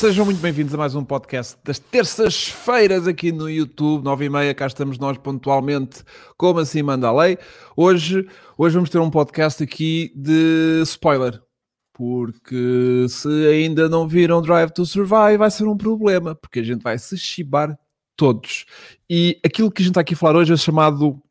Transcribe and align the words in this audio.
Sejam 0.00 0.24
muito 0.24 0.40
bem-vindos 0.40 0.72
a 0.72 0.78
mais 0.78 0.94
um 0.94 1.04
podcast 1.04 1.58
das 1.62 1.78
terças-feiras 1.78 3.06
aqui 3.06 3.30
no 3.30 3.50
YouTube, 3.50 4.02
9 4.02 4.24
e 4.24 4.30
meia, 4.30 4.54
cá 4.54 4.66
estamos 4.66 4.98
nós 4.98 5.18
pontualmente, 5.18 6.02
como 6.38 6.58
assim 6.58 6.82
manda 6.82 7.06
a 7.06 7.12
lei. 7.12 7.36
Hoje, 7.76 8.26
hoje 8.56 8.76
vamos 8.76 8.88
ter 8.88 8.98
um 8.98 9.10
podcast 9.10 9.62
aqui 9.62 10.10
de 10.16 10.80
spoiler, 10.84 11.38
porque 11.92 13.04
se 13.10 13.28
ainda 13.46 13.90
não 13.90 14.08
viram 14.08 14.40
Drive 14.40 14.70
to 14.70 14.86
Survive 14.86 15.36
vai 15.36 15.50
ser 15.50 15.64
um 15.64 15.76
problema, 15.76 16.34
porque 16.34 16.60
a 16.60 16.64
gente 16.64 16.80
vai 16.80 16.98
se 16.98 17.18
chibar 17.18 17.78
todos. 18.16 18.64
E 19.06 19.38
aquilo 19.44 19.70
que 19.70 19.82
a 19.82 19.84
gente 19.84 19.90
está 19.90 20.00
aqui 20.00 20.14
a 20.14 20.16
falar 20.16 20.38
hoje 20.38 20.54
é 20.54 20.56
chamado 20.56 21.22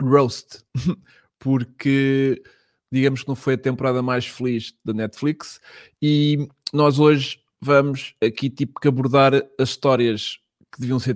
roast, 0.00 0.64
porque 1.38 2.42
digamos 2.90 3.20
que 3.20 3.28
não 3.28 3.36
foi 3.36 3.52
a 3.52 3.58
temporada 3.58 4.00
mais 4.00 4.26
feliz 4.26 4.72
da 4.82 4.94
Netflix 4.94 5.60
e 6.00 6.48
nós 6.72 6.98
hoje 6.98 7.41
vamos 7.62 8.14
aqui 8.20 8.50
tipo 8.50 8.80
que 8.80 8.88
abordar 8.88 9.34
as 9.58 9.68
histórias 9.68 10.38
que 10.72 10.80
deviam 10.80 10.98
ser, 10.98 11.14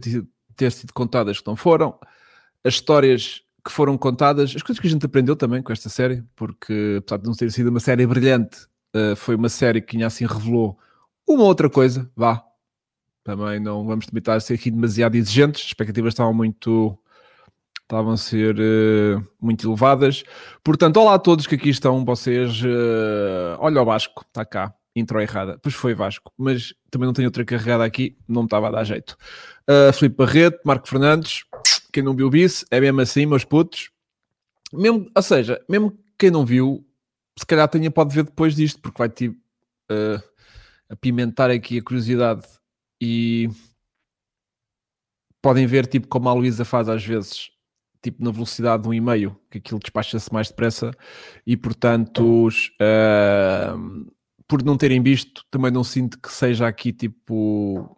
ter 0.54 0.70
sido 0.70 0.92
contadas 0.92 1.41
que 1.41 1.46
não 1.46 1.56
foram, 1.56 1.98
as 2.62 2.74
histórias 2.74 3.42
que 3.64 3.73
foram 3.73 3.98
contadas, 3.98 4.54
as 4.54 4.62
coisas 4.62 4.80
que 4.80 4.87
a 4.87 4.90
gente 4.90 5.04
aprendeu 5.04 5.34
também 5.34 5.60
com 5.60 5.73
esta 5.73 5.88
série, 5.88 6.23
porque 6.37 6.98
apesar 6.98 7.18
de 7.18 7.27
não 7.27 7.34
ter 7.34 7.51
sido 7.51 7.68
uma 7.68 7.80
série 7.80 8.06
brilhante, 8.06 8.66
uh, 8.95 9.16
foi 9.16 9.34
uma 9.34 9.48
série 9.48 9.82
que 9.82 10.01
assim 10.04 10.24
revelou 10.24 10.78
uma 11.27 11.42
outra 11.42 11.68
coisa, 11.68 12.09
vá. 12.14 12.45
Também 13.24 13.59
não 13.59 13.84
vamos 13.84 14.06
tentar 14.06 14.38
ser 14.38 14.54
aqui 14.54 14.70
demasiado 14.70 15.16
exigentes, 15.16 15.62
as 15.62 15.66
expectativas 15.66 16.12
estavam 16.12 16.32
muito 16.32 16.96
estavam 17.82 18.12
a 18.12 18.16
ser 18.16 18.56
uh, 18.56 19.26
muito 19.40 19.66
elevadas. 19.68 20.24
Portanto, 20.62 20.96
olá 20.98 21.15
a 21.15 21.18
todos 21.18 21.46
que 21.46 21.54
aqui 21.54 21.68
estão, 21.68 22.04
vocês. 22.04 22.60
Uh, 22.62 23.56
olha 23.59 23.82
o 23.82 23.84
Vasco, 23.84 24.24
está 24.28 24.45
cá, 24.45 24.74
intro 24.96 25.20
errada. 25.20 25.59
Pois 25.62 25.74
foi 25.74 25.95
Vasco, 25.95 26.32
mas 26.37 26.74
também 26.90 27.07
não 27.07 27.12
tenho 27.12 27.29
outra 27.29 27.45
carregada 27.45 27.84
aqui, 27.84 28.16
não 28.26 28.43
me 28.43 28.46
estava 28.46 28.68
a 28.68 28.70
dar 28.70 28.84
jeito. 28.84 29.16
Uh, 29.68 30.09
Barreto, 30.10 30.60
Marco 30.65 30.88
Fernandes, 30.88 31.45
quem 31.93 32.02
não 32.02 32.16
viu 32.16 32.30
isso, 32.34 32.65
é 32.70 32.80
mesmo 32.80 33.01
assim, 33.02 33.26
meus 33.26 33.45
putos. 33.45 33.90
Mesmo, 34.73 35.10
ou 35.15 35.23
seja, 35.23 35.62
mesmo 35.68 35.96
quem 36.18 36.30
não 36.30 36.45
viu, 36.45 36.85
se 37.38 37.45
calhar 37.45 37.68
tenha, 37.68 37.90
pode 37.90 38.15
ver 38.15 38.24
depois 38.24 38.57
disto, 38.57 38.80
porque 38.80 38.98
vai 38.98 39.09
tipo, 39.10 39.37
uh, 39.93 40.23
apimentar 40.88 41.51
aqui 41.51 41.79
a 41.79 41.82
curiosidade 41.82 42.46
e 43.01 43.48
podem 45.42 45.66
ver 45.66 45.87
tipo 45.87 46.09
como 46.09 46.29
a 46.29 46.32
Luísa 46.32 46.65
faz 46.65 46.88
às 46.88 47.04
vezes 47.04 47.51
tipo 48.02 48.23
na 48.24 48.30
velocidade 48.30 48.85
de 48.85 48.88
um 48.88 48.95
e-mail, 48.95 49.38
que 49.51 49.59
aquilo 49.59 49.80
despacha-se 49.80 50.32
mais 50.32 50.48
depressa 50.48 50.92
e 51.46 51.57
portanto 51.57 52.48
uh, 52.48 54.15
por 54.48 54.62
não 54.62 54.76
terem 54.76 55.02
visto 55.02 55.44
também 55.50 55.70
não 55.70 55.84
sinto 55.84 56.18
que 56.20 56.32
seja 56.32 56.66
aqui 56.66 56.92
tipo 56.92 57.96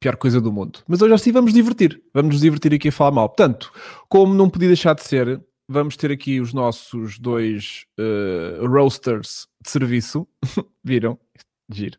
pior 0.00 0.16
coisa 0.16 0.40
do 0.40 0.52
mundo. 0.52 0.80
Mas 0.88 1.00
hoje 1.00 1.14
assim 1.14 1.32
vamos 1.32 1.52
divertir, 1.52 2.02
vamos 2.12 2.34
nos 2.34 2.40
divertir 2.40 2.74
aqui 2.74 2.88
a 2.88 2.92
falar 2.92 3.12
mal. 3.12 3.28
Portanto, 3.28 3.72
como 4.08 4.34
não 4.34 4.50
podia 4.50 4.68
deixar 4.68 4.94
de 4.94 5.02
ser, 5.02 5.40
vamos 5.68 5.96
ter 5.96 6.10
aqui 6.10 6.40
os 6.40 6.52
nossos 6.52 7.18
dois 7.18 7.84
uh, 7.98 8.66
roasters 8.66 9.46
de 9.62 9.70
serviço, 9.70 10.26
viram? 10.82 11.18
Giro. 11.70 11.98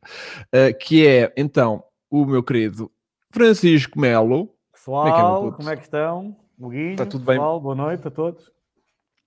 Uh, 0.54 0.78
que 0.80 1.08
é 1.08 1.34
então 1.38 1.84
o 2.10 2.26
meu 2.26 2.44
querido 2.44 2.92
Francisco 3.32 4.00
Melo. 4.00 4.54
Pessoal, 4.72 5.06
como 5.06 5.08
é 5.08 5.14
que, 5.14 5.54
é, 5.54 5.58
como 5.58 5.70
é 5.70 5.76
que 5.78 5.84
estão? 5.84 6.36
Guilho, 6.60 6.92
Está 6.92 7.06
tudo 7.06 7.26
bem? 7.26 7.36
Pessoal, 7.36 7.60
boa 7.60 7.76
noite 7.76 8.08
a 8.08 8.12
todos. 8.12 8.52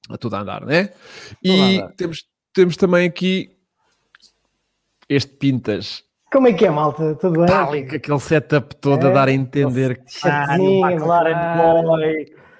A 0.09 0.17
tudo 0.17 0.37
a 0.37 0.41
andar, 0.41 0.64
né? 0.64 0.91
E 1.42 1.78
andar. 1.78 1.92
Temos, 1.94 2.25
temos 2.53 2.77
também 2.77 3.09
aqui 3.09 3.56
este 5.09 5.33
Pintas. 5.35 6.05
Como 6.33 6.49
é 6.49 6.53
que 6.53 6.67
é, 6.67 6.71
malta? 6.71 7.15
Tudo 7.15 7.45
bem? 7.45 7.55
Ali, 7.55 7.89
com 7.89 7.97
aquele 7.97 8.21
setup 8.21 8.75
todo 8.77 9.07
é, 9.07 9.11
a 9.11 9.12
dar 9.12 9.29
a 9.29 9.33
entender 9.33 10.03
que 10.05 10.28
ah, 10.28 10.56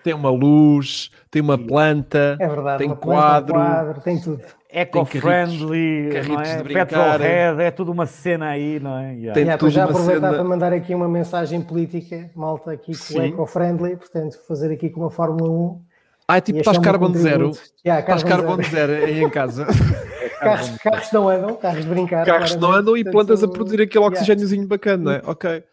tem 0.03 0.15
uma 0.15 0.31
luz, 0.31 1.11
tem 1.31 1.43
uma 1.43 1.59
planta, 1.59 2.37
é 2.39 2.47
verdade, 2.47 2.79
tem 2.79 2.95
quadro, 2.95 3.55
quadro, 3.55 4.01
tem 4.01 4.21
tudo. 4.21 4.41
Eco-friendly, 4.71 6.11
é? 6.15 6.63
Petrolhead, 6.63 7.63
é 7.63 7.71
tudo 7.71 7.91
uma 7.91 8.07
cena 8.07 8.51
aí, 8.51 8.79
não 8.79 8.99
é? 8.99 9.15
Yeah. 9.15 9.33
Tem 9.33 9.43
yeah, 9.43 9.59
tudo 9.59 9.71
já 9.71 9.85
aproveitar 9.85 10.31
cena... 10.31 10.35
para 10.35 10.45
mandar 10.45 10.73
aqui 10.73 10.95
uma 10.95 11.09
mensagem 11.09 11.61
política, 11.61 12.31
malta, 12.37 12.73
aqui 12.73 12.93
com 12.97 13.21
eco-friendly, 13.21 13.97
portanto, 13.97 14.39
fazer 14.47 14.73
aqui 14.73 14.91
com 14.91 15.01
uma 15.01 15.11
Fórmula 15.11 15.51
1. 15.51 15.81
Ah, 16.29 16.37
é 16.37 16.41
tipo, 16.41 16.59
estás 16.59 16.79
carbono 16.79 17.15
zero. 17.15 17.51
Yeah, 17.85 18.01
estás 18.01 18.23
carbono 18.23 18.63
zero 18.63 18.93
aí 18.93 19.23
em 19.23 19.31
casa. 19.31 19.67
carros, 20.41 20.79
carros 20.79 21.13
não 21.13 21.29
andam, 21.29 21.57
carros 21.57 21.85
de 21.85 21.91
brincar. 21.91 22.27
Carros 22.27 22.57
não 22.57 22.73
andam 22.73 22.97
e 22.97 23.05
plantas 23.05 23.43
a 23.43 23.49
produzir 23.49 23.83
aquele 23.83 24.05
oxigêniozinho 24.05 24.67
bacana, 24.67 25.05
não 25.05 25.13
é? 25.13 25.23
Ok. 25.25 25.65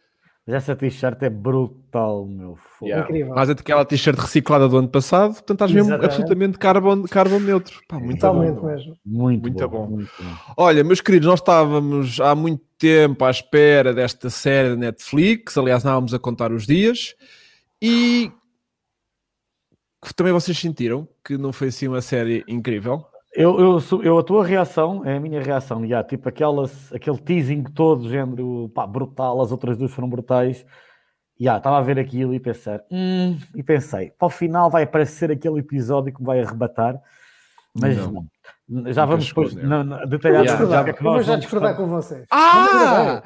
Mas 0.45 0.55
essa 0.55 0.75
t-shirt 0.75 1.23
é 1.23 1.29
brutal, 1.29 2.25
meu 2.25 2.57
fogo. 2.57 2.89
Yeah. 2.89 3.05
Incrível. 3.05 3.33
Mas 3.33 3.47
é 3.47 3.53
aquela 3.53 3.85
t-shirt 3.85 4.19
reciclada 4.19 4.67
do 4.67 4.77
ano 4.77 4.89
passado, 4.89 5.35
portanto 5.35 5.63
estás 5.63 5.71
mesmo 5.71 5.93
absolutamente 5.93 6.57
carbon, 6.57 7.03
carbon 7.03 7.39
neutro. 7.39 7.79
Pá, 7.87 7.97
muito 7.97 8.19
Totalmente 8.19 8.59
bom. 8.59 8.67
mesmo. 8.67 8.97
Muito, 9.05 9.41
muito 9.41 9.69
bom, 9.69 9.87
bom. 9.87 9.87
Muito 9.87 10.11
bom. 10.19 10.53
Olha, 10.57 10.83
meus 10.83 10.99
queridos, 10.99 11.29
nós 11.29 11.39
estávamos 11.39 12.19
há 12.19 12.35
muito 12.35 12.61
tempo 12.77 13.23
à 13.23 13.31
espera 13.31 13.93
desta 13.93 14.29
série 14.29 14.71
da 14.71 14.75
Netflix, 14.75 15.57
aliás, 15.57 15.79
estávamos 15.79 16.13
a 16.13 16.19
contar 16.19 16.51
os 16.51 16.67
dias, 16.67 17.15
e 17.81 18.29
também 20.13 20.33
vocês 20.33 20.57
sentiram 20.59 21.07
que 21.23 21.37
não 21.37 21.53
foi 21.53 21.69
assim 21.69 21.87
uma 21.87 22.01
série 22.01 22.43
incrível? 22.49 23.05
Eu, 23.35 23.59
eu, 23.59 24.01
eu, 24.03 24.19
a 24.19 24.23
tua 24.23 24.45
reação 24.45 25.03
é 25.03 25.17
a 25.17 25.19
minha 25.19 25.41
reação, 25.41 25.85
já, 25.87 26.03
tipo 26.03 26.29
aquelas, 26.29 26.93
aquele 26.93 27.17
teasing 27.17 27.63
todo, 27.63 28.07
género, 28.07 28.69
pá, 28.75 28.85
brutal, 28.85 29.41
as 29.41 29.51
outras 29.51 29.75
duas 29.75 29.91
foram 29.91 30.07
brutais. 30.07 30.63
Já, 31.39 31.57
estava 31.57 31.79
a 31.79 31.81
ver 31.81 31.97
aquilo 31.97 32.35
e 32.35 32.39
pensar, 32.39 32.83
hum, 32.91 33.37
e 33.55 33.63
pensei, 33.63 34.11
para 34.11 34.27
o 34.27 34.29
final 34.29 34.69
vai 34.69 34.83
aparecer 34.83 35.31
aquele 35.31 35.59
episódio 35.59 36.13
que 36.13 36.23
vai 36.23 36.41
arrebatar, 36.41 36.95
mas 37.73 37.97
não. 37.97 38.27
não. 38.69 38.93
Já 38.93 39.03
vamos 39.03 39.27
depois 39.27 39.55
detalhar. 39.55 40.45
Já, 40.45 40.57
já, 40.57 40.85
já, 40.85 40.93
vou 41.01 41.23
já 41.23 41.35
discordar 41.35 41.75
com 41.75 41.87
vocês. 41.87 42.27
Ah! 42.29 43.23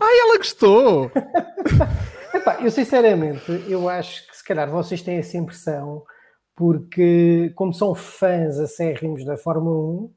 Ai, 0.00 0.18
ela 0.20 0.38
gostou! 0.38 1.10
Epá, 2.32 2.58
eu 2.60 2.70
sinceramente, 2.70 3.64
eu 3.66 3.88
acho 3.88 4.24
que 4.28 4.36
se 4.36 4.44
calhar 4.44 4.70
vocês 4.70 5.02
têm 5.02 5.16
essa 5.18 5.36
impressão 5.36 6.04
porque 6.58 7.52
como 7.54 7.72
são 7.72 7.94
fãs 7.94 8.58
acérrimos 8.58 9.24
da 9.24 9.36
Fórmula 9.36 9.78
1 9.78 10.10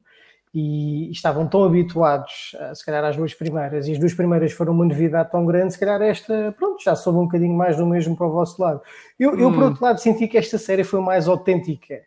e 0.52 1.10
estavam 1.12 1.46
tão 1.46 1.62
habituados, 1.62 2.56
se 2.74 2.84
calhar, 2.84 3.04
às 3.04 3.16
duas 3.16 3.32
primeiras, 3.32 3.86
e 3.86 3.92
as 3.92 3.98
duas 3.98 4.12
primeiras 4.12 4.50
foram 4.50 4.72
uma 4.72 4.84
novidade 4.84 5.30
tão 5.30 5.46
grande, 5.46 5.72
se 5.72 5.78
calhar 5.78 6.02
esta, 6.02 6.52
pronto, 6.58 6.82
já 6.82 6.96
soube 6.96 7.20
um 7.20 7.26
bocadinho 7.26 7.54
mais 7.54 7.76
do 7.76 7.86
mesmo 7.86 8.16
para 8.16 8.26
o 8.26 8.32
vosso 8.32 8.60
lado. 8.60 8.82
Eu, 9.20 9.30
hum. 9.30 9.38
eu 9.38 9.52
por 9.52 9.62
outro 9.62 9.84
lado, 9.84 10.00
senti 10.00 10.26
que 10.26 10.36
esta 10.36 10.58
série 10.58 10.82
foi 10.82 11.00
mais 11.00 11.28
autêntica, 11.28 12.02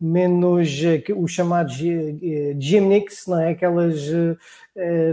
menos 0.00 0.80
uh, 0.80 1.20
os 1.20 1.32
chamados 1.32 1.74
uh, 1.80 2.60
gimmicks, 2.60 3.26
não 3.26 3.40
é? 3.40 3.50
Aquelas 3.50 4.08
uh, 4.08 4.36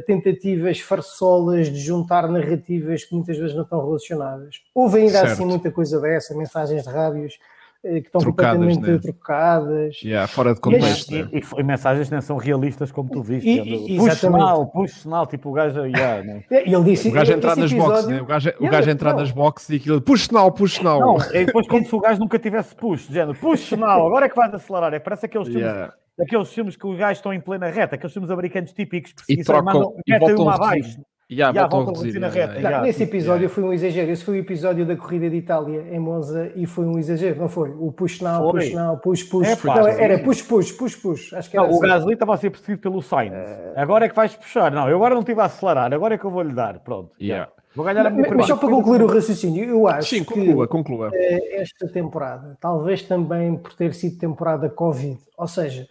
tentativas 0.06 0.80
farsolas 0.80 1.72
de 1.72 1.80
juntar 1.80 2.30
narrativas 2.30 3.04
que 3.04 3.16
muitas 3.16 3.36
vezes 3.36 3.56
não 3.56 3.64
estão 3.64 3.84
relacionadas. 3.84 4.62
Houve 4.76 5.00
ainda 5.00 5.18
assim 5.18 5.28
certo. 5.28 5.32
assim 5.32 5.46
muita 5.46 5.72
coisa 5.72 6.00
dessa, 6.00 6.38
mensagens 6.38 6.84
de 6.84 6.90
rádios 6.90 7.34
eh, 7.34 7.59
que 7.82 7.98
estão 8.00 8.20
trocadas, 8.20 8.60
completamente 8.60 8.92
né? 8.92 9.00
trocadas. 9.00 10.02
Yeah, 10.04 10.28
fora 10.28 10.54
de 10.54 10.60
contexto. 10.60 11.14
E, 11.14 11.22
e, 11.32 11.42
e, 11.58 11.64
mensagens 11.64 12.10
não 12.10 12.20
são 12.20 12.36
realistas 12.36 12.92
como 12.92 13.10
tu 13.10 13.22
viste. 13.22 13.48
E, 13.50 13.96
e, 13.96 13.98
push 13.98 14.14
sinal, 14.16 14.68
push 14.68 14.92
sinal, 14.92 15.26
tipo 15.26 15.50
o 15.50 15.54
gajo. 15.54 15.86
Yeah, 15.86 16.24
né? 16.28 16.44
ele 16.50 16.84
disse, 16.84 17.08
o 17.08 17.12
gajo 17.12 17.32
entrar 17.32 17.56
nas 17.56 17.72
episódio... 17.72 17.94
boxes, 17.94 18.08
né? 18.08 18.22
o 18.22 18.26
gajo, 18.26 18.54
o 18.60 18.70
gajo 18.70 18.90
entrar 18.90 19.14
nas 19.14 19.32
boxes 19.32 19.70
e 19.70 19.76
aquilo, 19.78 20.02
push 20.02 20.26
sinal, 20.26 20.52
push 20.52 20.76
sinal. 20.76 21.00
Não, 21.00 21.18
é 21.34 21.46
depois 21.46 21.68
como 21.68 21.86
se 21.88 21.96
o 21.96 22.00
gajo 22.00 22.20
nunca 22.20 22.38
tivesse 22.38 22.76
push, 22.76 23.08
dizendo 23.08 23.34
push 23.34 23.62
sinal, 23.62 24.06
agora 24.06 24.26
é 24.26 24.30
que 24.30 24.36
vais 24.36 24.54
acelerar. 24.54 24.94
É, 24.94 25.00
parece 25.00 25.26
aqueles 25.26 25.48
filmes. 25.48 25.66
Yeah. 25.66 25.94
Aqueles 26.20 26.52
filmes 26.52 26.76
que 26.76 26.86
os 26.86 26.98
gajos 26.98 27.20
estão 27.20 27.34
em 27.34 27.40
plena 27.40 27.68
reta, 27.68 27.96
aqueles 27.96 28.12
filmes 28.12 28.30
americanos 28.30 28.74
típicos, 28.74 29.14
e 29.30 29.42
trocam, 29.42 29.96
e 30.06 30.20
voltam 30.20 30.44
uma 30.44 30.56
abaixo. 30.56 31.00
Yeah, 31.32 31.56
yeah, 31.56 31.70
voltam 31.70 31.94
a 31.94 31.98
reduzir 31.98 32.20
na 32.20 32.28
reta. 32.28 32.54
Yeah, 32.54 32.70
yeah, 32.70 32.82
nesse 32.82 33.04
episódio 33.04 33.48
foi 33.50 33.64
um 33.64 33.72
exagero. 33.72 34.10
Esse 34.10 34.24
foi 34.24 34.38
o 34.38 34.40
episódio 34.40 34.84
da 34.84 34.96
corrida 34.96 35.30
de 35.30 35.36
Itália 35.36 35.86
em 35.92 36.00
Monza 36.00 36.52
e 36.56 36.66
foi 36.66 36.86
um 36.86 36.98
exagero, 36.98 37.40
não 37.40 37.48
foi? 37.48 37.70
O 37.70 37.92
push 37.92 38.20
now, 38.22 38.50
foi. 38.50 38.62
push 38.62 38.74
now, 38.74 38.98
push 38.98 39.24
push. 39.24 39.48
É, 39.48 39.68
não, 39.68 39.88
era 39.88 40.20
push 40.20 40.42
push, 40.42 40.72
push 40.72 40.96
push. 40.96 41.34
Acho 41.34 41.52
que 41.52 41.56
era 41.56 41.68
não, 41.68 41.76
assim. 41.76 41.86
O 41.86 41.88
Gasly 41.88 42.14
estava 42.14 42.34
a 42.34 42.38
ser 42.38 42.50
perseguido 42.50 42.82
pelo 42.82 43.00
Sainz. 43.04 43.34
Uh... 43.34 43.74
Agora 43.76 44.06
é 44.06 44.10
que 44.10 44.16
vais 44.16 44.36
puxar. 44.36 44.72
Não, 44.72 44.90
eu 44.90 44.96
agora 44.96 45.14
não 45.14 45.22
estive 45.22 45.40
a 45.40 45.46
acelerar, 45.46 45.94
agora 45.94 46.16
é 46.16 46.18
que 46.18 46.26
eu 46.26 46.32
vou 46.32 46.42
lhe 46.42 46.54
dar. 46.54 46.80
Pronto. 46.80 47.12
Yeah. 47.22 47.52
Vou 47.76 47.86
ganhar 47.86 48.08
a 48.08 48.10
minha 48.10 48.28
Mas 48.36 48.48
só 48.48 48.58
para 48.58 48.68
concluir 48.68 49.04
o 49.04 49.06
raciocínio, 49.06 49.64
eu 49.66 49.88
acho 49.88 50.10
Sim, 50.10 50.24
conclua, 50.24 50.66
que 50.66 50.72
conclua. 50.72 51.12
Eh, 51.14 51.62
esta 51.62 51.88
temporada, 51.88 52.58
talvez 52.60 53.04
também 53.04 53.56
por 53.56 53.74
ter 53.74 53.94
sido 53.94 54.18
temporada 54.18 54.68
Covid, 54.68 55.20
ou 55.38 55.48
seja, 55.48 55.88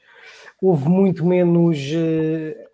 houve 0.61 0.88
muito 0.88 1.25
menos 1.25 1.79
uh, 1.79 2.68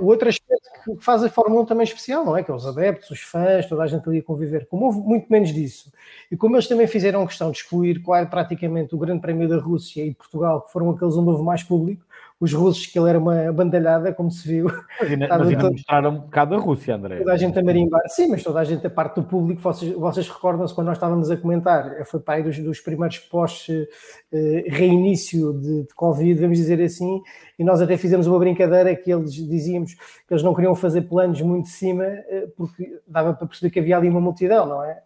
o 0.00 0.06
outro 0.06 0.28
aspecto 0.28 0.68
que 0.84 1.04
faz 1.04 1.22
a 1.22 1.28
Fórmula 1.28 1.62
1 1.62 1.66
também 1.66 1.84
especial, 1.84 2.24
não 2.24 2.36
é? 2.36 2.42
Que 2.42 2.50
é 2.50 2.54
os 2.54 2.66
adeptos, 2.66 3.10
os 3.10 3.20
fãs, 3.20 3.66
toda 3.66 3.82
a 3.82 3.86
gente 3.86 4.08
ali 4.08 4.18
a 4.18 4.22
conviver. 4.22 4.66
Como 4.66 4.86
houve 4.86 5.00
muito 5.00 5.26
menos 5.30 5.52
disso, 5.52 5.92
e 6.30 6.36
como 6.36 6.56
eles 6.56 6.66
também 6.66 6.86
fizeram 6.86 7.26
questão 7.26 7.50
de 7.50 7.58
excluir 7.58 8.02
quase 8.02 8.28
praticamente 8.28 8.94
o 8.94 8.98
Grande 8.98 9.20
Prémio 9.20 9.48
da 9.48 9.58
Rússia 9.58 10.04
e 10.04 10.14
Portugal, 10.14 10.62
que 10.62 10.72
foram 10.72 10.90
aqueles 10.90 11.16
onde 11.16 11.30
houve 11.30 11.42
mais 11.42 11.62
público, 11.62 12.04
os 12.42 12.52
russos 12.52 12.84
que 12.86 12.98
ele 12.98 13.08
era 13.08 13.18
uma 13.20 13.52
bandalhada, 13.52 14.12
como 14.12 14.28
se 14.28 14.48
viu. 14.48 14.66
Mas 15.00 15.12
ainda, 15.12 15.28
mas 15.28 15.46
ainda 15.46 15.60
todo... 15.60 15.72
mostraram 15.72 16.10
um 16.10 16.18
bocado 16.18 16.56
da 16.56 16.60
Rússia, 16.60 16.96
André. 16.96 17.18
Toda 17.18 17.34
a 17.34 17.36
gente 17.36 17.56
a 17.56 17.62
marimbar. 17.62 18.02
Sim, 18.08 18.30
mas 18.30 18.42
toda 18.42 18.58
a 18.58 18.64
gente, 18.64 18.84
a 18.84 18.90
parte 18.90 19.14
do 19.14 19.22
público, 19.22 19.62
vocês, 19.62 19.92
vocês 19.92 20.28
recordam-se 20.28 20.74
quando 20.74 20.88
nós 20.88 20.96
estávamos 20.96 21.30
a 21.30 21.36
comentar, 21.36 22.04
foi 22.04 22.18
para 22.18 22.34
aí 22.34 22.42
dos, 22.42 22.58
dos 22.58 22.80
primeiros 22.80 23.20
pós-reinício 23.20 25.50
uh, 25.50 25.60
de, 25.60 25.84
de 25.84 25.94
Covid, 25.94 26.40
vamos 26.40 26.58
dizer 26.58 26.82
assim, 26.82 27.22
e 27.56 27.62
nós 27.62 27.80
até 27.80 27.96
fizemos 27.96 28.26
uma 28.26 28.40
brincadeira 28.40 28.92
que 28.96 29.12
eles 29.12 29.34
dizíamos 29.34 29.94
que 29.94 30.34
eles 30.34 30.42
não 30.42 30.52
queriam 30.52 30.74
fazer 30.74 31.02
planos 31.02 31.40
muito 31.40 31.66
de 31.66 31.70
cima, 31.70 32.02
uh, 32.02 32.50
porque 32.56 32.98
dava 33.06 33.34
para 33.34 33.46
perceber 33.46 33.70
que 33.70 33.78
havia 33.78 33.96
ali 33.96 34.08
uma 34.08 34.20
multidão, 34.20 34.66
não 34.66 34.82
é? 34.82 35.00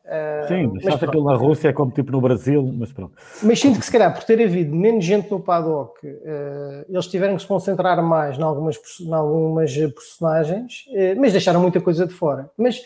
Sim, 0.49 0.71
mas, 0.73 0.85
mas 0.85 1.03
aquilo 1.03 1.25
na 1.25 1.37
Rússia 1.37 1.69
é 1.69 1.73
como 1.75 1.91
tipo 1.91 2.11
no 2.13 2.21
Brasil, 2.23 2.67
mas 2.79 2.95
pronto. 2.95 3.13
Mas 3.43 3.61
sinto 3.61 3.79
que 3.79 3.85
se 3.85 3.93
calhar 3.93 4.15
por 4.15 4.25
ter 4.25 4.43
havido 4.43 4.75
menos 4.75 5.05
gente 5.05 5.31
no 5.31 5.39
paddock, 5.39 6.01
eles 6.97 7.07
tiveram 7.07 7.37
que 7.37 7.43
se 7.43 7.49
concentrar 7.49 8.03
mais 8.03 8.39
em 8.39 8.43
algumas, 8.43 8.79
em 9.01 9.13
algumas 9.13 9.77
personagens, 9.77 10.85
mas 11.17 11.33
deixaram 11.33 11.61
muita 11.61 11.81
coisa 11.81 12.07
de 12.07 12.13
fora. 12.13 12.51
Mas 12.57 12.83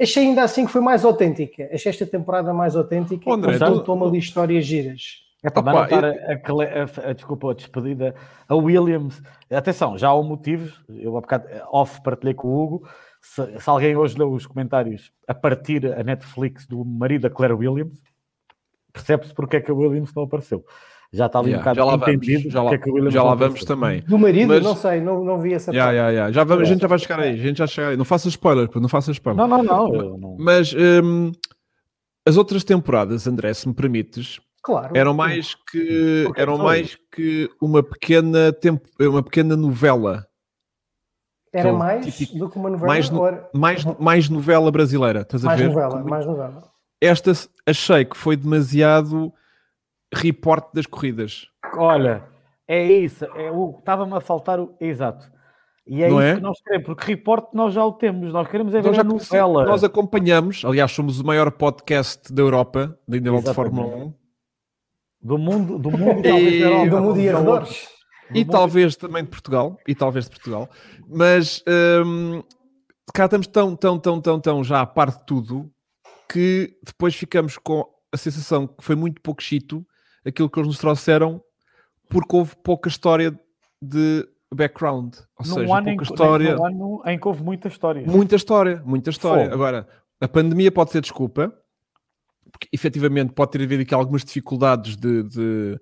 achei 0.00 0.26
ainda 0.26 0.42
assim 0.42 0.66
que 0.66 0.72
foi 0.72 0.80
mais 0.80 1.04
autêntica. 1.04 1.68
Achei 1.72 1.90
esta 1.90 2.06
temporada 2.06 2.52
mais 2.52 2.76
autêntica. 2.76 3.30
André, 3.30 3.58
tu... 3.58 3.80
toma 3.80 4.06
ali 4.06 4.18
histórias 4.18 4.64
giras. 4.64 5.24
É 5.44 5.50
para 5.50 5.84
estar 5.84 6.04
eu... 6.04 6.60
a, 6.60 6.64
a, 6.64 7.10
a, 7.10 7.12
desculpa, 7.12 7.50
a 7.50 7.54
despedida 7.54 8.14
a 8.48 8.54
Williams. 8.54 9.22
Atenção, 9.50 9.98
já 9.98 10.08
há 10.08 10.18
um 10.18 10.22
motivo. 10.22 10.72
Eu 10.88 11.16
há 11.16 11.20
bocado 11.20 11.46
off 11.70 12.02
partilhei 12.02 12.34
com 12.34 12.48
o 12.48 12.64
Hugo. 12.64 12.88
Se, 13.20 13.60
se, 13.60 13.70
alguém 13.70 13.94
hoje 13.94 14.18
leu 14.18 14.32
os 14.32 14.46
comentários 14.46 15.12
a 15.28 15.34
partir 15.34 15.86
a 15.86 16.02
Netflix 16.02 16.66
do 16.66 16.82
marido 16.84 17.22
da 17.22 17.30
Claire 17.30 17.54
Williams, 17.54 18.02
percebe-se 18.92 19.34
porque 19.34 19.56
é 19.56 19.60
que 19.60 19.70
a 19.70 19.74
Williams 19.74 20.14
não 20.14 20.24
apareceu. 20.24 20.64
Já 21.14 21.26
está 21.26 21.38
ali 21.38 21.50
yeah, 21.50 21.60
um 21.60 21.62
bocado 21.62 21.76
já 21.76 21.84
lá 21.84 21.94
entendido. 21.94 22.38
Vamos, 22.40 22.52
já 22.52 22.62
lá, 22.62 22.74
é 22.74 23.10
já 23.10 23.22
lá 23.22 23.34
vamos 23.36 23.64
também. 23.64 24.00
Do 24.00 24.18
marido, 24.18 24.48
mas... 24.48 24.64
não 24.64 24.74
sei, 24.74 25.00
não, 25.00 25.24
não 25.24 25.40
vi 25.40 25.54
essa 25.54 25.70
yeah, 25.70 25.86
parte. 25.86 25.96
Yeah, 25.96 26.10
yeah. 26.10 26.32
Já 26.32 26.42
vamos, 26.42 26.68
a 26.68 26.72
gente 26.72 26.82
já 26.82 26.88
vai 26.88 26.98
chegar 26.98 27.20
aí, 27.20 27.34
a 27.34 27.36
gente 27.36 27.58
já 27.58 27.66
chega 27.68 27.88
aí. 27.90 27.96
Não 27.96 28.04
faça 28.04 28.28
spoiler, 28.28 28.68
não 28.74 28.88
faça 28.88 29.12
spoiler. 29.12 29.46
Não, 29.46 29.46
não, 29.46 29.62
não. 29.62 30.18
não. 30.18 30.36
Mas 30.40 30.74
um, 30.74 31.30
as 32.26 32.36
outras 32.36 32.64
temporadas, 32.64 33.28
André, 33.28 33.54
se 33.54 33.68
me 33.68 33.74
permites, 33.74 34.40
claro, 34.60 34.96
eram 34.96 35.14
mais 35.14 35.54
que 35.70 36.28
eram 36.36 36.58
mais 36.58 36.98
que 37.12 37.48
uma 37.62 37.80
pequena 37.80 38.52
tempo, 38.52 38.82
uma 39.00 39.22
pequena 39.22 39.56
novela. 39.56 40.26
Era 41.52 41.72
mais 41.72 42.04
típico, 42.04 42.38
do 42.40 42.50
que 42.50 42.56
uma 42.58 42.70
novela. 42.70 42.88
Mais, 42.88 43.08
no, 43.08 43.20
mais, 43.54 43.84
mais 44.00 44.28
novela 44.28 44.72
brasileira, 44.72 45.20
estás 45.20 45.44
mais 45.44 45.60
a 45.60 45.62
ver? 45.62 45.68
Novela, 45.68 45.90
Como... 45.98 46.10
Mais 46.10 46.26
novela. 46.26 46.62
Esta 47.00 47.30
achei 47.64 48.04
que 48.04 48.16
foi 48.16 48.36
demasiado 48.36 49.32
reporte 50.14 50.70
das 50.74 50.86
corridas. 50.86 51.48
Olha, 51.76 52.24
é 52.66 52.84
isso. 52.84 53.24
É 53.24 53.50
o 53.50 53.76
estava-me 53.78 54.14
a 54.14 54.20
faltar 54.20 54.58
o 54.60 54.74
exato. 54.80 55.30
E 55.86 56.02
é 56.02 56.08
não 56.08 56.18
isso 56.18 56.28
é? 56.28 56.34
que 56.36 56.40
nós 56.40 56.60
queremos, 56.62 56.86
porque 56.86 57.06
report 57.06 57.48
nós 57.52 57.74
já 57.74 57.84
o 57.84 57.92
temos, 57.92 58.32
nós 58.32 58.48
queremos 58.48 58.74
é 58.74 58.80
ver 58.80 58.98
a 58.98 59.04
novela. 59.04 59.66
Nós 59.66 59.84
acompanhamos, 59.84 60.64
aliás, 60.64 60.90
somos 60.90 61.20
o 61.20 61.26
maior 61.26 61.50
podcast 61.50 62.32
da 62.32 62.42
Europa, 62.42 62.98
da 63.06 63.18
nível 63.18 63.42
de 63.42 63.52
Fórmula 63.52 63.94
1. 63.94 64.14
Do 65.20 65.38
mundo, 65.38 65.78
do 65.78 65.90
mundo, 65.90 66.26
e, 66.26 66.88
do 66.88 67.00
mundo 67.00 67.20
e 67.20 67.28
arredores. 67.28 67.88
E 68.32 68.44
talvez 68.44 68.96
também 68.96 69.24
de 69.24 69.28
Portugal, 69.28 69.76
e 69.86 69.94
talvez 69.94 70.24
de 70.24 70.30
Portugal, 70.30 70.70
mas 71.06 71.62
hum, 72.06 72.42
cá 73.12 73.26
estamos 73.26 73.46
tão, 73.46 73.76
tão, 73.76 73.98
tão, 73.98 74.20
tão, 74.20 74.40
tão 74.40 74.64
já 74.64 74.80
a 74.80 74.86
par 74.86 75.10
de 75.10 75.26
tudo 75.26 75.70
que 76.30 76.78
depois 76.82 77.14
ficamos 77.14 77.58
com 77.58 77.84
a 78.10 78.16
sensação 78.16 78.66
que 78.66 78.82
foi 78.82 78.96
muito 78.96 79.20
pouco 79.20 79.42
chito 79.42 79.86
aquilo 80.24 80.48
que 80.48 80.58
eles 80.58 80.68
nos 80.68 80.78
trouxeram 80.78 81.42
porque 82.08 82.36
houve 82.36 82.54
pouca 82.56 82.88
história 82.88 83.38
de 83.80 84.26
background. 84.54 85.16
Ou 85.38 85.44
seja, 85.44 85.66
pouca 85.66 85.90
em, 85.90 85.96
história. 86.02 86.56
Num 86.56 86.66
ano 86.66 87.02
em 87.06 87.18
que 87.18 87.28
houve 87.28 87.42
muita 87.42 87.68
história. 87.68 88.06
Muita 88.06 88.36
história, 88.36 88.82
muita 88.84 89.10
história. 89.10 89.44
Fogo. 89.44 89.54
Agora, 89.54 89.88
a 90.20 90.28
pandemia 90.28 90.70
pode 90.70 90.90
ser 90.92 91.00
desculpa, 91.00 91.52
porque 92.50 92.68
efetivamente 92.72 93.32
pode 93.32 93.50
ter 93.50 93.62
havido 93.62 93.82
aqui 93.82 93.94
algumas 93.94 94.24
dificuldades 94.24 94.96
de, 94.96 95.22
de, 95.24 95.80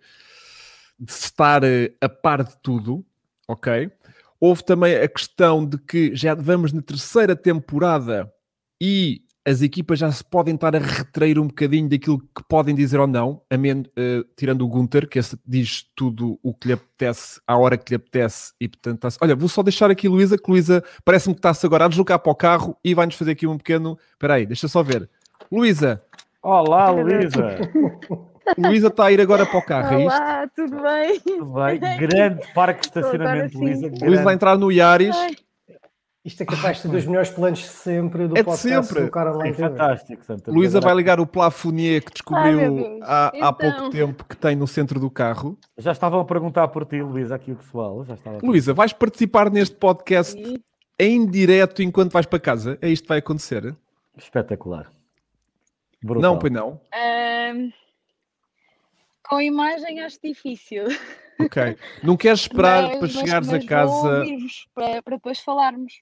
de 0.99 1.13
estar 1.13 1.63
eh, 1.65 1.95
a 2.01 2.09
par 2.09 2.43
de 2.43 2.57
tudo, 2.63 3.05
ok? 3.47 3.91
Houve 4.41 4.65
também 4.65 4.97
a 4.97 5.07
questão 5.07 5.65
de 5.65 5.79
que 5.79 6.17
já 6.17 6.35
vamos 6.35 6.73
na 6.73 6.83
terceira 6.83 7.37
temporada 7.37 8.33
e 8.81 9.22
as 9.45 9.61
equipas 9.61 9.99
já 9.99 10.11
se 10.11 10.25
podem 10.25 10.55
estar 10.55 10.75
a 10.75 10.79
retrair 10.79 11.39
um 11.39 11.47
bocadinho 11.47 11.89
daquilo 11.89 12.19
que 12.19 12.43
podem 12.49 12.75
dizer 12.75 13.01
ou 13.01 13.07
não, 13.07 13.43
a 13.51 13.57
men, 13.57 13.81
uh, 13.81 14.25
tirando 14.37 14.65
o 14.65 14.69
Gunter, 14.69 15.09
que 15.09 15.19
diz 15.45 15.85
tudo 15.97 16.39
o 16.43 16.55
que 16.55 16.69
lhe 16.69 16.75
apetece, 16.75 17.41
à 17.47 17.57
hora 17.57 17.77
que 17.77 17.91
lhe 17.91 17.97
apetece, 17.97 18.53
e 18.61 18.69
portanto 18.69 19.09
está 19.09 19.25
Olha, 19.25 19.35
vou 19.35 19.49
só 19.49 19.63
deixar 19.63 19.91
aqui 19.91 20.09
Luísa, 20.09 20.39
que 20.39 20.51
Luísa 20.51 20.83
parece-me 21.05 21.35
que 21.35 21.41
está-se 21.41 21.67
agora 21.67 21.87
a 21.87 21.89
deslocar 21.89 22.19
para 22.21 22.33
o 22.33 22.35
carro 22.35 22.77
e 22.85 22.95
vai-nos 22.95 23.17
fazer 23.17 23.33
aqui 23.33 23.47
um 23.47 23.59
pequeno. 23.59 23.99
Espera 24.13 24.35
aí, 24.35 24.47
deixa 24.47 24.69
só 24.69 24.83
ver. 24.83 25.09
Luísa. 25.51 26.03
Olá, 26.43 26.91
Luísa. 26.91 27.59
Luísa 28.59 28.89
está 28.89 29.07
a 29.07 29.13
ir 29.13 29.21
agora 29.21 29.47
para 29.47 29.59
o 29.59 29.63
carro, 29.63 30.01
é 30.01 30.05
Olá, 30.05 30.49
tudo 30.55 30.83
bem? 30.83 31.21
Tudo 31.21 31.53
bem. 31.53 31.79
Grande 31.99 32.41
parque 32.55 32.81
de 32.81 32.87
estacionamento, 32.87 33.59
Luísa. 33.59 33.91
Luísa 34.01 34.23
vai 34.23 34.35
entrar 34.35 34.57
no 34.57 34.71
Iaris. 34.71 35.17
Ai 35.17 35.37
isto 36.25 36.41
é 36.41 36.47
capaz 36.47 36.77
de 36.77 36.83
ser 36.83 36.89
dos 36.89 37.05
melhores 37.05 37.31
planos 37.31 37.59
de 37.59 37.67
sempre 37.67 38.29
do 38.29 38.39
é 38.39 38.45
podcast 38.45 38.87
sempre. 38.87 39.05
do 39.05 39.11
Caroline 39.11 39.51
é 39.51 39.55
fantástico. 39.55 40.25
Santa 40.25 40.53
Luísa 40.53 40.81
vai 40.81 40.95
ligar 40.95 41.19
o 41.19 41.27
plafonier 41.27 42.05
que 42.05 42.13
descobriu 42.13 43.01
Ai, 43.01 43.01
há, 43.03 43.33
então... 43.35 43.49
há 43.49 43.53
pouco 43.53 43.91
tempo 43.91 44.25
que 44.25 44.37
tem 44.37 44.55
no 44.55 44.69
centro 44.69 45.01
do 45.01 45.11
carro. 45.11 45.59
Já 45.77 45.91
estavam 45.91 46.21
a 46.21 46.25
perguntar 46.25 46.69
por 46.69 46.85
ti, 46.85 47.03
Luísa, 47.03 47.35
aqui 47.35 47.51
o 47.51 47.57
pessoal. 47.57 48.05
Já 48.05 48.15
estava 48.15 48.39
Luísa, 48.41 48.73
vais 48.73 48.93
participar 48.93 49.51
neste 49.51 49.75
podcast 49.75 50.41
Sim. 50.41 50.63
em 50.97 51.27
direto 51.27 51.83
enquanto 51.83 52.13
vais 52.13 52.27
para 52.27 52.39
casa? 52.39 52.79
É 52.81 52.89
isto 52.89 53.03
que 53.03 53.09
vai 53.09 53.19
acontecer? 53.19 53.75
Espetacular. 54.17 54.93
Brutal. 56.01 56.23
Não, 56.23 56.39
pois 56.39 56.53
não. 56.53 56.81
Um, 56.95 57.73
com 59.29 59.41
imagem 59.41 60.01
acho 60.01 60.21
difícil. 60.23 60.85
Ok. 61.41 61.77
Não 62.03 62.17
queres 62.17 62.43
esperar 62.43 62.83
mas, 62.83 62.99
para 62.99 63.09
chegares 63.09 63.49
mas, 63.49 63.57
mas 63.57 63.65
a 63.65 63.67
casa. 63.67 64.25
Para, 64.73 65.03
para 65.03 65.17
depois 65.17 65.41
falarmos. 65.41 65.95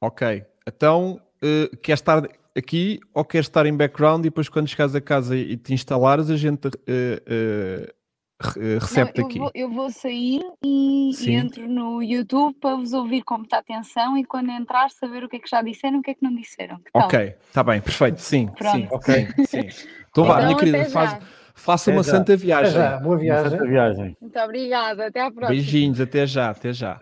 Ok, 0.00 0.44
então 0.66 1.20
uh, 1.42 1.76
queres 1.78 2.00
estar 2.00 2.22
aqui 2.56 3.00
ou 3.12 3.24
queres 3.24 3.46
estar 3.46 3.66
em 3.66 3.76
background 3.76 4.20
e 4.20 4.22
depois 4.24 4.48
quando 4.48 4.68
chegares 4.68 4.94
a 4.94 5.00
casa 5.00 5.36
e 5.36 5.56
te 5.56 5.74
instalares 5.74 6.30
a 6.30 6.36
gente 6.36 6.68
uh, 6.68 6.70
uh, 6.70 8.80
recebe-te 8.80 9.20
aqui? 9.20 9.38
Vou, 9.38 9.50
eu 9.54 9.70
vou 9.70 9.90
sair 9.90 10.40
e, 10.64 11.10
e, 11.10 11.34
entro 11.34 11.68
no 11.68 12.02
YouTube 12.02 12.56
para 12.60 12.76
vos 12.76 12.94
ouvir 12.94 13.22
com 13.22 13.38
muita 13.38 13.58
atenção 13.58 14.16
e 14.16 14.24
quando 14.24 14.50
entrar 14.50 14.90
saber 14.90 15.22
o 15.22 15.28
que 15.28 15.36
é 15.36 15.38
que 15.38 15.48
já 15.48 15.60
disseram 15.60 15.98
e 15.98 16.00
o 16.00 16.02
que 16.02 16.12
é 16.12 16.14
que 16.14 16.22
não 16.22 16.34
disseram. 16.34 16.80
ok, 16.94 17.34
está 17.48 17.62
bem, 17.62 17.80
perfeito, 17.80 18.20
sim, 18.20 18.46
Pronto. 18.46 18.76
sim, 18.76 18.88
ok, 18.90 19.28
sim. 19.46 19.68
Então 20.10 20.24
vá, 20.24 20.42
minha 20.42 20.56
querida, 20.56 20.84
faz, 20.86 21.18
faça 21.54 21.90
até 21.90 21.98
uma 21.98 22.02
já. 22.02 22.10
santa 22.10 22.36
viagem. 22.36 22.72
Já, 22.72 22.98
boa 22.98 23.16
viagem. 23.16 23.68
viagem. 23.68 24.16
Muito 24.20 24.38
obrigada, 24.38 25.06
até 25.06 25.20
à 25.20 25.30
próxima. 25.30 25.50
Beijinhos, 25.50 26.00
até 26.00 26.26
já, 26.26 26.50
até 26.50 26.72
já. 26.72 27.00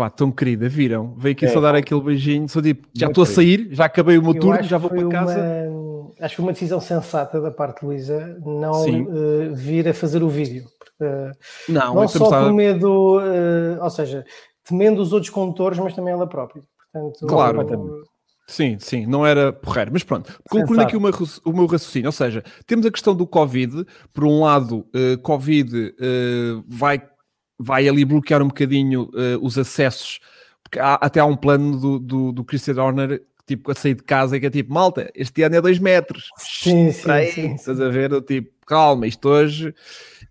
Pá, 0.00 0.08
tão 0.08 0.32
querida, 0.32 0.66
viram? 0.66 1.14
Veio 1.18 1.34
aqui 1.34 1.44
é, 1.44 1.48
só 1.48 1.60
dar 1.60 1.74
aquele 1.74 2.00
beijinho, 2.00 2.48
só 2.48 2.62
tipo, 2.62 2.88
já 2.94 3.08
estou 3.08 3.22
a 3.22 3.26
sair, 3.26 3.68
já 3.70 3.84
acabei 3.84 4.16
o 4.16 4.22
meu 4.22 4.32
turno, 4.32 4.62
já 4.62 4.78
vou 4.78 4.88
para 4.88 5.06
casa. 5.08 5.38
Uma, 5.68 6.10
acho 6.18 6.30
que 6.30 6.36
foi 6.36 6.42
uma 6.42 6.52
decisão 6.54 6.80
sensata 6.80 7.38
da 7.38 7.50
parte 7.50 7.80
de 7.80 7.86
Luísa 7.86 8.38
não 8.42 8.82
uh, 8.82 9.54
vir 9.54 9.86
a 9.86 9.92
fazer 9.92 10.22
o 10.22 10.28
vídeo. 10.30 10.64
Uh, 10.98 11.30
não, 11.68 11.96
não 11.96 12.08
só 12.08 12.30
por 12.30 12.50
medo, 12.50 13.18
uh, 13.18 13.82
ou 13.82 13.90
seja, 13.90 14.24
temendo 14.66 15.02
os 15.02 15.12
outros 15.12 15.28
condutores, 15.28 15.78
mas 15.78 15.94
também 15.94 16.14
ela 16.14 16.26
própria. 16.26 16.62
Portanto, 16.90 17.26
claro. 17.26 18.02
Sim, 18.46 18.78
sim, 18.80 19.04
não 19.04 19.26
era 19.26 19.52
porreiro. 19.52 19.90
Mas 19.92 20.02
pronto, 20.02 20.32
concluindo 20.48 20.82
aqui 20.82 20.96
o 20.96 21.00
meu, 21.00 21.12
o 21.44 21.52
meu 21.52 21.66
raciocínio, 21.66 22.08
ou 22.08 22.12
seja, 22.12 22.42
temos 22.66 22.86
a 22.86 22.90
questão 22.90 23.14
do 23.14 23.26
Covid. 23.26 23.84
Por 24.14 24.24
um 24.24 24.40
lado, 24.40 24.78
uh, 24.94 25.18
Covid 25.20 25.76
uh, 25.76 26.64
vai 26.66 27.02
vai 27.62 27.86
ali 27.86 28.04
bloquear 28.04 28.42
um 28.42 28.48
bocadinho 28.48 29.10
uh, 29.12 29.38
os 29.42 29.58
acessos, 29.58 30.18
porque 30.62 30.78
há, 30.78 30.94
até 30.94 31.20
há 31.20 31.26
um 31.26 31.36
plano 31.36 31.78
do, 31.78 31.98
do, 31.98 32.32
do 32.32 32.44
Christian 32.44 32.82
Horner 32.82 33.22
tipo, 33.46 33.70
a 33.70 33.74
sair 33.74 33.94
de 33.94 34.02
casa 34.02 34.38
que 34.40 34.46
é 34.46 34.50
tipo, 34.50 34.72
malta, 34.72 35.10
este 35.14 35.42
ano 35.42 35.56
é 35.56 35.60
2 35.60 35.78
metros. 35.78 36.30
Sim, 36.36 36.90
sim, 36.92 37.10
aí, 37.10 37.32
sim. 37.32 37.54
Estás 37.54 37.80
a 37.80 37.88
ver? 37.88 38.12
Eu, 38.12 38.22
tipo, 38.22 38.50
calma, 38.64 39.06
isto 39.06 39.28
hoje. 39.28 39.74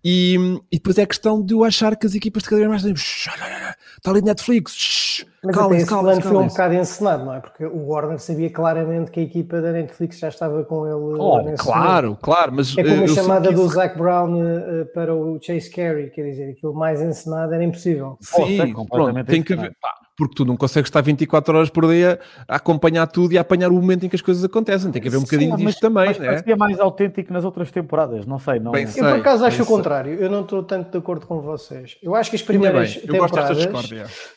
E, 0.02 0.36
e 0.72 0.76
depois 0.76 0.96
é 0.98 1.02
a 1.02 1.06
questão 1.06 1.42
de 1.42 1.52
eu 1.52 1.62
achar 1.62 1.94
que 1.94 2.06
as 2.06 2.14
equipas 2.14 2.42
de 2.42 2.48
cada 2.48 2.58
vez 2.60 2.70
mais 2.70 2.82
têm, 2.82 2.94
está 2.94 4.10
ali 4.10 4.22
Netflix, 4.22 5.26
Mas 5.44 5.54
calma, 5.54 5.76
esse 5.76 5.86
calma, 5.86 6.04
plano 6.04 6.22
calma, 6.22 6.38
foi 6.38 6.44
um 6.44 6.48
bocado 6.48 6.74
encenado, 6.74 7.24
não 7.26 7.34
é? 7.34 7.40
Porque 7.40 7.64
o 7.66 7.86
Warner 7.88 8.18
sabia 8.18 8.50
claramente 8.50 9.10
que 9.10 9.20
a 9.20 9.22
equipa 9.22 9.60
da 9.60 9.72
Netflix 9.72 10.18
já 10.18 10.28
estava 10.28 10.64
com 10.64 10.86
ele. 10.86 11.18
Oh, 11.18 11.42
claro, 11.58 12.06
momento. 12.06 12.20
claro, 12.22 12.52
mas 12.54 12.76
é 12.78 12.82
como 12.82 13.04
a 13.04 13.08
chamada 13.08 13.52
do 13.52 13.68
Zac 13.68 13.98
Brown 13.98 14.40
uh, 14.40 14.86
para 14.94 15.14
o 15.14 15.38
Chase 15.40 15.70
Carey, 15.70 16.10
quer 16.10 16.30
dizer, 16.30 16.50
aquilo 16.50 16.74
mais 16.74 17.02
encenado 17.02 17.52
era 17.52 17.62
impossível. 17.62 18.16
Sim, 18.22 18.74
pronto, 18.88 19.24
tem 19.24 19.42
que 19.42 19.52
haver. 19.52 19.76
Pá, 19.80 19.99
porque 20.20 20.34
tu 20.34 20.44
não 20.44 20.54
consegues 20.54 20.88
estar 20.88 21.00
24 21.00 21.56
horas 21.56 21.70
por 21.70 21.88
dia 21.88 22.20
a 22.46 22.56
acompanhar 22.56 23.06
tudo 23.06 23.32
e 23.32 23.38
a 23.38 23.40
apanhar 23.40 23.70
o 23.70 23.74
momento 23.74 24.04
em 24.04 24.08
que 24.10 24.16
as 24.16 24.20
coisas 24.20 24.44
acontecem. 24.44 24.92
Tem 24.92 25.00
que 25.00 25.08
haver 25.08 25.16
um 25.16 25.22
bocadinho 25.22 25.56
Sim, 25.56 25.64
disto 25.64 25.80
também, 25.80 26.08
mas 26.08 26.18
né? 26.18 26.26
parecia 26.26 26.56
mais 26.58 26.78
autêntico 26.78 27.32
nas 27.32 27.42
outras 27.42 27.70
temporadas, 27.70 28.26
não 28.26 28.38
sei, 28.38 28.60
não. 28.60 28.72
Bem, 28.72 28.82
Eu 28.82 28.88
Sei, 28.90 29.02
por 29.02 29.14
acaso 29.14 29.46
acho 29.46 29.56
sei. 29.56 29.64
o 29.64 29.66
contrário, 29.66 30.12
eu 30.20 30.28
não 30.28 30.42
estou 30.42 30.62
tanto 30.62 30.90
de 30.90 30.98
acordo 30.98 31.26
com 31.26 31.40
vocês. 31.40 31.96
Eu 32.02 32.14
acho 32.14 32.28
que 32.28 32.36
as 32.36 32.42
primeiras 32.42 32.96
bem, 32.96 33.02
eu 33.06 33.12
temporadas 33.12 33.66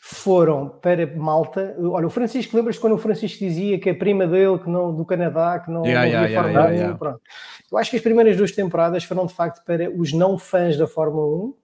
foram 0.00 0.70
para 0.80 1.06
Malta. 1.06 1.76
Olha, 1.78 2.06
o 2.06 2.10
Francisco, 2.10 2.56
lembras 2.56 2.78
quando 2.78 2.94
o 2.94 2.98
Francisco 2.98 3.38
dizia 3.38 3.78
que 3.78 3.90
a 3.90 3.94
prima 3.94 4.26
dele, 4.26 4.58
que 4.58 4.70
não, 4.70 4.94
do 4.94 5.04
Canadá, 5.04 5.58
que 5.58 5.70
não, 5.70 5.84
Yeah, 5.84 6.06
não 6.06 6.08
yeah, 6.08 6.28
yeah, 6.28 6.42
Fórmula 6.42 6.60
yeah, 6.60 6.72
1, 6.72 6.76
yeah. 6.76 6.98
pronto. 6.98 7.20
Eu 7.70 7.76
acho 7.76 7.90
que 7.90 7.96
as 7.96 8.02
primeiras 8.02 8.38
duas 8.38 8.52
temporadas 8.52 9.04
foram 9.04 9.26
de 9.26 9.34
facto 9.34 9.62
para 9.66 9.90
os 9.90 10.14
não 10.14 10.38
fãs 10.38 10.78
da 10.78 10.86
Fórmula 10.86 11.26
1. 11.26 11.54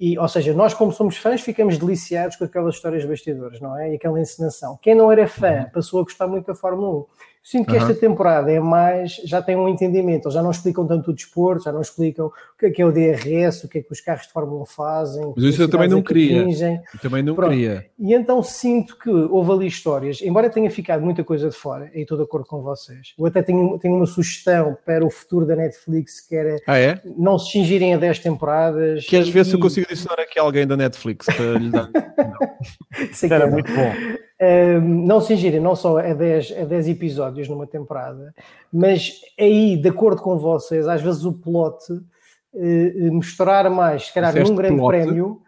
E, 0.00 0.18
ou 0.18 0.26
seja, 0.26 0.54
nós, 0.54 0.72
como 0.72 0.90
somos 0.90 1.18
fãs, 1.18 1.42
ficamos 1.42 1.76
deliciados 1.76 2.34
com 2.34 2.44
aquelas 2.44 2.74
histórias 2.74 3.04
bastidores, 3.04 3.60
não 3.60 3.78
é? 3.78 3.92
E 3.92 3.96
aquela 3.96 4.18
encenação. 4.18 4.78
Quem 4.80 4.94
não 4.94 5.12
era 5.12 5.28
fã 5.28 5.68
passou 5.74 6.00
a 6.00 6.04
gostar 6.04 6.26
muito 6.26 6.46
da 6.46 6.54
Fórmula 6.54 7.00
1. 7.00 7.06
Sinto 7.42 7.66
que 7.68 7.72
Uhum. 7.72 7.78
esta 7.78 7.94
temporada 7.94 8.52
é 8.52 8.60
mais, 8.60 9.14
já 9.24 9.40
tem 9.40 9.56
um 9.56 9.66
entendimento, 9.66 10.26
eles 10.26 10.34
já 10.34 10.42
não 10.42 10.50
explicam 10.50 10.86
tanto 10.86 11.10
o 11.10 11.14
desporto, 11.14 11.64
já 11.64 11.72
não 11.72 11.80
explicam 11.80 12.26
o 12.26 12.32
que 12.58 12.66
é 12.66 12.70
que 12.70 12.82
é 12.82 12.84
o 12.84 12.92
DRS, 12.92 13.64
o 13.64 13.68
que 13.68 13.78
é 13.78 13.82
que 13.82 13.90
os 13.90 14.00
carros 14.00 14.26
de 14.26 14.32
Fórmula 14.32 14.62
1 14.62 14.66
fazem. 14.66 15.32
Mas 15.34 15.44
isso 15.46 15.62
eu 15.62 15.68
também 15.70 15.88
não 15.88 15.98
é 15.98 16.02
que 16.02 16.08
queria. 16.08 16.42
atingem. 16.42 16.80
Eu 16.94 17.00
também 17.00 17.22
não 17.22 17.34
Pronto. 17.34 17.50
queria. 17.50 17.86
E 17.98 18.12
então 18.14 18.42
sinto 18.42 18.96
que 18.98 19.08
houve 19.08 19.52
ali 19.52 19.66
histórias, 19.66 20.20
embora 20.20 20.50
tenha 20.50 20.70
ficado 20.70 21.02
muita 21.02 21.24
coisa 21.24 21.48
de 21.48 21.56
fora, 21.56 21.90
e 21.94 22.02
estou 22.02 22.18
de 22.18 22.24
acordo 22.24 22.46
com 22.46 22.60
vocês. 22.60 23.14
Eu 23.18 23.24
até 23.26 23.42
tenho, 23.42 23.78
tenho 23.78 23.96
uma 23.96 24.06
sugestão 24.06 24.76
para 24.84 25.04
o 25.04 25.08
futuro 25.10 25.46
da 25.46 25.56
Netflix, 25.56 26.20
que 26.20 26.36
era 26.36 26.56
Ah, 26.66 26.78
é? 26.78 27.00
não 27.16 27.38
se 27.38 27.52
cingirem 27.52 27.94
a 27.94 27.96
10 27.96 28.18
temporadas. 28.18 29.06
Queres 29.06 29.28
ver 29.30 29.46
se 29.46 29.54
eu 29.54 29.58
consigo 29.60 29.86
adicionar 29.90 30.20
aqui 30.22 30.38
alguém 30.38 30.66
da 30.66 30.76
Netflix 30.76 31.24
para 31.26 31.58
lhe 31.58 31.70
dar? 31.70 31.88
Isso 33.10 33.32
era 33.32 33.46
muito 33.46 33.72
bom. 33.72 33.92
Um, 34.42 35.06
não 35.06 35.20
se 35.20 35.28
fingirem 35.28 35.60
não 35.60 35.76
só 35.76 35.98
a 35.98 36.14
10, 36.14 36.54
a 36.62 36.64
10 36.64 36.88
episódios 36.88 37.46
numa 37.46 37.66
temporada, 37.66 38.34
mas 38.72 39.20
aí, 39.38 39.76
de 39.76 39.88
acordo 39.90 40.22
com 40.22 40.38
vocês, 40.38 40.88
às 40.88 41.02
vezes 41.02 41.26
o 41.26 41.32
plot 41.34 41.84
eh, 42.54 43.10
mostrar 43.10 43.68
mais, 43.68 44.06
se 44.06 44.14
calhar 44.14 44.34
num 44.34 44.54
grande 44.54 44.78
plot? 44.78 44.88
prémio, 44.88 45.42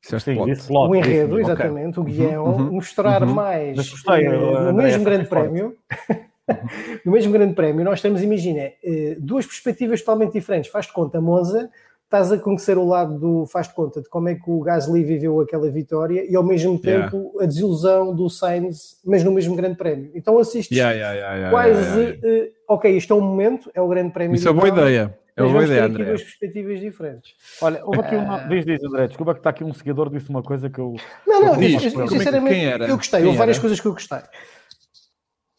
Disseste 0.00 0.32
Sim, 0.32 0.66
plot. 0.68 0.90
o 0.90 0.94
enredo, 0.94 1.36
disse- 1.36 1.50
exatamente, 1.50 1.98
o 2.00 2.04
guião, 2.04 2.44
uhum, 2.44 2.72
mostrar 2.74 3.22
uhum. 3.22 3.34
mais 3.34 3.76
Mas 3.76 3.90
gostei, 3.90 4.26
eu, 4.28 4.72
no 4.72 4.74
mesmo 4.74 5.04
grande 5.04 5.28
prémio. 5.28 5.76
no 7.04 7.12
mesmo 7.12 7.32
grande 7.32 7.54
prémio, 7.54 7.84
nós 7.84 8.00
temos, 8.00 8.22
imagina, 8.22 8.70
duas 9.18 9.44
perspectivas 9.44 10.00
totalmente 10.00 10.32
diferentes. 10.32 10.70
Faz 10.70 10.86
de 10.86 10.92
conta, 10.92 11.20
Monza, 11.20 11.68
estás 12.08 12.32
a 12.32 12.38
conhecer 12.38 12.78
o 12.78 12.86
lado 12.86 13.18
do. 13.18 13.46
Faz 13.46 13.68
de 13.68 13.74
conta 13.74 14.00
de 14.00 14.08
como 14.08 14.28
é 14.30 14.34
que 14.34 14.50
o 14.50 14.60
Gasly 14.60 15.04
viveu 15.04 15.38
aquela 15.40 15.70
vitória 15.70 16.24
e 16.28 16.34
ao 16.34 16.42
mesmo 16.42 16.80
Yeah. 16.82 17.04
tempo 17.10 17.38
a 17.38 17.44
desilusão 17.44 18.14
do 18.14 18.30
Sainz, 18.30 18.96
mas 19.04 19.22
no 19.22 19.30
mesmo 19.30 19.54
grande 19.54 19.76
prémio. 19.76 20.10
Então 20.14 20.38
assistes 20.38 20.76
Yeah, 20.76 20.94
yeah, 20.96 21.14
yeah, 21.14 21.36
yeah, 21.36 21.50
quase. 21.50 21.98
yeah, 22.00 22.18
yeah. 22.24 22.44
eh, 22.46 22.52
ok, 22.66 22.96
isto 22.96 23.12
é 23.12 23.16
um 23.16 23.20
momento, 23.20 23.70
é 23.74 23.80
o 23.80 23.88
grande 23.88 24.10
prémio. 24.12 24.34
Isso 24.34 24.48
é 24.48 24.52
boa 24.52 24.68
ideia. 24.68 25.18
É 25.36 25.42
uma 25.42 25.52
boa 25.52 25.64
ideia, 25.64 25.84
aqui 25.84 25.92
André. 25.92 26.04
duas 26.06 26.22
perspectivas 26.24 26.80
diferentes. 26.80 27.34
Olha, 27.62 27.80
houve 27.84 28.00
aqui 28.00 28.16
uma. 28.16 28.36
Ah. 28.42 28.48
Diz, 28.48 28.64
diz, 28.66 28.82
André, 28.82 29.06
desculpa 29.06 29.34
que 29.34 29.40
está 29.40 29.50
aqui 29.50 29.62
um 29.62 29.72
seguidor 29.72 30.10
disse 30.10 30.28
uma 30.30 30.42
coisa 30.42 30.68
que 30.68 30.80
eu. 30.80 30.94
Não, 31.24 31.40
não, 31.40 31.56
Diz, 31.56 31.74
eu- 31.84 31.90
eu- 31.92 32.00
é 32.00 32.08
que- 32.08 32.18
sinceramente, 32.18 32.54
quem 32.56 32.66
era? 32.66 32.88
eu 32.88 32.96
gostei. 32.96 33.20
Quem 33.20 33.26
Houve 33.28 33.38
várias 33.38 33.56
era? 33.56 33.60
coisas 33.62 33.78
que 33.80 33.86
eu 33.86 33.92
gostei. 33.92 34.18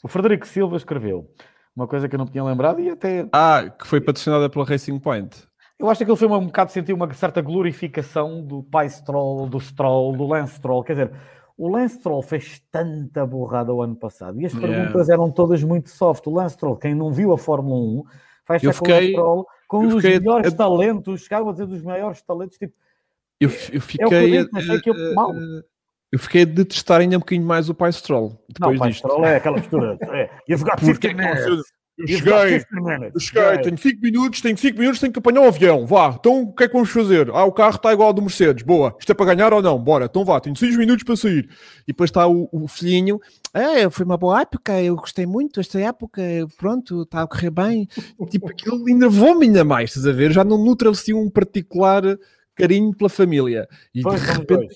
O 0.03 0.08
Frederico 0.10 0.46
Silva 0.48 0.75
escreveu 0.75 1.29
uma 1.75 1.88
coisa 1.88 2.10
que 2.10 2.15
eu 2.15 2.20
não 2.20 2.25
tinha 2.25 2.44
lembrado 2.44 2.82
e 2.82 2.89
até. 2.89 3.25
Ah, 3.32 3.70
que 3.70 3.88
foi 3.88 4.01
patrocinada 4.01 4.50
pela 4.50 4.65
Racing 4.65 5.00
Point. 5.00 5.48
Eu 5.79 5.89
acho 5.89 6.03
que 6.03 6.12
ele 6.12 6.17
foi 6.17 6.27
um 6.27 6.45
bocado 6.48 6.71
sentir 6.71 6.91
uma 6.93 7.12
certa 7.13 7.41
glorificação 7.41 8.43
do 8.45 8.62
pai 8.63 8.89
Stroll, 8.89 9.48
do 9.48 9.59
Stroll, 9.59 10.15
do 10.17 10.27
Lance 10.27 10.55
Stroll. 10.55 10.83
Quer 10.83 10.93
dizer, 10.93 11.12
o 11.57 11.69
Lance 11.69 11.95
Stroll 11.95 12.21
fez 12.21 12.62
tanta 12.69 13.25
borrada 13.25 13.74
o 13.74 13.81
ano 13.81 13.95
passado 13.95 14.39
e 14.41 14.45
as 14.45 14.53
Yeah. 14.53 14.75
perguntas 14.77 15.09
eram 15.09 15.31
todas 15.31 15.63
muito 15.63 15.89
soft. 15.89 16.27
O 16.27 16.31
Lance 16.33 16.55
Stroll, 16.55 16.75
quem 16.75 16.93
não 16.93 17.13
viu 17.13 17.31
a 17.31 17.38
Fórmula 17.38 17.75
1, 17.79 18.03
vai 18.48 18.57
Eu 18.57 18.57
achar 18.57 18.59
que 18.59 18.65
o 18.65 18.67
Lance 18.67 18.77
fiquei- 18.79 19.12
Stroll, 19.12 19.48
com 19.69 19.83
eu 19.83 19.88
os 19.89 19.95
fiquei- 19.95 20.19
melhores 20.19 20.51
eu- 20.51 20.57
talentos, 20.57 21.21
chegavam 21.21 21.50
a 21.50 21.51
dizer 21.53 21.65
dos 21.67 21.81
maiores 21.81 22.21
talentos, 22.24 22.57
tipo, 22.57 22.74
Eu, 23.41 23.50
eu 23.50 23.53
É 23.53 23.55
o 23.55 23.69
que 23.69 23.75
eu 23.75 23.81
fiquei. 23.81 24.31
disse, 24.43 24.50
achei 24.57 24.81
que 24.81 24.89
eu- 24.89 25.15
mal. 25.15 25.31
Eu 26.12 26.19
fiquei 26.19 26.41
a 26.41 26.45
detestar 26.45 27.00
ainda 27.00 27.15
um 27.15 27.19
bocadinho 27.19 27.48
mais 27.48 27.69
o 27.69 27.74
pai 27.74 27.89
Stroll 27.93 28.31
não, 28.31 28.38
depois 28.50 28.79
pai 28.79 28.89
disto. 28.89 29.07
Stroll 29.07 29.25
é 29.25 29.36
aquela 29.38 29.57
postura. 29.59 29.98
É, 30.01 30.29
you've 30.50 30.65
got 30.65 30.77
Porque 30.77 31.07
15 31.07 31.15
minutes. 31.15 31.71
Eu 32.00 32.08
You've 32.08 32.18
cheguei, 32.24 32.60
got 32.60 32.68
15 32.70 32.82
minutes. 32.82 33.12
eu 33.13 33.20
cheguei, 33.20 33.41
Yeah. 33.44 33.63
tenho 33.63 33.77
5 33.77 34.01
minutos, 34.01 34.41
tenho 34.41 34.58
5 34.58 34.79
minutos, 34.79 35.00
tenho 35.00 35.13
que 35.13 35.20
apanhar 35.20 35.41
o 35.41 35.48
avião. 35.48 35.86
Vá, 35.86 36.15
então 36.20 36.41
o 36.44 36.53
que 36.53 36.63
é 36.63 36.68
que 36.68 36.74
vamos 36.74 36.89
fazer? 36.89 37.29
Ah, 37.32 37.44
o 37.44 37.51
carro 37.51 37.75
está 37.75 37.91
igual 37.94 38.08
ao 38.08 38.13
do 38.13 38.22
Mercedes. 38.22 38.63
Boa, 38.63 38.96
isto 39.00 39.12
é 39.12 39.15
para 39.15 39.36
ganhar 39.36 39.53
ou 39.53 39.62
não? 39.62 39.77
Bora, 39.77 40.06
então 40.06 40.24
vá, 40.25 40.39
tenho 40.39 40.56
6 40.56 40.77
minutos 40.77 41.03
para 41.03 41.15
sair. 41.15 41.50
E 41.84 41.88
depois 41.88 42.10
está 42.10 42.27
o, 42.27 42.50
o 42.51 42.68
filhinho. 42.68 43.20
É, 43.53 43.89
foi 43.89 44.06
uma 44.06 44.18
boa 44.18 44.41
época, 44.41 44.82
eu 44.82 44.96
gostei 44.96 45.25
muito 45.25 45.60
esta 45.60 45.79
época, 45.79 46.22
pronto, 46.58 47.03
está 47.03 47.22
a 47.24 47.27
correr 47.27 47.50
bem. 47.51 47.88
tipo, 48.29 48.50
aquilo 48.50 48.88
enervou-me 48.89 49.46
ainda 49.48 49.63
mais, 49.63 49.89
estás 49.91 50.08
a 50.08 50.12
ver? 50.12 50.32
Já 50.32 50.44
não 50.44 50.58
nutre 50.63 50.88
assim 50.88 51.13
um 51.13 51.29
particular 51.29 52.01
carinho 52.56 52.94
pela 52.96 53.10
família. 53.10 53.68
E 53.94 54.01
Pois, 54.01 54.22
de 54.22 54.32
repente. 54.32 54.75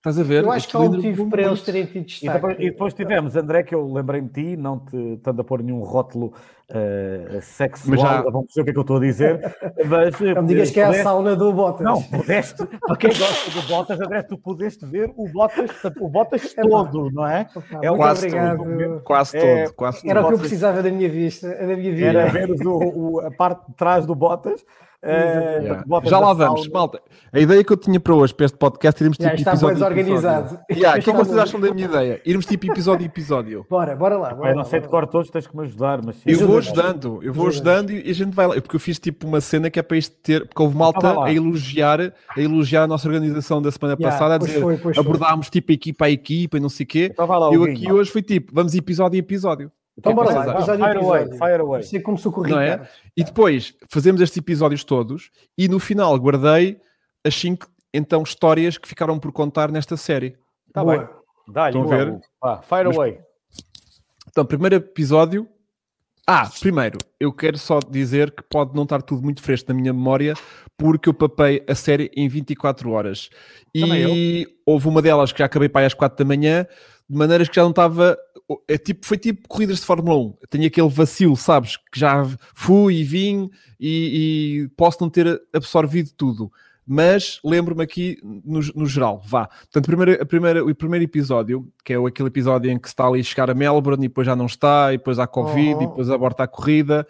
Estás 0.00 0.18
a 0.18 0.22
ver? 0.22 0.42
Eu 0.42 0.50
acho 0.50 0.66
que 0.66 0.76
há 0.76 0.80
Aquilo 0.80 0.92
um 0.94 0.96
motivo 0.96 1.30
para 1.30 1.42
eles 1.42 1.62
terem 1.62 1.84
tido 1.86 1.96
E 1.98 2.04
destaque. 2.04 2.32
depois, 2.38 2.56
e 2.58 2.70
depois 2.70 2.94
tivemos, 2.94 3.36
André, 3.36 3.62
que 3.62 3.74
eu 3.74 3.86
lembrei-me 3.92 4.28
de 4.28 4.32
ti, 4.34 4.56
não 4.56 4.78
te 4.78 4.96
estando 5.14 5.40
a 5.40 5.44
pôr 5.44 5.62
nenhum 5.62 5.80
rótulo 5.82 6.32
eh, 6.72 7.38
sexual, 7.42 7.90
Mas 7.90 8.00
já- 8.00 8.22
vamos 8.22 8.46
ver 8.54 8.60
o 8.62 8.64
que 8.64 8.70
é 8.70 8.72
que 8.72 8.78
eu 8.78 8.82
estou 8.82 8.96
a 8.96 9.00
dizer, 9.00 9.40
mas... 9.88 10.20
Não 10.20 10.42
me 10.42 10.48
digas 10.48 10.70
que 10.70 10.80
é 10.80 10.84
a 10.84 10.86
pudeste- 10.86 11.04
sauna 11.04 11.36
do 11.36 11.52
Bottas. 11.52 11.84
Não, 11.84 12.02
pudeste, 12.02 12.64
para 12.86 12.96
quem 12.96 13.10
gosta 13.10 13.50
do 13.60 13.66
Bottas, 13.68 14.00
André, 14.00 14.22
tu 14.22 14.38
pudeste 14.38 14.86
ver 14.86 15.12
o 15.16 15.28
Bottas, 15.28 15.70
o 16.00 16.08
Bottas 16.08 16.54
É 16.56 16.62
todo, 16.62 17.10
não 17.10 17.26
é? 17.26 17.46
Opa, 17.54 17.66
é 17.82 17.90
o 17.90 17.94
muito 17.94 17.96
quase 17.96 18.26
obrigado. 18.26 19.00
Quase 19.04 19.36
É, 19.36 19.64
todo, 19.64 19.74
quase 19.74 20.08
Era 20.08 20.22
o 20.22 20.28
que 20.28 20.34
eu 20.34 20.38
precisava 20.38 20.82
da 20.82 20.90
minha 20.90 21.08
vista, 21.10 21.48
da 21.48 21.76
minha 21.76 21.92
vida. 21.92 22.06
Era 22.06 22.26
veres 22.30 22.60
o, 22.60 22.70
o- 22.78 23.20
a 23.20 23.30
parte 23.32 23.66
de 23.68 23.74
trás 23.74 24.06
do 24.06 24.14
Bottas. 24.14 24.64
Exatamente. 25.02 25.64
Yeah. 25.64 25.84
Já 26.04 26.18
lá 26.18 26.32
vamos, 26.34 26.68
malta. 26.68 27.00
A 27.32 27.38
ideia 27.40 27.64
que 27.64 27.72
eu 27.72 27.76
tinha 27.76 27.98
para 27.98 28.14
hoje, 28.14 28.34
para 28.34 28.46
este 28.46 28.58
podcast, 28.58 29.02
irmos 29.02 29.16
tipo 29.16 29.34
está 29.34 29.52
episódio 29.52 29.80
mais 29.80 29.82
a 29.82 29.86
episódio. 29.94 30.30
organizado. 30.30 30.60
Yeah, 30.70 30.98
o 30.98 31.02
que 31.02 31.10
é 31.10 31.12
que 31.12 31.18
Está 31.20 31.24
vocês 31.24 31.38
acham 31.38 31.60
da 31.60 31.72
minha 31.72 31.86
ideia? 31.86 32.20
Irmos 32.24 32.46
tipo 32.46 32.66
episódio 32.66 33.04
a 33.04 33.06
episódio. 33.06 33.66
Bora, 33.68 33.96
bora 33.96 34.16
lá. 34.18 34.34
Bora 34.34 34.50
Eu 34.50 34.54
não 34.54 34.62
lá, 34.62 34.64
sei 34.64 34.80
de 34.80 34.88
cor 34.88 35.06
todos, 35.06 35.30
tens 35.30 35.46
que 35.46 35.56
me 35.56 35.62
ajudar, 35.64 36.00
mas 36.04 36.16
sim. 36.16 36.22
Eu 36.30 36.46
vou 36.46 36.58
ajudando, 36.58 37.20
eu 37.22 37.32
vou 37.32 37.48
ajudando 37.48 37.90
e 37.90 38.10
a 38.10 38.14
gente 38.14 38.34
vai 38.34 38.46
lá. 38.46 38.54
Porque 38.60 38.76
eu 38.76 38.80
fiz 38.80 38.98
tipo 38.98 39.26
uma 39.26 39.40
cena 39.40 39.70
que 39.70 39.78
é 39.78 39.82
para 39.82 39.96
isto 39.96 40.14
ter, 40.22 40.46
porque 40.46 40.62
houve 40.62 40.76
malta 40.76 40.98
Então 41.10 41.22
a 41.22 41.32
elogiar, 41.32 42.00
a 42.00 42.40
elogiar 42.40 42.82
a 42.82 42.86
nossa 42.86 43.08
organização 43.08 43.62
da 43.62 43.70
semana 43.70 43.96
Yeah, 43.98 44.12
passada, 44.18 44.34
a 44.34 44.38
pois 44.38 44.50
dizer 44.50 44.62
foi, 44.62 44.76
pois 44.78 44.96
foi. 44.96 45.04
abordámos 45.04 45.48
tipo 45.50 45.72
equipa 45.72 46.04
a 46.06 46.10
equipa 46.10 46.56
e 46.58 46.60
não 46.60 46.68
sei 46.68 46.84
o 46.84 46.86
quê. 46.88 47.08
Então 47.12 47.26
lá, 47.26 47.52
Eu 47.52 47.64
aqui 47.64 47.90
hoje 47.90 48.10
fui 48.10 48.22
tipo, 48.22 48.52
vamos 48.54 48.74
episódio 48.74 49.16
a 49.16 49.20
episódio. 49.20 49.72
Então 50.00 50.12
é 50.12 50.14
bora 50.14 50.34
lá, 50.34 50.52
episódio 50.54 50.84
Fire 50.84 50.98
away, 50.98 51.26
fire 51.32 51.60
away. 51.60 51.82
Você 51.82 52.00
começou 52.00 52.32
com 52.32 52.40
o 52.40 52.48
Não 52.48 52.58
é? 52.60 52.88
E 53.16 53.22
depois 53.22 53.74
fazemos 53.90 54.20
estes 54.20 54.38
episódios 54.38 54.82
todos 54.82 55.30
e 55.56 55.68
no 55.68 55.78
final 55.78 56.16
guardei 56.18 56.80
as 57.24 57.34
cinco 57.34 57.66
então 57.92 58.22
histórias 58.22 58.78
que 58.78 58.88
ficaram 58.88 59.18
por 59.18 59.30
contar 59.32 59.70
nesta 59.70 59.96
série. 59.96 60.36
Tá 60.72 60.82
Boa. 60.82 60.98
bem. 60.98 61.08
Dá-lhe, 61.52 61.82
ver? 61.84 62.18
Vá, 62.40 62.62
fire 62.62 62.84
Mas- 62.84 62.96
away. 62.96 63.18
Então, 64.28 64.44
primeiro 64.44 64.76
episódio. 64.76 65.46
Ah, 66.26 66.48
primeiro, 66.60 66.98
eu 67.18 67.32
quero 67.32 67.58
só 67.58 67.80
dizer 67.80 68.30
que 68.30 68.42
pode 68.44 68.72
não 68.76 68.84
estar 68.84 69.02
tudo 69.02 69.20
muito 69.20 69.42
fresco 69.42 69.68
na 69.72 69.74
minha 69.74 69.92
memória, 69.92 70.34
porque 70.78 71.08
eu 71.08 71.14
papei 71.14 71.64
a 71.68 71.74
série 71.74 72.08
em 72.14 72.28
24 72.28 72.90
horas. 72.92 73.28
Também 73.74 74.06
E 74.06 74.46
houve 74.64 74.86
uma 74.86 75.02
delas 75.02 75.32
que 75.32 75.40
já 75.40 75.46
acabei 75.46 75.68
para 75.68 75.80
aí 75.80 75.86
às 75.86 75.94
4 75.94 76.16
da 76.16 76.24
manhã, 76.28 76.64
de 77.08 77.16
maneiras 77.18 77.48
que 77.48 77.56
já 77.56 77.62
não 77.62 77.70
estava. 77.70 78.16
É 78.68 78.76
tipo, 78.78 79.06
foi 79.06 79.16
tipo 79.18 79.46
corridas 79.48 79.78
de 79.78 79.84
Fórmula 79.86 80.16
1. 80.18 80.36
Eu 80.42 80.48
tenho 80.48 80.66
aquele 80.66 80.88
vacilo, 80.88 81.36
sabes? 81.36 81.76
Que 81.76 81.98
já 82.00 82.24
fui 82.54 82.96
e 82.96 83.04
vim 83.04 83.50
e, 83.78 84.62
e 84.64 84.68
posso 84.76 84.98
não 85.00 85.08
ter 85.10 85.40
absorvido 85.52 86.10
tudo. 86.16 86.50
Mas 86.92 87.38
lembro-me 87.44 87.84
aqui 87.84 88.18
no, 88.22 88.58
no 88.74 88.84
geral, 88.86 89.22
vá. 89.24 89.46
Portanto, 89.46 89.86
primeiro, 89.86 90.20
a 90.20 90.26
primeira, 90.26 90.64
o 90.64 90.74
primeiro 90.74 91.04
episódio, 91.04 91.70
que 91.84 91.92
é 91.92 91.96
aquele 91.96 92.26
episódio 92.28 92.68
em 92.68 92.76
que 92.78 92.88
está 92.88 93.06
ali 93.06 93.20
a 93.20 93.22
chegar 93.22 93.48
a 93.48 93.54
Melbourne 93.54 94.04
e 94.04 94.08
depois 94.08 94.26
já 94.26 94.34
não 94.34 94.46
está, 94.46 94.92
e 94.92 94.98
depois 94.98 95.20
há 95.20 95.26
Covid, 95.26 95.74
Uhum. 95.74 95.82
e 95.82 95.86
depois 95.86 96.10
aborta 96.10 96.42
a 96.42 96.48
corrida. 96.48 97.06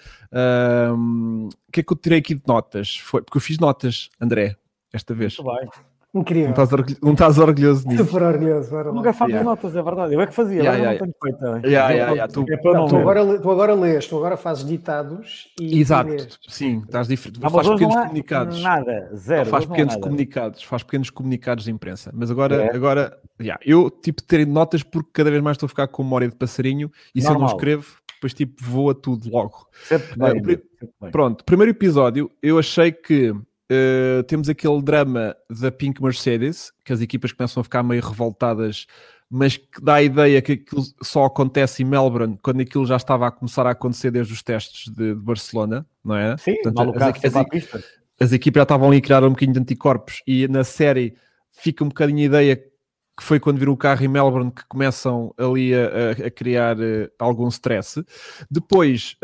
O 0.92 1.49
que 1.73 1.80
é 1.80 1.82
que 1.82 1.92
eu 1.92 1.97
tirei 1.97 2.18
aqui 2.18 2.35
de 2.35 2.42
notas? 2.47 2.97
Foi, 2.99 3.23
porque 3.23 3.38
eu 3.38 3.40
fiz 3.40 3.59
notas, 3.59 4.11
André, 4.20 4.56
esta 4.92 5.14
vez. 5.14 5.38
Muito 5.38 5.56
bem. 5.59 5.89
Não 6.12 6.23
Incrível. 6.23 6.50
estás, 6.50 6.73
orgulho- 6.73 6.97
não 7.00 7.12
estás 7.12 7.38
orgulhoso 7.38 7.88
disso. 7.88 8.05
Super 8.05 8.23
orgulhoso. 8.25 8.75
Lá. 8.75 8.85
Nunca 8.85 9.12
fazes 9.12 9.35
Yeah. 9.35 9.49
notas, 9.49 9.76
é 9.76 9.83
verdade. 9.83 10.14
Eu 10.14 10.21
é 10.21 10.26
que 10.26 10.35
fazia, 10.35 10.57
Yeah, 10.61 10.76
agora 10.76 10.93
yeah, 10.93 11.07
não 11.07 11.12
tenho 11.12 11.38
feito. 11.38 11.47
hein? 11.57 11.71
Yeah, 11.71 11.90
yeah, 11.95 12.12
yeah, 12.12 12.33
tu- 12.33 12.45
É 12.49 12.57
não 12.64 12.73
Não, 12.73 12.88
tu, 12.88 12.97
agora, 12.97 13.38
tu 13.38 13.50
agora 13.50 13.75
lês, 13.75 14.07
tu 14.09 14.17
agora 14.17 14.37
fazes 14.37 14.64
ditados 14.67 15.49
e 15.61 15.81
Exato, 15.81 16.11
lês. 16.11 16.38
sim, 16.49 16.81
estás 16.85 17.07
diferente. 17.07 17.38
Ah, 17.43 17.49
faz 17.50 17.69
pequenos 17.69 17.95
não 17.95 18.00
há 18.02 18.07
comunicados. 18.07 18.61
Nada, 18.62 19.11
zero. 19.14 19.50
faz 19.50 19.64
não 19.64 19.71
há 19.71 19.75
pequenos 19.76 19.95
nada. 19.95 20.02
comunicados, 20.02 20.62
faz 20.64 20.83
pequenos 20.83 21.11
comunicados 21.11 21.64
de 21.64 21.71
imprensa. 21.71 22.11
Mas 22.12 22.29
agora, 22.29 22.57
É. 22.64 22.75
agora 22.75 23.17
yeah, 23.40 23.61
eu 23.64 23.88
tipo 23.88 24.21
terei 24.23 24.45
notas 24.47 24.83
porque 24.83 25.11
cada 25.12 25.31
vez 25.31 25.40
mais 25.40 25.55
estou 25.55 25.67
a 25.67 25.69
ficar 25.69 25.87
com 25.87 26.02
memória 26.02 26.29
de 26.29 26.35
passarinho 26.35 26.90
e 27.14 27.21
se 27.21 27.29
eu 27.29 27.35
não 27.35 27.40
Normal. 27.43 27.57
escrevo, 27.57 27.87
depois 28.14 28.35
tipo 28.35 28.55
voa 28.64 28.95
tudo 28.97 29.31
logo. 29.31 29.69
Sempre 29.85 30.19
bem, 30.19 30.43
pri- 30.43 30.62
sempre 30.79 30.95
bem. 31.00 31.11
Pronto, 31.12 31.45
primeiro 31.45 31.71
episódio, 31.71 32.29
eu 32.43 32.59
achei 32.59 32.90
que 32.90 33.33
eh, 33.71 34.23
temos 34.25 34.49
aquele 34.49 34.83
drama 34.83 35.37
da 35.49 35.71
Pink 35.71 36.03
Mercedes, 36.03 36.73
que 36.85 36.93
as 36.93 37.00
equipas 37.00 37.31
começam 37.31 37.61
a 37.61 37.65
ficar 37.65 37.83
meio 37.83 38.03
revoltadas 38.03 38.87
mas 39.33 39.57
que 39.57 39.81
dá 39.81 39.95
a 39.95 40.03
ideia 40.03 40.43
que 40.43 40.53
aquilo 40.53 40.83
só 41.00 41.25
acontece 41.25 41.85
em 41.85 41.87
Melbourne 41.87 42.37
quando 42.43 42.62
aquilo 42.62 42.85
já 42.85 42.97
estava 42.97 43.29
a 43.29 43.31
começar 43.31 43.65
a 43.65 43.71
acontecer 43.71 44.11
desde 44.11 44.33
os 44.33 44.43
testes 44.43 44.93
de, 44.93 45.15
de 45.15 45.15
Barcelona, 45.15 45.87
não 46.05 46.17
é? 46.17 46.37
Sim, 46.37 46.57
Portanto, 46.61 46.97
as, 46.97 47.25
as, 47.25 47.37
as, 47.37 47.85
as, 48.19 48.33
equipas 48.33 48.59
já 48.59 48.65
estavam 48.65 48.89
ali 48.89 48.97
a 48.97 49.00
criar 49.00 49.23
um 49.23 49.31
bocadinho 49.31 49.53
de 49.53 49.61
anticorpos 49.61 50.21
e 50.27 50.49
na 50.49 50.65
série 50.65 51.15
fica 51.53 51.85
um 51.85 51.89
bocadinho 51.89 52.19
a 52.19 52.25
ideia 52.25 52.57
que 52.57 53.23
foi 53.23 53.39
quando 53.39 53.59
viram 53.59 53.73
o 53.73 53.77
carro 53.77 54.05
em 54.05 54.09
Melbourne 54.09 54.50
que 54.50 54.67
começam 54.67 55.33
ali 55.39 55.75
a, 55.75 55.79
a, 56.25 56.27
a 56.27 56.31
criar 56.31 56.77
uh, 56.77 57.09
algum 57.19 57.47
stress. 57.49 58.03
Depois, 58.50 59.15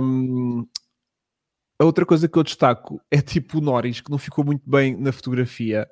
um, 0.00 0.66
a 1.78 1.84
outra 1.84 2.04
coisa 2.04 2.28
que 2.28 2.36
eu 2.36 2.42
destaco 2.42 3.00
é 3.10 3.20
tipo 3.20 3.58
o 3.58 3.60
Norris, 3.60 4.00
que 4.00 4.10
não 4.10 4.18
ficou 4.18 4.44
muito 4.44 4.68
bem 4.68 4.96
na 4.96 5.12
fotografia, 5.12 5.88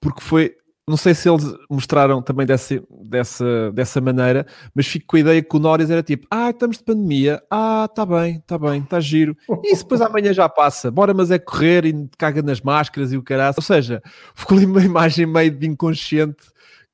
porque 0.00 0.20
foi. 0.20 0.56
Não 0.88 0.96
sei 0.96 1.14
se 1.14 1.28
eles 1.28 1.44
mostraram 1.70 2.20
também 2.20 2.44
dessa, 2.44 2.82
dessa, 3.04 3.70
dessa 3.70 4.00
maneira, 4.00 4.44
mas 4.74 4.88
fico 4.88 5.06
com 5.06 5.16
a 5.16 5.20
ideia 5.20 5.40
que 5.40 5.56
o 5.56 5.60
Norris 5.60 5.88
era 5.88 6.02
tipo: 6.02 6.26
Ah, 6.28 6.50
estamos 6.50 6.78
de 6.78 6.84
pandemia, 6.84 7.40
ah, 7.48 7.86
tá 7.94 8.04
bem, 8.04 8.40
tá 8.40 8.58
bem, 8.58 8.80
está 8.80 8.98
giro. 8.98 9.36
E 9.62 9.72
isso 9.72 9.84
depois 9.84 10.00
amanhã 10.00 10.32
já 10.32 10.48
passa, 10.48 10.90
bora, 10.90 11.14
mas 11.14 11.30
é 11.30 11.38
correr 11.38 11.84
e 11.84 12.08
caga 12.18 12.42
nas 12.42 12.60
máscaras 12.60 13.12
e 13.12 13.16
o 13.16 13.22
caralho. 13.22 13.54
Ou 13.56 13.62
seja, 13.62 14.02
ficou 14.34 14.56
ali 14.56 14.66
uma 14.66 14.82
imagem 14.84 15.26
meio 15.26 15.52
de 15.52 15.64
inconsciente 15.64 16.42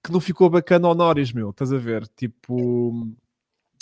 que 0.04 0.12
não 0.12 0.20
ficou 0.20 0.50
bacana 0.50 0.88
ao 0.88 0.94
Norris, 0.94 1.32
meu, 1.32 1.50
estás 1.50 1.72
a 1.72 1.78
ver? 1.78 2.06
Tipo. 2.16 3.16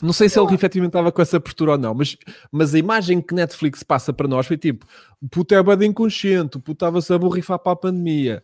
Não 0.02 0.12
sei 0.12 0.28
se 0.28 0.38
ele 0.38 0.52
efetivamente 0.52 0.90
estava 0.90 1.12
com 1.12 1.22
essa 1.22 1.38
postura 1.38 1.72
ou 1.72 1.78
não, 1.78 1.94
mas, 1.94 2.16
mas 2.50 2.74
a 2.74 2.78
imagem 2.78 3.20
que 3.20 3.34
Netflix 3.34 3.82
passa 3.82 4.12
para 4.12 4.26
nós 4.26 4.46
foi 4.46 4.56
tipo: 4.56 4.86
o 5.22 5.28
puto 5.28 5.54
é 5.54 5.62
bem 5.62 5.90
inconsciente, 5.90 6.56
o 6.56 6.60
puto 6.60 6.84
estava-se 6.84 7.12
a 7.12 7.18
borrifar 7.18 7.58
para 7.58 7.72
a 7.72 7.76
pandemia. 7.76 8.42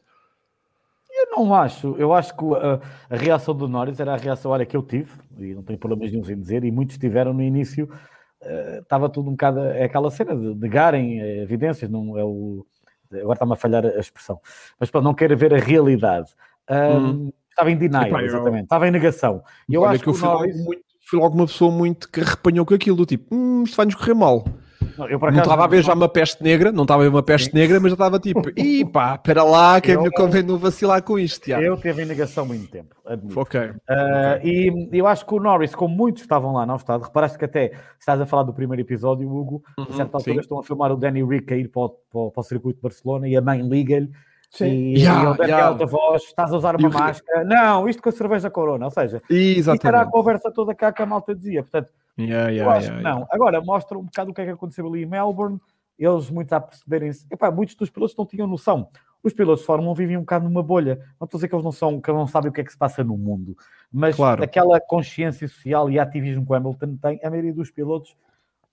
Eu 1.11 1.37
não 1.37 1.54
acho, 1.54 1.97
eu 1.99 2.14
acho 2.14 2.37
que 2.37 2.45
a, 2.54 2.80
a, 3.11 3.16
reação 3.16 3.54
do 3.54 3.69
Norris 3.69 3.99
era 4.00 4.14
a 4.14 4.16
reação 4.16 4.52
olha, 4.52 4.64
que 4.64 4.76
eu 4.76 4.83
tive, 4.83 5.11
e 5.38 5.54
não 5.54 5.62
tenho 5.62 5.78
problemas 5.78 6.11
nenhum 6.11 6.28
em 6.30 6.40
dizer, 6.40 6.64
e 6.64 6.71
muitos 6.71 6.97
tiveram 6.99 7.35
no 7.35 7.42
início, 7.42 7.90
uh, 8.42 8.80
estava 8.80 9.09
tudo 9.09 9.28
um 9.28 9.33
bocado, 9.33 9.61
é 9.61 9.85
aquela 9.85 10.11
cena 10.11 10.35
de 10.35 10.54
negarem 10.54 11.21
eh, 11.21 11.42
evidências, 11.42 11.90
não 11.90 12.16
é 12.16 12.25
o, 12.25 12.64
agora 13.12 13.35
está-me 13.35 13.52
a 13.52 13.57
falhar 13.57 13.85
a 13.85 13.99
expressão, 13.99 14.40
mas 14.78 14.90
para 14.90 15.02
não 15.02 15.12
querer 15.12 15.37
ver 15.37 15.52
a 15.52 15.59
realidade. 15.59 16.33
Um, 16.71 17.30
Estava 17.50 17.71
em 17.73 17.76
denial, 17.76 18.07
Epá, 18.07 18.23
exatamente. 18.23 18.61
Eu... 18.61 18.64
Estava 18.64 18.88
em 18.88 18.90
negação. 18.90 19.42
E 19.69 19.75
eu 19.75 19.83
Olha 19.83 19.90
acho 19.90 20.02
que, 20.02 20.09
eu 20.09 20.14
fui, 20.14 20.28
Norris... 20.28 20.64
muito, 20.64 20.83
fui 21.11 21.19
logo 21.19 21.35
uma 21.35 21.47
pessoa 21.47 21.73
muito 21.73 22.09
que 22.09 22.21
arrepanhou 22.21 22.64
com 22.64 22.73
aquilo, 22.73 22.97
do 22.97 23.05
tipo, 23.05 23.35
hum, 23.35 23.64
isto 23.64 23.76
vai-nos 23.76 23.97
correr 23.97 24.14
mal. 24.14 24.45
Não, 24.97 25.09
eu, 25.09 25.19
não 25.19 25.38
estava 25.38 25.64
a 25.64 25.67
ver 25.67 25.83
já 25.83 25.95
uma 25.95 26.09
peste 26.09 26.43
negra, 26.43 26.71
não 26.71 26.83
estava 26.83 27.02
a 27.02 27.05
ver 27.05 27.11
uma 27.11 27.23
peste 27.23 27.50
Sim. 27.50 27.57
negra, 27.57 27.81
mas 27.81 27.90
já 27.90 27.95
estava 27.95 28.19
tipo, 28.19 28.43
e 28.57 28.85
pá, 28.85 29.14
espera 29.14 29.43
lá, 29.43 29.81
que 29.81 29.90
eu, 29.90 30.11
convém 30.12 30.43
não 30.43 30.57
vacilar 30.57 31.02
com 31.02 31.19
isto. 31.19 31.49
Já. 31.49 31.61
Eu 31.61 31.76
teve 31.76 32.02
em 32.02 32.07
negação 32.07 32.47
muito 32.47 32.71
tempo, 32.71 32.95
admito. 33.05 33.40
Ok. 33.40 33.61
Uh, 33.61 33.75
E 34.45 34.88
eu 34.93 35.07
acho 35.07 35.26
que 35.26 35.35
o 35.35 35.40
Norris, 35.40 35.75
como 35.75 35.95
muitos 35.95 36.23
estavam 36.23 36.52
lá, 36.52 36.64
não 36.64 36.76
estado, 36.76 37.02
reparaste 37.02 37.38
que 37.38 37.45
até 37.45 37.73
estás 37.99 38.21
a 38.21 38.26
falar 38.26 38.43
do 38.45 38.52
primeiro 38.52 38.83
episódio, 38.83 39.29
Hugo, 39.29 39.62
uhum, 39.79 39.87
a 39.88 39.93
certa 39.93 40.17
altura 40.17 40.35
sim. 40.35 40.40
estão 40.40 40.59
a 40.61 40.62
filmar 40.62 40.93
o 40.93 40.97
Danny 40.97 41.25
Rick 41.25 41.52
a 41.52 41.57
ir 41.57 41.69
para 41.69 41.83
o, 41.83 41.88
para, 41.88 42.31
para 42.31 42.40
o 42.40 42.43
circuito 42.43 42.76
de 42.76 42.83
Barcelona 42.83 43.29
e 43.29 43.37
a 43.37 43.40
mãe 43.40 43.62
liga-lhe 43.62 44.11
Sim. 44.50 44.66
E, 44.66 44.99
yeah, 44.99 45.37
e 45.38 45.45
yeah. 45.45 45.69
alta 45.69 45.87
voz, 45.87 46.25
estás 46.25 46.52
a 46.52 46.57
usar 46.57 46.75
uma 46.75 46.88
máscara. 46.88 47.45
Não, 47.45 47.88
isto 47.88 48.02
com 48.02 48.09
a 48.09 48.12
cerveja 48.12 48.50
Corona, 48.50 48.85
ou 48.85 48.90
seja, 48.90 49.23
Exatamente. 49.30 49.87
era 49.87 50.00
a 50.02 50.07
conversa 50.07 50.50
toda 50.50 50.75
cá 50.75 50.92
que 50.92 51.00
a 51.00 51.07
malta 51.07 51.35
dizia. 51.35 51.62
Portanto, 51.62 51.92
yeah, 52.19 52.52
eu 52.52 52.69
acho 52.69 52.92
que 52.92 53.00
não. 53.00 53.26
Agora, 53.30 53.61
mostra 53.61 53.97
um 53.97 54.04
bocado 54.04 54.33
o 54.33 54.35
que 54.35 54.40
é 54.40 54.47
que 54.47 54.50
aconteceu 54.50 54.87
ali 54.87 55.04
em 55.04 55.07
Melbourne. 55.07 55.61
Eles, 55.97 56.30
muitos 56.30 56.52
a 56.52 56.61
perceberem-se, 56.61 57.26
muitos 57.54 57.76
dos 57.76 57.90
pilotos 57.90 58.16
não 58.16 58.26
tinham 58.26 58.47
noção. 58.47 58.88
Os 59.23 59.35
pilotos 59.35 59.61
de 59.61 59.66
Fórmula 59.66 59.92
1 59.92 59.95
vivem 59.95 60.16
um 60.16 60.21
bocado 60.21 60.47
numa 60.47 60.62
bolha. 60.62 60.97
Não 61.21 61.26
estou 61.26 61.37
a 61.37 61.38
dizer 61.38 61.49
que 61.49 61.54
eles 61.54 61.64
não 61.64 61.73
são, 61.73 62.00
que 62.00 62.11
não 62.11 62.26
sabem 62.26 62.50
o 62.50 62.52
que 62.52 62.62
é 62.62 62.64
que 62.64 62.73
se 62.73 62.78
passa 62.78 63.04
no 63.04 63.16
mundo, 63.19 63.54
mas 63.92 64.16
claro. 64.16 64.42
aquela 64.42 64.80
consciência 64.80 65.47
social 65.47 65.90
e 65.90 65.99
ativismo 65.99 66.45
que 66.45 66.52
o 66.52 66.54
Hamilton 66.54 66.97
tem, 66.97 67.21
a 67.23 67.28
maioria 67.28 67.52
dos 67.52 67.71
pilotos 67.71 68.16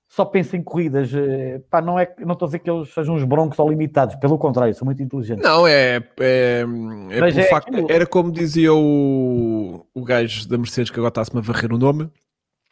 só 0.07 0.23
pensa 0.25 0.55
em 0.55 0.63
corridas. 0.63 1.13
Eh, 1.13 1.61
pá, 1.69 1.81
não, 1.81 1.99
é, 1.99 2.13
não 2.19 2.33
estou 2.33 2.45
a 2.45 2.49
dizer 2.49 2.59
que 2.59 2.69
eles 2.69 2.93
sejam 2.93 3.15
uns 3.15 3.23
broncos 3.23 3.59
ou 3.59 3.69
limitados, 3.69 4.15
pelo 4.15 4.37
contrário, 4.37 4.73
são 4.73 4.85
muito 4.85 5.01
inteligentes. 5.03 5.43
Não, 5.43 5.67
é. 5.67 5.97
é, 6.19 6.65
é, 7.09 7.39
é 7.39 7.43
facto, 7.43 7.71
era 7.89 8.05
como 8.05 8.31
dizia 8.31 8.73
o, 8.73 9.85
o 9.93 10.03
gajo 10.03 10.47
da 10.47 10.57
Mercedes 10.57 10.89
que 10.89 10.97
agora 10.97 11.09
está-se-me 11.09 11.39
a 11.39 11.43
varrer 11.43 11.73
o 11.73 11.77
nome. 11.77 12.09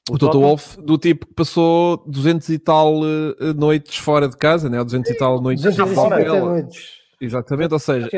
O, 0.10 0.16
o 0.16 0.18
Toto 0.20 0.40
Wolff, 0.40 0.80
do 0.82 0.98
tipo 0.98 1.26
que 1.26 1.34
passou 1.34 1.98
200 2.06 2.50
e 2.50 2.60
tal 2.60 3.00
uh, 3.00 3.54
noites 3.56 3.98
fora 3.98 4.30
de 4.30 4.38
casa, 4.38 4.70
né? 4.70 4.82
200 4.84 5.12
e 5.12 5.18
tal 5.18 5.42
noites 5.42 5.76
fora. 5.76 6.40
Noites. 6.40 7.06
Exatamente, 7.20 7.74
ou 7.74 7.80
seja, 7.80 8.10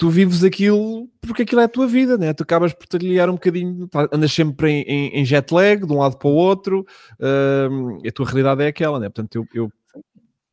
tu 0.00 0.08
vives 0.08 0.42
aquilo 0.42 1.06
porque 1.20 1.42
aquilo 1.42 1.60
é 1.60 1.64
a 1.64 1.68
tua 1.68 1.86
vida, 1.86 2.16
né? 2.16 2.32
Tu 2.32 2.42
acabas 2.42 2.72
por 2.72 2.86
te 2.86 2.96
liar 2.96 3.28
um 3.28 3.34
bocadinho, 3.34 3.86
tá, 3.86 4.08
andas 4.10 4.32
sempre 4.32 4.70
em, 4.70 4.82
em, 4.82 5.20
em, 5.20 5.24
jet 5.26 5.52
lag, 5.52 5.86
de 5.86 5.92
um 5.92 5.98
lado 5.98 6.16
para 6.16 6.26
o 6.26 6.32
outro, 6.32 6.86
uh, 7.20 8.08
a 8.08 8.10
tua 8.10 8.24
realidade 8.24 8.62
é 8.62 8.68
aquela, 8.68 8.98
né? 8.98 9.10
Portanto, 9.10 9.36
eu, 9.36 9.46
eu... 9.52 9.70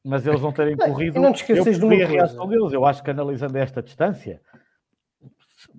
Mas 0.03 0.27
eles 0.27 0.41
vão 0.41 0.51
terem 0.51 0.75
corrido. 0.75 1.21
Não 1.21 1.31
te 1.31 1.37
esqueças 1.37 1.79
de 1.79 1.85
uma 1.85 1.93
a 1.93 2.07
reação 2.07 2.45
deles. 2.45 2.73
Eu 2.73 2.85
acho 2.85 3.01
que 3.01 3.09
analisando 3.09 3.57
esta 3.57 3.81
distância, 3.81 4.41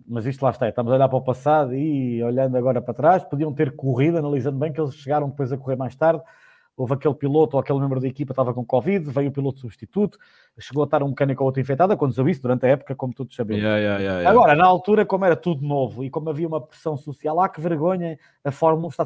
mas 0.06 0.24
isto 0.24 0.42
lá 0.42 0.50
está, 0.50 0.66
estamos 0.66 0.90
a 0.90 0.94
olhar 0.94 1.08
para 1.08 1.18
o 1.18 1.22
passado 1.22 1.74
e 1.74 2.22
olhando 2.22 2.56
agora 2.56 2.80
para 2.80 2.94
trás, 2.94 3.22
podiam 3.22 3.52
ter 3.52 3.76
corrido, 3.76 4.16
analisando 4.16 4.58
bem 4.58 4.72
que 4.72 4.80
eles 4.80 4.94
chegaram 4.94 5.28
depois 5.28 5.52
a 5.52 5.58
correr 5.58 5.76
mais 5.76 5.94
tarde 5.94 6.22
houve 6.78 6.94
aquele 6.94 7.14
piloto 7.14 7.56
ou 7.56 7.60
aquele 7.60 7.80
membro 7.80 8.00
da 8.00 8.06
equipa 8.06 8.32
estava 8.32 8.54
com 8.54 8.64
Covid, 8.64 9.10
veio 9.10 9.30
o 9.30 9.32
piloto 9.32 9.58
substituto, 9.58 10.16
chegou 10.60 10.84
a 10.84 10.86
estar 10.86 11.02
um 11.02 11.08
mecânico 11.08 11.42
ou 11.42 11.46
outro 11.46 11.60
infectado, 11.60 11.92
aconteceu 11.92 12.28
isso 12.28 12.40
durante 12.40 12.64
a 12.66 12.68
época, 12.68 12.94
como 12.94 13.12
todos 13.12 13.34
sabemos. 13.34 13.64
Yeah, 13.64 13.78
yeah, 13.80 14.00
yeah, 14.00 14.30
Agora, 14.30 14.54
na 14.54 14.64
altura, 14.64 15.04
como 15.04 15.24
era 15.24 15.34
tudo 15.34 15.66
novo 15.66 16.04
e 16.04 16.08
como 16.08 16.30
havia 16.30 16.46
uma 16.46 16.60
pressão 16.60 16.96
social, 16.96 17.40
ah, 17.40 17.48
que 17.48 17.60
vergonha, 17.60 18.16
a 18.44 18.52
Fórmula 18.52 18.88
está, 18.88 19.04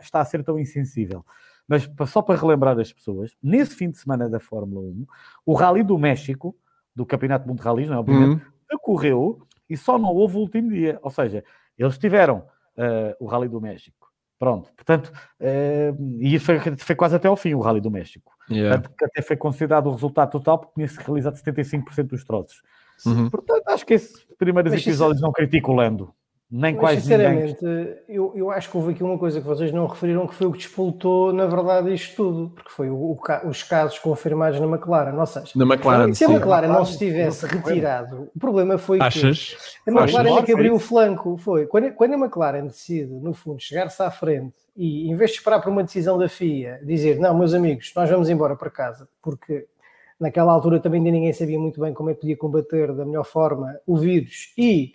está 0.00 0.20
a 0.20 0.24
ser 0.24 0.42
tão 0.42 0.58
insensível. 0.58 1.24
Mas 1.68 1.88
só 2.08 2.20
para 2.20 2.38
relembrar 2.38 2.78
as 2.78 2.92
pessoas, 2.92 3.34
nesse 3.40 3.76
fim 3.76 3.90
de 3.90 3.96
semana 3.96 4.28
da 4.28 4.40
Fórmula 4.40 4.80
1, 4.80 5.06
o 5.46 5.54
Rally 5.54 5.84
do 5.84 5.96
México, 5.96 6.54
do 6.94 7.06
Campeonato 7.06 7.46
Mundo 7.46 7.58
de 7.58 7.64
Rallys, 7.64 7.88
não 7.88 7.96
é? 7.96 8.00
Obviamente, 8.00 8.42
uhum. 8.42 8.50
decorreu 8.68 9.38
e 9.70 9.76
só 9.76 9.96
não 9.96 10.10
houve 10.10 10.36
o 10.36 10.40
último 10.40 10.70
dia. 10.70 10.98
Ou 11.00 11.10
seja, 11.10 11.44
eles 11.78 11.96
tiveram 11.96 12.38
uh, 12.76 13.14
o 13.20 13.26
Rally 13.26 13.48
do 13.48 13.60
México 13.60 14.03
Pronto, 14.44 14.70
portanto, 14.74 15.10
uh, 15.40 16.18
e 16.20 16.38
foi, 16.38 16.60
foi 16.76 16.94
quase 16.94 17.16
até 17.16 17.26
ao 17.28 17.34
fim 17.34 17.54
o 17.54 17.60
Rally 17.60 17.80
do 17.80 17.90
México. 17.90 18.30
Yeah. 18.50 18.78
Portanto, 18.78 19.10
até 19.10 19.22
foi 19.22 19.38
considerado 19.38 19.86
o 19.86 19.92
resultado 19.92 20.32
total 20.32 20.58
porque 20.58 20.74
tinha-se 20.74 20.98
realizado 20.98 21.36
75% 21.36 22.02
dos 22.08 22.24
troços. 22.24 22.62
Uhum. 23.06 23.30
Portanto, 23.30 23.66
acho 23.68 23.86
que 23.86 23.94
esses 23.94 24.26
primeiros 24.36 24.70
Mas 24.70 24.82
episódios 24.82 25.16
isso... 25.16 25.24
não 25.24 25.32
critico 25.32 25.72
o 25.72 25.74
Lando. 25.74 26.12
Nem 26.50 26.72
Mas, 26.74 26.80
quase 26.80 27.00
sinceramente, 27.00 27.58
eu, 28.08 28.32
eu 28.36 28.50
acho 28.50 28.70
que 28.70 28.76
houve 28.76 28.92
aqui 28.92 29.02
uma 29.02 29.18
coisa 29.18 29.40
que 29.40 29.46
vocês 29.46 29.72
não 29.72 29.86
referiram 29.86 30.26
que 30.26 30.34
foi 30.34 30.46
o 30.46 30.52
que 30.52 30.58
despoltou, 30.58 31.32
na 31.32 31.46
verdade, 31.46 31.92
isto 31.92 32.14
tudo, 32.16 32.50
porque 32.50 32.70
foi 32.70 32.90
o, 32.90 32.94
o, 32.94 33.18
os 33.48 33.62
casos 33.62 33.98
confirmados 33.98 34.60
na 34.60 34.66
McLaren. 34.66 35.18
Ou 35.18 35.26
seja, 35.26 35.50
na 35.56 35.64
McLaren, 35.64 36.12
se 36.12 36.24
a 36.24 36.30
McLaren 36.30 36.68
não 36.68 36.84
se 36.84 36.98
tivesse 36.98 37.46
retirado, 37.46 38.30
o 38.34 38.38
problema 38.38 38.78
foi 38.78 39.00
Achas? 39.00 39.56
que 39.84 39.90
a 39.90 39.92
McLaren 39.92 40.38
é 40.38 40.42
que 40.42 40.52
abriu 40.52 40.74
o 40.74 40.78
flanco. 40.78 41.36
Foi 41.38 41.66
quando, 41.66 41.90
quando 41.92 42.12
a 42.12 42.18
McLaren 42.18 42.66
decide, 42.66 43.12
no 43.12 43.32
fundo, 43.32 43.60
chegar-se 43.60 44.00
à 44.02 44.10
frente 44.10 44.54
e, 44.76 45.10
em 45.10 45.16
vez 45.16 45.30
de 45.30 45.38
esperar 45.38 45.60
por 45.60 45.70
uma 45.70 45.82
decisão 45.82 46.18
da 46.18 46.28
FIA, 46.28 46.78
dizer: 46.84 47.18
Não, 47.18 47.36
meus 47.36 47.54
amigos, 47.54 47.90
nós 47.96 48.08
vamos 48.08 48.28
embora 48.28 48.54
para 48.54 48.70
casa, 48.70 49.08
porque 49.22 49.66
naquela 50.20 50.52
altura 50.52 50.78
também 50.78 51.00
ninguém 51.00 51.32
sabia 51.32 51.58
muito 51.58 51.80
bem 51.80 51.92
como 51.92 52.10
é 52.10 52.14
que 52.14 52.20
podia 52.20 52.36
combater 52.36 52.92
da 52.94 53.04
melhor 53.04 53.24
forma 53.24 53.76
o 53.86 53.96
vírus 53.96 54.52
e 54.56 54.92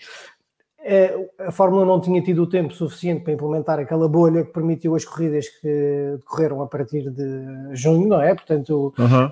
a 1.40 1.52
Fórmula 1.52 1.86
não 1.86 2.00
tinha 2.00 2.22
tido 2.22 2.44
o 2.44 2.48
tempo 2.48 2.74
suficiente 2.74 3.24
para 3.24 3.34
implementar 3.34 3.80
aquela 3.80 4.08
bolha 4.08 4.44
que 4.44 4.54
permitiu 4.54 4.96
as 4.96 5.06
corridas 5.06 5.48
que 5.50 6.16
decorreram 6.18 6.62
a 6.62 6.68
partir 6.68 7.10
de 7.10 7.76
junho, 7.76 8.08
não 8.08 8.22
é? 8.22 8.34
Portanto, 8.34 8.94
uhum. 8.98 9.30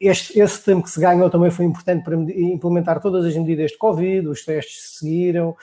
este, 0.00 0.38
esse 0.40 0.64
tempo 0.64 0.84
que 0.84 0.90
se 0.90 1.00
ganhou 1.00 1.28
também 1.28 1.50
foi 1.50 1.64
importante 1.64 2.04
para 2.04 2.14
implementar 2.16 3.00
todas 3.00 3.24
as 3.24 3.36
medidas 3.36 3.72
de 3.72 3.78
Covid, 3.78 4.28
os 4.28 4.44
testes 4.44 4.98
seguiram. 4.98 5.56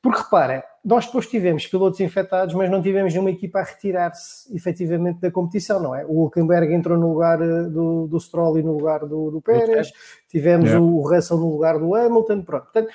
Porque 0.00 0.18
repara, 0.18 0.64
nós 0.84 1.06
depois 1.06 1.26
tivemos 1.26 1.66
pilotos 1.66 1.98
infectados, 1.98 2.54
mas 2.54 2.70
não 2.70 2.80
tivemos 2.80 3.12
nenhuma 3.12 3.30
equipa 3.30 3.58
a 3.58 3.64
retirar-se 3.64 4.54
efetivamente 4.54 5.20
da 5.20 5.30
competição, 5.30 5.80
não 5.82 5.94
é? 5.94 6.06
O 6.06 6.22
Hulkenberg 6.22 6.72
entrou 6.72 6.96
no 6.96 7.12
lugar 7.12 7.42
eh, 7.42 7.64
do, 7.64 8.06
do 8.06 8.20
Stroll 8.20 8.58
e 8.58 8.62
no 8.62 8.72
lugar 8.72 9.00
do, 9.00 9.30
do 9.30 9.42
Pérez, 9.42 9.92
tivemos 10.28 10.70
yeah. 10.70 10.82
o 10.82 11.00
Russell 11.00 11.38
no 11.38 11.50
lugar 11.50 11.78
do 11.78 11.94
Hamilton, 11.94 12.42
pronto. 12.42 12.64
Portanto, 12.64 12.88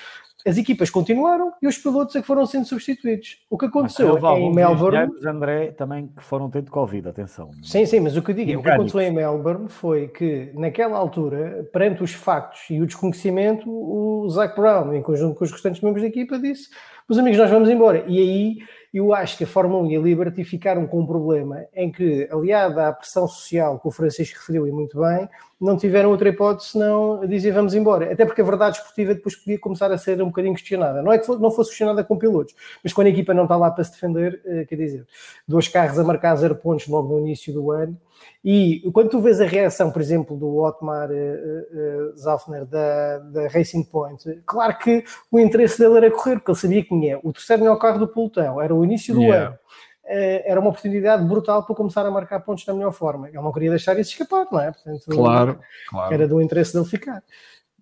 as 0.46 0.58
equipas 0.58 0.90
continuaram 0.90 1.54
e 1.62 1.68
os 1.68 1.78
pilotos 1.78 2.16
é 2.16 2.22
que 2.22 2.28
foram 2.28 2.46
sendo 2.46 2.66
substituídos. 2.66 3.40
O 3.50 3.58
que 3.58 3.66
aconteceu 3.66 4.18
em 4.38 4.54
Melbourne. 4.54 5.12
André 5.26 5.72
também 5.72 6.08
que 6.08 6.24
foram 6.24 6.50
tendo 6.50 6.70
Covid, 6.70 7.08
atenção. 7.08 7.52
Sim, 7.62 7.86
sim, 7.86 8.00
mas 8.00 8.18
o 8.18 8.22
que 8.22 8.32
eu 8.32 8.36
digo 8.36 8.52
é 8.52 8.58
o 8.58 8.62
que 8.62 8.70
aconteceu 8.70 9.02
em 9.02 9.12
Melbourne 9.12 9.70
foi 9.70 10.08
que, 10.08 10.52
naquela 10.54 10.98
altura, 10.98 11.68
perante 11.72 12.04
os 12.04 12.14
factos 12.14 12.70
e 12.70 12.82
o 12.82 12.86
desconhecimento, 12.86 13.70
o 13.70 14.28
Zach 14.30 14.56
Brown, 14.56 14.94
em 14.94 15.02
conjunto 15.02 15.36
com 15.36 15.44
os 15.44 15.52
restantes 15.52 15.82
membros 15.82 16.02
da 16.02 16.10
equipa, 16.10 16.38
disse: 16.38 16.70
meus 17.08 17.20
amigos, 17.20 17.38
nós 17.38 17.50
vamos 17.50 17.70
embora. 17.70 18.06
E 18.08 18.18
aí 18.18 18.58
eu 18.94 19.14
acho 19.14 19.38
que 19.38 19.44
a 19.44 19.48
Fórmula 19.48 19.84
1 19.84 19.92
e 19.92 19.96
a 19.98 20.00
Liberty 20.00 20.44
ficaram 20.44 20.88
com 20.88 21.02
um 21.02 21.06
problema 21.06 21.66
em 21.74 21.92
que, 21.92 22.28
aliada 22.32 22.88
à 22.88 22.94
pressão 22.94 23.28
social 23.28 23.80
que 23.80 23.88
o 23.88 23.92
Francisco 23.92 24.40
referiu 24.40 24.68
e 24.68 24.72
muito 24.72 25.00
bem, 25.00 25.28
não 25.60 25.78
tiveram 25.78 26.10
outra 26.10 26.30
hipótese 26.30 26.72
senão 26.72 27.26
dizer 27.26 27.52
vamos 27.52 27.74
embora. 27.74 28.12
Até 28.12 28.26
porque 28.26 28.42
a 28.42 28.46
verdade 28.46 28.78
esportiva 28.78 29.14
depois 29.14 29.36
podia 29.36 29.60
começar 29.60 29.92
a 29.92 29.98
ser 29.98 30.22
um 30.22 30.28
bocadinho 30.28 30.54
questionada. 30.54 31.02
Não 31.02 31.12
é 31.12 31.18
que 31.18 31.28
não 31.28 31.52
fosse 31.52 31.70
questionada 31.70 32.04
com 32.04 32.18
pilotos, 32.18 32.54
mas 32.84 32.92
quando 32.94 33.08
a 33.08 33.10
equipa 33.12 33.34
não 33.34 33.44
está 33.44 33.56
lá 33.56 33.72
para 33.72 33.84
se 33.84 33.92
defender, 33.92 34.42
eh, 34.46 34.66
quer 34.66 34.76
dizer, 34.76 35.08
dois 35.48 35.68
carros 35.68 35.98
a 35.98 36.04
marcar 36.04 36.36
zero 36.36 36.56
pontos 36.56 36.88
logo 36.88 37.14
no 37.14 37.20
início 37.20 37.54
do 37.54 37.72
ano, 37.72 37.98
e 38.44 38.90
quando 38.94 39.10
tu 39.10 39.22
vês 39.22 39.40
a 39.40 39.46
reação, 39.46 39.90
por 39.90 40.02
exemplo, 40.02 40.36
do 40.36 40.58
Otmar 40.58 41.10
uh, 41.10 41.14
uh, 41.14 42.18
Zalfner 42.18 42.66
da, 42.66 43.20
da, 43.20 43.48
Racing 43.48 43.84
Point, 43.84 44.42
claro 44.46 44.78
que 44.78 45.04
o 45.32 45.40
interesse 45.40 45.80
dele 45.80 45.98
era 45.98 46.12
correr, 46.12 46.36
porque 46.36 46.52
ele 46.52 46.58
sabia 46.58 46.84
que 46.84 46.90
tinha 46.90 47.20
o 47.24 47.32
terceiro 47.32 47.64
melhor 47.64 47.78
carro 47.78 48.00
do 48.00 48.08
pelotão, 48.08 48.62
era 48.62 48.76
o 48.76 48.84
início 48.84 49.14
do 49.14 49.22
yeah. 49.22 49.48
ano. 49.48 49.60
Uh, 50.06 50.44
era 50.46 50.60
uma 50.60 50.70
oportunidade 50.70 51.24
brutal 51.26 51.64
para 51.66 51.76
começar 51.76 52.06
a 52.06 52.12
marcar 52.12 52.42
pontos 52.42 52.66
da 52.66 52.74
melhor 52.74 52.92
forma. 52.92 53.30
Ele 53.30 53.38
não 53.38 53.54
queria 53.54 53.70
deixar 53.70 53.98
isso 53.98 54.12
escapar, 54.12 54.46
não 54.52 54.60
é? 54.60 54.72
Portanto, 54.72 55.06
claro, 55.10 55.60
claro. 55.90 56.14
Era 56.14 56.28
do 56.28 56.42
interesse 56.42 56.74
dele 56.74 56.86
ficar. 56.86 57.24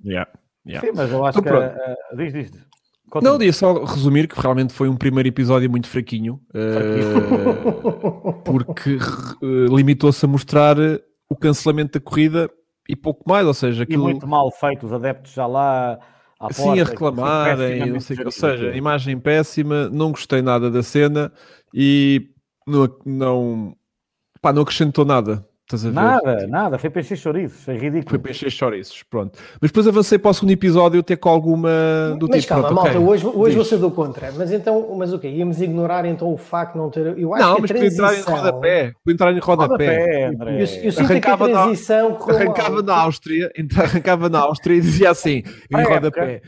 Yeah. 0.05 0.29
Yeah. 0.65 0.87
Sim, 0.87 0.93
mas 0.95 1.11
eu 1.11 1.25
acho 1.25 1.39
então, 1.39 1.53
que. 1.53 2.13
Uh, 2.13 2.17
diz, 2.17 2.33
diz. 2.33 2.51
Continua. 3.09 3.37
Não, 3.37 3.43
ia 3.43 3.51
só 3.51 3.83
resumir 3.83 4.27
que 4.27 4.39
realmente 4.39 4.71
foi 4.71 4.87
um 4.87 4.95
primeiro 4.95 5.27
episódio 5.27 5.69
muito 5.69 5.87
fraquinho, 5.87 6.39
uh, 6.55 8.33
porque 8.45 8.95
uh, 8.95 9.75
limitou-se 9.75 10.23
a 10.23 10.29
mostrar 10.29 10.77
o 11.29 11.35
cancelamento 11.35 11.99
da 11.99 12.05
corrida 12.05 12.49
e 12.87 12.95
pouco 12.95 13.27
mais, 13.27 13.45
ou 13.45 13.53
seja... 13.53 13.83
Aquilo... 13.83 14.03
E 14.03 14.13
muito 14.13 14.27
mal 14.27 14.49
feito, 14.51 14.85
os 14.85 14.93
adeptos 14.93 15.33
já 15.33 15.45
lá... 15.45 15.99
À 16.39 16.51
Sim, 16.51 16.63
porta, 16.63 16.81
a 16.81 16.85
reclamarem, 16.85 17.99
sei, 17.99 18.25
ou 18.25 18.31
seja, 18.31 18.75
imagem 18.75 19.19
péssima, 19.19 19.87
não 19.89 20.09
gostei 20.09 20.41
nada 20.41 20.71
da 20.71 20.81
cena 20.81 21.31
e 21.73 22.29
não, 22.67 22.97
não, 23.05 23.77
pá, 24.41 24.53
não 24.53 24.61
acrescentou 24.63 25.05
nada 25.05 25.45
Estás 25.75 25.85
a 25.85 25.89
ver? 25.89 25.95
Nada, 25.95 26.47
nada, 26.47 26.77
foi 26.77 26.89
para 26.89 27.01
encher 27.01 27.17
chouriços, 27.17 27.63
foi 27.63 27.75
ridículo. 27.75 28.09
Foi 28.09 28.19
para 28.19 28.31
encher 28.31 28.51
chouriços, 28.51 29.03
pronto. 29.03 29.39
Mas 29.61 29.71
depois 29.71 29.87
avancei 29.87 30.19
para 30.19 30.31
o 30.31 30.33
segundo 30.33 30.51
episódio 30.51 30.99
até 30.99 31.15
com 31.15 31.29
alguma 31.29 31.69
do 32.19 32.27
mas 32.27 32.41
tipo. 32.41 32.53
Mas 32.53 32.63
calma, 32.63 32.71
malta, 32.71 32.89
okay. 32.99 33.01
hoje, 33.01 33.25
hoje 33.25 33.55
você 33.55 33.77
do 33.77 33.89
contra. 33.89 34.31
Mas 34.33 34.51
então, 34.51 34.93
mas 34.97 35.13
o 35.13 35.15
okay, 35.15 35.31
quê? 35.31 35.37
Íamos 35.37 35.61
ignorar 35.61 36.05
então 36.05 36.33
o 36.33 36.37
facto 36.37 36.73
de 36.73 36.79
não 36.79 36.89
ter. 36.89 37.17
Eu 37.17 37.33
acho 37.33 37.47
não, 37.47 37.55
que 37.55 37.61
mas 37.61 37.71
transição... 37.71 38.05
para 38.05 38.17
entrar 38.17 38.35
em 38.35 38.35
rodapé, 38.35 38.93
para 39.03 39.13
entrar 39.13 39.33
em 39.33 39.39
rodapé. 39.39 40.27
rodapé 40.27 40.51
eu, 40.51 40.59
eu 40.59 40.91
sinto 40.91 41.11
arrancava 41.11 41.45
que 41.45 41.53
a 41.53 41.61
transição 41.61 42.09
na, 42.27 42.33
arrancava 42.33 42.81
na 42.81 42.95
Áustria, 42.95 43.51
arrancava 43.77 44.29
na 44.29 44.39
Áustria 44.39 44.75
e 44.75 44.81
dizia 44.81 45.11
assim, 45.11 45.43
em 45.71 45.83
rodapé. 45.83 46.41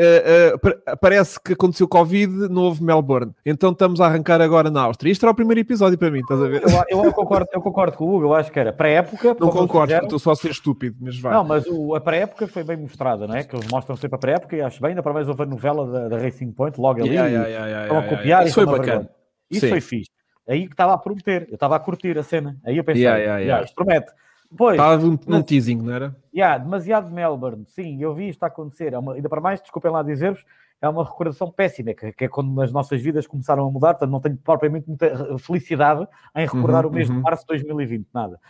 Uh, 0.00 0.54
uh, 0.54 0.96
parece 1.00 1.42
que 1.42 1.54
aconteceu 1.54 1.88
Covid, 1.88 2.48
não 2.48 2.62
houve 2.62 2.84
Melbourne. 2.84 3.32
Então 3.44 3.72
estamos 3.72 4.00
a 4.00 4.06
arrancar 4.06 4.40
agora 4.40 4.70
na 4.70 4.82
Áustria. 4.82 5.10
Isto 5.10 5.26
era 5.26 5.32
o 5.32 5.34
primeiro 5.34 5.60
episódio 5.60 5.98
para 5.98 6.08
mim, 6.08 6.20
estás 6.20 6.40
a 6.40 6.46
ver? 6.46 6.62
Eu, 6.88 7.04
eu 7.04 7.12
concordo, 7.12 7.48
eu 7.52 7.60
concordo 7.60 7.96
com 7.96 8.04
o 8.04 8.14
Hugo, 8.14 8.26
eu 8.26 8.34
acho 8.34 8.52
que 8.52 8.60
era 8.60 8.72
pré-época. 8.72 9.36
Não 9.40 9.50
concordo, 9.50 9.88
fizeram... 9.88 10.04
estou 10.04 10.18
só 10.20 10.30
a 10.30 10.36
ser 10.36 10.52
estúpido, 10.52 10.96
mas 11.00 11.18
vai. 11.18 11.32
Não, 11.32 11.42
mas 11.42 11.66
o, 11.66 11.96
a 11.96 12.00
pré-época 12.00 12.46
foi 12.46 12.62
bem 12.62 12.76
mostrada, 12.76 13.26
não 13.26 13.34
é? 13.34 13.42
Que 13.42 13.56
eles 13.56 13.66
mostram 13.66 13.96
sempre 13.96 14.14
a 14.14 14.18
pré-época 14.18 14.54
e 14.54 14.60
acho 14.60 14.80
bem, 14.80 14.90
ainda 14.90 15.02
para 15.02 15.12
mais 15.12 15.28
houve 15.28 15.42
a 15.42 15.46
novela 15.46 15.84
da, 15.90 16.08
da 16.08 16.18
Racing 16.18 16.52
Point, 16.52 16.80
logo 16.80 17.00
ali. 17.00 17.10
Yeah, 17.10 17.28
yeah, 17.28 17.48
yeah, 17.48 17.84
yeah, 17.86 17.98
a 17.98 18.08
copiar 18.08 18.46
Isso 18.46 18.54
foi 18.54 18.66
bacana. 18.66 19.10
Isso 19.50 19.62
Sim. 19.62 19.68
foi 19.68 19.80
fixe. 19.80 20.10
Aí 20.48 20.66
que 20.66 20.74
estava 20.74 20.94
a 20.94 20.98
prometer, 20.98 21.46
eu 21.48 21.54
estava 21.54 21.74
a 21.74 21.80
curtir 21.80 22.16
a 22.16 22.22
cena. 22.22 22.56
Aí 22.64 22.76
eu 22.76 22.84
pensei, 22.84 23.02
yeah, 23.02 23.18
yeah, 23.18 23.38
yeah. 23.40 23.64
isto 23.64 23.74
promete. 23.74 24.12
Pois, 24.56 24.76
Estava 24.76 24.96
num, 24.96 25.18
num 25.26 25.42
teasing, 25.42 25.76
não 25.76 25.92
era? 25.92 26.16
Yeah, 26.34 26.58
demasiado 26.58 27.10
Melbourne. 27.10 27.64
Sim, 27.68 28.02
eu 28.02 28.14
vi 28.14 28.30
isto 28.30 28.42
a 28.42 28.46
acontecer. 28.46 28.94
É 28.94 28.98
uma, 28.98 29.14
ainda 29.14 29.28
para 29.28 29.40
mais, 29.40 29.60
desculpem 29.60 29.90
lá 29.90 30.02
dizer-vos, 30.02 30.44
é 30.80 30.88
uma 30.88 31.04
recordação 31.04 31.50
péssima, 31.50 31.92
que, 31.92 32.12
que, 32.12 32.24
é 32.24 32.28
quando 32.28 32.60
as 32.62 32.72
nossas 32.72 33.02
vidas 33.02 33.26
começaram 33.26 33.66
a 33.66 33.70
mudar, 33.70 33.94
portanto 33.94 34.10
não 34.10 34.20
tenho 34.20 34.36
propriamente 34.36 34.88
muita 34.88 35.36
felicidade 35.38 36.06
em 36.36 36.46
recordar 36.46 36.84
uhum, 36.86 36.92
o 36.92 36.94
mês 36.94 37.08
uhum. 37.08 37.16
de 37.16 37.22
março 37.22 37.42
de 37.42 37.48
2020, 37.48 38.06
nada. 38.14 38.40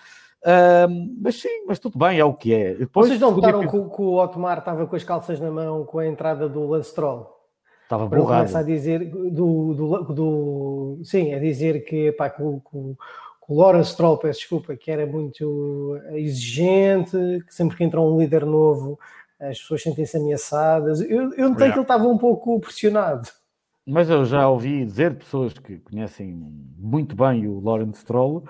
mas 1.21 1.41
sim, 1.41 1.65
mas 1.67 1.79
tudo 1.79 1.99
bem, 1.99 2.19
é 2.19 2.25
o 2.25 2.35
que 2.35 2.55
é. 2.55 2.75
Depois, 2.75 3.09
Vocês 3.09 3.21
não 3.21 3.33
notaram 3.33 3.61
que, 3.61 3.69
que, 3.69 4.03
o 4.03 4.23
Otmar 4.23 4.59
estava 4.59 4.87
com 4.87 4.95
as 4.95 5.05
calças 5.05 5.41
na 5.41 5.51
mão 5.51 5.85
com 5.85 5.99
a 5.99 6.07
entrada 6.07 6.49
do 6.49 6.67
Lance 6.67 6.95
Troll? 6.95 7.35
Estava 7.85 8.07
borrado. 8.07 8.27
Começa 8.27 8.59
a 8.59 8.63
dizer 8.63 9.11
do, 9.11 9.73
do, 9.73 10.05
do, 10.13 11.01
sim, 11.05 11.33
a 11.33 11.39
dizer 11.39 11.87
que, 11.87 12.13
pá, 12.13 12.29
que, 12.29 12.43
o, 12.43 12.61
que 12.61 12.97
o 13.49 13.61
Lawrence 13.61 13.93
Stroll, 13.93 14.19
peço 14.19 14.41
desculpa, 14.41 14.77
que 14.77 14.91
era 14.91 15.07
muito 15.07 15.99
exigente, 16.13 17.17
que 17.47 17.55
sempre 17.55 17.77
que 17.77 17.83
entra 17.83 18.01
um 18.01 18.19
líder 18.19 18.45
novo 18.45 18.99
as 19.41 19.61
pessoas 19.61 19.83
sentem-se 19.83 20.17
ameaçadas. 20.17 21.01
Eu, 21.01 21.33
eu 21.35 21.49
notei 21.49 21.67
yeah. 21.67 21.73
que 21.73 21.79
ele 21.79 21.83
estava 21.83 22.09
um 22.09 22.19
pouco 22.19 22.59
pressionado. 22.61 23.29
Mas 23.87 24.11
eu 24.11 24.25
já 24.25 24.49
ouvi 24.49 24.85
dizer 24.85 25.13
de 25.13 25.19
pessoas 25.19 25.53
que 25.53 25.79
conhecem 25.79 26.35
muito 26.77 27.17
bem 27.17 27.47
o 27.47 27.61
Lawrence 27.61 28.01
Stroll 28.01 28.45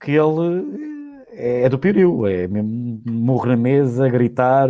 que 0.00 0.12
ele 0.12 1.22
é 1.30 1.68
do 1.68 1.78
Piriu, 1.78 2.26
é 2.26 2.48
mesmo 2.48 3.00
morrer 3.06 3.50
na 3.50 3.56
mesa, 3.56 4.08
gritar. 4.08 4.68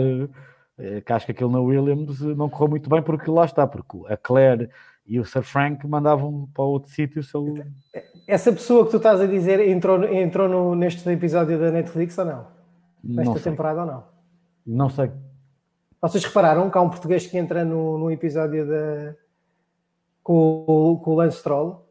É, 0.79 1.01
que 1.01 1.13
acho 1.13 1.27
que 1.27 1.33
aquele 1.33 1.51
na 1.51 1.61
Williams 1.61 2.21
não 2.21 2.49
correu 2.49 2.69
muito 2.69 2.91
bem 2.91 3.03
porque 3.03 3.31
lá 3.31 3.45
está, 3.45 3.67
porque 3.67 3.99
a 4.13 4.17
Claire 4.17 4.69
e 5.07 5.19
o 5.19 5.25
Sir 5.25 5.43
Frank 5.43 5.87
mandavam 5.87 6.49
para 6.53 6.65
outro 6.65 6.91
sítio. 6.91 7.23
Ele... 7.35 7.65
Essa 8.33 8.51
pessoa 8.51 8.87
que 8.87 8.92
tu 8.92 8.97
estás 8.97 9.21
a 9.21 9.27
dizer 9.27 9.61
entrou, 9.61 10.03
entrou 10.05 10.49
no, 10.49 10.75
neste 10.75 11.07
episódio 11.11 11.59
da 11.59 11.71
Netflix 11.71 12.16
ou 12.16 12.25
não? 12.25 12.47
Nesta 13.05 13.35
não 13.35 13.40
temporada 13.42 13.81
ou 13.83 13.87
não? 13.87 14.05
Não 14.66 14.88
sei. 14.88 15.12
Vocês 16.01 16.25
repararam 16.25 16.71
que 16.71 16.79
há 16.79 16.81
um 16.81 16.88
português 16.88 17.27
que 17.27 17.37
entra 17.37 17.62
no, 17.62 17.99
no 17.99 18.11
episódio 18.11 18.66
da, 18.66 19.14
com, 20.23 20.99
com 21.05 21.11
o 21.11 21.14
Lance 21.14 21.42
Troll? 21.42 21.87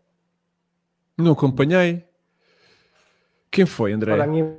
Não 1.15 1.34
acompanhei. 1.34 2.08
Quem 3.51 3.67
foi, 3.67 3.93
André? 3.93 4.13
Olha, 4.13 4.25
minha... 4.25 4.58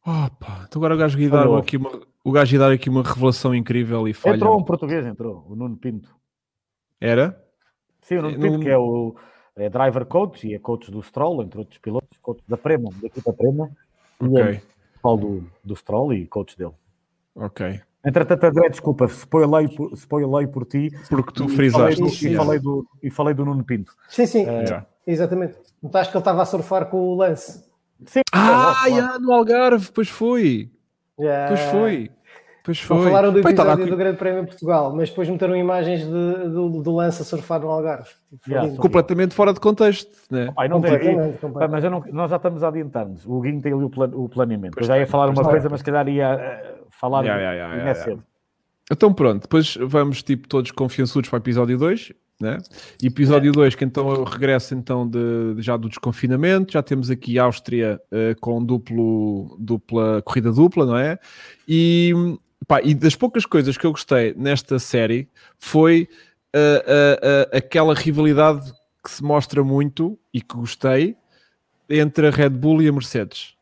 Opa, 0.00 0.64
então 0.66 0.80
agora 0.80 0.94
o 0.94 0.98
gajo 0.98 1.20
ia 1.20 1.28
dar 1.28 1.58
aqui 1.58 1.76
uma, 1.76 1.90
o 2.24 2.32
gajo 2.32 2.54
ia 2.54 2.58
dar 2.58 2.72
aqui 2.72 2.88
uma 2.88 3.02
revelação 3.02 3.54
incrível 3.54 4.08
e 4.08 4.14
falha. 4.14 4.36
Entrou 4.36 4.58
um 4.58 4.64
português, 4.64 5.04
entrou, 5.04 5.44
o 5.46 5.54
Nuno 5.54 5.76
Pinto. 5.76 6.16
Era? 6.98 7.38
Sim, 8.00 8.16
o 8.16 8.22
Nuno 8.22 8.40
Pinto, 8.40 8.60
que 8.60 8.70
é 8.70 8.78
o 8.78 9.14
é 9.56 9.68
driver 9.68 10.04
coach 10.06 10.46
e 10.46 10.54
é 10.54 10.58
coach 10.58 10.90
do 10.90 11.02
Stroll, 11.02 11.42
entre 11.42 11.58
outros 11.58 11.78
pilotos, 11.78 12.18
coach 12.20 12.42
da 12.48 12.56
Prema, 12.56 12.90
da 13.00 13.06
equipa 13.06 13.32
Prema. 13.32 13.70
Ok. 14.20 14.42
E 14.42 14.46
é 14.48 14.60
do, 15.02 15.44
do 15.64 15.76
Stroll 15.76 16.14
e 16.14 16.26
coach 16.26 16.56
dele. 16.56 16.72
Ok. 17.34 17.80
Entretanto, 18.04 18.44
André, 18.44 18.68
desculpa, 18.68 19.06
spoilei 19.06 19.68
por, 19.68 19.92
spoilei 19.96 20.46
por 20.46 20.66
ti. 20.66 20.90
Porque 21.08 21.32
tu 21.32 21.48
frisaste. 21.48 22.02
E 22.26 22.34
falei, 22.34 22.58
do, 22.58 22.86
e 23.02 23.10
falei 23.10 23.34
do 23.34 23.44
Nuno 23.44 23.64
Pinto. 23.64 23.92
Sim, 24.08 24.26
sim, 24.26 24.44
uh, 24.44 24.84
exatamente. 25.06 25.56
Notaste 25.80 26.10
que 26.10 26.16
ele 26.16 26.22
estava 26.22 26.42
a 26.42 26.44
surfar 26.44 26.86
com 26.86 26.98
o 26.98 27.14
lance. 27.14 27.64
Sim. 28.06 28.22
Ah, 28.32 28.84
yeah, 28.86 29.18
no 29.20 29.32
Algarve, 29.32 29.92
pois 29.92 30.08
foi. 30.08 30.70
Yeah. 31.18 31.48
Pois 31.48 31.60
foi. 31.70 32.10
Pois 32.64 32.78
foi. 32.78 32.96
Não 32.96 33.04
falaram 33.04 33.32
do 33.32 33.40
episódio 33.40 33.86
do 33.86 33.96
Grande 33.96 34.16
Prémio 34.16 34.42
de 34.42 34.48
Portugal, 34.48 34.94
mas 34.94 35.10
depois 35.10 35.28
meteram 35.28 35.56
imagens 35.56 36.00
de, 36.00 36.48
do, 36.48 36.82
do 36.82 36.94
lance 36.94 37.20
a 37.20 37.24
surfar 37.24 37.60
no 37.60 37.68
Algarve. 37.68 38.08
Tipo, 38.30 38.50
yeah, 38.50 38.76
completamente 38.76 39.34
fora 39.34 39.52
de 39.52 39.58
contexto, 39.58 40.10
né? 40.30 40.46
Não 40.68 40.80
tem, 40.80 40.92
completamente. 41.40 41.70
Mas 41.70 41.84
não, 41.84 42.04
nós 42.12 42.30
já 42.30 42.36
estamos 42.36 42.62
a 42.62 42.68
adiantar-nos. 42.68 43.26
O 43.26 43.40
Guinho 43.40 43.60
tem 43.60 43.72
ali 43.72 43.84
o, 43.84 43.90
plan, 43.90 44.10
o 44.14 44.28
planeamento. 44.28 44.74
Pois 44.74 44.88
eu 44.88 44.94
já 44.94 44.98
ia 44.98 45.06
falar 45.06 45.30
uma 45.30 45.42
coisa, 45.42 45.68
mas 45.68 45.80
se 45.80 45.84
calhar 45.84 46.08
ia 46.08 46.34
eh, 46.34 46.74
falar 46.90 47.24
yeah, 47.24 47.42
yeah, 47.42 47.74
yeah, 47.74 48.00
yeah, 48.04 48.22
Então 48.90 49.12
pronto, 49.12 49.42
depois 49.42 49.76
vamos 49.80 50.22
tipo 50.22 50.46
todos 50.46 50.70
confiançudos 50.70 51.28
para 51.28 51.38
o 51.38 51.40
episódio 51.40 51.76
2, 51.76 52.12
né? 52.40 52.58
E 53.02 53.06
episódio 53.08 53.50
2, 53.50 53.74
é. 53.74 53.76
que 53.76 53.84
então 53.84 54.08
eu 54.08 54.22
regresso 54.22 54.74
então 54.74 55.08
de, 55.08 55.54
de, 55.54 55.62
já 55.62 55.76
do 55.76 55.88
desconfinamento, 55.88 56.72
já 56.72 56.82
temos 56.82 57.10
aqui 57.10 57.40
Áustria 57.40 58.00
uh, 58.12 58.40
com 58.40 58.62
duplo, 58.64 59.56
dupla, 59.58 60.22
corrida 60.22 60.52
dupla, 60.52 60.86
não 60.86 60.96
é? 60.96 61.18
E, 61.66 62.12
pá, 62.72 62.80
e 62.82 62.94
das 62.94 63.14
poucas 63.14 63.44
coisas 63.44 63.76
que 63.76 63.84
eu 63.84 63.90
gostei 63.90 64.32
nesta 64.34 64.78
série 64.78 65.28
foi 65.58 66.08
uh, 66.56 67.52
uh, 67.52 67.56
aquela 67.56 67.94
rivalidade 67.94 68.72
que 69.04 69.10
se 69.10 69.22
mostra 69.22 69.62
muito 69.62 70.18
e 70.32 70.40
que 70.40 70.56
gostei 70.56 71.14
entre 71.90 72.28
a 72.28 72.30
Red 72.30 72.48
Bull 72.48 72.80
e 72.80 72.88
a 72.88 72.92
Mercedes. 72.92 73.54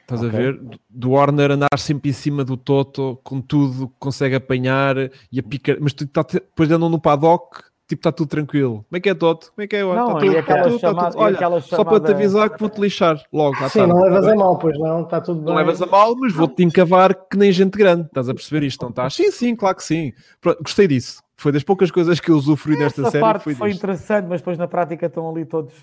Estás 0.00 0.22
okay. 0.22 0.28
a 0.30 0.42
ver? 0.42 0.60
Do 0.88 1.10
Warner 1.10 1.50
andar 1.50 1.78
sempre 1.78 2.08
em 2.08 2.14
cima 2.14 2.42
do 2.42 2.56
Toto, 2.56 3.20
com 3.22 3.42
tudo, 3.42 3.92
consegue 3.98 4.36
apanhar 4.36 4.96
e 5.30 5.38
a 5.38 5.42
picar, 5.42 5.76
mas 5.78 5.92
tá, 5.92 6.22
depois 6.22 6.70
andam 6.70 6.88
no 6.88 6.98
paddock, 6.98 7.62
tipo, 7.90 8.00
está 8.00 8.12
tudo 8.12 8.28
tranquilo. 8.28 8.84
Como 8.88 8.96
é 8.96 9.00
que 9.00 9.08
é, 9.08 9.14
Toto? 9.14 9.52
Como 9.52 9.64
é 9.64 9.66
que 9.66 9.76
é? 9.76 9.82
Não, 9.82 9.94
tá 9.94 10.20
tudo, 10.20 10.34
tá 10.34 10.62
tudo, 10.62 10.78
tá 10.78 11.10
tudo. 11.10 11.20
Olha, 11.20 11.38
chamada... 11.38 11.60
só 11.60 11.84
para 11.84 12.00
te 12.00 12.12
avisar 12.12 12.50
que 12.50 12.58
vou-te 12.58 12.80
lixar 12.80 13.20
logo. 13.32 13.68
Sim, 13.68 13.86
não 13.86 14.00
levas 14.00 14.26
a 14.26 14.34
mal, 14.34 14.58
pois 14.58 14.78
não, 14.78 15.02
está 15.02 15.20
tudo 15.20 15.40
bem. 15.40 15.46
Não 15.46 15.54
levas 15.56 15.82
a 15.82 15.86
mal, 15.86 16.14
mas 16.16 16.32
vou-te 16.32 16.62
encavar 16.62 17.14
que 17.14 17.36
nem 17.36 17.50
gente 17.50 17.76
grande. 17.76 18.06
Estás 18.06 18.28
a 18.28 18.34
perceber 18.34 18.64
isto, 18.64 18.82
não 18.82 18.90
estás? 18.90 19.14
Sim, 19.14 19.30
sim, 19.30 19.56
claro 19.56 19.76
que 19.76 19.84
sim. 19.84 20.12
Pronto, 20.40 20.62
gostei 20.62 20.86
disso. 20.86 21.20
Foi 21.36 21.50
das 21.50 21.64
poucas 21.64 21.90
coisas 21.90 22.20
que 22.20 22.30
eu 22.30 22.36
usufrui 22.36 22.76
nesta 22.78 23.10
série. 23.10 23.20
Parte 23.20 23.42
foi, 23.42 23.54
foi 23.54 23.70
interessante, 23.72 24.26
mas 24.28 24.40
depois 24.40 24.56
na 24.56 24.68
prática 24.68 25.06
estão 25.06 25.28
ali 25.28 25.44
todos 25.44 25.74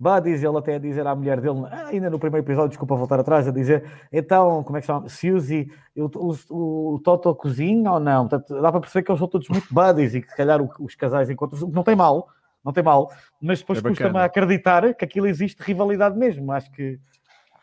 buddies, 0.00 0.42
ele 0.42 0.56
até 0.56 0.76
a 0.76 0.78
dizer 0.78 1.06
à 1.06 1.14
mulher 1.14 1.40
dele, 1.40 1.62
ah, 1.70 1.88
ainda 1.88 2.08
no 2.08 2.18
primeiro 2.18 2.46
episódio, 2.46 2.70
desculpa 2.70 2.96
voltar 2.96 3.20
atrás, 3.20 3.46
a 3.46 3.50
dizer, 3.50 3.84
então, 4.10 4.64
como 4.64 4.78
é 4.78 4.80
que 4.80 4.86
se 4.86 4.92
chama? 4.92 5.08
Suzy, 5.08 5.70
o, 5.94 6.10
o, 6.16 6.94
o 6.94 6.98
Toto 7.00 7.34
cozinha 7.34 7.92
ou 7.92 8.00
não? 8.00 8.26
Portanto, 8.26 8.62
dá 8.62 8.72
para 8.72 8.80
perceber 8.80 9.04
que 9.04 9.10
eles 9.10 9.18
são 9.18 9.28
todos 9.28 9.48
muito 9.50 9.72
buddies 9.72 10.14
e 10.14 10.22
que 10.22 10.30
se 10.30 10.36
calhar 10.36 10.58
os 10.62 10.94
casais 10.94 11.28
encontram 11.28 11.68
não 11.68 11.82
tem 11.82 11.94
mal, 11.94 12.28
não 12.64 12.72
tem 12.72 12.82
mal, 12.82 13.12
mas 13.40 13.60
depois 13.60 13.78
é 13.78 13.82
custa-me 13.82 14.18
a 14.18 14.24
acreditar 14.24 14.94
que 14.94 15.04
aquilo 15.04 15.26
existe 15.26 15.60
rivalidade 15.60 16.16
mesmo. 16.16 16.50
Acho 16.50 16.70
que, 16.72 16.98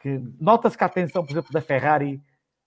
que 0.02 0.22
nota-se 0.40 0.78
que 0.78 0.84
a 0.84 0.88
atenção, 0.88 1.26
por 1.26 1.32
exemplo, 1.32 1.52
da 1.52 1.62
Ferrari 1.62 2.22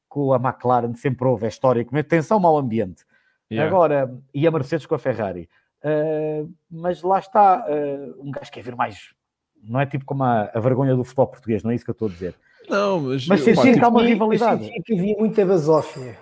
com 0.09 0.33
a 0.33 0.37
McLaren 0.37 0.95
sempre 0.95 1.29
houve, 1.29 1.45
é 1.45 1.49
histórico, 1.49 1.91
mas 1.93 2.01
atenção 2.05 2.45
ao 2.45 2.59
ambiente. 2.59 3.05
Yeah. 3.51 3.71
Agora, 3.71 4.13
e 4.35 4.47
a 4.47 4.51
Mercedes 4.51 4.85
com 4.85 4.97
a 4.97 4.99
Ferrari. 4.99 5.49
Uh, 5.83 6.53
mas 6.69 7.03
lá 7.03 7.21
está, 7.21 7.65
uh, 7.67 8.21
um 8.21 8.31
gajo 8.31 8.51
quer 8.51 8.63
ver 8.63 8.77
mais 8.77 9.15
não 9.63 9.81
é 9.81 9.87
tipo 9.87 10.05
como 10.05 10.25
a, 10.25 10.51
a, 10.53 10.61
vergonha 10.61 10.95
do 10.95 11.05
futebol 11.05 11.27
português, 11.27 11.63
não 11.63 11.71
é 11.71 11.75
isso 11.75 11.85
que 11.85 11.91
eu 11.91 11.93
estou 11.93 12.09
a 12.09 12.11
dizer. 12.11 12.35
Não, 12.69 13.01
mas, 13.01 13.27
mas 13.27 13.47
eu, 13.47 13.55
que 13.55 13.81
há 13.81 13.89
uma 13.89 14.03
rivalidade. 14.03 14.71
Eu 14.75 14.83
que 14.83 14.95
havia 14.95 15.17
muita 15.19 15.45
basófia. 15.45 16.17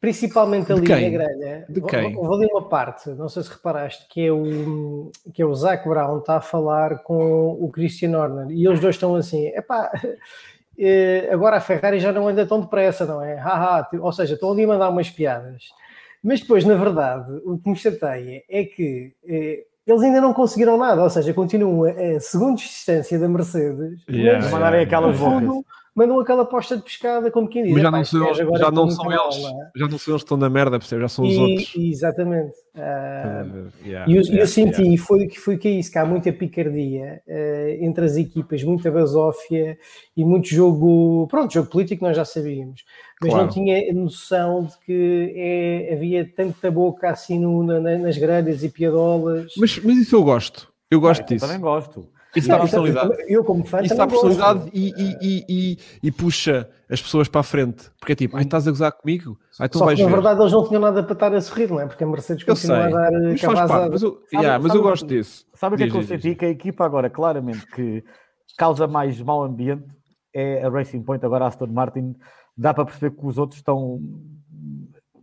Principalmente 0.00 0.72
ali 0.72 0.88
na 0.88 1.08
grelha. 1.08 1.66
De 1.68 1.80
quem? 1.80 2.14
Vou, 2.14 2.24
vou 2.24 2.36
ler 2.36 2.48
uma 2.52 2.68
parte, 2.68 3.10
não 3.10 3.28
sei 3.28 3.42
se 3.42 3.50
reparaste, 3.50 4.06
que 4.08 4.26
é 4.26 4.32
o, 4.32 5.10
que 5.32 5.42
é 5.42 5.46
o 5.46 5.54
Zac 5.54 5.88
Brown 5.88 6.18
está 6.18 6.36
a 6.36 6.40
falar 6.40 6.98
com 7.02 7.50
o 7.60 7.70
Christian 7.70 8.18
Horner 8.18 8.50
e 8.50 8.66
eles 8.66 8.78
dois 8.78 8.94
estão 8.94 9.14
assim, 9.14 9.46
epá, 9.48 9.90
eh, 10.78 11.28
agora 11.32 11.56
a 11.56 11.60
Ferrari 11.60 11.98
já 11.98 12.12
não 12.12 12.28
anda 12.28 12.46
tão 12.46 12.60
depressa, 12.60 13.06
não 13.06 13.22
é? 13.22 13.36
Haha, 13.36 13.88
ou 14.00 14.12
seja, 14.12 14.34
estão 14.34 14.52
ali 14.52 14.64
a 14.64 14.68
mandar 14.68 14.90
umas 14.90 15.10
piadas. 15.10 15.64
Mas 16.22 16.40
depois, 16.40 16.64
na 16.64 16.74
verdade, 16.74 17.40
o 17.44 17.58
que 17.58 17.68
me 17.68 17.76
chateia 17.76 18.42
é 18.48 18.64
que 18.64 19.14
eh, 19.26 19.64
eles 19.86 20.02
ainda 20.02 20.20
não 20.20 20.32
conseguiram 20.32 20.76
nada, 20.76 21.02
ou 21.02 21.10
seja, 21.10 21.32
continuam 21.32 21.84
a, 21.84 22.16
a 22.16 22.20
segunda 22.20 22.56
distância 22.56 23.18
da 23.18 23.28
Mercedes, 23.28 24.00
yeah, 24.10 24.40
mas 24.42 24.50
mandarem 24.50 24.82
aquelas 24.82 25.16
fundo, 25.16 25.64
mandam 25.96 26.20
aquela 26.20 26.44
posta 26.44 26.76
de 26.76 26.82
pescada 26.82 27.30
como 27.30 27.48
quem 27.48 27.64
diz. 27.64 27.72
Mas 27.72 27.82
já 27.82 27.90
não, 27.90 28.04
são, 28.04 28.26
eles, 28.26 28.36
já 28.36 28.70
não 28.70 28.90
são 28.90 29.10
eles, 29.10 29.36
é? 29.36 29.70
já 29.74 29.88
não 29.88 29.98
são 29.98 30.12
eles 30.12 30.22
que 30.22 30.26
estão 30.26 30.36
na 30.36 30.50
merda, 30.50 30.78
percebe? 30.78 31.00
Já 31.00 31.08
são 31.08 31.24
os 31.24 31.32
e, 31.32 31.38
outros. 31.38 31.74
Exatamente. 31.74 32.54
Uh, 32.74 33.72
yeah, 33.82 34.06
e 34.06 34.16
eu, 34.16 34.22
yeah, 34.22 34.42
eu 34.42 34.46
senti, 34.46 34.82
yeah. 34.82 35.02
foi, 35.02 35.30
foi 35.30 35.56
que 35.56 35.66
é 35.66 35.70
isso, 35.70 35.90
que 35.90 35.98
há 35.98 36.04
muita 36.04 36.30
picardia 36.30 37.22
uh, 37.26 37.82
entre 37.82 38.04
as 38.04 38.18
equipas, 38.18 38.62
muita 38.62 38.90
basófia 38.90 39.78
e 40.14 40.22
muito 40.22 40.48
jogo, 40.48 41.26
pronto, 41.30 41.54
jogo 41.54 41.70
político 41.70 42.04
nós 42.04 42.14
já 42.14 42.26
sabíamos, 42.26 42.84
mas 43.18 43.30
claro. 43.30 43.46
não 43.46 43.52
tinha 43.52 43.90
noção 43.94 44.64
de 44.64 44.78
que 44.84 45.32
é, 45.34 45.94
havia 45.94 46.30
tanta 46.36 46.70
boca 46.70 47.08
assim 47.08 47.38
no, 47.38 47.62
na, 47.62 47.80
nas 47.80 48.18
grelhas 48.18 48.62
e 48.62 48.68
piadolas. 48.68 49.54
Mas, 49.56 49.78
mas 49.78 49.96
isso 49.96 50.14
eu 50.14 50.22
gosto, 50.22 50.68
eu 50.90 51.00
gosto 51.00 51.22
ah, 51.22 51.26
disso. 51.26 51.46
Eu 51.46 51.48
também 51.48 51.62
gosto. 51.62 52.15
Isso 52.36 52.48
dá 52.48 52.58
personalidade. 52.58 53.10
Eu, 53.28 53.44
como 53.44 53.64
fã, 53.64 53.80
isso 53.82 53.96
dá 53.96 54.06
personalidade 54.06 54.70
e, 54.72 54.92
e, 54.96 55.44
e, 55.48 55.78
e, 56.02 56.12
puxa 56.12 56.68
as 56.90 57.00
pessoas 57.00 57.28
para 57.28 57.40
a 57.40 57.44
frente. 57.44 57.90
Porque 57.98 58.12
é 58.12 58.14
tipo, 58.14 58.36
ai, 58.36 58.42
estás 58.42 58.68
a 58.68 58.70
gozar 58.70 58.92
comigo? 58.92 59.38
Ai, 59.58 59.68
tu 59.68 59.78
Só 59.78 59.84
vais 59.84 59.96
que, 59.96 60.02
na 60.02 60.08
ver. 60.08 60.14
verdade, 60.14 60.40
eles 60.40 60.52
não 60.52 60.68
tinham 60.68 60.80
nada 60.80 61.02
para 61.02 61.12
estar 61.12 61.34
a 61.34 61.40
sorrir, 61.40 61.70
não 61.70 61.80
é? 61.80 61.86
Porque 61.86 62.04
a 62.04 62.06
Mercedes 62.06 62.44
continua 62.44 62.84
a 62.84 62.88
dar 62.88 63.12
mas 63.12 63.40
faz 63.40 63.68
parte, 63.68 63.90
mas 63.90 64.02
eu, 64.02 64.22
mas 64.62 64.74
eu 64.74 64.82
gosto 64.82 65.06
disso. 65.06 65.46
Sabe 65.54 65.74
o 65.74 65.78
que 65.78 65.84
é 65.84 65.90
que 65.90 65.96
eu 65.96 66.02
senti? 66.02 66.34
Que 66.34 66.44
a 66.44 66.50
equipa 66.50 66.84
agora, 66.84 67.08
claramente, 67.08 67.66
que 67.66 68.04
causa 68.56 68.86
mais 68.86 69.20
mau 69.20 69.42
ambiente 69.42 69.86
é 70.34 70.64
a 70.64 70.68
Racing 70.68 71.02
Point, 71.02 71.24
agora 71.24 71.44
a 71.44 71.48
Aston 71.48 71.68
Martin. 71.68 72.14
Dá 72.56 72.72
para 72.72 72.84
perceber 72.84 73.16
que 73.16 73.26
os 73.26 73.38
outros 73.38 73.58
estão 73.58 74.00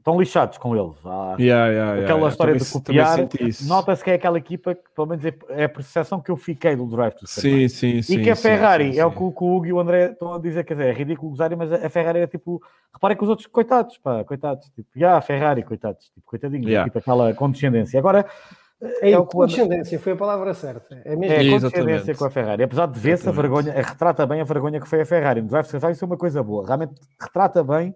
estão 0.03 0.19
lixados 0.19 0.57
com 0.57 0.75
eles. 0.75 0.97
Há 1.05 1.35
yeah, 1.39 1.67
yeah, 1.67 1.93
aquela 1.93 2.07
yeah, 2.07 2.27
história 2.27 2.55
de 2.57 2.65
copiar. 2.69 3.17
Nota-se 3.65 4.03
que 4.03 4.11
é 4.11 4.15
aquela 4.15 4.37
equipa 4.37 4.75
que, 4.75 4.81
pelo 4.93 5.07
menos, 5.07 5.23
é, 5.23 5.33
é 5.49 5.63
a 5.63 5.69
percepção 5.69 6.19
que 6.19 6.29
eu 6.29 6.35
fiquei 6.35 6.75
do 6.75 6.85
Drive 6.85 7.13
to 7.13 7.25
Sim, 7.25 7.69
sim, 7.69 8.01
sim. 8.01 8.19
E 8.19 8.23
que 8.23 8.29
a 8.29 8.35
Ferrari, 8.35 8.87
sim, 8.87 8.93
sim, 8.93 8.99
é 8.99 9.05
o 9.05 9.11
que, 9.11 9.23
o 9.23 9.27
Hugo 9.27 9.65
e 9.65 9.71
o 9.71 9.79
André 9.79 10.11
estão 10.11 10.33
a 10.33 10.39
dizer, 10.39 10.65
quer 10.65 10.73
dizer, 10.73 10.89
é 10.89 10.91
ridículo 10.91 11.31
usarem, 11.31 11.57
mas 11.57 11.71
a 11.71 11.89
Ferrari 11.89 12.19
é 12.19 12.27
tipo. 12.27 12.61
Reparem 12.93 13.17
que 13.17 13.23
os 13.23 13.29
outros, 13.29 13.47
coitados, 13.47 13.97
pá, 13.97 14.23
coitados. 14.25 14.69
Tipo, 14.71 14.89
já, 14.93 15.17
a 15.17 15.21
Ferrari, 15.21 15.63
coitados, 15.63 16.09
tipo, 16.09 16.25
coitadinhos, 16.25 16.67
yeah. 16.67 16.83
tipo 16.83 16.99
aquela 16.99 17.33
condescendência. 17.33 17.97
Agora. 17.97 18.25
É, 19.01 19.11
é 19.11 19.17
o 19.17 19.25
condescendência, 19.25 19.97
foi 19.97 20.11
a 20.11 20.15
palavra 20.17 20.53
certa. 20.53 21.01
É 21.05 21.15
mesmo 21.15 21.33
é, 21.33 21.47
a 21.47 21.51
condescendência 21.51 22.15
com 22.15 22.25
a 22.25 22.29
Ferrari. 22.29 22.63
Apesar 22.63 22.87
de 22.87 22.99
ver-se 22.99 23.29
a 23.29 23.31
vergonha, 23.31 23.71
retrata 23.71 24.25
bem 24.25 24.41
a 24.41 24.43
vergonha 24.43 24.81
que 24.81 24.87
foi 24.89 24.99
a 24.99 25.05
Ferrari. 25.05 25.41
No 25.41 25.47
Drive 25.47 25.63
to 25.63 25.71
Survive 25.71 25.93
isso 25.93 26.03
é 26.03 26.07
uma 26.07 26.17
coisa 26.17 26.43
boa. 26.43 26.65
Realmente 26.65 26.95
retrata 27.17 27.63
bem 27.63 27.95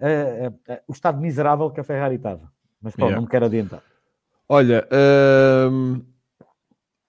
uh, 0.00 0.48
uh, 0.48 0.78
o 0.88 0.92
estado 0.92 1.20
miserável 1.20 1.70
que 1.70 1.80
a 1.80 1.84
Ferrari 1.84 2.16
estava. 2.16 2.50
Mas 2.80 2.94
pronto, 2.94 3.08
yeah. 3.08 3.16
não 3.16 3.22
me 3.22 3.30
quero 3.30 3.46
adiantar. 3.46 3.82
Olha, 4.48 4.86
uh... 4.90 6.04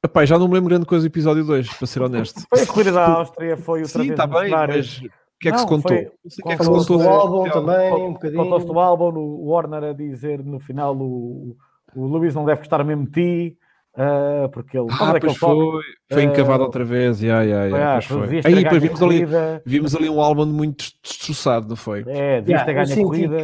Epá, 0.04 0.26
já 0.26 0.38
não 0.38 0.48
me 0.48 0.54
lembro 0.54 0.70
grande 0.70 0.86
coisa 0.86 1.08
do 1.08 1.12
episódio 1.12 1.44
2, 1.44 1.74
para 1.74 1.88
ser 1.88 2.02
honesto. 2.02 2.42
Foi 2.50 2.62
a 2.62 2.68
corrida 2.68 2.92
da 2.92 3.08
Áustria, 3.08 3.58
foi 3.58 3.82
o 3.82 3.88
Sim, 3.88 4.12
está 4.12 4.26
bem, 4.28 4.50
mas 4.50 5.02
o 5.38 5.40
que 5.40 5.50
é 5.50 5.52
que 5.52 5.58
não, 5.58 5.60
se 5.60 5.66
contou? 5.68 5.92
Foi, 5.92 6.06
o 6.06 6.44
que 6.44 6.52
é 6.54 6.58
que 6.58 6.64
se 6.64 6.70
contou? 6.70 6.98
O 6.98 7.10
álbum 7.10 7.50
também, 7.50 7.94
um 7.94 8.14
bocadinho. 8.14 8.44
Contou-se 8.44 8.66
do 8.66 8.80
álbum, 8.80 9.20
o 9.20 9.50
Warner 9.50 9.84
a 9.84 9.94
dizer 9.94 10.44
no 10.44 10.60
final 10.60 10.96
o, 10.96 11.58
o 11.96 12.06
Luís 12.06 12.34
não 12.34 12.46
deve 12.46 12.60
gostar 12.60 12.84
mesmo 12.84 13.06
de 13.06 13.12
ti, 13.12 13.58
uh, 13.98 14.50
porque 14.50 14.78
ele... 14.78 14.88
Ah, 14.92 15.14
é 15.16 15.20
pois 15.20 15.38
foi, 15.38 15.84
foi 16.12 16.24
encavado 16.24 16.64
uh, 16.64 16.66
outra 16.66 16.86
vez, 16.86 17.22
yeah, 17.22 17.44
yeah, 17.44 17.66
yeah, 17.66 18.02
foi. 18.02 18.42
Aí 18.46 18.64
depois 18.64 18.82
vimos 18.82 19.02
ali, 19.02 19.26
vimos 19.66 19.96
ali 19.96 20.10
um 20.10 20.22
álbum 20.22 20.46
muito 20.46 20.86
destroçado, 21.04 21.68
não 21.68 21.76
foi? 21.76 22.04
É, 22.08 22.42
devias 22.42 22.64
ter 22.64 22.74
ganho 22.74 22.94
a 22.94 23.04
corrida. 23.04 23.38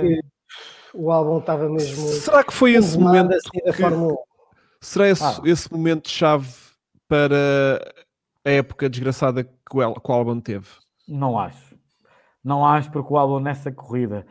o 0.93 1.11
álbum 1.11 1.39
estava 1.39 1.67
mesmo... 1.69 2.07
Será 2.07 2.43
que 2.43 2.53
foi 2.53 2.73
esse 2.73 2.97
momento 2.97 3.33
assim 3.33 3.49
que... 3.49 4.23
Será 4.81 5.09
esse, 5.09 5.23
ah. 5.23 5.41
esse 5.45 5.71
momento 5.71 6.09
chave 6.09 6.49
para 7.07 7.93
a 8.45 8.49
época 8.49 8.89
desgraçada 8.89 9.43
que 9.43 9.51
o, 9.71 9.93
que 9.93 10.11
o 10.11 10.13
álbum 10.13 10.39
teve? 10.41 10.67
Não 11.07 11.39
acho. 11.39 11.73
Não 12.43 12.65
acho 12.65 12.91
porque 12.91 13.13
o 13.13 13.17
álbum 13.17 13.39
nessa 13.39 13.71
corrida 13.71 14.25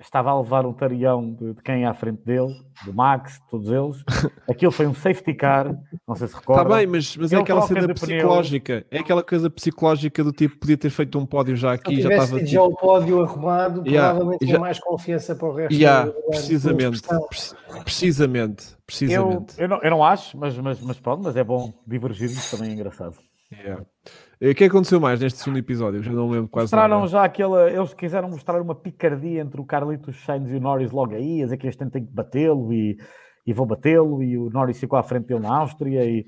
estava 0.00 0.30
a 0.30 0.40
levar 0.40 0.66
um 0.66 0.72
tarião 0.72 1.32
de, 1.32 1.54
de, 1.54 1.62
quem 1.62 1.84
é 1.84 1.86
à 1.86 1.94
frente 1.94 2.22
dele, 2.24 2.54
do 2.84 2.92
Max, 2.92 3.40
todos 3.50 3.70
eles. 3.70 4.04
Aquilo 4.48 4.70
foi 4.70 4.86
um 4.86 4.94
safety 4.94 5.34
car, 5.34 5.74
não 6.06 6.14
sei 6.14 6.28
se 6.28 6.34
recorda. 6.34 6.62
Está 6.62 6.76
bem, 6.76 6.86
mas, 6.86 7.16
mas 7.16 7.32
é 7.32 7.36
aquela 7.36 7.62
cena 7.62 7.94
psicológica. 7.94 8.86
É 8.90 8.98
aquela 8.98 9.22
coisa 9.22 9.50
psicológica 9.50 10.22
do 10.24 10.32
tipo, 10.32 10.58
podia 10.58 10.76
ter 10.76 10.90
feito 10.90 11.18
um 11.18 11.26
pódio 11.26 11.56
já 11.56 11.72
aqui, 11.72 12.00
já 12.00 12.10
estava... 12.10 12.38
Se 12.38 12.46
já 12.46 12.62
o 12.62 12.74
pódio 12.74 13.22
arrumado, 13.22 13.82
yeah, 13.86 14.10
provavelmente 14.10 14.40
tinha 14.40 14.52
já... 14.52 14.60
mais 14.60 14.78
confiança 14.78 15.34
para 15.34 15.48
o 15.48 15.54
resto 15.54 15.74
yeah, 15.74 16.06
do 16.06 16.12
precisamente, 16.30 17.02
precisamente, 17.84 18.76
precisamente. 18.86 19.54
Eu, 19.58 19.64
eu, 19.64 19.68
não, 19.68 19.78
eu 19.82 19.90
não 19.90 20.04
acho, 20.04 20.36
mas, 20.38 20.56
mas, 20.58 20.80
mas 20.80 20.98
pronto, 21.00 21.22
mas 21.24 21.36
é 21.36 21.44
bom 21.44 21.72
divergirmos, 21.86 22.50
também 22.50 22.70
é 22.70 22.72
engraçado. 22.74 23.16
Yeah. 23.52 23.84
O 24.50 24.54
que 24.56 24.64
aconteceu 24.64 25.00
mais 25.00 25.20
neste 25.20 25.38
segundo 25.38 25.58
episódio? 25.58 26.02
Já 26.02 26.10
não 26.10 26.28
lembro 26.28 26.48
quase 26.48 26.64
Mostraram 26.64 26.96
nada. 26.96 27.08
já 27.08 27.22
aquela. 27.22 27.70
Eles 27.70 27.94
quiseram 27.94 28.28
mostrar 28.28 28.60
uma 28.60 28.74
picardia 28.74 29.40
entre 29.40 29.60
o 29.60 29.64
Carlitos 29.64 30.16
Sainz 30.24 30.50
e 30.50 30.56
o 30.56 30.60
Norris 30.60 30.90
logo 30.90 31.14
aí, 31.14 31.42
a 31.42 31.44
dizer 31.44 31.56
que 31.58 31.68
este 31.68 31.86
tem 31.86 32.04
que 32.04 32.12
batê-lo 32.12 32.72
e, 32.72 32.98
e 33.46 33.52
vou 33.52 33.64
batê-lo, 33.64 34.20
e 34.20 34.36
o 34.36 34.50
Norris 34.50 34.80
ficou 34.80 34.98
à 34.98 35.02
frente 35.04 35.26
dele 35.26 35.40
na 35.40 35.56
Áustria. 35.58 36.04
E, 36.04 36.26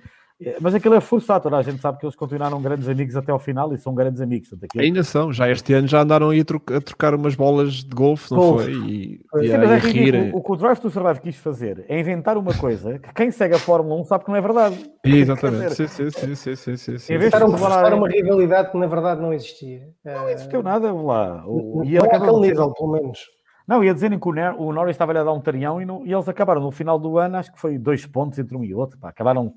mas 0.60 0.74
aquilo 0.74 0.94
é 0.94 1.00
forçado, 1.00 1.44
toda 1.44 1.56
a 1.56 1.62
gente 1.62 1.80
sabe 1.80 1.98
que 1.98 2.06
eles 2.06 2.16
continuaram 2.16 2.60
grandes 2.60 2.88
amigos 2.88 3.16
até 3.16 3.32
ao 3.32 3.38
final 3.38 3.72
e 3.72 3.78
são 3.78 3.94
grandes 3.94 4.20
amigos. 4.20 4.52
Aquilo... 4.52 4.82
Ainda 4.82 5.02
são, 5.02 5.32
já 5.32 5.50
este 5.50 5.72
ano 5.72 5.86
já 5.86 6.02
andaram 6.02 6.30
aí 6.30 6.40
a, 6.40 6.44
trocar, 6.44 6.76
a 6.76 6.80
trocar 6.80 7.14
umas 7.14 7.34
bolas 7.34 7.74
de 7.74 7.94
golfe, 7.94 8.30
não 8.30 8.38
golfe. 8.38 8.64
foi? 8.64 8.72
E, 8.72 9.20
e, 9.40 9.48
Sim, 9.48 9.58
mas 9.58 9.70
é 9.70 9.78
rir. 9.78 10.32
O, 10.32 10.38
o 10.38 10.42
que 10.42 10.52
o 10.52 10.56
Drive 10.56 10.78
to 10.78 10.90
Survive 10.90 11.20
quis 11.20 11.36
fazer 11.36 11.84
é 11.88 11.98
inventar 11.98 12.36
uma 12.36 12.54
coisa 12.54 12.98
que 12.98 13.12
quem 13.14 13.30
segue 13.30 13.54
a 13.54 13.58
Fórmula 13.58 14.00
1 14.00 14.04
sabe 14.04 14.24
que 14.24 14.30
não 14.30 14.36
é 14.36 14.40
verdade. 14.40 14.90
Exatamente, 15.04 15.74
sim, 15.74 15.86
sim, 15.86 16.10
sim, 16.10 16.34
sim, 16.34 16.56
sim, 16.56 16.76
sim, 16.76 16.98
sim. 16.98 17.14
Em 17.14 17.18
vez 17.18 17.32
de 17.32 17.38
falar 17.38 17.94
uma 17.94 18.08
rivalidade 18.08 18.70
que 18.70 18.78
na 18.78 18.86
verdade 18.86 19.20
não 19.20 19.32
existia. 19.32 19.88
Não 20.04 20.28
existiu 20.28 20.62
nada 20.62 20.92
lá. 20.92 21.44
O, 21.46 21.78
não, 21.78 21.84
e 21.84 21.94
não 21.94 22.04
aquele 22.04 22.40
nível, 22.40 22.72
pelo 22.72 22.92
menos. 22.92 23.18
Não, 23.66 23.82
ia 23.82 23.94
dizerem 23.94 24.18
que 24.18 24.28
o, 24.28 24.72
Norris 24.72 24.94
estava 24.94 25.18
a 25.18 25.24
dar 25.24 25.32
um 25.32 25.40
tarião 25.40 25.80
e, 25.80 25.86
não, 25.86 26.04
e, 26.04 26.12
eles 26.12 26.28
acabaram 26.28 26.60
no 26.60 26.70
final 26.70 26.98
do 26.98 27.16
ano, 27.16 27.36
acho 27.38 27.50
que 27.50 27.58
foi 27.58 27.78
dois 27.78 28.04
pontos 28.04 28.38
entre 28.38 28.54
um 28.54 28.62
e 28.62 28.74
outro, 28.74 28.98
pá, 28.98 29.08
acabaram 29.08 29.54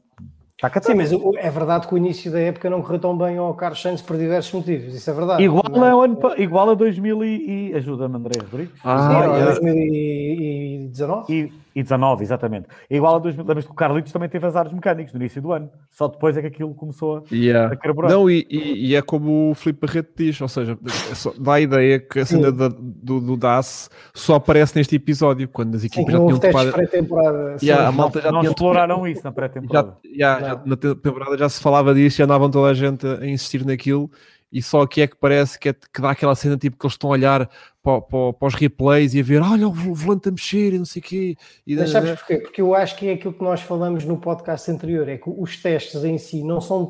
Tá 0.60 0.72
Sim, 0.82 0.96
mas 0.96 1.12
é 1.12 1.52
verdade 1.52 1.88
que 1.88 1.94
o 1.94 1.98
início 1.98 2.32
da 2.32 2.40
época 2.40 2.68
não 2.68 2.82
correu 2.82 2.98
tão 2.98 3.16
bem 3.16 3.38
ao 3.38 3.54
Carlos 3.54 3.80
Sainz 3.80 4.02
por 4.02 4.18
diversos 4.18 4.52
motivos, 4.52 4.96
isso 4.96 5.08
é 5.08 5.14
verdade. 5.14 5.44
Igual, 5.44 5.64
é? 5.86 5.90
a, 5.90 5.94
ano, 5.94 6.20
igual 6.36 6.72
a 6.72 6.74
2000 6.74 7.24
e... 7.24 7.70
e 7.70 7.76
ajuda-me 7.76 8.16
André 8.16 8.40
Rodrigues. 8.42 8.74
Ah, 8.84 9.08
Sim, 9.08 9.40
é. 9.40 9.46
2019. 9.46 11.32
E, 11.32 11.54
e 11.78 11.84
19, 11.84 12.24
exatamente. 12.24 12.68
É 12.90 12.98
igual 12.98 13.18
a 13.18 13.20
2000, 13.20 13.46
lembras 13.46 13.66
que 13.66 13.72
o 13.72 13.76
Carlitos 13.76 14.12
também 14.12 14.28
teve 14.28 14.48
azares 14.48 14.74
mecânicos 14.74 15.14
no 15.14 15.20
início 15.20 15.40
do 15.40 15.52
ano, 15.52 15.70
só 15.92 16.08
depois 16.08 16.36
é 16.36 16.42
que 16.42 16.48
aquilo 16.48 16.74
começou 16.74 17.18
a, 17.18 17.24
yeah. 17.32 17.72
a 17.72 17.78
carburar. 17.78 18.12
Não, 18.12 18.28
e, 18.28 18.48
e, 18.50 18.88
e, 18.88 18.96
é 18.96 19.02
como 19.04 19.52
o 19.52 19.54
Filipe 19.54 19.86
Barreto 19.86 20.12
diz, 20.18 20.42
ou 20.42 20.48
seja, 20.48 20.72
é 20.74 21.40
dá 21.40 21.54
a 21.54 21.62
ideia 21.62 22.00
que 22.00 22.20
a 22.20 22.26
cena 22.26 22.52
da, 22.52 22.68
do, 22.68 23.22
do 23.22 23.38
DAS 23.38 23.92
só 24.12 24.36
aparece 24.36 24.76
neste 24.76 24.96
episódio, 24.96 25.48
quando 25.48 25.76
as 25.76 25.84
equipas 25.84 26.06
Sim, 26.08 26.12
já 26.14 26.26
tinham 26.26 26.40
topado. 26.40 26.72
pré-temporada. 26.72 27.58
Yeah, 27.62 27.88
a 27.88 27.92
malta 27.92 28.22
já 28.22 28.32
não 28.32 28.40
tinha 28.40 28.52
exploraram 28.54 29.08
isso 29.08 29.24
na 29.24 29.32
pré-temporada. 29.32 29.98
Já, 30.04 30.40
já, 30.40 30.48
já, 30.48 30.62
na 30.66 30.76
temporada 30.76 31.38
já 31.38 31.48
se 31.48 31.62
falava 31.62 31.94
disso, 31.94 32.18
já 32.18 32.24
andavam 32.24 32.50
toda 32.50 32.72
a 32.72 32.74
gente 32.74 33.06
a 33.06 33.24
insistir 33.24 33.64
naquilo 33.64 34.10
e 34.52 34.62
só 34.62 34.82
aqui 34.82 35.02
é 35.02 35.08
que 35.08 35.16
parece 35.16 35.60
que, 35.60 35.70
é, 35.70 35.74
que 35.74 36.02
dá 36.02 36.12
aquela 36.12 36.34
cena 36.36 36.58
tipo 36.58 36.78
que 36.78 36.86
eles 36.86 36.94
estão 36.94 37.10
a 37.10 37.14
olhar 37.14 37.50
para, 37.88 38.02
para, 38.02 38.34
para 38.34 38.48
os 38.50 38.54
replays 38.54 39.14
e 39.14 39.22
a 39.22 39.24
ver, 39.24 39.42
olha 39.42 39.66
o 39.66 39.72
volante 39.72 40.28
a 40.28 40.32
mexer 40.32 40.74
e 40.74 40.78
não 40.78 40.84
sei 40.84 41.02
o 41.02 41.06
quê. 41.06 41.38
E, 41.66 41.76
Mas 41.78 41.90
sabes 41.92 42.12
porquê? 42.16 42.38
Porque 42.40 42.62
eu 42.62 42.76
acho 42.76 42.98
que 42.98 43.08
é 43.08 43.14
aquilo 43.14 43.34
que 43.34 43.42
nós 43.42 43.62
falamos 43.62 44.04
no 44.04 44.18
podcast 44.18 44.70
anterior, 44.70 45.08
é 45.08 45.18
que 45.18 45.30
os 45.30 45.56
testes 45.56 46.04
em 46.04 46.18
si 46.18 46.44
não 46.44 46.60
são, 46.60 46.90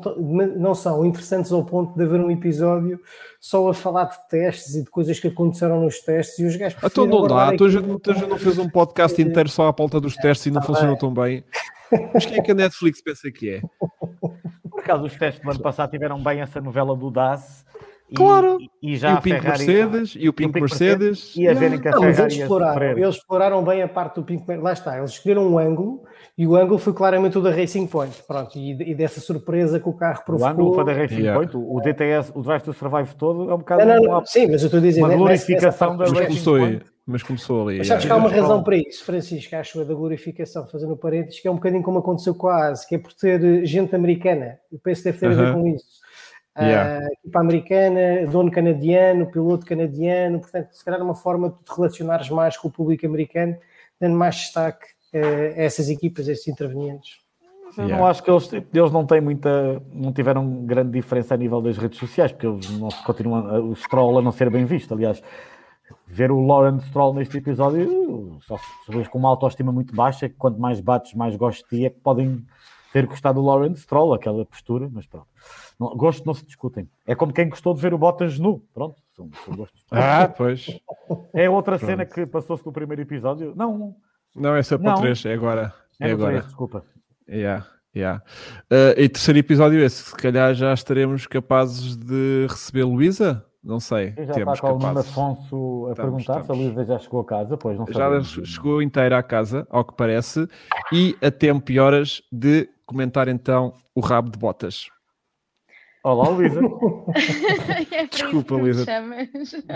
não 0.56 0.74
são 0.74 1.06
interessantes 1.06 1.52
ao 1.52 1.64
ponto 1.64 1.96
de 1.96 2.02
haver 2.02 2.18
um 2.20 2.28
episódio 2.32 3.00
só 3.40 3.68
a 3.68 3.74
falar 3.74 4.06
de 4.06 4.28
testes 4.28 4.74
e 4.74 4.82
de 4.82 4.90
coisas 4.90 5.20
que 5.20 5.28
aconteceram 5.28 5.80
nos 5.80 6.00
testes 6.00 6.40
e 6.40 6.44
os 6.44 6.56
gajos 6.56 6.76
Então 6.82 7.06
não 7.06 7.28
dá, 7.28 7.56
tu 7.56 7.70
já, 7.70 7.80
tu 7.80 8.14
já 8.14 8.26
não 8.26 8.36
fez 8.36 8.58
um 8.58 8.68
podcast 8.68 9.22
inteiro 9.22 9.48
só 9.48 9.68
à 9.68 9.72
pauta 9.72 10.00
dos 10.00 10.16
testes 10.16 10.46
e 10.46 10.50
não 10.50 10.60
ah, 10.60 10.64
funcionou 10.64 10.96
tão 10.96 11.14
bem. 11.14 11.44
Mas 12.12 12.26
quem 12.26 12.38
é 12.38 12.42
que 12.42 12.50
a 12.50 12.54
Netflix 12.54 13.00
pensa 13.00 13.30
que 13.30 13.50
é? 13.50 13.62
Por 14.68 14.80
acaso, 14.80 15.04
os 15.04 15.14
testes 15.14 15.44
do 15.44 15.48
ano 15.48 15.60
passado 15.60 15.90
tiveram 15.90 16.20
bem 16.20 16.40
essa 16.40 16.60
novela 16.60 16.96
do 16.96 17.08
DAS. 17.08 17.64
Claro! 18.14 18.58
E, 18.82 18.94
e 18.94 18.96
já 18.96 19.12
e 19.12 19.14
o 19.14 19.22
Pink 19.22 19.44
Mercedes, 19.44 20.14
e 20.18 20.28
o 20.28 20.32
Pink 20.32 20.60
Mercedes. 20.60 21.36
E 21.36 21.46
a 21.46 21.54
verem 21.54 21.78
que 21.78 21.88
a 21.88 21.92
Ferrari 21.92 22.20
eles 22.22 22.36
exploraram, 22.36 22.86
eles 22.86 23.14
exploraram 23.16 23.64
bem 23.64 23.82
a 23.82 23.88
parte 23.88 24.16
do 24.16 24.22
Pink 24.22 24.40
Mercedes. 24.40 24.64
Lá 24.64 24.72
está, 24.72 24.98
eles 24.98 25.10
escolheram 25.10 25.46
um 25.46 25.58
ângulo 25.58 26.02
e 26.36 26.46
o 26.46 26.56
ângulo 26.56 26.78
foi 26.78 26.92
claramente 26.92 27.36
o 27.36 27.40
da 27.42 27.50
Racing 27.50 27.86
Point. 27.86 28.22
Pronto, 28.26 28.56
e, 28.58 28.70
e 28.90 28.94
dessa 28.94 29.20
surpresa 29.20 29.78
que 29.78 29.88
o 29.88 29.92
carro 29.92 30.22
provocou. 30.24 30.48
O 30.48 30.52
ângulo 30.52 30.74
foi 30.74 30.84
da 30.84 30.92
Racing 30.92 31.20
yeah. 31.20 31.38
Point, 31.38 31.56
o, 31.56 31.80
DTS, 31.80 32.32
o 32.34 32.42
Drive 32.42 32.62
to 32.62 32.72
Survive 32.72 33.14
todo 33.16 33.50
é 33.50 33.54
um 33.54 33.58
bocado. 33.58 33.84
Não, 33.84 33.96
não, 33.96 34.02
não, 34.02 34.24
sim, 34.24 34.46
mas 34.46 34.62
eu 34.62 34.66
estou 34.66 34.78
a 34.78 34.82
dizer. 34.82 35.02
Uma 35.02 35.14
glorificação 35.14 35.96
da 35.96 36.04
Racing 36.04 36.26
começou, 36.26 36.58
Point. 36.58 36.84
Mas 37.06 37.22
começou 37.22 37.66
ali. 37.66 37.78
Mas 37.78 37.86
sabes 37.86 38.04
que 38.04 38.12
há 38.12 38.16
uma 38.16 38.30
razão 38.30 38.62
para 38.62 38.76
isso, 38.76 39.04
Francisco, 39.04 39.56
acho 39.56 39.80
eu, 39.80 39.84
da 39.84 39.94
glorificação, 39.94 40.66
fazendo 40.66 40.96
parênteses, 40.96 41.40
que 41.40 41.48
é 41.48 41.50
um 41.50 41.54
bocadinho 41.54 41.82
como 41.82 41.98
aconteceu 41.98 42.34
com 42.34 42.48
a 42.48 42.68
ASE, 42.68 42.86
que 42.86 42.94
é 42.94 42.98
por 42.98 43.12
ter 43.14 43.64
gente 43.64 43.94
americana. 43.96 44.58
Eu 44.70 44.78
penso 44.78 45.02
que 45.02 45.10
deve 45.10 45.18
ter 45.18 45.30
uh 45.30 45.30
-huh. 45.30 45.40
a 45.40 45.44
ver 45.44 45.54
com 45.54 45.66
isso. 45.68 45.86
Yeah. 46.60 47.06
Uh, 47.06 47.12
equipa 47.12 47.40
americana, 47.40 48.26
dono 48.30 48.50
canadiano, 48.50 49.30
piloto 49.30 49.64
canadiano, 49.64 50.40
portanto, 50.40 50.72
se 50.72 50.84
calhar 50.84 51.00
é 51.00 51.04
uma 51.04 51.14
forma 51.14 51.50
de 51.50 51.62
te 51.62 51.76
relacionares 51.76 52.28
mais 52.30 52.56
com 52.56 52.68
o 52.68 52.70
público 52.70 53.06
americano, 53.06 53.56
dando 54.00 54.16
mais 54.16 54.36
destaque 54.36 54.86
uh, 55.14 55.58
a 55.58 55.62
essas 55.62 55.88
equipas, 55.88 56.28
a 56.28 56.32
esses 56.32 56.48
intervenientes. 56.48 57.18
Eu 57.76 57.84
yeah. 57.84 57.96
não 57.96 58.06
acho 58.06 58.22
que 58.22 58.30
eles, 58.30 58.50
eles 58.52 58.92
não 58.92 59.06
têm 59.06 59.20
muita, 59.20 59.80
não 59.92 60.12
tiveram 60.12 60.64
grande 60.64 60.90
diferença 60.90 61.34
a 61.34 61.36
nível 61.36 61.60
das 61.60 61.76
redes 61.76 61.98
sociais, 61.98 62.32
porque 62.32 62.46
eles 62.46 62.70
não 62.78 62.88
continuam, 63.04 63.70
o 63.70 63.76
Stroll 63.76 64.18
a 64.18 64.22
não 64.22 64.32
ser 64.32 64.50
bem 64.50 64.64
visto, 64.64 64.92
aliás, 64.94 65.22
ver 66.06 66.30
o 66.30 66.40
Lawrence 66.40 66.86
Stroll 66.88 67.14
neste 67.14 67.36
episódio, 67.36 68.38
só 68.42 68.56
pessoas 68.86 69.06
com 69.06 69.18
uma 69.18 69.28
autoestima 69.28 69.70
muito 69.70 69.94
baixa, 69.94 70.28
que 70.28 70.34
quanto 70.34 70.58
mais 70.58 70.80
bates, 70.80 71.14
mais 71.14 71.36
gosto 71.36 71.62
de 71.64 71.76
ti, 71.76 71.86
é 71.86 71.90
que 71.90 72.00
podem 72.00 72.44
ter 72.92 73.06
gostado 73.06 73.40
do 73.40 73.46
Lawrence 73.46 73.82
Stroll, 73.82 74.14
aquela 74.14 74.44
postura, 74.44 74.88
mas 74.90 75.06
pronto. 75.06 75.28
Não, 75.78 75.96
gosto 75.96 76.26
não 76.26 76.34
se 76.34 76.44
discutem. 76.44 76.88
É 77.06 77.14
como 77.14 77.32
quem 77.32 77.48
gostou 77.48 77.72
de 77.74 77.80
ver 77.80 77.94
o 77.94 77.98
Bottas 77.98 78.38
nu. 78.38 78.60
Pronto, 78.74 78.96
são, 79.14 79.30
são 79.44 79.54
gostos. 79.54 79.84
Ah, 79.90 80.28
pois. 80.28 80.66
É 81.32 81.48
outra 81.48 81.78
pronto. 81.78 81.88
cena 81.88 82.04
que 82.04 82.26
passou-se 82.26 82.66
no 82.66 82.72
primeiro 82.72 83.02
episódio. 83.02 83.54
Não. 83.56 83.94
Não, 84.34 84.54
é 84.56 84.62
para 84.62 84.94
o 84.94 85.00
3, 85.00 85.26
é 85.26 85.32
agora. 85.32 85.74
É, 86.00 86.08
é 86.08 86.12
agora. 86.12 86.32
3, 86.32 86.46
desculpa. 86.46 86.84
Yeah. 87.28 87.66
Yeah. 87.96 88.22
Uh, 88.70 89.00
e 89.00 89.08
terceiro 89.08 89.38
episódio 89.38 89.80
esse, 89.82 90.10
se 90.10 90.14
calhar 90.14 90.54
já 90.54 90.72
estaremos 90.72 91.26
capazes 91.26 91.96
de 91.96 92.46
receber 92.48 92.84
Luísa? 92.84 93.44
Não 93.62 93.80
sei. 93.80 94.14
já 94.16 94.34
Temos 94.34 94.54
está 94.54 94.68
com 94.68 94.76
o 94.76 94.78
Nuno 94.78 95.00
Afonso 95.00 95.86
a 95.88 95.90
estamos, 95.90 95.96
perguntar 95.96 96.40
estamos. 96.40 96.46
se 96.46 96.52
a 96.52 96.54
Luísa 96.54 96.84
já 96.84 96.98
chegou 96.98 97.20
a 97.20 97.24
casa. 97.24 97.56
Pois 97.56 97.78
não 97.78 97.86
já 97.86 98.22
chegou 98.44 98.80
inteira 98.80 99.18
à 99.18 99.22
casa, 99.22 99.66
ao 99.70 99.84
que 99.84 99.94
parece, 99.94 100.46
e 100.92 101.16
a 101.20 101.30
tempo 101.30 101.70
e 101.72 101.80
horas 101.80 102.22
de 102.30 102.68
comentar 102.86 103.26
então 103.28 103.74
o 103.94 104.00
rabo 104.00 104.30
de 104.30 104.38
botas. 104.38 104.88
Olá, 106.04 106.28
Luísa. 106.28 106.60
é 107.90 108.06
Desculpa, 108.06 108.54
Luísa. 108.54 108.86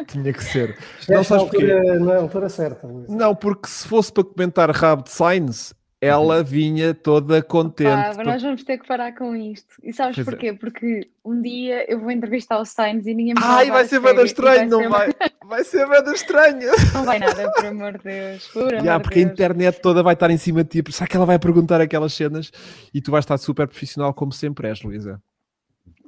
Tinha 0.06 0.32
que 0.32 0.44
ser. 0.44 0.78
Já 1.00 1.16
não 1.16 1.24
sabes 1.24 1.44
porquê? 1.44 1.74
Não 1.98 2.12
é 2.12 2.16
a 2.16 2.20
altura 2.20 2.48
certa, 2.48 2.86
Luísa. 2.86 3.14
Não, 3.14 3.34
porque 3.34 3.68
se 3.68 3.86
fosse 3.88 4.12
para 4.12 4.24
comentar 4.24 4.70
rabo 4.70 5.02
de 5.02 5.10
Sainz, 5.10 5.74
ela 6.02 6.42
vinha 6.42 6.94
toda 6.94 7.40
contente. 7.40 8.10
Opa, 8.12 8.24
nós 8.24 8.42
vamos 8.42 8.64
ter 8.64 8.76
que 8.78 8.86
parar 8.86 9.14
com 9.14 9.36
isto. 9.36 9.76
E 9.84 9.92
sabes 9.92 10.16
pois 10.16 10.26
é. 10.26 10.30
porquê? 10.30 10.46
É. 10.48 10.52
Porque 10.52 11.08
um 11.24 11.40
dia 11.40 11.88
eu 11.88 12.00
vou 12.00 12.10
entrevistar 12.10 12.58
o 12.58 12.64
Sainz 12.64 13.06
e 13.06 13.14
ninguém 13.14 13.34
me 13.34 13.40
vai 13.40 13.66
Ai, 13.66 13.70
vai 13.70 13.84
ser 13.84 14.00
bem 14.00 14.24
estranho, 14.24 14.68
não 14.68 14.90
vai? 14.90 15.10
Vai 15.46 15.62
ser 15.62 15.88
bem 15.88 16.12
estranho. 16.12 16.70
Não 16.92 17.04
vai 17.04 17.20
nada, 17.20 17.52
por 17.52 17.66
amor 17.66 17.98
de 17.98 18.04
Deus. 18.04 18.48
Por 18.48 18.72
yeah, 18.74 18.98
porque 18.98 19.20
Deus. 19.20 19.30
a 19.30 19.32
internet 19.32 19.80
toda 19.80 20.02
vai 20.02 20.14
estar 20.14 20.30
em 20.30 20.38
cima 20.38 20.64
de 20.64 20.82
ti. 20.82 20.92
Será 20.92 21.06
que 21.06 21.16
ela 21.16 21.26
vai 21.26 21.38
perguntar 21.38 21.80
aquelas 21.80 22.14
cenas? 22.14 22.50
E 22.92 23.00
tu 23.00 23.12
vais 23.12 23.24
estar 23.24 23.38
super 23.38 23.68
profissional, 23.68 24.12
como 24.12 24.32
sempre 24.32 24.68
és, 24.68 24.82
Luísa. 24.82 25.22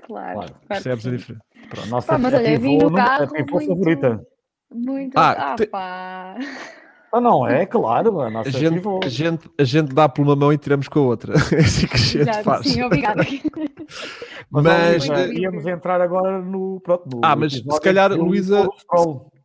Claro. 0.06 0.38
claro. 0.38 0.54
Percebes 0.68 1.06
a 1.06 1.10
diferença? 1.10 1.44
Pronto, 1.70 1.88
nossa 1.88 2.06
Pá, 2.06 2.18
mas 2.18 2.34
olha, 2.34 2.58
vim 2.58 2.78
no 2.78 2.92
carro. 2.92 3.28
Muito, 3.32 3.66
favorita. 3.66 4.26
Muito. 4.72 5.18
Ah, 5.18 5.52
ah 5.52 5.54
te... 5.56 5.66
pá. 5.66 6.36
Ah, 7.12 7.20
não 7.20 7.46
é? 7.46 7.64
Claro, 7.64 8.20
a 8.20 8.28
nossa 8.28 8.48
a 8.48 8.52
gente, 8.52 8.82
a 9.04 9.08
gente, 9.08 9.50
a 9.56 9.62
gente 9.62 9.94
dá 9.94 10.08
por 10.08 10.22
uma 10.22 10.34
mão 10.34 10.52
e 10.52 10.58
tiramos 10.58 10.88
com 10.88 10.98
a 10.98 11.02
outra. 11.02 11.34
É 11.54 11.60
assim 11.60 11.86
que 11.86 11.94
a 11.94 11.98
gente 11.98 12.24
Já, 12.24 12.42
faz. 12.42 12.66
Sim, 12.66 12.82
obrigada. 12.82 13.22
mas, 14.50 15.08
mas 15.08 15.30
íamos 15.30 15.64
entrar 15.64 16.00
agora 16.00 16.42
no. 16.42 16.80
Pronto, 16.80 17.08
no 17.08 17.20
ah, 17.22 17.36
mas 17.36 17.52
se 17.52 17.80
calhar, 17.80 18.12
Luísa. 18.12 18.68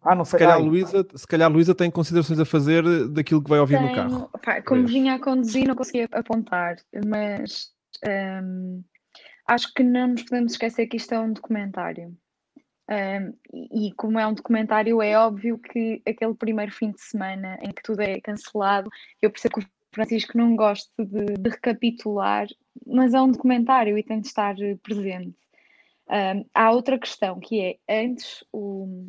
Ah, 0.01 0.15
não 0.15 0.25
sei. 0.25 0.39
Se 0.39 0.45
calhar, 0.45 0.59
Luísa, 0.59 1.07
se 1.13 1.27
calhar 1.27 1.51
Luísa 1.51 1.75
tem 1.75 1.91
considerações 1.91 2.39
a 2.39 2.45
fazer 2.45 2.83
daquilo 3.09 3.43
que 3.43 3.49
vai 3.49 3.59
ouvir 3.59 3.77
Tenho, 3.77 3.89
no 3.89 3.95
carro. 3.95 4.29
Pá, 4.43 4.61
como 4.61 4.87
vinha 4.87 5.15
a 5.15 5.19
conduzir, 5.19 5.67
não 5.67 5.75
conseguia 5.75 6.07
apontar, 6.11 6.77
mas 7.05 7.67
hum, 8.43 8.81
acho 9.49 9.73
que 9.73 9.83
não 9.83 10.09
nos 10.09 10.23
podemos 10.23 10.51
esquecer 10.51 10.85
que 10.85 10.97
isto 10.97 11.13
é 11.13 11.19
um 11.19 11.33
documentário. 11.33 12.15
Um, 12.87 13.33
e, 13.71 13.91
como 13.93 14.19
é 14.19 14.27
um 14.27 14.33
documentário, 14.33 15.01
é 15.01 15.17
óbvio 15.17 15.57
que 15.57 16.01
aquele 16.07 16.35
primeiro 16.35 16.71
fim 16.71 16.91
de 16.91 17.01
semana 17.01 17.57
em 17.61 17.71
que 17.71 17.81
tudo 17.81 18.01
é 18.01 18.19
cancelado, 18.21 18.89
eu 19.21 19.29
percebo 19.29 19.55
que 19.55 19.65
o 19.65 19.69
Francisco 19.93 20.37
não 20.37 20.55
gosta 20.55 21.03
de, 21.03 21.25
de 21.33 21.49
recapitular, 21.49 22.47
mas 22.85 23.13
é 23.13 23.21
um 23.21 23.31
documentário 23.31 23.97
e 23.97 24.03
tem 24.03 24.21
de 24.21 24.27
estar 24.27 24.55
presente. 24.83 25.35
Um, 26.07 26.45
há 26.53 26.71
outra 26.71 26.97
questão 26.97 27.39
que 27.39 27.59
é 27.87 28.03
antes 28.03 28.43
o. 28.51 29.07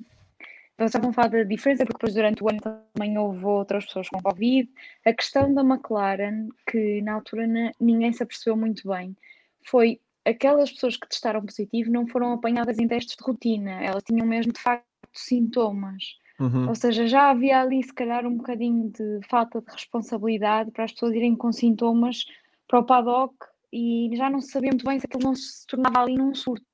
Vocês 0.76 0.88
estavam 0.90 1.10
a 1.10 1.12
falar 1.12 1.28
da 1.28 1.42
diferença, 1.42 1.84
porque 1.84 1.98
depois 1.98 2.14
durante 2.14 2.42
o 2.42 2.48
ano 2.48 2.60
também 2.94 3.18
houve 3.18 3.44
outras 3.44 3.84
pessoas 3.84 4.08
com 4.08 4.22
Covid. 4.22 4.70
A 5.04 5.12
questão 5.12 5.52
da 5.52 5.62
McLaren, 5.62 6.48
que 6.66 7.02
na 7.02 7.14
altura 7.14 7.46
ninguém 7.78 8.12
se 8.14 8.22
apercebeu 8.22 8.56
muito 8.56 8.88
bem, 8.88 9.14
foi 9.62 10.00
aquelas 10.24 10.70
pessoas 10.70 10.96
que 10.96 11.08
testaram 11.08 11.44
positivo 11.44 11.90
não 11.90 12.06
foram 12.06 12.32
apanhadas 12.32 12.78
em 12.78 12.86
testes 12.86 13.16
de 13.16 13.24
rotina, 13.24 13.82
elas 13.82 14.02
tinham 14.02 14.26
mesmo 14.26 14.52
de 14.52 14.60
facto 14.60 14.86
sintomas. 15.12 16.18
Uhum. 16.38 16.68
Ou 16.68 16.74
seja, 16.74 17.06
já 17.06 17.30
havia 17.30 17.60
ali 17.60 17.82
se 17.82 17.92
calhar 17.92 18.26
um 18.26 18.36
bocadinho 18.36 18.90
de 18.90 19.20
falta 19.28 19.60
de 19.60 19.70
responsabilidade 19.70 20.70
para 20.70 20.84
as 20.84 20.92
pessoas 20.92 21.14
irem 21.14 21.36
com 21.36 21.52
sintomas 21.52 22.24
para 22.66 22.78
o 22.78 22.84
paddock 22.84 23.34
e 23.72 24.10
já 24.14 24.30
não 24.30 24.40
se 24.40 24.50
sabia 24.50 24.70
muito 24.70 24.84
bem 24.84 24.98
se 24.98 25.06
aquilo 25.06 25.24
não 25.24 25.34
se 25.34 25.66
tornava 25.66 26.00
ali 26.00 26.14
num 26.14 26.34
surto. 26.34 26.64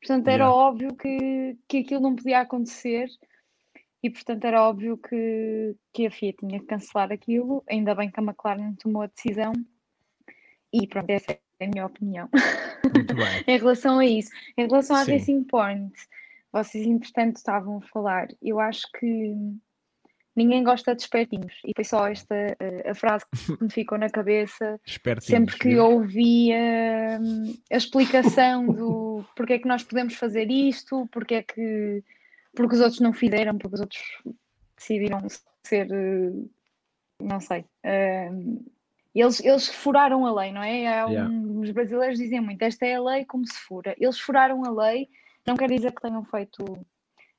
Portanto, 0.00 0.28
era 0.28 0.44
yeah. 0.44 0.54
óbvio 0.54 0.96
que, 0.96 1.58
que 1.68 1.78
aquilo 1.78 2.00
não 2.00 2.16
podia 2.16 2.40
acontecer 2.40 3.08
e, 4.02 4.10
portanto, 4.10 4.44
era 4.44 4.62
óbvio 4.62 4.96
que, 4.96 5.76
que 5.92 6.06
a 6.06 6.10
FIA 6.10 6.32
tinha 6.32 6.60
que 6.60 6.66
cancelar 6.66 7.10
aquilo. 7.10 7.64
Ainda 7.68 7.94
bem 7.94 8.10
que 8.10 8.20
a 8.20 8.22
McLaren 8.22 8.74
tomou 8.74 9.02
a 9.02 9.08
decisão 9.08 9.52
e 10.72 10.86
pronto, 10.86 11.10
essa 11.10 11.32
é 11.32 11.40
a 11.60 11.66
minha 11.66 11.86
opinião. 11.86 12.28
em 13.46 13.58
relação 13.58 13.98
a 13.98 14.06
isso. 14.06 14.30
Em 14.56 14.66
relação 14.66 14.96
à 14.96 15.04
Sim. 15.04 15.44
Point, 15.44 15.94
vocês 16.52 16.86
entretanto 16.86 17.36
estavam 17.36 17.78
a 17.78 17.88
falar, 17.88 18.28
eu 18.42 18.60
acho 18.60 18.86
que 18.98 19.34
ninguém 20.36 20.62
gosta 20.62 20.94
de 20.94 21.02
espertinhos. 21.02 21.54
E 21.64 21.72
foi 21.74 21.84
só 21.84 22.06
esta 22.06 22.34
uh, 22.34 22.90
a 22.90 22.94
frase 22.94 23.24
que 23.30 23.36
me 23.64 23.70
ficou 23.70 23.96
na 23.96 24.10
cabeça 24.10 24.78
sempre 25.20 25.58
que 25.58 25.78
ouvia 25.78 27.18
hum, 27.20 27.54
a 27.72 27.76
explicação 27.76 28.66
do 28.66 29.24
porque 29.34 29.54
é 29.54 29.58
que 29.58 29.68
nós 29.68 29.82
podemos 29.82 30.14
fazer 30.14 30.50
isto, 30.50 31.08
porque 31.10 31.36
é 31.36 31.42
que 31.42 32.04
porque 32.54 32.74
os 32.74 32.80
outros 32.80 33.00
não 33.00 33.12
fizeram, 33.12 33.58
porque 33.58 33.74
os 33.74 33.80
outros 33.80 34.02
decidiram 34.76 35.20
ser, 35.66 35.88
uh, 35.90 36.50
não 37.20 37.40
sei, 37.40 37.60
uh, 37.60 38.64
eles, 39.20 39.40
eles 39.44 39.68
furaram 39.68 40.26
a 40.26 40.34
lei, 40.34 40.52
não 40.52 40.62
é? 40.62 40.80
yeah. 40.80 41.30
Os 41.60 41.70
brasileiros 41.70 42.18
dizem 42.18 42.40
muito, 42.40 42.62
esta 42.62 42.84
é 42.84 42.96
a 42.96 43.02
lei 43.02 43.24
como 43.24 43.46
se 43.46 43.58
fura. 43.58 43.94
Eles 43.98 44.18
furaram 44.18 44.64
a 44.64 44.70
lei, 44.70 45.08
não 45.46 45.56
quer 45.56 45.70
dizer 45.70 45.92
que 45.92 46.02
tenham 46.02 46.24
feito 46.24 46.64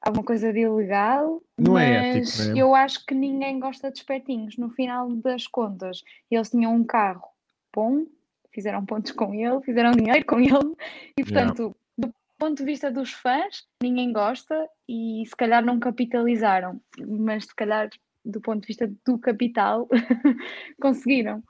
alguma 0.01 0.23
coisa 0.23 0.51
de 0.53 0.59
ilegal, 0.61 1.41
não 1.57 1.73
mas 1.73 1.89
é 1.89 2.17
ético, 2.17 2.57
é? 2.57 2.61
eu 2.61 2.75
acho 2.75 3.05
que 3.05 3.13
ninguém 3.13 3.59
gosta 3.59 3.91
de 3.91 3.99
espetinhos. 3.99 4.57
No 4.57 4.69
final 4.69 5.09
das 5.15 5.47
contas, 5.47 6.03
eles 6.31 6.49
tinham 6.49 6.73
um 6.73 6.83
carro 6.83 7.27
bom, 7.73 8.05
fizeram 8.51 8.85
pontos 8.85 9.11
com 9.11 9.33
ele, 9.33 9.61
fizeram 9.61 9.91
dinheiro 9.91 10.25
com 10.25 10.39
ele, 10.39 10.75
e 11.17 11.23
portanto, 11.23 11.59
yeah. 11.59 11.75
do 11.97 12.13
ponto 12.39 12.57
de 12.57 12.63
vista 12.63 12.91
dos 12.91 13.11
fãs, 13.11 13.67
ninguém 13.81 14.11
gosta 14.11 14.67
e 14.87 15.23
se 15.27 15.35
calhar 15.35 15.63
não 15.63 15.79
capitalizaram, 15.79 16.79
mas 16.97 17.45
se 17.45 17.55
calhar 17.55 17.89
do 18.25 18.41
ponto 18.41 18.61
de 18.61 18.67
vista 18.67 18.91
do 19.05 19.17
capital 19.17 19.87
conseguiram. 20.81 21.43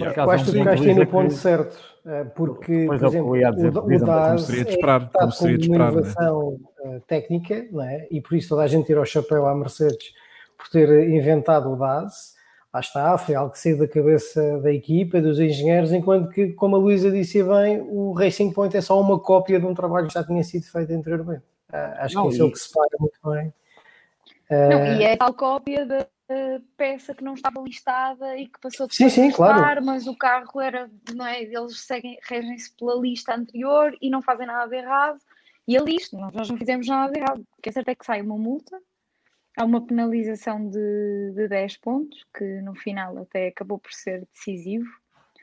Yeah. 0.00 0.22
Eu 0.22 0.30
acho 0.30 0.44
que 0.44 0.58
tocaste 0.58 0.80
aí 0.80 0.86
Luísa, 0.94 1.00
no 1.00 1.06
ponto 1.10 1.28
que- 1.28 1.34
certo, 1.36 1.78
eh, 2.06 2.24
porque, 2.34 2.84
Pois 2.86 3.00
por 3.00 3.06
é, 3.06 3.08
exemplo, 3.08 3.36
eu 3.36 3.40
ia 3.40 3.50
dizer, 3.50 3.76
o, 3.76 3.84
o 3.84 3.98
DAS 3.98 4.26
como 4.26 4.38
seria 4.38 4.64
de 4.64 4.70
é 4.70 4.72
esperar, 4.74 5.10
como 5.12 5.32
seria 5.32 5.58
de 5.58 5.64
esperar, 5.64 5.90
uma 5.92 6.00
é? 6.00 6.02
inovação 6.02 6.60
eh, 6.84 7.00
técnica, 7.06 7.66
não 7.70 7.82
é? 7.82 8.06
e 8.10 8.20
por 8.20 8.34
isso 8.36 8.48
toda 8.48 8.62
a 8.62 8.66
gente 8.66 8.86
tira 8.86 9.00
o 9.00 9.04
chapéu 9.04 9.46
à 9.46 9.54
Mercedes 9.54 10.12
por 10.58 10.68
ter 10.68 11.08
inventado 11.10 11.70
o 11.72 11.76
DAS. 11.76 12.38
Lá 12.72 12.78
está, 12.80 13.18
foi 13.18 13.34
algo 13.34 13.50
que 13.52 13.58
saiu 13.58 13.78
da 13.78 13.88
cabeça 13.88 14.58
da 14.60 14.72
equipa, 14.72 15.20
dos 15.20 15.40
engenheiros, 15.40 15.92
enquanto 15.92 16.30
que, 16.30 16.52
como 16.52 16.76
a 16.76 16.78
Luísa 16.78 17.10
disse 17.10 17.42
bem, 17.42 17.80
o 17.88 18.12
Racing 18.12 18.52
Point 18.52 18.76
é 18.76 18.80
só 18.80 19.00
uma 19.00 19.18
cópia 19.18 19.58
de 19.58 19.66
um 19.66 19.74
trabalho 19.74 20.06
que 20.06 20.14
já 20.14 20.22
tinha 20.22 20.44
sido 20.44 20.62
feito 20.66 20.92
anteriormente. 20.92 21.42
Ah, 21.72 21.96
acho 22.04 22.14
Não, 22.14 22.28
que 22.28 22.34
isso 22.34 22.42
é 22.42 22.44
o 22.46 22.52
que 22.52 22.58
separa 22.58 22.88
muito 23.00 23.18
bem. 23.24 23.52
Não, 24.50 24.78
Ah, 24.82 24.94
e 25.00 25.02
é 25.04 25.16
tal 25.16 25.34
cópia 25.34 25.84
da 25.86 26.06
peça 26.76 27.14
que 27.14 27.24
não 27.24 27.34
estava 27.34 27.60
listada 27.60 28.36
e 28.36 28.46
que 28.46 28.60
passou 28.60 28.86
Sim, 28.90 29.04
depois 29.04 29.12
sim, 29.14 29.26
listar, 29.28 29.54
claro. 29.56 29.84
mas 29.84 30.06
o 30.06 30.16
carro 30.16 30.60
era, 30.60 30.90
não 31.14 31.26
é? 31.26 31.42
Eles 31.42 31.80
seguem, 31.80 32.18
regem-se 32.22 32.74
pela 32.76 32.94
lista 33.00 33.34
anterior 33.34 33.96
e 34.00 34.10
não 34.10 34.22
fazem 34.22 34.46
nada 34.46 34.68
de 34.68 34.76
errado. 34.76 35.18
E 35.66 35.76
a 35.76 35.82
lista, 35.82 36.16
nós, 36.16 36.48
não 36.48 36.56
fizemos 36.56 36.86
nada 36.88 37.12
de 37.12 37.18
errado. 37.20 37.40
O 37.58 37.62
que 37.62 37.68
é 37.68 37.72
certo 37.72 37.88
é 37.88 37.94
que 37.94 38.04
sai 38.04 38.20
uma 38.22 38.36
multa, 38.36 38.76
há 39.56 39.64
uma 39.64 39.84
penalização 39.86 40.68
de, 40.68 41.32
de 41.34 41.48
10 41.48 41.76
pontos, 41.78 42.24
que 42.36 42.44
no 42.62 42.74
final 42.74 43.16
até 43.18 43.48
acabou 43.48 43.78
por 43.78 43.92
ser 43.92 44.26
decisivo. 44.32 44.88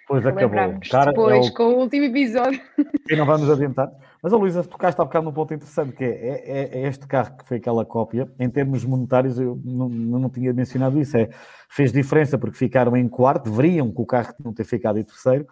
Depois 0.01 0.25
acabou. 0.25 0.79
Cara, 0.89 1.09
é 1.11 1.13
depois 1.13 1.47
o- 1.49 1.53
com 1.53 1.63
o 1.63 1.79
último 1.79 2.05
episódio. 2.05 2.61
E 3.09 3.15
não 3.15 3.25
vamos 3.25 3.49
adiantar. 3.49 3.91
Mas, 4.27 4.33
a 4.33 4.37
Luísa, 4.37 4.61
tocaste 4.61 4.99
há 4.99 5.05
bocado 5.05 5.23
num 5.23 5.31
ponto 5.31 5.53
interessante, 5.53 5.93
que 5.93 6.03
é, 6.03 6.09
é- 6.45 6.79
é 6.81 6.87
este 6.89 7.07
carro 7.07 7.37
que 7.37 7.47
foi 7.47 7.55
aquela 7.55 7.85
cópia, 7.85 8.29
em 8.37 8.49
termos 8.49 8.83
monetários, 8.83 9.39
eu 9.39 9.57
não, 9.63 9.87
não 9.87 10.29
tinha 10.29 10.51
mencionado 10.51 10.99
isso, 10.99 11.15
é, 11.15 11.29
fez 11.69 11.93
diferença 11.93 12.37
porque 12.37 12.57
ficaram 12.57 12.97
em 12.97 13.07
quarto, 13.07 13.49
deveriam 13.49 13.89
com 13.89 14.03
o 14.03 14.05
carro 14.05 14.33
não 14.43 14.51
ter 14.53 14.65
ficado 14.65 14.99
em 14.99 15.03
terceiro, 15.05 15.47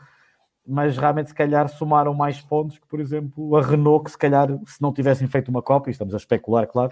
mas 0.68 0.98
realmente 0.98 1.30
se 1.30 1.34
calhar 1.34 1.70
somaram 1.70 2.14
mais 2.14 2.42
pontos 2.42 2.78
que, 2.78 2.86
por 2.86 3.00
exemplo, 3.00 3.56
a 3.56 3.62
Renault, 3.62 4.04
que 4.04 4.12
se 4.12 4.18
calhar, 4.18 4.50
se 4.66 4.82
não 4.82 4.92
tivessem 4.92 5.26
feito 5.26 5.48
uma 5.48 5.62
cópia, 5.62 5.92
estamos 5.92 6.14
a 6.14 6.18
especular, 6.18 6.68
claro, 6.68 6.92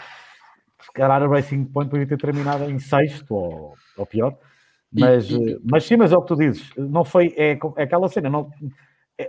se 0.80 0.92
calhar 0.94 1.22
a 1.22 1.28
Racing 1.28 1.66
Point 1.66 1.90
podia 1.92 2.08
ter 2.08 2.18
terminado 2.18 2.64
em 2.64 2.80
sexto 2.80 3.36
ou, 3.36 3.74
ou 3.98 4.06
pior. 4.06 4.38
E- 4.96 5.02
Mas, 5.02 5.30
e- 5.30 5.52
eh, 5.54 5.58
mas 5.70 5.84
sim, 5.84 5.98
mas 5.98 6.14
é 6.14 6.18
o 6.18 6.22
que 6.22 6.28
tu 6.30 6.38
dizes, 6.38 6.70
não 6.78 7.04
foi, 7.04 7.34
é, 7.36 7.60
é 7.76 7.84
aquela 7.84 8.08
cena, 8.08 8.30
não, 8.30 8.50
é- 8.64 8.68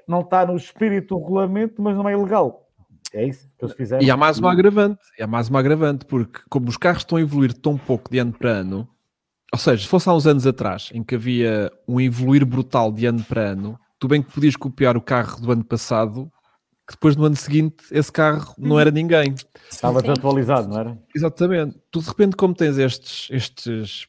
não 0.09 0.21
está 0.21 0.47
no 0.47 0.57
espírito 0.57 1.15
do 1.15 1.21
regulamento, 1.21 1.81
mas 1.83 1.97
não 1.97 2.09
é 2.09 2.13
ilegal. 2.13 2.69
É 3.13 3.27
isso 3.27 3.49
que 3.57 3.65
eles 3.65 3.77
fizeram. 3.77 4.03
E 4.03 4.11
há 4.11 4.17
mais 4.17 4.39
uma 4.39 4.51
agravante, 4.51 5.01
e 5.19 5.23
há 5.23 5.27
mais 5.27 5.49
uma 5.49 5.61
agravante, 5.61 6.05
porque 6.05 6.41
como 6.51 6.69
os 6.69 6.77
carros 6.77 7.03
estão 7.03 7.17
a 7.17 7.21
evoluir 7.21 7.53
tão 7.53 7.79
pouco 7.79 8.11
de 8.11 8.19
ano 8.19 8.33
para 8.33 8.51
ano, 8.51 8.89
ou 9.53 9.59
seja, 9.59 9.83
se 9.85 9.89
fosse 9.89 10.09
há 10.09 10.13
uns 10.13 10.27
anos 10.27 10.47
atrás, 10.47 10.91
em 10.93 11.05
que 11.05 11.15
havia 11.15 11.71
um 11.87 12.01
evoluir 12.01 12.45
brutal 12.45 12.91
de 12.91 13.07
ano 13.07 13.23
para 13.23 13.53
ano, 13.53 13.79
tu 14.01 14.09
bem 14.09 14.21
que 14.21 14.33
podias 14.33 14.57
copiar 14.57 14.97
o 14.97 15.01
carro 15.01 15.41
do 15.41 15.53
ano 15.53 15.65
passado, 15.65 16.29
que 16.89 16.95
depois 16.95 17.15
no 17.15 17.25
ano 17.25 17.37
seguinte 17.37 17.85
esse 17.93 18.11
carro 18.11 18.53
não 18.59 18.81
era 18.81 18.91
ninguém. 18.91 19.35
Estava 19.71 20.03
desatualizado, 20.03 20.69
não 20.69 20.79
era? 20.81 20.99
Exatamente. 21.15 21.79
Tu 21.91 22.01
de 22.01 22.09
repente, 22.09 22.35
como 22.35 22.53
tens 22.53 22.79
estes, 22.79 23.29
estes, 23.31 24.07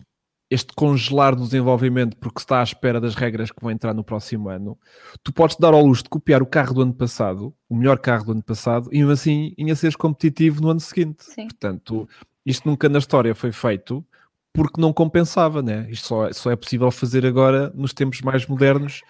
este 0.50 0.74
congelar 0.76 1.36
do 1.36 1.43
desenvolvimento 1.43 2.16
porque 2.18 2.39
se 2.39 2.43
está 2.46 2.60
à 2.60 2.64
espera 2.64 3.02
das 3.02 3.16
regras 3.16 3.52
que 3.52 3.62
vão 3.62 3.72
entrar 3.72 3.93
no 3.93 4.04
próximo 4.04 4.48
ano, 4.50 4.78
tu 5.24 5.34
podes 5.34 5.56
dar 5.58 5.74
ao 5.74 5.82
luxo 5.84 6.04
de 6.04 6.10
copiar 6.10 6.41
o 6.43 6.46
carro 6.46 6.74
do 6.74 6.82
ano 6.82 6.93
passado, 6.93 7.54
o 7.70 7.76
melhor 7.76 7.98
carro 8.00 8.26
do 8.26 8.32
ano 8.34 8.43
passado, 8.43 8.89
e 8.91 8.98
mesmo 9.00 9.12
assim 9.12 9.54
ainda 9.58 9.76
seres 9.76 9.96
competitivo 9.96 10.62
no 10.62 10.70
ano 10.70 10.80
seguinte. 10.80 11.24
Sim. 11.26 11.48
Portanto, 11.48 12.08
isto 12.46 12.70
nunca 12.70 12.88
na 12.88 13.00
história 13.00 13.34
foi 13.34 13.52
feito 13.52 14.06
porque 14.54 14.80
não 14.80 14.93
compensava, 14.93 15.62
né? 15.62 15.88
Isto 15.89 16.08
só, 16.08 16.32
só 16.32 16.52
é 16.52 16.56
possível 16.56 16.89
fazer 16.91 17.26
agora 17.26 17.72
nos 17.76 17.93
tempos 17.93 18.22
mais 18.22 18.46
modernos 18.48 19.02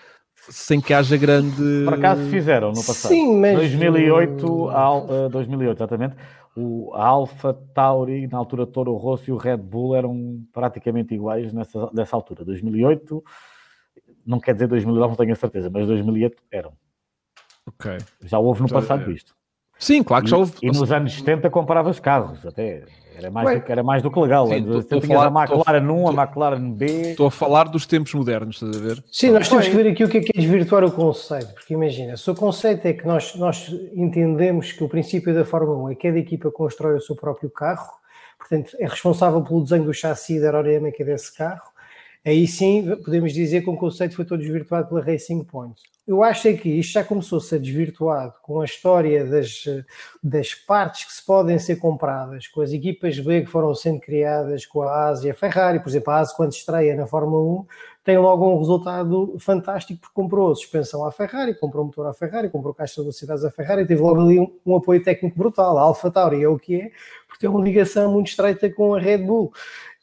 sem 0.50 0.80
que 0.80 0.94
haja 0.94 1.18
grande. 1.18 1.84
Por 1.84 1.94
acaso 1.96 2.22
fizeram 2.30 2.70
no 2.70 2.76
passado. 2.84 3.12
Sim, 3.12 3.40
mas. 3.40 3.56
2008, 3.56 4.70
a 4.70 4.80
Al- 4.80 5.08
eh, 5.10 5.30
2008, 5.30 5.78
exatamente. 5.78 6.16
O 6.56 6.94
Alfa 6.94 7.54
Tauri, 7.74 8.28
na 8.28 8.38
altura 8.38 8.66
Toro 8.66 8.96
Rosso 8.96 9.30
e 9.30 9.34
o 9.34 9.38
Red 9.38 9.58
Bull 9.58 9.96
eram 9.96 10.42
praticamente 10.54 11.14
iguais 11.14 11.52
nessa, 11.52 11.90
nessa 11.94 12.16
altura. 12.16 12.46
2008, 12.46 13.24
não 14.26 14.40
quer 14.40 14.54
dizer 14.54 14.68
2009, 14.68 15.10
não 15.10 15.16
tenho 15.18 15.34
a 15.34 15.36
certeza, 15.36 15.70
mas 15.70 15.86
2008 15.86 16.42
eram. 16.50 16.74
Ok. 17.68 17.98
Já 18.24 18.40
houve 18.40 18.62
no 18.62 18.68
Já- 18.70 18.76
passado 18.76 19.12
isto. 19.12 19.36
Sim, 19.78 20.02
claro 20.04 20.24
que 20.24 20.30
já 20.32 20.38
houve. 20.38 20.54
E, 20.62 20.68
nos 20.68 20.90
anos 20.92 21.14
70 21.16 21.50
compravas 21.50 22.00
carros, 22.00 22.46
até. 22.46 22.86
Era 23.18 23.32
mais, 23.32 23.48
Ué. 23.48 23.56
do, 23.56 23.62
que- 23.66 23.72
era 23.72 23.84
mais 23.84 24.04
do 24.04 24.12
que 24.12 24.20
legal. 24.20 24.48
Sim, 24.48 24.54
Anos 24.56 24.64
estou- 24.66 24.76
80 24.78 24.96
estou 24.96 24.98
a 24.98 25.02
tinhas 25.02 25.20
falar- 25.24 25.40
a 25.40 25.44
McLaren 25.44 25.82
estou- 25.82 25.98
1, 25.98 26.08
a 26.20 26.24
McLaren 26.24 26.72
B. 26.72 26.86
Estou 26.86 27.28
a 27.28 27.32
falar 27.32 27.64
dos 27.70 27.86
tempos 27.86 28.14
modernos, 28.14 28.62
estás 28.62 28.76
a 28.76 28.80
ver? 28.80 29.04
Sim, 29.12 29.32
nós 29.32 29.48
temos 29.50 29.68
que 29.68 29.76
ver 29.76 29.88
aqui 29.92 30.04
o 30.04 30.10
que 30.10 30.18
é, 30.18 30.22
que 30.22 30.32
é 30.38 30.42
desvirtuar 30.42 30.84
o 30.84 30.92
conceito, 30.92 31.54
porque 31.54 31.74
imagina, 31.74 32.18
se 32.18 32.30
o 32.30 32.36
conceito 32.36 32.86
é 32.86 32.94
que 32.94 33.06
nós, 33.08 33.36
nós 33.36 33.70
entendemos 33.94 34.72
que 34.72 34.84
o 34.84 34.90
princípio 34.90 35.34
da 35.34 35.46
Fórmula 35.46 35.78
1 35.84 35.92
é 35.92 35.96
que 35.96 36.08
cada 36.08 36.20
equipa 36.20 36.52
constrói 36.52 36.96
o 36.96 37.02
seu 37.02 37.16
próprio 37.16 37.50
carro, 37.50 37.90
portanto 38.38 38.72
é 38.80 38.86
responsável 38.88 39.42
pelo 39.42 39.62
desenho 39.64 39.86
do 39.86 39.94
chassi 39.94 40.40
da 40.40 40.48
aerodinâmica 40.48 41.04
desse 41.04 41.36
carro, 41.36 41.74
aí 42.26 42.48
sim 42.48 42.96
podemos 43.04 43.32
dizer 43.34 43.62
que 43.62 43.70
o 43.70 43.78
conceito 43.78 44.16
foi 44.16 44.26
todo 44.26 44.40
desvirtuado 44.40 44.88
pela 44.90 45.02
Racing 45.02 45.44
Point. 45.44 45.82
Eu 46.08 46.24
acho 46.24 46.48
é 46.48 46.54
que 46.54 46.70
isto 46.70 46.94
já 46.94 47.04
começou 47.04 47.40
a 47.40 47.42
ser 47.42 47.60
desvirtuado 47.60 48.34
com 48.44 48.62
a 48.62 48.66
história 48.66 49.26
das, 49.26 49.64
das 50.24 50.54
partes 50.54 51.06
que 51.06 51.14
se 51.14 51.26
podem 51.26 51.58
ser 51.58 51.78
compradas, 51.78 52.48
com 52.48 52.62
as 52.62 52.72
equipas 52.72 53.20
B 53.20 53.42
que 53.42 53.50
foram 53.50 53.74
sendo 53.74 54.00
criadas, 54.00 54.68
com 54.68 54.84
a 54.84 55.08
ASI 55.08 55.28
e 55.28 55.32
a 55.32 55.34
Ferrari, 55.34 55.80
por 55.80 55.90
exemplo, 55.90 56.14
a 56.14 56.20
ASI 56.20 56.36
quando 56.36 56.54
estreia 56.54 56.96
na 56.96 57.08
Fórmula 57.08 57.62
1 57.62 57.66
tem 58.06 58.20
logo 58.20 58.48
um 58.48 58.60
resultado 58.60 59.36
fantástico 59.40 60.00
porque 60.00 60.14
comprou 60.14 60.52
a 60.52 60.56
suspensão 60.56 61.04
à 61.04 61.12
Ferrari, 61.12 61.56
comprou 61.56 61.82
o 61.82 61.88
motor 61.88 62.06
à 62.06 62.14
Ferrari, 62.14 62.52
comprou 62.52 62.72
caixa 62.72 62.98
de 62.98 63.02
velocidades 63.02 63.44
à 63.44 63.50
Ferrari, 63.50 63.88
teve 63.88 64.00
logo 64.00 64.22
ali 64.22 64.40
um, 64.40 64.48
um 64.64 64.76
apoio 64.76 65.04
técnico 65.04 65.36
brutal. 65.36 65.76
A 65.76 65.82
Alfa 65.82 66.12
Tauri 66.12 66.44
é 66.44 66.48
o 66.48 66.60
que 66.60 66.82
é, 66.82 66.92
porque 67.28 67.40
tem 67.40 67.50
uma 67.50 67.64
ligação 67.64 68.12
muito 68.12 68.28
estreita 68.28 68.70
com 68.70 68.94
a 68.94 69.00
Red 69.00 69.18
Bull. 69.18 69.52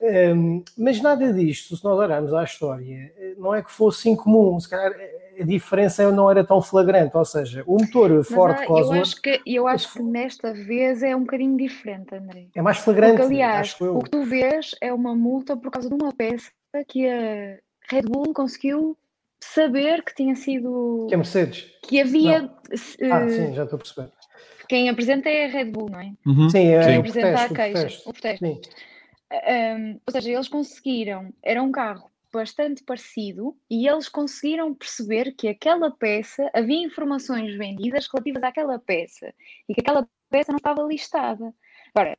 Um, 0.05 0.65
mas 0.77 1.01
nada 1.01 1.33
disto, 1.33 1.77
se 1.77 1.85
nós 1.85 1.97
olharmos 1.97 2.35
à 2.35 2.43
história, 2.43 3.13
não 3.39 3.55
é 3.55 3.63
que 3.63 3.71
fosse 3.71 4.09
incomum, 4.11 4.59
se 4.59 4.69
calhar 4.69 4.93
a 5.41 5.45
diferença 5.45 6.11
não 6.11 6.29
era 6.29 6.43
tão 6.43 6.61
flagrante, 6.61 7.17
ou 7.17 7.25
seja, 7.25 7.63
o 7.67 7.81
motor 7.81 8.11
Mas 8.11 8.27
Ford 8.29 8.57
há- 8.59 8.65
eu 8.67 8.93
acho, 8.93 9.23
que, 9.23 9.41
eu 9.47 9.67
acho 9.69 9.93
que 9.93 10.03
nesta 10.03 10.53
vez 10.53 11.03
é 11.05 11.15
um 11.15 11.21
bocadinho 11.21 11.57
diferente, 11.57 12.15
André. 12.15 12.49
é 12.55 12.61
mais 12.61 12.79
flagrante, 12.79 13.13
Porque, 13.19 13.33
aliás, 13.33 13.61
acho 13.61 13.85
eu. 13.85 13.97
o 13.99 14.03
que 14.03 14.11
tu 14.11 14.25
vês 14.25 14.75
é 14.81 14.93
uma 14.93 15.15
multa 15.15 15.57
por 15.57 15.71
causa 15.71 15.89
de 15.89 15.95
uma 15.95 16.13
peça 16.13 16.51
que 16.89 17.09
a 17.09 17.59
Red 17.89 18.03
Bull 18.03 18.35
conseguiu 18.35 18.97
saber 19.41 20.03
que 20.05 20.15
tinha 20.15 20.35
sido. 20.35 21.07
Que 21.09 21.15
é 21.15 21.17
Mercedes. 21.17 21.67
que 21.83 22.01
havia. 22.01 22.51
Ah, 23.11 23.21
eh, 23.25 23.29
sim, 23.29 23.55
já 23.55 23.63
estou 23.65 23.77
a 23.77 23.79
perceber. 23.79 24.11
Quem 24.69 24.89
apresenta 24.89 25.29
é 25.29 25.45
a 25.47 25.49
Red 25.49 25.67
Bull, 25.67 25.89
não 25.91 26.01
é? 26.01 26.13
Uhum. 26.27 26.49
Sim, 26.51 26.67
é 26.69 26.83
Sim. 26.83 26.97
o 26.97 27.01
Apresenta 27.01 27.29
a 27.29 27.49
protesto, 27.49 27.53
o 27.53 27.57
queixa, 27.57 27.73
protesto. 27.81 28.09
o 28.09 28.13
protesto. 28.13 28.92
Um, 29.33 30.01
ou 30.07 30.13
seja, 30.13 30.31
eles 30.31 30.49
conseguiram, 30.49 31.33
era 31.43 31.63
um 31.63 31.73
carro 31.73 32.11
bastante 32.33 32.83
parecido 32.83 33.57
e 33.71 33.87
eles 33.87 34.09
conseguiram 34.09 34.75
perceber 34.75 35.33
que 35.33 35.49
aquela 35.49 35.91
peça, 35.91 36.51
havia 36.55 36.85
informações 36.85 37.57
vendidas 37.57 38.09
relativas 38.13 38.43
àquela 38.43 38.79
peça 38.79 39.35
e 39.69 39.75
que 39.75 39.81
aquela 39.81 40.09
peça 40.31 40.53
não 40.53 40.57
estava 40.57 40.83
listada. 40.83 41.55
Agora, 41.95 42.17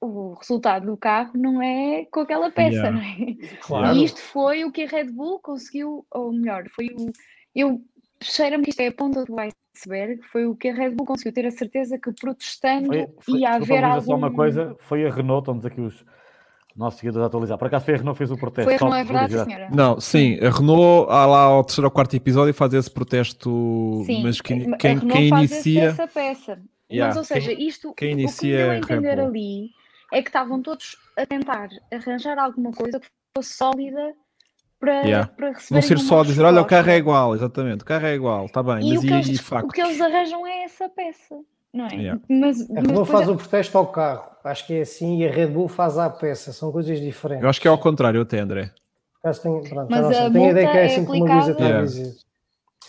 o 0.00 0.34
resultado 0.34 0.86
do 0.86 0.96
carro 0.96 1.32
não 1.34 1.60
é 1.60 2.06
com 2.10 2.20
aquela 2.20 2.50
peça, 2.50 2.76
Yeah. 2.76 2.90
não 2.92 3.00
é? 3.00 3.56
Claro. 3.60 3.96
E 3.96 4.04
isto 4.04 4.20
foi 4.20 4.64
o 4.64 4.70
que 4.70 4.82
a 4.82 4.86
Red 4.86 5.10
Bull 5.10 5.40
conseguiu, 5.40 6.06
ou 6.10 6.32
melhor, 6.32 6.68
foi 6.70 6.86
o. 6.86 7.12
Eu 7.54 7.82
cheiro-me 8.22 8.64
que 8.64 8.70
isto 8.70 8.80
é 8.80 8.88
a 8.88 8.92
ponta 8.92 9.24
do 9.24 9.34
iceberg, 9.38 10.20
foi 10.32 10.46
o 10.46 10.54
que 10.56 10.68
a 10.68 10.74
Red 10.74 10.90
Bull 10.90 11.06
conseguiu 11.06 11.32
ter 11.32 11.46
a 11.46 11.50
certeza 11.50 11.98
que 11.98 12.12
protestando 12.12 12.86
Foi, 12.88 13.06
foi, 13.20 13.38
ia 13.40 13.50
haver 13.54 13.84
algum. 13.84 14.00
só 14.06 14.14
uma 14.16 14.30
coisa, 14.30 14.76
foi 14.80 15.06
a 15.06 15.10
Renault, 15.10 15.42
estamos 15.42 15.64
aqui 15.66 15.80
os 15.80 16.04
nossos 16.76 17.00
seguidores 17.00 17.24
a 17.24 17.26
atualizar. 17.26 17.58
Por 17.58 17.66
acaso 17.66 17.84
foi 17.84 17.94
a 17.94 17.96
Renault 17.98 18.14
que 18.16 18.18
fez 18.18 18.30
o 18.30 18.36
protesto. 18.36 18.64
Foi 18.64 18.74
a 18.74 18.78
Renault, 18.78 19.00
é 19.00 19.04
verdade, 19.04 19.44
senhora? 19.44 19.68
Não, 19.74 20.00
sim, 20.00 20.38
a 20.40 20.50
Renault, 20.50 21.10
há 21.10 21.26
lá 21.26 21.42
ao 21.42 21.64
terceiro 21.64 21.86
ou 21.86 21.90
quarto 21.92 22.14
episódio, 22.16 22.54
faz 22.54 22.72
esse 22.74 22.90
protesto, 22.90 24.02
Sim, 24.06 24.22
mas 24.22 24.40
quem, 24.40 24.70
quem, 24.78 24.98
quem 25.00 25.28
inicia. 25.28 25.88
essa 25.88 26.06
peça. 26.06 26.60
Yeah, 26.90 27.08
Mas, 27.08 27.16
ou 27.18 27.24
seja, 27.24 27.54
quem- 27.54 27.68
isto, 27.68 27.92
quem 27.94 28.14
o 28.14 28.16
que 28.16 28.22
inicia 28.22 28.50
me 28.50 28.56
deu 28.56 28.70
é 28.70 28.74
a 28.74 28.78
entender 28.78 29.20
ali 29.20 29.70
é 30.12 30.22
que 30.22 30.28
estavam 30.28 30.62
todos 30.62 30.96
a 31.18 31.26
tentar 31.26 31.68
arranjar 31.92 32.38
alguma 32.38 32.72
coisa 32.72 32.98
que 32.98 33.06
fosse 33.36 33.52
sólida 33.54 34.14
para, 34.78 35.02
Yeah. 35.02 35.28
para 35.36 35.48
receber 35.52 35.74
Não 35.74 35.82
ser 35.82 35.98
só 35.98 36.22
dizer, 36.22 36.42
olha, 36.44 36.60
o 36.62 36.64
carro 36.64 36.90
é 36.90 36.96
igual, 36.96 37.34
exatamente, 37.34 37.82
o 37.82 37.84
carro 37.84 38.06
é 38.06 38.14
igual, 38.14 38.46
está 38.46 38.62
bem, 38.62 38.76
E, 38.80 38.88
mas 38.94 38.98
o, 38.98 39.00
que 39.00 39.06
e, 39.08 39.12
eles, 39.12 39.26
e 39.28 39.54
o 39.64 39.68
que 39.68 39.80
eles 39.80 40.00
arranjam 40.00 40.46
é 40.46 40.64
essa 40.64 40.88
peça, 40.88 41.34
não 41.74 41.86
é? 41.86 41.94
Yeah. 41.94 42.20
Mas, 42.28 42.60
A 42.62 42.66
mas 42.74 42.86
Renault 42.86 42.88
depois 42.88 43.08
faz 43.08 43.28
é- 43.28 43.30
o 43.32 43.36
protesto 43.36 43.78
ao 43.78 43.86
carro, 43.88 44.30
acho 44.44 44.66
que 44.66 44.74
é 44.74 44.80
assim, 44.82 45.18
e 45.22 45.26
a 45.28 45.30
Red 45.30 45.48
Bull 45.48 45.68
faz 45.68 45.98
à 45.98 46.08
peça, 46.08 46.52
são 46.52 46.70
coisas 46.72 47.00
diferentes. 47.00 47.42
Eu 47.42 47.50
acho 47.50 47.60
que 47.60 47.66
é 47.68 47.70
ao 47.70 47.78
contrário 47.78 48.20
até, 48.20 48.38
André. 48.40 48.70
Pronto, 49.20 49.86
Mas 49.90 50.06
sei, 50.16 50.26
a 50.26 50.30
tenho 50.30 50.46
a 50.46 50.50
ideia 50.50 50.70
que 50.70 50.76
é 50.76 50.82
é 50.82 50.86
assim 50.86 51.04
como 51.04 51.26
a 51.26 51.34
Luísa 51.34 51.50
está 51.50 51.64
a 51.64 51.66
aplicada- 51.66 51.86
dizer. 51.86 52.14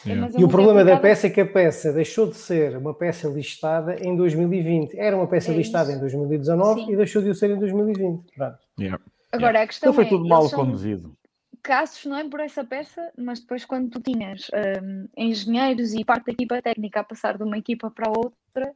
Yeah. 0.05 0.25
mas 0.27 0.35
a 0.35 0.39
E 0.39 0.43
o 0.43 0.47
é 0.47 0.49
problema 0.49 0.85
da 0.85 0.95
peça 0.97 1.27
é 1.27 1.29
que 1.29 1.41
a 1.41 1.45
peça 1.45 1.91
deixou 1.91 2.27
de 2.27 2.37
ser 2.37 2.77
uma 2.77 2.93
peça 2.93 3.27
listada 3.27 3.97
em 4.01 4.15
2020. 4.15 4.97
Era 4.97 5.17
uma 5.17 5.27
peça 5.27 5.51
É 5.51 5.55
listada 5.55 5.91
em 5.91 5.99
2019 5.99 6.85
Sim. 6.85 6.93
e 6.93 6.95
deixou 6.95 7.21
de 7.21 7.29
o 7.31 7.35
ser 7.35 7.49
em 7.49 7.57
2020. 7.59 8.21
Pronto. 8.33 8.57
Yeah. 8.79 9.03
Agora, 9.33 9.61
a 9.63 9.67
questão 9.67 9.89
Então 9.89 9.93
foi 9.95 10.05
é, 10.05 10.07
tudo 10.07 10.25
mal 10.29 10.41
eles 10.43 10.51
são- 10.51 10.59
conduzido. 10.59 11.13
Casos, 11.61 12.05
não 12.05 12.17
é 12.17 12.27
por 12.27 12.39
essa 12.39 12.63
peça, 12.63 13.11
mas 13.17 13.39
depois 13.39 13.65
quando 13.65 13.89
tu 13.89 14.01
tinhas 14.01 14.49
um, 14.81 15.07
engenheiros 15.17 15.93
e 15.93 16.03
parte 16.03 16.27
da 16.27 16.31
equipa 16.33 16.61
técnica 16.61 16.99
a 17.01 17.03
passar 17.03 17.37
de 17.37 17.43
uma 17.43 17.57
equipa 17.57 17.91
para 17.91 18.09
outra, 18.09 18.73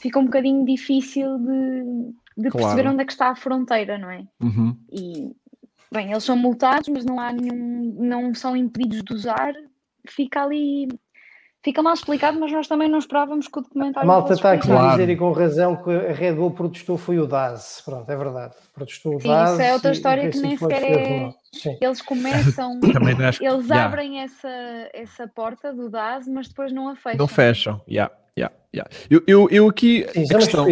fica 0.00 0.18
um 0.18 0.24
bocadinho 0.24 0.64
difícil 0.64 1.38
de, 1.38 2.42
de 2.42 2.50
Claro. 2.50 2.66
perceber 2.66 2.88
onde 2.88 3.02
é 3.02 3.04
que 3.04 3.12
está 3.12 3.28
a 3.28 3.36
fronteira, 3.36 3.98
não 3.98 4.10
é? 4.10 4.26
Uhum. 4.40 4.76
E, 4.90 5.34
bem, 5.92 6.10
eles 6.10 6.24
são 6.24 6.36
multados, 6.36 6.88
mas 6.88 7.04
não 7.04 7.20
há 7.20 7.32
nenhum, 7.32 7.96
não 8.00 8.34
são 8.34 8.56
impedidos 8.56 9.02
de 9.02 9.14
usar, 9.14 9.54
fica 10.08 10.42
ali, 10.42 10.88
fica 11.62 11.82
mal 11.82 11.94
explicado, 11.94 12.38
mas 12.38 12.50
nós 12.50 12.66
também 12.66 12.88
não 12.88 12.98
esperávamos 12.98 13.46
que 13.46 13.58
o 13.58 13.60
A 13.60 13.62
documentário 13.62 14.06
malta 14.06 14.28
fosse 14.28 14.40
está 14.40 14.52
aqui 14.52 14.70
a 14.70 14.90
dizer 14.90 15.08
e 15.10 15.16
com 15.16 15.32
razão 15.32 15.76
que 15.76 15.90
a 15.90 16.12
Red 16.12 16.34
Bull 16.34 16.50
protestou 16.50 16.98
foi 16.98 17.18
o 17.18 17.26
DAS. 17.26 17.82
Pronto, 17.84 18.10
é 18.10 18.16
verdade. 18.16 18.54
Protestou 18.74 19.16
o 19.16 19.20
Sim, 19.20 19.28
DAS. 19.28 19.52
isso 19.52 19.62
é 19.62 19.72
outra 19.72 19.92
história 19.92 20.26
e 20.26 20.30
que 20.30 20.38
nem 20.38 20.56
sequer 20.56 20.82
é-. 20.82 21.32
Eles 21.80 22.02
começam, 22.02 22.80
acho 23.28 23.44
eles 23.44 23.68
yeah. 23.68 23.84
abrem 23.84 24.20
essa, 24.20 24.48
essa 24.92 25.28
porta 25.28 25.72
do 25.72 25.88
DAS, 25.88 26.26
mas 26.26 26.48
depois 26.48 26.72
não 26.72 26.88
a 26.88 26.96
fecham. 26.96 27.18
Não 27.18 27.28
fecham. 27.28 27.80
Yeah, 27.88 28.12
yeah, 28.36 28.54
yeah. 28.74 28.90
Eu, 29.08 29.22
eu, 29.26 29.48
eu 29.50 29.68
aqui, 29.68 30.06
Sim, 30.12 30.24
a 30.24 30.38
questão, 30.38 30.66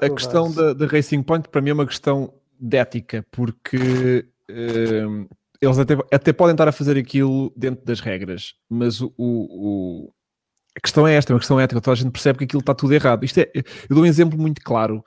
a 0.00 0.10
questão 0.10 0.52
da, 0.52 0.72
da 0.72 0.86
Racing 0.86 1.22
Point 1.22 1.48
para 1.48 1.60
mim 1.60 1.70
é 1.70 1.74
uma 1.74 1.86
questão 1.86 2.32
de 2.60 2.76
ética, 2.76 3.26
porque 3.30 4.26
hum, 4.48 5.26
eles 5.64 5.78
até, 5.78 5.94
até 6.12 6.32
podem 6.32 6.54
estar 6.54 6.68
a 6.68 6.72
fazer 6.72 6.96
aquilo 6.98 7.52
dentro 7.56 7.84
das 7.84 8.00
regras, 8.00 8.54
mas 8.68 9.00
o, 9.00 9.12
o- 9.16 10.04
o- 10.06 10.12
a 10.76 10.80
questão 10.80 11.06
é 11.06 11.14
esta, 11.14 11.32
é 11.32 11.34
uma 11.34 11.38
questão 11.40 11.58
ética, 11.60 11.80
toda 11.80 11.92
a 11.92 11.96
gente 11.96 12.10
percebe 12.10 12.38
que 12.38 12.44
aquilo 12.44 12.60
está 12.60 12.74
tudo 12.74 12.92
errado. 12.94 13.24
Isto 13.24 13.38
é, 13.38 13.50
eu 13.54 13.62
dou 13.96 14.02
um 14.02 14.06
exemplo 14.06 14.38
muito 14.38 14.60
claro, 14.62 15.04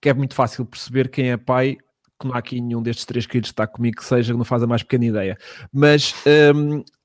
que 0.00 0.08
é 0.08 0.14
muito 0.14 0.34
fácil 0.34 0.64
perceber 0.66 1.08
quem 1.10 1.30
é 1.30 1.36
pai, 1.36 1.76
que 2.18 2.26
não 2.26 2.34
há 2.34 2.38
aqui 2.38 2.60
nenhum 2.60 2.82
destes 2.82 3.06
três 3.06 3.26
queridos 3.26 3.50
que 3.50 3.54
está 3.54 3.66
comigo 3.66 3.96
que 3.96 4.04
seja, 4.04 4.32
que 4.32 4.38
não 4.38 4.44
faz 4.44 4.62
a 4.62 4.66
mais 4.66 4.82
pequena 4.82 5.06
ideia. 5.06 5.38
Mas 5.72 6.14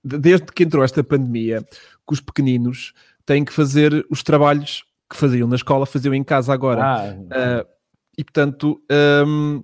de- 0.03 0.17
desde 0.19 0.45
que 0.47 0.63
entrou 0.63 0.83
esta 0.83 1.01
pandemia, 1.03 1.61
que 1.61 2.13
os 2.13 2.19
pequeninos 2.19 2.91
têm 3.25 3.45
que 3.45 3.53
fazer 3.53 4.05
os 4.09 4.21
trabalhos 4.21 4.83
que 5.09 5.15
faziam 5.15 5.47
na 5.47 5.55
escola, 5.55 5.85
faziam 5.85 6.13
em 6.13 6.23
casa 6.23 6.53
agora. 6.53 6.83
Ah, 6.83 7.15
Ah, 7.31 7.65
e 8.17 8.23
portanto, 8.25 8.81
hum, 9.25 9.63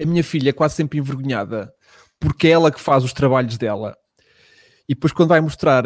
a 0.00 0.06
minha 0.06 0.24
filha 0.24 0.50
é 0.50 0.52
quase 0.52 0.74
sempre 0.74 0.98
envergonhada 0.98 1.72
porque 2.20 2.48
é 2.48 2.50
ela 2.52 2.70
que 2.70 2.80
faz 2.80 3.04
os 3.04 3.12
trabalhos 3.12 3.56
dela. 3.58 3.96
E 4.88 4.94
depois, 4.94 5.12
quando 5.12 5.30
vai 5.30 5.40
mostrar 5.40 5.84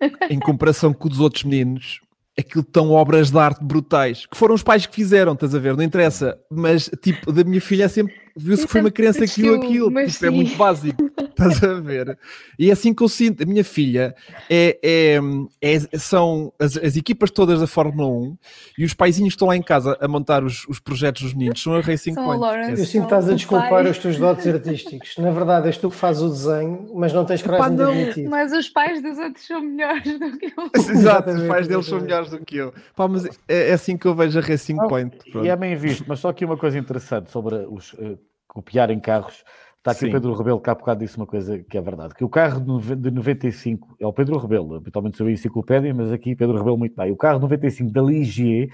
em 0.30 0.38
comparação 0.38 0.92
com 0.92 1.08
os 1.08 1.20
outros 1.20 1.44
meninos, 1.44 2.00
aquilo 2.38 2.62
tão 2.62 2.90
obras 2.90 3.30
de 3.30 3.38
arte 3.38 3.64
brutais 3.64 4.26
que 4.26 4.36
foram 4.36 4.54
os 4.54 4.62
pais 4.62 4.84
que 4.84 4.94
fizeram, 4.94 5.32
estás 5.32 5.54
a 5.54 5.58
ver? 5.58 5.76
Não 5.76 5.82
interessa, 5.82 6.38
mas 6.50 6.90
tipo, 7.02 7.32
da 7.32 7.42
minha 7.42 7.60
filha 7.60 7.84
é 7.84 7.88
sempre 7.88 8.14
viu-se 8.36 8.66
que 8.66 8.72
foi 8.72 8.82
uma 8.82 8.90
criança 8.90 9.26
que 9.26 9.40
viu 9.40 9.54
aquilo, 9.54 9.90
mas 9.90 10.14
tipo, 10.14 10.26
é 10.26 10.30
muito 10.30 10.56
básico, 10.56 11.10
estás 11.38 11.62
a 11.62 11.80
ver? 11.80 12.18
E 12.58 12.70
é 12.70 12.72
assim 12.72 12.94
que 12.94 13.02
eu 13.02 13.08
sinto, 13.08 13.42
a 13.42 13.46
minha 13.46 13.64
filha 13.64 14.14
é, 14.48 14.78
é- 14.82 15.20
é- 15.60 15.98
são 15.98 16.52
as, 16.58 16.76
as 16.76 16.96
equipas 16.96 17.30
todas 17.30 17.60
da 17.60 17.66
Fórmula 17.66 18.08
1 18.08 18.36
e 18.78 18.84
os 18.84 18.94
paizinhos 18.94 19.30
que 19.34 19.36
estão 19.36 19.48
lá 19.48 19.56
em 19.56 19.62
casa 19.62 19.96
a 20.00 20.08
montar 20.08 20.42
os, 20.44 20.66
os 20.68 20.80
projetos 20.80 21.22
dos 21.22 21.34
meninos 21.34 21.62
são 21.62 21.74
a 21.74 21.80
Racing 21.80 22.14
São 22.14 22.24
Point. 22.24 22.40
Lawrence. 22.40 22.80
Eu 22.80 22.86
sinto 22.86 23.00
que 23.02 23.06
estás 23.06 23.28
a 23.28 23.34
desculpar 23.34 23.68
pai. 23.68 23.90
os 23.90 23.98
teus 23.98 24.18
dotes 24.18 24.46
artísticos. 24.46 25.16
Na 25.18 25.30
verdade, 25.30 25.66
és 25.66 25.76
tu 25.76 25.90
que 25.90 25.96
fazes 25.96 26.22
o 26.22 26.28
desenho, 26.28 26.90
mas 26.94 27.12
não 27.12 27.24
tens 27.24 27.42
coragem 27.42 27.76
de 27.76 27.82
admitir. 27.82 28.28
Mas 28.28 28.52
os 28.52 28.68
pais 28.68 29.02
dos 29.02 29.18
outros 29.18 29.46
são 29.46 29.60
melhores 29.60 30.18
do 30.18 30.38
que 30.38 30.46
eu. 30.46 30.70
Exato, 30.90 31.30
os 31.30 31.42
pais 31.46 31.68
deles 31.68 31.86
são 31.86 32.00
melhores 32.00 32.30
do 32.30 32.44
que 32.44 32.56
eu. 32.56 32.72
Pá, 32.94 33.06
mas 33.08 33.24
é, 33.48 33.70
é 33.70 33.72
assim 33.72 33.96
que 33.96 34.06
eu 34.06 34.14
vejo 34.14 34.38
a 34.38 34.42
Racing 34.42 34.76
Point. 34.76 35.16
pronto. 35.30 35.46
E 35.46 35.48
é 35.48 35.56
bem 35.56 35.76
visto, 35.76 36.04
mas 36.06 36.20
só 36.20 36.28
aqui 36.28 36.44
uma 36.44 36.56
coisa 36.56 36.78
interessante 36.78 37.30
sobre 37.30 37.54
os 37.68 37.94
eh, 37.98 38.16
copiar 38.48 38.90
em 38.90 38.98
carros. 38.98 39.44
Está 39.86 39.92
aqui 39.92 40.00
Sim. 40.00 40.08
o 40.08 40.12
Pedro 40.12 40.34
Rebelo, 40.34 40.60
que 40.60 40.68
há 40.68 40.74
bocado 40.74 40.98
disse 41.00 41.16
uma 41.16 41.26
coisa 41.26 41.58
que 41.60 41.78
é 41.78 41.80
verdade, 41.80 42.12
que 42.14 42.24
o 42.24 42.28
carro 42.28 42.60
de 42.60 42.66
nove- 42.66 42.96
de 42.96 43.08
95, 43.10 43.96
é 44.00 44.06
o 44.06 44.12
Pedro 44.12 44.36
Rebelo, 44.36 44.74
habitualmente 44.74 45.16
sou 45.16 45.28
a 45.28 45.30
enciclopédia, 45.30 45.94
mas 45.94 46.10
aqui 46.10 46.34
Pedro 46.34 46.58
Rebelo 46.58 46.76
muito 46.76 46.96
bem. 46.96 47.12
O 47.12 47.16
carro 47.16 47.36
de 47.38 47.42
95 47.42 47.92
da 47.92 48.02
Ligier 48.02 48.68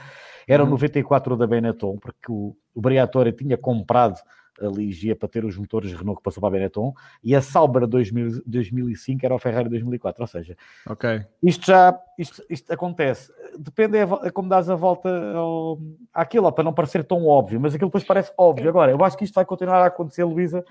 era 0.49 0.63
o 0.63 0.65
Uhum. 0.67 0.71
94 0.73 1.37
da 1.37 1.47
Benetton, 1.47 1.99
porque 1.99 2.31
o, 2.33 2.57
o 2.75 2.81
Briatore 2.81 3.31
tinha 3.33 3.59
comprado 3.59 4.19
a 4.61 4.67
Ligier 4.67 5.17
para 5.17 5.29
ter 5.29 5.45
os 5.45 5.57
motores 5.57 5.93
Renault 5.93 6.19
que 6.19 6.23
passou 6.23 6.41
para 6.41 6.49
a 6.49 6.53
Benetton, 6.53 6.95
e 7.23 7.35
a 7.35 7.43
Sauber 7.43 7.87
2000, 7.87 8.43
2005 8.47 9.25
era 9.27 9.35
o 9.35 9.39
Ferrari 9.39 9.69
2004, 9.69 10.23
ou 10.23 10.27
seja, 10.27 10.57
Ok. 10.89 11.21
isto 11.43 11.67
já 11.67 11.99
isto, 12.19 12.43
isto 12.49 12.73
acontece. 12.73 13.31
Depende 13.59 13.99
é, 13.99 14.03
é 14.03 14.31
como 14.31 14.49
dás 14.49 14.71
a 14.71 14.75
volta 14.77 15.09
ao, 15.35 15.79
àquilo, 16.13 16.51
para 16.53 16.65
não 16.65 16.73
parecer 16.73 17.05
tão 17.05 17.27
óbvio, 17.27 17.61
mas 17.61 17.75
aquilo 17.75 17.89
depois 17.91 18.05
parece 18.05 18.33
óbvio. 18.39 18.69
Agora, 18.69 18.91
eu 18.93 19.05
acho 19.05 19.17
que 19.17 19.25
isto 19.25 19.35
vai 19.35 19.45
continuar 19.45 19.83
a 19.83 19.87
acontecer, 19.87 20.25
Luísa. 20.25 20.65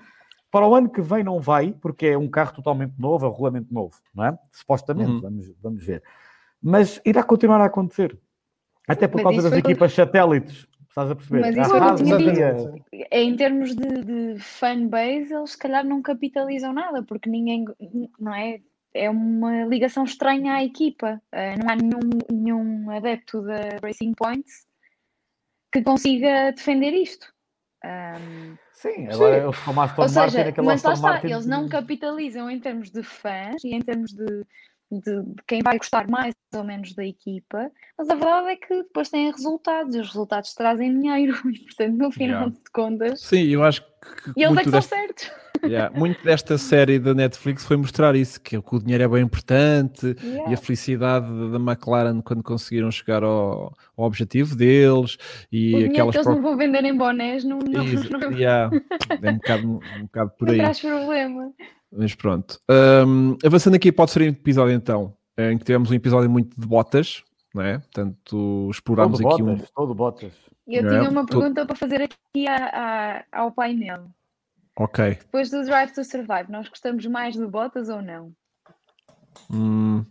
Para 0.52 0.68
o 0.68 0.74
ano 0.74 0.90
que 0.90 1.00
vem 1.00 1.24
não 1.24 1.40
vai, 1.40 1.72
porque 1.72 2.08
é 2.08 2.18
um 2.18 2.28
carro 2.28 2.52
totalmente 2.52 2.92
novo, 2.98 3.24
é 3.24 3.28
um 3.28 3.32
regulamento 3.32 3.72
novo, 3.72 3.98
não 4.14 4.26
é? 4.26 4.38
Supostamente, 4.52 5.10
Uhum. 5.10 5.20
vamos, 5.20 5.52
vamos 5.62 5.84
ver. 5.84 6.02
Mas 6.62 7.00
irá 7.06 7.22
continuar 7.22 7.62
a 7.62 7.64
acontecer. 7.64 8.16
Até 8.86 9.08
por 9.08 9.22
Mas 9.22 9.34
causa 9.34 9.48
das 9.48 9.58
equipas 9.58 9.94
satélites, 9.94 10.68
estás 10.90 11.10
a 11.10 11.14
perceber? 11.14 11.40
Mas 11.40 11.56
isso 11.56 11.78
quando 11.78 12.18
tinha. 12.18 12.56
É, 12.92 13.22
Em 13.22 13.34
termos 13.34 13.74
de, 13.74 14.34
de 14.34 14.38
fanbase, 14.40 15.32
eles 15.32 15.52
se 15.52 15.58
calhar 15.58 15.84
não 15.86 16.02
capitalizam 16.02 16.74
nada, 16.74 17.02
porque 17.02 17.30
ninguém, 17.30 17.64
não 18.20 18.34
é? 18.34 18.60
É 18.92 19.08
uma 19.08 19.64
ligação 19.64 20.04
estranha 20.04 20.52
à 20.56 20.62
equipa. 20.62 21.18
Eh, 21.32 21.56
não 21.56 21.70
há 21.70 21.76
nenhum, 21.76 22.00
nenhum 22.30 22.90
adepto 22.90 23.40
da 23.40 23.78
Racing 23.82 24.12
Point 24.12 24.44
que 25.72 25.82
consiga 25.82 26.52
defender 26.52 26.92
isto. 26.92 27.32
Ahm, 27.82 28.56
Sim, 28.82 29.06
agora 29.12 29.36
eles 29.44 29.58
com 29.60 29.80
a 29.80 29.84
Aston 29.84 30.02
ou 30.02 30.08
Martin, 30.10 30.30
seja, 30.32 30.48
aquele 30.48 30.66
mas 30.66 30.82
lá 30.82 30.92
está, 30.92 31.08
Martin. 31.08 31.26
eles 31.28 31.46
não 31.46 31.68
capitalizam 31.68 32.50
em 32.50 32.58
termos 32.58 32.90
de 32.90 33.02
fãs 33.04 33.62
e 33.62 33.74
em 33.74 33.80
termos 33.80 34.10
de, 34.12 34.26
de, 34.90 35.22
de 35.22 35.42
quem 35.46 35.62
vai 35.62 35.78
gostar 35.78 36.08
mais 36.08 36.34
ou 36.52 36.64
menos 36.64 36.92
da 36.94 37.04
equipa, 37.06 37.70
mas 37.96 38.10
a 38.10 38.14
verdade 38.16 38.48
é 38.48 38.56
que 38.56 38.82
depois 38.82 39.08
têm 39.08 39.30
resultados 39.30 39.94
e 39.94 40.00
os 40.00 40.08
resultados 40.08 40.52
trazem 40.54 40.98
dinheiro 41.00 41.32
e, 41.48 41.58
portanto, 41.60 41.96
no 41.96 42.10
final 42.10 42.40
Yeah. 42.42 42.50
de 42.50 42.70
contas, 42.72 43.20
Sim, 43.22 43.44
eu 43.48 43.62
acho 43.62 43.82
que 43.82 43.88
e 44.36 44.42
eles 44.42 44.44
é 44.44 44.48
muito, 44.48 44.70
que 44.70 44.76
estão 44.76 44.80
desta, 44.80 44.96
certos. 44.96 45.30
Yeah, 45.64 45.96
muito 45.98 46.22
desta 46.24 46.56
série 46.58 46.98
da 46.98 47.14
Netflix 47.14 47.64
foi 47.64 47.76
mostrar 47.76 48.14
isso, 48.16 48.40
que 48.40 48.56
o 48.56 48.78
dinheiro 48.80 49.04
é 49.04 49.08
bem 49.08 49.22
importante 49.22 50.16
e 50.22 50.26
Yeah. 50.32 50.54
a 50.54 50.56
felicidade 50.56 51.26
da 51.50 51.58
McLaren 51.58 52.20
quando 52.22 52.42
conseguiram 52.42 52.90
chegar 52.90 53.22
ao, 53.22 53.72
ao 53.96 54.04
objetivo 54.06 54.54
deles 54.56 55.14
O 55.14 55.18
e 55.52 55.58
dinheiro 55.68 55.92
aquelas 55.92 56.12
que 56.12 56.18
eles 56.18 56.26
pró- 56.26 56.34
não 56.34 56.42
vão 56.42 56.56
vender 56.56 56.84
em 56.84 56.96
bonés 56.96 57.44
não, 57.44 57.58
não, 57.58 57.84
não, 57.84 58.30
não, 58.30 58.32
yeah, 58.38 58.70
é 59.22 59.30
um 59.30 59.34
bocado, 59.34 59.66
um 59.68 60.02
bocado 60.02 60.30
por 60.38 60.50
aí. 60.50 60.56
traz 60.58 60.80
problema. 60.80 61.52
Mas 61.94 62.14
pronto. 62.14 62.58
Hum, 63.06 63.36
avançando 63.44 63.74
aqui, 63.74 63.92
pode 63.92 64.10
ser 64.12 64.22
um 64.22 64.26
episódio 64.26 64.74
então, 64.74 65.14
em 65.36 65.58
que 65.58 65.64
tivemos 65.64 65.90
um 65.90 65.94
episódio 65.94 66.30
muito 66.30 66.58
de 66.58 66.66
botas, 66.66 67.22
não 67.54 67.62
é? 67.62 67.78
Portanto, 67.78 68.68
explorámos 68.70 69.20
Todo 69.20 69.32
aqui 69.34 69.42
um. 69.42 69.46
botas, 69.54 69.70
todo 69.70 69.94
botas. 69.94 70.32
Eu 70.66 70.86
É, 70.86 70.88
tinha 70.88 71.10
uma 71.10 71.26
pergunta 71.26 71.66
para 71.66 71.76
fazer 71.76 72.00
aqui 72.02 72.46
à- 72.46 73.24
à- 73.32 73.40
ao 73.42 73.50
painel. 73.52 74.04
Ok. 74.76 75.16
Depois 75.20 75.50
do 75.50 75.64
Drive 75.64 75.92
to 75.92 76.02
Survive, 76.04 76.50
nós 76.50 76.68
gostamos 76.68 77.04
mais 77.06 77.34
de 77.34 77.46
botas 77.46 77.88
ou 77.88 78.00
não? 78.00 78.32
Hum, 79.50 80.04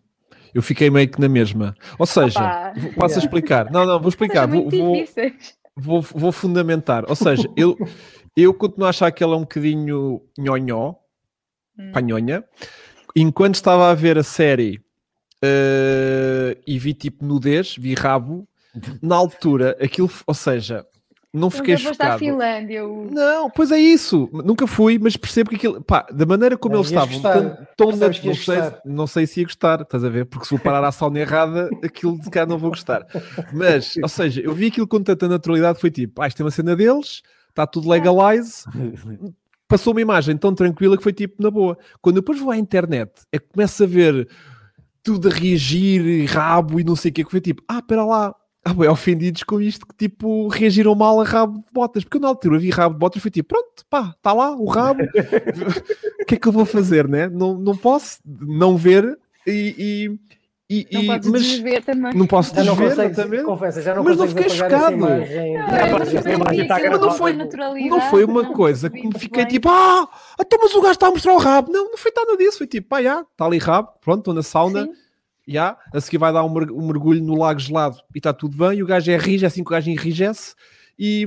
eu 0.53 0.61
fiquei 0.61 0.89
meio 0.89 1.09
que 1.09 1.19
na 1.19 1.27
mesma. 1.29 1.75
Ou 1.97 2.05
seja, 2.05 2.41
Opa. 2.41 2.73
posso 2.95 3.15
Yeah. 3.15 3.19
explicar? 3.19 3.71
Não, 3.71 3.85
não, 3.85 3.99
vou 3.99 4.09
explicar. 4.09 4.47
Vou, 4.47 4.69
vou, 4.69 5.03
vou, 5.75 6.01
vou 6.01 6.31
fundamentar. 6.31 7.05
Ou 7.09 7.15
seja, 7.15 7.49
eu, 7.55 7.75
eu 8.35 8.53
continuo 8.53 8.85
a 8.85 8.89
achar 8.89 9.11
que 9.11 9.23
ela 9.23 9.33
é 9.33 9.37
um 9.37 9.41
bocadinho 9.41 10.21
nhonhó, 10.37 10.95
Hum. 11.79 11.91
panhonha. 11.93 12.43
Enquanto 13.15 13.55
estava 13.55 13.89
a 13.89 13.93
ver 13.95 14.17
a 14.17 14.23
série 14.23 14.81
eh, 15.41 16.57
e 16.67 16.77
vi 16.77 16.93
tipo 16.93 17.25
nudez, 17.25 17.75
vi 17.77 17.93
rabo, 17.93 18.47
na 19.01 19.15
altura, 19.15 19.77
aquilo, 19.81 20.09
ou 20.27 20.33
seja, 20.33 20.85
não 21.33 21.49
fiquei 21.49 21.75
Nunca 21.75 21.87
foste 21.87 22.01
à 22.01 22.05
chocado. 22.05 22.19
Finlândia. 22.19 22.85
o- 22.85 23.09
Não, 23.09 23.49
pois 23.49 23.71
é 23.71 23.77
isso. 23.79 24.29
Nunca 24.33 24.67
fui, 24.67 24.99
mas 24.99 25.15
percebo 25.15 25.49
que 25.49 25.55
aquilo, 25.55 25.81
pá, 25.81 26.05
da 26.11 26.25
maneira 26.25 26.57
como 26.57 26.75
Mas 26.77 26.91
eles 26.91 27.01
estavam, 27.03 27.21
tão, 27.21 27.67
tão 27.77 28.09
que 28.09 28.27
não, 28.27 28.35
sei, 28.35 28.57
não 28.85 29.07
sei 29.07 29.25
se 29.27 29.39
ia 29.39 29.45
gostar, 29.45 29.81
estás 29.81 30.03
a 30.03 30.09
ver? 30.09 30.25
Porque 30.25 30.45
se 30.45 30.51
vou 30.51 30.59
parar 30.59 30.83
à 30.83 30.91
sauna 30.91 31.19
errada, 31.19 31.69
aquilo 31.83 32.19
de 32.19 32.29
cá 32.29 32.45
não 32.45 32.57
vou 32.57 32.69
gostar. 32.71 33.05
Mas, 33.53 33.95
ou 34.01 34.09
seja, 34.09 34.41
eu 34.41 34.53
vi 34.53 34.67
aquilo 34.67 34.87
com 34.87 35.01
tanta 35.01 35.27
naturalidade, 35.27 35.79
foi 35.79 35.89
tipo, 35.89 36.21
ah, 36.21 36.27
isto 36.27 36.41
é 36.41 36.43
uma 36.43 36.51
cena 36.51 36.75
deles, 36.75 37.21
está 37.49 37.65
tudo 37.65 37.89
legalize, 37.89 38.63
passou 39.67 39.93
uma 39.93 40.01
imagem 40.01 40.35
tão 40.35 40.53
tranquila 40.53 40.97
que 40.97 41.03
foi 41.03 41.13
tipo 41.13 41.41
na 41.41 41.49
boa. 41.49 41.77
Quando 42.01 42.17
eu 42.17 42.21
depois 42.21 42.39
vou 42.39 42.51
à 42.51 42.57
internet, 42.57 43.11
é 43.31 43.39
que 43.39 43.47
começo 43.53 43.81
a 43.83 43.87
ver 43.87 44.27
tudo 45.01 45.29
a 45.29 45.31
reagir, 45.31 46.05
e 46.05 46.25
rabo 46.25 46.79
e 46.79 46.83
não 46.83 46.95
sei 46.95 47.09
o 47.09 47.13
que, 47.13 47.23
que 47.23 47.31
foi 47.31 47.41
tipo, 47.41 47.63
ah, 47.69 47.79
espera 47.79 48.03
lá, 48.05 48.35
ah, 48.63 48.73
bem, 48.73 48.87
ofendidos 48.89 49.43
com 49.43 49.59
isto 49.59 49.85
que 49.87 49.95
tipo 49.95 50.47
reagiram 50.47 50.93
mal 50.95 51.19
a 51.19 51.23
rabo 51.23 51.59
de 51.59 51.73
botas, 51.73 52.03
porque 52.03 52.17
eu 52.17 52.21
na 52.21 52.27
altura 52.27 52.59
vi 52.59 52.69
rabo 52.69 52.93
de 52.95 52.99
botas 52.99 53.17
e 53.17 53.21
foi 53.21 53.31
tipo, 53.31 53.49
pronto, 53.49 53.85
pá, 53.89 54.13
está 54.15 54.33
lá 54.33 54.51
o 54.55 54.65
rabo, 54.65 55.01
o 56.21 56.25
que 56.25 56.35
é 56.35 56.37
que 56.37 56.47
eu 56.47 56.51
vou 56.51 56.65
fazer, 56.65 57.07
né? 57.07 57.27
Não, 57.27 57.55
não 57.57 57.75
posso 57.75 58.19
não 58.25 58.77
ver 58.77 59.17
e, 59.47 59.75
e, 59.77 60.19
E, 60.73 60.87
Não 60.93 61.01
e- 61.01 61.05
podes 61.07 61.29
mas 61.29 61.41
desver 61.41 61.83
também. 61.83 62.13
não 62.13 62.25
posso 62.25 62.55
Já 62.55 62.63
não 62.63 62.75
desver, 62.75 62.89
consegues, 62.91 63.17
exatamente. 63.17 63.43
confessa, 63.43 63.81
já 63.81 63.93
não 63.95 64.03
Mas 64.05 64.17
não 64.17 64.27
fiquei 64.27 64.49
chocado. 64.49 64.95
Não, 64.95 65.07
É, 65.09 65.89
não 65.91 66.99
não 66.99 67.11
foi- 67.11 67.33
Não 67.33 68.01
foi 68.09 68.23
uma 68.23 68.53
coisa 68.53 68.89
que 68.89 69.05
me 69.05 69.13
fiquei 69.19 69.43
bem. 69.43 69.51
tipo, 69.53 69.67
ah, 69.67 70.07
então 70.39 70.57
mas 70.63 70.73
o 70.73 70.79
gajo 70.81 70.93
está 70.93 71.07
a 71.07 71.11
mostrar 71.11 71.33
o 71.33 71.37
rabo. 71.39 71.69
Não, 71.73 71.89
não 71.91 71.97
foi 71.97 72.11
nada 72.15 72.37
disso. 72.37 72.59
Foi 72.59 72.67
tipo, 72.67 72.87
pá, 72.87 73.01
já, 73.03 73.19
está 73.19 73.45
ali 73.45 73.57
rabo, 73.57 73.89
pronto, 73.99 74.19
estou 74.19 74.33
na 74.33 74.43
sauna, 74.43 74.83
Sim. 74.85 74.91
Já, 75.47 75.77
a 75.93 75.99
seguir 76.01 76.17
vai 76.17 76.31
dar 76.31 76.43
um, 76.43 76.49
mer- 76.53 76.71
mergulho 76.71 77.23
no 77.23 77.35
lago 77.37 77.59
gelado 77.59 77.97
e 78.13 78.17
está 78.19 78.31
tudo 78.33 78.57
bem. 78.57 78.79
E 78.79 78.83
o 78.83 78.87
gajo 78.87 79.11
é 79.11 79.17
rige, 79.17 79.45
é 79.45 79.47
assim 79.47 79.63
que 79.63 79.69
o 79.69 79.71
gajo 79.71 79.89
enrijece. 79.89 80.53
E, 80.97 81.25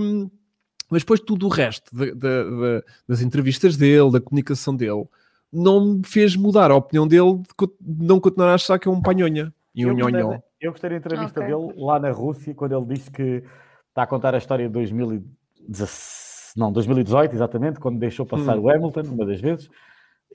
mas 0.91 1.03
depois 1.03 1.21
tudo 1.21 1.47
o 1.47 1.49
resto 1.49 1.95
da- 1.95 2.07
da- 2.15 2.45
da- 2.45 2.83
das 3.09 3.21
entrevistas 3.23 3.77
dele, 3.77 4.11
da 4.13 4.21
comunicação 4.21 4.75
dele, 4.77 5.05
não 5.53 5.95
me 5.97 6.03
fez 6.05 6.37
mudar 6.37 6.71
a 6.71 6.77
opinião 6.77 7.07
dele 7.09 7.39
de, 7.39 7.67
de 7.81 8.05
não 8.07 8.19
continuar 8.21 8.51
a 8.51 8.55
achar 8.55 8.79
que 8.79 8.89
é 8.89 8.91
um 8.91 9.01
panhonha 9.03 9.53
e 9.75 9.85
um 9.87 9.91
Eu 9.91 9.95
gostei, 9.97 10.13
nhonhon. 10.13 10.31
da- 10.31 10.43
eu 10.61 10.71
gostei 10.73 10.91
da 10.91 10.97
entrevista 10.97 11.41
Ok. 11.41 11.53
dele 11.55 11.75
lá 11.77 11.99
na 11.99 12.11
Rússia, 12.11 12.55
quando 12.55 12.77
ele 12.77 12.95
disse 12.95 13.11
que 13.11 13.43
está 13.89 14.03
a 14.03 14.07
contar 14.07 14.35
a 14.35 14.39
história 14.39 14.67
de 14.67 14.73
2017, 14.73 16.53
não, 16.57 16.73
2018, 16.73 17.35
exatamente, 17.35 17.81
quando 17.81 17.99
deixou 17.99 18.25
passar 18.25 18.57
Hum. 18.59 18.63
o 18.63 18.71
Hamilton, 18.71 19.03
uma 19.13 19.27
das 19.27 19.41
vezes, 19.41 19.69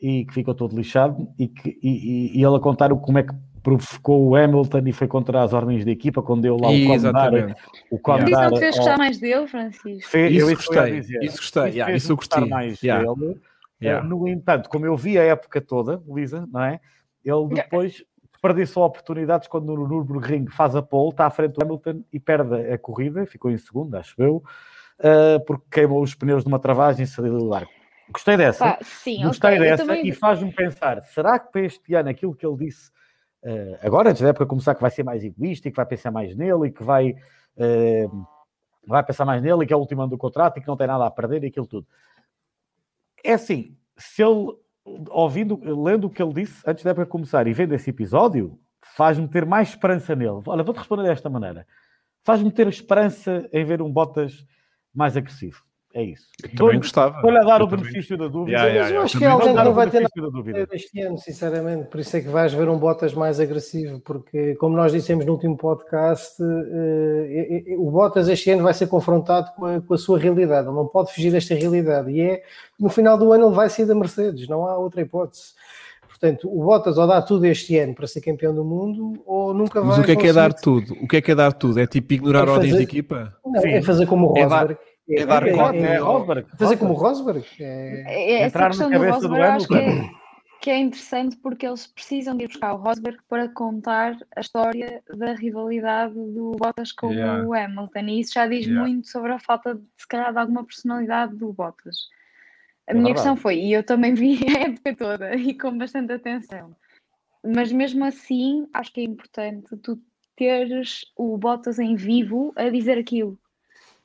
e 0.01 0.25
que 0.25 0.33
ficou 0.33 0.53
todo 0.53 0.75
lixado, 0.75 1.27
e, 1.37 1.47
que, 1.47 1.77
e, 1.81 1.89
e- 1.89 2.39
e 2.39 2.43
ele 2.45 2.55
a 2.55 2.59
contar 2.59 2.91
o- 2.91 2.97
como 2.99 3.17
é 3.17 3.23
que 3.23 3.33
provocou 3.63 4.27
o 4.27 4.35
Hamilton 4.35 4.81
e 4.87 4.91
foi 4.93 5.07
contra 5.07 5.41
as 5.43 5.53
ordens 5.53 5.83
da 5.85 5.91
equipa, 5.91 6.21
quando 6.21 6.41
deu 6.41 6.57
lá 6.57 6.69
o 6.69 6.85
condar, 6.85 7.33
o 7.33 7.95
Isso 7.95 8.01
condar 8.01 8.49
não 8.49 8.53
te 8.53 8.59
fez 8.59 8.75
gostar 8.75 8.97
mais 8.97 9.19
dele, 9.19 9.47
Francisco? 9.47 10.09
Fez- 10.09 10.31
Isso 10.35 10.45
eu 10.45 10.51
isso 10.51 10.55
gostei, 10.67 10.99
isso 10.99 11.37
gostei, 11.37 11.63
yeah, 11.63 11.85
fez-me 11.85 11.97
isso 11.97 12.11
eu 12.11 12.15
gostei, 12.15 12.45
mais 12.45 12.81
yeah. 12.81 13.05
dele. 13.13 13.39
Yeah. 13.81 14.05
Eh, 14.05 14.09
No 14.09 14.27
entanto, 14.27 14.69
como 14.69 14.85
eu 14.85 14.95
vi 14.97 15.17
a 15.17 15.23
época 15.23 15.61
toda, 15.61 16.01
Luísa, 16.07 16.47
não 16.51 16.61
é? 16.63 16.79
Ele 17.23 17.47
depois 17.49 18.03
desperdiçou 18.31 18.83
oportunidades 18.85 19.47
quando 19.47 19.65
no 19.75 19.87
Nürburgring 19.87 20.47
faz 20.47 20.75
a 20.75 20.81
pole, 20.81 21.09
está 21.11 21.25
à 21.25 21.29
frente 21.29 21.53
do 21.53 21.63
Hamilton 21.63 22.03
e 22.11 22.19
perde 22.19 22.55
a 22.71 22.77
corrida, 22.77 23.25
ficou 23.25 23.51
em 23.51 23.57
segundo, 23.57 23.95
acho 23.95 24.15
eu, 24.17 24.41
eh, 24.99 25.39
porque 25.39 25.65
queimou 25.71 26.01
os 26.01 26.15
pneus 26.15 26.43
de 26.43 26.47
uma 26.49 26.59
travagem 26.59 27.03
e 27.03 27.07
saiu 27.07 27.37
do 27.37 27.45
largo. 27.45 27.69
Gostei 28.11 28.35
dessa, 28.37 28.65
Pá, 28.73 28.79
sim, 28.81 29.21
gostei 29.23 29.51
ok, 29.51 29.59
eu 29.59 29.69
dessa 29.71 29.85
também- 29.85 30.07
e 30.07 30.11
faz-me 30.13 30.51
pensar, 30.51 31.01
será 31.03 31.37
que 31.37 31.51
para 31.51 31.61
este 31.61 31.93
ano 31.93 32.09
aquilo 32.09 32.33
que 32.33 32.45
ele 32.45 32.57
disse 32.57 32.89
agora, 33.81 34.09
antes 34.09 34.21
da 34.21 34.29
época 34.29 34.45
começar, 34.45 34.75
que 34.75 34.81
vai 34.81 34.91
ser 34.91 35.03
mais 35.03 35.23
egoísta 35.23 35.67
e 35.67 35.71
que 35.71 35.77
vai 35.77 35.85
pensar 35.85 36.11
mais 36.11 36.35
nele 36.35 36.67
e 36.67 36.71
que 36.71 36.83
vai, 36.83 37.15
eh, 37.57 38.07
vai 38.85 39.03
pensar 39.03 39.25
mais 39.25 39.41
nele 39.41 39.63
e 39.63 39.67
que 39.67 39.73
é 39.73 39.75
o 39.75 39.79
último 39.79 40.01
ano 40.01 40.11
do 40.11 40.17
contrato 40.17 40.57
e 40.57 40.61
que 40.61 40.67
não 40.67 40.77
tem 40.77 40.87
nada 40.87 41.05
a 41.05 41.11
perder 41.11 41.43
e 41.43 41.47
aquilo 41.47 41.67
tudo. 41.67 41.87
É 43.23 43.33
assim, 43.33 43.77
se 43.97 44.23
ele, 44.23 44.55
ouvindo, 45.09 45.59
lendo 45.83 46.07
o 46.07 46.09
que 46.09 46.21
ele 46.21 46.33
disse 46.33 46.63
antes 46.65 46.83
da 46.83 46.91
época 46.91 47.05
começar 47.05 47.47
e 47.47 47.53
vendo 47.53 47.73
esse 47.73 47.89
episódio, 47.89 48.59
faz-me 48.81 49.27
ter 49.27 49.45
mais 49.45 49.69
esperança 49.69 50.15
nele. 50.15 50.41
Olha, 50.45 50.63
vou-te 50.63 50.77
responder 50.77 51.03
desta 51.03 51.29
maneira. 51.29 51.65
Faz-me 52.23 52.51
ter 52.51 52.67
esperança 52.67 53.49
em 53.51 53.63
ver 53.63 53.81
um 53.81 53.91
Bottas 53.91 54.45
mais 54.93 55.15
agressivo. 55.15 55.68
É 55.99 56.03
isso. 56.03 56.23
Também 56.55 56.77
gostava. 56.77 57.21
dou-lhe 57.21 57.37
a 57.37 57.41
dar 57.41 57.59
Eu 57.59 57.65
o 57.65 57.69
também- 57.69 57.85
benefício 57.85 58.17
da 58.17 58.27
dúvida. 58.27 58.57
Yeah, 58.57 58.69
yeah, 58.69 58.79
Mas 58.79 58.89
eu 58.89 58.93
yeah. 58.93 59.05
acho 59.05 59.17
que 59.17 59.23
é 59.23 59.27
Também 59.27 59.33
alguém 59.33 59.49
que 59.49 59.55
Dar 59.57 59.63
não 59.65 59.73
vai 59.73 59.89
ter 59.89 59.99
nada 59.99 60.09
benefício 60.15 60.31
da 60.31 60.37
dúvida. 60.37 60.75
este 60.75 61.01
ano, 61.01 61.17
sinceramente. 61.17 61.87
Por 61.89 61.99
isso 61.99 62.15
é 62.17 62.21
que 62.21 62.27
vais 62.29 62.53
ver 62.53 62.69
um 62.69 62.77
Bottas 62.77 63.13
mais 63.13 63.39
agressivo, 63.39 63.99
porque, 63.99 64.55
como 64.55 64.75
nós 64.77 64.91
dissemos 64.91 65.25
no 65.25 65.33
último 65.33 65.57
podcast, 65.57 66.41
eh, 66.41 67.75
o 67.77 67.91
Bottas 67.91 68.29
este 68.29 68.51
ano 68.51 68.63
vai 68.63 68.73
ser 68.73 68.87
confrontado 68.87 69.51
com 69.55 69.65
a, 69.65 69.81
com 69.81 69.93
a 69.93 69.97
sua 69.97 70.17
realidade. 70.19 70.67
Ele 70.67 70.75
não 70.75 70.87
pode 70.87 71.13
fugir 71.13 71.31
desta 71.31 71.53
realidade. 71.55 72.09
E 72.11 72.21
é 72.21 72.43
no 72.79 72.89
final 72.89 73.17
do 73.17 73.31
ano 73.33 73.47
ele 73.47 73.55
vai 73.55 73.69
sair 73.69 73.85
da 73.85 73.95
Mercedes, 73.95 74.47
não 74.47 74.65
há 74.65 74.77
outra 74.77 75.01
hipótese. 75.01 75.53
Portanto, 76.07 76.49
o 76.53 76.65
Bottas 76.65 76.97
ou 76.97 77.07
dá 77.07 77.21
tudo 77.21 77.45
este 77.45 77.77
ano 77.77 77.95
para 77.95 78.05
ser 78.05 78.19
campeão 78.19 78.53
do 78.53 78.61
mundo, 78.63 79.21
ou 79.25 79.53
nunca 79.53 79.79
vai. 79.79 79.91
Mas 79.91 79.99
o 79.99 80.03
que 80.03 80.11
é 80.11 80.15
que 80.17 80.27
é 80.27 80.33
dar 80.33 80.51
tudo? 80.53 80.93
O 81.01 81.07
que 81.07 81.15
é 81.15 81.21
que 81.21 81.31
é 81.31 81.35
dar 81.35 81.53
tudo? 81.53 81.79
É 81.79 81.87
tipo 81.87 82.11
ignorar 82.13 82.45
É 82.45 82.51
ordens 82.51 82.71
fazer- 82.71 82.77
de 82.77 82.83
equipa? 82.83 83.33
Não, 83.45 83.61
Sim. 83.61 83.69
é 83.69 83.81
fazer 83.81 84.05
como 84.05 84.33
o 84.33 84.37
É 84.37 84.43
Rosberg. 84.43 84.73
é 84.73 84.75
dar 84.75 84.79
é, 85.15 85.25
cota, 85.55 85.75
é- 85.75 85.79
É, 85.81 85.93
é 85.95 85.97
Rosberg. 85.97 86.47
fazer 86.57 86.77
como 86.77 86.93
o 86.93 86.97
Rosberg. 86.97 87.45
É, 87.59 88.03
É- 88.05 88.31
Essa 88.41 88.47
Entrar 88.47 88.61
na 88.63 88.67
questão 88.69 88.89
do 88.89 88.93
cabeça 88.93 89.19
do 89.19 89.27
Rosberg 89.27 89.47
eu 89.49 89.55
acho 89.55 89.67
que 89.67 89.75
é, 89.75 89.87
Hamilton. 89.89 90.19
que 90.61 90.69
é 90.69 90.77
interessante 90.77 91.37
porque 91.37 91.65
eles 91.67 91.87
precisam 91.87 92.35
de 92.37 92.43
ir 92.43 92.47
buscar 92.47 92.73
o 92.73 92.77
Rosberg 92.77 93.17
para 93.29 93.47
contar 93.49 94.17
a 94.35 94.39
história 94.41 95.01
da 95.15 95.33
rivalidade 95.33 96.13
do 96.13 96.51
Bottas 96.59 96.91
com 96.91 97.11
Yeah. 97.11 97.47
o 97.47 97.53
Hamilton 97.53 97.99
e 98.07 98.19
isso 98.19 98.33
já 98.33 98.45
diz 98.45 98.65
Yeah. 98.65 98.81
muito 98.87 99.07
sobre 99.07 99.31
a 99.31 99.39
falta 99.39 99.75
de 99.75 99.81
se 99.97 100.07
calhar 100.07 100.31
de 100.33 100.39
alguma 100.39 100.63
personalidade 100.65 101.35
do 101.35 101.51
Bottas. 101.53 102.07
A 102.87 102.91
É 102.91 102.93
minha 102.93 103.05
verdade. 103.05 103.13
questão 103.15 103.35
foi, 103.37 103.55
e 103.59 103.71
eu 103.73 103.83
também 103.83 104.13
vi 104.13 104.39
a 104.57 104.61
época 104.67 104.95
toda 104.95 105.35
e 105.35 105.53
com 105.57 105.77
bastante 105.77 106.11
atenção, 106.11 106.75
mas 107.45 107.71
mesmo 107.71 108.03
assim 108.03 108.67
acho 108.73 108.91
que 108.91 109.01
é 109.01 109.03
importante 109.05 109.77
tu 109.77 109.97
teres 110.35 111.05
o 111.15 111.37
Bottas 111.37 111.79
em 111.79 111.95
vivo 111.95 112.51
a 112.55 112.67
dizer 112.69 112.97
aquilo, 112.97 113.37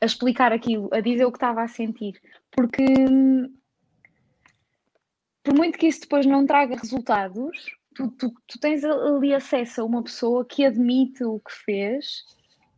a 0.04 0.06
explicar 0.06 0.52
aquilo, 0.52 0.88
a 0.92 1.00
dizer 1.00 1.24
o 1.24 1.32
que 1.32 1.38
estava 1.38 1.62
a 1.62 1.68
sentir, 1.68 2.20
porque 2.50 2.84
por 5.42 5.54
muito 5.54 5.78
que 5.78 5.86
isso 5.86 6.02
depois 6.02 6.26
não 6.26 6.46
traga 6.46 6.76
resultados, 6.76 7.76
tu, 7.94 8.10
tu, 8.12 8.34
tu 8.46 8.60
tens 8.60 8.84
ali 8.84 9.34
acesso 9.34 9.80
a 9.80 9.84
uma 9.84 10.02
pessoa 10.02 10.44
que 10.44 10.64
admite 10.64 11.24
o 11.24 11.40
que 11.40 11.52
fez 11.52 12.24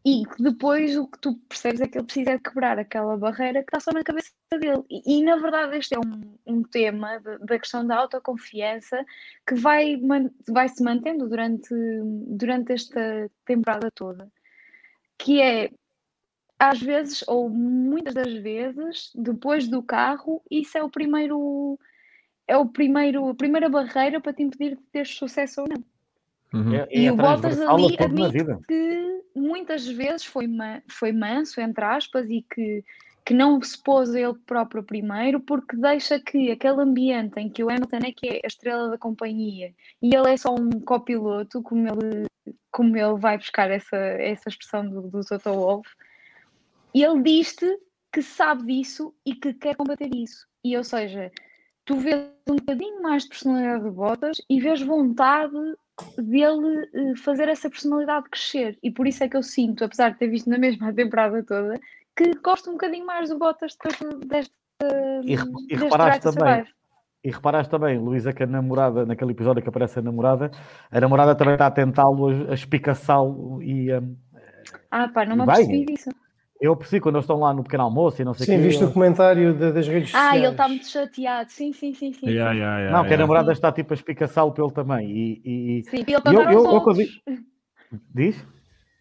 e 0.04 0.24
que 0.24 0.40
depois 0.40 0.96
o 0.96 1.08
que 1.08 1.18
tu 1.18 1.34
percebes 1.48 1.80
é 1.80 1.88
que 1.88 1.98
ele 1.98 2.04
precisa 2.04 2.38
quebrar 2.38 2.78
aquela 2.78 3.16
barreira 3.16 3.60
que 3.64 3.74
está 3.74 3.80
só 3.80 3.90
na 3.92 4.04
cabeça 4.04 4.30
dele. 4.52 4.84
E, 4.88 5.18
e, 5.18 5.24
na 5.24 5.36
verdade 5.36 5.76
este 5.76 5.96
é 5.96 5.98
um, 5.98 6.38
um 6.46 6.62
tema 6.62 7.18
da 7.40 7.58
questão 7.58 7.84
da 7.84 7.96
autoconfiança 7.96 9.04
que 9.44 9.56
vai, 9.56 10.00
vai 10.48 10.68
se 10.68 10.80
mantendo 10.82 11.28
durante, 11.28 11.74
durante 12.28 12.72
esta 12.72 13.28
temporada 13.44 13.90
toda. 13.90 14.30
Que 15.18 15.42
é, 15.42 15.70
às 16.59 16.80
vezes, 16.80 17.24
ou 17.26 17.48
muitas 17.50 18.14
das 18.14 18.32
vezes, 18.32 19.11
depois 19.14 19.68
do 19.68 19.82
carro, 19.82 20.42
isso 20.50 20.76
é 20.78 20.82
o 20.82 20.90
primeiro 20.90 21.78
é 22.48 22.57
o 22.57 22.64
primeiro, 22.66 23.28
a 23.28 23.34
primeira 23.34 23.68
barreira 23.68 24.20
para 24.20 24.32
te 24.32 24.42
impedir 24.42 24.76
de 24.76 24.82
ter 24.92 25.04
sucesso 25.07 25.62
ou 25.62 25.68
não. 25.68 25.84
Uhum. 26.54 26.74
É, 26.74 26.88
E 26.90 27.07
é 27.07 27.12
o 27.12 27.16
Bottas 27.16 27.61
ali 27.61 27.96
admite 27.98 28.38
que 28.68 29.22
muitas 29.34 29.86
vezes 29.86 30.24
foi, 30.24 30.46
ma- 30.46 30.80
foi 30.88 31.11
manso, 31.12 31.61
entre 31.61 31.84
aspas, 31.84 32.30
e 32.30 32.46
que, 32.48 32.84
que 33.24 33.34
não 33.34 33.61
se 33.61 33.76
pôs 33.82 34.14
ele 34.14 34.34
próprio 34.46 34.82
primeiro, 34.82 35.40
porque 35.40 35.76
deixa 35.76 36.20
que 36.20 36.52
aquele 36.52 36.80
ambiente 36.82 37.38
em 37.40 37.50
que 37.50 37.64
o 37.64 37.68
Hamilton 37.68 37.98
é 38.04 38.12
que 38.12 38.28
é 38.28 38.40
a 38.44 38.46
estrela 38.46 38.90
da 38.90 38.96
companhia 38.96 39.74
e 40.00 40.14
ele 40.14 40.30
é 40.30 40.36
só 40.36 40.54
um 40.54 40.70
copiloto, 40.80 41.61
como 41.62 41.86
ele, 41.88 42.26
como 42.70 42.96
ele 42.96 43.18
vai 43.18 43.36
buscar 43.36 43.70
essa, 43.72 43.96
essa 43.96 44.48
expressão 44.48 44.88
do, 44.88 45.02
do 45.02 45.20
Toto 45.24 45.52
Wolff, 45.52 45.90
e 46.97 47.05
ele 47.05 47.22
diz-te 47.22 47.78
que 48.11 48.22
sabe 48.22 48.64
disso 48.64 49.14
e 49.26 49.34
que 49.34 49.53
quer 49.53 49.76
combater 49.76 50.09
isso. 50.14 50.47
E, 50.64 50.74
ou 50.78 50.82
seja, 50.82 51.30
tu 51.84 51.97
vês 51.99 52.18
um 52.49 52.57
bocadinho 52.57 53.03
mais 53.03 53.24
de 53.24 53.28
personalidade 53.28 53.84
de 53.84 53.90
Bottas 53.90 54.38
e 54.49 54.59
vês 54.59 54.80
vontade 54.80 55.53
dele 56.16 56.88
eh, 56.94 57.16
fazer 57.16 57.49
essa 57.51 57.68
personalidade 57.68 58.30
crescer. 58.30 58.78
E 58.82 58.90
por 58.90 59.07
isso 59.07 59.22
é 59.22 59.28
que 59.28 59.36
eu 59.36 59.42
sinto, 59.42 59.84
apesar 59.84 60.12
de 60.12 60.18
ter 60.18 60.28
visto 60.28 60.49
na 60.49 60.57
mesma 60.57 60.90
temporada 60.94 61.42
toda, 61.42 61.78
que 62.16 62.32
gosto 62.42 62.70
um 62.70 62.72
bocadinho 62.72 63.05
mais 63.05 63.28
do 63.28 63.38
Bottas 63.38 63.76
desta. 64.26 64.55
E, 65.22 65.36
rep- 65.36 65.49
e 65.49 65.66
deste 65.68 65.84
reparaste 65.84 66.22
também, 66.22 66.55
Survive. 66.55 66.74
e 67.24 67.30
reparaste 67.30 67.70
também, 67.70 67.99
Luísa, 67.99 68.32
que 68.32 68.42
a 68.42 68.47
namorada, 68.47 69.05
naquele 69.05 69.32
episódio 69.32 69.62
que 69.62 69.68
aparece 69.68 69.99
a 69.99 70.03
namorada, 70.03 70.51
a 70.90 70.99
namorada 71.01 71.34
também 71.34 71.53
está 71.55 71.66
a 71.66 71.70
tentá-lo, 71.70 72.28
a, 72.28 72.53
a 72.53 72.55
espicaçá-lo 72.55 73.62
e 73.62 73.92
hum, 73.94 74.16
Ah, 74.90 75.09
pá, 75.09 75.26
não 75.26 75.36
me 75.36 75.42
apercebi 75.42 75.84
disso. 75.84 76.09
Eu 76.61 76.72
aprecio 76.72 77.00
quando 77.00 77.16
eles 77.16 77.24
estão 77.24 77.38
lá 77.38 77.52
no 77.52 77.62
pequeno 77.62 77.82
almoço 77.84 78.20
e 78.20 78.24
não 78.24 78.32
sei 78.34 78.44
o 78.44 78.46
Sim, 78.46 78.57
quê. 78.57 78.68
visto 78.68 78.84
o 78.86 78.92
comentário 78.92 79.54
da- 79.54 79.70
das 79.70 79.86
redes 79.86 80.14
Ah, 80.14 80.18
sociais. 80.30 80.42
ele 80.42 80.52
está 80.52 80.68
muito 80.68 80.88
chateado. 80.88 81.50
Sim, 81.50 81.72
sim, 81.72 81.92
sim, 81.94 82.12
sim. 82.12 82.26
Yeah, 82.28 82.52
sim. 82.52 82.59
yeah, 82.59 82.78
yeah, 82.80 82.96
Não, 82.96 83.07
que 83.07 83.14
a 83.14 83.16
namorada 83.18 83.52
está 83.52 83.70
tipo 83.72 83.92
a 83.92 83.94
espicaçá-lo 83.94 84.52
pelo 84.52 84.70
também. 84.70 85.11
E, 85.11 85.42
e- 85.44 85.82
Sim, 85.84 86.04
para 86.04 86.12
ele 86.12 86.14
eu- 86.14 86.22
contar 86.22 86.52
eu- 86.52 86.59
aos 86.59 86.64
eu 86.64 86.70
outros. 86.72 86.98
diz? 88.14 88.46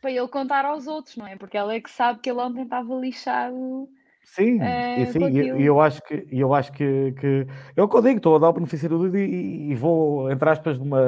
Para 0.01 0.12
ele 0.12 0.28
contar 0.28 0.66
aos 0.66 0.86
outros, 0.88 1.16
não 1.18 1.26
é? 1.26 1.36
Porque 1.36 1.58
ela 1.58 1.74
é 1.74 1.80
que 1.80 1.89
sabe 1.89 2.20
que 2.20 2.30
ele 2.30 2.39
ontem 2.39 2.64
estava 2.64 2.93
lixado. 2.95 3.88
Sim, 4.24 4.60
É, 4.60 5.01
e, 5.01 5.06
sim, 5.06 5.20
com 5.20 5.28
e- 5.28 5.39
aquilo. 5.39 5.60
e 5.62 5.66
eu 5.66 5.80
acho 5.80 6.01
que 6.01 6.28
e 6.32 6.39
eu 6.39 6.51
acho 6.53 6.72
que, 6.72 7.12
que 7.14 7.47
é 7.78 7.82
o 7.84 7.88
que 7.88 7.95
eu 7.95 8.01
digo, 8.01 8.18
estou 8.18 8.36
a 8.36 8.39
dar 8.39 8.49
o 8.49 8.53
benefício 8.53 8.89
do 8.89 8.97
dúvida 8.97 9.20
e, 9.20 9.70
e 9.72 9.76
vou, 9.76 10.32
entre 10.32 10.49
aspas, 10.49 10.80
numa 10.80 10.99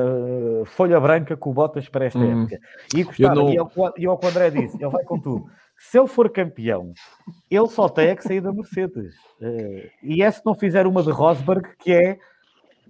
folha 0.66 1.00
branca 1.00 1.36
com 1.36 1.50
o 1.50 1.54
Bottas 1.54 1.90
para 1.90 2.06
esta 2.06 2.20
Hum. 2.20 2.44
época. 2.44 2.60
E 2.96 3.04
gostava, 3.04 3.34
não- 3.36 3.50
e, 3.50 3.58
é 3.58 3.66
que- 3.66 4.02
e 4.02 4.06
é 4.06 4.10
o 4.12 4.18
que 4.18 4.26
o 4.26 4.30
André 4.30 4.52
disse, 4.52 4.78
ele 4.78 4.90
vai 4.92 5.04
com 5.04 5.20
tudo. 5.20 5.46
Se 5.78 6.00
ele 6.00 6.08
for 6.08 6.30
campeão, 6.32 6.94
ele 7.50 7.68
só 7.68 7.88
tem 7.88 8.08
é 8.08 8.16
que 8.16 8.24
sair 8.24 8.42
da 8.42 8.52
Mercedes. 8.52 9.16
Eh, 9.42 9.92
e 10.02 10.24
é 10.24 10.32
se 10.32 10.42
não 10.46 10.56
fizer 10.56 10.88
uma 10.88 11.04
de 11.04 11.12
Rosberg, 11.12 11.70
que 11.80 11.92
é 11.92 12.18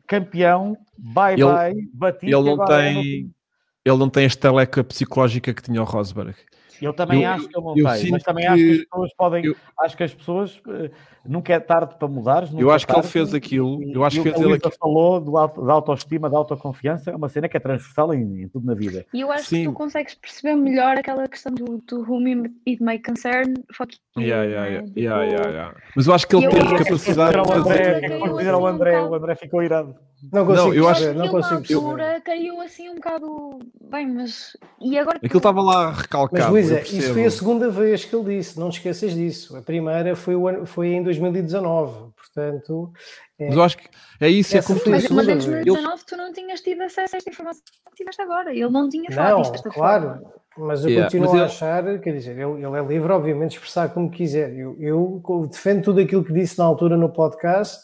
campeão, 0.08 0.78
bye 0.98 1.34
Ele- 1.34 1.44
bye, 1.44 1.90
batido. 1.94 2.38
Ele 2.38 2.56
não 2.56 2.64
é 2.64 2.68
tem, 2.68 3.34
ele 3.84 3.98
não 3.98 4.10
tem 4.10 4.24
a 4.24 4.28
estaleca 4.28 4.84
psicológica 4.84 5.54
que 5.54 5.62
tinha 5.62 5.82
o 5.82 5.86
Rosberg. 5.86 6.36
Eu 6.82 6.93
também 6.93 7.23
Eu- 7.23 7.30
acho 7.32 7.47
que 7.47 7.57
ele 7.57 7.65
não 7.65 7.78
eu 7.78 7.86
tem, 7.93 8.11
mas 8.11 8.23
também 8.23 8.45
que- 8.45 8.51
acho 8.51 8.57
que 8.63 8.71
as 8.71 8.86
pessoas 8.88 9.13
podem. 9.17 9.45
eu- 9.45 9.55
Acho 9.80 9.97
que 9.97 10.03
as 10.03 10.13
pessoas 10.13 10.61
eh, 10.69 10.91
nunca 11.25 11.53
é 11.53 11.59
tarde 11.59 11.95
para 11.99 12.07
mudar. 12.07 12.47
Eu 12.57 12.71
acho 12.71 12.86
que 12.88 12.93
ele 12.93 13.03
fez 13.03 13.34
aquilo, 13.34 13.80
eu 13.93 14.03
acho 14.03 14.17
que 14.21 14.30
fez 14.32 14.41
ele 14.41 14.53
aquilo. 14.55 14.73
falou 14.80 15.19
do 15.21 15.38
auto- 15.38 15.63
da 15.65 15.73
autoestima, 15.73 16.30
da 16.30 16.38
autoconfiança, 16.38 17.11
é 17.11 17.15
uma 17.15 17.30
cena 17.30 17.47
que 17.47 17.55
é 17.55 17.59
transversal 17.59 18.13
em, 18.13 18.43
em 18.43 18.47
tudo 18.47 18.65
na 18.65 18.73
vida. 18.73 19.05
E 19.13 19.21
eu 19.21 19.32
acho 19.32 19.45
Sim. 19.45 19.59
que 19.59 19.63
tu 19.65 19.73
consegues 19.73 20.15
perceber 20.15 20.55
melhor 20.55 20.97
aquela 20.97 21.28
questão 21.28 21.53
do, 21.53 21.78
do 21.88 22.01
whom 22.11 22.25
it 22.67 22.82
may 22.82 22.99
concern, 22.99 23.53
fuck 23.73 23.95
you, 24.17 24.23
Yeah, 24.23 24.43
yeah, 24.45 24.67
yeah, 24.67 24.88
Tipo, 24.88 24.99
yeah, 24.99 25.23
yeah, 25.25 25.49
yeah. 25.49 25.75
Mas 25.95 26.07
eu 26.07 26.13
acho 26.13 26.28
que 26.28 26.36
ele 26.36 26.45
Eu 26.47 26.49
teve 26.49 26.75
capacidade 26.78 27.34
de 27.34 27.39
o 27.39 27.45
fazer- 27.45 28.53
o 28.55 28.65
André, 28.65 29.01
o 29.03 29.13
André 29.15 29.36
ficou 29.36 29.61
irado. 29.61 29.95
Não 30.34 30.45
consigo 30.45 30.74
eu 30.74 30.89
acho- 30.89 31.01
perceber, 31.01 31.20
Aquilo 31.20 31.26
não 31.26 31.32
consigo 31.32 31.57
perceber. 31.61 31.80
altura 31.80 32.22
caiu 32.26 32.61
assim 32.61 32.89
um 32.89 32.95
bocado 32.95 33.59
bem, 33.89 34.07
mas 34.11 34.57
e 34.82 34.97
agora 34.97 35.18
Aquilo 35.18 35.38
estava 35.38 35.61
lá 35.61 35.88
Mas 35.89 35.97
recalcado. 35.99 36.51
Luísa, 36.51 36.80
eu 36.80 36.82
isso 36.84 37.13
foi 37.13 37.26
a 37.26 37.32
segunda 37.32 37.70
vez 37.70 38.03
que 38.03 38.15
ele 38.15 38.38
disse, 38.38 38.59
não 38.59 38.70
te 38.70 38.78
esqueças 38.78 39.13
disso. 39.13 39.55
A 39.55 39.61
primeira 39.61 40.15
foi, 40.15 40.36
o 40.36 40.47
ano- 40.47 40.65
foi 40.65 40.88
em 40.89 41.03
2019, 41.03 42.11
portanto, 42.15 42.91
Mas 43.39 43.53
eu 43.55 43.61
acho 43.63 43.78
que 43.78 43.88
é 44.20 44.28
isso, 44.30 44.55
é 44.55 44.59
a 44.59 44.63
mas, 44.68 44.70
mas 44.88 45.03
em 45.03 45.07
segunda 45.07 45.24
vez. 45.24 45.45
2019 45.45 46.03
tu 46.07 46.18
não 46.18 46.34
tinhas 46.34 46.61
tido 46.61 46.82
acesso 46.82 47.15
a 47.15 47.18
esta 47.18 47.30
informação 47.30 47.61
que 47.91 47.95
tiveste 47.95 48.22
agora. 48.22 48.51
Ele 48.51 48.70
não 48.70 48.89
tinha 48.89 49.11
falado 49.11 49.43
não, 49.43 49.51
desta 49.51 49.70
claro, 49.70 50.03
forma. 50.09 50.34
mas 50.57 50.84
eu 50.84 50.89
Yeah, 50.89 51.05
continuo 51.05 51.28
mas 51.28 51.34
a 51.34 51.38
ele- 51.38 51.45
achar, 51.45 51.99
quer 51.99 52.13
dizer, 52.13 52.32
ele, 52.32 52.65
ele 52.65 52.76
é 52.78 52.84
livre, 52.84 53.11
obviamente, 53.11 53.51
de 53.51 53.55
expressar 53.57 53.89
como 53.93 54.09
quiser. 54.09 54.51
Eu, 54.57 54.76
eu 54.80 55.22
defendo 55.51 55.84
tudo 55.84 55.99
aquilo 56.01 56.24
que 56.24 56.34
disse 56.34 56.57
na 56.57 56.65
altura 56.65 56.97
no 56.97 57.09
podcast, 57.13 57.84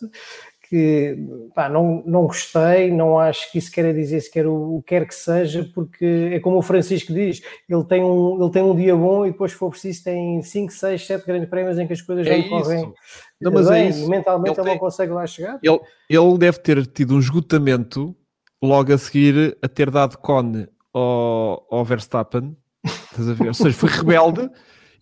que 0.70 1.18
pá, 1.54 1.68
não, 1.70 2.02
não 2.06 2.26
gostei, 2.26 2.90
não 2.92 3.20
acho 3.20 3.52
que 3.52 3.58
isso 3.58 3.72
quer 3.72 3.94
dizer 3.94 4.22
sequer 4.22 4.48
o, 4.48 4.78
o 4.78 4.82
que 4.82 4.90
quer 4.90 5.08
que 5.08 5.14
seja, 5.14 5.70
porque 5.76 6.32
é 6.34 6.40
como 6.40 6.58
o 6.58 6.62
Francisco 6.62 7.14
diz, 7.14 7.42
ele 7.70 7.84
tem 7.84 8.04
um, 8.04 8.42
ele 8.42 8.52
tem 8.52 8.64
um 8.64 8.76
dia 8.76 8.96
bom 8.96 9.26
e 9.26 9.32
depois, 9.32 9.52
se 9.52 9.58
for 9.58 9.70
preciso, 9.70 10.04
tem 10.06 10.42
5, 10.42 10.72
6, 10.72 11.06
7 11.06 11.26
grandes 11.28 11.50
prémios 11.50 11.78
em 11.78 11.86
que 11.86 11.94
as 11.94 12.02
coisas 12.02 12.26
É 12.26 12.38
não 12.38 12.50
correm 12.50 12.80
isso. 12.82 12.94
Não, 13.42 13.52
mas 13.52 13.68
é 13.68 13.70
bem, 13.72 13.90
isso. 13.90 14.06
e 14.06 14.10
mentalmente 14.10 14.52
Ele 14.52 14.60
ele, 14.62 14.66
não 14.66 14.74
tem- 14.74 14.80
consegue 14.80 15.12
lá 15.12 15.28
chegar. 15.28 15.60
Ele, 15.62 15.80
ele 16.10 16.38
deve 16.38 16.58
ter 16.60 16.86
tido 16.88 17.16
um 17.16 17.20
esgotamento 17.20 18.16
logo 18.62 18.94
a 18.94 18.98
seguir 18.98 19.58
a 19.62 19.68
ter 19.68 19.92
dado 19.92 20.18
cone 20.18 20.68
ao, 20.94 21.68
ao 21.70 21.84
Verstappen. 21.86 22.56
Estás 22.86 23.30
a 23.30 23.34
ver? 23.34 23.50
Ou 23.50 23.54
seja, 23.54 23.76
foi 23.78 23.90
rebelde 23.92 24.50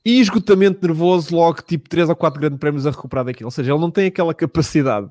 e 0.04 0.20
esgotamento 0.20 0.86
nervoso 0.86 1.36
logo, 1.36 1.62
tipo 1.62 1.88
3 1.88 2.10
ou 2.10 2.16
4 2.16 2.40
grandes 2.40 2.58
prémios 2.60 2.88
a 2.88 2.92
recuperar 2.92 3.24
daquilo. 3.26 3.48
Ou 3.48 3.52
seja, 3.52 3.72
ele 3.72 3.80
não 3.80 3.92
tem 3.92 4.08
aquela 4.08 4.34
capacidade 4.34 5.08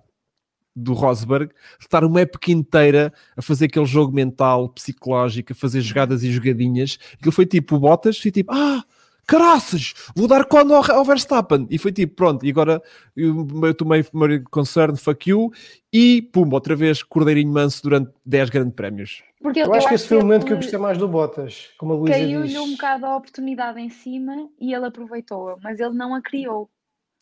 do 0.82 0.92
Rosberg 0.92 1.48
de 1.78 1.84
estar 1.84 2.04
uma 2.04 2.20
época 2.20 2.50
inteira 2.50 3.12
a 3.36 3.42
fazer 3.42 3.66
aquele 3.66 3.86
jogo 3.86 4.12
mental, 4.12 4.68
psicológico, 4.70 5.52
a 5.52 5.56
fazer 5.56 5.80
jogadas 5.80 6.22
e 6.22 6.30
jogadinhas. 6.30 6.98
Aquilo 7.14 7.32
foi 7.32 7.46
tipo 7.46 7.76
o 7.76 7.80
Bottas, 7.80 8.18
foi 8.18 8.30
tipo, 8.30 8.52
ah, 8.52 8.84
caraças, 9.30 9.94
vou 10.16 10.26
dar 10.26 10.44
cone 10.44 10.72
ao, 10.72 10.90
ao 10.90 11.04
Verstappen. 11.04 11.66
E 11.70 11.78
foi 11.78 11.92
tipo, 11.92 12.16
pronto, 12.16 12.44
e 12.44 12.50
agora 12.50 12.82
eu, 13.16 13.46
eu 13.62 13.74
tomei 13.74 14.02
primeiro 14.02 14.42
concern, 14.50 14.96
fuck 14.96 15.30
you, 15.30 15.52
e 15.92 16.20
pum, 16.20 16.48
outra 16.52 16.74
vez 16.74 17.02
cordeirinho 17.02 17.52
manso 17.52 17.80
durante 17.82 18.10
10 18.26 18.50
grandes 18.50 18.74
prémios. 18.74 19.22
Porque 19.40 19.60
Eu 19.60 19.72
acho 19.72 19.88
que 19.88 19.94
esse 19.94 20.08
foi 20.08 20.18
o 20.18 20.20
momento 20.20 20.44
que 20.44 20.52
eu 20.52 20.56
gostei 20.56 20.78
mais 20.78 20.98
do 20.98 21.06
Bottas, 21.06 21.68
como 21.78 21.92
a 21.92 21.96
Luísa 21.96 22.18
Caiu-lhe 22.18 22.48
diz. 22.48 22.58
um 22.58 22.72
bocado 22.72 23.06
a 23.06 23.16
oportunidade 23.16 23.80
em 23.80 23.88
cima 23.88 24.48
e 24.60 24.74
ele 24.74 24.84
aproveitou-a, 24.84 25.56
mas 25.62 25.78
ele 25.78 25.94
não 25.94 26.14
a 26.14 26.20
criou. 26.20 26.68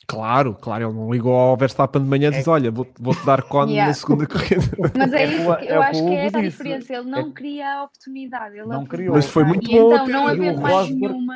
Claro, 0.07 0.55
claro, 0.55 0.85
ele 0.89 0.95
não 0.95 1.13
ligou 1.13 1.35
ao 1.35 1.57
Verstappen 1.57 2.03
de 2.03 2.09
manhã 2.09 2.29
e 2.29 2.33
disse, 2.33 2.49
olha, 2.49 2.71
vou- 2.71 2.87
vou-te 2.99 3.27
dar 3.27 3.43
cone 3.43 3.73
Yeah. 3.77 3.89
na 3.89 3.95
segunda 3.95 4.27
corrida. 4.27 4.63
Mas 4.97 5.13
é, 5.13 5.23
É 5.23 5.27
isso 5.27 5.57
que 5.57 5.67
é 5.67 5.75
eu 5.77 5.79
o 5.81 5.83
acho 5.83 6.05
que 6.07 6.15
é 6.15 6.27
essa 6.27 6.39
a 6.39 6.41
disse. 6.41 6.57
diferença. 6.57 6.95
Ele 6.95 7.11
não 7.11 7.31
cria 7.33 7.75
a 7.75 7.85
oportunidade, 7.85 8.57
ele 8.57 8.67
Não 8.69 8.87
criou. 8.87 9.15
Mas 9.15 9.27
foi 9.27 9.45
muito 9.45 9.71
e 9.71 9.75
bom 9.79 9.93
então, 9.93 10.07
ter- 10.07 10.13
não 10.13 10.27
havendo 10.27 10.61
mais 10.63 10.75
Rosberg- 10.75 11.01
nenhuma, 11.01 11.35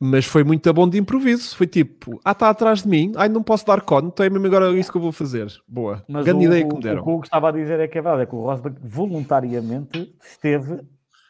Mas 0.00 0.24
foi 0.26 0.42
muito 0.44 0.72
bom 0.72 0.88
de 0.88 0.98
improviso. 0.98 1.56
Foi 1.56 1.66
tipo, 1.66 2.20
ah, 2.24 2.32
está 2.32 2.48
atrás 2.50 2.82
de 2.82 2.88
mim, 2.88 3.12
ai, 3.16 3.28
não 3.28 3.42
posso 3.42 3.64
dar 3.66 3.80
cone, 3.82 4.08
então 4.08 4.24
é 4.26 4.30
mesmo 4.30 4.46
agora 4.46 4.70
isso 4.76 4.90
que 4.90 4.96
eu 4.96 5.02
vou 5.02 5.12
fazer. 5.12 5.46
Boa. 5.68 6.04
Mas 6.08 6.24
Grande 6.24 6.44
o, 6.46 6.48
ideia 6.48 6.64
o- 6.64 6.68
que 6.68 6.74
me 6.76 6.82
deram. 6.82 7.00
O 7.00 7.04
que 7.04 7.10
o 7.10 7.14
Hugo 7.14 7.24
estava 7.24 7.48
a 7.48 7.52
dizer 7.52 7.78
é 7.80 7.86
que 7.88 7.98
é 7.98 8.02
verdade, 8.02 8.22
é 8.22 8.26
que 8.26 8.34
o 8.34 8.40
Rosberg 8.42 8.78
voluntariamente 8.82 10.12
esteve 10.24 10.80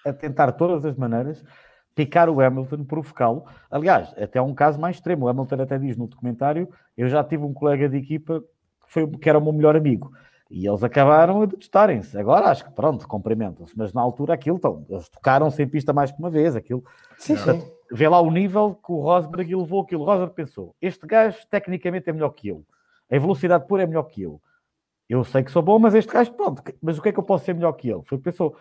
a 0.07 0.12
tentar 0.12 0.53
todas 0.53 0.85
as 0.85 0.97
maneiras 0.97 1.43
picar 1.99 2.31
o 2.31 2.41
Hamilton, 2.41 2.85
provocá-lo. 2.85 3.45
Aliás, 3.69 4.15
até 4.17 4.39
há 4.39 4.43
um 4.45 4.55
caso 4.55 4.79
mais 4.81 4.97
extremo. 4.97 5.27
O 5.27 5.29
Hamilton 5.29 5.63
até 5.63 5.77
diz 5.77 5.97
no 5.97 6.07
documentário: 6.07 6.69
eu 6.97 7.09
já 7.09 7.25
tive 7.25 7.43
um 7.43 7.53
colega 7.53 7.89
de 7.89 7.97
equipa 7.97 8.41
que, 8.41 8.93
foi, 8.93 9.07
que 9.09 9.29
era 9.29 9.37
o 9.37 9.43
meu 9.43 9.53
melhor 9.53 9.75
amigo. 9.75 10.13
E 10.49 10.67
eles 10.67 10.85
acabaram 10.85 11.43
a 11.43 11.47
detestarem-se. 11.47 12.17
Agora 12.17 12.47
acho 12.47 12.65
que 12.65 12.71
pronto, 12.71 13.07
cumprimentam-se. 13.09 13.77
Mas 13.77 13.93
na 13.93 14.01
altura 14.01 14.33
aquilo, 14.33 14.57
então, 14.57 14.87
eles 14.89 15.09
tocaram-se 15.09 15.61
em 15.61 15.67
pista 15.67 15.93
mais 15.93 16.13
que 16.13 16.19
uma 16.21 16.31
vez. 16.31 16.55
Aquilo, 16.55 16.85
Sim, 17.19 17.37
sim. 17.37 17.61
vê 17.91 18.09
lá 18.09 18.21
o 18.21 18.31
nível 18.31 18.77
que 18.77 18.93
o 18.93 19.01
Rosberg 19.01 19.57
levou 19.57 19.83
aquilo. 19.83 20.03
O 20.03 20.07
Rosberg 20.07 20.33
pensou: 20.35 20.77
este 20.81 21.05
gajo 21.05 21.37
tecnicamente 21.51 22.09
é 22.09 22.13
melhor 22.13 22.31
que 22.31 22.47
eu, 22.47 22.65
a 23.11 23.19
velocidade 23.19 23.67
pura 23.67 23.83
é 23.83 23.87
melhor 23.87 24.05
que 24.05 24.23
eu. 24.23 24.41
Eu 25.09 25.25
sei 25.25 25.43
que 25.43 25.51
sou 25.51 25.63
bom, 25.63 25.79
mas 25.81 25.95
este 25.95 26.13
gajo, 26.13 26.33
pronto, 26.33 26.63
mas 26.81 26.99
o 26.99 27.03
que 27.03 27.09
é 27.09 27.13
que 27.13 27.19
eu 27.19 27.25
posso 27.25 27.45
ser 27.45 27.55
melhor 27.55 27.73
que 27.73 27.91
ele? 27.91 28.03
Foi 28.05 28.19
que 28.19 28.25
pensou: 28.25 28.57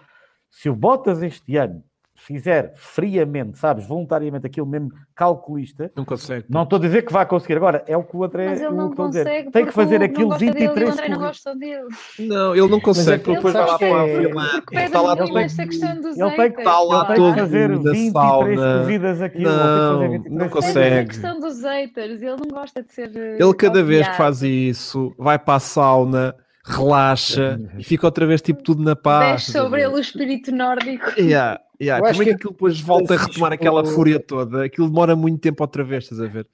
se 0.50 0.70
o 0.70 0.76
Bottas 0.76 1.22
este 1.22 1.56
ano 1.56 1.84
fizer 2.20 2.74
friamente, 2.76 3.58
sabes, 3.60 3.86
voluntariamente 3.88 4.46
aquilo 4.48 4.66
mesmo 4.66 4.90
calculista, 5.16 5.92
Não 5.96 6.04
consegue. 6.04 6.46
não 6.50 6.64
estou 6.64 6.78
a 6.78 6.82
dizer 6.82 7.04
que 7.06 7.14
vai 7.14 7.26
conseguir. 7.26 7.56
Agora, 7.58 7.84
é 7.88 7.96
o 7.96 8.04
que 8.04 8.18
o 8.18 8.24
André 8.24 8.50
mas 8.50 8.60
ele 8.60 8.70
o 8.70 8.74
não 8.74 8.92
a 8.92 8.96
consegue. 8.96 9.52
Tem 9.52 9.66
que 9.66 9.72
fazer 9.72 10.02
aquilo 10.02 10.30
não 10.30 10.38
gosta 10.38 10.46
dele 10.46 10.64
e 10.64 10.68
o 10.68 10.74
23 10.74 10.90
André 10.94 11.10
não 11.10 11.20
gosta 11.20 11.56
dele. 11.56 11.88
Não, 12.20 12.56
ele 12.56 12.68
não 12.68 12.80
consegue, 12.80 13.12
é 13.12 13.18
que 13.20 13.24
porque 13.24 13.36
depois 13.36 13.54
vai 13.54 13.64
ele 13.64 13.72
lá 13.72 13.78
para 13.78 13.88
a 13.88 14.06
que 14.06 14.10
é- 14.12 14.20
filmar. 14.22 14.52
Porque 14.52 14.76
pede 14.76 14.86
Está 14.88 15.02
lá 15.02 15.16
essa 15.40 15.66
questão 15.66 15.96
Ele 16.18 16.20
tem 16.36 16.36
que 16.36 16.42
haters. 16.42 16.58
estar 16.58 16.80
lá 16.82 16.98
Ele 16.98 17.08
tem 17.08 17.16
todo 17.16 17.34
que 17.34 17.40
fazer 17.40 17.68
da 17.70 17.92
23 17.92 18.12
sauna. 18.12 18.80
corridas 18.82 19.22
aquilo. 19.22 19.50
Não, 19.52 19.94
não 20.02 20.10
23 20.10 20.52
consegue. 20.52 20.74
Consegue. 20.74 21.08
questão 21.10 21.40
dos 21.40 21.62
haters, 21.64 22.22
ele 22.22 22.36
não 22.36 22.50
gosta 22.52 22.84
de 22.84 22.94
ser. 22.94 23.12
eh, 23.16 23.38
Ele 23.40 23.54
cada 23.54 23.84
vez 23.84 24.08
que 24.08 24.16
faz 24.18 24.42
isso, 24.42 25.14
vai 25.18 25.38
para 25.40 25.56
a 25.56 25.60
sauna, 25.60 26.36
relaxa 26.68 27.60
e 27.78 27.84
fica 27.84 28.06
outra 28.06 28.26
vez 28.26 28.42
tipo 28.42 28.62
tudo 28.62 28.84
na 28.84 28.96
paz. 28.96 29.42
Desce 29.46 29.52
sobre 29.54 29.82
ele 29.82 29.94
o 29.94 30.00
espírito 30.00 30.52
nórdico. 30.52 31.06
Yeah, 31.18 31.60
yeah. 31.82 32.00
Como 32.02 32.12
acho 32.12 32.22
é 32.22 32.26
que 32.26 32.30
que 32.32 32.36
aquilo 32.36 32.52
depois 32.52 32.80
volta 32.80 33.14
a 33.14 33.18
retomar 33.18 33.54
aquela 33.54 33.86
fúria 33.86 34.20
toda? 34.20 34.66
Aquilo 34.66 34.88
demora 34.88 35.16
muito 35.16 35.40
tempo 35.40 35.64
outra 35.64 35.84
vez, 35.84 36.04
estás 36.04 36.22
a 36.22 36.28
ver? 36.28 36.48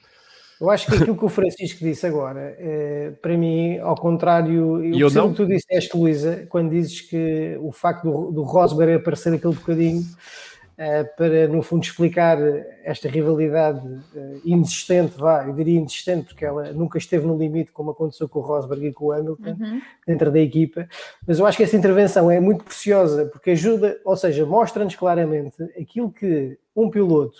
Eu 0.62 0.70
acho 0.70 0.86
que 0.88 0.96
aquilo 0.96 1.18
que 1.18 1.26
o 1.26 1.30
Francisco 1.30 1.80
disse 1.80 2.06
agora, 2.06 2.56
eh, 2.58 3.14
para 3.22 3.36
mim, 3.36 3.80
ao 3.80 3.96
contrário, 3.96 4.82
eu, 4.82 4.94
E 4.94 5.02
eu 5.02 5.10
não? 5.10 5.28
o 5.28 5.32
que 5.32 5.38
tu 5.38 5.46
disseste, 5.46 5.98
Luísa, 5.98 6.46
quando 6.48 6.70
dizes 6.70 7.02
que 7.02 7.58
o 7.60 7.72
facto 7.72 8.04
do, 8.04 8.32
do 8.32 8.44
Rosberg 8.44 8.94
aparecer 8.94 9.34
aquele 9.34 9.56
bocadinho 9.56 10.04
para, 11.16 11.48
no 11.48 11.62
fundo, 11.62 11.84
explicar 11.84 12.38
esta 12.84 13.08
rivalidade 13.08 13.82
eh, 14.16 14.38
inexistente, 14.44 15.16
vá, 15.18 15.46
eu 15.46 15.54
diria 15.54 15.78
inexistente, 15.78 16.26
porque 16.28 16.44
ela 16.46 16.72
nunca 16.74 16.98
esteve 16.98 17.26
no 17.28 17.38
limite, 17.38 17.72
como 17.72 17.92
aconteceu 17.92 18.28
com 18.28 18.40
o 18.40 18.42
Rosberg 18.42 18.88
e 18.88 18.94
com 18.94 19.06
o 19.06 19.12
Hamilton, 19.12 19.56
Uhum. 19.60 19.82
dentro 20.08 20.32
da 20.32 20.40
equipa, 20.40 20.88
mas 21.28 21.40
eu 21.40 21.46
acho 21.46 21.58
que 21.58 21.64
essa 21.64 21.78
intervenção 21.78 22.30
é 22.32 22.40
muito 22.40 22.64
preciosa, 22.64 23.26
porque 23.28 23.52
ajuda, 23.52 24.00
ou 24.04 24.16
seja, 24.18 24.46
mostra-nos 24.46 24.96
claramente 24.96 25.62
aquilo 25.80 26.12
que 26.12 26.58
um 26.76 26.90
piloto 26.90 27.38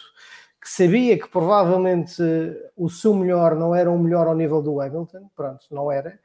que 0.62 0.70
sabia 0.70 1.18
que 1.18 1.28
provavelmente 1.28 2.22
eh, 2.22 2.72
o 2.78 2.90
seu 2.90 3.14
melhor 3.14 3.56
não 3.56 3.76
era 3.76 3.92
o 3.92 4.00
melhor 4.00 4.28
ao 4.28 4.36
nível 4.36 4.62
do 4.62 4.80
Hamilton, 4.80 5.30
pronto, 5.36 5.66
não 5.72 5.92
era, 5.92 6.18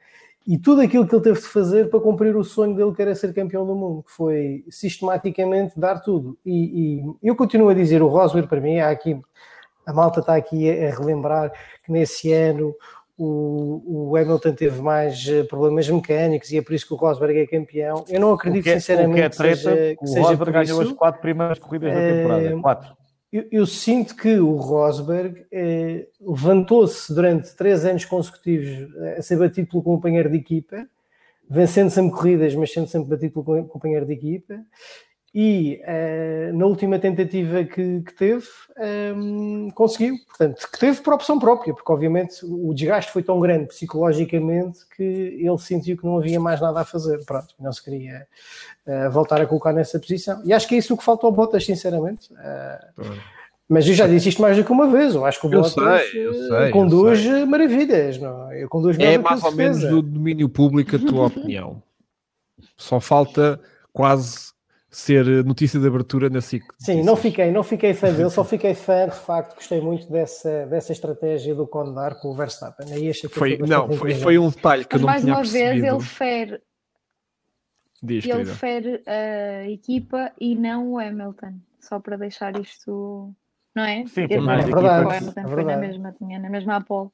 e 0.51 0.57
tudo 0.57 0.81
aquilo 0.81 1.07
que 1.07 1.13
ele 1.13 1.21
teve 1.23 1.39
de 1.39 1.45
fazer 1.45 1.89
para 1.91 1.99
cumprir 1.99 2.35
o 2.35 2.43
sonho 2.43 2.75
dele, 2.75 2.91
que 2.95 3.01
era 3.03 3.13
ser 3.13 3.31
campeão 3.35 3.67
do 3.67 3.75
mundo, 3.75 4.01
que 4.03 4.11
foi 4.11 4.65
sistematicamente 4.67 5.79
dar 5.79 5.99
tudo. 5.99 6.35
E, 6.43 6.97
e 6.97 7.03
eu 7.21 7.35
continuo 7.35 7.69
a 7.69 7.73
dizer, 7.75 8.01
o 8.01 8.07
Rosberg 8.07 8.47
para 8.49 8.59
mim, 8.59 8.79
há 8.79 8.89
aqui, 8.89 9.21
a 9.85 9.93
malta 9.93 10.21
está 10.21 10.35
aqui 10.35 10.67
a, 10.69 10.89
relembrar 10.95 11.51
que 11.85 11.91
nesse 11.91 12.33
ano 12.33 12.73
o, 13.15 14.09
o 14.09 14.15
Hamilton 14.17 14.53
teve 14.53 14.81
mais 14.81 15.23
eh, 15.27 15.43
problemas 15.43 15.87
mecânicos 15.89 16.49
e 16.51 16.57
é 16.57 16.61
por 16.63 16.73
isso 16.73 16.87
que 16.87 16.93
o 16.93 16.97
Rosberg 16.97 17.37
é 17.37 17.45
campeão. 17.45 18.03
Eu 18.09 18.19
não 18.19 18.33
acredito 18.33 18.61
O 18.61 18.63
que 18.63 18.69
é- 18.71 18.79
sinceramente 18.79 19.11
o 19.11 19.15
que 19.15 19.21
é 19.21 19.29
treta, 19.29 19.55
seja, 19.55 19.93
o 19.93 19.97
que 19.99 20.07
seja 20.07 20.19
Rosberg 20.21 20.45
por 20.45 20.51
ganhou 20.51 20.81
as 20.81 20.91
quatro 20.93 21.21
primeiras 21.21 21.59
corridas 21.59 21.93
da 21.93 21.99
Eh, 21.99 22.21
temporada. 22.23 22.61
Quatro. 22.61 22.98
Eu, 23.31 23.45
eu 23.51 23.65
sinto 23.65 24.15
que 24.15 24.39
o 24.39 24.55
Rosberg 24.55 25.45
eh, 25.51 26.07
levantou-se 26.19 27.13
durante 27.13 27.55
três 27.55 27.85
anos 27.85 28.03
consecutivos 28.05 28.67
eh, 28.97 29.17
a 29.19 29.21
ser 29.21 29.37
batido 29.37 29.67
pelo 29.69 29.83
companheiro 29.83 30.29
de 30.31 30.37
equipa, 30.37 30.87
vencendo 31.49 31.91
sempre 31.91 32.13
corridas, 32.17 32.55
mas 32.55 32.73
sendo 32.73 32.87
sempre 32.87 33.09
batido 33.09 33.33
pelo 33.33 33.45
co- 33.45 33.65
companheiro 33.69 34.05
de 34.05 34.13
equipa. 34.13 34.59
E 35.33 35.79
eh, 35.83 36.51
na 36.53 36.65
última 36.65 36.97
tentativa 36.97 37.63
que, 37.63 38.01
que 38.01 38.13
teve, 38.15 38.47
ehm, 38.77 39.69
conseguiu. 39.75 40.15
Portanto, 40.27 40.67
que 40.71 40.79
teve 40.79 41.01
por 41.01 41.13
opção 41.13 41.37
própria, 41.37 41.73
porque 41.73 41.91
obviamente 41.91 42.37
o 42.43 42.73
desgaste 42.73 43.11
foi 43.11 43.21
tão 43.21 43.39
grande 43.39 43.67
psicologicamente 43.67 44.79
que 44.95 45.03
ele 45.03 45.57
sentiu 45.59 45.95
que 45.95 46.05
não 46.05 46.17
havia 46.17 46.39
mais 46.39 46.59
nada 46.59 46.79
a 46.81 46.85
fazer. 46.85 47.23
Pronto, 47.25 47.53
não 47.59 47.71
se 47.71 47.83
queria 47.83 48.27
eh, 48.87 49.09
voltar 49.09 49.39
a 49.39 49.45
colocar 49.45 49.71
nessa 49.71 49.99
posição. 49.99 50.41
E 50.43 50.51
acho 50.51 50.67
que 50.67 50.73
é 50.73 50.77
isso 50.79 50.97
que 50.97 51.03
falta 51.03 51.27
ao 51.27 51.31
Bottas, 51.31 51.63
sinceramente. 51.63 52.29
Eh, 52.35 52.89
mas 53.67 53.87
eu 53.87 53.93
já 53.93 54.07
disse 54.07 54.29
isto 54.29 54.41
mais 54.41 54.57
do 54.57 54.63
que 54.63 54.71
uma 54.71 54.87
vez. 54.89 55.13
Eu 55.13 55.25
acho 55.25 55.39
que 55.39 55.45
o 55.45 55.53
Eu 55.53 55.61
Bottas 55.61 56.09
sei, 56.09 56.25
eu 56.25 56.33
sei, 56.33 56.67
eu 56.69 56.71
conduz 56.71 57.19
sei. 57.19 57.45
maravilhas. 57.45 58.17
Não? 58.17 58.51
Eu 58.51 58.67
conduz 58.67 58.97
É 58.97 59.15
mais 59.19 59.43
ou 59.43 59.51
menos 59.51 59.79
do 59.81 60.01
domínio 60.01 60.49
público 60.49 60.95
a 60.95 60.99
tua 60.99 61.27
opinião. 61.27 61.83
Só 62.75 62.99
falta 62.99 63.59
quase 63.93 64.57
ser 64.91 65.25
notícia 65.45 65.79
de 65.79 65.85
abertura 65.87 66.29
na 66.29 66.41
SIC. 66.41 66.63
Sim, 66.79 67.03
não 67.03 67.15
fiquei, 67.15 67.51
não 67.51 67.63
fiquei 67.63 67.93
fã 67.93 68.11
dele, 68.13 68.29
só 68.29 68.43
fiquei 68.45 68.73
fã, 68.73 69.07
de 69.07 69.15
facto, 69.15 69.55
gostei 69.55 69.79
muito 69.81 70.11
dessa, 70.11 70.65
dessa 70.65 70.91
estratégia 70.91 71.53
do 71.53 71.67
Condar 71.67 72.15
com 72.19 72.29
o 72.29 72.33
Verstappen. 72.33 72.91
Aí 72.93 73.09
achei 73.09 73.29
que 73.29 73.35
foi, 73.37 73.57
não, 73.59 73.89
foi, 73.91 74.15
foi 74.15 74.37
um 74.39 74.49
detalhe 74.49 74.85
que 74.85 74.95
Mas 74.97 75.01
eu 75.01 75.05
não 75.05 75.07
mais 75.13 75.21
tinha 75.21 75.33
uma 75.33 75.41
percebido. 75.41 75.81
vez 75.81 75.93
ele 75.93 76.03
fere, 76.03 76.61
Diz, 78.01 78.23
ele 78.25 78.33
querida. 78.33 78.53
fere 78.55 79.03
a 79.05 79.69
equipa 79.69 80.31
e 80.39 80.55
não 80.55 80.93
o 80.93 80.99
Hamilton. 80.99 81.53
Só 81.81 81.99
para 81.99 82.17
deixar 82.17 82.57
isto. 82.59 83.33
Não 83.75 83.83
é? 83.83 84.05
Sim, 84.07 84.23
Ele- 84.29 84.39
mais 84.39 84.63
o 84.63 84.67
a 84.67 84.69
equipa 84.69 84.81
que- 84.81 84.87
Hamilton 84.87 85.27
é 85.29 85.33
foi 85.33 85.43
na 85.43 85.55
verdade. 85.55 85.81
mesma, 85.81 86.15
tinha 86.17 86.39
na 86.39 86.49
mesma 86.49 86.81
pole. 86.81 87.09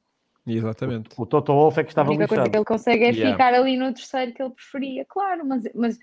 Exatamente. 0.46 1.08
O 1.16 1.26
Toto 1.26 1.52
Wolff 1.52 1.80
é 1.80 1.82
que 1.82 1.88
A 1.88 1.90
estava 1.90 2.08
única 2.10 2.28
coisa 2.28 2.42
lixado. 2.44 2.52
que 2.52 2.58
ele 2.58 2.64
consegue 2.64 3.04
é 3.04 3.10
Yeah. 3.10 3.32
ficar 3.32 3.52
ali 3.52 3.76
no 3.76 3.92
terceiro 3.92 4.32
que 4.32 4.40
ele 4.42 4.50
preferia, 4.52 5.04
claro, 5.08 5.44
mas, 5.44 5.64
mas 5.74 5.98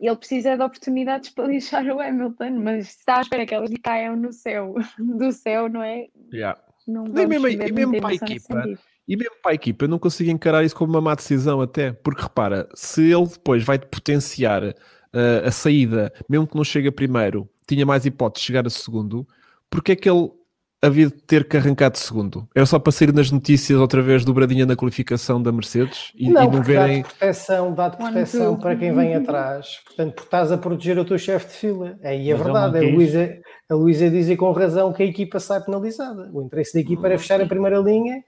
ele 0.00 0.16
precisa 0.16 0.56
de 0.56 0.62
oportunidades 0.62 1.30
para 1.30 1.46
lixar 1.46 1.84
o 1.86 2.00
Hamilton, 2.00 2.50
mas 2.62 2.88
se 2.88 2.98
está 2.98 3.18
à 3.18 3.20
espera 3.22 3.44
que 3.46 3.54
elas 3.54 3.70
lhe 3.70 3.78
caiam 3.78 4.16
no 4.16 4.32
céu, 4.32 4.74
do 4.98 5.32
céu, 5.32 5.68
não 5.68 5.82
é? 5.82 6.06
Yeah. 6.32 6.58
Não 6.86 7.04
E 7.06 7.26
mesmo- 7.26 7.48
e 7.48 7.72
mesmo 7.72 8.00
para 8.00 8.10
a 8.10 8.14
equipa. 8.14 8.64
E 9.06 9.16
mesmo 9.16 9.36
para 9.42 9.52
a 9.52 9.54
equipa, 9.54 9.84
eu 9.84 9.88
não 9.88 9.98
consigo 9.98 10.30
encarar 10.30 10.62
isso 10.64 10.76
como 10.76 10.92
uma 10.92 11.00
má 11.00 11.14
decisão 11.14 11.60
até, 11.62 11.92
porque 11.92 12.22
repara, 12.22 12.68
se 12.74 13.10
ele 13.10 13.26
depois 13.26 13.64
vai 13.64 13.78
potenciar 13.78 14.62
eh, 14.64 15.42
a 15.44 15.50
saída, 15.50 16.12
mesmo 16.28 16.46
que 16.46 16.54
não 16.56 16.62
chegue 16.64 16.88
a 16.88 16.92
primeiro, 16.92 17.48
tinha 17.66 17.86
mais 17.86 18.04
hipóteses 18.04 18.42
de 18.42 18.46
chegar 18.46 18.66
a 18.66 18.70
segundo, 18.70 19.26
porque 19.70 19.92
é 19.92 19.96
que 19.96 20.08
ele 20.10 20.30
havia 20.80 21.06
de 21.06 21.12
ter 21.14 21.46
que 21.48 21.56
arrancar 21.56 21.90
de 21.90 21.98
segundo? 21.98 22.48
Era 22.54 22.64
só 22.66 22.78
para 22.78 22.92
sair 22.92 23.12
nas 23.12 23.30
notícias 23.30 23.78
outra 23.80 24.00
vez 24.00 24.24
dobradinha 24.24 24.64
na 24.64 24.76
qualificação 24.76 25.42
da 25.42 25.50
Mercedes 25.50 26.12
e 26.14 26.26
e 26.26 26.30
Não, 26.30 26.42
não, 26.44 26.50
porque 26.50 26.66
verem... 26.72 27.02
dá-te 27.02 27.14
proteção, 27.18 27.74
dá-te 27.74 28.02
One, 28.02 28.12
proteção 28.12 28.56
para 28.56 28.76
quem 28.76 28.94
vem 28.94 29.14
atrás. 29.14 29.80
Portanto, 29.84 30.12
porque 30.14 30.26
estás 30.26 30.52
a 30.52 30.58
proteger 30.58 30.98
o 30.98 31.04
teu 31.04 31.18
chefe 31.18 31.48
de 31.48 31.52
fila. 31.54 31.98
Aí 32.02 32.30
é 32.30 32.34
Mas 32.34 32.42
verdade. 32.44 32.80
não 32.80 32.88
A. 32.88 32.92
Luísa, 32.94 33.38
a 33.68 33.74
Luísa 33.74 34.10
diz 34.10 34.28
e 34.28 34.36
com 34.36 34.52
razão 34.52 34.92
que 34.92 35.02
a 35.02 35.06
equipa 35.06 35.40
sai 35.40 35.60
penalizada. 35.62 36.30
O 36.32 36.42
interesse 36.42 36.74
da 36.74 36.80
equipa 36.80 37.06
era 37.06 37.18
fechar 37.18 37.40
a 37.40 37.46
primeira 37.46 37.78
linha 37.78 38.22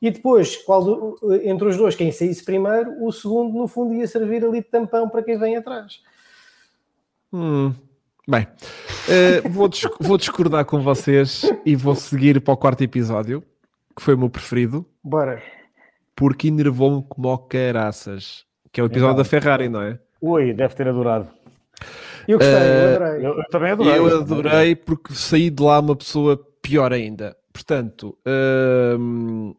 e 0.00 0.10
depois, 0.10 0.56
qual 0.58 0.84
do- 0.84 1.18
entre 1.42 1.68
os 1.68 1.76
dois, 1.76 1.94
quem 1.96 2.12
saísse 2.12 2.44
primeiro, 2.44 3.02
o 3.04 3.10
segundo, 3.10 3.56
no 3.58 3.66
fundo, 3.66 3.94
ia 3.94 4.06
servir 4.06 4.44
ali 4.44 4.60
de 4.60 4.68
tampão 4.68 5.08
para 5.08 5.22
quem 5.22 5.38
vem 5.38 5.56
atrás. 5.56 6.00
Hum, 7.32 7.72
Bem, 8.28 8.46
eh, 9.08 9.40
vou, 9.48 9.68
dis- 9.68 9.88
vou 10.00 10.18
discordar 10.18 10.64
com 10.64 10.80
vocês 10.82 11.48
e 11.64 11.76
vou 11.76 11.94
seguir 11.94 12.40
para 12.40 12.54
o 12.54 12.56
quarto 12.56 12.82
episódio, 12.82 13.42
que 13.94 14.02
foi 14.02 14.14
o 14.14 14.18
meu 14.18 14.30
preferido. 14.30 14.84
Bora. 15.02 15.42
porque 16.16 16.48
enervou-me 16.48 17.04
como 17.08 17.36
caraças. 17.38 18.44
Que 18.72 18.80
é 18.80 18.82
o 18.82 18.86
episódio 18.86 19.12
Então. 19.12 19.16
da 19.22 19.24
Ferrari, 19.24 19.68
não 19.68 19.82
é? 19.82 19.98
Ui, 20.20 20.52
deve 20.54 20.74
ter 20.74 20.88
adorado. 20.88 21.28
Eu 22.26 22.38
gostei, 22.38 22.56
Eh, 22.56 22.66
eu 22.66 22.96
adorei. 22.96 23.26
Eu, 23.26 23.38
eu 23.38 23.44
também 23.50 23.70
adorei. 23.72 23.98
eu 23.98 24.20
adorei 24.20 24.74
porque 24.76 25.14
saí 25.14 25.50
de 25.50 25.62
lá 25.62 25.78
uma 25.78 25.94
pessoa 25.94 26.36
pior 26.62 26.92
ainda. 26.92 27.36
Portanto, 27.52 28.16
hum, 28.98 29.54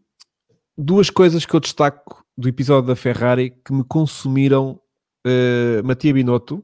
duas 0.78 1.10
coisas 1.12 1.46
que 1.46 1.54
eu 1.56 1.60
destaco 1.60 2.24
do 2.38 2.50
episódio 2.50 2.88
da 2.88 2.96
Ferrari 2.96 3.52
que 3.64 3.72
me 3.74 3.84
consumiram 3.84 4.80
uh, 5.26 5.84
Matia 5.86 6.14
Binotto, 6.14 6.64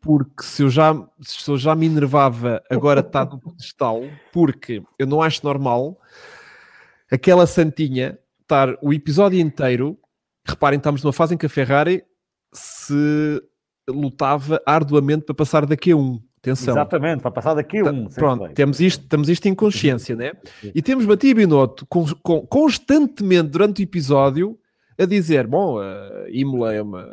porque 0.00 0.42
se 0.42 0.62
eu, 0.62 0.70
já, 0.70 0.94
se 1.20 1.50
eu 1.50 1.56
já 1.58 1.74
me 1.74 1.86
enervava, 1.86 2.62
agora 2.70 3.00
está 3.00 3.24
no 3.24 3.38
pedestal, 3.40 4.02
porque 4.32 4.82
eu 4.98 5.06
não 5.06 5.20
acho 5.22 5.44
normal 5.44 5.98
aquela 7.10 7.46
santinha 7.46 8.18
estar 8.42 8.76
o 8.82 8.92
episódio 8.92 9.38
inteiro. 9.40 9.98
Reparem, 10.46 10.76
estamos 10.78 11.02
numa 11.02 11.12
fase 11.12 11.34
em 11.34 11.38
que 11.38 11.46
a 11.46 11.48
Ferrari 11.48 12.04
se 12.52 13.42
lutava 13.88 14.60
arduamente 14.64 15.24
para 15.24 15.34
passar 15.34 15.66
daqui 15.66 15.90
a 15.92 15.96
um. 15.96 16.20
Atenção. 16.38 16.74
Exatamente, 16.74 17.22
para 17.22 17.30
passar 17.32 17.54
daqui 17.54 17.82
Tá- 17.82 17.90
um. 17.90 18.06
Pronto, 18.08 18.44
bem. 18.44 18.54
temos 18.54 18.78
isto, 18.80 19.04
temos 19.08 19.28
isto 19.28 19.46
em 19.48 19.54
consciência, 19.54 20.14
né? 20.14 20.32
E 20.74 20.80
temos 20.80 21.04
Matia 21.04 21.34
Binotto 21.34 21.84
con- 21.86 22.06
con- 22.22 22.46
constantemente 22.46 23.50
durante 23.50 23.82
o 23.82 23.84
episódio 23.84 24.56
a 24.96 25.04
dizer: 25.04 25.46
Bom, 25.48 25.80
a 25.80 26.26
Imola 26.30 26.72
é, 26.72 26.80
uma- 26.80 27.08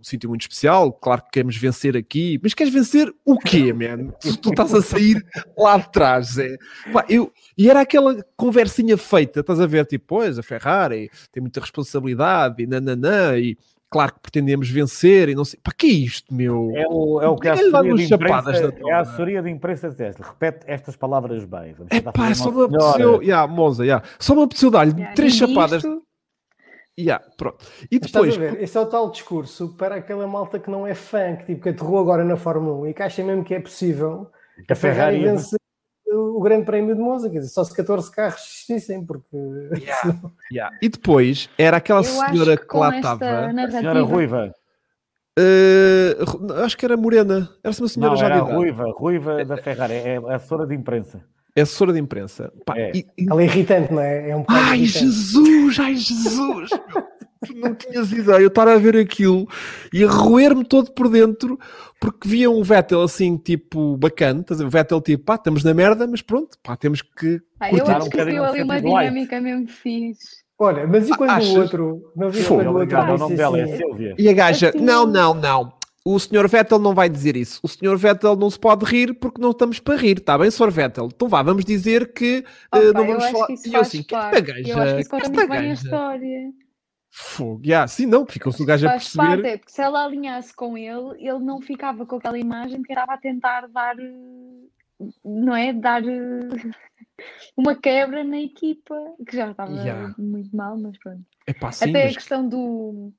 um 0.00 0.04
sítio 0.04 0.28
muito 0.28 0.42
especial, 0.42 0.92
claro 0.92 1.22
que 1.22 1.30
queremos 1.30 1.56
vencer 1.56 1.96
aqui, 1.96 2.40
mas 2.42 2.54
queres 2.54 2.72
vencer 2.72 3.12
o 3.24 3.38
quê, 3.38 3.70
man? 3.74 4.08
Tu, 4.20 4.36
tu 4.38 4.50
estás 4.50 4.74
a 4.74 4.80
sair 4.82 5.22
lá 5.56 5.76
de 5.76 5.92
trás, 5.92 6.28
Zé. 6.34 6.56
Pá, 6.92 7.04
eu, 7.08 7.30
e 7.56 7.68
era 7.68 7.80
aquela 7.82 8.16
conversinha 8.36 8.96
feita, 8.96 9.40
estás 9.40 9.60
a 9.60 9.66
ver, 9.66 9.84
tipo, 9.86 10.06
pois 10.08 10.38
a 10.38 10.42
Ferrari 10.42 11.10
tem 11.30 11.40
muita 11.42 11.60
responsabilidade 11.60 12.62
e 12.62 12.66
nananã, 12.66 13.36
e 13.38 13.56
claro 13.90 14.14
que 14.14 14.20
pretendemos 14.20 14.70
vencer 14.70 15.28
e 15.28 15.34
não 15.34 15.44
sei. 15.44 15.58
Pá, 15.62 15.72
que 15.76 15.86
é 15.86 15.90
isto, 15.90 16.32
meu? 16.32 16.72
É 16.74 16.86
o, 16.88 17.20
é 17.20 17.28
o 17.28 17.36
que 17.36 17.48
a 17.48 17.54
lhe 17.54 17.70
dá 17.70 17.80
assessoria 17.80 18.06
de 18.06 18.14
imprensa, 18.14 18.74
é 18.86 18.92
a 18.92 19.00
assessoria 19.00 19.42
de 19.42 19.50
imprensa 19.50 19.90
diz, 19.90 20.16
repete 20.16 20.60
estas 20.66 20.96
palavras 20.96 21.44
bem. 21.44 21.74
Vamos 21.74 21.88
É 21.90 22.00
pá, 22.00 22.34
só 22.34 22.48
uma 22.48 22.68
me 22.68 22.76
apeteceu, 22.76 23.22
yeah, 23.22 23.52
Monza, 23.52 23.84
yeah. 23.84 24.04
só 24.18 24.34
me 24.34 24.42
apeteceu 24.44 24.70
dar-lhe 24.70 24.92
Yeah, 24.92 25.14
três 25.14 25.34
chapadas. 25.34 25.84
isto- 25.84 26.02
Yeah, 26.98 27.24
pronto. 27.36 27.64
E 27.90 27.98
depois, 27.98 28.36
esse 28.58 28.76
é 28.76 28.80
o 28.80 28.86
tal 28.86 29.10
discurso 29.10 29.74
para 29.76 29.96
aquela 29.96 30.26
malta 30.26 30.58
que 30.58 30.70
não 30.70 30.86
é 30.86 30.94
fã, 30.94 31.36
que, 31.36 31.46
tipo, 31.46 31.62
que 31.62 31.68
aterrou 31.70 31.98
agora 31.98 32.24
na 32.24 32.36
Fórmula 32.36 32.76
1 32.82 32.86
e 32.88 32.94
que 32.94 33.02
acha 33.02 33.24
mesmo 33.24 33.42
que 33.44 33.54
é 33.54 33.60
possível 33.60 34.30
Que 34.66 34.72
a 34.72 34.76
Ferrari 34.76 35.18
ia- 35.20 35.32
vence 35.32 35.56
o 36.12 36.40
Grande 36.42 36.64
Prémio 36.66 36.94
de 36.94 37.00
Monza, 37.00 37.30
quer 37.30 37.38
dizer, 37.38 37.50
só 37.50 37.62
se 37.64 37.74
14 37.74 38.10
carros 38.10 38.40
existissem, 38.42 39.06
porque 39.06 39.28
yeah. 40.52 40.76
e 40.82 40.88
depois 40.88 41.48
era 41.56 41.76
aquela 41.76 42.00
Eu 42.00 42.04
senhora 42.04 42.56
que 42.56 42.66
que 42.66 42.76
lá 42.76 42.96
estava. 42.96 43.24
esta 43.24 43.38
A 43.48 43.52
narrativa, 43.52 43.80
senhora 43.80 44.02
Ruiva. 44.02 44.54
ru- 46.26 46.52
acho 46.64 46.76
que 46.76 46.84
era 46.84 46.96
morena, 46.96 47.48
era 47.62 47.74
uma 47.78 47.88
senhora 47.88 48.12
Não, 48.12 48.16
já 48.20 48.26
era. 48.26 48.38
Ruiva, 48.40 48.84
Ruiva 48.92 49.44
da 49.44 49.56
Ferrari, 49.56 49.94
é 49.94 50.16
a 50.16 50.36
assessora 50.36 50.66
de 50.66 50.74
imprensa. 50.74 51.24
É 51.60 51.62
assessora 51.62 51.92
de 51.92 51.98
imprensa. 52.00 52.52
Pá, 52.64 52.74
É. 52.76 52.90
e- 52.94 53.06
e- 53.18 53.26
ela 53.30 53.40
é 53.42 53.44
irritante, 53.44 53.92
não 53.92 54.00
é? 54.02 54.30
É 54.30 54.36
um 54.36 54.44
Ai, 54.48 54.78
irritante. 54.80 55.04
Jesus, 55.04 55.78
ai, 55.78 55.94
Jesus! 55.96 56.70
Tu 57.46 57.54
não 57.54 57.74
tinhas 57.74 58.12
ideia, 58.12 58.36
eu 58.42 58.48
estar 58.48 58.68
a 58.68 58.76
ver 58.76 58.94
aquilo 58.98 59.48
e 59.94 60.04
a 60.04 60.08
roer-me 60.10 60.62
todo 60.62 60.92
por 60.92 61.08
dentro 61.08 61.58
porque 61.98 62.28
via 62.28 62.50
um 62.50 62.62
Vettel 62.62 63.00
assim, 63.00 63.38
tipo, 63.38 63.96
bacana. 63.96 64.40
Estás 64.42 64.60
a 64.60 64.64
ver? 64.64 64.68
O 64.68 64.70
Vettel, 64.70 65.00
tipo, 65.00 65.24
pá, 65.24 65.36
estamos 65.36 65.64
na 65.64 65.72
merda, 65.72 66.06
mas 66.06 66.20
pronto, 66.20 66.58
pá, 66.62 66.76
temos 66.76 67.00
que. 67.00 67.40
Ah, 67.58 67.72
eu 67.72 67.82
um 67.82 67.90
acho 67.96 68.10
que 68.10 68.24
viu 68.26 68.44
ali 68.44 68.62
uma 68.62 68.78
dinâmica 68.78 69.40
mesmo 69.40 69.66
fixe. 69.68 70.40
Olha, 70.58 70.86
mas 70.86 71.08
e 71.08 71.16
quando 71.16 71.30
Achas? 71.30 71.48
o 71.48 71.60
outro, 71.60 72.12
não 72.14 72.28
vi 72.28 72.44
quando 72.44 72.50
o 72.50 72.54
outro 72.58 72.70
Obrigado, 72.82 73.14
o 73.14 73.18
nome 73.18 73.34
dela 73.36 73.58
é 73.58 73.66
Silvia. 73.78 74.14
E 74.18 74.28
a 74.28 74.32
gaja, 74.34 74.68
Assim- 74.68 74.78
não, 74.78 75.06
não, 75.06 75.32
não. 75.32 75.72
O 76.04 76.18
senhor 76.18 76.48
Vettel 76.48 76.78
não 76.78 76.94
vai 76.94 77.08
dizer 77.10 77.36
isso. 77.36 77.60
O 77.62 77.68
senhor 77.68 77.96
Vettel 77.98 78.34
não 78.34 78.48
se 78.48 78.58
pode 78.58 78.84
rir 78.86 79.12
porque 79.14 79.40
não 79.40 79.50
estamos 79.50 79.78
para 79.78 79.96
rir. 79.96 80.18
Está 80.18 80.38
bem, 80.38 80.50
senhor 80.50 80.70
Vettel? 80.70 81.06
Então 81.14 81.28
vá, 81.28 81.42
vamos 81.42 81.64
dizer 81.64 82.12
que 82.14 82.42
Oh, 82.72 82.76
pá, 82.78 82.80
não 82.80 83.06
vamos 83.06 83.24
falar. 83.26 83.48
E 83.50 83.74
eu 83.74 83.80
assim, 83.80 84.02
que 84.02 84.14
esta 84.14 84.40
gaja. 84.40 84.68
Eu 84.68 84.78
acho 84.78 84.94
que 84.94 85.00
isso 85.02 85.10
conta 85.10 85.28
muito 85.30 85.48
bem 85.48 85.70
a 85.70 85.72
história. 85.74 86.52
Fogo. 87.12 87.60
Yeah, 87.64 87.86
sim, 87.88 88.06
não, 88.06 88.24
ficou-se 88.24 88.62
o 88.62 88.66
gajo 88.66 88.86
a 88.86 88.92
Faz 88.92 89.12
parte, 89.14 89.28
perceber. 89.30 89.48
é 89.48 89.58
porque 89.58 89.72
se 89.72 89.82
ela 89.82 90.04
alinhasse 90.04 90.54
com 90.54 90.78
ele, 90.78 91.16
ele 91.18 91.40
não 91.40 91.60
ficava 91.60 92.06
com 92.06 92.16
aquela 92.16 92.38
imagem 92.38 92.82
que 92.82 92.92
estava 92.92 93.14
a 93.14 93.18
tentar 93.18 93.66
dar, 93.68 93.98
eh, 93.98 95.06
não 95.24 95.54
é? 95.56 95.72
Dar 95.72 96.02
eh, 96.04 96.48
uma 97.56 97.74
quebra 97.74 98.22
na 98.22 98.40
equipa, 98.40 98.94
que 99.28 99.36
já 99.36 99.50
estava 99.50 99.72
Yeah. 99.72 100.14
muito 100.16 100.54
mal, 100.56 100.78
mas 100.78 100.96
pronto. 100.98 101.20
Epá, 101.46 101.72
sim, 101.72 101.90
Até 101.90 102.02
a 102.02 102.04
mas- 102.06 102.14
questão 102.16 102.48
do, 102.48 103.12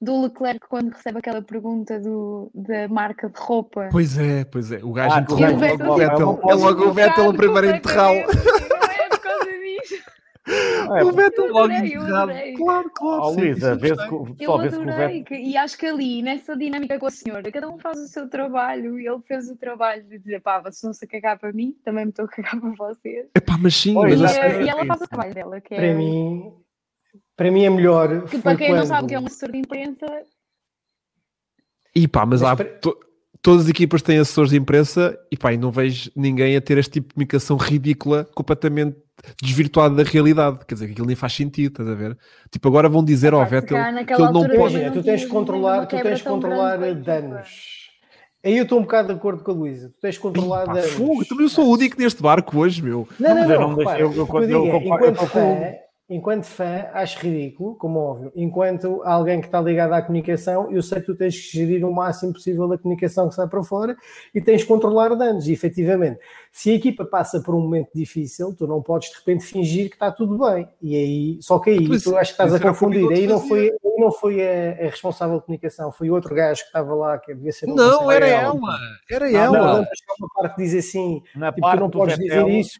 do 0.00 0.22
Leclerc, 0.22 0.60
quando 0.68 0.90
recebe 0.92 1.18
aquela 1.18 1.42
pergunta 1.42 1.98
do, 1.98 2.50
da 2.54 2.86
marca 2.88 3.28
de 3.28 3.38
roupa. 3.40 3.88
Pois 3.90 4.16
é, 4.18 4.44
pois 4.44 4.70
é. 4.70 4.78
O 4.84 4.92
gajo 4.92 5.14
Ah, 5.16 5.20
interrompe 5.20 5.82
o 5.82 5.86
logo 5.86 5.96
Vettel 5.98 6.28
o 6.28 6.34
Vettel. 6.36 6.50
É 6.50 6.54
logo 6.54 6.84
o 6.84 6.92
Vettel 6.92 7.30
a 7.30 7.34
primeiro 7.34 7.66
enterrá-lo. 7.76 8.18
Não 8.20 8.22
é 8.24 9.08
por 9.08 9.20
causa 9.20 9.44
disso. 9.50 9.94
É, 10.96 11.04
O 11.04 11.12
Vettel 11.12 11.44
Eu 11.44 11.52
logo 11.52 11.64
adorei, 11.70 11.94
eu 11.94 12.00
enterrado. 12.02 12.30
adorei. 12.30 12.54
Claro, 12.54 12.90
claro. 12.94 13.34
Sim, 13.34 13.40
Luísa, 13.40 13.78
isso 13.82 14.34
eu 14.40 14.50
o 14.50 14.54
adorei, 14.54 14.84
Vettel. 14.86 15.24
que- 15.24 15.34
e 15.34 15.56
acho 15.58 15.76
que 15.76 15.84
ali, 15.84 16.22
nessa 16.22 16.56
dinâmica 16.56 16.98
com 16.98 17.04
a 17.06 17.10
senhora, 17.10 17.52
cada 17.52 17.68
um 17.68 17.78
faz 17.78 17.98
o 17.98 18.06
seu 18.06 18.30
trabalho 18.30 18.98
e 18.98 19.06
ele 19.06 19.20
fez 19.28 19.50
o 19.50 19.56
trabalho 19.56 20.04
de 20.04 20.18
dizer, 20.18 20.40
pá, 20.40 20.58
vocês 20.60 20.82
não 20.84 20.94
se 20.94 21.04
a 21.04 21.08
cagar 21.08 21.38
para 21.38 21.52
mim, 21.52 21.76
também 21.84 22.06
me 22.06 22.10
estou 22.10 22.24
a 22.24 22.28
cagar 22.28 22.56
para 22.62 22.70
vocês. 22.70 23.26
Epá, 23.36 23.58
mas 23.60 23.74
sim, 23.76 23.92
Pois, 23.92 24.18
mas 24.18 24.34
E, 24.34 24.38
é, 24.38 24.46
eh, 24.46 24.62
e 24.62 24.68
ela 24.70 24.86
faz 24.86 25.02
o 25.02 25.06
trabalho 25.06 25.34
dela, 25.34 25.60
que 25.60 25.74
é. 25.74 25.76
para 25.76 25.94
mim, 25.94 26.50
para 27.38 27.50
mim 27.50 27.64
é 27.64 27.70
melhor. 27.70 28.26
que 28.26 28.38
para 28.38 28.54
quem 28.56 28.68
não 28.70 28.78
quando- 28.80 28.86
sabe 28.88 29.04
o 29.04 29.06
que 29.08 29.14
é 29.14 29.20
um 29.20 29.26
assessor 29.26 29.50
de 29.52 29.58
imprensa, 29.58 30.06
E 31.96 32.06
pá, 32.06 32.26
mas, 32.26 32.42
Mas 32.42 32.50
há, 32.52 32.56
para- 32.56 32.66
to- 32.80 32.98
todas 33.40 33.64
as 33.64 33.68
equipas 33.70 34.02
têm 34.02 34.18
assessores 34.18 34.50
de 34.50 34.56
imprensa 34.58 35.18
e 35.32 35.36
pá, 35.36 35.52
e 35.52 35.56
não 35.56 35.70
vejo 35.70 36.10
ninguém 36.14 36.54
a 36.56 36.60
ter 36.60 36.76
este 36.78 36.92
tipo 36.92 37.08
de 37.08 37.14
comunicação 37.14 37.56
ridícula, 37.56 38.24
completamente 38.34 38.96
desvirtuada 39.42 39.94
da 39.96 40.08
realidade. 40.08 40.58
Quer 40.66 40.74
dizer, 40.74 40.86
que 40.86 40.92
aquilo 40.92 41.06
nem 41.06 41.16
faz 41.16 41.32
sentido, 41.32 41.72
estás 41.72 41.88
a 41.88 41.94
ver? 41.94 42.16
Tipo, 42.52 42.68
agora 42.68 42.88
vão 42.88 43.02
dizer 43.04 43.32
ao 43.32 43.42
se 43.44 43.50
Vettel 43.50 43.76
que 44.06 44.12
ele 44.12 44.22
não 44.32 44.32
pode. 44.42 44.54
Imagina, 44.54 44.84
não 44.86 44.92
tu 44.92 45.02
tens 45.02 45.20
de 45.22 45.26
controlar, 45.28 45.86
tu 45.86 46.00
tens 46.02 46.22
controlar 46.22 46.82
equipa. 46.82 47.00
danos. 47.04 47.48
Aí 48.44 48.56
eu 48.56 48.62
estou 48.62 48.78
um 48.78 48.82
bocado 48.82 49.08
de 49.08 49.14
acordo 49.14 49.42
com 49.42 49.50
a 49.50 49.54
Luísa. 49.54 49.88
Tu 49.88 50.00
tens 50.00 50.14
de 50.14 50.20
controlar 50.20 50.66
Pá, 50.66 50.74
danos. 50.74 50.90
fogo, 50.92 51.24
também 51.24 51.44
eu 51.44 51.48
sou 51.50 51.66
o 51.66 51.72
único 51.72 51.98
neste 52.00 52.22
barco 52.22 52.58
hoje, 52.58 52.80
meu. 52.80 53.08
Não, 53.18 53.34
não, 53.34 53.42
eu 53.42 53.48
não. 53.60 53.68
não 53.70 53.76
deixo- 53.76 53.78
repara, 53.90 54.00
eu- 54.00 54.12
eu- 54.12 54.26
eu 54.26 54.42
eu 54.42 54.66
é, 54.66 54.70
eu 54.70 54.76
enquanto 54.76 55.14
estou 55.14 55.28
com- 55.28 55.56
fã, 55.56 55.72
enquanto 56.08 56.44
fã, 56.44 56.86
acho 56.94 57.20
ridículo, 57.20 57.74
como 57.76 57.98
óbvio. 57.98 58.32
Enquanto 58.34 59.02
alguém 59.04 59.40
que 59.40 59.46
está 59.46 59.60
ligado 59.60 59.92
à 59.92 60.00
comunicação, 60.00 60.70
eu 60.72 60.82
sei 60.82 61.00
que 61.00 61.06
tu 61.06 61.14
tens 61.14 61.36
que 61.38 61.58
gerir 61.58 61.84
o 61.84 61.92
máximo 61.92 62.32
possível 62.32 62.66
da 62.66 62.78
comunicação 62.78 63.28
que 63.28 63.34
sai 63.34 63.46
para 63.46 63.62
fora 63.62 63.94
e 64.34 64.40
tens 64.40 64.62
que 64.62 64.68
controlar 64.68 65.14
danos. 65.14 65.46
E 65.46 65.52
efetivamente, 65.52 66.18
se 66.50 66.70
a 66.70 66.74
equipa 66.74 67.04
passa 67.04 67.42
por 67.42 67.54
um 67.54 67.60
momento 67.60 67.90
difícil, 67.94 68.54
tu 68.56 68.66
não 68.66 68.80
podes 68.82 69.10
de 69.10 69.18
repente 69.18 69.44
fingir 69.44 69.90
que 69.90 69.96
está 69.96 70.10
tudo 70.10 70.38
bem. 70.38 70.66
E 70.80 70.96
aí, 70.96 71.38
só 71.42 71.58
que 71.58 71.70
aí 71.70 71.86
Mas 71.86 72.02
tu 72.02 72.16
acho 72.16 72.34
que 72.34 72.42
estás 72.42 72.54
a 72.54 72.60
confundir. 72.60 73.06
Aí 73.12 73.26
não 73.26 73.38
fazia. 73.40 73.48
foi, 73.48 73.68
aí 73.68 73.96
não 73.98 74.10
foi 74.10 74.42
a, 74.42 74.70
a 74.70 74.90
responsável 74.90 75.38
de 75.38 75.44
comunicação, 75.44 75.92
foi 75.92 76.08
outro 76.10 76.34
gajo 76.34 76.62
que 76.62 76.68
estava 76.68 76.94
lá, 76.94 77.18
que 77.18 77.34
devia 77.34 77.52
ser 77.52 77.68
um 77.68 77.74
Não, 77.74 78.10
era 78.10 78.26
ela. 78.26 78.58
Era 79.10 79.30
Não, 79.30 79.38
ela. 79.38 79.58
não, 79.58 79.78
mas 79.80 79.98
há 80.08 80.14
uma 80.18 80.28
parte 80.34 80.54
que 80.56 80.62
diz 80.62 80.74
assim, 80.74 81.22
Na 81.36 81.52
Tipo, 81.52 81.70
tu 81.70 81.76
não 81.76 81.90
podes 81.90 82.18
dizer 82.18 82.48
isso 82.48 82.78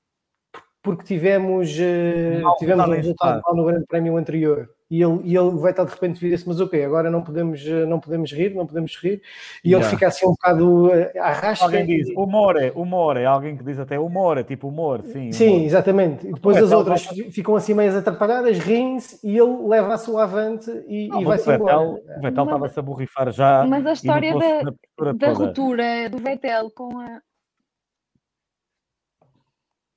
porque 0.88 1.04
tivemos, 1.04 1.76
eh, 1.78 2.40
Mal 2.42 2.56
tivemos 2.56 2.86
um 2.88 2.92
resultado 2.92 3.42
mal 3.44 3.54
no 3.56 3.64
grande 3.64 3.86
prémio 3.86 4.16
anterior. 4.16 4.68
E 4.90 5.02
ele, 5.02 5.20
e 5.22 5.36
ele 5.36 5.50
vai 5.58 5.70
estar 5.72 5.84
de 5.84 5.90
repente 5.92 6.18
vira-se, 6.18 6.48
mas 6.48 6.58
ok, 6.62 6.82
agora 6.82 7.10
não 7.10 7.20
podemos, 7.22 7.60
eh, 7.66 7.84
não 7.84 8.00
podemos 8.00 8.32
rir, 8.32 8.54
não 8.54 8.66
podemos 8.66 8.96
rir. 8.96 9.20
E 9.62 9.68
ele 9.68 9.74
Yeah. 9.74 9.90
fica 9.90 10.06
assim 10.08 10.26
um 10.26 10.30
bocado 10.30 10.90
eh, 10.94 11.12
à 11.18 11.30
rasca. 11.32 11.66
Alguém 11.66 11.84
diz 11.84 12.08
humor 12.16 12.56
é, 12.56 12.72
humor 12.74 13.16
é, 13.18 13.26
alguém 13.26 13.54
que 13.54 13.62
diz 13.62 13.78
até 13.78 13.98
humor, 14.00 14.38
é 14.38 14.42
tipo 14.42 14.66
humor, 14.68 15.02
sim. 15.04 15.30
Sim, 15.30 15.48
humor. 15.56 15.66
exatamente. 15.66 16.26
E 16.26 16.32
depois 16.32 16.56
O 16.58 16.64
as 16.64 16.72
outras 16.72 17.04
vai- 17.04 17.14
fi- 17.16 17.30
ficam 17.30 17.54
assim 17.54 17.74
meias 17.74 17.94
atrapalhadas, 17.94 18.58
riem-se 18.58 19.18
e 19.22 19.36
ele 19.36 19.68
leva 19.68 19.92
a 19.92 19.98
sua 19.98 20.22
avante 20.22 20.70
e, 20.88 21.08
Não, 21.08 21.20
e 21.20 21.24
vai-se 21.26 21.46
o 21.50 21.52
embora. 21.52 21.76
Vettel, 21.76 22.16
o 22.16 22.20
Vettel 22.22 22.44
estava-se 22.44 22.78
a 22.78 22.82
borrifar 22.82 23.30
já. 23.30 23.66
Mas 23.68 23.84
a 23.84 23.92
história 23.92 24.32
da, 24.38 25.12
da 25.12 25.32
ruptura 25.32 26.08
do 26.08 26.16
Vettel 26.16 26.70
com 26.74 26.98
a. 26.98 27.20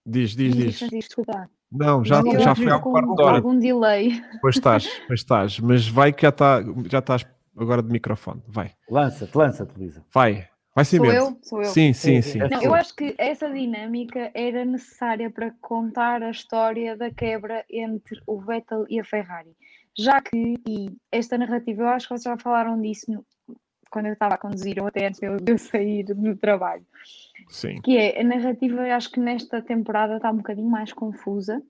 Diz, 0.06 0.36
diz, 0.36 0.56
diz. 0.56 0.80
Desculpa. 0.90 1.50
Não, 1.72 2.04
já, 2.04 2.20
Eu 2.22 2.40
já 2.40 2.54
foi 2.56 2.70
há 2.70 2.78
um 2.78 2.82
quarto 2.82 3.08
com 3.10 3.16
de 3.16 3.22
hora. 3.24 3.36
algum 3.38 3.58
delay. 3.58 4.22
Pois 4.42 4.56
estás, 4.56 4.88
pois 5.08 5.20
estás. 5.22 5.60
Mas 5.60 5.88
vai 5.88 6.12
que 6.12 6.24
já, 6.24 6.30
está, 6.30 6.62
já 6.90 7.00
estás 7.00 7.26
agora 7.58 7.82
de 7.82 7.92
microfone. 7.92 8.42
Vai, 8.48 8.72
Lança-te, 8.90 9.38
lança-te, 9.38 9.78
Lisa. 9.80 10.04
vai. 10.14 10.48
Vai 10.74 10.86
sem 10.86 11.00
Sou 11.00 11.06
medo. 11.08 11.18
eu? 11.18 11.38
Sou 11.44 11.60
eu. 11.62 11.66
Sim, 11.66 11.92
sim, 11.94 12.22
Sim, 12.22 12.22
sim. 12.22 12.32
sim. 12.32 12.40
Não, 12.50 12.60
Sim. 12.60 12.66
eu 12.66 12.74
acho 12.74 12.96
que 12.96 13.14
essa 13.18 13.50
dinâmica 13.52 14.32
era 14.34 14.64
necessária 14.64 15.30
para 15.30 15.52
contar 15.62 16.24
a 16.24 16.32
história 16.32 16.96
da 16.96 17.12
quebra 17.12 17.66
entre 17.70 18.22
o 18.26 18.40
Vettel 18.40 18.86
e 18.90 18.98
a 19.00 19.04
Ferrari. 19.04 19.52
Já 19.98 20.22
que, 20.22 20.56
e 20.66 20.90
esta 21.12 21.38
narrativa, 21.38 21.82
eu 21.84 21.88
acho 21.90 22.08
que 22.08 22.14
vocês 22.18 22.24
já 22.24 22.38
falaram 22.38 22.80
disso 22.82 23.06
quando 23.92 24.08
eu 24.08 24.14
estava 24.14 24.36
a 24.36 24.38
conduzir, 24.38 24.80
ou 24.80 24.88
até 24.88 25.06
antes 25.06 25.20
de 25.20 25.52
eu, 25.52 25.58
sair 25.58 26.04
do 26.04 26.36
trabalho, 26.36 26.86
Sim. 27.50 27.82
que 27.82 27.98
é 27.98 28.20
a 28.20 28.24
narrativa, 28.24 28.88
eu 28.88 28.96
acho 28.96 29.12
que 29.12 29.20
nesta 29.20 29.62
temporada 29.62 30.16
está 30.16 30.32
um 30.32 30.38
bocadinho 30.38 30.70
mais 30.70 30.94
confusa 30.94 31.62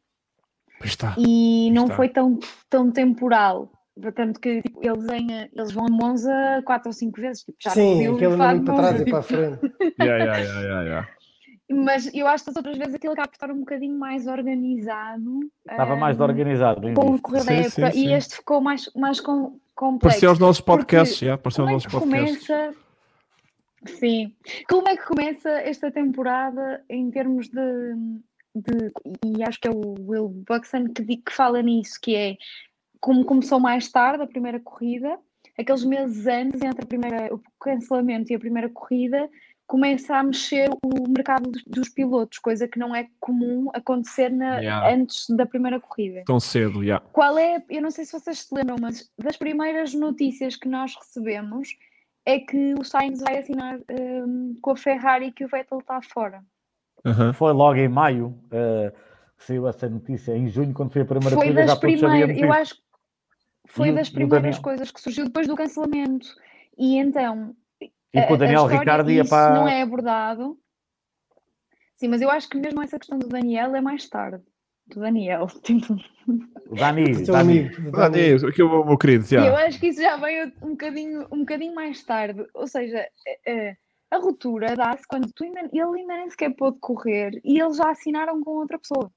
Pois 0.77 0.91
está. 0.91 1.15
e 1.17 1.71
não 1.71 1.83
está. 1.85 1.95
foi 1.95 2.09
tão, 2.09 2.39
tão 2.69 2.91
temporal. 2.91 3.71
Tanto 4.15 4.39
que 4.39 4.61
tipo, 4.61 4.79
eles, 4.81 5.05
em, 5.09 5.49
eles 5.53 5.71
vão 5.73 5.85
a 5.85 5.89
Monza 5.89 6.63
quatro 6.65 6.89
ou 6.89 6.93
cinco 6.93 7.19
vezes, 7.19 7.43
tipo, 7.43 7.57
já 7.61 7.71
Sim, 7.71 8.05
não 8.07 8.15
aquele 8.15 8.33
andamento 8.33 8.65
para 8.65 8.75
trás 8.75 8.95
e 8.95 8.97
tipo, 8.99 9.09
para 9.09 9.19
a 9.19 9.23
frente. 9.23 9.59
Yeah, 10.01 10.23
yeah, 10.23 10.37
yeah, 10.37 10.61
yeah, 10.61 10.83
yeah. 10.83 11.09
Mas 11.73 12.13
eu 12.13 12.27
acho 12.27 12.43
que 12.43 12.49
as 12.49 12.55
outras 12.55 12.77
vezes 12.77 12.95
aquilo 12.95 13.13
acaba 13.13 13.27
por 13.29 13.35
estar 13.35 13.51
um 13.51 13.59
bocadinho 13.59 13.97
mais 13.97 14.27
organizado. 14.27 15.39
Estava 15.69 15.95
mais 15.95 16.19
ahm, 16.19 16.23
organizado. 16.23 16.93
com 16.93 17.11
o 17.11 17.15
decorrer 17.15 17.45
da 17.45 17.53
época 17.53 17.91
sim, 17.91 18.07
e 18.07 18.13
este 18.13 18.35
ficou 18.37 18.59
mais, 18.61 18.89
mais 18.95 19.19
com, 19.19 19.59
complexo. 19.75 19.99
Parecia 20.09 20.29
aos 20.29 20.39
nossos 20.39 20.61
podcasts, 20.61 21.17
já. 21.19 21.37
Parecia 21.37 21.63
aos 21.63 21.67
Como 21.67 21.69
é 21.69 21.73
nossos 21.73 21.85
que 21.85 21.91
podcasts. 21.99 22.47
começa? 22.47 22.75
Sim. 23.85 24.33
Como 24.69 24.87
é 24.87 24.95
que 24.97 25.05
começa 25.05 25.49
esta 25.49 25.91
temporada 25.91 26.83
em 26.89 27.09
termos 27.09 27.47
de, 27.49 27.95
de- 28.55 28.91
e 29.25 29.43
acho 29.43 29.59
que 29.59 29.67
é 29.67 29.71
o 29.71 29.95
Will 30.07 30.29
Buxton 30.47 30.85
que, 30.89 31.03
que 31.17 31.31
fala 31.31 31.61
nisso, 31.61 31.99
que 32.01 32.15
é 32.15 32.37
como 32.99 33.25
começou 33.25 33.59
mais 33.59 33.89
tarde 33.89 34.23
a 34.23 34.27
primeira 34.27 34.59
corrida, 34.59 35.17
aqueles 35.57 35.83
meses 35.83 36.27
antes 36.27 36.61
entre 36.61 36.83
a 36.83 36.87
primeira, 36.87 37.33
o 37.33 37.41
cancelamento 37.59 38.31
e 38.31 38.35
a 38.35 38.39
primeira 38.39 38.69
corrida, 38.69 39.27
começa 39.71 40.17
a 40.17 40.21
mexer 40.21 40.69
o 40.83 41.07
mercado 41.07 41.49
dos, 41.49 41.63
dos 41.63 41.87
pilotos, 41.87 42.39
coisa 42.39 42.67
que 42.67 42.77
não 42.77 42.93
é 42.93 43.07
comum 43.21 43.69
acontecer 43.73 44.29
na- 44.29 44.59
Yeah. 44.59 44.93
antes 44.93 45.29
da 45.29 45.45
primeira 45.45 45.79
corrida. 45.79 46.23
Tão 46.25 46.41
cedo, 46.41 46.83
já. 46.83 46.99
Qual 46.99 47.37
é, 47.37 47.63
eu 47.69 47.81
não 47.81 47.89
sei 47.89 48.03
se 48.03 48.11
vocês 48.11 48.39
se 48.39 48.53
lembram, 48.53 48.75
mas 48.81 49.09
das 49.17 49.37
primeiras 49.37 49.93
notícias 49.93 50.57
que 50.57 50.67
nós 50.67 50.93
recebemos 50.93 51.69
é 52.25 52.37
que 52.37 52.73
o 52.77 52.83
Sainz 52.83 53.21
vai 53.21 53.37
assinar 53.37 53.79
hum, 53.89 54.57
com 54.61 54.71
a 54.71 54.75
Ferrari 54.75 55.31
que 55.31 55.45
o 55.45 55.47
Vettel 55.47 55.79
está 55.79 56.01
fora. 56.01 56.43
Aham. 57.05 57.31
Foi 57.31 57.53
logo 57.53 57.79
em 57.79 57.87
maio 57.87 58.27
uh, 58.47 58.91
que 59.37 59.45
saiu 59.45 59.69
essa 59.69 59.87
notícia. 59.87 60.35
Em 60.35 60.49
junho, 60.49 60.73
quando 60.73 60.91
foi 60.91 61.03
a 61.03 61.05
primeira 61.05 61.33
Foi 61.33 61.45
corrida, 61.45 61.61
das 61.61 61.71
já 61.71 61.79
primeiras, 61.79 62.37
eu 62.37 62.51
acho 62.51 62.75
que 62.75 62.81
foi 63.67 63.87
E 63.87 63.93
das 63.93 64.09
primeiras 64.09 64.59
coisas 64.59 64.91
que 64.91 64.99
surgiu 64.99 65.23
depois 65.23 65.47
do 65.47 65.55
cancelamento. 65.55 66.27
E 66.77 66.97
então, 66.97 67.55
E 68.13 68.19
a- 68.19 68.27
com 68.27 68.33
o 68.33 68.35
a 68.35 68.39
Daniel 68.39 68.61
história- 68.61 68.79
Ricardo 68.79 69.11
ia 69.11 69.21
isso 69.21 69.29
para. 69.29 69.55
não 69.55 69.67
é 69.67 69.81
abordado. 69.81 70.57
Sim, 71.97 72.07
mas 72.07 72.21
eu 72.21 72.29
acho 72.31 72.49
que 72.49 72.57
mesmo 72.57 72.81
essa 72.81 72.97
questão 72.97 73.19
do 73.19 73.27
Daniel 73.27 73.75
é 73.75 73.81
mais 73.81 74.07
tarde. 74.09 74.43
Do 74.87 74.99
Daniel. 74.99 75.47
Tipo, 75.63 75.93
O 76.67 76.75
Dani. 76.75 77.23
Dani. 77.25 77.71
Ah, 77.95 78.09
é 78.17 78.35
isso, 78.35 78.47
aqui 78.47 78.61
o 78.63 78.83
meu 78.85 78.97
querido, 78.97 79.23
E 79.31 79.35
eu 79.35 79.43
já. 79.43 79.65
acho 79.67 79.79
que 79.79 79.87
isso 79.87 80.01
já 80.01 80.17
veio 80.17 80.51
um 80.61 80.71
bocadinho, 80.71 81.27
um 81.31 81.39
bocadinho 81.39 81.75
mais 81.75 82.03
tarde. 82.03 82.45
Ou 82.53 82.67
seja, 82.67 82.97
eh, 83.27 83.39
eh, 83.45 83.75
a 84.09 84.17
ruptura 84.17 84.75
dá-se 84.75 85.05
quando 85.07 85.31
tu 85.33 85.43
ainda, 85.43 85.61
ele 85.71 85.81
ainda 86.01 86.17
nem 86.17 86.29
sequer 86.29 86.49
pôde 86.55 86.77
correr 86.79 87.39
e 87.43 87.59
eles 87.61 87.77
já 87.77 87.91
assinaram 87.91 88.41
com 88.43 88.51
outra 88.51 88.77
pessoa. 88.79 89.11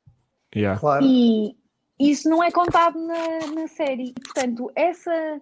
já. 0.55 0.76
Claro. 0.76 1.05
E 1.05 1.57
isso 1.99 2.28
não 2.28 2.42
é 2.45 2.51
contado 2.51 2.99
na, 3.07 3.47
na 3.55 3.66
série. 3.68 4.12
Portanto, 4.24 4.70
essa, 4.76 5.40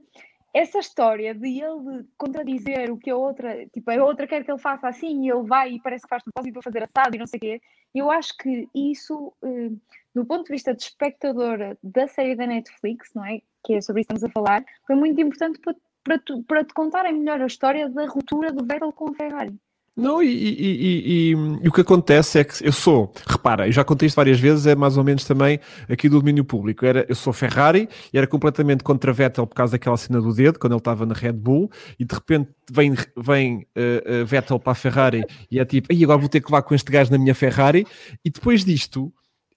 essa 0.55 0.79
história 0.79 1.35
de 1.35 1.49
ele 1.63 2.05
contradizer 2.19 2.91
o 2.93 2.99
que 2.99 3.11
a 3.11 3.17
outra, 3.17 3.67
tipo, 3.69 3.91
a 3.91 4.05
outra 4.05 4.27
quer 4.27 4.45
que 4.45 4.51
ele 4.51 4.59
faça 4.59 4.87
assim 4.89 5.25
e 5.25 5.31
ele 5.31 5.43
vai 5.43 5.73
e 5.73 5.81
parece 5.81 6.05
que 6.05 6.09
faz 6.11 6.23
propósito 6.23 6.53
para 6.55 6.63
fazer 6.63 6.83
assado 6.83 7.17
e 7.17 7.19
não 7.19 7.27
sei 7.27 7.39
o 7.39 7.41
quê, 7.41 7.61
eu 7.95 8.11
acho 8.11 8.37
que 8.37 8.69
isso, 8.75 9.33
eh, 9.43 9.71
do 10.15 10.25
ponto 10.25 10.45
de 10.45 10.53
vista 10.53 10.75
de 10.75 10.83
espectadora 10.83 11.77
da 11.83 12.07
série 12.09 12.35
da 12.37 12.47
Netflix, 12.47 13.13
não 13.15 13.25
é? 13.25 13.41
Que 13.65 13.75
é 13.75 13.81
sobre 13.81 14.03
isso 14.03 14.09
que 14.09 14.15
estamos 14.15 14.25
a 14.25 14.29
falar, 14.31 14.65
foi 14.87 14.97
muito 14.97 15.21
importante 15.21 15.59
para, 15.61 15.75
para, 16.05 16.19
tu- 16.19 16.43
para 16.45 16.65
te 16.65 16.75
contarem 16.75 17.15
melhor 17.15 17.41
a 17.41 17.47
história 17.47 17.89
da 17.89 18.07
ruptura 18.07 18.53
do 18.53 18.65
Vettel 18.65 18.93
com 18.93 19.11
a 19.11 19.15
Ferrari. 19.15 19.55
Não, 19.95 20.23
e, 20.23 20.27
e- 20.27 20.57
e- 20.59 21.33
e- 21.33 21.69
o 21.69 21.73
que 21.73 21.83
acontece 21.83 22.39
é 22.39 22.45
que 22.45 22.67
eu 22.67 22.73
sou, 22.73 23.13
repara, 23.27 23.69
eu 23.69 23.73
já 23.73 23.85
contei 23.85 24.07
isto 24.07 24.17
várias 24.17 24.41
vezes, 24.41 24.65
é 24.67 24.75
mais 24.75 24.97
ou 24.97 25.05
menos 25.05 25.23
também 25.27 25.61
aqui 25.87 26.09
do 26.09 26.19
domínio 26.19 26.45
público. 26.47 26.87
Era, 26.87 27.05
eu 27.11 27.15
sou 27.15 27.31
Ferrari 27.31 27.87
e 28.13 28.17
era 28.17 28.27
completamente 28.27 28.83
contra 28.83 29.13
Vettel 29.13 29.47
por 29.47 29.55
causa 29.55 29.73
daquela 29.73 29.97
cena 29.99 30.19
do 30.19 30.33
dedo, 30.33 30.59
quando 30.59 30.73
ele 30.73 30.79
estava 30.81 31.05
na 31.05 31.13
Red 31.15 31.33
Bull, 31.35 31.71
e 31.99 32.07
de 32.07 32.15
repente 32.15 32.49
vem, 32.71 32.95
vem 33.19 33.67
eh, 33.77 34.03
eh, 34.07 34.25
Vettel 34.25 34.59
para 34.59 34.73
a 34.73 34.75
Ferrari 34.75 35.25
e 35.51 35.59
é 35.61 35.65
tipo, 35.67 35.93
"Ei, 35.93 36.03
agora 36.03 36.19
vou 36.19 36.29
ter 36.29 36.41
que 36.41 36.47
levar 36.51 36.63
com 36.63 36.75
este 36.75 36.91
gajo 36.91 37.11
na 37.11 37.19
minha 37.19 37.35
Ferrari, 37.35 37.87
e 38.25 38.31
depois 38.31 38.65
disto. 38.65 39.13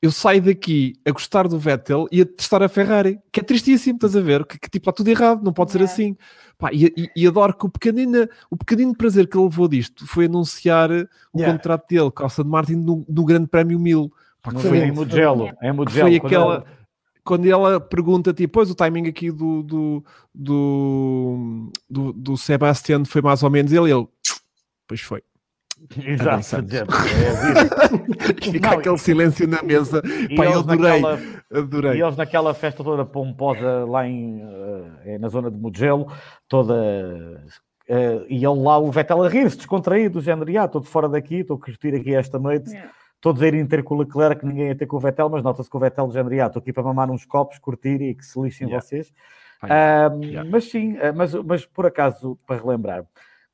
Eu 0.06 0.12
saio 0.12 0.40
daqui 0.42 0.94
a 1.04 1.10
gostar 1.12 1.48
do 1.48 1.58
Vettel 1.58 2.08
e 2.12 2.22
a 2.22 2.26
testar 2.26 2.62
a 2.62 2.70
Ferrari, 2.70 3.18
que 3.32 3.40
é 3.40 3.44
tristíssimo, 3.44 3.96
estás 3.96 4.16
a 4.16 4.22
ver? 4.22 4.46
Que, 4.46 4.60
que 4.60 4.70
tipo, 4.70 4.84
está 4.84 4.92
tudo 4.92 5.08
errado, 5.10 5.44
não 5.44 5.52
pode 5.52 5.72
ser 5.72 5.80
Yeah. 5.80 5.92
assim. 5.94 6.16
Pá, 6.60 6.70
e, 6.72 6.86
e- 6.96 7.10
e 7.16 7.28
adoro 7.28 7.58
que 7.58 7.66
o 7.66 7.70
pequenino, 7.70 8.28
o 8.52 8.56
pequenino 8.56 8.96
prazer 8.96 9.28
que 9.28 9.36
ele 9.36 9.46
levou 9.46 9.68
disto 9.68 10.06
foi 10.06 10.26
anunciar 10.26 10.92
o 10.92 11.08
Yeah. 11.40 11.52
contrato 11.58 11.88
dele 11.90 12.12
com 12.12 12.22
a 12.22 12.28
Aston 12.28 12.44
Martin 12.44 12.76
no, 12.76 13.04
no 13.10 13.26
Grande 13.26 13.48
Prémio 13.48 13.80
1000. 13.80 14.12
Pá, 14.44 14.52
que 14.54 14.60
foi, 14.62 14.78
em 14.78 14.92
Mugello. 14.92 15.46
Yeah. 15.46 15.68
Em 15.68 15.72
que 15.72 15.78
Mugello. 15.78 16.10
foi 16.12 16.20
quando 16.20 16.26
aquela. 16.28 16.56
ele- 16.58 16.64
Quando 17.24 17.46
ela 17.48 17.80
pergunta, 17.80 18.32
tipo, 18.32 18.54
pois 18.54 18.70
o 18.70 18.76
timing 18.76 19.08
aqui 19.08 19.32
do, 19.32 19.64
do, 19.64 20.06
do, 20.32 21.72
do, 21.90 22.14
do 22.14 22.38
Sebastian 22.38 23.04
foi 23.06 23.22
mais 23.24 23.42
ou 23.42 23.50
menos 23.50 23.72
ele, 23.74 23.92
ele, 23.92 24.08
pois 24.88 25.02
foi. 25.02 25.24
Exato. 26.06 26.56
É 26.56 28.42
fica 28.52 28.70
Não, 28.72 28.78
aquele 28.80 28.98
silêncio 28.98 29.48
na 29.48 29.62
mesa. 29.62 30.02
E 30.30 30.36
Pá, 30.36 30.46
eu 30.46 30.52
eles 30.52 30.58
adorei, 30.64 31.02
naquela- 31.02 31.20
adorei. 31.54 31.98
E 31.98 32.02
eles 32.02 32.16
naquela 32.18 32.54
festa 32.54 32.84
toda 32.84 33.06
pomposa 33.06 33.86
lá 33.86 34.08
em, 34.08 34.42
eh, 35.06 35.18
na 35.20 35.28
zona 35.28 35.50
de 35.52 35.58
Mugello, 35.58 36.08
toda. 36.48 36.74
eh, 37.88 38.26
e 38.30 38.36
ele 38.46 38.60
lá, 38.62 38.78
o 38.80 38.92
Vettel 38.92 39.24
a 39.24 39.30
rir-se, 39.30 39.58
descontraído, 39.58 40.20
do 40.20 40.22
género, 40.26 40.50
ah, 40.60 40.66
estou 40.66 40.82
de 40.82 40.88
fora 40.88 41.08
daqui, 41.08 41.36
estou 41.38 41.58
a 41.58 41.60
curtir 41.60 41.94
aqui 41.96 42.14
esta 42.16 42.40
noite, 42.40 42.70
Yeah. 42.72 42.92
todos 43.22 43.42
a 43.42 43.48
irem 43.48 43.66
ter 43.66 43.84
com 43.84 43.96
o 43.96 44.00
Leclerc, 44.00 44.40
que 44.42 44.46
ninguém 44.48 44.68
ia 44.68 44.76
ter 44.76 44.86
com 44.88 44.98
o 44.98 45.00
Vettel, 45.00 45.30
mas 45.30 45.44
nota-se 45.44 45.70
que 45.70 45.78
o 45.78 45.80
Vettel, 45.80 46.08
do 46.08 46.14
género, 46.14 46.44
ah, 46.44 46.48
estou 46.48 46.60
aqui 46.60 46.74
para 46.74 46.84
mamar 46.84 47.10
uns 47.12 47.26
copos, 47.26 47.58
curtir 47.60 48.02
e 48.02 48.14
que 48.16 48.26
se 48.26 48.40
lixem 48.42 48.68
Yeah. 48.68 48.86
vocês. 48.86 49.12
Ah, 49.62 50.12
yeah. 50.22 50.48
Mas 50.50 50.66
sim, 50.70 50.98
ah, 50.98 51.14
mas, 51.14 51.34
mas 51.34 51.66
por 51.66 51.86
acaso, 51.86 52.38
para 52.46 52.62
relembrar, 52.62 53.04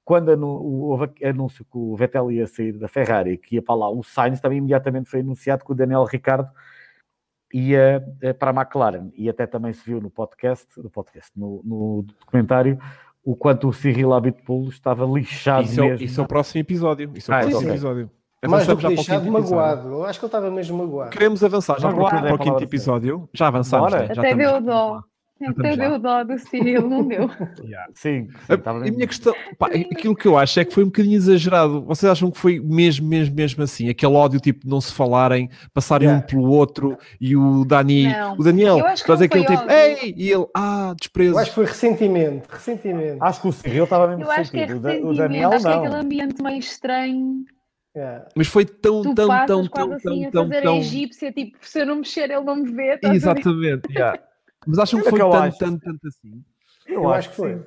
quando 0.04 0.30
o- 0.30 0.90
houve 0.90 1.10
anúncio 1.24 1.64
que 1.64 1.78
o 1.78 1.96
Vettel 1.96 2.32
ia 2.32 2.48
sair 2.48 2.74
da 2.74 2.88
Ferrari, 2.88 3.38
que 3.38 3.56
ia 3.56 3.62
para 3.62 3.76
lá, 3.76 3.90
o 3.90 4.04
Sainz 4.04 4.40
também 4.42 4.58
imediatamente 4.58 5.10
foi 5.10 5.20
anunciado 5.22 5.64
que 5.64 5.72
o 5.72 5.76
Daniel 5.76 6.04
Ricardo 6.04 6.50
ia 7.54 8.04
eh, 8.22 8.34
para 8.34 8.52
a 8.52 8.62
McLaren. 8.64 9.10
E 9.16 9.30
até 9.30 9.46
também 9.46 9.74
se 9.74 9.84
viu 9.86 10.00
no 10.02 10.10
podcast, 10.10 10.68
no, 10.78 10.90
podcast, 10.90 11.32
no, 11.36 11.62
no 11.64 12.06
documentário, 12.20 12.80
o 13.24 13.36
quanto 13.36 13.68
o 13.68 13.74
Cyril 13.74 14.14
Abitpool 14.14 14.70
estava 14.70 15.06
lixado 15.06 15.66
Isso 15.66 15.80
é, 15.80 15.84
o- 15.84 15.90
mesmo. 15.90 16.06
isso 16.06 16.22
é 16.22 16.24
o 16.24 16.28
próximo 16.28 16.62
episódio. 16.62 17.12
Isso 17.16 17.32
é 17.32 17.36
o 17.36 17.38
Ah, 17.38 17.42
próximo 17.42 17.70
episódio. 17.72 18.12
Mais 18.48 18.66
do 18.66 18.76
que 18.76 18.82
para 18.82 18.92
o 18.92 18.96
deixado, 18.96 19.22
quinto 19.22 19.32
magoado. 19.34 19.88
Eu 19.90 20.04
acho 20.06 20.18
que 20.20 20.26
ele 20.26 20.28
estava 20.30 20.50
mesmo 20.50 20.78
magoado. 20.80 21.12
Queremos 21.12 21.44
avançar 21.44 21.80
já 21.80 21.90
para, 21.90 21.98
o- 21.98 22.02
Magoado 22.02 22.18
para 22.22 22.30
é 22.30 22.32
o 22.32 22.36
a 22.36 22.40
quinto 22.40 22.64
episódio. 22.64 23.30
Já 23.34 23.48
avançamos, 23.48 23.92
né? 23.94 24.08
já 24.16 24.22
Até 24.22 24.34
deu 24.34 24.60
dó. 24.62 25.04
Estamos 25.50 25.60
Até 25.60 25.70
lá. 25.84 25.90
deu 25.90 26.00
dó 26.00 26.24
do 26.24 26.40
Cirilo, 26.40 26.90
não 26.90 27.08
deu. 27.08 27.30
Sim, 27.96 28.28
sim, 28.28 28.28
A, 28.66 28.70
a 28.70 28.74
minha 28.80 29.08
questão, 29.08 29.34
pá, 29.58 29.68
aquilo 29.68 30.16
que 30.16 30.28
eu 30.28 30.38
acho 30.38 30.60
é 30.60 30.66
que 30.66 30.74
foi 30.74 30.84
um 30.84 30.88
bocadinho 30.88 31.16
exagerado. 31.16 31.84
Vocês 31.86 32.12
acham 32.12 32.30
que 32.32 32.38
foi 32.38 32.60
mesmo, 32.60 33.08
mesmo, 33.08 33.36
mesmo 33.36 33.64
assim? 33.64 33.90
Aquele 33.90 34.14
ódio, 34.14 34.40
tipo, 34.40 34.62
de 34.62 34.70
não 34.70 34.80
se 34.82 34.94
falarem, 34.94 35.50
passarem 35.74 36.08
Yeah. 36.08 36.24
um 36.26 36.28
pelo 36.28 36.50
outro 36.52 36.98
e 37.20 37.36
o 37.36 37.64
Dani, 37.66 38.08
Não. 38.12 38.34
o 38.34 38.44
Daniel, 38.44 38.78
fazer 39.06 39.30
não 39.30 39.42
aquele 39.42 39.46
tipo, 39.46 39.72
ei, 39.72 40.14
e 40.18 40.32
ele, 40.32 40.46
ah, 40.56 40.94
desprezo. 41.00 41.34
Eu 41.34 41.40
acho 41.40 41.50
que 41.50 41.56
foi 41.56 41.66
ressentimento. 41.66 42.48
Ressentimento. 42.52 43.24
Acho 43.24 43.42
que 43.42 43.48
o 43.48 43.52
Cyril 43.52 43.84
estava 43.84 44.08
mesmo 44.08 44.24
Eu 44.24 44.32
acho 44.32 44.52
que 44.52 44.58
é 44.58 44.66
ressentido. 44.66 45.08
O 45.08 45.12
O 45.12 45.16
Daniel 45.16 45.52
acho 45.54 45.66
que 45.66 45.72
é 45.72 45.76
não. 45.76 45.84
aquele 45.84 45.96
ambiente 45.96 46.42
meio 46.42 46.60
estranho. 46.60 47.44
Yeah. 47.96 48.26
Mas 48.38 48.48
foi 48.48 48.64
tão, 48.66 49.02
Tu 49.02 49.14
tão, 49.14 49.28
passas 49.28 49.48
tão, 49.48 49.68
quase 49.68 49.90
tão, 50.02 50.14
assim 50.14 50.22
tão, 50.22 50.28
a 50.28 50.32
tão, 50.32 50.48
fazer 50.48 50.62
tão. 50.62 50.74
a 50.74 50.78
egípcia, 50.78 51.32
tipo, 51.34 51.58
se 51.62 51.80
eu 51.82 51.86
não 51.86 51.96
mexer 51.98 52.32
ele 52.32 52.42
não 52.44 52.56
me 52.56 52.72
vê. 52.72 52.98
Exatamente, 53.04 53.92
yeah. 53.92 54.18
Mas 54.68 54.80
acham 54.80 55.00
que 55.00 55.08
Olha 55.08 55.10
foi 55.10 55.20
que 55.20 55.26
eu 55.26 55.30
tanto, 55.32 55.44
acho. 55.48 55.58
tanto, 55.60 55.80
tanto 55.84 56.08
assim? 56.08 56.44
Eu, 56.88 57.10
acho 57.12 57.30
que 57.30 57.36
foi. 57.36 57.56
sim. 57.56 57.64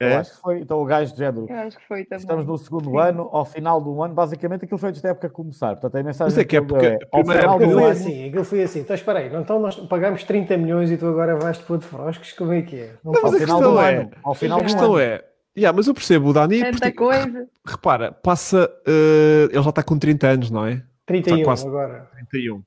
Eu 0.00 0.08
É? 0.08 0.16
acho 0.16 0.32
que 0.34 0.40
foi. 0.40 0.58
Então 0.60 0.82
o 0.82 0.84
gajo 0.84 1.12
de 1.12 1.18
género. 1.18 1.46
Eu 1.48 1.56
acho 1.56 1.78
que 1.78 1.86
foi 1.86 2.04
também. 2.04 2.18
Estamos 2.22 2.46
no 2.46 2.58
segundo 2.58 2.90
Sim. 2.90 2.98
ano, 2.98 3.28
ao 3.32 3.44
final 3.44 3.80
do 3.80 4.02
ano, 4.02 4.12
basicamente 4.12 4.64
aquilo 4.64 4.76
foi 4.78 4.88
antes 4.88 5.00
da 5.00 5.10
época 5.10 5.30
começar. 5.30 5.76
Portanto, 5.76 5.94
a 5.96 6.02
mensagem 6.02 6.32
Mas 6.34 6.38
é 6.38 6.44
que 6.44 6.56
é 6.56 6.60
porque 6.60 6.86
a 6.86 6.92
ao 7.12 7.22
primeira 7.22 7.40
final 7.42 7.54
época 7.56 7.64
Aquilo 7.64 7.70
do 7.70 7.74
foi 7.80 7.90
ano. 7.90 8.00
assim, 8.00 8.28
aquilo 8.28 8.44
foi 8.44 8.62
assim. 8.64 8.80
Então 8.80 8.94
espera 8.96 9.18
aí, 9.20 9.30
não, 9.30 9.40
então 9.40 9.60
nós 9.60 9.76
pagamos 9.76 10.24
30 10.24 10.56
milhões 10.58 10.90
e 10.90 10.96
tu 10.96 11.06
agora 11.06 11.36
vais-te 11.36 11.64
pôr 11.64 11.78
de 11.78 11.84
froscos? 11.86 12.32
Como 12.32 12.52
é 12.52 12.62
que 12.62 12.76
é? 12.80 12.94
Não 13.04 13.12
Não, 13.12 13.22
mas 13.22 13.34
a 13.34 13.38
final 13.38 13.56
questão 13.58 13.72
do 13.74 13.80
é- 13.80 13.96
ano. 13.96 14.10
Ao 14.24 14.34
final 14.34 14.58
A 14.58 14.60
do 14.60 14.64
questão 14.64 14.92
ano. 14.94 14.98
é, 14.98 15.24
yeah, 15.56 15.76
mas 15.76 15.86
eu 15.86 15.94
percebo 15.94 16.28
o 16.30 16.32
Dani, 16.32 16.58
Tanta 16.60 16.72
porque, 16.78 16.92
coisa. 16.92 17.48
repara, 17.64 18.12
passa, 18.12 18.68
eh, 18.86 19.48
ele 19.52 19.62
já 19.62 19.70
está 19.70 19.82
com 19.82 19.96
30 19.98 20.26
anos, 20.26 20.50
não 20.50 20.66
é? 20.66 20.82
31 21.06 21.36
Está 21.36 21.44
quase- 21.44 21.66
agora. 21.68 22.10
31. 22.30 22.62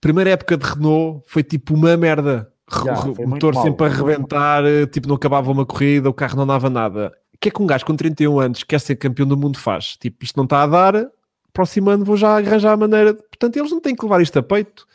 Primeira 0.00 0.30
época 0.30 0.56
de 0.56 0.64
Renault 0.66 1.24
foi 1.26 1.42
tipo 1.42 1.74
uma 1.74 1.96
merda. 1.96 2.50
Foi 2.68 3.24
o 3.24 3.28
motor 3.28 3.54
mal. 3.54 3.62
sempre 3.62 3.86
a 3.86 3.88
arrebentar, 3.88 4.64
eh, 4.64 4.86
tipo, 4.86 5.06
não 5.06 5.16
acabava 5.16 5.50
uma 5.50 5.66
corrida, 5.66 6.08
o 6.08 6.14
carro 6.14 6.36
não 6.36 6.46
dava 6.46 6.70
nada. 6.70 7.12
O 7.34 7.38
que 7.38 7.48
é 7.48 7.50
que 7.52 7.62
um 7.62 7.66
gajo 7.66 7.84
com 7.84 7.94
31 7.94 8.40
anos 8.40 8.62
quer 8.62 8.80
ser 8.80 8.96
campeão 8.96 9.26
do 9.26 9.36
mundo 9.36 9.58
faz? 9.58 9.96
Tipo, 9.96 10.24
isto 10.24 10.36
não 10.36 10.44
está 10.44 10.62
a 10.62 10.66
dar, 10.66 11.06
próximo 11.52 11.90
ano 11.90 12.04
vou 12.04 12.16
já 12.16 12.36
arranjar 12.38 12.72
a 12.72 12.76
maneira. 12.76 13.14
Portanto, 13.14 13.56
eles 13.56 13.70
não 13.70 13.80
têm 13.80 13.94
que 13.94 14.04
levar 14.04 14.20
isto 14.20 14.38
a 14.38 14.42
peito. 14.42 14.86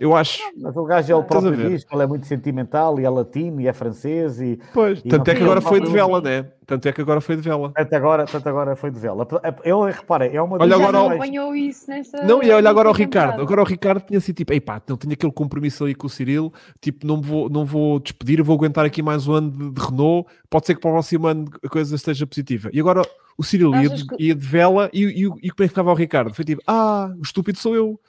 Eu 0.00 0.16
acho. 0.16 0.38
Mas 0.56 0.74
o 0.76 0.84
gajo 0.84 1.02
Estás 1.20 1.20
a 1.20 1.22
próprio 1.50 1.68
diz 1.70 1.84
que 1.84 1.94
ele 1.94 2.02
é 2.02 2.06
muito 2.06 2.26
sentimental 2.26 2.98
e 2.98 3.04
é 3.04 3.10
latino 3.10 3.60
e 3.60 3.68
é 3.68 3.72
francês 3.72 4.40
e 4.40 4.58
Pois. 4.72 4.98
E 5.04 5.08
Tanto 5.08 5.30
é 5.30 5.34
que 5.34 5.42
agora 5.42 5.60
foi 5.60 5.78
de 5.80 5.90
vela, 5.90 6.20
né? 6.22 6.46
Tanto 6.66 6.88
é 6.88 6.92
que 6.92 7.00
agora 7.00 7.20
foi 7.20 7.36
de 7.36 7.42
vela. 7.42 7.72
tanto 7.74 7.94
agora, 7.94 8.24
tanto 8.26 8.48
agora 8.48 8.76
foi 8.76 8.90
de 8.90 8.98
vela. 8.98 9.26
Ele, 9.64 9.92
repara, 9.92 10.24
é 10.26 10.40
uma 10.40 10.56
Olha 10.58 10.76
agora 10.76 10.98
ao- 10.98 11.10
apanhou 11.10 11.54
isso 11.54 11.90
nessa. 11.90 12.22
Não, 12.24 12.42
e 12.42 12.50
olha 12.50 12.70
agora 12.70 12.88
ao 12.88 12.94
Ricardo. 12.94 13.42
Agora 13.42 13.60
o 13.60 13.64
Ricardo 13.64 14.00
tinha 14.06 14.18
assim, 14.18 14.32
tipo, 14.32 14.52
ei 14.52 14.60
pá, 14.60 14.80
não 14.88 14.96
tenho 14.96 15.12
aquele 15.12 15.32
compromisso 15.32 15.84
ali 15.84 15.94
com 15.94 16.06
o 16.06 16.10
Cirilo, 16.10 16.52
tipo, 16.80 17.06
não 17.06 17.20
vou, 17.20 17.50
não 17.50 17.66
vou 17.66 17.98
despedir, 18.00 18.42
vou 18.42 18.56
aguentar 18.56 18.86
aqui 18.86 19.02
mais 19.02 19.28
um 19.28 19.34
ano 19.34 19.50
de, 19.50 19.70
de 19.70 19.80
Renault, 19.84 20.28
pode 20.48 20.64
ser 20.66 20.74
que 20.76 20.80
para 20.80 20.90
o 20.90 20.94
próximo 20.94 21.26
ano 21.26 21.44
a 21.62 21.68
coisa 21.68 21.94
esteja 21.94 22.26
positiva. 22.26 22.70
E 22.72 22.80
agora 22.80 23.02
o 23.36 23.42
Cirilo 23.42 23.74
ia, 23.76 23.88
de- 23.90 24.06
que- 24.06 24.16
ia 24.22 24.34
de 24.34 24.46
vela 24.46 24.88
e, 24.94 25.02
e, 25.04 25.24
e 25.24 25.50
como 25.50 25.60
é 25.60 25.62
que 25.64 25.68
ficava 25.68 25.90
o 25.90 25.94
Ricardo? 25.94 26.32
Foi 26.32 26.44
tipo, 26.44 26.62
ah, 26.66 27.12
o 27.18 27.22
estúpido 27.22 27.58
sou 27.58 27.74
eu. 27.74 28.00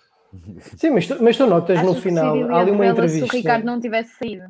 Sim, 0.78 0.92
mas 0.92 1.08
tu, 1.08 1.18
mas 1.22 1.38
tu 1.38 1.46
notas 1.46 1.78
Achas 1.78 1.96
no 1.96 2.02
final, 2.02 2.52
há 2.52 2.62
ali 2.62 2.72
uma 2.72 2.88
entrevista. 2.88 3.28
Se 3.28 3.34
o 3.34 3.38
Ricardo 3.38 3.66
não 3.66 3.80
tivesse 3.80 4.18
saído. 4.18 4.46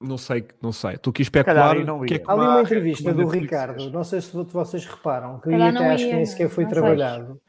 Não 0.00 0.18
sei, 0.18 0.44
não 0.60 0.72
sei. 0.72 0.94
Estou 0.94 1.10
aqui 1.10 1.22
a 1.22 1.44
calhar 1.44 1.76
especular. 1.76 2.06
que 2.06 2.14
é 2.14 2.18
que 2.18 2.30
Há 2.30 2.32
ali 2.32 2.42
uma 2.42 2.60
entrevista 2.60 3.14
do 3.14 3.26
Ricardo, 3.26 3.90
não 3.90 4.04
sei 4.04 4.20
se 4.20 4.30
vocês 4.32 4.84
reparam, 4.84 5.38
que 5.38 5.50
Calhar 5.50 5.70
até 5.70 5.78
não 5.78 5.90
acho 5.90 6.04
que 6.04 6.12
nem 6.12 6.26
sequer 6.26 6.48
foi 6.48 6.64
não 6.64 6.70
sei. 6.70 6.80
trabalhado. 6.80 7.40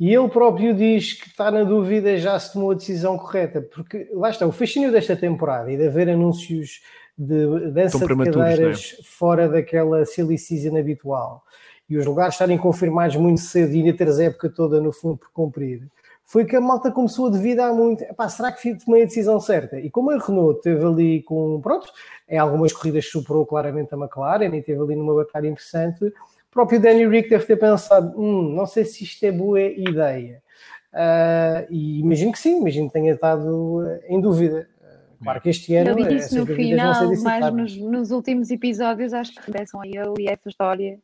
E 0.00 0.12
ele 0.12 0.28
próprio 0.28 0.74
diz 0.74 1.12
que 1.12 1.28
está 1.28 1.50
na 1.50 1.62
dúvida 1.62 2.16
já 2.16 2.38
se 2.38 2.52
tomou 2.52 2.72
a 2.72 2.74
decisão 2.74 3.16
correta, 3.16 3.62
porque 3.62 4.08
lá 4.12 4.30
está, 4.30 4.44
o 4.46 4.50
fascínio 4.50 4.90
desta 4.90 5.14
temporada 5.14 5.70
e 5.70 5.76
de 5.76 5.86
haver 5.86 6.08
anúncios 6.08 6.80
de 7.16 7.70
dança 7.70 7.98
de 7.98 8.04
prematuros, 8.04 8.40
cadeiras 8.40 8.96
fora 9.04 9.48
daquela 9.48 10.04
silly 10.04 10.36
season 10.38 10.76
habitual 10.76 11.44
e 11.88 11.96
os 11.96 12.06
lugares 12.06 12.34
estarem 12.34 12.56
confirmados 12.56 13.16
muito 13.16 13.40
cedo 13.42 13.74
e 13.74 13.80
ainda 13.80 13.96
teres 13.96 14.18
a 14.18 14.24
época 14.24 14.48
toda 14.48 14.80
no 14.80 14.92
fundo 14.92 15.18
por 15.18 15.30
cumprir, 15.30 15.86
foi 16.32 16.46
que 16.46 16.56
a 16.56 16.62
malta 16.62 16.90
começou 16.90 17.26
a 17.26 17.28
duvidar 17.28 17.74
muito. 17.74 18.02
Epá, 18.04 18.26
será 18.26 18.50
que 18.50 18.74
tomei 18.82 19.02
a 19.02 19.04
decisão 19.04 19.38
certa? 19.38 19.78
E 19.78 19.90
como 19.90 20.10
a 20.10 20.16
Renault 20.16 20.62
teve 20.62 20.82
ali 20.82 21.22
com, 21.24 21.60
pronto, 21.60 21.92
em 22.26 22.38
algumas 22.38 22.72
corridas 22.72 23.04
superou 23.06 23.44
claramente 23.44 23.92
a 23.92 23.98
McLaren 23.98 24.56
e 24.56 24.62
teve 24.62 24.80
ali 24.80 24.96
numa 24.96 25.14
batalha 25.14 25.46
interessante, 25.46 26.06
o 26.06 26.12
próprio 26.50 26.80
Danny 26.80 27.06
Rick 27.06 27.28
deve 27.28 27.44
ter 27.44 27.56
pensado, 27.56 28.18
hum, 28.18 28.48
não 28.54 28.64
sei 28.64 28.86
se 28.86 29.04
isto 29.04 29.22
é 29.24 29.30
boa 29.30 29.60
ideia. 29.60 30.42
Ah, 30.90 31.66
e 31.68 32.00
imagino 32.00 32.32
que 32.32 32.38
sim, 32.38 32.60
imagino 32.62 32.86
que 32.86 32.94
tenha 32.94 33.12
estado 33.12 33.86
eh, 33.86 34.06
em 34.08 34.18
dúvida. 34.18 34.66
Ah, 34.82 34.86
Claro 35.22 35.40
que 35.42 35.50
este 35.50 35.76
ano 35.76 35.90
Ele 35.90 36.02
eh, 36.02 36.16
disse 36.16 36.34
no 36.34 36.46
vão 36.46 36.56
ser 36.56 36.62
final, 36.62 37.08
dissipadas. 37.10 37.52
nos, 37.52 37.76
nos 37.76 38.10
últimos 38.10 38.50
episódios, 38.50 39.12
acho 39.12 39.34
que 39.34 39.42
regressam 39.50 39.82
a 39.82 39.86
ele 39.86 40.14
e 40.22 40.28
a 40.30 40.32
essa 40.32 40.48
história. 40.48 40.98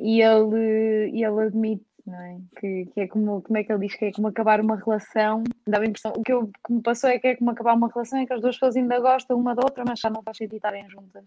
E 0.00 0.20
ele, 0.20 1.10
e 1.12 1.22
ele 1.24 1.40
admite, 1.42 1.84
não 2.06 2.20
é? 2.20 2.38
Que, 2.58 2.86
que 2.86 3.00
é 3.00 3.06
como, 3.06 3.40
como 3.42 3.56
é 3.58 3.64
que 3.64 3.72
ele 3.72 3.86
diz 3.86 3.96
que 3.96 4.06
é 4.06 4.12
como 4.12 4.28
acabar 4.28 4.60
uma 4.60 4.76
relação. 4.76 5.42
Dá 5.66 5.78
a 5.80 5.84
impressão, 5.86 6.12
o 6.16 6.22
que, 6.22 6.32
eu, 6.32 6.50
que 6.66 6.72
me 6.72 6.82
passou 6.82 7.08
é 7.10 7.18
que 7.18 7.26
é 7.28 7.36
como 7.36 7.50
acabar 7.50 7.74
uma 7.76 7.88
relação, 7.88 8.18
é 8.18 8.26
que 8.26 8.32
as 8.32 8.40
duas 8.40 8.56
pessoas 8.56 8.76
ainda 8.76 8.98
gostam 9.00 9.38
uma 9.38 9.54
da 9.54 9.62
outra, 9.64 9.84
mas 9.86 10.00
já 10.00 10.10
não 10.10 10.22
faz 10.22 10.36
sentido 10.36 10.56
estarem 10.56 10.88
juntas. 10.90 11.24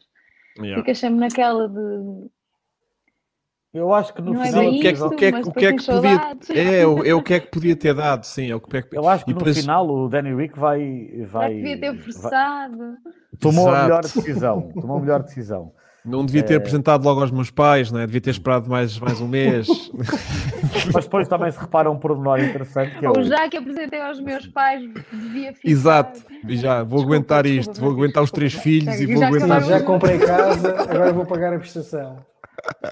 Yeah. 0.57 0.82
Fica 0.82 0.95
sempre 0.95 1.19
naquela 1.19 1.67
de 1.67 2.30
Eu 3.73 3.93
acho 3.93 4.13
que 4.13 4.21
no 4.21 4.34
não 4.34 4.41
é 4.41 4.45
final. 4.47 4.61
Bem 4.61 4.78
o 4.78 4.82
que 4.82 4.88
é 4.88 4.91
que- 4.91 4.97
isto, 4.97 5.05
o 5.07 5.09
que 5.15 5.26
é 5.26 5.32
que- 5.32 5.38
o 5.38 5.39
é 5.39 5.43
que 5.43 5.51
podia- 5.53 5.82
saudades. 5.84 6.49
É, 6.49 6.88
o, 6.88 7.03
é 7.05 7.13
o 7.13 7.21
que 7.23 7.34
é 7.34 7.39
que 7.41 7.47
podia 7.51 7.76
ter 7.76 7.93
dado, 7.93 8.23
sim. 8.26 8.49
É 8.51 8.55
o 8.55 8.61
que 8.61 8.78
é 8.78 8.82
que... 8.82 8.97
Eu 8.97 9.07
acho 9.07 9.26
que 9.26 9.32
E 9.32 9.34
no 9.34 9.38
depois- 9.39 9.57
final 9.59 9.86
o 9.89 10.07
Danny 10.07 10.34
Rick 10.34 10.57
vai. 10.57 11.09
Já 11.13 11.26
vai 11.26 11.53
devia 11.55 11.80
ter 11.80 11.91
vai- 11.93 12.01
forçado. 12.01 12.97
tomou 13.39 13.67
a 13.67 13.71
Exato. 13.71 13.84
melhor 13.84 14.01
decisão. 14.01 14.71
Tomou 14.80 14.97
a 14.97 15.01
melhor 15.01 15.23
decisão. 15.23 15.73
Não 16.06 16.26
devia 16.26 16.41
É. 16.41 16.43
ter 16.43 16.56
apresentado 16.56 17.03
logo 17.03 17.22
aos 17.22 17.32
meus 17.32 17.49
pais, 17.49 17.91
né? 17.91 18.06
devia 18.06 18.22
ter 18.22 18.30
esperado 18.30 18.70
mais, 18.70 18.99
mais 18.99 19.20
um 19.20 19.28
mês. 19.28 19.68
Mas 20.93 21.06
depois 21.06 21.28
também 21.28 21.49
se 21.51 21.60
repara 21.60 21.89
um 21.89 21.97
pormenor 21.97 22.39
interessante 22.39 22.97
que 22.99 23.06
é 23.06 23.10
Ou 23.10 23.20
o. 23.20 23.24
já 23.24 23.49
que 23.49 23.58
apresentei 23.58 23.99
aos 24.01 24.20
meus 24.20 24.45
pais, 24.47 24.82
devia 25.12 25.53
ficar. 25.53 25.68
Exato, 25.70 26.22
e 26.47 26.58
já 26.58 26.84
vou 26.84 26.99
Desculpa, 26.99 27.06
aguentar 27.06 27.43
desculpa, 27.43 27.72
isto, 27.72 27.80
vou 27.82 27.89
mas 27.89 27.97
aguentar 27.99 28.24
os 28.24 28.32
desculpa. 28.32 28.36
três 28.39 28.53
filhos 28.53 28.99
e 29.01 29.06
vou 29.08 29.18
já 29.18 29.28
aguentar. 29.28 29.64
Sim, 29.64 29.70
já 29.70 29.82
comprei 29.82 30.18
casa, 30.20 30.76
agora 30.82 31.14
vou 31.14 31.26
pagar 31.26 31.53
a 31.53 31.58
prestação. 31.60 32.18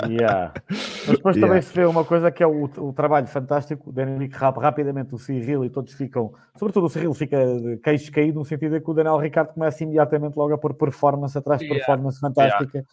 Yeah. 0.10 0.54
Mas 0.70 1.18
depois 1.18 1.36
Yeah. 1.36 1.48
também 1.48 1.62
se 1.62 1.74
vê 1.74 1.86
uma 1.86 2.04
coisa 2.04 2.32
que 2.32 2.44
é 2.44 2.48
o, 2.48 2.66
o 2.66 2.94
trabalho 2.94 3.28
fantástico. 3.28 3.92
Danny 3.92 4.18
Rick 4.18 4.38
rap, 4.38 4.58
rapidamente 4.58 5.14
o 5.14 5.18
Cyril 5.18 5.66
e 5.66 5.70
todos 5.70 5.94
ficam, 5.94 6.34
sobretudo 6.56 6.86
o 6.86 6.90
Cyril 6.90 7.14
fica 7.14 7.38
de 7.60 7.78
queixo 7.78 8.12
caído, 8.12 8.40
no 8.40 8.46
sentido 8.46 8.74
de 8.78 8.82
que 8.84 8.90
o 8.90 8.94
Daniel 8.94 9.18
Ricardo 9.18 9.54
começa 9.54 9.84
imediatamente 9.84 10.36
logo 10.36 10.54
a 10.54 10.58
pôr 10.58 10.74
performance 10.74 11.38
atrás 11.38 11.60
de 11.60 11.66
Yeah. 11.66 11.86
performance 11.86 12.20
fantástica. 12.20 12.86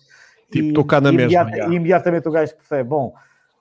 Tipo, 0.51 0.85
cá 0.85 1.01
na 1.01 1.12
mesma, 1.12 1.31
yeah. 1.51 1.72
e 1.72 1.76
imediatamente 1.76 2.28
o 2.28 2.33
gajo 2.33 2.55
percebe: 2.57 2.89
bom, 2.89 3.14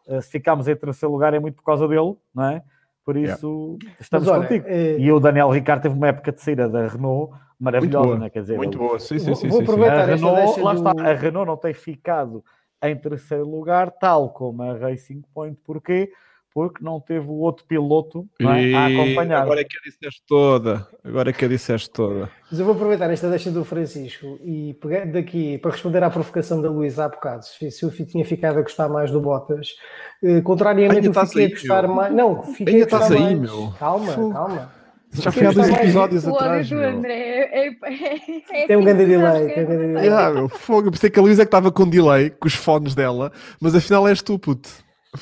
eh, 0.07 0.22
se 0.22 0.32
ficámos 0.32 0.67
em 0.67 0.76
terceiro 0.76 1.11
lugar 1.13 1.34
é 1.34 1.39
muito 1.39 1.55
por 1.55 1.63
causa 1.63 1.88
dele, 1.88 2.15
não 2.34 2.45
é? 2.45 2.63
Por 3.05 3.15
Yeah. 3.15 3.36
isso 3.36 3.78
estamos 3.99 4.28
Mas 4.28 4.36
olha, 4.38 4.47
contigo. 4.47 4.65
eh, 4.67 4.97
E 4.99 5.11
o 5.11 5.20
Daniel 5.20 5.49
Ricardo 5.49 5.82
teve 5.84 5.95
uma 5.95 6.07
época 6.07 6.32
de 6.32 6.41
saída 6.41 6.67
da 6.70 6.88
Renault 6.88 7.34
maravilhosa, 7.59 8.05
boa, 8.07 8.17
não 8.20 8.26
é? 8.26 8.30
Quer 8.30 8.41
dizer, 8.41 8.57
Muito 8.57 8.78
boa, 8.78 8.99
sim, 8.99 9.20
sim, 9.20 9.26
Vou- 9.28 9.36
sim. 9.36 9.47
vou 9.49 9.59
sim, 9.59 9.65
sim. 9.65 9.72
aproveitar 9.72 9.97
a 10.09 10.11
esta 10.13 10.15
Renault, 10.15 10.45
deixa 10.45 10.63
lá 10.63 10.74
do- 10.74 10.78
está, 10.89 11.09
a 11.09 11.13
Renault 11.13 11.47
não 11.47 11.57
tem 11.57 11.74
ficado 11.74 12.43
em 12.84 12.95
terceiro 12.95 13.49
lugar, 13.49 13.91
tal 13.91 14.30
como 14.30 14.63
a 14.63 14.77
Racing 14.77 15.21
Point. 15.34 15.57
Porquê? 15.65 16.11
Porque 16.51 16.84
não 16.84 16.99
teve 16.99 17.27
o 17.27 17.34
outro 17.36 17.63
piloto 17.65 18.27
não 18.39 18.51
é, 18.51 18.73
a 18.73 18.88
acompanhar. 18.88 19.43
agora 19.43 19.61
é 19.61 19.63
que 19.63 19.77
a 19.77 19.82
disseste 19.84 20.23
toda. 20.27 20.88
Agora 21.03 21.30
é 21.30 21.34
que 21.34 21.45
a 21.45 21.47
disseste 21.47 21.91
toda. 21.91 22.30
Mas 22.49 22.59
eu 22.59 22.65
vou 22.65 22.73
aproveitar 22.73 23.09
esta 23.11 23.30
deixa 23.30 23.51
do 23.51 23.63
Francisco 23.63 24.39
e 24.43 24.73
pegar 24.82 25.05
daqui 25.05 25.59
para 25.59 25.71
responder 25.71 26.03
à 26.03 26.09
provocação 26.09 26.59
da 26.59 26.69
Luísa 26.69 27.05
há 27.05 27.09
bocado. 27.09 27.45
Se 27.45 27.69
se 27.69 27.86
eu 27.86 27.91
tinha 27.91 28.25
ficado 28.25 28.57
a 28.57 28.61
gostar 28.63 28.89
mais 28.89 29.11
do 29.11 29.21
Bottas, 29.21 29.75
eh, 30.23 30.41
contrariamente 30.41 31.05
Ainda 31.07 31.19
eu 31.19 31.25
fiquei 31.27 31.45
aí, 31.45 31.51
a 31.51 31.55
gostar 31.55 31.88
mais. 31.88 32.13
Não, 32.15 32.41
fiquei 32.41 32.73
Ainda 32.73 32.86
a 32.88 32.89
gostar 32.89 33.03
estás 33.03 33.11
aí, 33.11 33.36
mais. 33.36 33.39
meu. 33.39 33.73
Calma, 33.77 34.13
calma. 34.34 34.78
Já 35.12 35.32
foi 35.32 35.47
há 35.47 35.51
dois 35.51 35.70
mais. 35.70 35.82
episódios 35.84 36.28
atrás. 36.28 36.70
do 36.70 36.76
meu. 36.76 36.89
André 36.89 37.14
é, 37.14 37.68
é, 37.68 38.64
é 38.64 38.68
Tem 38.68 38.78
um 38.78 38.80
assim 38.82 38.86
grande 38.86 39.05
delay, 39.05 39.53
tem 39.53 39.64
um 39.64 39.68
grande 39.68 39.93
verdade. 39.93 40.10
Ah, 40.10 40.32
meu, 40.32 40.49
fogo. 40.49 40.88
Eu 40.88 40.91
pensei 40.91 41.10
que 41.10 41.18
a 41.20 41.22
Luísa 41.22 41.41
é 41.41 41.45
que 41.45 41.47
estava 41.47 41.72
com 41.72 41.88
delay, 41.89 42.30
com 42.30 42.47
os 42.47 42.53
fones 42.53 42.93
dela, 42.93 43.32
mas 43.60 43.74
afinal 43.76 44.07
és 44.07 44.22
tu, 44.22 44.38
puto. 44.38 44.70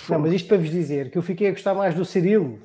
Não, 0.10 0.20
mas 0.20 0.34
isto 0.34 0.48
para 0.50 0.58
vos 0.58 0.70
dizer 0.70 1.10
que 1.10 1.18
eu 1.18 1.22
fiquei 1.22 1.48
a 1.48 1.52
gostar 1.52 1.74
mais 1.74 1.96
do 1.96 2.04
Cirilo. 2.04 2.60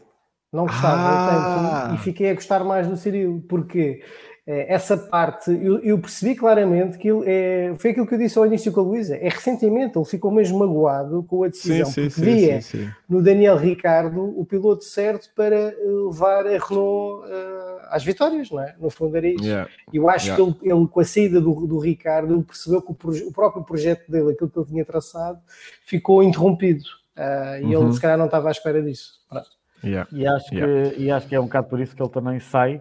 Não 0.53 0.67
gostava 0.67 0.97
Ah. 1.01 1.83
tanto 1.89 1.95
e 1.95 1.99
fiquei 2.05 2.31
a 2.31 2.35
gostar 2.35 2.63
mais 2.65 2.87
do 2.87 2.97
Cirilo, 2.97 3.41
porque 3.49 4.01
eh, 4.03 4.07
essa 4.45 4.97
parte 4.97 5.51
eu, 5.53 5.79
eu 5.85 5.99
percebi 6.01 6.35
claramente 6.35 6.99
que 6.99 7.09
ele 7.09 7.23
é, 7.27 7.75
foi 7.79 7.93
aquilo 7.93 8.07
que 8.07 8.15
eu 8.15 8.19
disse 8.19 8.37
ao 8.37 8.45
início 8.47 8.73
com 8.73 8.81
a 8.81 8.83
Luísa: 8.83 9.17
é 9.17 9.29
ressentimento, 9.29 9.99
ele 10.01 10.05
ficou 10.07 10.33
mesmo 10.33 10.59
magoado 10.59 11.23
com 11.23 11.45
a 11.45 11.49
decisão, 11.49 11.87
porque 11.93 12.09
via 12.21 12.61
sim. 12.61 12.91
no 13.09 13.23
Daniel 13.23 13.57
Ricardo 13.57 14.21
o 14.39 14.45
piloto 14.45 14.83
certo 14.85 15.29
para 15.37 15.55
eh, 15.57 15.77
levar 16.09 16.45
a 16.47 16.59
Renault 16.59 17.25
eh, 17.31 17.79
às 17.91 18.03
vitórias, 18.03 18.51
não 18.51 18.61
é? 18.61 18.75
No 18.81 18.91
fundo 18.91 19.17
era 19.17 19.29
isso. 19.29 19.45
Yeah. 19.45 19.71
E 19.93 19.97
eu 19.97 20.09
acho 20.09 20.27
Yeah. 20.27 20.45
que 20.59 20.67
ele, 20.67 20.73
ele, 20.75 20.89
com 20.89 21.01
a 21.01 21.05
saída 21.05 21.41
do, 21.41 21.67
do 21.67 21.79
Ricardo, 21.79 22.35
ele 22.35 22.43
percebeu 22.43 22.83
que 22.83 22.91
o, 22.91 22.95
proje- 22.95 23.25
o 23.25 23.33
próprio 23.33 23.63
projeto 23.65 24.11
dele, 24.11 24.33
aquilo 24.33 24.51
que 24.51 24.59
ele 24.59 24.67
tinha 24.67 24.85
traçado, 24.85 25.39
ficou 25.87 26.21
interrompido. 26.23 26.83
Ah, 27.15 27.59
e 27.61 27.77
Uhum. 27.77 27.85
ele, 27.85 27.93
se 27.93 28.01
calhar, 28.01 28.19
não 28.19 28.25
estava 28.27 28.49
à 28.49 28.51
espera 28.51 28.83
disso. 28.83 29.13
Yeah. 29.85 30.09
E 30.13 30.27
acho, 30.27 30.49
que, 30.51 30.95
e 30.99 31.11
acho 31.11 31.29
que 31.29 31.35
é 31.35 31.41
um 31.41 31.45
bocado 31.45 31.69
por 31.69 31.79
isso 31.81 31.95
que 31.95 32.03
ele 32.03 32.11
também 32.11 32.41
sai. 32.41 32.81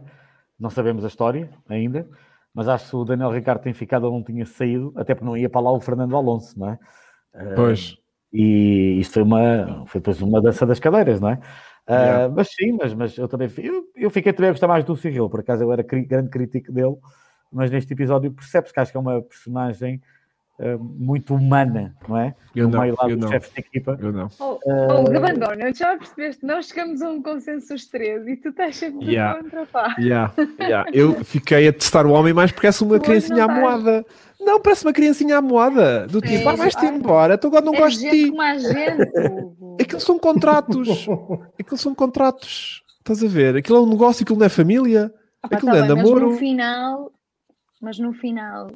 Não 0.62 0.70
sabemos 0.70 1.04
a 1.04 1.08
história 1.08 1.50
ainda, 1.68 2.08
mas 2.54 2.68
acho 2.68 2.92
que 2.92 2.96
o 2.96 3.04
Daniel 3.04 3.32
Ricardo 3.32 3.64
tem 3.64 3.74
ficado 3.74 4.04
ou 4.04 4.12
não 4.12 4.24
tinha 4.24 4.46
saído, 4.46 4.94
até 4.96 5.16
porque 5.16 5.26
não 5.26 5.36
ia 5.36 5.50
para 5.50 5.62
lá 5.62 5.72
o 5.72 5.82
Fernando 5.82 6.16
Alonso, 6.16 6.58
não 6.60 6.70
é? 6.70 6.80
Pois. 7.56 7.94
Uh, 7.94 8.02
e 8.34 9.00
isto 9.00 9.14
foi 9.14 9.24
uma, 9.24 9.84
foi 9.88 10.00
depois 10.00 10.22
uma 10.22 10.40
dança 10.40 10.64
das 10.66 10.80
cadeiras, 10.80 11.20
não 11.20 11.30
é? 11.30 11.34
Uh, 11.88 11.94
yeah. 11.94 12.30
Mas 12.30 12.50
sim, 12.50 12.78
mas, 12.80 12.94
mas 12.94 13.18
eu 13.18 13.28
também 13.28 13.50
eu, 13.58 13.86
eu 13.96 14.10
fiquei 14.12 14.32
também 14.32 14.50
a 14.50 14.54
gostar 14.54 14.68
mais 14.68 14.86
do 14.86 14.96
Cyril, 14.96 15.30
por 15.30 15.40
acaso 15.40 15.64
eu 15.64 15.72
era 15.74 15.82
grande 15.82 16.30
crítico 16.30 16.72
dele, 16.72 16.96
mas 17.52 17.72
neste 17.72 17.92
episódio 17.94 18.32
percebes 18.32 18.72
que 18.72 18.80
acho 18.80 18.92
que 18.92 18.98
é 18.98 19.02
uma 19.02 19.20
personagem 19.20 20.00
uh, 20.60 20.78
muito 20.84 21.34
humana, 21.36 21.96
não 22.08 22.18
é? 22.18 22.36
Eu 22.56 22.66
no 22.68 22.74
não, 22.74 22.82
meio 22.82 22.96
lá 23.02 23.08
não. 23.10 23.28
chefes 23.30 23.52
de 23.54 23.60
equipa. 23.60 23.98
Eu 24.02 24.12
não. 24.12 24.28
Oh, 24.40 24.54
Uh, 24.54 24.60
oh 25.00 25.04
Gabandona, 25.10 25.74
já 25.74 25.98
percebeste? 25.98 26.46
Nós 26.46 26.68
chegamos 26.68 27.02
a 27.02 27.10
um 27.10 27.22
consenso 27.22 27.74
os 27.74 27.86
três 27.88 28.28
e 28.28 28.36
tu 28.38 28.50
estás 28.50 28.76
sempre 28.76 29.06
Yeah. 29.12 29.38
de 29.38 29.44
contra, 29.44 29.66
pá. 29.68 29.96
Yeah, 30.00 30.34
yeah. 30.60 30.90
Eu 30.94 31.24
fiquei 31.24 31.68
a 31.68 31.74
testar 31.74 32.06
o 32.06 32.12
homem 32.12 32.34
mais 32.34 32.52
porque 32.52 32.68
parece 32.68 32.84
uma 32.84 33.00
criancinha 33.00 33.48
não 33.48 33.54
estás. 33.56 33.74
amoada. 33.76 34.06
Não, 34.40 34.60
parece 34.60 34.86
uma 34.86 34.94
criancinha 34.94 35.38
amoada. 35.38 36.08
Do 36.08 36.20
tipo, 36.20 36.48
É, 36.50 36.54
ah, 36.54 36.56
vais-te 36.56 36.86
ai. 36.86 36.96
embora, 36.96 37.38
tu 37.38 37.48
agora 37.48 37.64
não 37.64 37.76
é 37.76 37.78
gosto 37.78 38.00
de 38.02 38.10
ti. 38.10 38.30
como 38.30 38.42
a 38.42 38.58
gente. 38.58 39.12
Aquilo 39.82 40.02
são 40.02 40.18
contratos. 40.20 41.06
Aquilo 41.60 41.78
são 41.78 41.94
contratos. 41.96 42.82
Estás 43.00 43.24
a 43.24 43.28
ver? 43.28 43.56
Aquilo 43.58 43.78
é 43.78 43.82
um 43.82 43.90
negócio, 43.90 44.24
aquilo 44.24 44.40
não 44.40 44.46
é 44.46 44.50
família. 44.50 45.14
Ah, 45.44 45.48
pá, 45.48 45.56
Aquilo 45.58 45.72
tá 45.72 45.78
é 45.78 45.82
bem, 45.82 45.90
mas 45.90 45.98
namoro. 45.98 46.30
no 46.32 46.38
final, 46.38 47.12
mas 47.82 47.98
no 48.00 48.14
final, 48.14 48.68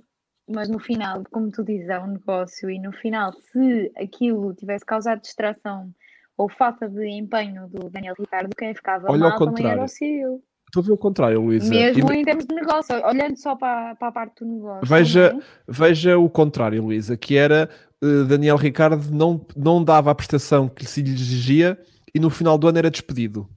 mas 0.47 0.69
no 0.69 0.79
final, 0.79 1.23
como 1.31 1.51
tu 1.51 1.63
dizes, 1.63 1.89
é 1.89 1.99
um 1.99 2.07
negócio 2.07 2.69
e 2.69 2.79
no 2.79 2.91
final, 2.91 3.31
se 3.33 3.91
aquilo 3.97 4.53
tivesse 4.53 4.85
causado 4.85 5.21
distração 5.21 5.91
ou 6.37 6.49
falta 6.49 6.87
de 6.89 7.07
empenho 7.09 7.67
do 7.69 7.89
Daniel 7.89 8.15
Ricardo, 8.19 8.55
quem 8.55 8.73
ficava 8.75 9.09
Olha 9.11 9.29
mal 9.29 9.37
também 9.39 9.65
era 9.65 9.75
contrário. 9.77 9.83
o 9.83 9.87
Cyril. 9.87 10.43
Estou 10.67 10.83
a 10.83 10.85
ver 10.85 10.91
o 10.91 10.97
contrário, 10.97 11.41
Luísa. 11.41 11.69
Mesmo 11.73 12.11
E- 12.11 12.17
em 12.17 12.25
termos 12.25 12.45
de 12.45 12.53
negócio, 12.53 12.95
olhando 13.05 13.37
só 13.37 13.55
para, 13.55 13.95
para 13.95 14.07
a 14.09 14.11
parte 14.11 14.43
do 14.43 14.51
negócio. 14.51 14.85
Veja- 14.87 15.33
é? 15.33 15.39
Veja 15.67 16.17
o 16.17 16.29
contrário, 16.29 16.83
Luísa, 16.83 17.15
que 17.15 17.37
era 17.37 17.69
eh, 18.03 18.23
Daniel 18.27 18.57
Ricardo 18.57 19.09
não, 19.15 19.45
não 19.55 19.81
dava 19.83 20.11
a 20.11 20.15
prestação 20.15 20.67
que 20.67 20.85
se 20.85 21.01
lhe 21.01 21.11
exigia 21.11 21.79
e 22.13 22.19
no 22.19 22.29
final 22.29 22.57
do 22.57 22.67
ano 22.67 22.77
era 22.77 22.91
despedido. 22.91 23.47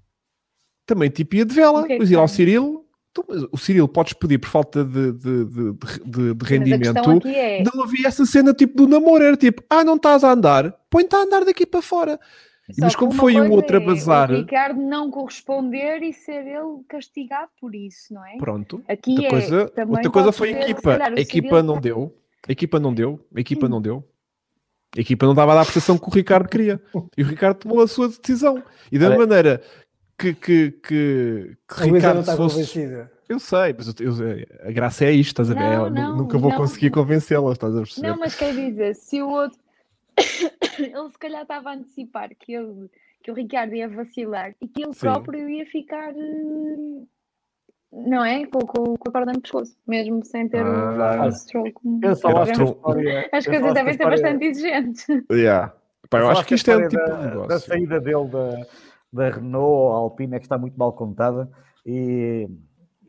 Também 0.87 1.11
tipo 1.11 1.35
ia 1.37 1.45
de 1.45 1.55
vela, 1.55 1.83
O 1.83 1.87
que 1.87 1.93
é 1.95 1.97
ir 1.99 2.15
ao? 2.17 2.29
Cirilo. 2.29 2.85
Tu- 3.23 3.25
mas 3.29 3.43
O 3.53 3.57
Cirilo 3.57 3.89
podes 3.89 4.13
pedir 4.13 4.39
por 4.39 4.49
falta 4.49 4.85
de, 4.85 5.13
de, 5.13 5.45
de, 5.45 5.73
de- 6.35 6.45
rendimento. 6.45 7.27
é, 7.27 7.63
Não 7.63 7.83
havia 7.83 8.07
essa 8.09 8.25
cena 8.27 8.53
tipo 8.55 8.77
do 8.77 8.87
namoro, 8.89 9.25
era 9.25 9.37
tipo, 9.37 9.63
ah, 9.69 9.83
não 9.85 9.97
estás 9.97 10.25
a 10.25 10.33
andar, 10.33 10.73
põe-te 10.91 11.15
a 11.15 11.19
andar 11.21 11.45
daqui 11.45 11.65
para 11.67 11.83
fora. 11.83 12.19
só 12.71 12.75
mas 12.85 12.95
como 12.97 13.13
foi 13.13 13.41
um 13.41 13.51
outro 13.51 13.79
a 13.79 13.83
é 13.83 13.85
bazar- 13.87 14.31
O 14.31 14.37
Ricardo 14.37 14.81
não 14.81 15.11
corresponder 15.11 16.03
e 16.03 16.13
ser 16.13 16.47
ele 16.47 16.83
castigado 16.89 17.51
por 17.61 17.75
isso, 17.75 18.13
não 18.13 18.25
é? 18.27 18.37
Pronto. 18.39 18.83
Aqui 18.89 19.13
Outra 19.13 19.27
é, 19.27 19.31
coisa, 19.31 19.73
outra 19.89 20.11
coisa 20.11 20.33
foi 20.33 20.55
a 20.55 20.61
equipa. 20.63 20.99
calhar, 20.99 21.13
A 21.17 21.21
equipa 21.21 21.49
Cyril- 21.49 21.63
não 21.63 21.81
deu. 21.81 22.15
A 22.49 22.53
equipa 22.53 22.79
não 22.81 22.95
deu. 22.95 23.21
A 23.35 23.41
equipa 23.41 23.69
não 23.69 23.81
deu. 23.83 24.05
A 24.97 25.01
equipa 25.01 25.27
não 25.27 25.35
dava 25.35 25.53
a 25.53 25.55
dar 25.57 25.61
a 25.61 25.65
prestação 25.65 25.99
que 25.99 26.09
o 26.09 26.11
Ricardo 26.11 26.49
queria. 26.49 26.81
E 27.17 27.23
o 27.23 27.27
Ricardo 27.27 27.59
tomou 27.59 27.83
a 27.83 27.87
sua 27.89 28.09
decisão. 28.09 28.63
E 28.91 28.99
da 28.99 29.09
Olha- 29.09 29.19
maneira 29.19 29.63
que, 30.19 30.35
que, 30.35 30.71
que, 30.73 31.57
que 31.69 31.81
Luísa 31.81 31.87
não 31.87 31.95
Ricardo 31.95 32.21
está 32.21 32.33
se 32.33 32.37
fosse. 32.39 32.55
convencida. 32.57 33.13
Eu 33.29 33.39
sei, 33.39 33.75
mas 33.77 33.87
eu- 34.01 34.07
eu- 34.07 34.47
a 34.69 34.73
graça 34.73 35.05
é 35.05 35.13
isto, 35.13 35.29
estás 35.43 35.51
a 35.51 35.55
ver? 35.55 35.61
Não, 35.61 35.91
não, 35.91 36.17
nunca 36.17 36.39
vou 36.39 36.51
não. 36.51 36.57
conseguir 36.57 36.91
convencê-la, 36.91 37.53
estás 37.53 37.75
a 37.77 37.79
perceber? 37.81 38.09
Não, 38.09 38.19
mas 38.19 38.35
quer 38.35 38.55
dizer, 38.55 38.95
se 38.95 39.21
o 39.23 39.29
outro. 39.29 39.59
ele 40.79 41.11
se 41.13 41.19
calhar 41.19 41.43
estava 41.43 41.71
a 41.71 41.75
antecipar 41.75 42.31
que, 42.39 42.53
ele, 42.55 42.91
que 43.23 43.31
o 43.31 43.35
Ricardo 43.35 43.75
ia 43.75 43.89
vacilar 43.89 44.55
e 44.61 44.67
que 44.67 44.83
ele 44.83 44.95
Sim. 44.95 45.01
próprio 45.01 45.49
ia 45.49 45.67
ficar. 45.67 46.13
Não 47.93 48.25
é? 48.25 48.45
Com, 48.47 48.61
com, 48.61 48.97
com 48.97 49.09
a 49.09 49.13
corda 49.13 49.33
no 49.33 49.41
pescoço, 49.41 49.75
mesmo 49.87 50.25
sem 50.25 50.49
ter 50.49 50.63
Ah. 50.65 51.25
o 51.27 51.29
stroke. 51.31 51.73
como 51.73 52.01
Eu 52.05 52.15
só 52.17 52.29
acho 52.39 52.53
que 52.53 53.37
As 53.37 53.47
coisas 53.47 53.75
devem 53.75 53.93
ser 53.95 54.01
história- 54.01 54.23
bastante 54.23 54.45
exigentes. 54.45 55.07
Yeah. 55.31 55.73
Pá, 56.11 56.21
eu 56.21 56.31
acho 56.31 56.45
que 56.47 56.55
isto 56.55 56.71
é 56.71 56.77
um 56.77 56.89
tipo 56.89 57.05
da, 57.07 57.47
da 57.47 57.59
saída 57.61 58.01
dele 58.01 58.27
da, 58.29 58.67
da 59.13 59.31
Renault 59.31 59.65
ou 59.65 59.89
Alpine 59.93 60.35
é 60.37 60.39
que 60.39 60.45
está 60.47 60.59
muito 60.59 60.79
mal 60.79 60.93
contada 60.93 61.49
e, 61.85 62.49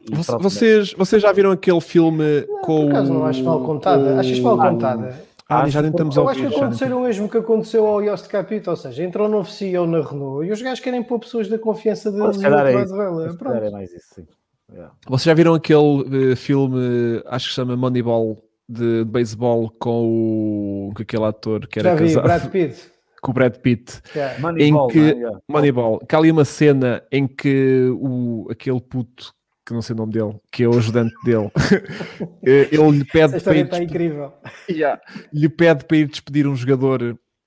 e 0.09 0.15
Vocês, 0.15 0.93
vocês 0.93 1.21
já 1.21 1.31
viram 1.31 1.51
aquele 1.51 1.81
filme 1.81 2.43
com. 2.63 2.85
Por 2.85 2.89
acaso 2.91 3.13
não 3.13 3.25
acho 3.25 3.43
mal 3.43 3.63
contada. 3.63 4.15
o- 4.15 4.19
Achas 4.19 4.39
mal 4.39 4.59
Ah, 4.61 4.69
contada? 4.69 5.29
Ah, 5.49 5.63
Acho 5.63 5.71
já 5.71 5.79
a 5.79 5.83
Eu 5.83 6.29
acho 6.29 6.39
que 6.41 6.45
aconteceu 6.55 6.97
o 6.97 7.01
mesmo 7.01 7.27
que 7.27 7.37
aconteceu 7.37 7.87
ao 7.87 8.03
Yost 8.03 8.29
Capito, 8.29 8.69
ou 8.69 8.75
seja, 8.75 9.03
entrou 9.03 9.27
um 9.27 9.31
novo 9.31 9.49
CEO 9.49 9.87
na 9.87 9.99
Renault 10.01 10.47
e 10.47 10.51
os 10.51 10.61
gajos 10.61 10.79
querem 10.79 11.01
pôr 11.01 11.19
pessoas 11.19 11.47
da 11.49 11.57
confiança 11.57 12.11
deles 12.11 12.41
é 12.41 12.47
outro 12.47 12.75
lado 12.75 12.95
dela. 12.97 13.33
Pronto. 13.35 13.57
é 13.57 13.71
mais 13.71 13.91
isso, 13.91 14.13
sim. 14.15 14.27
Yeah. 14.71 14.93
Vocês 15.07 15.23
já 15.25 15.33
viram 15.33 15.55
aquele 15.55 16.31
eh, 16.31 16.35
filme, 16.35 17.23
acho 17.25 17.45
que 17.47 17.49
se 17.49 17.55
chama 17.55 17.75
Moneyball, 17.75 18.37
de, 18.69 19.03
de 19.03 19.09
beisebol 19.09 19.73
com, 19.79 20.05
o, 20.05 20.93
com 20.95 21.01
aquele 21.01 21.23
ator 21.23 21.67
que 21.67 21.79
era 21.79 21.89
Já 21.89 21.95
vi, 21.95 22.13
casado 22.13 22.23
Brad 22.23 22.51
Pitt. 22.51 22.91
Com 23.21 23.31
o 23.31 23.33
Brad 23.33 23.55
Pitt? 23.57 24.01
Yeah. 24.15 24.39
Moneyball, 24.39 24.87
que- 24.87 24.97
não 24.99 25.05
é? 25.07 25.11
Yeah. 25.13 25.39
Moneyball, 25.47 25.99
que 25.99 26.15
há 26.15 26.17
ali 26.19 26.31
uma 26.31 26.45
cena 26.45 27.03
em 27.11 27.27
que 27.27 27.89
o, 27.99 28.47
aquele 28.49 28.79
puto, 28.81 29.33
que 29.65 29.73
não 29.73 29.81
sei 29.81 29.93
o 29.93 29.97
nome 29.97 30.13
dele, 30.13 30.35
que 30.51 30.63
é 30.63 30.67
o 30.67 30.77
ajudante 30.77 31.13
dele, 31.23 31.51
eh, 32.45 32.69
ele 32.71 32.91
lhe 32.91 33.01
Essa 33.01 33.11
pede, 33.11 33.27
para 33.29 33.37
história 33.37 33.59
ir 33.59 33.63
está 33.65 33.77
despe- 33.79 33.83
incrível. 33.83 34.33
Yeah. 34.69 35.01
lhe 35.33 35.49
pede 35.49 35.85
para 35.85 35.97
ir 35.97 36.07
despedir 36.07 36.47
um 36.47 36.55
jogador 36.55 37.01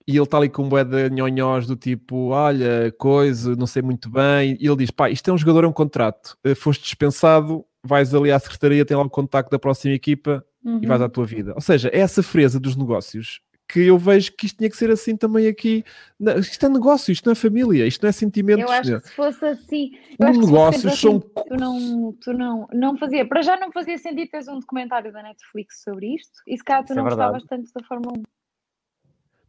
e 0.07 0.17
ele 0.17 0.23
está 0.23 0.37
ali 0.39 0.49
com 0.49 0.65
um 0.65 0.69
bué 0.69 0.85
de 0.85 1.11
nhonhós 1.11 1.67
do 1.67 1.77
tipo, 1.77 2.31
olha, 2.31 2.93
coisa, 2.99 3.55
não 3.55 3.67
sei 3.67 3.83
muito 3.83 4.11
bem, 4.11 4.57
e 4.61 4.67
ele 4.67 4.77
diz, 4.77 4.91
pá, 4.91 5.09
isto 5.09 5.31
é 5.31 5.33
um 5.33 5.39
jogador, 5.39 5.65
é 5.65 5.69
um 5.69 5.73
contrato, 5.73 6.37
Eh, 6.45 6.55
foste 6.57 6.83
dispensado, 6.83 7.65
vais 7.85 8.13
ali 8.15 8.31
à 8.33 8.39
secretaria, 8.39 8.85
tem 8.85 8.97
lá 8.97 9.03
o 9.05 9.11
contacto 9.11 9.51
da 9.51 9.59
próxima 9.59 9.95
equipa 9.95 10.45
e 10.65 10.87
vais 10.87 11.01
Uhum. 11.01 11.07
à 11.07 11.09
tua 11.09 11.25
vida. 11.25 11.53
Ou 11.55 11.61
seja, 11.61 11.89
é 11.93 11.99
essa 12.01 12.23
freza 12.23 12.59
dos 12.61 12.77
negócios 12.77 13.41
que 13.73 13.81
eu 13.87 13.97
vejo 13.97 14.33
que 14.33 14.45
isto 14.45 14.59
tinha 14.59 14.69
que 14.69 14.77
ser 14.77 14.91
assim 14.91 15.17
também 15.17 15.47
aqui. 15.49 15.83
Isto 16.39 16.67
é 16.67 16.69
negócio, 16.69 17.11
isto 17.11 17.25
não 17.25 17.33
é 17.33 17.35
família, 17.35 17.87
isto 17.87 18.03
não 18.03 18.11
é 18.11 18.13
sentimentos. 18.13 18.65
Eu 18.65 18.71
acho 18.71 19.01
que 19.01 19.09
se 19.09 19.15
fosse 19.15 19.45
assim, 19.47 19.91
Os 20.19 20.27
eu 20.27 20.27
se 20.27 20.35
fosse 20.35 20.47
negócios 20.47 21.01
são 21.01 21.17
assim, 21.17 21.49
tu 21.49 21.57
não, 21.57 22.13
tu 22.21 22.33
não, 22.35 22.69
não 22.73 22.99
fazia, 22.99 23.27
para 23.27 23.41
já 23.41 23.57
não 23.57 23.73
fazia 23.73 23.97
sentido 23.97 24.29
teres 24.31 24.47
um 24.47 24.59
documentário 24.59 25.11
da 25.11 25.23
Netflix 25.23 25.83
sobre 25.83 26.15
isto, 26.15 26.43
e 26.47 26.57
se 26.57 26.63
calhar 26.63 26.83
tu 26.83 26.93
Isso 26.93 26.93
é 26.93 26.97
não 26.97 27.05
verdade. 27.05 27.33
gostavas 27.33 27.49
tanto 27.49 27.73
da 27.75 27.87
Fórmula 27.87 28.13
1. 28.19 28.23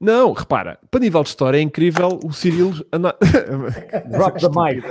Não, 0.04 0.34
repara, 0.34 0.78
para 0.92 1.00
nível 1.00 1.24
de 1.24 1.30
história 1.30 1.58
é 1.58 1.62
incrível 1.62 2.20
o 2.24 2.34
Cirilo. 2.34 2.86
anda- 2.92 3.16
Drop 4.12 4.38
the 4.42 4.50
mic. 4.50 4.86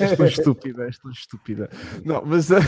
És 0.00 0.16
tão 0.16 0.26
estúpida, 0.26 0.84
és 0.84 0.98
tão 0.98 1.10
estúpida. 1.10 1.70
Não, 2.04 2.22
mas 2.24 2.50
eh, 2.52 2.58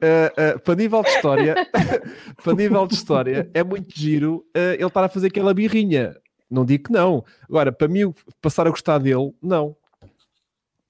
eh, 0.00 0.32
eh, 0.36 0.58
para 0.58 0.74
nível 0.74 1.02
de 1.02 1.08
história, 1.10 1.54
para 2.42 2.54
nível 2.54 2.86
de 2.86 2.94
história, 2.94 3.50
é 3.52 3.62
muito 3.62 3.92
giro 3.94 4.46
eh, 4.54 4.74
ele 4.74 4.86
estar 4.86 5.04
a 5.04 5.08
fazer 5.08 5.26
aquela 5.26 5.52
birrinha. 5.52 6.16
Não 6.50 6.64
digo 6.64 6.84
que 6.84 6.92
não. 6.92 7.22
Agora, 7.46 7.70
para 7.70 7.88
mim, 7.88 8.12
passar 8.40 8.66
a 8.66 8.70
gostar 8.70 8.96
dele, 8.98 9.34
não. 9.42 9.76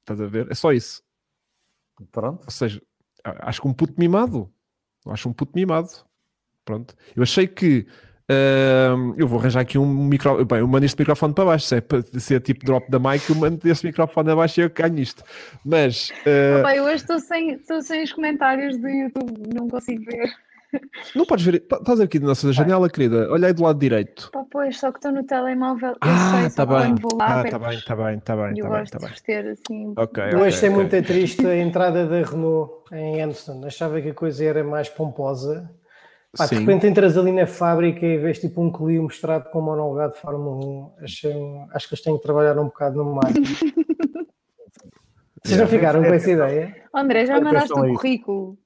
Estás 0.00 0.20
a 0.20 0.26
ver? 0.26 0.46
É 0.50 0.54
só 0.54 0.72
isso. 0.72 1.02
Pronto. 2.12 2.44
Ou 2.44 2.50
seja, 2.50 2.80
acho 3.24 3.60
que 3.60 3.66
um 3.66 3.72
puto 3.74 3.94
mimado. 3.98 4.48
Acho 5.06 5.28
um 5.28 5.32
puto 5.32 5.52
mimado. 5.56 5.88
Pronto. 6.64 6.94
Eu 7.16 7.24
achei 7.24 7.48
que. 7.48 7.86
Ahm, 8.30 9.14
eu 9.16 9.26
vou 9.26 9.38
arranjar 9.40 9.60
aqui 9.60 9.78
um 9.78 9.86
micro. 9.86 10.44
Bem, 10.44 10.58
eu 10.60 10.68
mando 10.68 10.84
este 10.84 10.98
microfone 10.98 11.32
para 11.34 11.44
baixo. 11.44 11.66
Se 11.66 11.76
é 11.76 11.80
para 11.80 12.02
ser 12.18 12.40
tipo 12.40 12.64
drop 12.64 12.90
da 12.90 12.98
mic, 12.98 13.28
eu 13.28 13.36
mando 13.36 13.58
este 13.68 13.86
microfone 13.86 14.30
abaixo 14.30 14.60
e 14.60 14.64
eu 14.64 14.70
ganho 14.70 14.98
isto. 14.98 15.22
Mas. 15.64 16.10
Opa, 16.60 16.74
eu 16.76 16.84
hoje 16.84 16.96
estou 16.96 17.18
sem, 17.18 17.52
estou 17.52 17.80
sem 17.82 18.02
os 18.02 18.12
comentários 18.12 18.76
do 18.78 18.88
YouTube, 18.88 19.54
não 19.54 19.68
consigo 19.68 20.04
ver. 20.04 20.28
não 21.16 21.24
podes 21.24 21.46
ver. 21.46 21.60
tá- 21.60 21.78
Estás 21.78 21.98
aqui 21.98 22.18
na 22.18 22.26
nossa 22.26 22.52
janela, 22.52 22.90
querida. 22.90 23.26
Olha 23.32 23.46
aí 23.48 23.54
do 23.54 23.62
lado 23.62 23.78
direito. 23.78 24.28
Pá, 24.30 24.44
pois, 24.50 24.78
só 24.78 24.92
que 24.92 24.98
estou 24.98 25.10
no 25.12 25.24
telemóvel, 25.24 25.92
eu 25.92 25.96
Ah, 26.02 26.42
está 26.46 26.66
bem. 26.66 26.94
Ah, 27.20 27.42
está 27.42 27.58
bem, 27.58 27.74
está 27.78 27.96
bem, 27.96 28.18
está 28.18 28.36
bem, 28.36 28.54
E 28.54 28.58
eu 28.58 28.66
bem, 28.68 28.78
gosto 28.80 28.84
está 28.84 28.98
de 28.98 29.04
bem. 29.04 29.10
vestir 29.12 29.46
assim. 29.48 29.94
Ok. 29.96 30.22
Eu 30.30 30.40
hoje 30.40 30.56
achei 30.58 30.68
ok. 30.68 30.78
muito 30.82 31.06
triste 31.06 31.46
a 31.46 31.56
entrada 31.56 32.06
da 32.06 32.20
Renault 32.22 32.70
em 32.92 33.22
Amsterdam. 33.22 33.66
Achava 33.66 33.98
que 34.02 34.10
a 34.10 34.14
coisa 34.14 34.44
era 34.44 34.62
mais 34.62 34.90
pomposa. 34.90 35.70
Pá, 36.36 36.46
de 36.46 36.56
repente 36.56 36.86
entras 36.86 37.16
ali 37.16 37.32
na 37.32 37.46
fábrica 37.46 38.04
e 38.04 38.18
vês 38.18 38.38
tipo 38.38 38.62
um 38.62 38.70
Clio 38.70 39.02
mostrado 39.02 39.48
com 39.50 39.60
monogado 39.62 40.12
de 40.12 40.20
Fórmula 40.20 40.64
1. 40.64 41.04
Achei, 41.04 41.34
um, 41.34 41.66
acho 41.72 41.88
que 41.88 41.94
eles 41.94 42.04
têm 42.04 42.16
que 42.16 42.22
trabalhar 42.22 42.58
um 42.58 42.64
bocado 42.66 42.96
no 43.02 43.14
marketing. 43.14 43.72
Vocês 45.42 45.58
não 45.60 45.66
ficaram 45.66 46.02
com 46.02 46.12
essa 46.12 46.30
ideia? 46.30 46.76
André, 46.94 47.24
já 47.26 47.40
mandaste 47.40 47.72
o 47.72 47.84
isso. 47.86 47.94
currículo. 47.94 48.58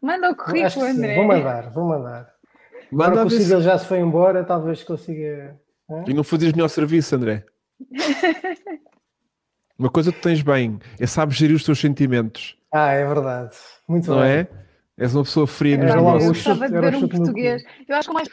Manda 0.00 0.28
o 0.28 0.30
Acho 0.32 0.44
currículo. 0.44 0.86
André. 0.86 1.14
Vou 1.16 1.24
mandar, 1.24 1.70
vou 1.70 1.84
mandar. 1.84 2.34
Manda 2.90 3.06
Agora 3.10 3.22
a 3.22 3.26
que 3.28 3.34
o 3.34 3.38
Civil 3.38 3.60
já 3.60 3.78
se 3.78 3.86
foi 3.86 3.98
embora, 3.98 4.44
talvez 4.44 4.82
consiga. 4.82 5.58
hã? 5.90 6.04
E 6.06 6.14
não 6.14 6.24
fazias 6.24 6.52
melhor 6.52 6.68
serviço, 6.68 7.14
André. 7.16 7.44
Uma 9.78 9.90
coisa 9.90 10.12
que 10.12 10.20
tens 10.20 10.40
bem 10.42 10.78
é 11.00 11.06
sabes 11.06 11.36
gerir 11.36 11.56
os 11.56 11.64
teus 11.64 11.80
sentimentos, 11.80 12.56
Ah, 12.72 12.92
é 12.92 13.04
verdade. 13.04 13.52
Muito 13.88 14.08
não 14.10 14.20
bem. 14.20 14.30
é? 14.30 14.48
És 14.96 15.14
uma 15.14 15.24
pessoa 15.24 15.46
fria 15.46 15.76
nos 15.76 15.94
logo 15.94 16.18
eu 16.20 16.28
gostava 16.28 16.68
de 16.68 16.80
ver 16.80 16.94
um 16.94 17.08
português. 17.08 17.62
Eu 17.88 17.96
acho 17.96 18.08
que 18.08 18.12
o 18.12 18.14
mais 18.14 18.28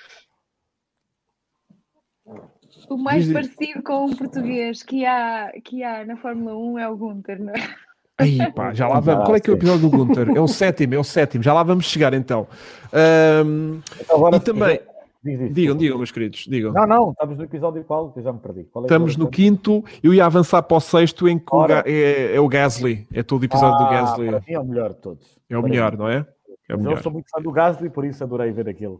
O 2.89 2.97
mais 2.97 3.23
Diz- 3.25 3.33
parecido 3.33 3.81
com 3.83 4.05
um 4.05 4.15
português 4.15 4.83
que 4.83 5.05
há, 5.05 5.51
que 5.63 5.83
há 5.83 6.05
na 6.05 6.17
Fórmula 6.17 6.55
1 6.55 6.79
é 6.79 6.89
o 6.89 6.95
Gunter, 6.97 7.41
não 7.41 7.53
é? 7.53 7.75
Aí, 8.17 8.51
pá, 8.51 8.73
já 8.73 8.87
lá 8.87 8.99
vamos. 9.01 9.25
Qual 9.25 9.35
é 9.35 9.39
que 9.39 9.49
é 9.49 9.53
o 9.53 9.55
episódio 9.55 9.89
do 9.89 9.97
Gunter? 9.97 10.29
É 10.35 10.39
o 10.39 10.47
sétimo, 10.47 10.93
é 10.95 10.99
o 10.99 11.03
sétimo. 11.03 11.43
Já 11.43 11.53
lá 11.53 11.63
vamos 11.63 11.85
chegar 11.85 12.13
então. 12.13 12.47
Ahm, 12.93 13.79
Então, 13.99 14.17
agora, 14.17 14.35
e 14.37 14.39
também, 14.39 14.79
Diz, 15.23 15.37
diz, 15.39 15.53
digam, 15.53 15.77
digam, 15.77 15.97
meus 15.97 16.11
queridos, 16.11 16.45
digam. 16.49 16.73
Não, 16.73 16.85
não, 16.87 17.11
estamos 17.11 17.37
no 17.37 17.43
episódio 17.43 17.83
qual? 17.83 18.11
Eu 18.15 18.23
já 18.23 18.33
me 18.33 18.39
perdi. 18.39 18.63
Qual 18.65 18.83
é 18.83 18.87
que 18.87 18.93
Estamos 18.93 19.15
no 19.17 19.29
quinto, 19.29 19.83
eu 20.03 20.13
ia 20.13 20.25
avançar 20.25 20.61
para 20.63 20.77
o 20.77 20.79
sexto 20.79 21.27
em 21.29 21.37
que 21.39 21.55
o 21.55 21.65
é, 21.85 22.35
é 22.35 22.39
o 22.39 22.47
Gasly. 22.47 23.07
É 23.13 23.21
todo 23.23 23.41
o 23.43 23.45
episódio 23.45 23.77
do 23.77 23.83
Ah, 23.85 23.91
Gasly. 23.91 24.27
Para 24.29 24.39
mim 24.39 24.53
é 24.53 24.59
o 24.59 24.65
melhor 24.65 24.89
de 24.89 24.95
todos. 24.99 25.39
É 25.49 25.57
o 25.57 25.61
Para 25.61 25.69
melhor, 25.69 25.91
mim. 25.93 25.97
não 25.99 26.09
é? 26.09 26.25
É 26.71 26.91
eu 26.93 26.97
sou 26.97 27.11
muito 27.11 27.29
fã 27.29 27.41
do 27.41 27.51
Gasly, 27.51 27.89
por 27.89 28.05
isso 28.05 28.23
adorei 28.23 28.51
ver 28.51 28.69
aquele 28.69 28.97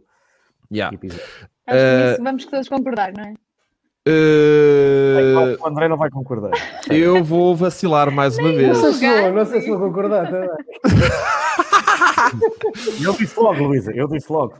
Yeah. 0.72 0.96
Acho 0.96 1.20
Eh, 1.66 2.02
que 2.04 2.10
nisso 2.10 2.22
vamos 2.24 2.46
todos 2.46 2.68
concordar, 2.68 3.12
não 3.12 3.24
é? 3.24 3.34
Uh, 4.08 5.62
O 5.62 5.68
André 5.68 5.86
não 5.88 5.96
vai 5.96 6.10
concordar. 6.10 6.50
eu 6.90 7.22
vou 7.22 7.54
vacilar 7.54 8.10
mais 8.10 8.36
uma 8.38 8.48
Não 8.48 8.56
vez. 8.56 8.78
sei 8.78 8.92
se 8.94 9.20
vou, 9.20 9.32
não 9.32 9.46
sei 9.46 9.60
se 9.60 9.68
vou 9.70 9.78
concordar 9.78 10.28
também. 10.30 10.48
Eu 13.04 13.12
disse 13.14 13.38
logo, 13.38 13.62
Luísa, 13.64 13.92
eu 13.94 14.08
disse 14.08 14.32
logo. 14.32 14.54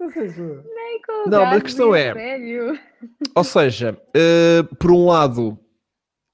Não 0.00 0.10
sei 0.10 0.28
se 0.28 0.40
vou. 0.42 0.56
Nem 0.56 1.00
com 1.06 1.28
o 1.28 1.30
Não, 1.30 1.44
mas 1.46 1.58
a 1.58 1.60
questão 1.60 1.94
é- 1.94 2.12
Sério. 2.12 2.78
Ou 3.34 3.44
seja, 3.44 3.96
uh, 4.08 4.74
por 4.76 4.90
um 4.90 5.06
lado, 5.06 5.56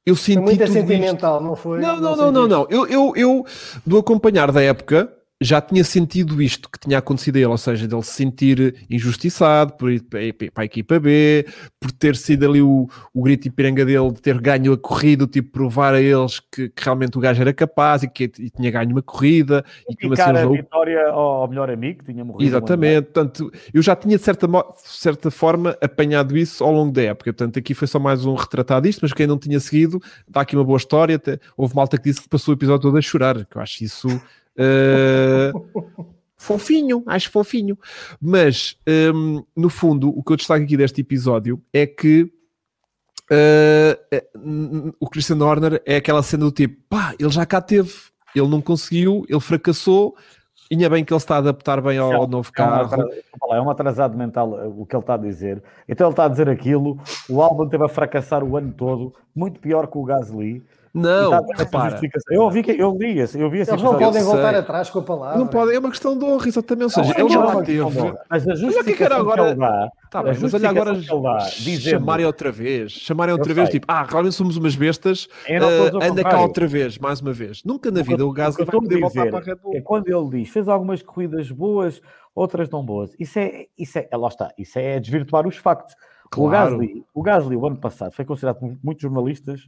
eu 0.07 0.17
senti 0.17 0.35
Foi 0.35 0.43
muito 0.45 0.65
tudo 0.65 0.79
isto. 0.79 0.89
sentimental, 0.89 1.41
não 1.43 1.55
foi? 1.55 1.81
Não, 1.81 2.01
não, 2.01 2.17
não, 2.17 2.33
não, 2.33 2.49
disso. 2.49 2.51
não. 2.61 2.67
Eu, 2.71 2.87
eu, 2.87 3.13
eu, 3.17 3.47
do 3.87 3.99
acompanhar 3.99 4.51
da 4.51 4.63
época, 4.63 5.13
já 5.43 5.61
tinha 5.61 5.85
sentido 5.85 6.41
isto 6.41 6.71
que 6.71 6.79
tinha 6.79 6.99
acontecido 6.99 7.37
a 7.37 7.41
ele, 7.41 7.47
ou 7.47 7.59
seja, 7.59 7.87
dele 7.87 8.03
se 8.03 8.13
sentir 8.13 8.75
injustiçado 8.89 9.73
por 9.75 9.91
ir 9.91 10.03
para 10.03 10.63
a 10.63 10.65
equipa 10.65 10.99
B, 10.99 11.47
por 11.81 11.91
ter 11.93 12.17
sido 12.17 12.49
ali 12.49 12.63
o, 12.63 12.89
o 13.13 13.23
grito 13.23 13.49
e 13.49 13.51
piranga 13.51 13.85
dele 13.85 14.13
de 14.13 14.21
ter 14.21 14.41
ganho 14.41 14.73
a 14.73 14.79
corrida, 14.79 15.27
tipo, 15.27 15.51
provar 15.51 15.95
a 15.95 16.01
eles 16.01 16.41
que, 16.41 16.69
que 16.69 16.85
realmente 16.85 17.17
o 17.19 17.21
gajo 17.21 17.41
era 17.41 17.53
capaz 17.53 18.03
e 18.03 18.09
que 18.09 18.25
e 18.39 18.51
tinha 18.51 18.71
ganho 18.71 18.91
uma 18.91 19.03
corrida 19.03 19.65
e 19.89 19.97
que 19.97 20.07
E 20.07 20.09
uma 20.09 20.17
cara, 20.17 20.43
a 20.43 20.47
vitória 20.47 21.09
ao, 21.09 21.49
melhor 21.49 21.71
amigo, 21.71 22.01
que 22.01 22.13
tinha 22.13 22.25
morrido. 22.25 22.49
Exatamente, 22.49 23.05
portanto, 23.05 23.53
eu 23.73 23.83
já 23.83 23.97
tinha 23.97 24.17
de 24.17 24.23
certa, 24.23 24.47
certa 24.77 25.31
forma 25.31 25.77
apanhado 25.81 26.37
isso 26.37 26.63
ao 26.63 26.73
longo 26.73 26.93
da 26.93 27.03
época, 27.03 27.33
portanto, 27.33 27.59
aqui 27.59 27.75
foi 27.75 27.89
só 27.89 27.99
mais 27.99 28.25
um 28.25 28.35
retratado 28.35 28.87
disto, 28.87 29.01
mas 29.03 29.13
quem 29.13 29.27
não 29.27 29.39
tinha 29.39 29.59
seguido, 29.61 30.01
dá 30.29 30.43
aqui 30.43 30.57
uma 30.57 30.65
boa 30.65 30.77
história. 30.77 31.21
houve 31.57 31.75
malta 31.75 31.99
que 31.99 32.05
disse 32.05 32.23
que 32.23 32.29
passou 32.29 32.55
o 32.55 32.57
episódio 32.57 32.83
todo 32.83 32.97
a 32.97 33.03
chorar, 33.03 33.45
que 33.45 33.57
eu 33.57 33.63
acho 33.63 33.85
isso 33.85 34.09
eh, 34.57 35.53
fofinho, 36.37 37.03
acho 37.07 37.31
fofinho. 37.31 37.79
Mas, 38.21 38.77
hum, 39.15 39.43
no 39.57 39.69
fundo, 39.71 40.09
o 40.17 40.23
que 40.23 40.33
eu 40.33 40.37
destaco 40.37 40.63
aqui 40.65 40.77
deste 40.77 41.01
episódio 41.01 41.61
é 41.73 41.87
que. 41.87 42.31
n- 44.37 44.93
o 45.01 45.09
Christian 45.09 45.39
Horner 45.43 45.81
é 45.87 45.97
aquela 45.97 46.23
cena 46.23 46.45
do 46.45 46.53
tipo, 46.53 46.77
pá, 46.89 47.15
ele 47.19 47.31
já 47.31 47.47
cá 47.47 47.61
teve, 47.61 47.93
ele 48.35 48.49
não 48.49 48.61
conseguiu, 48.61 49.25
ele 49.29 49.41
fracassou, 49.41 50.15
ainda 50.71 50.89
bem 50.91 51.05
que 51.05 51.13
ele 51.13 51.19
está 51.19 51.37
a 51.37 51.39
adaptar 51.39 51.81
bem 51.81 51.99
ao, 51.99 52.13
Não, 52.13 52.27
novo 52.27 52.49
É 52.49 52.51
um, 52.51 52.55
carro. 52.55 53.09
é 53.53 53.61
um 53.61 53.71
atrasado 53.71 54.17
mental 54.17 54.51
uh, 54.51 54.81
o 54.83 54.85
que 54.87 54.95
ele 54.97 55.03
está 55.03 55.15
a 55.15 55.19
dizer. 55.19 55.63
Então 55.89 56.07
ele 56.09 56.13
está 56.13 56.25
a 56.25 56.29
dizer 56.29 56.49
aquilo. 56.49 56.99
O 57.29 57.41
álbum 57.43 57.69
teve 57.69 57.85
a 57.85 57.89
fracassar 57.89 58.43
o 58.45 58.57
ano 58.57 58.73
todo, 58.73 59.15
muito 59.35 59.61
pior 59.61 59.87
que 59.87 59.97
o 59.99 60.05
Gasly. 60.05 60.63
Não, 60.95 61.47
repara, 61.57 61.91
justificação. 61.91 62.35
Eu 62.37 62.43
ouvi, 62.43 62.63
que, 62.63 62.73
eu 62.73 62.95
li 62.99 63.19
esse, 63.19 63.41
eu 63.41 63.49
vi 63.49 63.61
esse 63.61 63.71
Eles 63.71 63.83
não 63.83 63.97
podem 63.99 64.21
Eu 64.21 64.27
voltar 64.27 64.51
sei. 64.51 64.59
atrás 64.59 64.91
com 64.91 64.99
a 64.99 65.03
palavra. 65.03 65.39
não 65.39 65.47
pode, 65.47 65.75
é 65.75 65.79
uma 65.79 65.89
questão 65.89 66.19
de 66.19 66.25
honra, 66.25 66.47
exatamente. 66.49 66.85
Ou 66.85 66.91
seja, 66.91 67.15
Não, 67.15 67.21
ele 67.25 67.29
já 67.33 67.41
não 67.41 67.51
é 67.51 67.55
lá 67.55 67.63
teve. 67.63 67.81
Mas 68.29 68.49
a 68.49 68.53
o 68.53 68.85
que 68.85 68.91
é 68.91 68.95
que 68.95 69.03
era 69.03 69.15
que 69.15 69.21
agora- 69.21 69.47
ele 69.49 69.55
dá, 69.55 69.91
Tá 70.11 70.21
a 70.21 70.23
bem, 70.25 70.35
mas 70.43 70.53
olha 70.53 70.69
agora 70.69 70.95
que 70.95 71.01
dizendo- 71.63 71.81
chamarem 71.91 72.27
outra 72.27 72.53
vez, 72.53 72.93
chamarem 72.93 73.33
Eu 73.33 73.39
outra 73.39 73.55
vez, 73.55 73.71
sei. 73.71 73.81
tipo, 73.81 73.91
ah, 73.91 74.03
realmente 74.03 74.35
somos 74.35 74.59
umas 74.59 74.77
bestas, 74.77 75.27
o 75.49 75.99
ah, 75.99 76.07
anda 76.07 76.23
cá 76.23 76.41
outra 76.43 76.67
vez, 76.67 76.99
mais 76.99 77.21
uma 77.23 77.33
vez. 77.33 77.63
Nunca 77.65 77.91
na 77.91 78.01
O 78.01 78.05
que 78.05 78.11
vida 78.11 78.27
o 78.27 78.31
Gasly 78.33 78.63
o 78.63 78.67
que 78.67 78.73
vai 78.73 78.81
poder 78.83 79.01
voltar 79.01 79.27
para 79.31 79.39
a 79.39 79.43
Red 79.43 79.55
Bull. 79.63 79.75
É 79.75 79.81
quando 79.81 80.09
ele 80.09 80.41
diz, 80.43 80.51
fez 80.53 80.69
algumas 80.69 81.01
corridas 81.03 81.51
boas, 81.51 82.03
outras 82.35 82.69
não 82.69 82.85
boas. 82.85 83.11
Isso 83.19 83.39
é, 83.39 83.67
isso 83.79 83.99
é, 83.99 84.07
lá 84.13 84.29
está, 84.29 84.53
isso 84.59 84.79
é 84.79 85.01
desvirtuar 85.01 85.47
os 85.47 85.57
factos. 85.57 85.95
O, 85.95 86.29
Claro. 86.49 86.79
Gasly, 86.79 87.05
o 87.15 87.23
Gasly, 87.23 87.57
o 87.57 87.67
ano 87.67 87.77
passado, 87.77 88.13
foi 88.13 88.25
considerado 88.25 88.57
por 88.59 88.75
muitos 88.83 89.03
jornalistas 89.03 89.63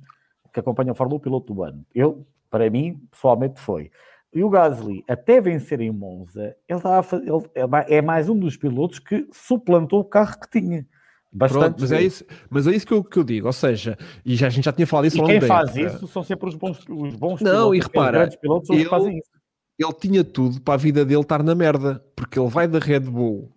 que 0.55 0.61
acompanham 0.61 0.93
a 0.93 0.95
Fórmula 0.95 1.17
1 1.17 1.19
o 1.19 1.21
piloto 1.23 1.53
do 1.53 1.63
ano. 1.65 1.85
Eu, 1.95 2.25
para 2.49 2.71
mim, 2.71 2.99
pessoalmente 3.11 3.61
foi. 3.61 3.91
E 4.33 4.43
o 4.43 4.49
Gasly, 4.49 5.05
até 5.09 5.41
vencer 5.41 5.81
em 5.81 5.91
Monza, 5.91 6.57
ele, 6.69 6.79
estava 6.79 6.99
a 7.01 7.03
fa- 7.03 7.17
ele 7.19 7.77
é 7.89 7.97
é 7.99 8.03
mais 8.03 8.29
um 8.29 8.39
dos 8.39 8.57
pilotos 8.57 8.99
que 8.99 9.29
suplantou 9.33 10.01
o 10.01 10.05
carro 10.05 10.39
que 10.41 10.61
tinha. 10.61 10.87
Bastante. 11.33 11.61
Pronto, 11.63 11.81
mas 11.81 11.93
é 11.93 12.01
isso, 12.03 12.25
mas 12.49 12.67
é 12.69 12.71
isso 12.71 12.87
que, 12.87 12.95
eu, 12.95 13.03
que 13.03 13.19
eu 13.19 13.25
digo, 13.25 13.49
ou 13.49 13.53
seja, 13.53 13.99
e 14.25 14.37
já, 14.37 14.47
a 14.47 14.51
gente 14.51 14.65
já 14.65 14.73
tinha 14.73 14.87
falado 14.87 15.07
isso 15.07 15.17
E 15.17 15.21
ao 15.21 15.27
quem 15.27 15.35
longo 15.37 15.47
faz 15.49 15.77
época. 15.77 15.95
isso 15.97 16.07
são 16.07 16.23
sempre 16.23 16.49
os 16.49 16.55
bons, 16.55 16.79
os 16.89 17.15
bons 17.17 17.41
Não, 17.41 17.75
e 17.75 17.79
pilotos. 17.81 17.87
repara, 17.93 18.07
os 18.17 18.21
grandes 18.21 18.37
pilotos 18.37 18.71
ele- 18.71 18.85
fazem 18.85 19.19
isso. 19.19 19.29
Ele 19.77 19.93
tinha 19.95 20.23
tudo 20.23 20.61
para 20.61 20.75
a 20.75 20.77
vida 20.77 21.05
dele 21.05 21.21
estar 21.23 21.43
na 21.43 21.53
merda, 21.55 22.01
porque 22.15 22.39
ele 22.39 22.49
vai 22.49 22.69
da 22.69 22.79
Red 22.79 23.01
Bull 23.01 23.51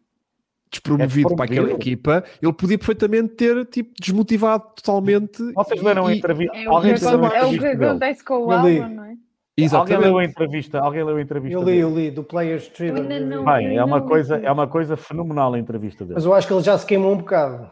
despromovido 0.72 1.34
É 1.34 1.36
para 1.36 1.46
aquela 1.46 1.72
equipa, 1.72 2.24
ele 2.42 2.54
podia 2.54 2.78
perfeitamente 2.78 3.36
ter 3.36 3.66
tipo, 3.66 3.92
desmotivado 4.00 4.64
totalmente. 4.76 5.42
Vocês 5.54 5.82
leram 5.82 6.08
a 6.08 6.14
entrevista? 6.14 6.56
É 6.56 6.62
o, 6.62 6.64
que, 6.64 6.68
Alguém 6.70 6.92
a 6.92 7.38
é 7.38 7.46
o 7.46 7.60
que 7.60 7.66
acontece 7.66 8.24
com 8.24 8.46
o 8.46 8.52
álbum, 8.52 8.90
não 8.90 9.06
é? 9.06 9.18
Alguém 9.58 9.66
Exatamente. 9.66 10.04
leu 10.04 10.18
a 10.20 10.24
entrevista? 10.24 10.80
Alguém 10.80 11.04
leu 11.04 11.18
a 11.18 11.22
entrevista 11.22 11.58
Eu 11.58 11.62
li, 11.62 11.66
dele? 11.66 11.82
eu 11.82 11.96
li, 11.96 12.12
do 12.12 12.24
Players 12.24 12.68
Tribune. 12.68 13.08
Bem, 13.08 13.76
é 13.76 13.84
uma, 13.84 14.00
Não, 14.00 14.08
coisa, 14.08 14.38
é 14.38 14.52
uma 14.52 14.68
coisa 14.68 14.96
fenomenal 14.96 15.56
a 15.56 15.60
entrevista 15.60 16.06
dele. 16.06 16.14
Mas 16.14 16.26
eu 16.26 16.34
acho 16.36 16.46
que 16.46 16.54
ele 16.54 16.62
já 16.62 16.78
se 16.78 16.86
queimou 16.86 17.14
um 17.14 17.18
bocado. 17.18 17.68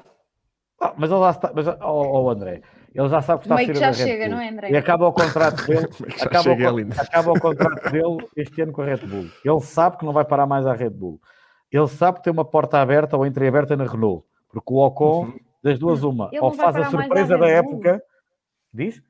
Ah, 0.82 0.94
mas 0.98 1.12
ele 1.12 1.20
já 1.20 1.30
está, 1.30 1.52
mas, 1.54 1.68
oh, 1.68 1.76
oh, 2.24 2.30
André, 2.32 2.62
ele 2.94 3.08
já 3.08 3.22
sabe 3.22 3.42
que 3.42 3.46
está 3.46 3.56
a 3.56 3.58
Meio 3.58 3.70
que 3.70 3.76
sair 3.76 3.94
já 3.94 3.94
chega, 3.94 4.28
não 4.28 4.42
é, 4.42 4.50
André? 4.50 4.72
E 4.72 4.76
acaba 4.76 5.08
o 5.08 5.14
contrato 5.14 5.68
dele, 5.68 5.88
Já 6.18 6.26
acaba, 6.26 6.50
o, 6.50 6.80
é 6.80 6.86
acaba 6.98 7.32
o 7.32 7.40
contrato 7.40 7.92
dele 7.92 8.18
este 8.36 8.62
ano 8.62 8.72
com 8.72 8.82
a 8.82 8.86
Red 8.86 9.06
Bull. 9.06 9.28
Ele 9.44 9.60
sabe 9.62 9.98
que 9.98 10.06
não 10.06 10.12
vai 10.12 10.26
parar 10.26 10.48
mais 10.48 10.66
à 10.66 10.74
Red 10.74 10.90
Bull. 10.90 11.20
Ele 11.72 11.88
sabe 11.88 12.18
que 12.20 12.24
tem 12.26 12.34
uma 12.34 12.46
porta 12.46 12.80
aberta 12.80 13.18
ou 13.18 13.26
entreaberta 13.26 13.76
na 13.76 13.86
Renault. 13.86 14.26
Porque 14.50 14.74
o 14.74 14.78
Ocon, 14.78 15.34
das 15.64 15.78
duas 15.80 16.04
uma, 16.04 16.30
Ele 16.32 16.40
ou 16.42 16.50
não 16.50 16.58
faz 16.58 16.76
a 16.76 16.90
surpresa 16.90 17.38
da 17.38 17.48
época... 17.48 18.02
Diz? 18.74 19.02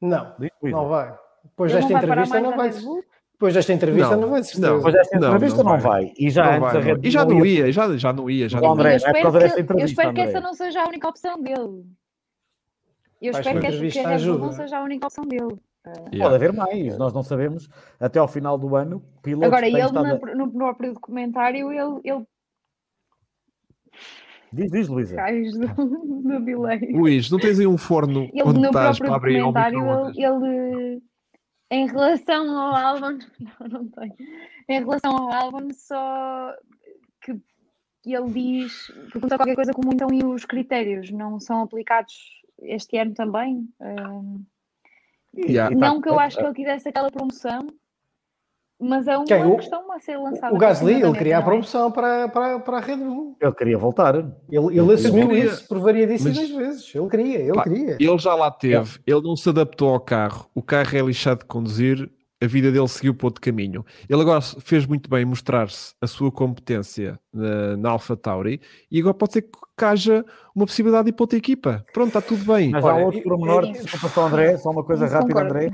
Não, 0.00 0.34
Diz, 0.38 0.50
não 0.62 0.88
vai. 0.88 1.16
Depois 1.44 1.72
Ele 1.72 1.80
desta 1.80 1.92
não 1.94 2.00
vai 2.00 2.04
entrevista 2.10 2.40
não 2.40 2.56
vai. 2.56 2.70
Depois 3.32 3.54
desta 3.54 3.72
entrevista 3.72 4.10
Não, 4.16 4.20
não, 4.22 4.28
vai 4.30 4.42
certeza. 4.42 4.66
não. 4.68 4.76
Depois 4.78 4.94
desta 4.94 5.18
Não, 5.18 5.28
entrevista 5.28 5.62
não 5.62 5.72
não 5.72 5.78
vai. 5.80 6.04
vai. 6.06 6.14
E 6.18 6.30
já 6.30 6.44
Não 6.44 6.50
antes 6.52 6.60
vai, 6.62 6.70
a 6.70 6.74
não. 6.74 6.80
Red 6.86 6.94
Bull 6.94 7.04
E 7.04 7.10
já 7.10 7.24
não 7.24 7.44
ia- 7.44 7.66
ia, 7.66 7.72
já, 7.72 7.96
já 7.96 8.12
não 8.12 8.30
ia, 8.30 8.48
já 8.48 8.60
não 8.60 8.72
André, 8.72 8.88
ia. 8.88 8.94
eu 8.96 8.96
é 8.96 9.00
por 9.00 9.42
espero, 9.42 9.66
que, 9.66 9.72
eu 9.82 9.84
espero 9.84 10.14
que 10.14 10.20
André. 10.20 10.32
essa 10.32 10.40
não 10.40 10.54
seja 10.54 10.82
a 10.82 10.86
única 10.88 11.08
opção 11.08 11.42
dele. 11.42 11.84
Eu 13.22 13.32
Vais 13.32 13.46
espero 13.46 13.60
que, 13.60 13.66
essa, 13.66 13.88
que 13.88 13.98
a 13.98 14.08
Red 14.08 14.24
Bull 14.26 14.38
não 14.38 14.52
seja 14.52 14.78
a 14.78 14.82
única 14.82 15.06
opção 15.06 15.24
dele. 15.24 15.56
Pode 15.86 16.16
Yeah. 16.16 16.34
haver 16.34 16.52
mais, 16.52 16.98
nós 16.98 17.12
não 17.12 17.22
sabemos. 17.22 17.68
Até 18.00 18.18
ao 18.18 18.26
final 18.26 18.58
do 18.58 18.74
ano, 18.74 19.00
pilotos 19.22 19.46
Agora, 19.46 19.68
ele 19.68 19.80
estado... 19.80 20.34
no 20.34 20.52
próprio 20.52 20.94
documentário, 20.94 21.72
ele, 21.72 22.00
ele 22.02 22.26
Diz, 24.52 24.70
diz, 24.70 24.88
Luísa. 24.88 25.16
do, 25.76 26.22
do 26.22 26.40
delay. 26.40 26.78
Luís, 26.92 27.30
não 27.30 27.38
tens 27.38 27.60
aí 27.60 27.66
um 27.66 27.76
forno 27.78 28.28
Ele 28.32 28.42
onde 28.42 28.60
no 28.60 28.66
estás 28.66 28.98
próprio 28.98 29.06
para 29.08 29.16
abrir 29.16 29.40
ao 29.40 30.12
ele, 30.12 30.24
ele, 30.24 31.02
em 31.70 31.86
relação 31.86 32.58
ao 32.58 32.74
álbum, 32.74 33.18
não, 33.60 33.68
não 33.68 33.88
tem. 33.88 34.12
Em 34.68 34.80
relação 34.80 35.16
ao 35.16 35.32
álbum, 35.32 35.68
só 35.72 36.54
que, 37.20 37.34
que 38.02 38.14
ele 38.14 38.30
diz, 38.30 38.86
pergunta 39.12 39.36
qualquer 39.36 39.54
coisa 39.54 39.72
como 39.72 39.92
então 39.92 40.08
e 40.12 40.24
os 40.24 40.44
critérios 40.44 41.10
não 41.10 41.38
são 41.38 41.62
aplicados 41.62 42.14
este 42.62 42.96
ano 42.98 43.14
também? 43.14 43.68
Hum, 43.80 44.44
Yeah. 45.36 45.74
Tá- 45.78 45.86
não 45.88 46.00
que 46.00 46.08
eu 46.08 46.18
acho 46.18 46.36
que 46.38 46.44
ele 46.44 46.54
quisesse 46.54 46.88
aquela 46.88 47.10
promoção, 47.10 47.66
mas 48.80 49.06
é 49.08 49.16
uma 49.16 49.24
Quem? 49.26 49.56
Questão 49.56 49.90
a 49.92 49.98
ser 50.00 50.16
lançada. 50.18 50.54
O 50.54 50.58
Gasly, 50.58 50.94
ele 51.02 51.12
queria 51.16 51.38
a 51.38 51.40
é? 51.40 51.44
promoção 51.44 51.90
para, 51.90 52.28
para, 52.28 52.58
para 52.60 52.76
a 52.76 52.80
Red 52.80 52.96
Bull. 52.98 53.36
Ele 53.40 53.52
queria 53.54 53.78
voltar. 53.78 54.14
Ele, 54.16 54.30
ele 54.50 54.92
assumiu 54.92 55.28
queria- 55.28 55.44
isso 55.46 55.66
por 55.68 55.78
variedíssimas 55.78 56.36
mas- 56.38 56.50
vezes. 56.50 56.94
Ele 56.94 57.08
queria, 57.08 57.38
ele 57.38 57.52
Pá, 57.54 57.62
queria. 57.62 57.96
Ele 57.98 58.18
já 58.18 58.34
lá 58.34 58.50
teve, 58.50 59.00
ele 59.06 59.22
não 59.22 59.36
se 59.36 59.48
adaptou 59.48 59.90
ao 59.94 60.00
carro, 60.00 60.48
o 60.54 60.62
carro 60.62 60.96
é 60.96 61.00
lixado 61.00 61.38
de 61.40 61.46
conduzir, 61.46 62.10
a 62.46 62.48
vida 62.48 62.72
dele 62.72 62.88
seguiu 62.88 63.14
para 63.14 63.26
outro 63.26 63.40
caminho. 63.42 63.84
Ele 64.08 64.20
agora 64.22 64.40
fez 64.40 64.86
muito 64.86 65.10
bem 65.10 65.24
mostrar-se 65.24 65.94
a 66.00 66.06
sua 66.06 66.32
competência 66.32 67.20
na, 67.32 67.76
na 67.76 67.90
Alpha 67.90 68.16
Tauri 68.16 68.60
e 68.90 68.98
agora 69.00 69.14
pode 69.14 69.34
ser 69.34 69.42
que 69.42 69.84
haja 69.84 70.24
uma 70.54 70.64
possibilidade 70.64 71.04
de 71.04 71.10
ir 71.10 71.12
para 71.12 71.24
outra 71.24 71.38
equipa. 71.38 71.84
Pronto, 71.92 72.08
está 72.08 72.22
tudo 72.22 72.44
bem. 72.44 72.70
Mas 72.70 72.84
há 72.84 72.94
Olha, 72.94 73.04
outro 73.04 73.20
e- 73.20 73.22
pormenor, 73.24 73.70
desculpa 73.72 74.08
só 74.08 74.26
André, 74.26 74.56
só 74.58 74.70
uma 74.70 74.82
coisa 74.84 75.06
rápida, 75.06 75.34
concordo. 75.42 75.54
André. 75.56 75.72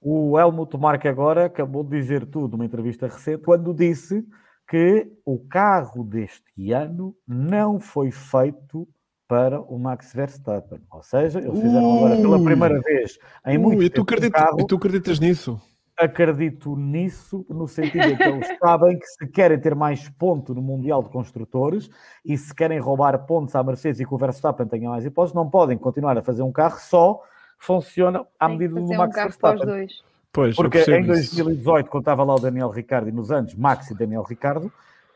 O 0.00 0.38
Helmut 0.38 0.76
Marko 0.78 1.08
agora 1.08 1.46
acabou 1.46 1.82
de 1.82 1.90
dizer 1.98 2.24
tudo 2.26 2.52
numa 2.52 2.64
entrevista 2.66 3.06
recente, 3.08 3.42
quando 3.42 3.74
disse 3.74 4.24
que 4.68 5.10
o 5.24 5.38
carro 5.38 6.04
deste 6.04 6.72
ano 6.72 7.16
não 7.26 7.80
foi 7.80 8.10
feito 8.10 8.86
para 9.26 9.60
o 9.60 9.78
Max 9.78 10.12
Verstappen. 10.12 10.78
Ou 10.90 11.02
seja, 11.02 11.38
eles 11.40 11.60
fizeram 11.60 11.96
agora 11.96 12.16
pela 12.16 12.38
Uh! 12.38 12.44
primeira 12.44 12.80
vez 12.80 13.18
em 13.46 13.58
Uh, 13.58 13.60
muito 13.60 13.82
e, 13.82 13.90
tu 13.90 13.92
tempo 13.92 14.00
um 14.00 14.02
acredita- 14.04 14.38
carro 14.38 14.60
e 14.60 14.66
tu 14.66 14.76
acreditas 14.76 15.18
nisso? 15.18 15.60
Acredito 15.98 16.76
nisso, 16.76 17.44
no 17.48 17.66
sentido 17.66 18.06
de 18.06 18.16
que 18.16 18.22
eles 18.22 18.58
sabem 18.62 18.98
que 18.98 19.06
se 19.06 19.26
querem 19.26 19.58
ter 19.58 19.74
mais 19.74 20.08
ponto 20.10 20.54
no 20.54 20.62
Mundial 20.62 21.02
de 21.02 21.10
Construtores 21.10 21.90
e 22.24 22.38
se 22.38 22.54
querem 22.54 22.78
roubar 22.78 23.18
pontos 23.26 23.54
à 23.54 23.62
Mercedes 23.62 24.00
e 24.00 24.06
que 24.06 24.14
o 24.14 24.18
Verstappen 24.18 24.66
tenha 24.66 24.88
mais 24.88 25.04
hipóteses, 25.04 25.34
não 25.34 25.50
podem 25.50 25.76
continuar 25.76 26.16
a 26.16 26.22
fazer 26.22 26.42
um 26.42 26.52
carro 26.52 26.78
só 26.78 27.22
funciona 27.58 28.24
à 28.38 28.48
medida 28.48 28.80
do 28.80 28.86
Max 28.86 29.16
um 29.16 29.22
Verstappen. 29.22 29.86
Pois, 30.32 30.54
Porque 30.54 30.78
em 30.90 31.04
2018, 31.04 31.90
quando 31.90 32.02
estava 32.02 32.22
lá 32.22 32.34
o 32.34 32.40
Daniel 32.40 32.70
Ricciardo 32.70 33.08
e 33.08 33.12
nos 33.12 33.32
anos 33.32 33.54
Max 33.54 33.90
e 33.90 33.94
Daniel 33.94 34.22
Ricciardo, 34.22 34.72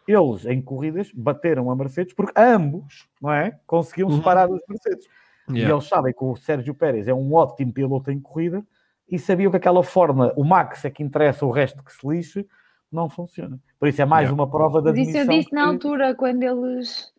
eles 0.07 0.45
em 0.47 0.61
corridas 0.61 1.13
bateram 1.15 1.71
a 1.71 1.77
Mercedes 1.77 2.13
porque 2.13 2.33
ambos 2.37 3.09
não 3.21 3.33
é, 3.33 3.57
conseguiam 3.67 4.09
uhum. 4.09 4.17
separar 4.17 4.51
os 4.51 4.61
Mercedes. 4.69 5.07
Yeah. 5.49 5.69
E 5.69 5.73
eles 5.73 5.89
sabem 5.89 6.13
que 6.13 6.25
o 6.25 6.35
Sérgio 6.35 6.75
Pérez 6.75 7.07
é 7.07 7.15
um 7.15 7.35
ótimo 7.35 7.73
piloto 7.73 8.11
em 8.11 8.19
corrida 8.19 8.65
e 9.13 9.19
sabiam 9.19 9.51
que 9.51 9.59
aquela 9.59 9.85
forma, 9.85 10.33
o 10.35 10.43
Max 10.43 10.87
é 10.87 10.91
que 10.91 11.03
interessa, 11.03 11.45
o 11.45 11.51
resto 11.51 11.85
que 11.85 11.93
se 11.93 12.09
lixe, 12.09 12.49
não 12.91 13.11
funciona. 13.11 13.61
Por 13.79 13.87
isso 13.87 14.01
é 14.01 14.07
mais 14.07 14.25
yeah. 14.25 14.35
uma 14.35 14.51
prova 14.51 14.81
da 14.81 14.91
Mas 14.91 15.07
isso 15.07 15.19
eu 15.19 15.29
disse 15.29 15.51
que... 15.51 15.55
na 15.55 15.67
altura, 15.67 16.15
quando 16.15 16.43
eles 16.43 17.13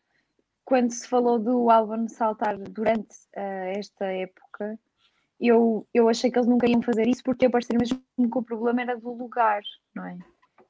quando 0.65 0.89
se 0.89 1.07
falou 1.07 1.37
do 1.37 1.69
Albon 1.69 2.07
saltar 2.07 2.57
durante 2.57 3.15
uh, 3.37 3.77
esta 3.77 4.05
época, 4.05 4.79
eu, 5.39 5.85
eu 5.93 6.09
achei 6.09 6.31
que 6.31 6.37
eles 6.37 6.47
nunca 6.47 6.67
iam 6.67 6.81
fazer 6.81 7.07
isso 7.07 7.21
porque 7.23 7.49
parecia 7.49 7.77
mesmo 7.77 8.01
que 8.17 8.37
o 8.37 8.41
problema 8.41 8.81
era 8.81 8.97
do 8.97 9.11
lugar, 9.11 9.61
não 9.93 10.05
é? 10.05 10.17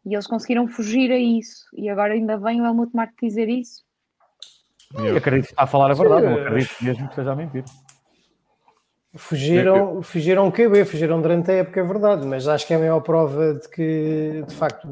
E 0.06 0.14
eles 0.14 0.28
conseguiram 0.28 0.68
fugir 0.68 1.12
a 1.12 1.18
isso. 1.18 1.66
E 1.78 1.90
agora 1.90 2.14
ainda 2.14 2.38
vem 2.38 2.60
o 2.60 2.66
Helmut 2.66 2.94
Marko 2.94 3.14
dizer 3.22 3.48
isso. 3.48 3.84
Eu 4.96 5.16
acredito 5.16 5.46
que 5.46 5.54
está 5.54 5.64
a 5.64 5.68
falar 5.68 5.92
a 5.92 5.94
verdade, 5.94 6.26
eu 6.26 6.42
acredito 6.42 6.84
mesmo 6.84 7.08
que 7.08 7.16
seja 7.16 7.32
a 7.32 7.36
mentir. 7.36 7.64
Fugiram, 9.16 10.02
fugiram 10.02 10.48
o 10.48 10.52
QB, 10.52 10.86
fugiram 10.86 11.22
durante 11.22 11.52
a 11.52 11.54
época, 11.54 11.80
é 11.80 11.84
verdade, 11.84 12.26
mas 12.26 12.48
acho 12.48 12.66
que 12.66 12.74
a 12.74 12.80
maior 12.80 13.00
prova 13.00 13.54
de 13.54 13.70
que 13.70 14.44
de 14.48 14.56
facto 14.56 14.88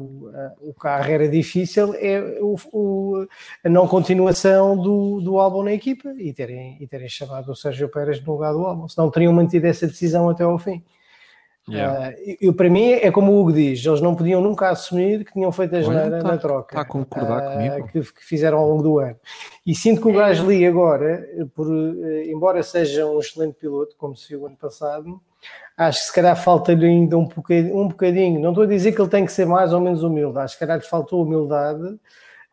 o 0.60 0.72
carro 0.72 1.10
era 1.10 1.28
difícil 1.28 1.92
é 1.96 2.38
o, 2.40 2.54
o, 2.72 3.26
a 3.64 3.68
não 3.68 3.88
continuação 3.88 4.76
do, 4.76 5.20
do 5.20 5.40
álbum 5.40 5.64
na 5.64 5.72
equipa 5.72 6.08
e 6.16 6.32
terem, 6.32 6.76
e 6.80 6.86
terem 6.86 7.08
chamado 7.08 7.50
o 7.50 7.56
Sérgio 7.56 7.88
Pérez 7.88 8.24
no 8.24 8.32
lugar 8.32 8.52
do 8.52 8.64
álbum, 8.64 8.88
senão 8.88 9.10
teriam 9.10 9.32
mantido 9.32 9.66
essa 9.66 9.88
decisão 9.88 10.30
até 10.30 10.44
ao 10.44 10.56
fim. 10.56 10.84
Yeah. 11.68 12.10
Uh, 12.10 12.36
eu, 12.40 12.52
para 12.52 12.68
mim, 12.68 12.90
é 12.90 13.10
como 13.10 13.32
o 13.32 13.40
Hugo 13.40 13.52
diz: 13.52 13.84
eles 13.84 14.00
não 14.00 14.16
podiam 14.16 14.40
nunca 14.40 14.70
assumir 14.70 15.24
que 15.24 15.32
tinham 15.32 15.52
feito 15.52 15.76
a 15.76 15.82
geneira 15.82 16.20
tá, 16.20 16.28
na 16.28 16.38
troca. 16.38 16.74
Está 16.74 16.80
a 16.80 16.84
concordar 16.84 17.46
uh, 17.46 17.52
comigo. 17.52 17.88
Que, 17.88 18.00
que, 18.00 18.24
fizeram 18.24 18.58
ao 18.58 18.68
longo 18.68 18.82
do 18.82 18.98
ano. 18.98 19.16
E 19.64 19.74
sinto 19.74 20.00
que 20.00 20.08
o 20.08 20.12
Gasly 20.12 20.66
agora, 20.66 21.24
por, 21.54 21.68
uh, 21.68 22.22
embora 22.24 22.62
seja 22.62 23.06
um 23.06 23.20
excelente 23.20 23.54
piloto, 23.54 23.94
como 23.96 24.16
se 24.16 24.28
viu 24.28 24.44
ano 24.46 24.56
passado, 24.56 25.20
acho 25.76 26.00
que 26.00 26.06
se 26.06 26.12
calhar 26.12 26.36
falta-lhe 26.36 26.84
ainda 26.84 27.16
um 27.16 27.26
bocadinho, 27.26 27.76
um 27.78 27.88
bocadinho. 27.88 28.40
Não 28.40 28.50
estou 28.50 28.64
a 28.64 28.68
dizer 28.68 28.92
que 28.92 29.00
ele 29.00 29.10
tem 29.10 29.24
que 29.24 29.32
ser 29.32 29.46
mais 29.46 29.72
ou 29.72 29.80
menos 29.80 30.02
humilde, 30.02 30.38
acho 30.38 30.54
que 30.54 30.58
se 30.58 30.66
calhar 30.66 30.78
lhe 30.78 30.88
faltou 30.88 31.22
humildade 31.22 31.96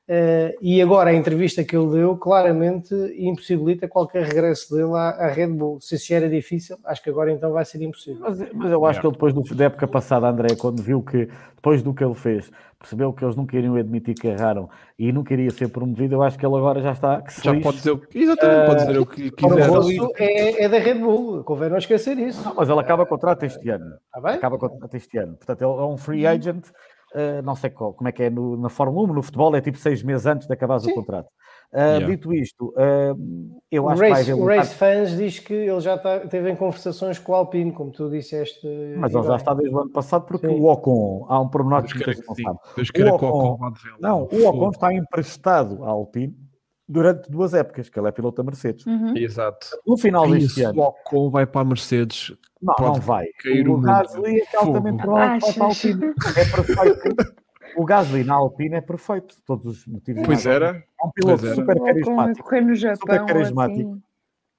Uh, 0.09 0.57
e 0.59 0.81
agora 0.81 1.11
a 1.11 1.13
entrevista 1.13 1.63
que 1.63 1.77
ele 1.77 1.91
deu 1.91 2.17
claramente 2.17 2.95
impossibilita 3.15 3.87
qualquer 3.87 4.23
regresso 4.23 4.73
dele 4.73 4.95
à, 4.95 5.09
à 5.09 5.27
Red 5.27 5.49
Bull. 5.49 5.79
Se 5.79 5.97
isso 5.97 6.11
era 6.11 6.27
difícil, 6.27 6.79
acho 6.83 7.03
que 7.03 7.11
agora 7.11 7.31
então 7.31 7.51
vai 7.51 7.63
ser 7.63 7.79
impossível. 7.83 8.19
Mas, 8.21 8.39
mas 8.51 8.71
eu 8.71 8.83
acho 8.87 8.97
é. 8.97 9.01
que 9.01 9.07
ele 9.07 9.13
depois 9.13 9.35
do, 9.35 9.43
da 9.53 9.65
época 9.65 9.87
passada, 9.87 10.27
André, 10.27 10.55
quando 10.55 10.81
viu 10.81 11.03
que 11.03 11.29
depois 11.57 11.83
do 11.83 11.93
que 11.93 12.03
ele 12.03 12.15
fez, 12.15 12.49
percebeu 12.79 13.13
que 13.13 13.23
eles 13.23 13.35
não 13.35 13.45
queriam 13.45 13.75
admitir 13.75 14.15
que 14.15 14.27
erraram 14.27 14.67
e 14.97 15.11
não 15.11 15.23
queria 15.23 15.51
ser 15.51 15.67
promovido, 15.67 16.15
eu 16.15 16.23
acho 16.23 16.39
que 16.39 16.45
ele 16.45 16.55
agora 16.55 16.81
já 16.81 16.93
está. 16.93 17.21
já 17.43 17.59
pode 17.59 17.77
dizer 17.77 17.91
o 17.91 17.99
que, 17.99 18.17
exatamente, 18.17 18.61
uh, 18.61 18.65
pode 18.65 18.79
dizer 18.79 18.99
o 18.99 19.05
que 19.05 19.29
quiser. 19.29 19.69
O 19.69 20.13
é, 20.17 20.63
é 20.63 20.69
da 20.69 20.79
Red 20.79 20.95
Bull, 20.95 21.43
convém 21.43 21.69
não 21.69 21.77
esquecer 21.77 22.17
isso. 22.17 22.43
Não, 22.43 22.55
mas 22.55 22.67
ele 22.67 22.79
acaba 22.79 23.05
contrato 23.05 23.43
este 23.43 23.69
ano. 23.69 23.95
Tá 24.11 24.31
acaba 24.31 24.57
contrato 24.57 24.95
este 24.95 25.19
ano. 25.19 25.35
Portanto, 25.35 25.61
ele 25.61 25.71
é 25.71 25.85
um 25.85 25.97
free 25.97 26.25
agent. 26.25 26.65
Uh, 27.13 27.41
não 27.43 27.55
sei 27.55 27.69
qual, 27.71 27.93
como 27.93 28.07
é 28.07 28.11
que 28.11 28.23
é 28.23 28.29
no, 28.29 28.55
na 28.55 28.69
Fórmula 28.69 29.09
1, 29.09 29.13
no 29.13 29.23
futebol 29.23 29.55
é 29.55 29.61
tipo 29.61 29.77
seis 29.77 30.03
meses 30.03 30.25
antes 30.27 30.47
de 30.47 30.53
acabar 30.53 30.77
o 30.77 30.93
contrato. 30.93 31.27
Uh, 31.73 31.77
yeah. 31.77 32.05
Dito 32.07 32.33
isto, 32.33 32.69
uh, 32.69 33.61
eu 33.71 33.83
o 33.83 33.89
acho 33.89 34.01
Race, 34.01 34.25
que 34.25 34.31
vai 34.31 34.41
O 34.41 34.45
Race 34.45 34.75
Fans 34.75 35.17
diz 35.17 35.39
que 35.39 35.53
ele 35.53 35.79
já 35.79 35.95
está, 35.95 36.19
teve 36.19 36.51
em 36.51 36.55
conversações 36.55 37.19
com 37.19 37.31
o 37.31 37.35
Alpine, 37.35 37.71
como 37.71 37.91
tu 37.91 38.09
disseste. 38.09 38.67
Mas 38.97 39.13
ele 39.13 39.23
já 39.23 39.35
está 39.35 39.53
desde 39.53 39.75
o 39.75 39.79
ano 39.79 39.91
passado, 39.91 40.25
porque 40.25 40.47
Sim. 40.47 40.59
o 40.59 40.65
Ocon, 40.65 41.25
há 41.29 41.39
um 41.39 41.47
pormenor 41.47 41.83
que 41.83 41.97
não 41.97 42.35
sabe. 42.35 42.59
O 43.03 43.15
Ocon, 43.15 43.59
não, 43.99 44.23
o 44.23 44.47
Ocon 44.47 44.69
está 44.69 44.93
emprestado 44.93 45.83
à 45.83 45.89
Alpine 45.89 46.48
durante 46.89 47.29
duas 47.29 47.53
épocas, 47.53 47.87
que 47.87 47.99
ele 47.99 48.07
é 48.07 48.11
piloto 48.11 48.37
da 48.37 48.43
Mercedes. 48.43 48.85
Uhum. 48.87 49.15
Exato. 49.15 49.67
No 49.85 49.95
final 49.95 50.27
deste 50.29 50.63
ano. 50.63 50.81
O 50.81 50.83
Ocon 50.87 51.29
vai 51.29 51.45
para 51.45 51.61
a 51.61 51.65
Mercedes. 51.65 52.35
Não, 52.59 52.73
não 52.79 52.93
vai. 52.95 53.27
O, 53.67 53.73
o 53.73 53.81
Gasly 53.81 54.39
é 54.41 54.57
altamente 54.57 55.01
provável 55.03 55.53
para 55.53 55.63
a 55.63 55.67
Alpine. 55.67 56.05
É 56.35 56.45
perfeito. 56.45 57.35
O 57.77 57.85
Gasly 57.85 58.23
na 58.23 58.33
Alpine 58.33 58.75
é 58.75 58.81
perfeito, 58.81 59.35
todos 59.45 59.65
os 59.67 59.85
motivos. 59.85 60.23
Pois 60.25 60.45
era. 60.47 60.83
É 61.01 61.05
um 61.05 61.11
piloto 61.11 61.53
super 61.53 61.79
carismático. 61.79 62.43
Correr 62.43 62.61
no 62.61 62.75
Japão, 62.75 62.97
super 62.97 63.25
carismático. 63.25 63.91
Assim. 63.91 64.01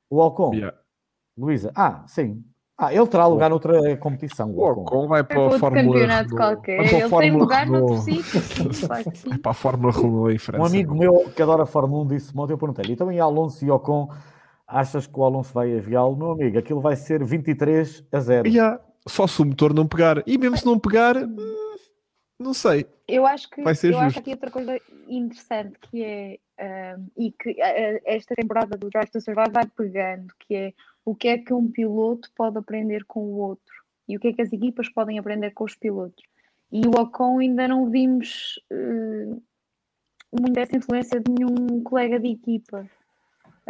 O 0.08 0.18
Ocon. 0.20 0.54
Yeah. 0.54 0.78
Luísa. 1.36 1.72
Ah, 1.74 2.04
sim. 2.06 2.44
Ah, 2.82 2.94
ele 2.94 3.06
terá 3.08 3.26
lugar 3.26 3.50
noutra 3.50 3.94
competição. 3.98 4.50
O 4.52 4.62
Ocon 4.62 5.06
vai 5.06 5.22
para 5.22 5.48
a 5.48 5.58
Fórmula 5.58 5.84
campeonato 5.84 6.34
qualquer. 6.34 6.80
Ele 6.80 7.08
tem 7.10 7.30
lugar 7.30 7.66
no 7.66 7.98
sítio. 7.98 8.40
Vai 8.88 9.04
para 9.04 9.50
a 9.50 9.54
Fórmula 9.54 9.92
Renault 9.92 10.34
em 10.34 10.38
França. 10.38 10.62
Um 10.62 10.66
amigo 10.66 10.94
meu 10.94 11.30
que 11.36 11.42
adora 11.42 11.64
a 11.64 11.66
Fórmula 11.66 12.04
1 12.04 12.06
disse 12.08 12.32
ontem, 12.34 12.54
eu 12.54 12.58
perguntei-lhe, 12.58 12.94
então 12.94 13.12
em 13.12 13.20
Alonso 13.20 13.62
e 13.62 13.70
Ocon, 13.70 14.08
achas 14.66 15.06
que 15.06 15.18
o 15.18 15.22
Alonso 15.22 15.52
vai 15.52 15.76
aviá-lo? 15.76 16.16
Meu 16.16 16.30
amigo, 16.30 16.58
aquilo 16.58 16.80
vai 16.80 16.96
ser 16.96 17.22
23 17.22 18.02
a 18.10 18.18
0. 18.18 18.48
Yeah. 18.48 18.80
Só 19.06 19.26
se 19.26 19.42
o 19.42 19.44
motor 19.44 19.74
não 19.74 19.86
pegar. 19.86 20.22
E 20.26 20.38
mesmo 20.38 20.56
se 20.56 20.64
não 20.64 20.78
pegar, 20.78 21.16
não 22.38 22.54
sei. 22.54 22.86
Eu 23.06 23.26
acho 23.26 23.50
que, 23.50 23.62
vai 23.62 23.74
ser 23.74 23.88
eu 23.88 23.92
justo. 23.92 24.06
acho 24.06 24.18
aqui 24.20 24.30
outra 24.30 24.50
coisa 24.50 24.80
interessante 25.06 25.78
que 25.82 26.02
é, 26.02 26.38
um, 26.96 27.06
e 27.14 27.30
que 27.32 27.50
uh, 27.50 28.00
esta 28.06 28.34
temporada 28.34 28.78
do 28.78 28.88
Drive 28.88 29.10
to 29.10 29.20
Survive 29.20 29.50
vai 29.52 29.66
pegando, 29.66 30.32
que 30.38 30.54
é 30.54 30.72
o 31.10 31.14
que 31.16 31.26
é 31.26 31.38
que 31.38 31.52
um 31.52 31.68
piloto 31.68 32.30
pode 32.36 32.56
aprender 32.56 33.04
com 33.04 33.20
o 33.20 33.38
outro 33.38 33.74
e 34.08 34.16
o 34.16 34.20
que 34.20 34.28
é 34.28 34.32
que 34.32 34.42
as 34.42 34.52
equipas 34.52 34.88
podem 34.88 35.18
aprender 35.18 35.50
com 35.50 35.64
os 35.64 35.74
pilotos. 35.74 36.24
E 36.70 36.86
o 36.86 36.90
Ocon 36.90 37.40
ainda 37.40 37.66
não 37.66 37.90
vimos 37.90 38.60
uh, 38.72 39.42
muita 40.40 40.60
essa 40.60 40.76
influência 40.76 41.20
de 41.20 41.32
nenhum 41.32 41.82
colega 41.82 42.20
de 42.20 42.28
equipa. 42.28 42.88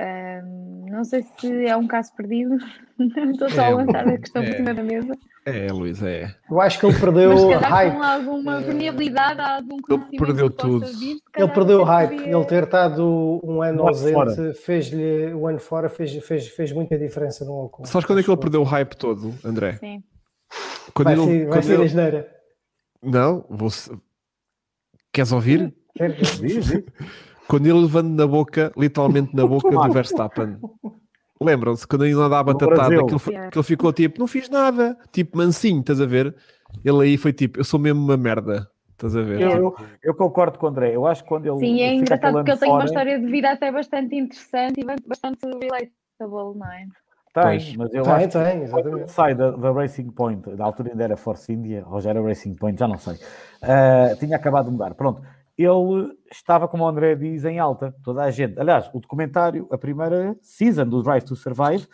Um, 0.01 0.87
não 0.91 1.05
sei 1.05 1.23
se 1.37 1.67
é 1.67 1.77
um 1.77 1.87
caso 1.87 2.11
perdido, 2.17 2.57
estou 3.31 3.51
só 3.51 3.63
é, 3.63 3.67
a 3.67 3.77
lançar 3.77 4.09
a 4.09 4.17
questão 4.17 4.43
é, 4.43 4.47
por 4.47 4.57
cima 4.57 4.73
da 4.73 4.83
mesa. 4.83 5.19
É, 5.45 5.67
Luís, 5.71 6.03
é. 6.03 6.35
Eu 6.51 6.59
acho 6.59 6.81
que 6.81 6.87
ele 6.87 6.99
perdeu 6.99 7.33
o 7.33 7.59
hype. 7.59 7.97
Com 7.97 8.03
alguma 8.03 8.63
permeabilidade, 8.63 9.41
algum 9.41 9.77
Ele 9.91 10.19
perdeu 10.19 10.49
tudo. 10.49 10.87
Vir, 10.87 11.19
ele 11.37 11.49
perdeu 11.49 11.81
o 11.81 11.85
hype. 11.85 12.17
Podia... 12.17 12.35
Ele 12.35 12.45
ter 12.47 12.63
estado 12.65 13.41
um 13.45 13.61
ano 13.61 13.87
ausente 13.87 14.55
fez-lhe 14.55 15.35
o 15.35 15.47
ano 15.47 15.59
fora, 15.59 15.91
fez, 15.91 16.15
fez, 16.25 16.49
fez 16.49 16.73
muita 16.73 16.97
diferença 16.99 17.45
no 17.45 17.65
Ocon. 17.65 17.85
Sabes 17.85 18.07
quando 18.07 18.21
é 18.21 18.23
que 18.23 18.31
ele 18.31 18.41
perdeu 18.41 18.63
o 18.63 18.65
hype 18.65 18.97
todo, 18.97 19.35
André? 19.45 19.75
Sim. 19.75 20.03
Quando 20.95 21.07
vai 21.07 21.15
ele, 21.15 21.27
ser, 21.27 21.49
vai 21.49 21.63
ser 21.63 21.75
ele... 21.75 21.83
a 21.83 21.87
geneira. 21.87 22.37
Não, 23.03 23.45
vou... 23.51 23.69
queres 25.13 25.33
ouvir? 25.33 25.75
Quero 25.95 26.15
ouvir. 26.15 26.85
quando 27.51 27.67
ele 27.67 27.81
levando 27.81 28.15
na 28.15 28.27
boca, 28.29 28.73
literalmente 28.77 29.35
na 29.35 29.45
boca 29.45 29.69
do 29.69 29.93
Verstappen. 29.93 30.57
Lembram-se 31.43 31.85
quando 31.85 32.03
ainda 32.03 32.21
andava 32.21 32.53
batatada, 32.53 32.89
que, 33.05 33.13
ele, 33.13 33.51
que 33.51 33.59
ele 33.59 33.65
ficou 33.65 33.93
tipo, 33.93 34.21
não 34.21 34.29
fiz 34.29 34.49
nada, 34.49 34.97
tipo 35.11 35.37
mansinho, 35.37 35.81
estás 35.81 36.01
a 36.01 36.07
ver? 36.07 36.33
Ele 36.85 37.03
aí 37.03 37.17
foi 37.17 37.33
tipo, 37.33 37.59
eu 37.59 37.65
sou 37.65 37.81
mesmo 37.81 38.01
uma 38.01 38.17
merda. 38.17 38.71
Estás 38.93 39.17
a 39.17 39.23
ver? 39.23 39.41
Eu, 39.41 39.51
eu, 39.51 39.77
eu, 40.03 40.15
concordo 40.15 40.59
com 40.59 40.67
o 40.67 40.69
André. 40.69 40.95
Eu 40.95 41.07
acho 41.07 41.23
que 41.23 41.29
quando 41.29 41.47
ele. 41.47 41.59
Sim, 41.59 41.81
é 41.81 41.95
engraçado 41.95 42.35
porque 42.35 42.51
ele 42.51 42.61
tem 42.61 42.71
uma 42.71 42.85
história 42.85 43.19
de 43.19 43.27
vida 43.27 43.51
até 43.51 43.73
bastante 43.73 44.15
interessante 44.15 44.81
e 44.81 44.85
bastante 44.85 45.39
relatable, 45.43 46.59
não 46.59 46.73
é? 46.73 46.87
Tem, 47.33 47.43
pois. 47.43 47.77
mas 47.77 47.95
eu 47.95 48.03
tem, 48.03 48.13
acho 48.13 48.29
tem, 48.29 48.63
exatamente. 48.63 49.05
que 49.05 49.11
sai 49.11 49.35
da, 49.35 49.51
da, 49.53 49.73
Racing 49.73 50.11
Point, 50.11 50.51
da 50.55 50.65
altura 50.65 50.91
ainda 50.91 51.05
era 51.05 51.17
Force 51.17 51.51
India, 51.51 51.85
ou 51.89 52.01
já 52.01 52.11
era 52.11 52.21
Racing 52.21 52.55
Point, 52.55 52.79
já 52.79 52.87
não 52.87 52.99
sei. 52.99 53.15
Uh, 53.15 54.17
tinha 54.19 54.37
acabado 54.37 54.67
de 54.67 54.73
mudar. 54.73 54.95
Pronto 54.95 55.23
ele 55.63 56.17
estava, 56.31 56.69
como 56.69 56.85
o 56.85 56.89
André 56.89 57.15
diz, 57.15 57.45
em 57.45 57.59
alta. 57.59 57.95
Toda 58.03 58.23
a 58.23 58.31
gente. 58.31 58.59
Aliás, 58.59 58.89
o 58.93 59.01
documentário, 59.01 59.69
a 59.71 59.79
primeira 59.79 60.37
season 60.43 60.87
do 60.87 61.03
Drive 61.03 61.25
to 61.25 61.37
Survive, 61.37 61.87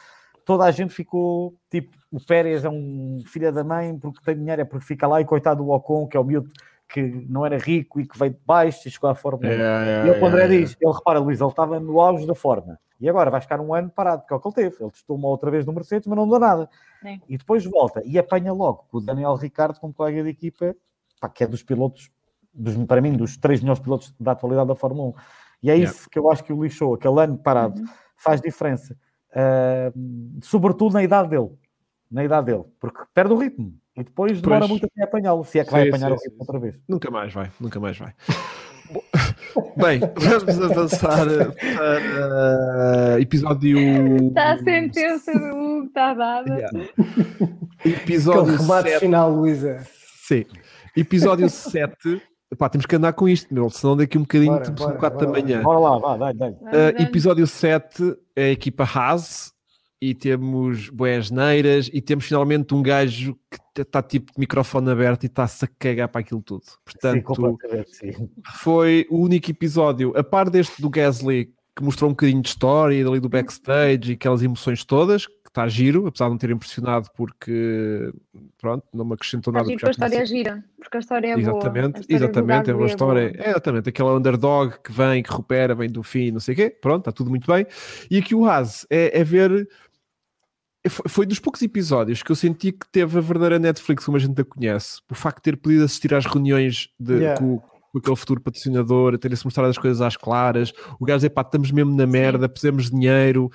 toda 0.45 0.65
a 0.65 0.71
gente 0.71 0.93
ficou 0.93 1.55
tipo: 1.71 1.97
o 2.11 2.21
Pérez 2.25 2.65
é 2.65 2.69
um 2.69 3.23
filho 3.27 3.53
da 3.53 3.65
mãe 3.65 3.99
porque 3.99 4.21
tem 4.25 4.37
dinheiro, 4.37 4.63
é 4.63 4.65
porque 4.65 4.87
fica 4.87 5.07
lá, 5.07 5.21
e 5.21 5.25
coitado 5.25 5.63
do 5.63 5.71
Ocon, 5.71 6.07
que 6.07 6.17
é 6.17 6.21
o 6.21 6.25
miúdo 6.25 6.51
que 6.89 7.03
não 7.29 7.45
era 7.45 7.59
rico 7.59 8.01
e 8.01 8.07
que 8.07 8.17
veio 8.17 8.33
de 8.33 8.41
baixo 8.47 8.87
e 8.87 8.91
chegou 8.91 9.11
à 9.11 9.15
Fórmula 9.15 9.49
1. 9.49 9.53
É, 9.53 9.57
é, 9.57 10.07
e 10.07 10.21
o 10.21 10.27
André 10.27 10.45
é, 10.45 10.49
diz: 10.49 10.77
ele 10.81 10.93
repara, 10.93 11.19
Luís, 11.19 11.41
ele 11.41 11.51
estava 11.51 11.81
no 11.81 12.01
auge 12.01 12.27
da 12.27 12.35
forma 12.35 12.79
e 13.01 13.09
agora 13.09 13.31
vai 13.31 13.41
ficar 13.41 13.61
um 13.61 13.75
ano 13.75 13.91
parado, 13.91 14.25
que 14.27 14.33
é 14.33 14.37
o 14.37 14.41
que 14.41 14.49
ele 14.49 14.55
teve. 14.55 14.77
Ele 14.83 14.91
testou 14.91 15.17
uma 15.17 15.29
outra 15.29 15.51
vez 15.51 15.67
no 15.67 15.73
Mercedes, 15.73 16.07
mas 16.07 16.17
não 16.17 16.29
deu 16.29 16.39
nada. 16.39 16.69
É. 17.05 17.19
E 17.29 17.37
depois 17.37 17.65
volta 17.65 18.03
e 18.05 18.19
apanha 18.19 18.53
logo 18.53 18.87
com 18.91 18.99
o 18.99 19.01
Daniel 19.01 19.35
Ricardo 19.35 19.79
como 19.79 19.93
colega 19.93 20.23
de 20.23 20.31
equipa, 20.31 20.75
pá, 21.21 21.29
que 21.29 21.45
é 21.45 21.47
dos 21.47 21.63
pilotos 21.63 22.11
dos, 22.57 22.77
para 22.87 23.01
mim, 23.01 23.13
dos 23.13 23.37
três 23.37 23.61
melhores 23.61 23.81
pilotos 23.81 24.15
da 24.19 24.33
atualidade 24.33 24.69
da 24.69 24.75
Fórmula 24.75 25.11
1. 25.11 25.15
E 25.63 25.71
é 25.71 25.75
yeah. 25.75 25.91
isso 25.91 26.09
que 26.09 26.19
eu 26.19 26.31
acho 26.31 26.45
que 26.45 26.53
o 26.53 26.63
lixou, 26.63 26.95
aquele 26.95 27.21
ano 27.21 27.39
parado, 27.39 27.81
uhum. 27.81 27.87
faz 28.17 28.41
diferença. 28.41 28.97
Uh, 29.31 30.41
sobretudo 30.43 30.95
na 30.95 31.03
idade 31.03 31.31
dele. 31.31 31.51
Na 32.11 32.25
idade 32.25 32.47
dele, 32.47 32.65
porque 32.81 33.03
perde 33.13 33.33
o 33.33 33.37
ritmo. 33.37 33.75
E 33.97 34.05
depois 34.05 34.41
demora 34.41 34.61
Pois. 34.61 34.71
muito 34.71 34.87
até 34.87 35.03
apanhá-lo, 35.05 35.43
se 35.45 35.59
é 35.59 35.65
que 35.65 35.73
vai 35.73 35.83
Sim, 35.83 35.89
apanhar 35.89 36.09
sim, 36.09 36.15
o 36.15 36.19
sim, 36.19 36.29
ritmo 36.29 36.41
outra 36.41 36.59
vez. 36.59 36.81
Nunca 36.89 37.11
mais 37.11 37.33
vai, 37.33 37.51
nunca 37.59 37.81
mais 37.81 37.99
vai. 37.99 38.15
Bem, 39.77 40.01
vamos 40.01 40.63
avançar 40.63 41.27
para 41.27 43.21
episódio. 43.21 44.29
Está 44.29 44.53
a 44.53 44.59
sentença 44.59 45.33
do 45.33 45.47
Hugo, 45.47 45.87
está 45.87 46.15
dada. 46.15 46.55
Yeah. 46.55 46.89
Episódio 47.85 48.57
remate 48.57 48.91
7. 48.91 49.01
final, 49.01 49.33
Luísa. 49.33 49.87
Sim. 50.23 50.45
Episódio 50.97 51.49
7. 51.49 52.23
Pá, 52.57 52.69
temos 52.69 52.87
que 52.87 52.97
andar 52.97 53.13
com 53.13 53.29
isto, 53.29 53.53
meu, 53.53 53.69
senão 53.71 53.97
daqui 53.97 54.17
um 54.19 54.23
bocadinho 54.23 54.53
Bora, 54.53 54.65
tipo, 54.65 54.77
bora, 54.79 54.91
são 54.91 54.99
4 55.01 55.19
da 55.19 55.27
bora. 55.27 55.41
manhã. 55.43 55.63
Bora 55.63 55.79
lá, 55.79 55.99
vá, 55.99 56.17
dá-lhe. 56.17 56.39
Vamos, 56.39 56.59
Uh, 56.63 57.03
episódio 57.03 57.47
7 57.47 58.17
é 58.35 58.45
a 58.45 58.51
equipa 58.51 58.85
Haas 58.85 59.53
e 60.01 60.15
temos 60.15 60.91
boas 60.91 61.31
neiras 61.31 61.91
e 61.93 62.01
temos 62.03 62.27
finalmente 62.27 62.75
um 62.75 62.83
gajo 62.83 63.37
que 63.75 63.83
está 63.83 64.03
tipo 64.03 64.33
de 64.33 64.39
microfone 64.39 64.91
aberto 64.91 65.25
e 65.25 65.27
está-se 65.27 65.65
a 65.65 65.69
cagar 65.79 66.09
para 66.09 66.21
aquilo 66.21 66.43
tudo. 66.43 66.63
Sim, 66.65 66.77
Portanto, 66.85 67.59
sim. 67.87 68.13
foi 68.57 69.07
o 69.11 69.19
único 69.21 69.51
episódio, 69.51 70.13
a 70.17 70.23
par 70.23 70.51
deste 70.51 70.81
do 70.83 70.91
Gasly, 70.91 71.51
que 71.75 71.83
mostrou 71.83 72.11
um 72.11 72.13
bocadinho 72.13 72.43
de 72.43 72.49
história 72.49 73.07
ali 73.07 73.21
do 73.21 73.29
backstage 73.29 74.11
e 74.11 74.15
aquelas 74.15 74.43
emoções 74.43 74.85
todas, 74.85 75.27
está 75.57 75.69
giro, 75.69 76.07
apesar 76.07 76.27
de 76.27 76.31
não 76.33 76.39
ter 76.39 76.51
impressionado 76.51 77.09
porque, 77.17 78.13
pronto, 78.59 78.85
não 78.93 79.05
me 79.05 79.15
acrescentou 79.15 79.51
Está 79.51 79.61
nada. 79.61 79.69
giro 79.71 79.81
porque 79.81 79.87
a 79.87 79.93
já 79.93 80.07
história 80.07 80.23
é 80.23 80.27
gira, 80.27 80.65
porque 80.79 80.97
a 80.97 81.01
história 81.01 81.27
é 81.29 81.37
boa. 81.37 81.41
Exatamente, 81.41 81.97
A 81.97 82.01
história 82.01 82.07
do 82.07 82.25
exatamente, 82.25 82.71
é 82.71 82.73
uma 82.75 82.79
Gasly 82.81 82.91
história, 82.91 83.29
boa. 83.33 83.45
é 83.45 83.51
exatamente, 83.51 83.89
aquele 83.89 84.09
underdog 84.11 84.75
que 84.85 84.93
vem, 84.93 85.23
que 85.23 85.31
recupera, 85.31 85.75
vem 85.75 85.91
do 85.91 86.03
fim, 86.03 86.31
não 86.31 86.41
sei 86.41 86.53
o 86.55 86.57
quê, 86.57 86.71
pronto, 86.71 87.01
está 87.01 87.13
tudo 87.13 87.31
muito 87.31 87.51
bem. 87.51 87.67
E 88.11 88.19
aqui 88.19 88.35
o 88.35 88.45
Haas 88.45 88.87
é, 88.91 89.19
é 89.21 89.25
ver, 89.25 89.69
é- 90.85 90.89
foi, 90.89 91.05
foi 91.09 91.27
dos 91.27 91.39
poucos 91.39 91.63
episódios 91.63 92.23
que 92.23 92.31
eu 92.31 92.37
senti 92.37 92.73
que 92.73 92.87
teve 92.93 93.19
a 93.19 93.21
verdadeira 93.21 93.59
Netflix, 93.59 94.05
como 94.05 94.17
a 94.17 94.21
gente 94.21 94.41
a 94.41 94.45
conhece, 94.45 95.01
o 95.11 95.15
facto 95.15 95.39
de 95.39 95.43
ter 95.43 95.57
podido 95.57 95.85
assistir 95.85 96.15
às 96.15 96.25
reuniões 96.27 96.89
de, 97.01 97.15
Yeah. 97.15 97.41
com, 97.41 97.61
com 97.97 97.99
aquele 98.01 98.17
futuro 98.17 98.41
patrocinador, 98.41 99.17
terem-se 99.19 99.45
mostrado 99.45 99.71
as 99.71 99.79
coisas 99.79 100.01
às 100.01 100.17
claras, 100.17 100.73
o 101.01 101.05
gajo 101.05 101.19
dizer, 101.19 101.31
pá, 101.31 101.41
estamos 101.43 101.71
mesmo 101.71 101.95
na 101.97 102.07
merda, 102.07 102.49
pusemos 102.49 102.91
dinheiro, 102.91 103.51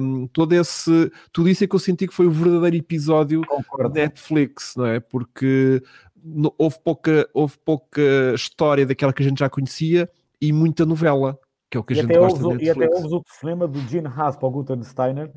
hum, 0.00 0.28
todo 0.32 0.52
esse, 0.52 1.10
tudo 1.32 1.48
isso 1.48 1.64
é 1.64 1.66
que 1.66 1.74
eu 1.74 1.80
senti 1.80 2.06
que 2.06 2.14
foi 2.14 2.26
o 2.26 2.30
verdadeiro 2.30 2.76
episódio 2.76 3.42
Concordo. 3.46 3.94
Netflix, 3.94 4.74
não 4.76 4.86
é? 4.86 5.00
Porque 5.00 5.82
no- 6.22 6.54
houve, 6.56 6.76
pouca, 6.84 7.28
houve 7.34 7.54
pouca 7.64 8.00
história 8.34 8.86
daquela 8.86 9.12
que 9.12 9.22
a 9.22 9.26
gente 9.28 9.38
já 9.40 9.48
conhecia 9.50 10.08
e 10.40 10.52
muita 10.52 10.86
novela, 10.86 11.38
que 11.70 11.76
é 11.76 11.80
o 11.80 11.84
que 11.84 11.94
a 11.94 11.96
E 11.96 12.00
gente 12.00 12.10
até, 12.12 12.18
gosta 12.20 12.44
ouves, 12.46 12.62
e 12.66 12.70
até 12.70 12.86
ouves 12.86 13.12
o 13.12 13.20
telefonema 13.22 13.66
do 13.66 13.80
Gene 13.88 14.06
Haas 14.06 14.36
para 14.36 14.46
o 14.46 14.50
Gutensteiner, 14.50 15.30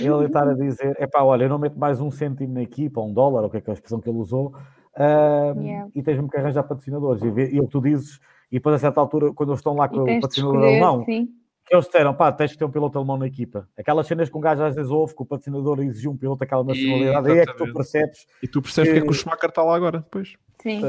ele 0.00 0.24
estar 0.26 0.48
a 0.48 0.54
dizer: 0.54 0.96
é 0.98 1.06
pá, 1.06 1.22
olha, 1.22 1.44
eu 1.44 1.48
não 1.48 1.58
meto 1.58 1.78
mais 1.78 2.00
um 2.00 2.10
cêntimo 2.10 2.54
na 2.54 2.62
equipa, 2.62 3.00
um 3.00 3.12
dólar, 3.12 3.42
ou 3.42 3.46
o 3.46 3.50
que 3.50 3.58
é 3.58 3.60
que 3.60 3.70
é 3.70 3.72
a 3.72 3.74
expressão 3.74 4.00
que 4.00 4.08
ele 4.08 4.18
usou, 4.18 4.52
ah, 4.96 5.52
Yeah. 5.56 5.90
e 5.94 6.02
tens-me 6.02 6.28
que 6.28 6.36
arranjar 6.36 6.62
patrocinadores. 6.64 7.22
E, 7.22 7.54
e 7.56 7.60
o 7.60 7.64
que 7.64 7.70
tu 7.72 7.80
dizes, 7.80 8.18
e 8.50 8.56
depois 8.56 8.74
a 8.76 8.78
certa 8.78 9.00
altura, 9.00 9.32
quando 9.32 9.50
eles 9.50 9.60
estão 9.60 9.74
lá 9.74 9.88
com 9.88 9.96
E 10.08 10.16
o 10.16 10.20
patrocinador 10.20 10.54
escolher, 10.56 10.72
alemão, 10.82 11.04
sim. 11.04 11.28
que 11.66 11.74
eles 11.74 11.84
disseram: 11.86 12.14
pá, 12.14 12.32
tens 12.32 12.52
que 12.52 12.58
ter 12.58 12.64
um 12.64 12.70
piloto 12.70 12.98
alemão 12.98 13.16
na 13.18 13.26
equipa. 13.26 13.68
Aquelas 13.78 14.06
cenas 14.06 14.28
que 14.28 14.36
um 14.36 14.40
gajo 14.40 14.62
às 14.62 14.74
vezes 14.74 14.90
ouve, 14.90 15.14
que 15.14 15.22
o 15.22 15.26
patrocinador 15.26 15.80
exigiu 15.80 16.10
um 16.12 16.16
piloto 16.16 16.40
daquela 16.40 16.64
nacionalidade, 16.64 17.30
aí 17.30 17.38
é 17.40 17.46
que 17.46 17.56
tu 17.56 17.72
percebes 17.72 18.26
E 18.42 18.48
tu 18.48 18.62
percebes 18.62 18.88
porque 18.90 18.98
é 18.98 19.02
que 19.02 19.08
o 19.08 19.10
que- 19.12 19.16
Schumacher 19.18 19.48
está 19.50 19.62
lá 19.62 19.74
agora, 19.76 20.04
pois. 20.10 20.34
Sim. 20.62 20.80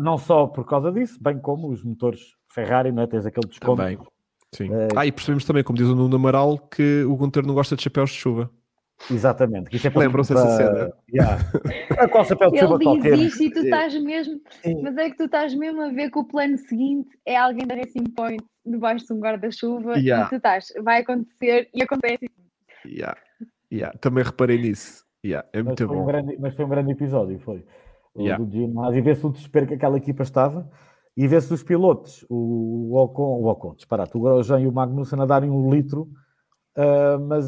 não 0.00 0.16
só 0.16 0.46
por 0.46 0.64
causa 0.64 0.92
disso, 0.92 1.18
bem 1.20 1.38
como 1.38 1.68
os 1.68 1.82
motores 1.84 2.34
Ferrari, 2.48 2.92
não 2.92 3.02
é? 3.02 3.06
tens 3.06 3.26
aquele 3.26 3.46
desconto. 3.48 3.76
Também. 3.76 3.98
Sim. 4.54 4.72
É. 4.72 4.88
Ah, 4.96 5.04
e 5.04 5.12
percebemos 5.12 5.44
também, 5.44 5.62
como 5.62 5.76
diz 5.76 5.86
o 5.88 5.94
Nuno 5.94 6.16
Amaral, 6.16 6.56
que 6.56 7.02
o 7.04 7.14
Gunter 7.16 7.44
não 7.46 7.52
gosta 7.54 7.76
de 7.76 7.82
chapéus 7.82 8.10
de 8.10 8.16
chuva. 8.16 8.48
Exatamente. 9.10 9.70
que 9.70 9.76
Isso 9.76 9.86
é 9.86 9.90
para- 9.90 10.02
Lembram-se 10.02 10.34
dessa 10.34 10.46
para- 10.46 10.56
cena? 10.56 10.92
Yeah. 11.12 11.38
A 11.98 12.08
qual 12.08 12.24
chapéu 12.24 12.50
de 12.50 12.58
Ele 12.58 12.66
qualquer. 12.84 13.16
diz 13.16 13.32
isto 13.32 13.42
e 13.44 13.50
tu 13.52 13.58
estás 13.60 14.02
mesmo, 14.02 14.40
Sim. 14.62 14.82
mas 14.82 14.96
é 14.96 15.10
que 15.10 15.16
tu 15.16 15.24
estás 15.24 15.54
mesmo 15.54 15.80
a 15.82 15.88
ver 15.88 16.10
que 16.10 16.18
o 16.18 16.24
plano 16.24 16.56
seguinte 16.58 17.08
é 17.24 17.36
alguém 17.36 17.66
da 17.66 17.74
Racing 17.76 18.10
Point 18.16 18.44
debaixo 18.66 19.06
de 19.06 19.12
um 19.14 19.20
guarda-chuva 19.20 19.96
Yeah. 19.98 20.26
e 20.26 20.28
tu 20.28 20.36
estás, 20.36 20.66
vai 20.82 21.00
acontecer 21.02 21.68
e 21.74 21.82
acontece. 21.82 22.28
Yeah. 22.86 23.16
Yeah. 23.72 23.96
Também 23.98 24.24
reparei 24.24 24.58
nisso. 24.60 25.04
Yeah. 25.24 25.48
É 25.52 25.58
Mas 25.58 25.66
muito 25.66 25.86
foi, 25.86 25.96
um 25.96 26.00
bom. 26.00 26.06
grande, 26.06 26.36
mas 26.38 26.54
foi 26.54 26.64
um 26.64 26.68
grande 26.68 26.92
episódio, 26.92 27.38
foi. 27.40 27.64
O 28.14 28.22
Yeah. 28.22 28.44
do 28.44 28.80
Haas. 28.80 28.96
E 28.96 29.00
vê-se 29.00 29.24
o 29.26 29.30
desespero 29.30 29.66
que 29.66 29.74
aquela 29.74 29.96
equipa 29.96 30.22
estava 30.22 30.68
e 31.16 31.26
vê-se 31.28 31.52
os 31.52 31.62
pilotos, 31.62 32.24
o 32.28 32.96
Ocon, 32.96 33.40
o 33.42 33.46
Ocon, 33.48 33.74
disparate, 33.74 34.16
o 34.16 34.20
Grosjean 34.20 34.60
e 34.60 34.66
o 34.66 34.72
Magnussen 34.72 35.20
a 35.20 35.26
darem 35.26 35.50
um 35.50 35.70
litro, 35.70 36.08
ah, 36.76 37.18
mas, 37.20 37.46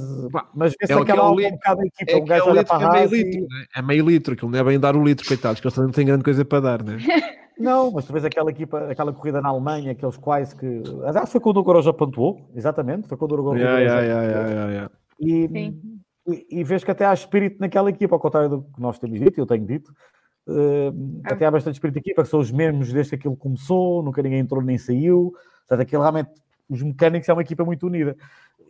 mas 0.55 0.75
vê-se 0.81 0.93
é 0.93 0.97
aquela 0.97 1.23
alma 1.25 1.41
litro- 1.41 1.55
um 1.55 1.57
bocado 1.57 1.81
da 1.81 1.87
equipa. 1.87 2.13
É 2.13 2.17
um 2.17 2.25
gajo 2.25 2.45
olha 2.47 2.61
litro 2.61 2.67
para 2.67 2.79
que 2.79 2.85
é 2.85 2.87
a 2.87 2.91
meio 2.91 3.03
Haas 3.03 3.13
e- 3.13 3.23
litro, 3.23 3.41
né? 3.49 3.65
é 3.77 3.83
meio 3.83 4.07
litro, 4.07 4.35
aquilo 4.35 4.51
não 4.51 4.59
é 4.59 4.65
bem 4.65 4.81
dar 4.81 4.97
o 4.97 5.05
litro, 5.05 5.27
coitados, 5.27 5.61
que 5.61 5.67
eles 5.67 5.75
também 5.75 5.87
não 5.89 5.95
têm 5.95 6.07
grande 6.07 6.25
coisa 6.25 6.45
para 6.45 6.61
dar, 6.61 6.83
né? 6.83 6.97
Não, 7.61 7.91
mas 7.91 8.07
tu 8.07 8.13
vês 8.15 8.25
aquela 8.25 8.51
equipa, 8.51 8.91
aquela 8.91 9.13
corrida 9.13 9.43
na 9.43 9.51
Alemanha, 9.51 9.93
aqueles 9.93 10.17
quais 10.17 10.55
que. 10.55 10.83
Aliás, 11.05 11.31
foi 11.31 11.43
quando 11.43 11.59
o 11.59 11.63
Grosjean 11.63 11.93
pontuou, 11.93 12.51
exatamente, 12.55 13.07
foi 13.07 13.19
quando 13.19 13.33
o 13.33 13.43
Grosjean. 13.43 13.61
Yeah, 13.63 13.81
yeah, 13.81 14.01
yeah, 14.01 14.23
yeah, 14.25 14.49
yeah, 14.51 14.73
yeah. 14.73 14.91
E, 15.21 15.47
Sim. 15.47 16.01
e, 16.27 16.61
e 16.61 16.65
vês 16.65 16.83
que 16.83 16.91
até 16.91 17.05
há 17.05 17.13
espírito 17.13 17.59
naquela 17.61 17.91
equipa, 17.91 18.17
ao 18.17 18.19
contrário 18.21 18.49
do 18.49 18.63
que 18.63 18.81
nós 18.81 18.99
temos 18.99 19.21
dito, 19.21 19.39
eu 19.39 19.45
tenho 19.45 19.67
dito. 19.67 19.93
Ah. 20.49 21.33
Até 21.33 21.45
há 21.45 21.51
bastante 21.51 21.75
espírito 21.75 21.97
de 21.97 22.01
equipa, 22.01 22.23
que 22.23 22.31
são 22.31 22.41
os 22.41 22.51
mesmos 22.51 22.91
desde 22.91 23.11
que 23.11 23.17
aquilo 23.17 23.37
começou, 23.37 24.03
nunca 24.03 24.23
ninguém 24.23 24.39
entrou 24.39 24.63
nem 24.63 24.79
saiu. 24.79 25.35
Portanto, 25.69 25.83
aquilo 25.83 26.01
realmente, 26.01 26.31
os 26.67 26.83
mecânicos 26.83 27.29
é 27.29 27.33
uma 27.35 27.43
equipa 27.43 27.63
muito 27.63 27.87
unida. 27.87 28.17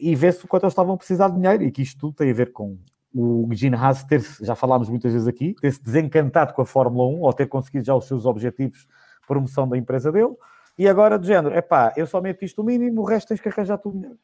E 0.00 0.14
vê-se 0.14 0.44
o 0.44 0.48
quanto 0.48 0.64
eles 0.64 0.72
estavam 0.72 0.94
a 0.94 0.96
precisar 0.96 1.28
de 1.28 1.36
dinheiro, 1.36 1.62
e 1.62 1.70
que 1.70 1.82
isto 1.82 1.98
tudo 1.98 2.14
tem 2.14 2.30
a 2.30 2.34
ver 2.34 2.52
com 2.52 2.78
o 3.12 3.48
Gene 3.52 3.76
Haas 3.76 4.04
ter 4.04 4.20
já 4.40 4.54
falámos 4.54 4.88
muitas 4.88 5.12
vezes 5.12 5.28
aqui, 5.28 5.54
ter-se 5.60 5.82
desencantado 5.82 6.54
com 6.54 6.62
a 6.62 6.66
Fórmula 6.66 7.08
1, 7.08 7.20
ou 7.20 7.32
ter 7.32 7.46
conseguido 7.46 7.84
já 7.84 7.94
os 7.94 8.06
seus 8.06 8.24
objetivos 8.24 8.80
de 8.80 9.26
promoção 9.26 9.68
da 9.68 9.76
empresa 9.76 10.10
dele, 10.10 10.34
e 10.78 10.88
agora 10.88 11.18
do 11.18 11.26
género, 11.26 11.54
é 11.54 11.60
pá, 11.60 11.92
eu 11.96 12.06
só 12.06 12.20
meto 12.20 12.44
isto 12.44 12.62
o 12.62 12.64
mínimo, 12.64 13.02
o 13.02 13.04
resto 13.04 13.28
tens 13.28 13.40
que 13.40 13.48
arranjar 13.48 13.78
tudo 13.78 13.98
dinheiro. 13.98 14.18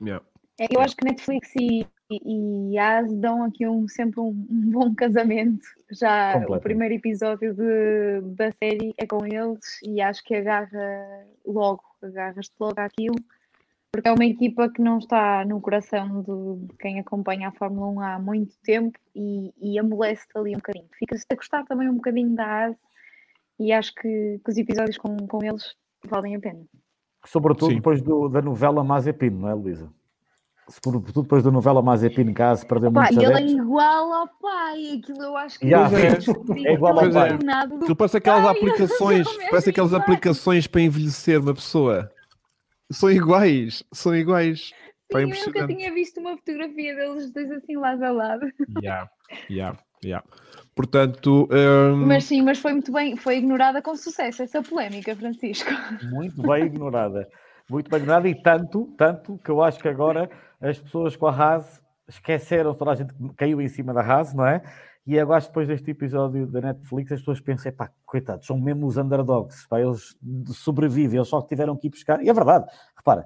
Yeah. 0.00 0.24
É, 0.60 0.66
Eu 0.70 0.80
acho 0.80 0.96
que 0.96 1.04
Netflix 1.04 1.50
e, 1.58 1.86
e, 2.10 2.72
e 2.72 2.78
As 2.78 3.12
dão 3.14 3.42
aqui 3.44 3.66
um, 3.66 3.88
sempre 3.88 4.20
um, 4.20 4.46
um 4.50 4.70
bom 4.70 4.94
casamento. 4.94 5.64
Já 5.90 6.44
o 6.46 6.60
primeiro 6.60 6.94
episódio 6.94 7.54
de, 7.54 8.20
da 8.34 8.50
série 8.52 8.92
é 8.98 9.06
com 9.06 9.24
eles 9.24 9.80
e 9.82 10.00
acho 10.00 10.22
que 10.24 10.34
agarra 10.34 11.26
logo, 11.46 11.82
agarras-te 12.02 12.54
logo 12.60 12.80
àquilo, 12.80 13.16
porque 13.92 14.08
é 14.08 14.12
uma 14.12 14.24
equipa 14.24 14.70
que 14.70 14.80
não 14.80 14.96
está 14.98 15.44
no 15.44 15.60
coração 15.60 16.22
de, 16.22 16.66
de 16.66 16.76
quem 16.78 16.98
acompanha 16.98 17.48
a 17.48 17.52
Fórmula 17.52 17.88
1 17.88 18.00
há 18.00 18.18
muito 18.18 18.54
tempo 18.64 18.98
e, 19.14 19.52
e 19.60 19.78
amolece-te 19.78 20.36
ali 20.36 20.52
um 20.52 20.56
bocadinho. 20.56 20.86
Fica-se 20.98 21.26
a 21.30 21.34
gostar 21.34 21.64
também 21.64 21.90
um 21.90 21.96
bocadinho 21.96 22.34
da 22.34 22.68
As 22.68 22.76
e 23.60 23.70
acho 23.70 23.94
que, 23.94 24.40
que 24.42 24.50
os 24.50 24.56
episódios 24.56 24.96
com, 24.96 25.14
com 25.28 25.44
eles 25.44 25.74
valem 26.06 26.34
a 26.34 26.40
pena. 26.40 26.60
Sobretudo 27.26 27.68
Sim. 27.68 27.76
depois 27.76 28.00
do- 28.00 28.30
da 28.30 28.40
novela 28.40 28.82
Mazepin, 28.82 29.28
não 29.28 29.48
é, 29.50 29.54
Luísa? 29.54 29.92
Sobretudo 30.82 31.22
depois 31.24 31.44
da 31.44 31.50
novela 31.50 31.82
Mazepin, 31.82 32.32
caso 32.32 32.66
perdeu 32.66 32.90
Pá, 32.90 33.00
muitos 33.02 33.16
e 33.16 33.20
ele 33.26 33.32
é 33.34 33.36
adeptos. 33.36 33.52
igual 33.62 34.12
ao 34.12 34.28
pai, 34.40 34.98
aquilo 34.98 35.22
eu 35.22 35.36
acho 35.36 35.58
que 35.58 35.66
Yeah, 35.66 35.90
é. 35.98 36.68
É 36.68 36.72
igual 36.72 36.98
ao 36.98 37.10
pai. 37.10 37.28
é 37.30 37.34
Aquilo 37.34 37.94
parece 37.96 38.16
aquelas 38.16 38.42
pai, 38.44 38.52
aplicações, 38.56 39.26
mesmo 39.26 39.50
parece 39.50 39.68
aquelas 39.70 39.92
aplicações 39.92 40.66
para 40.66 40.80
envelhecer 40.80 41.38
uma 41.40 41.52
pessoa. 41.52 42.10
São 42.92 43.10
iguais, 43.10 43.82
são 43.92 44.14
iguais. 44.14 44.72
Sim, 45.10 45.18
eu 45.18 45.28
nunca 45.28 45.66
tinha 45.66 45.92
visto 45.92 46.20
uma 46.20 46.36
fotografia 46.36 46.94
deles 46.94 47.30
dois 47.30 47.50
assim 47.50 47.76
lado 47.76 48.02
a 48.02 48.10
lado. 48.10 48.46
Yeah, 48.82 49.10
yeah, 49.50 49.78
yeah. 50.04 50.26
Portanto, 50.74 51.48
hum, 51.50 52.06
Mas 52.06 52.24
sim, 52.24 52.42
mas 52.42 52.58
foi 52.58 52.72
muito 52.72 52.90
bem, 52.92 53.16
foi 53.16 53.36
ignorada 53.36 53.82
com 53.82 53.94
sucesso 53.94 54.42
essa 54.42 54.62
polémica, 54.62 55.14
Francisco. 55.14 55.70
Muito 56.10 56.40
bem 56.42 56.64
ignorada. 56.64 57.28
Muito 57.68 57.90
bem 57.90 58.00
ignorada 58.00 58.28
e 58.28 58.34
tanto, 58.34 58.86
tanto 58.96 59.38
que 59.38 59.50
eu 59.50 59.62
acho 59.62 59.78
que 59.78 59.88
agora 59.88 60.30
as 60.60 60.78
pessoas 60.78 61.14
com 61.14 61.26
a 61.26 61.30
Haas 61.30 61.82
esqueceram, 62.08 62.74
toda 62.74 62.92
a 62.92 62.94
gente 62.94 63.14
caiu 63.36 63.60
em 63.60 63.68
cima 63.68 63.92
da 63.92 64.00
Haas, 64.00 64.34
não 64.34 64.46
é? 64.46 64.62
E 65.06 65.16
eu 65.16 65.32
acho 65.32 65.48
que 65.48 65.52
depois 65.52 65.68
deste 65.68 65.90
episódio 65.90 66.46
da 66.46 66.60
Netflix 66.60 67.10
as 67.10 67.20
pessoas 67.20 67.40
pensam, 67.40 67.72
pá, 67.72 67.90
coitados, 68.06 68.46
são 68.46 68.58
mesmo 68.58 68.86
os 68.86 68.96
underdogs, 68.96 69.66
pá, 69.68 69.80
eles 69.80 70.16
sobrevivem, 70.54 71.18
eles 71.18 71.28
só 71.28 71.42
tiveram 71.42 71.76
que 71.76 71.88
ir 71.88 71.90
buscar. 71.90 72.22
E 72.22 72.28
é 72.28 72.32
verdade, 72.32 72.66
repara, 72.96 73.24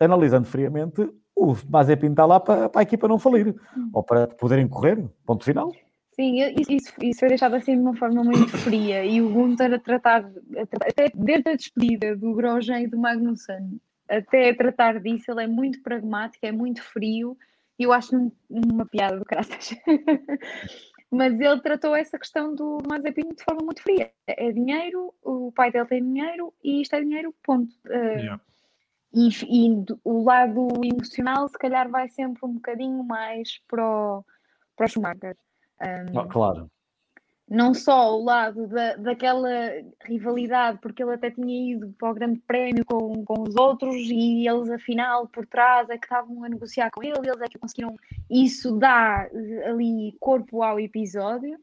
analisando 0.00 0.46
friamente, 0.46 1.08
o 1.36 1.54
Mazepin 1.68 2.10
está 2.10 2.26
lá 2.26 2.40
para, 2.40 2.68
para 2.68 2.80
a 2.80 2.82
equipa 2.82 3.06
não 3.06 3.18
falir, 3.18 3.54
ou 3.92 4.02
para 4.02 4.26
poderem 4.26 4.66
correr, 4.66 5.08
ponto 5.24 5.44
final. 5.44 5.72
Sim, 6.12 6.38
isso, 6.68 6.92
isso, 7.00 7.20
foi 7.20 7.28
deixado 7.28 7.54
assim 7.54 7.76
de 7.76 7.80
uma 7.80 7.96
forma 7.96 8.24
muito 8.24 8.48
fria 8.58 9.04
e 9.04 9.22
o 9.22 9.32
Gunther 9.32 9.72
a 9.72 9.78
tratar, 9.78 10.24
a 10.24 10.66
tra- 10.66 10.88
até 10.88 11.10
desde 11.14 11.50
a 11.50 11.54
despedida 11.56 12.16
do 12.16 12.34
Grosjean 12.34 12.80
e 12.80 12.88
do 12.88 12.98
Magnussen, 12.98 13.80
até 14.08 14.50
a 14.50 14.56
tratar 14.56 15.00
disso, 15.00 15.30
ele 15.30 15.44
é 15.44 15.46
muito 15.46 15.80
pragmático, 15.82 16.44
é 16.44 16.50
muito 16.50 16.82
frio 16.82 17.36
e 17.80 17.84
eu 17.84 17.92
acho 17.94 18.14
um- 18.14 18.30
uma 18.50 18.84
piada 18.84 19.18
do 19.18 19.24
caraças. 19.24 19.70
Mas 21.10 21.40
ele 21.40 21.60
tratou 21.62 21.96
essa 21.96 22.18
questão 22.18 22.54
do 22.54 22.78
Mazepin 22.86 23.30
de 23.34 23.42
forma 23.42 23.62
muito 23.64 23.82
fria. 23.82 24.12
É 24.26 24.52
dinheiro, 24.52 25.14
o 25.22 25.50
pai 25.50 25.72
dele 25.72 25.86
tem 25.86 26.04
dinheiro 26.04 26.52
e 26.62 26.82
isto 26.82 26.94
é 26.94 27.00
dinheiro, 27.00 27.34
ponto. 27.42 27.74
Uh, 27.86 28.18
yeah. 28.18 28.40
e, 29.14 29.28
e 29.28 29.84
o 30.04 30.22
lado 30.22 30.68
emocional, 30.84 31.48
se 31.48 31.58
calhar, 31.58 31.88
vai 31.90 32.08
sempre 32.10 32.44
um 32.44 32.52
bocadinho 32.52 33.02
mais 33.02 33.58
para 33.66 33.82
o, 33.82 34.24
para 34.76 34.84
o 34.84 34.88
Schumacher. 34.88 35.36
Um, 35.80 36.18
Ah, 36.20 36.28
claro. 36.28 36.70
Não 37.50 37.74
só 37.74 38.16
o 38.16 38.22
lado 38.22 38.68
da, 38.68 38.94
daquela 38.94 39.50
rivalidade, 40.04 40.78
porque 40.80 41.02
ele 41.02 41.14
até 41.14 41.32
tinha 41.32 41.74
ido 41.74 41.92
para 41.98 42.10
o 42.12 42.14
grande 42.14 42.38
prémio 42.46 42.84
com, 42.84 43.24
com 43.24 43.42
os 43.42 43.56
outros 43.56 43.96
e 43.96 44.46
eles 44.46 44.70
afinal 44.70 45.26
por 45.26 45.44
trás 45.46 45.90
é 45.90 45.98
que 45.98 46.06
estavam 46.06 46.44
a 46.44 46.48
negociar 46.48 46.90
com 46.92 47.02
ele, 47.02 47.18
eles 47.18 47.40
é 47.40 47.48
que 47.48 47.58
conseguiram 47.58 47.96
isso 48.30 48.78
dá 48.78 49.28
ali 49.66 50.16
corpo 50.20 50.62
ao 50.62 50.78
episódio 50.78 51.58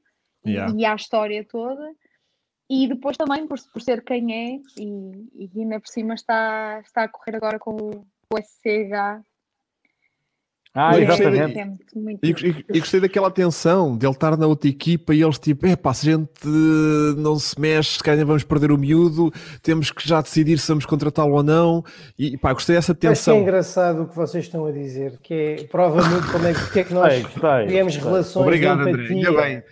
Yeah. 0.46 0.74
e 0.78 0.86
à 0.86 0.96
história 0.96 1.44
toda 1.44 1.92
e 2.70 2.88
depois 2.88 3.18
também 3.18 3.46
por, 3.48 3.58
por 3.74 3.82
ser 3.82 4.02
quem 4.02 4.34
é 4.34 4.62
e, 4.80 5.28
e 5.34 5.60
ainda 5.60 5.78
por 5.78 5.90
cima 5.90 6.14
está, 6.14 6.80
está 6.86 7.04
a 7.04 7.10
correr 7.10 7.36
agora 7.36 7.60
com 7.60 7.72
o, 7.72 8.08
o 8.32 8.38
SCH 8.38 9.26
Ah, 10.80 11.00
exatamente. 11.00 11.58
é 11.60 11.66
muito, 11.66 11.84
muito 11.96 12.20
E, 12.24 12.30
e- 12.50 12.66
e 12.76 12.80
gostei 12.80 13.00
daquela 13.00 13.32
tensão 13.32 13.98
de 13.98 14.06
ele 14.06 14.14
estar 14.14 14.38
na 14.38 14.46
outra 14.46 14.70
equipa 14.70 15.14
e 15.16 15.24
eles 15.24 15.40
tipo, 15.40 15.66
é 15.66 15.76
pá, 15.76 15.94
se 15.94 16.08
a 16.10 16.14
gente 16.14 16.30
não 17.18 17.38
se 17.40 17.60
mexe, 17.60 17.98
se 17.98 18.04
calhar 18.04 18.26
vamos 18.26 18.44
perder 18.44 18.72
o 18.72 18.78
miúdo, 18.78 19.32
temos 19.64 19.90
que 19.92 20.08
já 20.08 20.22
decidir 20.22 20.58
se 20.60 20.68
vamos 20.68 20.86
contratá-lo 20.86 21.34
ou 21.34 21.42
não. 21.44 21.84
E 22.18 22.38
pá, 22.38 22.54
gostei 22.54 22.76
dessa 22.76 22.92
Acho 22.92 23.00
que 23.00 23.08
é 23.08 23.10
tensão. 23.10 23.38
engraçado 23.40 24.04
o 24.04 24.08
que 24.08 24.16
vocês 24.16 24.46
estão 24.46 24.66
a 24.66 24.72
dizer, 24.72 25.14
que 25.24 25.34
é, 25.34 25.64
prova 25.64 26.04
muito 26.08 26.32
como 26.32 26.46
é 26.46 26.54
que, 26.54 26.80
é 26.80 26.84
que 26.84 26.94
nós 26.94 27.22
gostei, 27.24 27.66
criamos 27.68 27.94
gostei. 27.96 28.12
relações 28.12 28.44
Obrigado, 28.46 28.84
de 28.84 28.90
André. 28.92 29.04
empatia. 29.06 29.16
Ainda 29.30 29.42
bem. 29.42 29.64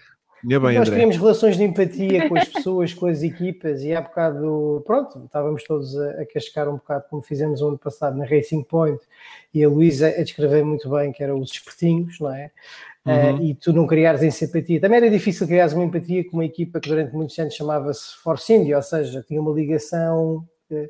Bem, 0.47 0.59
Nós 0.59 0.87
André. 0.87 0.91
criamos 0.91 1.17
relações 1.17 1.57
de 1.57 1.63
empatia 1.63 2.29
com 2.29 2.37
as 2.37 2.47
pessoas, 2.47 2.93
com 2.93 3.07
as 3.07 3.23
equipas, 3.23 3.81
e 3.81 3.93
há 3.93 4.01
bocado, 4.01 4.83
pronto, 4.85 5.23
estávamos 5.25 5.63
todos 5.63 5.97
a, 5.99 6.21
a 6.21 6.25
cascar 6.25 6.69
um 6.69 6.73
bocado, 6.75 7.05
como 7.09 7.21
fizemos 7.23 7.61
o 7.61 7.69
ano 7.69 7.77
passado 7.79 8.15
na 8.15 8.25
Racing 8.25 8.61
Point, 8.63 8.99
e 9.53 9.63
a 9.63 9.67
Luísa 9.69 10.07
a 10.09 10.21
descrever 10.23 10.63
muito 10.63 10.87
bem 10.89 11.11
que 11.11 11.23
eram 11.23 11.39
os 11.39 11.51
espertinhos, 11.51 12.19
não 12.19 12.33
é? 12.33 12.51
Ah, 13.07 13.31
Uhum. 13.33 13.41
e 13.43 13.53
tu 13.55 13.71
não 13.71 13.85
criares 13.87 14.21
em 14.23 14.31
simpatia. 14.31 14.81
Também 14.81 14.97
era 14.97 15.09
difícil 15.09 15.45
criares 15.47 15.73
uma 15.73 15.83
empatia 15.85 16.23
com 16.27 16.37
uma 16.37 16.45
equipa 16.45 16.79
que 16.79 16.89
durante 16.89 17.13
muitos 17.13 17.37
anos 17.39 17.53
chamava-se 17.53 18.15
Force 18.23 18.51
India, 18.53 18.75
ou 18.77 18.81
seja, 18.83 19.23
tinha 19.27 19.39
uma 19.41 19.51
ligação. 19.51 20.43
eh, 20.71 20.89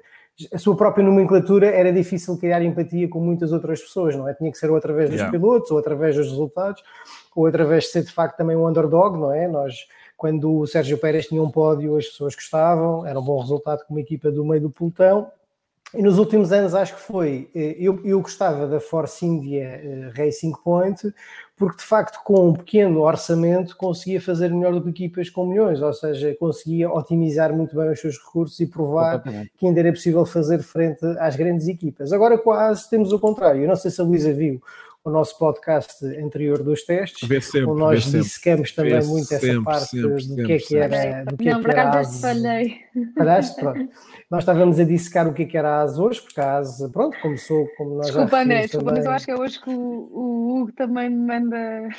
a 0.52 0.58
sua 0.58 0.76
própria 0.76 1.04
nomenclatura 1.04 1.68
era 1.68 1.94
difícil 1.94 2.38
criar 2.38 2.62
empatia 2.62 3.08
com 3.08 3.20
muitas 3.20 3.54
outras 3.54 3.82
pessoas, 3.82 4.16
não 4.16 4.28
é? 4.28 4.34
Tinha 4.34 4.52
que 4.52 4.58
ser 4.58 4.70
ou 4.70 4.76
através 4.76 5.10
dos 5.10 5.20
Yeah. 5.20 5.32
pilotos, 5.38 5.72
ou 5.72 5.78
através 5.78 6.16
dos 6.16 6.28
resultados, 6.30 6.84
ou 7.36 7.46
através 7.46 7.86
de 7.86 7.92
ser 7.92 8.04
de 8.04 8.12
facto 8.12 8.36
também 8.36 8.56
um 8.56 8.68
underdog, 8.68 9.18
não 9.18 9.32
é? 9.34 9.48
Nós, 9.48 9.88
quando 10.18 10.60
o 10.60 10.68
Sérgio 10.68 10.98
Pérez 10.98 11.28
tinha 11.28 11.42
um 11.42 11.50
pódio, 11.50 11.96
as 11.96 12.06
pessoas 12.08 12.36
gostavam, 12.36 13.06
era 13.06 13.20
um 13.20 13.24
bom 13.24 13.40
resultado 13.40 13.86
com 13.86 13.94
uma 13.94 14.02
equipa 14.02 14.30
do 14.30 14.44
meio 14.44 14.62
do 14.62 14.70
pelotão. 14.70 15.32
E 15.94 16.02
nos 16.02 16.18
últimos 16.18 16.52
anos 16.52 16.74
acho 16.74 16.96
que 16.96 17.02
foi, 17.02 17.50
eh, 17.56 17.76
eu, 17.80 18.02
eu 18.04 18.20
gostava 18.20 18.68
da 18.68 18.80
Force 18.80 19.26
India 19.26 19.64
eh, 19.64 20.12
Racing 20.16 20.52
Point, 20.64 21.14
porque 21.56 21.78
de 21.78 21.84
facto 21.84 22.22
com 22.24 22.50
um 22.50 22.54
pequeno 22.54 23.02
orçamento 23.02 23.78
conseguia 23.78 24.20
fazer 24.20 24.50
melhor 24.50 24.74
do 24.74 24.82
que 24.82 24.90
equipas 24.90 25.30
com 25.30 25.46
milhões, 25.46 25.82
ou 25.82 25.94
seja, 25.94 26.36
conseguia 26.38 26.92
otimizar 26.92 27.54
muito 27.54 27.76
bem 27.76 27.92
os 27.92 28.00
seus 28.00 28.18
recursos 28.18 28.60
e 28.60 28.66
provar 28.66 29.18
Completamente. 29.18 29.52
que 29.58 29.68
ainda 29.68 29.80
era 29.80 29.92
possível 29.92 30.26
fazer 30.26 30.62
frente 30.64 31.00
às 31.20 31.36
grandes 31.36 31.68
equipas. 31.68 32.12
Agora 32.12 32.38
quase 32.38 32.90
temos 32.90 33.14
o 33.14 33.20
contrário. 33.20 33.62
Eu 33.62 33.68
não 33.68 33.76
sei 33.76 33.90
se 33.90 34.02
a 34.02 34.04
Luísa 34.04 34.34
viu 34.34 34.62
o 35.06 35.12
nosso 35.12 35.38
podcast 35.38 36.04
anterior 36.18 36.64
dos 36.64 36.84
testes, 36.84 37.30
Vê 37.30 37.40
sempre, 37.40 37.66
onde 37.68 37.76
vê 37.76 37.80
nós 37.80 38.04
sempre. 38.04 38.20
dissecamos 38.22 38.72
também 38.72 39.00
Vê 39.00 39.06
muito 39.06 39.34
essa 39.34 39.40
sempre, 39.40 39.64
parte 39.64 39.86
sempre, 39.86 40.28
do 40.28 40.44
que 40.48 40.52
é 40.54 40.58
que 40.58 40.78
era, 40.78 41.24
do 41.26 41.38
que 41.38 41.48
é 41.48 41.52
não, 41.52 41.58
que 41.60 41.66
por 41.66 41.72
era 41.72 41.82
acaso 41.90 41.98
a 41.98 42.12
desse 42.12 42.22
falhei. 42.22 42.76
Paraste? 43.16 43.62
Pronto. 43.62 43.90
Nós 44.32 44.40
estávamos 44.42 44.80
a 44.80 44.84
dissecar 44.84 45.28
o 45.28 45.34
que 45.34 45.44
é 45.44 45.46
que 45.46 45.58
era 45.58 45.70
a 45.70 45.82
AS 45.84 46.00
hoje, 46.00 46.22
porque 46.22 46.42
a 46.42 46.58
AS, 46.58 46.90
pronto, 46.92 47.16
começou 47.22 47.68
como 47.78 47.96
nós 47.98 48.08
já 48.08 48.14
Desculpa, 48.14 48.42
André, 48.42 48.62
referimos 48.62 48.72
desculpa, 48.72 48.92
mas 48.94 49.06
eu 49.06 49.12
acho 49.12 49.26
que 49.26 49.32
é 49.32 49.36
hoje 49.38 49.62
que 49.62 49.70
o, 49.70 49.74
o 50.12 50.62
Hugo 50.62 50.72
também 50.72 51.10
me 51.10 51.28
manda. 51.28 51.90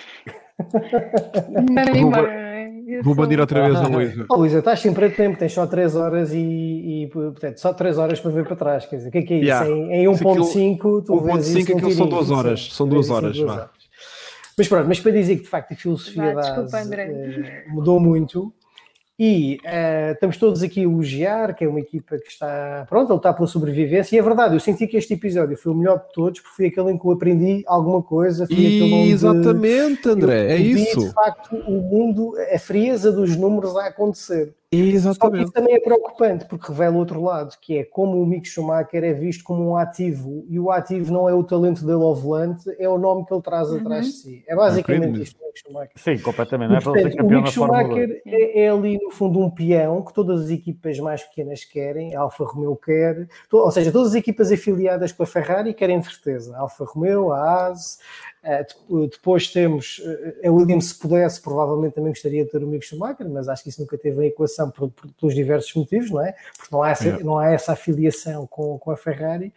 Vou 3.03 3.15
bandir 3.15 3.39
outra 3.41 3.67
vez 3.67 3.77
a. 3.77 3.89
Luísa. 3.89 4.27
Oh, 4.31 4.37
Luísa, 4.37 4.59
estás 4.61 4.81
sempre 4.81 5.07
a 5.07 5.11
tempo, 5.11 5.39
tens 5.39 5.53
só 5.53 5.67
3 5.67 5.97
horas 5.97 6.33
e, 6.33 6.39
e, 6.39 7.09
portanto, 7.13 7.59
só 7.59 7.73
3 7.73 7.99
horas 7.99 8.21
para 8.21 8.31
ver 8.31 8.45
para 8.45 8.57
trás. 8.57 8.87
Quer 8.87 8.97
dizer, 8.97 9.09
o 9.09 9.13
que 9.13 9.19
é 9.19 9.23
que 9.23 9.35
é 9.35 9.37
isso? 9.39 9.47
Yeah. 9.47 9.69
Em, 9.69 10.05
em 10.05 10.07
1.5, 10.07 11.05
tu 11.05 11.13
1.5 11.15 11.23
vês 11.23 11.49
isso 11.49 11.59
num 11.59 11.77
aquilo 11.77 11.81
são 11.81 11.91
tirinho, 11.91 12.09
duas 12.09 12.31
horas, 12.31 12.65
sim. 12.65 12.71
são 12.71 12.89
duas 12.89 13.09
Vês 13.09 13.19
isso 13.19 13.25
em 13.25 13.27
horas, 13.27 13.37
duas 13.37 13.55
vá. 13.57 13.71
Mas 14.59 14.69
pronto, 14.69 14.89
mas 14.89 15.01
para 15.01 15.13
dizer 15.13 15.37
que 15.37 15.43
de 15.43 15.49
facto 15.49 15.73
a 15.73 15.77
filosofia 15.77 16.35
Vá, 16.35 16.41
da 16.41 16.41
desculpa, 16.41 16.79
André. 16.81 17.03
eh, 17.05 17.65
mudou 17.69 18.01
muito 18.01 18.51
e 19.19 19.59
eh, 19.65 20.13
estamos 20.13 20.37
todos 20.37 20.63
aqui 20.63 20.81
a 20.81 20.83
elogiar, 20.83 21.55
que 21.55 21.65
é 21.65 21.69
uma 21.69 21.81
equipa 21.81 22.19
que 22.19 22.29
está 22.29 22.85
pronto, 22.89 23.11
a 23.11 23.15
lutar 23.15 23.35
pela 23.35 23.47
sobrevivência, 23.47 24.15
e 24.15 24.19
é 24.19 24.23
verdade, 24.23 24.55
eu 24.55 24.61
senti 24.61 24.87
que 24.87 24.97
este 24.97 25.15
episódio 25.15 25.57
foi 25.57 25.73
o 25.73 25.75
melhor 25.75 25.99
de 25.99 26.13
todos, 26.13 26.41
porque 26.41 26.57
foi 26.57 26.67
aquele 26.67 26.91
em 26.91 26.99
que 26.99 27.07
eu 27.07 27.13
aprendi 27.13 27.63
alguma 27.67 28.03
coisa, 28.03 28.47
foi 28.47 28.57
aquele 28.57 28.93
onde 28.93 29.13
Exatamente, 29.13 30.09
André, 30.09 30.53
é 30.53 30.55
eu 30.55 30.59
vi, 30.59 30.83
isso. 30.83 31.01
de 31.01 31.13
facto 31.13 31.57
o 31.57 31.81
mundo, 31.81 32.35
a 32.53 32.59
frieza 32.59 33.11
dos 33.11 33.37
números 33.37 33.75
a 33.77 33.87
acontecer. 33.87 34.55
Só 34.75 34.79
Exatamente. 34.79 35.45
isso 35.45 35.53
também 35.53 35.75
é 35.77 35.81
preocupante, 35.81 36.45
porque 36.47 36.67
revela 36.73 36.97
outro 36.97 37.23
lado, 37.23 37.57
que 37.61 37.79
é 37.79 37.85
como 37.85 38.21
o 38.21 38.27
Mick 38.27 38.49
Schumacher 38.49 39.05
é 39.05 39.13
visto 39.13 39.45
como 39.45 39.65
um 39.71 39.77
ativo, 39.77 40.45
e 40.49 40.59
o 40.59 40.73
ativo 40.73 41.13
não 41.13 41.29
é 41.29 41.33
o 41.35 41.45
talento 41.45 41.87
dele 41.87 42.03
ao 42.03 42.15
volante, 42.17 42.65
é 42.79 42.89
o 42.89 42.99
nome 42.99 43.25
que 43.25 43.33
ele 43.33 43.43
traz 43.43 43.69
Uhum. 43.71 43.79
atrás 43.79 44.07
de 44.07 44.13
si. 44.13 44.45
É 44.47 44.57
basicamente 44.57 45.23
isto, 45.23 45.41
o 45.41 45.47
Mick 45.47 45.61
Schumacher. 45.61 45.93
Sim, 45.97 46.19
completamente. 46.19 46.71
Não 46.71 46.77
é 46.79 46.81
para 46.81 46.91
ele 47.01 47.03
ser 47.03 47.03
Portanto, 47.03 47.15
o 47.15 47.23
campeão 47.23 47.43
Mick 47.43 47.47
na 47.47 47.67
Fórmula 47.67 47.83
2. 47.85 47.95
Schumacher 47.95 48.23
é, 48.27 48.61
é 48.65 48.69
ali, 48.69 48.99
no 49.01 49.11
fundo, 49.13 49.39
um 49.41 49.51
peão 49.51 50.03
que 50.05 50.13
todas 50.13 50.41
as 50.47 50.51
equipas 50.51 50.99
mais 50.99 51.23
pequenas 51.23 51.65
querem, 51.65 52.17
a 52.17 52.21
Alfa 52.23 52.45
Romeo 52.45 52.75
quer, 52.77 53.29
ou 53.53 53.71
seja, 53.71 53.93
todas 53.93 54.09
as 54.09 54.15
equipas 54.17 54.51
afiliadas 54.51 55.13
com 55.13 55.23
a 55.23 55.27
Ferrari 55.27 55.75
querem 55.75 56.01
de 56.01 56.07
certeza. 56.07 56.57
A 56.57 56.61
Alfa 56.63 56.85
Romeo, 56.85 57.31
a 57.33 57.39
Haas, 57.39 57.99
depois 59.11 59.49
temos 59.49 60.01
eh, 60.05 60.49
a 60.49 60.51
Williams, 60.53 60.87
se 60.87 60.99
pudesse, 60.99 61.41
provavelmente 61.41 61.95
também 61.95 62.11
gostaria 62.13 62.45
de 62.45 62.51
ter 62.51 62.63
o 62.63 62.67
Mick 62.67 62.85
Schumacher, 62.85 63.29
mas 63.29 63.49
acho 63.49 63.63
que 63.63 63.69
isso 63.71 63.81
nunca 63.81 63.99
teve 63.99 64.23
em 64.25 64.29
equação 64.29 64.71
por- 64.71 64.91
por- 64.91 65.11
pelos 65.21 65.35
diversos 65.35 65.75
motivos, 65.75 66.11
não 66.11 66.21
é? 66.25 66.35
Porque 66.57 66.69
não 66.73 66.83
há 66.83 66.91
essa, 66.91 67.09
É. 67.09 67.19
não 67.23 67.39
há 67.39 67.51
essa 67.51 67.73
afiliação 67.73 68.47
com, 68.47 68.79
com 68.79 68.91
a 68.91 68.97
Ferrari. 68.97 69.53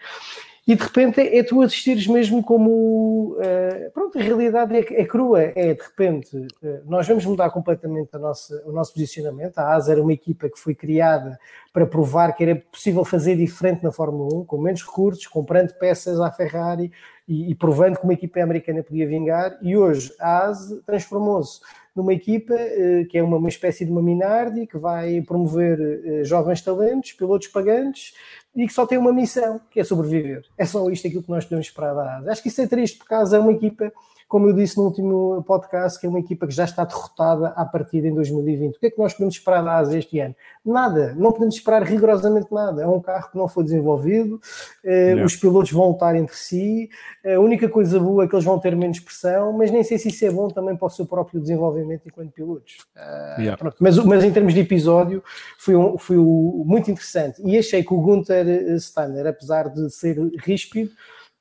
E 0.70 0.76
de 0.76 0.84
repente 0.84 1.20
é, 1.20 1.40
é 1.40 1.44
tu 1.44 1.64
assistires 1.64 2.06
mesmo 2.06 2.44
como. 2.44 3.36
eh, 3.40 3.90
pronto, 3.92 4.20
a 4.20 4.22
realidade 4.22 4.78
é, 4.78 5.02
é 5.02 5.04
crua. 5.04 5.42
É 5.56 5.74
de 5.74 5.82
repente, 5.82 6.48
eh, 6.62 6.82
nós 6.86 7.08
vamos 7.08 7.26
mudar 7.26 7.50
completamente 7.50 8.16
nossa, 8.20 8.62
o 8.68 8.72
nosso 8.72 8.94
posicionamento. 8.94 9.58
A 9.58 9.74
ASA 9.74 9.94
era 9.94 10.02
uma 10.04 10.14
equipa 10.14 10.48
que 10.48 10.60
foi 10.60 10.76
criada 10.76 11.40
para 11.74 11.88
provar 11.88 12.34
que 12.34 12.44
era 12.44 12.56
possível 12.56 13.04
fazer 13.04 13.36
diferente 13.36 13.84
na 13.84 13.92
Fórmula 13.92 14.42
1, 14.42 14.46
com 14.46 14.60
menos 14.60 14.86
recursos, 14.86 15.26
comprando 15.26 15.74
peças 15.74 16.20
à 16.20 16.32
Ferrari 16.32 16.92
e, 17.28 17.50
e 17.50 17.56
provando 17.56 17.98
que 17.98 18.04
uma 18.04 18.14
equipa 18.14 18.40
americana 18.40 18.84
podia 18.84 19.08
vingar. 19.08 19.58
E 19.64 19.76
hoje 19.76 20.14
a 20.20 20.46
ASA 20.46 20.84
transformou-se 20.86 21.62
numa 22.00 22.14
equipa 22.14 22.54
eh, 22.56 23.06
que 23.10 23.18
é 23.18 23.24
uma, 23.24 23.36
uma 23.36 23.50
espécie 23.50 23.84
de 23.84 23.92
uma 23.92 24.02
Minardi 24.02 24.66
que 24.66 24.78
vai 24.78 25.22
promover 25.22 25.78
eh, 25.80 26.24
jovens 26.24 26.62
talentos, 26.62 27.12
pilotos 27.12 27.50
pagantes 27.50 28.14
e 28.56 28.66
que 28.66 28.74
só 28.74 28.88
tem 28.88 28.98
uma 28.98 29.12
missão, 29.12 29.60
que 29.70 29.82
é 29.82 29.84
sobreviver. 29.84 30.46
É 30.58 30.66
só 30.66 30.90
isto 30.90 31.08
aquilo 31.08 31.24
que 31.24 31.30
nós 31.30 31.44
podemos 31.44 31.68
esperar 31.68 31.94
da. 31.94 32.32
Acho 32.32 32.42
que 32.42 32.48
isso 32.48 32.62
é 32.62 32.68
triste, 32.68 32.98
porque 32.98 33.14
a 33.14 33.20
é 33.20 33.40
uma 33.40 33.52
equipa, 33.52 33.92
como 34.30 34.48
eu 34.48 34.54
disse 34.54 34.78
no 34.78 34.84
último 34.84 35.44
podcast, 35.46 36.00
que 36.00 36.06
é 36.06 36.10
uma 36.10 36.20
equipa 36.20 36.46
que 36.46 36.54
já 36.54 36.64
está 36.64 36.86
derrotada 36.86 37.48
à 37.50 37.66
partida 37.66 38.08
em 38.08 38.14
2020. 38.14 38.76
O 38.78 38.80
que 38.80 38.86
é 38.86 38.92
que 38.92 39.00
nós 39.00 39.12
podemos 39.14 39.34
esperar 39.34 39.64
da 39.64 39.76
ASA 39.78 39.98
este 39.98 40.20
ano? 40.20 40.36
Nada, 40.64 41.16
não 41.18 41.32
podemos 41.32 41.56
esperar 41.56 41.82
rigorosamente 41.82 42.54
nada. 42.54 42.84
É 42.84 42.88
um 42.88 43.02
carro 43.02 43.32
que 43.32 43.38
não 43.38 43.48
foi 43.48 43.64
desenvolvido, 43.64 44.40
eh, 44.86 45.16
os 45.26 45.36
pilotos 45.36 45.72
vão 45.72 45.88
lutar 45.90 46.16
entre 46.16 46.36
si, 46.36 46.90
a 47.26 47.40
única 47.40 47.68
coisa 47.68 48.00
boa 48.00 48.24
é 48.24 48.28
que 48.28 48.36
eles 48.36 48.46
vão 48.46 48.60
ter 48.60 48.76
menos 48.76 49.00
pressão, 49.00 49.52
mas 49.52 49.72
nem 49.72 49.84
sei 49.84 49.98
se 49.98 50.10
isso 50.10 50.24
é 50.24 50.30
bom 50.32 50.48
também 50.48 50.78
para 50.78 50.86
o 50.86 50.90
seu 50.92 51.08
próprio 51.08 51.42
desenvolvimento 51.42 52.04
enquanto 52.06 52.32
pilotos. 52.32 52.78
Ah, 52.96 53.36
Yeah. 53.40 53.72
mas, 53.80 53.98
mas 54.06 54.24
em 54.24 54.32
termos 54.32 54.54
de 54.54 54.60
episódio 54.60 55.24
foi, 55.58 55.76
um- 55.76 55.98
foi 55.98 56.18
um- 56.20 56.64
muito 56.68 56.92
interessante 56.92 57.42
e 57.44 57.58
achei 57.58 57.84
que 57.84 57.94
o 57.94 58.00
Gunther 58.00 58.48
eh, 58.48 58.78
Steiner, 58.78 59.26
apesar 59.26 59.70
de 59.70 59.90
ser 59.90 60.18
ríspido, 60.40 60.92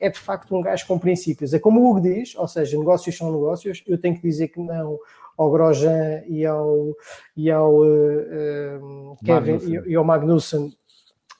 é 0.00 0.08
de 0.08 0.18
facto 0.18 0.54
um 0.54 0.60
gajo 0.60 0.86
com 0.86 0.98
princípios. 0.98 1.52
É 1.52 1.58
como 1.58 1.80
o 1.80 1.90
Hugo 1.90 2.00
diz, 2.00 2.34
ou 2.36 2.46
seja, 2.46 2.78
negócios 2.78 3.16
são 3.16 3.32
negócios. 3.32 3.82
Eu 3.86 3.98
tenho 4.00 4.14
que 4.14 4.22
dizer 4.22 4.48
que 4.48 4.60
não 4.60 4.98
ao 5.36 5.50
Grosjean 5.50 6.22
e 6.26 6.44
ao, 6.44 6.96
e 7.36 7.50
ao 7.50 7.84
eh, 7.84 8.80
Kevin 9.24 9.58
e, 9.86 9.92
e 9.92 9.94
ao 9.94 10.04
Magnussen 10.04 10.72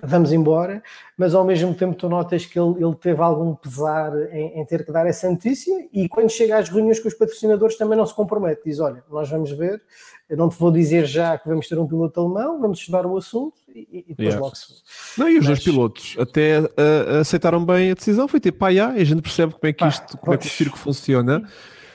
vamos 0.03 0.33
embora, 0.33 0.83
mas 1.17 1.35
ao 1.35 1.45
mesmo 1.45 1.75
tempo 1.75 1.95
tu 1.97 2.09
notas 2.09 2.47
que 2.47 2.59
ele, 2.59 2.83
ele 2.85 2.95
teve 2.95 3.21
algum 3.21 3.55
pesar 3.55 4.13
em, 4.33 4.61
em 4.61 4.65
ter 4.65 4.85
que 4.85 4.93
dar 4.93 5.07
essa 5.07 5.29
notícia 5.29 5.75
e 5.93 6.09
quando 6.09 6.31
chega 6.31 6.57
às 6.59 6.69
reuniões 6.69 7.01
com 7.01 7.09
os 7.09 7.15
patrocinadores 7.15 7.77
também 7.77 7.99
não 7.99 8.07
se 8.07 8.15
compromete, 8.15 8.63
diz, 8.65 8.79
olha, 8.79 9.03
nós 9.11 9.29
vamos 9.29 9.51
ver, 9.51 9.83
eu 10.31 10.37
não 10.37 10.49
te 10.49 10.57
vou 10.59 10.71
dizer 10.71 11.05
já 11.07 11.37
que 11.37 11.49
vamos 11.49 11.67
ter 11.67 11.79
um 11.79 11.87
piloto 11.87 12.21
alemão, 12.21 12.61
vamos 12.61 12.79
estudar 12.79 13.05
o 13.07 13.17
assunto 13.17 13.55
e, 13.75 13.89
e 13.93 14.05
depois 14.09 14.29
Yeah. 14.29 14.41
logo 14.41 14.55
se 14.57 14.73
vê. 14.73 14.79
Não, 15.23 15.29
e 15.29 15.39
os 15.39 15.47
dois 15.47 15.59
Mas- 15.59 15.65
pilotos 15.65 16.17
até 16.19 16.59
ah, 16.59 17.21
aceitaram 17.21 17.65
bem 17.65 17.91
a 17.91 17.95
decisão. 17.95 18.29
Foi 18.29 18.39
tipo, 18.39 18.59
pá, 18.59 18.73
já, 18.73 18.97
e 18.97 19.01
a 19.01 19.05
gente 19.05 19.23
percebe 19.23 19.55
como 19.55 19.67
é 19.69 19.73
que 19.73 19.81
Pá, 19.81 19.89
isto, 19.89 20.17
como 20.19 20.35
é 20.35 20.37
que 20.37 20.47
o 20.47 20.51
circo 20.51 20.79
funciona. 20.79 21.43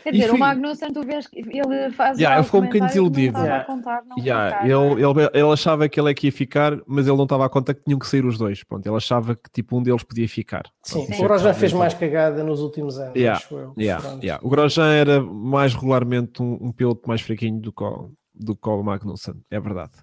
Quer 0.03 0.09
E 0.09 0.17
dizer, 0.17 0.27
fui- 0.30 0.35
o 0.38 0.39
Magnussen, 0.39 0.91
tu 0.93 1.01
vês 1.05 1.27
que 1.27 1.39
ele 1.39 1.89
faz. 1.91 2.17
Yeah, 2.19 2.38
ele 2.38 2.45
ficou 2.45 2.59
um 2.59 2.63
bocadinho 2.65 2.88
desiludido. 2.88 3.38
Não 3.38 3.45
Yeah. 3.45 3.65
contar, 3.65 4.03
não 4.05 4.17
Yeah, 4.17 4.59
é? 4.61 4.65
ele, 4.69 5.01
ele, 5.01 5.30
ele 5.34 5.51
achava 5.53 5.88
que 5.88 5.99
ele 5.99 6.11
é 6.11 6.13
que 6.13 6.27
ia 6.27 6.31
ficar, 6.31 6.77
mas 6.85 7.07
ele 7.07 7.15
não 7.15 7.23
estava 7.23 7.45
a 7.45 7.49
conta 7.49 7.73
que 7.73 7.84
tinham 7.84 7.97
que 7.97 8.05
sair 8.07 8.25
os 8.25 8.38
dois. 8.38 8.63
Pronto, 8.63 8.85
ele 8.85 8.95
achava 8.97 9.34
que 9.35 9.49
tipo 9.51 9.77
um 9.77 9.81
deles 9.81 10.03
podia 10.03 10.27
ficar. 10.27 10.63
Sim, 10.84 11.05
Pronto, 11.05 11.19
o 11.19 11.23
Grosjean 11.23 11.49
é 11.49 11.53
fez 11.53 11.71
que- 11.71 11.77
mais 11.77 11.93
cagada 11.93 12.43
nos 12.43 12.59
últimos 12.59 12.97
anos, 12.99 13.15
Yeah, 13.15 13.38
acho 13.38 13.55
eu. 13.57 13.73
Yeah, 13.77 14.19
yeah. 14.21 14.45
O 14.45 14.49
Grosjean 14.49 14.91
era 14.93 15.21
mais 15.21 15.73
regularmente 15.73 16.41
um, 16.41 16.57
um 16.61 16.71
piloto 16.71 17.07
mais 17.07 17.21
fraquinho 17.21 17.61
do 17.61 17.71
que 17.71 17.84
o, 17.84 18.11
do 18.35 18.55
Cole 18.57 18.84
Magnussen, 18.84 19.35
é 19.49 19.59
verdade. 19.59 19.93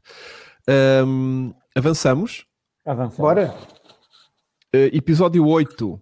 Um, 1.07 1.53
avançamos. 1.77 2.47
Avançamos. 2.87 3.17
Bora. 3.19 3.55
Uh, 4.75 4.89
episódio 4.97 5.45
8. 5.47 6.01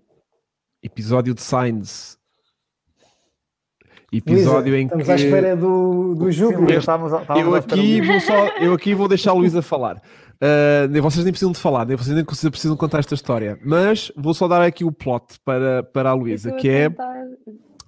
Episódio 0.82 1.34
de 1.34 1.40
Signs. 1.42 2.17
Episódio 4.10 4.72
Luísa, 4.72 4.76
em 4.78 4.84
estamos 4.84 5.04
que 5.04 5.10
à 5.12 5.14
espera 5.16 5.56
do, 5.56 6.14
do 6.14 6.32
jogo. 6.32 6.66
Sim, 6.68 6.76
estávamos, 6.78 7.12
estávamos 7.20 7.46
eu 7.48 7.54
à 7.54 7.58
espera 7.58 7.80
aqui 7.80 8.00
do- 8.00 8.06
vou 8.06 8.20
só, 8.20 8.46
eu 8.58 8.72
aqui 8.72 8.94
vou 8.94 9.08
deixar 9.08 9.30
a 9.32 9.34
Luísa 9.34 9.60
falar. 9.60 9.96
Uh, 10.40 10.88
nem- 10.88 11.02
vocês 11.02 11.24
nem 11.24 11.32
precisam 11.32 11.52
de 11.52 11.58
falar, 11.58 11.84
nem 11.84 11.96
vocês 11.96 12.14
nem 12.14 12.24
precisam 12.24 12.50
precisam 12.50 12.76
contar 12.76 13.00
esta 13.00 13.14
história. 13.14 13.58
Mas 13.64 14.10
vou 14.16 14.32
só 14.32 14.48
dar 14.48 14.62
aqui 14.62 14.84
o 14.84 14.92
plot 14.92 15.38
para, 15.44 15.82
para 15.82 16.10
a 16.10 16.14
Luísa, 16.14 16.52
que 16.52 16.68
é 16.70 16.88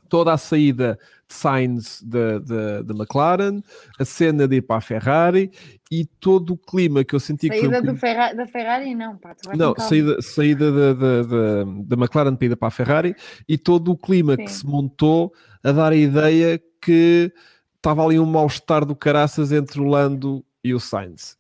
toda 0.09 0.33
a 0.33 0.37
saída 0.37 0.99
Sainz 1.33 2.03
da 2.03 2.95
McLaren, 2.95 3.61
a 3.99 4.05
cena 4.05 4.47
de 4.49 4.57
ir 4.57 4.63
para 4.63 4.77
a 4.77 4.81
Ferrari 4.81 5.51
e 5.91 6.05
todo 6.05 6.55
o 6.55 6.57
clima 6.57 7.03
que 7.05 7.15
eu 7.15 7.21
senti 7.21 7.49
que 7.49 7.59
foi 7.59 7.69
um 7.69 7.71
Saída 7.73 7.93
do 7.93 7.99
Ferra- 7.99 8.33
da 8.35 8.47
Ferrari, 8.47 8.95
não, 8.95 9.17
pá, 9.17 9.35
não, 9.57 9.75
saída, 9.79 10.21
saída 10.23 10.71
da, 10.73 10.93
da, 10.95 11.23
da, 11.23 11.65
da 11.65 11.97
McLaren 11.97 12.35
para 12.37 12.47
ir 12.47 12.57
para 12.57 12.69
a 12.69 12.71
Ferrari 12.71 13.15
e 13.49 13.57
todo 13.59 13.93
o 13.93 13.97
clima 13.97 14.37
que 14.37 14.49
Sim. 14.49 14.59
se 14.61 14.67
montou 14.67 15.33
a 15.63 15.73
dar 15.73 15.93
a 15.93 15.97
ideia 15.97 16.61
que 16.83 17.33
estava 17.77 18.05
ali 18.05 18.19
um 18.19 18.27
mal-estar 18.27 18.85
do 18.85 18.95
caraças 18.97 19.53
entre 19.53 19.81
o 19.81 19.85
Lando 19.85 20.45
e 20.63 20.75
o 20.75 20.81
Sainz. 20.81 21.39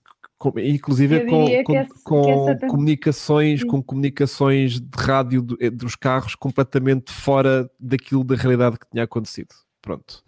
Inclusive 0.64 1.26
com, 1.26 1.44
com, 1.44 1.46
que 1.46 1.76
esse- 1.78 2.02
com 2.02 2.22
que 2.22 2.30
essa 2.30 2.66
comunicações, 2.66 3.60
Sim. 3.60 3.66
com 3.66 3.82
comunicações 3.82 4.80
de 4.80 4.88
rádio 4.96 5.42
do- 5.42 5.56
dos 5.72 5.94
carros 5.94 6.34
completamente 6.34 7.12
fora 7.12 7.70
daquilo 7.78 8.24
da 8.24 8.34
realidade 8.36 8.78
que 8.78 8.86
tinha 8.90 9.04
acontecido. 9.04 9.48
Pronto. 9.82 10.24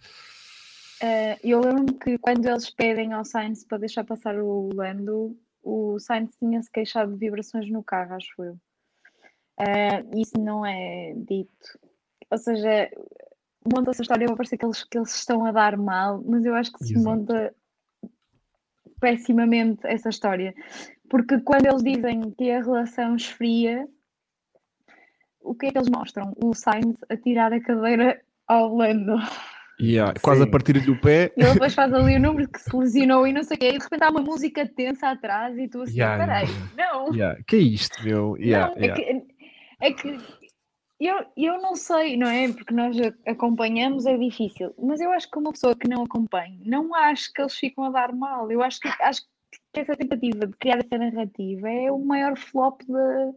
Eh, 1.03 1.39
eu 1.43 1.61
lembro 1.61 1.95
que 1.95 2.17
quando 2.19 2.47
eles 2.47 2.71
pedem 2.71 3.13
ao 3.13 3.25
Sainz 3.25 3.65
para 3.65 3.79
deixar 3.79 4.05
passar 4.05 4.39
o 4.39 4.71
Lando, 4.73 5.37
o 5.63 5.99
Sainz 5.99 6.31
tinha-se 6.39 6.71
queixado 6.71 7.13
de 7.13 7.19
vibrações 7.19 7.69
no 7.71 7.83
carro, 7.83 8.15
acho 8.15 8.43
eu. 8.43 8.57
Eh, 9.59 10.05
isso 10.17 10.39
não 10.39 10.65
é 10.65 11.13
dito. 11.17 11.79
Ou 12.31 12.39
seja, 12.39 12.91
monta-se 13.71 14.01
a 14.01 14.05
história, 14.05 14.27
vai 14.27 14.37
parecer 14.37 14.57
que 14.57 14.65
eles, 14.65 14.85
que 14.85 14.99
eles 14.99 15.15
estão 15.15 15.45
a 15.45 15.53
dar 15.53 15.77
mal, 15.77 16.23
mas 16.25 16.45
eu 16.45 16.55
acho 16.55 16.73
que 16.73 16.85
se 16.85 16.95
Exato. 16.95 17.05
monta 17.05 17.55
pessimamente 19.01 19.85
essa 19.85 20.09
história. 20.09 20.55
Porque 21.11 21.41
quando 21.41 21.67
eles 21.67 21.83
dizem 21.83 22.31
que 22.31 22.51
a 22.51 22.63
relação 22.63 23.17
esfria, 23.17 23.89
o 25.41 25.55
que 25.55 25.67
é 25.67 25.73
que 25.73 25.79
eles 25.79 25.91
mostram? 25.91 26.33
O 26.43 26.55
Sainz 26.55 26.97
a 27.09 27.17
tirar 27.17 27.53
a 27.53 27.61
cadeira 27.61 28.23
ao 28.53 28.75
Lando. 28.75 29.17
Yeah, 29.81 30.15
quase 30.21 30.43
a 30.43 30.45
Sim. 30.45 30.51
partir-lhe 30.51 30.91
o 30.91 31.01
pé. 31.01 31.33
E 31.37 31.43
ele 31.43 31.55
depois 31.55 31.75
faz 31.75 31.93
ali 31.93 32.17
o 32.17 32.21
número 32.21 32.49
que 32.49 32.61
se 32.61 32.77
lesionou 32.77 33.27
e 33.27 33.33
não 33.33 33.43
sei 33.43 33.57
o 33.57 33.61
quê, 33.61 33.69
e 33.71 33.79
de 33.79 33.83
repente 33.83 34.05
há 34.05 34.11
uma 34.11 34.21
música 34.21 34.67
tensa 34.67 35.09
atrás 35.11 35.59
e 35.59 35.67
tu 35.67 35.83
assim, 35.83 35.99
Yeah, 35.99 36.25
peraí, 36.25 36.49
yeah, 36.49 36.93
não, 36.93 37.15
Yeah, 37.15 37.43
Que 37.47 37.57
é 37.57 37.59
isto, 37.61 38.05
meu? 38.05 38.37
Yeah, 38.37 38.75
não, 38.77 38.83
yeah. 38.83 39.03
é 39.03 39.05
que, 39.05 39.27
é 39.81 39.93
que 39.93 40.21
eu, 41.01 41.17
eu 41.37 41.61
não 41.61 41.75
sei, 41.75 42.17
não 42.17 42.29
é? 42.29 42.53
Porque 42.53 42.73
nós 42.73 42.97
a- 43.01 43.31
acompanhamos 43.33 44.07
é 44.07 44.17
difícil, 44.17 44.73
mas 44.81 45.01
eu 45.01 45.11
acho 45.11 45.29
que 45.29 45.39
uma 45.39 45.51
pessoa 45.51 45.75
que 45.75 45.89
não 45.89 46.05
acompanha, 46.05 46.61
não 46.65 46.95
acho 46.95 47.33
que 47.33 47.43
eles 47.43 47.55
ficam 47.57 47.85
a 47.85 47.91
dar 47.91 48.13
mal, 48.15 48.53
eu 48.53 48.63
acho 48.63 48.79
que, 48.79 48.89
acho 49.03 49.23
que 49.73 49.81
essa 49.81 49.97
tentativa 49.97 50.47
de 50.47 50.57
criar 50.59 50.79
essa 50.79 50.97
narrativa 50.97 51.69
é 51.69 51.91
o 51.91 51.99
maior 51.99 52.37
flop 52.37 52.83
da, 52.87 53.33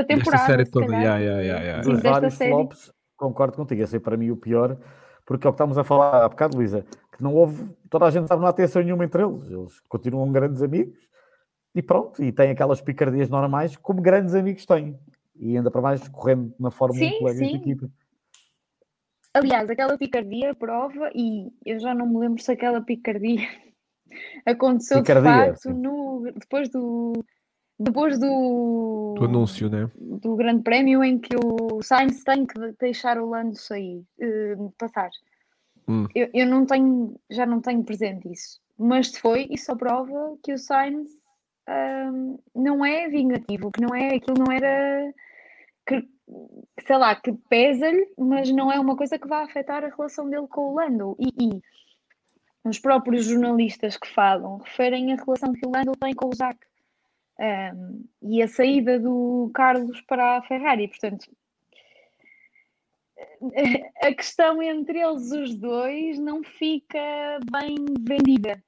da 0.00 0.04
temporada. 0.04 0.46
série 0.46 0.66
se 0.66 0.70
toda, 0.70 0.86
yeah, 0.86 1.18
yeah, 1.18 1.40
yeah, 1.42 1.64
yeah. 1.64 1.82
Sim, 1.82 1.90
dos 1.90 2.02
desta 2.02 2.10
vários 2.20 2.34
série. 2.34 2.50
flops, 2.52 2.92
concordo 3.22 3.56
contigo, 3.56 3.82
esse 3.82 3.96
é 3.96 4.00
para 4.00 4.16
mim 4.16 4.30
o 4.30 4.36
pior, 4.36 4.76
porque 5.24 5.46
é 5.46 5.50
o 5.50 5.52
que 5.52 5.54
estávamos 5.54 5.78
a 5.78 5.84
falar 5.84 6.24
há 6.24 6.28
bocado, 6.28 6.56
Luísa, 6.56 6.84
que 7.16 7.22
não 7.22 7.34
houve, 7.34 7.68
toda 7.88 8.06
a 8.06 8.10
gente 8.10 8.26
sabe, 8.26 8.40
não 8.40 8.48
há 8.48 8.52
tensão 8.52 8.82
nenhuma 8.82 9.04
entre 9.04 9.22
eles, 9.22 9.50
eles 9.50 9.80
continuam 9.88 10.30
grandes 10.32 10.62
amigos 10.62 10.98
e 11.74 11.80
pronto, 11.80 12.22
e 12.22 12.32
têm 12.32 12.50
aquelas 12.50 12.80
picardias 12.80 13.28
normais 13.28 13.76
como 13.76 14.02
grandes 14.02 14.34
amigos 14.34 14.66
têm, 14.66 14.98
e 15.36 15.56
ainda 15.56 15.70
para 15.70 15.80
mais 15.80 16.06
correndo 16.08 16.52
na 16.58 16.68
1 16.68 16.92
Sim, 16.92 17.18
colegas 17.18 17.38
de 17.38 17.48
sim. 17.48 17.56
equipa. 17.56 17.90
Aliás, 19.34 19.70
aquela 19.70 19.96
picardia 19.96 20.54
prova, 20.54 21.10
e 21.14 21.50
eu 21.64 21.78
já 21.78 21.94
não 21.94 22.06
me 22.06 22.18
lembro 22.18 22.42
se 22.42 22.52
aquela 22.52 22.82
picardia 22.82 23.48
aconteceu 24.44 25.00
Picardia, 25.00 25.32
de 25.32 25.48
facto 25.48 25.70
no, 25.70 26.30
depois 26.36 26.68
do 26.68 27.24
depois 27.82 28.18
do, 28.18 29.14
Do 29.18 29.24
anúncio, 29.24 29.68
né? 29.68 29.90
do 29.96 30.36
grande 30.36 30.62
prémio 30.62 31.02
em 31.02 31.18
que 31.18 31.34
o 31.36 31.82
Sainz 31.82 32.22
tem 32.22 32.46
que 32.46 32.58
deixar 32.78 33.18
o 33.18 33.28
Lando 33.28 33.56
sair, 33.56 34.02
eh, 34.20 34.56
passar. 34.78 35.10
Hum. 35.88 36.06
Eu, 36.14 36.28
eu 36.32 36.46
não 36.46 36.64
tenho, 36.64 37.16
já 37.30 37.44
não 37.44 37.60
tenho 37.60 37.82
presente 37.82 38.30
isso, 38.30 38.60
mas 38.78 39.08
se 39.08 39.20
foi, 39.20 39.48
isso 39.50 39.66
só 39.66 39.76
prova 39.76 40.36
que 40.42 40.52
o 40.52 40.58
Sainz 40.58 41.10
ahm, 41.66 42.36
não 42.54 42.84
é 42.84 43.08
vingativo, 43.08 43.70
que 43.70 43.80
não 43.80 43.94
é, 43.94 44.14
aquilo 44.14 44.38
não 44.38 44.52
era 44.52 45.12
que, 45.86 46.08
sei 46.86 46.96
lá, 46.96 47.14
que 47.16 47.32
pesa-lhe, 47.48 48.06
mas 48.16 48.50
não 48.50 48.70
é 48.70 48.78
uma 48.78 48.96
coisa 48.96 49.18
que 49.18 49.26
vai 49.26 49.44
afetar 49.44 49.84
a 49.84 49.88
relação 49.88 50.28
dele 50.30 50.46
com 50.46 50.72
o 50.72 50.74
Lando. 50.74 51.16
E, 51.18 51.46
e 51.46 51.62
os 52.64 52.78
próprios 52.78 53.24
jornalistas 53.24 53.96
que 53.96 54.08
falam 54.08 54.58
referem 54.58 55.12
a 55.12 55.16
relação 55.16 55.52
que 55.52 55.66
o 55.66 55.70
Lando 55.70 55.92
tem 55.98 56.14
com 56.14 56.28
o 56.28 56.34
Zac. 56.34 56.58
Ahm, 57.42 58.04
e 58.22 58.40
a 58.40 58.46
saída 58.46 59.00
do 59.00 59.50
Carlos 59.52 60.00
para 60.02 60.36
a 60.36 60.42
Ferrari, 60.42 60.86
portanto, 60.86 61.26
a 64.00 64.14
questão 64.14 64.62
entre 64.62 65.00
eles 65.00 65.32
os 65.32 65.52
dois 65.56 66.20
não 66.20 66.44
fica 66.44 67.00
bem 67.50 67.84
vendida. 68.00 68.62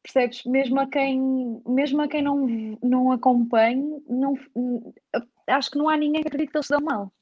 Percebes? 0.00 0.44
Mesmo 0.44 0.78
a 0.78 0.86
quem, 0.86 1.60
mesmo 1.66 2.00
a 2.02 2.06
quem 2.06 2.22
não, 2.22 2.46
não 2.80 3.10
acompanhe, 3.10 4.00
não, 4.08 4.34
acho 5.48 5.70
que 5.72 5.78
não 5.78 5.88
há 5.88 5.96
ninguém 5.96 6.22
que 6.22 6.28
acredite 6.28 6.52
que 6.52 6.56
eles 6.56 6.66
se 6.68 6.72
dão 6.72 6.80
mal. 6.80 7.12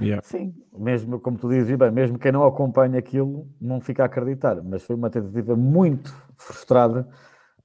Yeah. 0.00 0.20
Sim, 0.22 0.52
mesmo 0.76 1.20
como 1.20 1.38
tu 1.38 1.48
dizes, 1.48 1.76
bem, 1.76 1.92
mesmo 1.92 2.18
quem 2.18 2.32
não 2.32 2.44
acompanha 2.44 2.98
aquilo 2.98 3.48
não 3.60 3.80
fica 3.80 4.02
a 4.02 4.06
acreditar, 4.06 4.60
mas 4.64 4.82
foi 4.82 4.96
uma 4.96 5.08
tentativa 5.08 5.54
muito 5.54 6.12
frustrada 6.36 7.08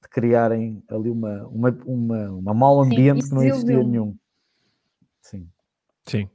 de 0.04 0.08
criarem 0.08 0.82
ali 0.88 1.10
uma, 1.10 1.46
uma, 1.48 1.78
uma, 1.84 2.30
uma 2.30 2.54
mau 2.54 2.80
ambiente 2.82 3.28
que 3.28 3.34
não 3.34 3.42
existia 3.42 3.82
nenhum. 3.82 4.14
Sim. 5.22 5.48
Sim, 6.06 6.28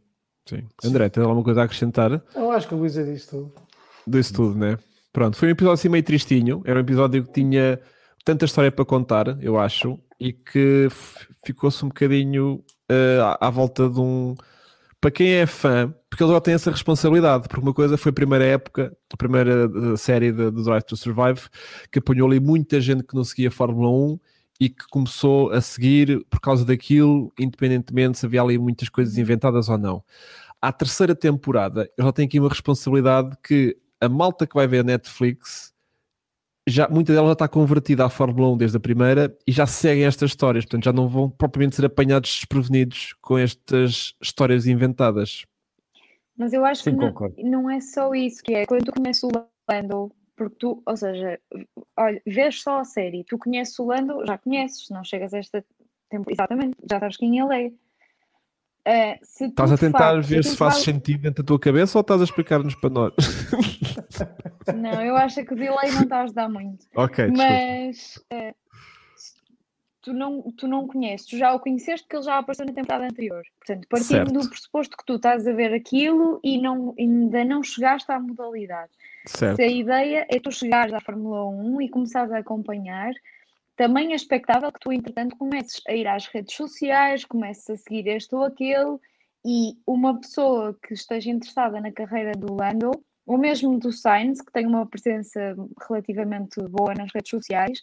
sim. 0.47 0.67
André, 0.83 1.09
tens 1.09 1.23
alguma 1.23 1.43
coisa 1.43 1.61
a 1.61 1.63
acrescentar 1.65 2.21
Eu 2.35 2.51
acho 2.51 2.67
que 2.67 2.73
a 2.73 2.77
Luísa 2.77 3.03
disse 3.03 3.29
tudo. 3.29 3.53
disso 4.07 4.33
tudo, 4.33 4.57
né? 4.57 4.77
Pronto, 5.13 5.37
foi 5.37 5.47
um 5.47 5.51
episódio 5.51 5.73
assim 5.73 5.89
meio 5.89 6.03
tristinho. 6.03 6.61
Era 6.65 6.79
um 6.79 6.81
episódio 6.81 7.23
que 7.23 7.31
tinha 7.31 7.79
tanta 8.25 8.45
história 8.45 8.71
para 8.71 8.85
contar, 8.85 9.37
eu 9.41 9.59
acho, 9.59 9.99
e 10.19 10.33
que 10.33 10.87
ficou-se 11.45 11.83
um 11.85 11.89
bocadinho 11.89 12.63
eh, 12.89 13.19
à, 13.21 13.47
à 13.47 13.49
volta 13.49 13.87
de 13.89 13.99
um. 13.99 14.35
Para 15.01 15.11
quem 15.11 15.29
é 15.35 15.45
fã, 15.45 15.93
porque 16.09 16.23
ele 16.23 16.33
já 16.33 16.41
tem 16.41 16.53
essa 16.53 16.71
responsabilidade, 16.71 17.47
porque 17.47 17.61
uma 17.61 17.73
coisa 17.73 17.97
foi 17.97 18.09
a 18.09 18.13
primeira 18.13 18.45
época, 18.45 18.95
a 19.13 19.17
primeira 19.17 19.69
eh, 19.93 19.97
série 19.97 20.31
de 20.31 20.51
Drive 20.51 20.83
to 20.83 20.97
Survive, 20.97 21.41
que 21.89 21.99
apanhou 21.99 22.27
ali 22.27 22.39
muita 22.39 22.81
gente 22.81 23.03
que 23.03 23.15
não 23.15 23.23
seguia 23.23 23.47
a 23.47 23.51
Fórmula 23.51 23.89
1 23.89 24.19
e 24.59 24.69
que 24.69 24.85
começou 24.89 25.51
a 25.51 25.61
seguir 25.61 26.25
por 26.29 26.41
causa 26.41 26.65
daquilo, 26.65 27.31
independentemente 27.39 28.17
se 28.17 28.25
havia 28.25 28.41
ali 28.41 28.57
muitas 28.57 28.89
coisas 28.89 29.17
inventadas 29.17 29.69
ou 29.69 29.77
não. 29.77 30.03
À 30.61 30.73
terceira 30.73 31.15
temporada, 31.15 31.89
eu 31.97 32.03
já 32.03 32.11
tenho 32.11 32.27
aqui 32.27 32.39
uma 32.39 32.49
responsabilidade 32.49 33.37
que 33.41 33.77
a 34.01 34.09
malta 34.09 34.45
que 34.45 34.55
vai 34.55 34.67
ver 34.67 34.79
a 34.79 34.83
Netflix, 34.83 35.73
já, 36.69 36.87
muita 36.89 37.13
dela 37.13 37.27
já 37.27 37.33
está 37.33 37.47
convertida 37.47 38.05
à 38.05 38.09
Fórmula 38.09 38.49
1 38.53 38.57
desde 38.57 38.77
a 38.77 38.79
primeira 38.79 39.35
e 39.45 39.51
já 39.51 39.65
seguem 39.65 40.05
estas 40.05 40.31
histórias, 40.31 40.65
portanto 40.65 40.85
já 40.85 40.93
não 40.93 41.07
vão 41.07 41.29
propriamente 41.29 41.75
ser 41.75 41.85
apanhados 41.85 42.29
desprevenidos 42.31 43.15
com 43.21 43.37
estas 43.37 44.13
histórias 44.21 44.65
inventadas. 44.67 45.45
Mas 46.37 46.53
eu 46.53 46.63
acho 46.65 46.83
Sim, 46.83 46.91
que 46.91 46.97
não, 46.97 47.13
não 47.61 47.69
é 47.69 47.81
só 47.81 48.13
isso, 48.15 48.41
que 48.43 48.53
é 48.53 48.65
quando 48.65 48.85
tu 48.85 48.93
conheces 48.93 49.23
o 49.23 49.29
Lando, 49.69 50.11
porque 50.37 50.55
tu, 50.57 50.81
ou 50.85 50.95
seja, 50.97 51.37
olha, 51.97 52.21
vês 52.25 52.61
só 52.61 52.79
a 52.79 52.85
série, 52.85 53.25
tu 53.25 53.37
conheces 53.37 53.77
o 53.77 53.85
Lando, 53.85 54.25
já 54.25 54.37
conheces, 54.37 54.87
não 54.89 55.03
chegas 55.03 55.33
a 55.33 55.37
esta 55.37 55.65
temporada, 56.09 56.31
exatamente, 56.33 56.77
já 56.89 56.99
sabes 56.99 57.17
quem 57.17 57.39
ele 57.39 57.73
é. 58.85 59.19
Se 59.21 59.47
tu, 59.47 59.49
Estás 59.49 59.71
a 59.73 59.77
tentar 59.77 60.15
facto, 60.15 60.27
ver 60.27 60.43
se 60.43 60.55
faz 60.55 60.75
vais- 60.75 60.85
sentido 60.85 61.21
dentro 61.21 61.43
da 61.43 61.47
tua 61.47 61.59
cabeça 61.59 61.97
ou 61.97 62.01
estás 62.01 62.21
a 62.21 62.23
explicar-nos 62.23 62.73
para 62.75 62.89
nós? 62.89 63.13
Não, 64.75 65.03
eu 65.03 65.15
acho 65.15 65.43
que 65.43 65.53
o 65.53 65.55
delay 65.55 65.91
não 65.91 66.01
está 66.01 66.17
a 66.17 66.23
ajudar 66.23 66.49
muito. 66.49 66.85
ok. 66.95 67.27
Mas 67.35 68.23
eh, 68.29 68.53
tu, 70.01 70.13
não, 70.13 70.41
tu 70.51 70.67
não 70.67 70.87
conheces, 70.87 71.27
tu 71.27 71.37
já 71.37 71.53
o 71.53 71.59
conheceste 71.59 72.05
porque 72.05 72.17
ele 72.17 72.25
já 72.25 72.37
apareceu 72.37 72.65
na 72.65 72.73
temporada 72.73 73.05
anterior. 73.05 73.43
Portanto, 73.59 73.87
partindo 73.87 74.07
Certo. 74.07 74.33
do 74.33 74.49
pressuposto 74.49 74.97
que 74.97 75.05
tu 75.05 75.15
estás 75.15 75.47
a 75.47 75.53
ver 75.53 75.73
aquilo 75.73 76.39
e 76.43 76.61
não, 76.61 76.93
ainda 76.97 77.43
não 77.45 77.63
chegaste 77.63 78.11
à 78.11 78.19
modalidade. 78.19 78.91
Certo. 79.25 79.57
Se 79.57 79.61
a 79.61 79.67
ideia 79.67 80.25
é 80.29 80.39
tu 80.39 80.51
chegares 80.51 80.93
à 80.93 80.99
Fórmula 80.99 81.47
1 81.47 81.81
e 81.81 81.89
começares 81.89 82.31
a 82.31 82.39
acompanhar, 82.39 83.13
também 83.75 84.11
é 84.11 84.15
expectável 84.15 84.71
que 84.71 84.79
tu, 84.79 84.91
entretanto, 84.91 85.37
comeces 85.37 85.81
a 85.87 85.93
ir 85.93 86.07
às 86.07 86.25
redes 86.27 86.55
sociais, 86.55 87.23
comeces 87.23 87.69
a 87.69 87.77
seguir 87.77 88.07
este 88.07 88.35
ou 88.35 88.43
aquele, 88.43 88.97
e 89.45 89.77
uma 89.87 90.19
pessoa 90.19 90.77
que 90.85 90.93
esteja 90.93 91.29
interessada 91.29 91.79
na 91.79 91.91
carreira 91.91 92.33
do 92.33 92.53
Lando 92.53 92.91
o 93.29 93.37
mesmo 93.37 93.77
do 93.77 93.91
Sainz, 93.91 94.41
que 94.41 94.51
tem 94.51 94.65
uma 94.65 94.87
presença 94.87 95.55
relativamente 95.87 96.59
boa 96.63 96.95
nas 96.95 97.13
redes 97.13 97.29
sociais, 97.29 97.79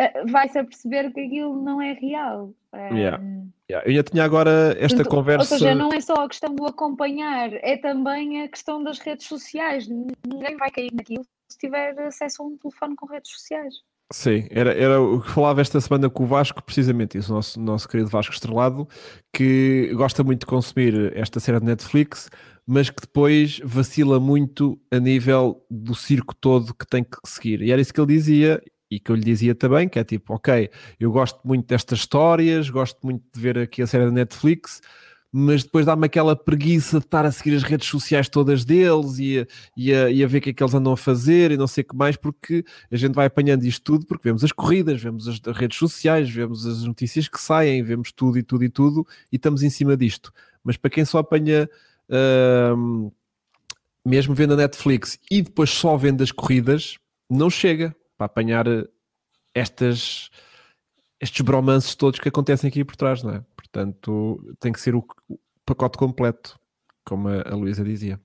uh, 0.00 0.26
vai-se 0.28 0.58
a 0.58 0.64
perceber 0.64 1.12
que 1.12 1.20
aquilo 1.20 1.62
não 1.62 1.80
é 1.80 1.92
real. 1.92 2.52
Yeah. 2.74 3.22
Yeah. 3.70 3.88
Eu 3.88 3.94
já 3.94 4.02
tinha 4.02 4.24
agora 4.24 4.72
esta 4.76 4.96
portanto, 4.96 5.08
conversa. 5.08 5.54
Ou 5.54 5.58
seja, 5.60 5.74
não 5.74 5.92
é 5.92 6.00
só 6.00 6.14
a 6.14 6.28
questão 6.28 6.52
do 6.52 6.66
acompanhar, 6.66 7.52
é 7.52 7.76
também 7.76 8.42
a 8.42 8.48
questão 8.48 8.82
das 8.82 8.98
redes 8.98 9.28
sociais. 9.28 9.86
Ninguém 9.88 10.56
vai 10.56 10.70
cair 10.70 10.90
naquilo 10.92 11.24
se 11.48 11.58
tiver 11.58 11.96
acesso 12.00 12.42
a 12.42 12.46
um 12.46 12.56
telefone 12.56 12.96
com 12.96 13.06
redes 13.06 13.30
sociais. 13.30 13.74
Sim, 14.12 14.46
era, 14.50 14.74
era 14.74 15.00
o 15.00 15.22
que 15.22 15.30
falava 15.30 15.60
esta 15.60 15.80
semana 15.80 16.10
com 16.10 16.24
o 16.24 16.26
Vasco, 16.26 16.62
precisamente 16.62 17.16
isso, 17.16 17.32
o 17.32 17.36
nosso, 17.36 17.58
nosso 17.58 17.88
querido 17.88 18.10
Vasco 18.10 18.34
Estrelado, 18.34 18.86
que 19.32 19.90
gosta 19.94 20.22
muito 20.22 20.40
de 20.40 20.46
consumir 20.46 21.16
esta 21.16 21.40
série 21.40 21.60
de 21.60 21.64
Netflix, 21.64 22.28
mas 22.66 22.90
que 22.90 23.00
depois 23.00 23.60
vacila 23.64 24.20
muito 24.20 24.80
a 24.90 24.98
nível 24.98 25.64
do 25.70 25.94
circo 25.94 26.34
todo 26.34 26.74
que 26.74 26.86
tem 26.86 27.02
que 27.02 27.16
seguir. 27.24 27.62
E 27.62 27.72
era 27.72 27.80
isso 27.80 27.92
que 27.92 28.00
ele 28.00 28.14
dizia, 28.14 28.62
e 28.90 29.00
que 29.00 29.10
eu 29.10 29.16
lhe 29.16 29.24
dizia 29.24 29.54
também, 29.54 29.88
que 29.88 29.98
é 29.98 30.04
tipo, 30.04 30.34
ok, 30.34 30.70
eu 31.00 31.10
gosto 31.10 31.40
muito 31.44 31.66
destas 31.66 32.00
histórias, 32.00 32.68
gosto 32.68 32.98
muito 33.02 33.24
de 33.34 33.40
ver 33.40 33.58
aqui 33.58 33.82
a 33.82 33.86
série 33.86 34.04
da 34.04 34.10
Netflix, 34.10 34.80
mas 35.32 35.64
depois 35.64 35.86
dá-me 35.86 36.04
aquela 36.04 36.36
preguiça 36.36 36.98
de 36.98 37.06
estar 37.06 37.24
a 37.24 37.32
seguir 37.32 37.56
as 37.56 37.62
redes 37.62 37.88
sociais 37.88 38.28
todas 38.28 38.66
deles 38.66 39.18
e 39.18 39.40
a, 39.40 39.46
e, 39.74 39.94
a, 39.94 40.10
e 40.10 40.22
a 40.22 40.26
ver 40.26 40.38
o 40.38 40.40
que 40.42 40.50
é 40.50 40.52
que 40.52 40.62
eles 40.62 40.74
andam 40.74 40.92
a 40.92 40.96
fazer 40.96 41.50
e 41.50 41.56
não 41.56 41.66
sei 41.66 41.82
o 41.82 41.86
que 41.86 41.96
mais, 41.96 42.16
porque 42.16 42.62
a 42.90 42.96
gente 42.96 43.14
vai 43.14 43.26
apanhando 43.26 43.64
isto 43.64 43.82
tudo, 43.82 44.04
porque 44.04 44.28
vemos 44.28 44.44
as 44.44 44.52
corridas, 44.52 45.00
vemos 45.00 45.26
as 45.26 45.40
redes 45.56 45.78
sociais, 45.78 46.28
vemos 46.28 46.66
as 46.66 46.84
notícias 46.84 47.28
que 47.28 47.40
saem, 47.40 47.82
vemos 47.82 48.12
tudo 48.12 48.38
e 48.38 48.42
tudo 48.42 48.62
e 48.62 48.68
tudo, 48.68 49.06
e 49.32 49.36
estamos 49.36 49.62
em 49.62 49.70
cima 49.70 49.96
disto. 49.96 50.30
Mas 50.62 50.76
para 50.76 50.90
quem 50.90 51.04
só 51.04 51.18
apanha, 51.18 51.66
mesmo 54.04 54.34
vendo 54.34 54.54
a 54.54 54.56
Netflix 54.56 55.18
e 55.30 55.42
depois 55.42 55.70
só 55.70 55.96
vendo 55.96 56.22
as 56.22 56.32
corridas, 56.32 56.98
não 57.30 57.48
chega 57.48 57.94
para 58.16 58.26
apanhar 58.26 58.66
estas 59.54 60.30
estes 61.20 61.40
bromances 61.40 61.94
todos 61.94 62.18
que 62.18 62.28
acontecem 62.28 62.66
aqui 62.66 62.84
por 62.84 62.96
trás, 62.96 63.22
não 63.22 63.32
é? 63.32 63.44
Portanto, 63.54 64.54
tem 64.58 64.72
que 64.72 64.80
ser 64.80 64.96
o, 64.96 65.06
o 65.28 65.38
pacote 65.64 65.96
completo, 65.96 66.58
como 67.04 67.28
a, 67.28 67.42
a 67.42 67.54
Luísa 67.54 67.84
dizia. 67.84 68.20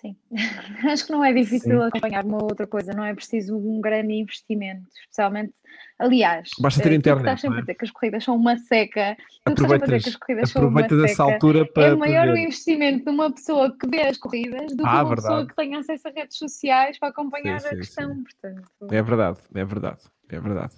Sim, 0.00 0.16
acho 0.88 1.06
que 1.06 1.12
não 1.12 1.24
é 1.24 1.32
difícil 1.32 1.80
Sim. 1.80 1.86
acompanhar 1.88 2.24
uma 2.24 2.40
outra 2.40 2.68
coisa, 2.68 2.92
não 2.92 3.04
é 3.04 3.12
preciso 3.12 3.56
um 3.56 3.80
grande 3.80 4.14
investimento, 4.14 4.86
especialmente, 5.00 5.52
aliás, 5.98 6.50
basta 6.60 6.80
ter 6.80 6.92
internet. 6.92 7.24
Estás 7.24 7.40
sempre 7.40 7.56
é? 7.56 7.58
a 7.58 7.62
dizer 7.62 7.74
que 7.74 7.84
as 7.84 7.90
corridas 7.90 8.22
são 8.22 8.36
uma 8.36 8.56
seca, 8.58 9.16
aproveitas, 9.44 9.88
dizer 9.88 10.02
que 10.02 10.08
as 10.10 10.16
corridas 10.16 10.50
são 10.50 10.68
uma 10.68 10.88
seca, 10.88 11.22
altura 11.24 11.66
para, 11.66 11.86
é 11.86 11.96
maior 11.96 12.28
o 12.28 12.36
investimento 12.36 13.06
de 13.06 13.10
uma 13.10 13.32
pessoa 13.32 13.76
que 13.76 13.88
vê 13.90 14.02
as 14.02 14.16
corridas 14.16 14.70
do 14.70 14.84
que 14.84 14.88
ah, 14.88 15.02
uma 15.02 15.04
verdade. 15.04 15.26
pessoa 15.26 15.46
que 15.48 15.56
tem 15.56 15.74
acesso 15.74 16.06
a 16.06 16.10
redes 16.12 16.38
sociais 16.38 16.96
para 16.96 17.08
acompanhar 17.08 17.60
sim, 17.60 17.68
sim, 17.68 17.74
a 17.74 17.78
questão, 17.78 18.14
sim. 18.14 18.22
portanto. 18.22 18.94
É 18.94 19.02
verdade, 19.02 19.38
é 19.52 19.64
verdade. 19.64 20.02
É 20.30 20.38
verdade. 20.38 20.74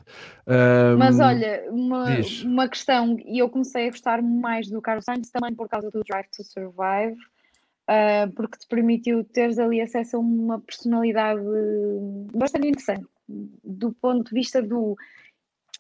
Um, 0.47 0.97
Mas 0.97 1.19
olha, 1.19 1.65
uma, 1.71 2.07
uma 2.45 2.69
questão, 2.69 3.17
e 3.27 3.41
eu 3.41 3.49
comecei 3.49 3.89
a 3.89 3.91
gostar 3.91 4.23
mais 4.23 4.71
do 4.71 4.81
Carlos 4.81 5.05
Sainz 5.05 5.29
também 5.31 5.53
por 5.55 5.69
causa 5.69 5.91
do 5.91 6.05
Drive 6.05 6.27
to 6.31 6.45
Survive, 6.45 7.17
uh, 7.91 8.31
porque 8.35 8.59
te 8.59 8.67
permitiu 8.69 9.25
teres 9.25 9.59
ali 9.59 9.81
acesso 9.81 10.17
a 10.17 10.21
uma 10.21 10.61
personalidade 10.61 11.43
bastante 12.35 12.69
interessante, 12.69 13.07
do 13.29 13.93
ponto 13.93 14.29
de 14.29 14.35
vista 14.35 14.63
do. 14.63 14.97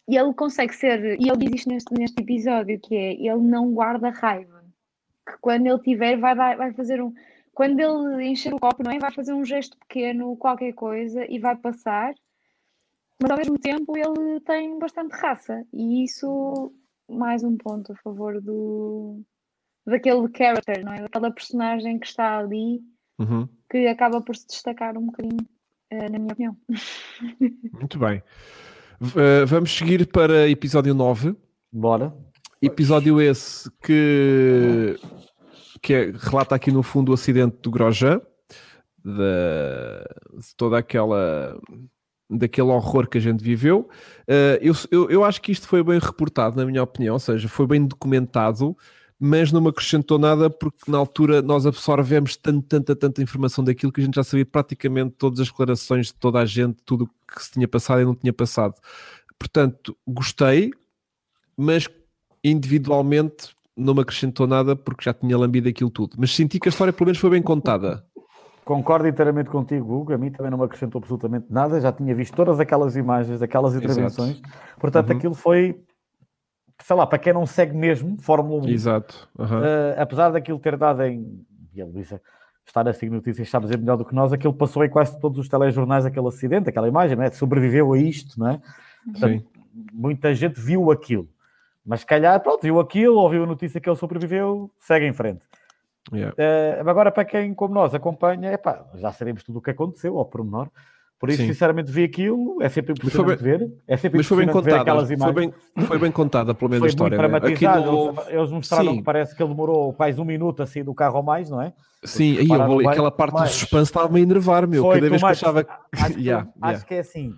E 0.08 0.16
ele 0.16 0.34
consegue 0.34 0.74
ser, 0.74 1.20
e 1.20 1.28
ele 1.28 1.46
diz 1.46 1.60
isto 1.60 1.68
neste, 1.68 1.94
neste 1.94 2.20
episódio, 2.20 2.80
que 2.80 2.96
é 2.96 3.12
ele 3.12 3.42
não 3.42 3.72
guarda 3.72 4.10
raiva. 4.10 4.64
Que 5.26 5.38
quando 5.40 5.66
ele 5.66 5.78
tiver, 5.80 6.18
vai, 6.18 6.34
dar, 6.34 6.56
vai 6.56 6.72
fazer 6.72 7.00
um. 7.00 7.12
Quando 7.54 7.78
ele 7.80 8.26
encher 8.26 8.52
o 8.52 8.58
copo, 8.58 8.82
não 8.82 8.90
é? 8.90 8.98
Vai 8.98 9.12
fazer 9.12 9.32
um 9.32 9.44
gesto 9.44 9.76
pequeno, 9.78 10.36
qualquer 10.36 10.72
coisa, 10.72 11.24
e 11.30 11.38
vai 11.38 11.56
passar 11.56 12.14
mas 13.20 13.30
ao 13.30 13.36
mesmo 13.36 13.58
tempo 13.58 13.96
ele 13.96 14.40
tem 14.40 14.78
bastante 14.78 15.12
raça 15.12 15.62
e 15.74 16.04
isso 16.04 16.72
mais 17.06 17.44
um 17.44 17.56
ponto 17.56 17.92
a 17.92 17.96
favor 17.96 18.40
do 18.40 19.20
daquele 19.86 20.28
character, 20.36 20.84
não 20.84 20.92
é? 20.92 21.02
Daquela 21.02 21.30
personagem 21.30 21.98
que 21.98 22.06
está 22.06 22.38
ali 22.38 22.80
uhum. 23.18 23.48
que 23.70 23.86
acaba 23.86 24.20
por 24.20 24.34
se 24.34 24.46
destacar 24.46 24.96
um 24.96 25.06
bocadinho, 25.06 25.46
uh, 25.92 26.12
na 26.12 26.18
minha 26.18 26.32
opinião. 26.32 26.56
Muito 27.72 27.98
bem. 27.98 28.22
Uh, 29.00 29.46
vamos 29.46 29.76
seguir 29.76 30.06
para 30.06 30.48
episódio 30.48 30.94
9. 30.94 31.36
Bora. 31.72 32.12
Episódio 32.60 33.20
esse 33.20 33.70
que, 33.82 34.98
que 35.80 35.94
é, 35.94 36.12
relata 36.14 36.54
aqui 36.54 36.70
no 36.70 36.82
fundo 36.82 37.10
o 37.10 37.14
acidente 37.14 37.56
do 37.62 37.70
Grosjean, 37.70 38.20
de, 39.02 40.38
de 40.38 40.56
toda 40.56 40.78
aquela 40.78 41.58
daquele 42.28 42.68
horror 42.68 43.08
que 43.08 43.18
a 43.18 43.20
gente 43.20 43.42
viveu. 43.42 43.88
Uh, 44.28 44.60
eu, 44.60 44.74
eu, 44.90 45.10
eu, 45.10 45.24
acho 45.24 45.40
que 45.42 45.50
isto 45.50 45.66
foi 45.66 45.82
bem 45.82 45.98
reportado, 45.98 46.56
na 46.56 46.64
minha 46.64 46.82
opinião, 46.82 47.14
ou 47.14 47.18
seja, 47.18 47.48
foi 47.48 47.66
bem 47.66 47.84
documentado, 47.84 48.76
mas 49.20 49.52
não 49.52 49.60
me 49.60 49.68
acrescentou 49.68 50.18
nada 50.18 50.48
porque 50.48 50.90
na 50.90 50.96
altura 50.96 51.42
nós 51.42 51.66
absorvemos 51.66 52.36
tanto, 52.36 52.62
tanta, 52.62 52.96
tanta 52.96 53.22
informação 53.22 53.62
daquilo 53.62 53.92
que 53.92 54.00
a 54.00 54.04
gente 54.04 54.14
já 54.14 54.24
sabia 54.24 54.46
praticamente 54.46 55.14
todas 55.18 55.40
as 55.40 55.48
declarações 55.48 56.06
de 56.06 56.14
toda 56.14 56.38
a 56.38 56.46
gente, 56.46 56.78
tudo 56.86 57.04
o 57.04 57.34
que 57.34 57.44
se 57.44 57.50
tinha 57.50 57.68
passado 57.68 58.00
e 58.00 58.04
não 58.06 58.14
tinha 58.14 58.32
passado. 58.32 58.74
Portanto, 59.38 59.94
gostei, 60.08 60.70
mas 61.54 61.86
individualmente 62.42 63.54
não 63.76 63.94
me 63.94 64.00
acrescentou 64.00 64.46
nada 64.46 64.74
porque 64.74 65.04
já 65.04 65.12
tinha 65.12 65.36
lambido 65.36 65.68
aquilo 65.68 65.90
tudo. 65.90 66.16
Mas 66.18 66.34
senti 66.34 66.58
que 66.58 66.68
a 66.68 66.70
história 66.70 66.92
pelo 66.92 67.06
menos 67.06 67.18
foi 67.18 67.30
bem 67.30 67.42
contada. 67.42 68.02
Concordo 68.64 69.08
inteiramente 69.08 69.50
contigo, 69.50 70.00
Hugo. 70.00 70.12
A 70.12 70.18
mim 70.18 70.30
também 70.30 70.50
não 70.50 70.58
me 70.58 70.64
acrescentou 70.64 70.98
absolutamente 70.98 71.46
nada. 71.50 71.80
Já 71.80 71.92
tinha 71.92 72.14
visto 72.14 72.34
todas 72.34 72.60
aquelas 72.60 72.96
imagens, 72.96 73.42
aquelas 73.42 73.74
intervenções. 73.74 74.38
Exato. 74.38 74.78
Portanto, 74.78 75.10
uhum. 75.10 75.16
aquilo 75.16 75.34
foi, 75.34 75.82
sei 76.82 76.96
lá, 76.96 77.06
para 77.06 77.18
quem 77.18 77.32
não 77.32 77.46
segue 77.46 77.76
mesmo 77.76 78.16
Fórmula 78.20 78.64
1. 78.64 78.68
Exato. 78.68 79.28
Uhum. 79.38 79.60
Uh, 79.60 79.94
apesar 79.98 80.30
daquilo 80.30 80.58
ter 80.58 80.76
dado 80.76 81.02
em. 81.02 81.44
E 81.74 81.80
a 81.80 81.86
Luísa 81.86 82.20
estar 82.66 82.88
a 82.88 82.92
seguir 82.92 83.10
notícias, 83.10 83.48
sabe 83.48 83.66
dizer 83.66 83.78
melhor 83.78 83.96
do 83.96 84.04
que 84.04 84.14
nós, 84.14 84.32
aquilo 84.32 84.54
passou 84.54 84.84
em 84.84 84.88
quase 84.88 85.18
todos 85.20 85.38
os 85.38 85.48
telejornais, 85.48 86.06
aquele 86.06 86.28
acidente, 86.28 86.68
aquela 86.68 86.88
imagem, 86.88 87.16
né? 87.16 87.30
sobreviveu 87.30 87.92
a 87.92 87.98
isto, 87.98 88.38
não 88.38 88.48
é? 88.48 88.60
Portanto, 89.04 89.44
muita 89.92 90.34
gente 90.34 90.60
viu 90.60 90.90
aquilo. 90.90 91.28
Mas 91.84 92.00
se 92.00 92.06
calhar, 92.06 92.38
pronto, 92.40 92.62
viu 92.62 92.78
aquilo, 92.78 93.16
ouviu 93.16 93.44
a 93.44 93.46
notícia 93.46 93.80
que 93.80 93.88
ele 93.88 93.96
sobreviveu, 93.96 94.70
segue 94.78 95.06
em 95.06 95.12
frente. 95.12 95.44
Yeah. 96.12 96.34
Uh, 96.34 96.88
agora, 96.88 97.10
para 97.10 97.24
quem 97.24 97.54
como 97.54 97.74
nós 97.74 97.94
acompanha, 97.94 98.52
epá, 98.52 98.86
já 98.94 99.12
sabemos 99.12 99.42
tudo 99.42 99.58
o 99.58 99.62
que 99.62 99.70
aconteceu, 99.70 100.18
ao 100.18 100.24
pormenor. 100.24 100.68
Por 101.20 101.28
isso, 101.28 101.42
Sim. 101.42 101.48
sinceramente, 101.48 101.92
vi 101.92 102.02
aquilo, 102.02 102.62
é 102.62 102.68
sempre 102.70 102.92
impressionante 102.92 103.42
bem, 103.42 103.58
ver. 103.58 103.72
É 103.86 103.94
sempre 103.98 104.16
mas 104.16 104.26
foi 104.26 104.38
bem 104.38 104.48
contada, 104.48 104.80
aquelas 104.80 105.10
imagens. 105.10 105.34
Foi 105.34 105.44
bem, 105.44 105.86
foi 105.86 105.98
bem 105.98 106.10
contada, 106.10 106.54
pelo 106.54 106.70
menos 106.70 106.80
foi 106.80 106.88
a 106.88 106.90
história. 106.90 107.18
Muito 107.18 107.30
né? 107.30 107.40
dramatizado. 107.40 107.92
No... 107.92 108.08
Eles, 108.08 108.28
eles 108.28 108.50
mostraram 108.50 108.92
Sim. 108.92 108.96
que 108.96 109.02
parece 109.02 109.36
que 109.36 109.42
ele 109.42 109.50
demorou 109.50 109.92
quase 109.92 110.18
um 110.18 110.24
minuto 110.24 110.62
a 110.62 110.66
sair 110.66 110.82
do 110.82 110.94
carro 110.94 111.18
ou 111.18 111.22
mais, 111.22 111.50
não 111.50 111.60
é? 111.60 111.74
Sim, 112.04 112.38
aí 112.38 112.48
eu 112.48 112.88
aquela 112.88 113.10
parte 113.10 113.34
mais. 113.34 113.50
do 113.50 113.52
suspense 113.52 113.90
estava-me 113.90 114.18
a 114.18 114.22
enervar, 114.22 114.66
meu. 114.66 114.82
Foi, 114.82 114.94
Cada 114.94 115.10
vez 115.10 115.20
mais, 115.20 115.38
que 115.38 115.44
achava. 115.44 115.66
Acho, 115.92 116.14
que, 116.14 116.20
yeah, 116.24 116.48
acho 116.62 116.72
yeah. 116.72 116.86
que 116.86 116.94
é 116.94 116.98
assim. 117.00 117.34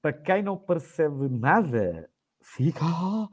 Para 0.00 0.14
quem 0.14 0.42
não 0.42 0.56
percebe 0.56 1.28
nada, 1.28 2.08
fica. 2.40 2.82
Oh, 2.86 3.28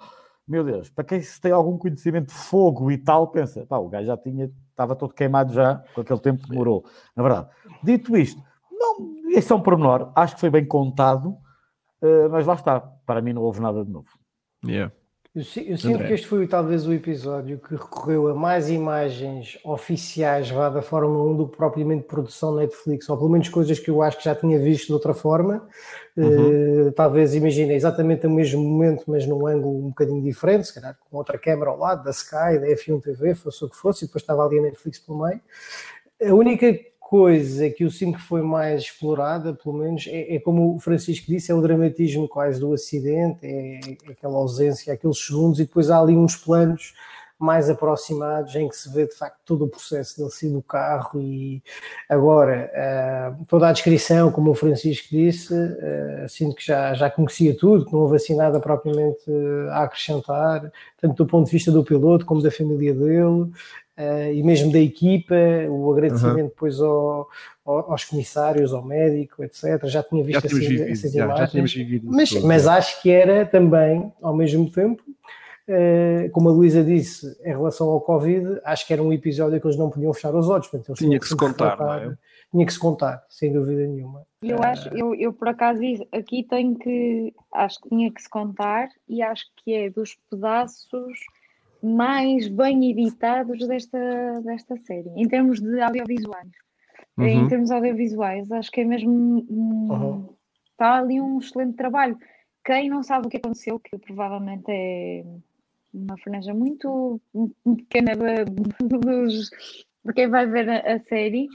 meu 0.46 0.66
Deus, 0.66 0.90
para 0.90 1.06
quem 1.06 1.22
se 1.22 1.40
tem 1.40 1.54
algum 1.54 1.78
conhecimento 1.78 2.28
de 2.28 2.34
fogo 2.34 2.92
e 2.92 2.98
tal, 2.98 3.30
pensa, 3.30 3.66
pá, 3.66 3.78
o 3.78 3.88
gajo 3.88 4.08
já 4.08 4.18
tinha, 4.18 4.52
estava 4.70 4.98
todo 4.98 5.14
queimado 5.14 5.54
já, 5.54 5.82
com 5.96 6.02
aquele 6.02 6.20
tempo 6.20 6.44
que 6.44 6.50
demorou. 6.50 6.84
Na 7.16 7.24
verdade, 7.24 7.48
dito 7.82 8.18
isto, 8.18 8.42
não, 8.80 9.14
esse 9.32 9.52
é 9.52 9.56
um 9.56 9.62
pormenor, 9.62 10.12
acho 10.16 10.36
que 10.36 10.42
foi 10.42 10.50
bem 10.50 10.66
contado, 10.66 11.30
uh, 12.02 12.30
mas 12.32 12.46
lá 12.46 12.54
está, 12.54 12.80
para 12.80 13.22
mim 13.22 13.34
não 13.34 13.42
houve 13.42 13.60
nada 13.60 13.84
de 13.84 13.92
novo. 13.92 14.08
Yeah. 14.66 14.92
Eu, 15.36 15.42
eu 15.42 15.78
sinto 15.78 15.96
André. 15.96 16.08
que 16.08 16.14
este 16.14 16.26
foi 16.26 16.48
talvez 16.48 16.88
o 16.88 16.94
episódio 16.94 17.60
que 17.60 17.76
recorreu 17.76 18.30
a 18.30 18.34
mais 18.34 18.68
imagens 18.68 19.60
oficiais 19.64 20.50
vá, 20.50 20.70
da 20.70 20.82
Fórmula 20.82 21.32
1 21.32 21.38
do 21.38 21.48
que 21.48 21.56
propriamente 21.56 22.08
produção 22.08 22.56
Netflix, 22.56 23.08
ou 23.08 23.16
pelo 23.16 23.30
menos 23.30 23.48
coisas 23.48 23.78
que 23.78 23.92
eu 23.92 24.02
acho 24.02 24.18
que 24.18 24.24
já 24.24 24.34
tinha 24.34 24.58
visto 24.58 24.88
de 24.88 24.94
outra 24.94 25.14
forma. 25.14 25.68
Uhum. 26.18 26.88
Uh, 26.88 26.92
talvez 26.94 27.36
imagine 27.36 27.74
exatamente 27.74 28.26
o 28.26 28.30
mesmo 28.30 28.62
momento, 28.62 29.04
mas 29.08 29.28
num 29.28 29.46
ângulo 29.46 29.86
um 29.86 29.90
bocadinho 29.90 30.22
diferente, 30.22 30.68
se 30.68 30.74
calhar 30.74 30.98
com 31.00 31.18
outra 31.18 31.38
câmera 31.38 31.70
ao 31.70 31.78
lado, 31.78 32.04
da 32.04 32.12
Sky, 32.12 32.60
da 32.60 32.68
F1 32.68 33.00
TV, 33.00 33.36
fosse 33.36 33.64
o 33.64 33.70
que 33.70 33.76
fosse, 33.76 34.06
e 34.06 34.08
depois 34.08 34.24
estava 34.24 34.44
ali 34.44 34.58
a 34.58 34.64
Netflix 34.64 34.98
pelo 34.98 35.22
meio. 35.22 35.40
A 36.22 36.34
única 36.34 36.76
coisa 37.10 37.68
que 37.72 37.90
sinto 37.90 38.20
que 38.20 38.24
foi 38.24 38.44
mais 38.44 38.84
explorada, 38.84 39.52
pelo 39.52 39.76
menos, 39.76 40.06
é, 40.08 40.36
é, 40.36 40.40
como 40.40 40.76
o 40.76 40.80
Francisco 40.80 41.26
disse, 41.26 41.52
é 41.52 41.56
o 41.56 41.62
dramatismo 41.62 42.28
quase 42.28 42.60
do 42.60 42.72
acidente, 42.72 43.40
é, 43.42 43.80
é, 43.80 44.12
aquela 44.12 44.36
ausência, 44.36 44.94
aqueles 44.94 45.18
segundos, 45.18 45.60
e 45.60 45.64
depois 45.64 45.90
há 45.90 46.00
ali 46.00 46.16
uns 46.16 46.36
planos 46.36 46.94
mais 47.40 47.68
aproximados 47.68 48.54
em 48.54 48.70
que 48.70 48.76
se 48.76 48.94
vê 48.94 49.08
de 49.08 49.16
facto 49.16 49.40
todo 49.44 49.66
o 49.66 49.68
processo 49.68 50.18
dele 50.18 50.30
sair 50.30 50.52
do 50.52 50.62
carro 50.62 51.20
e 51.20 51.64
agora 52.08 52.70
uh, 52.76 53.46
toda 53.46 53.70
a 53.70 53.72
descrição, 53.72 54.30
como 54.30 54.52
o 54.52 54.56
Francisco 54.56 55.08
disse, 55.10 55.54
uh, 55.54 56.28
sinto 56.28 56.54
que 56.58 56.68
já, 56.68 56.94
já 56.94 57.10
conhecia 57.10 57.58
tudo, 57.58 57.86
que 57.86 57.94
não 57.94 58.02
houve 58.02 58.18
assim 58.18 58.36
nada 58.36 58.60
propriamente 58.60 59.24
a 59.72 59.84
acrescentar, 59.84 60.70
tanto 61.02 61.16
do 61.16 61.26
ponto 61.26 61.46
de 61.46 61.54
vista 61.54 61.72
do 61.72 61.84
piloto 61.84 62.26
como 62.26 62.42
da 62.42 62.52
família 62.52 62.94
dele, 62.94 63.50
uh, 64.00 64.34
e 64.34 64.42
mesmo 64.42 64.72
da 64.72 64.80
equipa, 64.80 65.36
o 65.70 65.92
agradecimento 65.92 66.38
uhum. 66.38 66.48
depois 66.48 66.80
ao, 66.80 67.28
ao, 67.66 67.92
aos 67.92 68.06
comissários, 68.06 68.74
ao 68.74 68.84
médico, 68.84 69.44
etc. 69.44 69.86
Já 69.86 70.02
tinha 70.02 70.24
visto 70.24 70.48
já 70.48 70.48
essas, 70.48 70.90
essas 70.90 71.12
já, 71.12 71.26
imagens. 71.26 71.72
Já 71.72 71.86
mas, 72.04 72.32
mas 72.44 72.68
acho 72.68 73.02
que 73.02 73.12
era 73.12 73.46
também, 73.46 74.12
ao 74.22 74.36
mesmo 74.36 74.72
tempo, 74.72 75.04
uh, 75.68 76.32
como 76.32 76.50
a 76.50 76.52
Luísa 76.52 76.84
disse, 76.84 77.38
em 77.44 77.50
relação 77.50 77.90
ao 77.90 78.00
Covid, 78.02 78.60
acho 78.64 78.88
que 78.88 78.94
era 78.94 79.04
um 79.04 79.12
episódio 79.12 79.60
que 79.60 79.68
eles 79.68 79.78
não 79.78 79.90
podiam 79.90 80.14
fechar 80.14 80.34
os 80.34 80.48
olhos. 80.48 80.68
Portanto, 80.68 80.98
tinha 80.98 81.20
que 81.20 81.28
se 81.28 81.36
contar, 81.36 81.78
não 81.78 81.94
é? 81.94 82.18
Tinha 82.52 82.66
que 82.66 82.74
se 82.74 82.80
contar, 82.80 83.24
sem 83.30 83.54
dúvida 83.54 83.86
nenhuma. 83.86 84.26
Eu 84.42 84.64
acho, 84.64 84.90
eu, 84.90 85.14
eu 85.14 85.32
por 85.32 85.50
acaso 85.50 85.82
aqui 86.12 86.44
tenho 86.50 86.76
que, 86.80 87.32
acho 87.54 87.80
que 87.82 87.90
tinha 87.90 88.12
que 88.12 88.22
se 88.22 88.30
contar 88.30 88.88
e 89.08 89.22
acho 89.22 89.46
que 89.58 89.72
é 89.72 89.90
dos 89.90 90.18
pedaços 90.32 91.20
mais 91.82 92.48
bem 92.48 92.92
editados 92.92 93.66
desta, 93.68 94.42
desta 94.42 94.78
série, 94.78 95.10
em 95.16 95.28
termos 95.28 95.60
de 95.60 95.80
audiovisuais. 95.80 96.50
Uhum. 97.18 97.26
Em 97.26 97.48
termos 97.48 97.72
audiovisuais, 97.72 98.52
acho 98.52 98.72
que 98.72 98.82
é 98.82 98.86
mesmo. 98.86 99.12
Uhum. 99.50 100.30
Está 100.72 100.98
ali 100.98 101.20
um 101.20 101.40
excelente 101.40 101.76
trabalho. 101.76 102.18
Quem 102.64 102.90
não 102.90 103.04
sabe 103.04 103.28
o 103.28 103.30
que 103.30 103.38
aconteceu, 103.38 103.80
que 103.80 103.98
provavelmente 103.98 104.66
é 104.70 105.24
uma 105.94 106.18
franja 106.18 106.54
muito 106.54 107.20
pequena 107.64 108.14
dos, 108.80 109.50
de 110.06 110.14
quem 110.14 110.30
vai 110.30 110.46
ver 110.46 110.70
a, 110.70 111.00
série, 111.00 111.48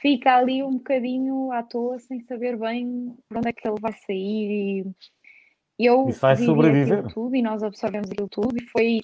fica 0.00 0.36
ali 0.36 0.62
um 0.62 0.72
bocadinho 0.72 1.52
à 1.52 1.62
toa, 1.62 1.98
sem 1.98 2.20
saber 2.20 2.56
bem 2.56 3.14
para 3.28 3.38
onde 3.38 3.48
é 3.48 3.52
que 3.52 3.66
ele 3.66 3.80
vai 3.80 3.92
sair. 3.92 4.86
E 5.78 5.86
eu 5.86 6.08
e 6.08 6.12
vai 6.12 6.36
sobreviver. 6.36 7.12
tudo 7.12 7.34
e 7.34 7.42
nós 7.42 7.62
absorvemos 7.62 8.10
aquilo 8.10 8.28
tudo 8.28 8.56
e 8.56 8.66
foi 8.66 9.00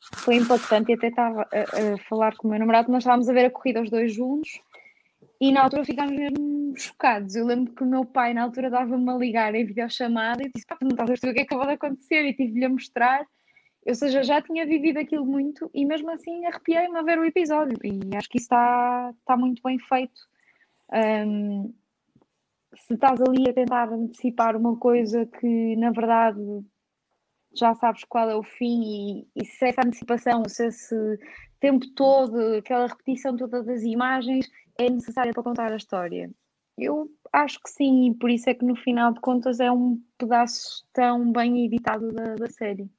foi 0.00 0.36
impactante 0.36 0.92
e 0.92 0.94
até 0.94 1.08
estava 1.08 1.42
a, 1.42 1.94
a, 1.94 1.98
falar 2.08 2.36
com 2.36 2.46
o 2.46 2.50
meu 2.50 2.60
namorado, 2.60 2.90
nós 2.90 3.02
estávamos 3.02 3.28
a 3.28 3.32
ver 3.32 3.46
a 3.46 3.50
corrida 3.50 3.82
os 3.82 3.90
dois 3.90 4.12
juntos 4.12 4.60
e 5.40 5.52
na 5.52 5.62
altura 5.62 5.84
ficámos 5.84 6.16
mesmo 6.16 6.74
chocados. 6.76 7.34
Eu 7.34 7.46
lembro 7.46 7.74
que 7.74 7.82
o 7.82 7.86
meu 7.86 8.04
pai 8.04 8.32
na 8.32 8.42
altura 8.42 8.70
dava-me 8.70 9.10
a 9.10 9.14
ligar 9.14 9.54
em 9.54 9.64
videochamada 9.64 10.42
e 10.42 10.50
disse, 10.54 10.66
pá, 10.66 10.76
não 10.80 10.90
estás 10.90 11.10
a 11.10 11.14
ver 11.14 11.30
o 11.30 11.34
que 11.34 11.40
acabou 11.42 11.66
de 11.66 11.72
acontecer 11.72 12.24
e 12.24 12.34
tive-lhe 12.34 12.64
a 12.64 12.68
mostrar. 12.68 13.26
Ou 13.86 13.94
seja, 13.94 14.22
já 14.22 14.42
tinha 14.42 14.66
vivido 14.66 14.98
aquilo 14.98 15.24
muito 15.24 15.70
e 15.72 15.84
mesmo 15.84 16.10
assim 16.10 16.44
arrepiei-me 16.46 16.98
a 16.98 17.02
ver 17.02 17.18
o 17.18 17.24
episódio 17.24 17.78
e 17.84 18.16
acho 18.16 18.28
que 18.28 18.38
isso 18.38 18.46
está, 18.46 19.12
está 19.18 19.36
muito 19.36 19.62
bem 19.62 19.78
feito. 19.78 20.20
Um, 20.92 21.72
se 22.74 22.94
estás 22.94 23.20
ali 23.20 23.48
a 23.48 23.52
tentar 23.52 23.92
antecipar 23.92 24.56
uma 24.56 24.76
coisa 24.76 25.26
que 25.26 25.76
na 25.76 25.90
verdade 25.92 26.40
já 27.58 27.74
sabes 27.74 28.04
qual 28.04 28.28
é 28.30 28.36
o 28.36 28.42
fim 28.42 28.82
e, 28.82 29.28
e 29.36 29.44
se 29.44 29.66
essa 29.66 29.82
antecipação, 29.84 30.42
se 30.48 30.66
esse 30.66 31.18
tempo 31.60 31.86
todo, 31.94 32.38
aquela 32.56 32.86
repetição 32.86 33.36
toda 33.36 33.62
das 33.62 33.82
imagens 33.82 34.48
é 34.78 34.90
necessária 34.90 35.32
para 35.32 35.42
contar 35.42 35.72
a 35.72 35.76
história. 35.76 36.30
Eu 36.78 37.08
acho 37.32 37.58
que 37.62 37.70
sim, 37.70 38.10
e 38.10 38.14
por 38.14 38.30
isso 38.30 38.50
é 38.50 38.54
que 38.54 38.64
no 38.64 38.76
final 38.76 39.12
de 39.12 39.20
contas 39.20 39.60
é 39.60 39.70
um 39.72 39.98
pedaço 40.18 40.84
tão 40.92 41.32
bem 41.32 41.64
editado 41.64 42.12
da, 42.12 42.34
da 42.34 42.48
série. 42.48 42.90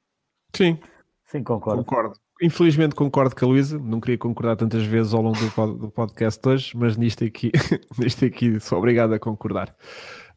Sim. 0.54 0.78
Sim, 1.24 1.44
concordo. 1.44 1.84
Concordo. 1.84 2.18
Infelizmente 2.40 2.94
concordo 2.94 3.34
com 3.34 3.44
a 3.44 3.48
Luísa, 3.48 3.78
não 3.78 4.00
queria 4.00 4.16
concordar 4.16 4.56
tantas 4.56 4.84
vezes 4.84 5.12
ao 5.12 5.20
longo 5.20 5.38
do, 5.38 5.50
pod, 5.50 5.78
do 5.78 5.90
podcast 5.90 6.48
hoje, 6.48 6.76
mas 6.76 6.96
nisto 6.96 7.24
aqui, 7.24 7.50
nisto 7.98 8.24
aqui 8.24 8.58
sou 8.60 8.78
obrigado 8.78 9.12
a 9.12 9.18
concordar. 9.18 9.74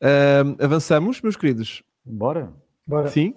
Uh, 0.02 0.64
avançamos, 0.64 1.22
meus 1.22 1.36
queridos? 1.36 1.84
Bora. 2.04 2.52
Bora. 2.86 3.08
Sim. 3.08 3.36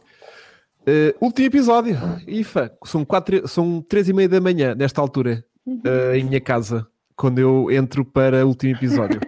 Uh, 0.86 1.16
último 1.19 1.47
episódio, 1.47 1.97
IFA, 2.27 2.77
são, 2.85 3.06
quatro, 3.06 3.48
são 3.48 3.81
três 3.81 4.06
e 4.06 4.12
meia 4.12 4.28
da 4.28 4.39
manhã 4.39 4.74
nesta 4.74 5.01
altura, 5.01 5.43
uh, 5.66 6.15
em 6.15 6.24
minha 6.24 6.40
casa, 6.43 6.86
quando 7.16 7.39
eu 7.39 7.70
entro 7.70 8.05
para 8.05 8.44
o 8.44 8.48
último 8.48 8.77
episódio. 8.77 9.19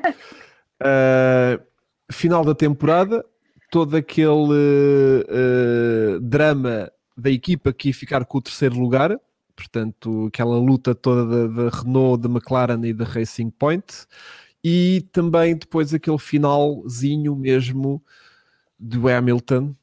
uh, 0.83 1.65
final 2.13 2.45
da 2.45 2.55
temporada, 2.55 3.25
todo 3.71 3.97
aquele 3.97 5.25
drama 6.21 6.93
da 7.17 7.31
equipa 7.31 7.73
que 7.73 7.89
ia 7.89 7.95
ficar 7.95 8.25
com 8.27 8.37
o 8.37 8.43
terceiro 8.43 8.79
lugar, 8.79 9.19
portanto, 9.57 10.27
aquela 10.27 10.59
luta 10.59 10.95
toda 10.95 11.49
da, 11.49 11.65
da 11.65 11.77
Renault, 11.77 12.23
da 12.23 12.29
McLaren 12.29 12.85
e 12.85 12.93
da 12.93 13.05
Racing 13.07 13.49
Point, 13.49 14.07
e 14.63 15.07
também 15.11 15.57
depois 15.57 15.95
aquele 15.95 16.19
finalzinho 16.19 17.35
mesmo 17.35 18.03
do 18.79 19.09
Hamilton 19.09 19.75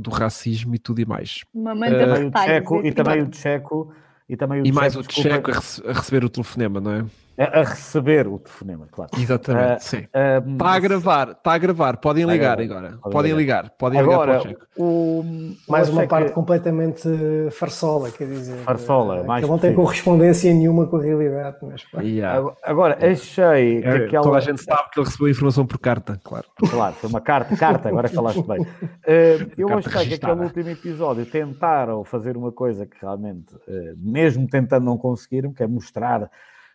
do 0.00 0.10
racismo 0.10 0.74
e 0.74 0.78
tudo 0.78 1.00
e 1.00 1.04
mais. 1.04 1.44
Uma 1.54 1.74
manta 1.74 2.26
uh, 2.26 2.44
Checo, 2.44 2.84
e 2.84 2.92
também 2.92 3.22
o 3.22 3.32
Checo 3.32 3.92
e 4.28 4.36
também 4.36 4.62
o 4.62 4.66
E 4.66 4.72
mais 4.72 4.96
o 4.96 5.02
Checo 5.02 5.50
a, 5.50 5.54
rece 5.54 5.82
a, 5.86 5.92
receber 5.92 6.24
o 6.24 6.28
telefonema, 6.28 6.80
não 6.80 6.92
é? 6.92 7.04
A, 7.40 7.62
receber 7.62 8.28
o 8.28 8.38
telefonema, 8.38 8.86
claro. 8.90 9.10
Exatamente, 9.18 9.78
uh, 9.78 9.80
sim. 9.80 9.98
Uh, 9.98 10.52
está 10.52 10.70
a 10.72 10.78
gravar, 10.78 11.30
está 11.30 11.52
a 11.54 11.58
gravar, 11.58 11.96
podem 11.96 12.26
ligar 12.26 12.60
agora. 12.60 12.98
Podem 13.10 13.32
ligar, 13.32 13.70
podem 13.70 13.98
agora, 13.98 14.38
ligar 14.38 14.42
para 14.42 14.50
o 14.50 14.52
Checo. 14.52 14.66
O, 14.76 15.24
mais 15.66 15.88
uma 15.88 16.06
parte 16.06 16.28
que... 16.28 16.32
completamente 16.34 17.08
farsola, 17.52 18.10
quer 18.10 18.26
dizer. 18.26 18.58
Farsola, 18.58 19.24
mais 19.24 19.42
que 19.42 19.50
não 19.50 19.58
tem 19.58 19.72
correspondência 19.74 20.52
nenhuma 20.52 20.86
com 20.86 20.98
a 20.98 21.02
realidade. 21.02 21.56
Mas, 21.62 21.82
yeah. 22.02 22.52
Agora, 22.62 22.98
achei 23.00 23.78
é, 23.78 23.80
que 23.80 23.88
aquela... 23.88 24.24
Toda 24.24 24.36
a 24.36 24.40
gente 24.40 24.62
sabe 24.62 24.90
que 24.90 25.00
ele 25.00 25.06
recebeu 25.06 25.26
a 25.26 25.30
informação 25.30 25.66
por 25.66 25.78
carta, 25.78 26.20
claro. 26.22 26.46
Claro, 26.68 26.94
foi 26.96 27.08
uma 27.08 27.22
carta, 27.22 27.56
carta, 27.56 27.88
agora 27.88 28.08
falaste 28.12 28.42
bem. 28.42 28.60
Uh, 28.60 29.50
eu 29.56 29.78
achei 29.78 30.08
que 30.08 30.14
aquele 30.14 30.42
último 30.42 30.68
episódio 30.68 31.24
tentaram 31.24 32.04
fazer 32.04 32.36
uma 32.36 32.52
coisa 32.52 32.84
que 32.84 32.96
realmente, 33.00 33.54
uh, 33.54 33.96
mesmo 33.96 34.46
tentando 34.46 34.84
não 34.84 34.98
conseguiram, 34.98 35.54
que 35.54 35.62
é 35.62 35.66
mostrar 35.66 36.30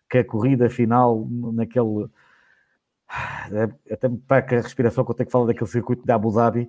que 0.09 0.19
a 0.19 0.25
corrida 0.25 0.69
final, 0.69 1.27
naquele. 1.29 2.07
É, 3.51 3.93
até 3.93 4.09
me 4.09 4.17
peca 4.17 4.57
a 4.57 4.61
respiração 4.61 5.05
que 5.05 5.11
eu 5.11 5.15
tenho 5.15 5.27
que 5.27 5.31
falar 5.31 5.45
daquele 5.45 5.69
circuito 5.69 6.03
de 6.03 6.11
Abu 6.11 6.31
Dhabi, 6.31 6.67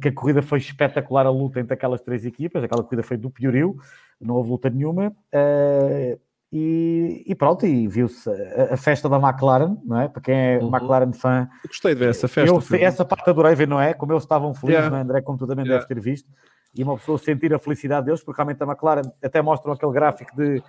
que 0.00 0.08
a 0.08 0.12
corrida 0.12 0.42
foi 0.42 0.58
espetacular, 0.58 1.26
a 1.26 1.30
luta 1.30 1.58
entre 1.58 1.72
aquelas 1.72 2.02
três 2.02 2.26
equipas, 2.26 2.62
aquela 2.62 2.82
corrida 2.82 3.02
foi 3.02 3.16
do 3.16 3.30
piorio, 3.30 3.76
não 4.20 4.34
houve 4.34 4.50
luta 4.50 4.68
nenhuma, 4.68 5.08
uh, 5.08 6.20
e, 6.52 7.22
e, 7.26 7.34
pronto, 7.34 7.64
e 7.64 7.86
viu-se 7.86 8.28
a, 8.28 8.74
a, 8.74 8.76
festa 8.76 9.08
da 9.08 9.16
McLaren, 9.18 9.76
não 9.84 10.00
é? 10.00 10.08
Para 10.08 10.20
quem 10.20 10.34
é 10.34 10.58
uhum. 10.58 10.68
McLaren 10.68 11.12
fã. 11.12 11.48
Eu 11.62 11.68
gostei 11.68 11.94
de 11.94 12.00
ver 12.00 12.10
essa 12.10 12.26
festa. 12.26 12.76
Eu, 12.76 12.80
essa 12.80 13.04
parte 13.04 13.30
adorei 13.30 13.54
ver, 13.54 13.68
não 13.68 13.80
é? 13.80 13.94
Como 13.94 14.12
eles 14.12 14.24
estavam 14.24 14.52
felizes, 14.52 14.80
yeah. 14.80 14.90
não 14.90 14.98
é? 14.98 15.00
André, 15.02 15.22
como 15.22 15.38
tu 15.38 15.46
também 15.46 15.64
yeah. 15.64 15.80
deves 15.80 15.86
ter 15.86 16.00
visto, 16.00 16.28
e 16.74 16.82
uma 16.82 16.96
pessoa 16.96 17.18
sentir 17.18 17.54
a 17.54 17.58
felicidade 17.58 18.06
deles, 18.06 18.22
porque 18.22 18.36
realmente 18.36 18.60
a 18.62 18.66
McLaren 18.66 19.02
até 19.22 19.40
mostram 19.40 19.72
aquele 19.72 19.92
gráfico 19.92 20.34
de 20.34 20.60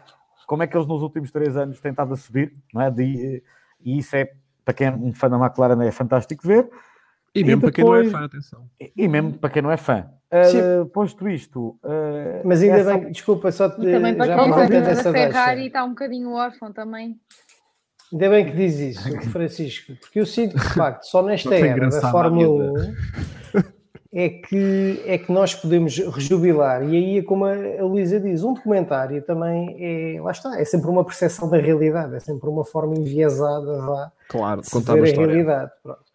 como 0.45 0.63
é 0.63 0.67
que 0.67 0.75
eles 0.75 0.87
nos 0.87 1.01
últimos 1.01 1.31
três 1.31 1.55
anos 1.55 1.79
têm 1.79 1.91
estado 1.91 2.13
a 2.13 2.17
subir, 2.17 2.53
não 2.73 2.81
é? 2.81 2.91
De, 2.91 3.43
e 3.83 3.97
isso 3.97 4.15
é, 4.15 4.31
para 4.63 4.73
quem 4.73 4.87
é 4.87 4.91
um 4.91 5.13
fã 5.13 5.29
da 5.29 5.37
McLaren, 5.37 5.81
é 5.85 5.91
fantástico 5.91 6.47
ver. 6.47 6.69
E 7.33 7.43
mesmo 7.43 7.67
e 7.67 7.71
depois, 7.71 7.71
para 7.71 7.71
quem 7.71 7.85
não 7.85 7.95
é 7.95 8.09
fã, 8.09 8.25
atenção. 8.25 8.69
E 8.79 9.07
mesmo 9.07 9.33
para 9.37 9.49
quem 9.49 9.61
não 9.61 9.71
é 9.71 9.77
fã. 9.77 10.05
Uh, 10.31 10.85
posto 10.87 11.27
isto. 11.29 11.77
Uh, 11.83 12.41
Mas 12.45 12.61
ainda 12.61 12.77
essa... 12.77 12.97
bem, 12.97 13.11
desculpa, 13.11 13.51
só 13.51 13.69
te, 13.69 13.81
e 13.81 13.91
também 13.91 14.15
para 14.15 14.27
já 14.27 14.67
quem 14.67 14.77
é 14.77 14.81
da 14.81 14.95
Ferrari 14.95 15.67
está 15.67 15.83
um 15.83 15.89
bocadinho 15.89 16.31
órfão 16.31 16.73
também. 16.73 17.17
Ainda 18.11 18.29
bem 18.29 18.45
que 18.45 18.51
diz 18.51 18.77
isso, 18.79 19.09
Francisco, 19.31 19.93
porque 19.95 20.19
eu 20.19 20.25
sinto 20.25 20.57
que, 20.57 20.67
de 20.67 20.73
facto, 20.73 21.03
só 21.03 21.23
nesta 21.23 21.55
era 21.55 21.89
da 21.89 22.11
Fórmula 22.11 22.73
1 22.73 23.80
é 24.13 24.29
que, 24.29 25.01
é 25.05 25.17
que 25.17 25.31
nós 25.31 25.55
podemos 25.55 25.97
rejubilar. 25.97 26.83
E 26.83 26.95
aí 26.95 27.17
é 27.19 27.23
como 27.23 27.45
a 27.45 27.55
Luísa 27.81 28.19
diz, 28.19 28.43
um 28.43 28.53
documentário 28.53 29.21
também 29.21 29.75
é, 29.79 30.21
lá 30.21 30.31
está, 30.31 30.59
é 30.59 30.65
sempre 30.65 30.89
uma 30.89 31.05
percepção 31.05 31.49
da 31.49 31.57
realidade, 31.57 32.15
é 32.15 32.19
sempre 32.19 32.49
uma 32.49 32.65
forma 32.65 32.95
enviesada 32.95 33.81
vá, 33.81 34.11
claro, 34.27 34.61
de 34.61 34.69
contar 34.69 34.93
a, 34.93 35.01
a 35.01 35.05
realidade. 35.05 35.71
Pronto 35.81 36.10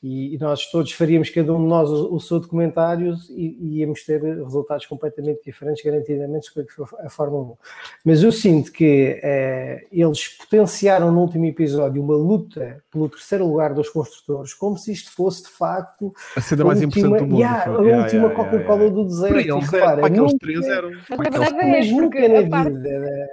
e, 0.00 0.36
e, 0.36 0.38
nós 0.38 0.70
todos 0.70 0.92
faríamos 0.92 1.28
cada 1.28 1.52
um 1.52 1.60
de 1.60 1.68
nós 1.68 1.90
o, 1.90 2.14
o 2.14 2.20
seu 2.20 2.38
documentário 2.38 3.14
e, 3.30 3.56
e, 3.60 3.78
íamos 3.80 4.04
ter 4.04 4.22
resultados 4.22 4.86
completamente 4.86 5.42
diferentes, 5.44 5.84
garantidamente, 5.84 6.54
que 6.54 6.72
foi 6.72 6.86
a 7.00 7.10
Fórmula 7.10 7.44
1. 7.44 7.56
Mas 8.04 8.22
eu 8.22 8.30
sinto 8.30 8.70
que 8.70 9.18
eh, 9.20 9.86
eles 9.90 10.28
potenciaram 10.28 11.10
no 11.10 11.20
último 11.20 11.46
episódio 11.46 12.00
uma 12.00 12.14
luta 12.14 12.80
pelo 12.92 13.08
terceiro 13.08 13.44
lugar 13.48 13.74
dos 13.74 13.88
construtores, 13.88 14.54
como 14.54 14.78
se 14.78 14.92
isto 14.92 15.10
fosse 15.10 15.42
de 15.42 15.50
facto 15.50 16.14
a 16.36 16.40
cena 16.40 16.64
mais 16.64 16.80
última, 16.80 17.08
importante 17.08 17.28
do 17.28 17.30
mundo. 17.32 17.40
Yeah, 17.40 17.64
a 17.64 17.82
yeah, 17.82 18.02
última 18.04 18.22
yeah, 18.22 18.34
Coca-Cola 18.36 18.80
yeah, 18.82 18.94
do 18.94 19.04
deserto. 19.04 19.32
Para 19.32 19.42
eles, 19.42 19.72
é, 19.72 20.06
aqueles 20.06 20.34
três 20.34 20.66
eram. 20.68 20.90
Mas 21.10 21.90
nunca 21.90 22.28
na 22.28 22.42
vida. 22.42 23.28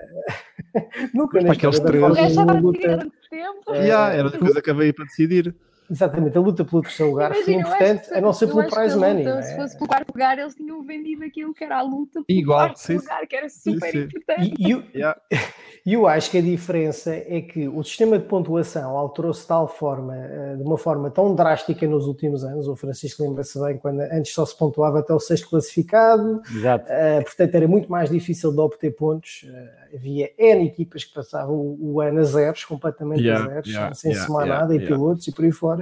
Nunca 1.13 1.41
na 1.41 1.41
vida. 1.41 1.53
Aqueles 1.53 1.79
três. 1.79 2.15
Já 2.15 2.27
estava 2.27 2.53
decidido 2.55 3.11
tempo. 3.29 3.73
Yeah, 3.73 4.13
era 4.15 4.29
depois 4.31 4.57
acabei 4.57 4.91
para 4.91 5.05
decidir. 5.05 5.55
Exatamente, 5.89 6.37
a 6.37 6.41
luta 6.41 6.65
pelo 6.65 6.81
terceiro 6.81 7.11
lugar 7.11 7.31
Imagina, 7.31 7.45
foi 7.45 7.55
importante, 7.55 8.13
a 8.13 8.21
não 8.21 8.33
ser 8.33 8.47
pelo 8.47 8.67
prize 8.67 8.97
money. 8.97 9.25
Luta, 9.25 9.39
é? 9.39 9.41
Se 9.43 9.55
fosse 9.55 9.75
pelo 9.75 9.87
quarto 9.87 10.07
lugar, 10.11 10.39
eles 10.39 10.55
tinham 10.55 10.83
vendido 10.83 11.23
aquilo 11.23 11.53
que 11.53 11.63
era 11.63 11.77
a 11.77 11.81
luta 11.81 12.23
pelo 12.23 12.39
Igual, 12.39 12.59
quarto 12.59 12.77
sim, 12.77 12.95
lugar, 12.95 13.27
que 13.27 13.35
era 13.35 13.49
super 13.49 13.91
sim, 13.91 13.99
importante. 13.99 14.53
E, 14.57 14.71
eu, 14.71 14.83
yeah. 14.93 15.19
eu 15.85 16.07
acho 16.07 16.31
que 16.31 16.37
a 16.39 16.41
diferença 16.41 17.13
é 17.13 17.41
que 17.41 17.67
o 17.67 17.83
sistema 17.83 18.17
de 18.17 18.25
pontuação 18.25 18.97
alterou-se 18.97 19.41
de 19.41 19.47
tal 19.47 19.67
forma, 19.67 20.15
eh, 20.15 20.55
de 20.55 20.63
uma 20.63 20.77
forma 20.77 21.11
tão 21.11 21.35
drástica 21.35 21.87
nos 21.87 22.07
últimos 22.07 22.43
anos. 22.43 22.67
O 22.67 22.75
Francisco 22.75 23.23
lembra-se 23.23 23.59
bem 23.59 23.77
quando 23.77 24.01
antes 24.01 24.33
só 24.33 24.45
se 24.45 24.57
pontuava 24.57 24.99
até 24.99 25.13
o 25.13 25.19
sexto 25.19 25.49
classificado, 25.49 26.41
Exato. 26.51 26.85
Uh, 26.85 27.23
portanto 27.23 27.55
era 27.55 27.67
muito 27.67 27.91
mais 27.91 28.09
difícil 28.09 28.51
de 28.51 28.59
obter 28.59 28.95
pontos. 28.95 29.43
Uh, 29.43 29.95
havia 29.95 30.31
N 30.37 30.65
equipas 30.65 31.03
que 31.03 31.13
passavam 31.13 31.77
o, 31.79 32.01
ano 32.01 32.19
a 32.19 32.23
zeros, 32.23 32.65
completamente 32.65 33.21
yeah, 33.21 33.45
a 33.45 33.47
zeros, 33.47 33.69
yeah, 33.69 33.93
sem 33.93 34.11
yeah, 34.11 34.27
somar 34.27 34.47
nada, 34.47 34.75
e 34.75 34.79
pilotos 34.79 35.27
e 35.27 35.31
por 35.31 35.45
aí 35.45 35.51
fora 35.51 35.74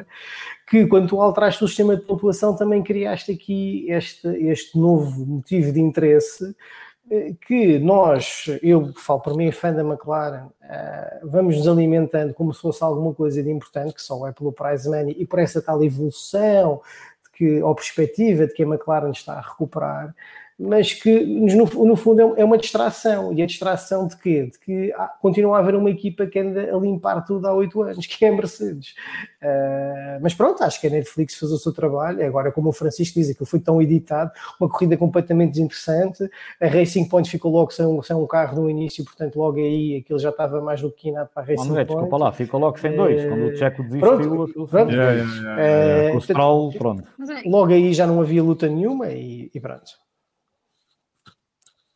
que 0.68 0.86
quando 0.88 1.08
tu 1.08 1.22
alteraste 1.22 1.64
o 1.64 1.68
sistema 1.68 1.96
de 1.96 2.04
pontuação 2.04 2.56
também 2.56 2.82
criaste 2.82 3.32
aqui 3.32 3.86
este, 3.90 4.28
este 4.28 4.78
novo 4.78 5.26
motivo 5.26 5.72
de 5.72 5.80
interesse 5.80 6.56
eh, 7.12 7.34
que 7.46 7.80
nós, 7.80 8.46
eu 8.62 8.94
falo 8.96 9.20
por 9.20 9.36
mim, 9.36 9.52
fã 9.52 9.74
da 9.74 9.82
McLaren, 9.82 10.46
uh, 10.46 11.30
vamos 11.30 11.58
nos 11.58 11.68
alimentando 11.68 12.34
como 12.34 12.54
se 12.54 12.62
fosse 12.62 12.84
alguma 12.84 13.14
coisa 13.14 13.44
de 13.44 13.52
importante, 13.52 13.94
que 13.94 14.02
só 14.02 14.26
é 14.28 14.32
pelo 14.32 14.54
prize 14.54 14.90
money 14.90 15.16
e 15.20 15.26
por 15.26 15.40
essa 15.40 15.62
tal 15.62 15.84
evolução 15.84 16.82
de 17.24 17.32
que, 17.32 17.62
ou 17.62 17.76
perspectiva 17.76 18.48
de 18.48 18.54
que 18.54 18.64
a 18.64 18.66
McLaren 18.66 19.12
está 19.12 19.34
a 19.34 19.42
recuperar, 19.42 20.16
mas 20.60 20.94
que 20.94 21.20
no, 21.20 21.66
no, 21.86 21.96
fundo 21.96 22.22
é, 22.22 22.42
é 22.42 22.46
uma 22.46 22.58
distração. 22.58 23.34
E 23.34 23.42
a 23.42 23.46
distração 23.46 24.08
de 24.08 24.16
quê? 24.18 24.50
De 24.52 24.60
que 24.60 24.94
há, 24.94 25.08
continua 25.08 25.58
a 25.58 25.60
haver 25.60 25.76
uma 25.76 25.90
equipa 25.90 26.26
que 26.26 26.40
anda 26.40 26.74
a 26.74 26.78
limpar 26.78 27.22
tudo 27.26 27.48
há 27.48 27.54
oito 27.54 27.82
anos, 27.82 28.06
que 28.08 28.24
é 28.24 28.30
a 28.30 28.32
Mercedes. 28.32 28.96
Uh, 29.42 30.20
mas 30.22 30.34
pronto, 30.34 30.64
acho 30.64 30.80
que 30.80 30.88
a 30.88 30.90
Netflix 30.90 31.36
fez 31.36 31.52
o 31.52 31.58
seu 31.58 31.74
trabalho. 31.74 32.26
Agora, 32.26 32.52
como 32.52 32.70
o 32.70 32.74
Francisco 32.74 33.20
diz, 33.20 33.30
aquilo 33.30 33.46
foi 33.46 33.60
tão 33.60 33.82
editado, 33.82 34.32
uma 34.60 34.70
corrida 34.70 34.96
completamente 34.96 35.52
desinteressante. 35.52 36.30
A 36.62 36.68
Racing 36.68 37.10
Point 37.10 37.30
ficou 37.30 37.52
logo 37.52 37.72
sem 37.72 37.86
um, 37.86 38.02
sem 38.02 38.16
um 38.16 38.26
carro 38.28 38.62
no 38.62 38.70
início, 38.70 39.04
portanto, 39.04 39.36
logo 39.38 39.58
aí 39.58 39.98
aquilo 39.98 40.20
já 40.20 40.30
estava 40.30 40.62
mais 40.62 40.82
do 40.82 40.92
que 40.92 41.04
quinado 41.04 41.30
para 41.34 41.44
a 41.44 41.46
Racing 41.46 41.70
André, 41.70 41.86
Point. 41.86 42.04
Desculpa 42.04 42.26
lá, 42.26 42.32
ficou 42.32 42.60
logo 42.60 42.80
sem 42.80 42.96
dois. 42.96 43.24
Uh, 43.24 43.28
quando 43.28 43.46
o 43.46 43.58
Checo 43.58 43.84
desistiu, 43.84 44.18
pronto, 44.18 44.68
pronto. 44.68 44.92
Yeah, 44.92 45.12
yeah, 45.14 45.62
yeah, 45.62 46.14
uh, 46.14 46.18
o 46.18 46.22
Stroll, 46.22 46.74
pronto. 46.74 47.04
Logo 47.46 47.74
aí 47.74 47.94
já 47.94 48.08
não 48.08 48.22
havia 48.22 48.44
luta 48.44 48.68
nenhuma 48.68 49.10
e, 49.10 49.50
e 49.54 49.60
pronto. 49.60 50.03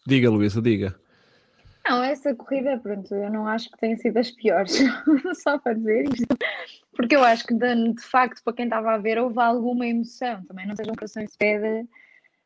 Diga, 0.07 0.29
Luísa, 0.29 0.61
diga. 0.61 0.95
Não, 1.85 2.01
essa 2.01 2.34
corrida, 2.34 2.79
pronto, 2.79 3.13
eu 3.13 3.29
não 3.29 3.45
acho 3.45 3.69
que 3.69 3.77
tenha 3.77 3.97
sido 3.97 4.15
as 4.15 4.31
piores, 4.31 4.71
só 5.43 5.59
para 5.59 5.73
dizer 5.73 6.05
isto, 6.05 6.38
porque 6.95 7.13
eu 7.13 7.21
acho 7.25 7.45
que 7.45 7.53
de, 7.53 8.01
facto, 8.01 8.41
para 8.41 8.53
quem 8.53 8.65
estava 8.67 8.93
a 8.93 8.97
ver, 8.97 9.17
houve 9.17 9.38
alguma 9.41 9.85
emoção, 9.85 10.41
também 10.45 10.65
não 10.65 10.77
sejam 10.77 10.95
corações 10.95 11.31
de 11.31 11.38
pedra, 11.38 11.85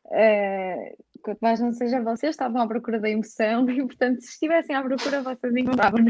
uh, 0.06 1.04
quanto 1.22 1.38
mais 1.38 1.60
não 1.60 1.72
seja 1.72 2.02
vocês, 2.02 2.30
estavam 2.30 2.60
à 2.62 2.66
procura 2.66 2.98
da 2.98 3.08
emoção 3.08 3.64
e, 3.70 3.80
portanto, 3.82 4.22
se 4.22 4.30
estivessem 4.30 4.74
à 4.74 4.82
procura, 4.82 5.22
vocês 5.22 5.54
encontravam. 5.54 6.04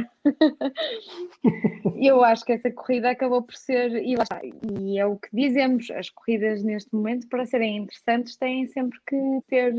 eu 2.00 2.24
acho 2.24 2.46
que 2.46 2.52
essa 2.52 2.70
corrida 2.70 3.10
acabou 3.10 3.42
por 3.42 3.56
ser, 3.56 3.92
e 4.02 4.16
lá 4.16 4.22
está, 4.22 4.40
e 4.42 4.98
é 4.98 5.04
o 5.04 5.18
que 5.18 5.28
dizemos, 5.30 5.90
as 5.90 6.08
corridas 6.08 6.62
neste 6.62 6.94
momento, 6.94 7.28
para 7.28 7.44
serem 7.44 7.76
interessantes, 7.76 8.38
têm 8.38 8.66
sempre 8.68 8.98
que 9.06 9.16
ter 9.48 9.74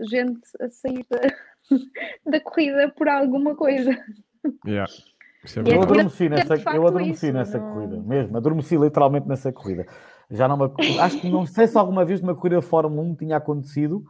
gente 0.00 0.40
a 0.60 0.70
sair 0.70 1.04
da, 1.10 1.20
da 2.30 2.40
corrida 2.40 2.92
por 2.96 3.08
alguma 3.08 3.54
coisa. 3.54 3.90
Yeah. 4.66 4.92
É 5.56 5.74
eu 5.74 5.82
adormeci 5.82 6.28
nessa, 6.28 6.54
eu 6.74 6.86
adormeci 6.86 7.26
isso, 7.26 7.32
nessa 7.32 7.58
não... 7.58 7.72
corrida, 7.72 8.00
mesmo, 8.00 8.36
adormeci 8.36 8.76
literalmente 8.76 9.28
nessa 9.28 9.52
corrida. 9.52 9.86
Já 10.30 10.46
não 10.48 10.56
me, 10.56 10.98
acho 10.98 11.20
que 11.20 11.28
não 11.28 11.46
sei 11.46 11.66
se 11.66 11.78
alguma 11.78 12.04
vez 12.04 12.20
numa 12.20 12.34
corrida 12.34 12.60
de 12.60 12.66
Fórmula 12.66 13.02
1 13.02 13.14
tinha 13.14 13.36
acontecido, 13.36 14.04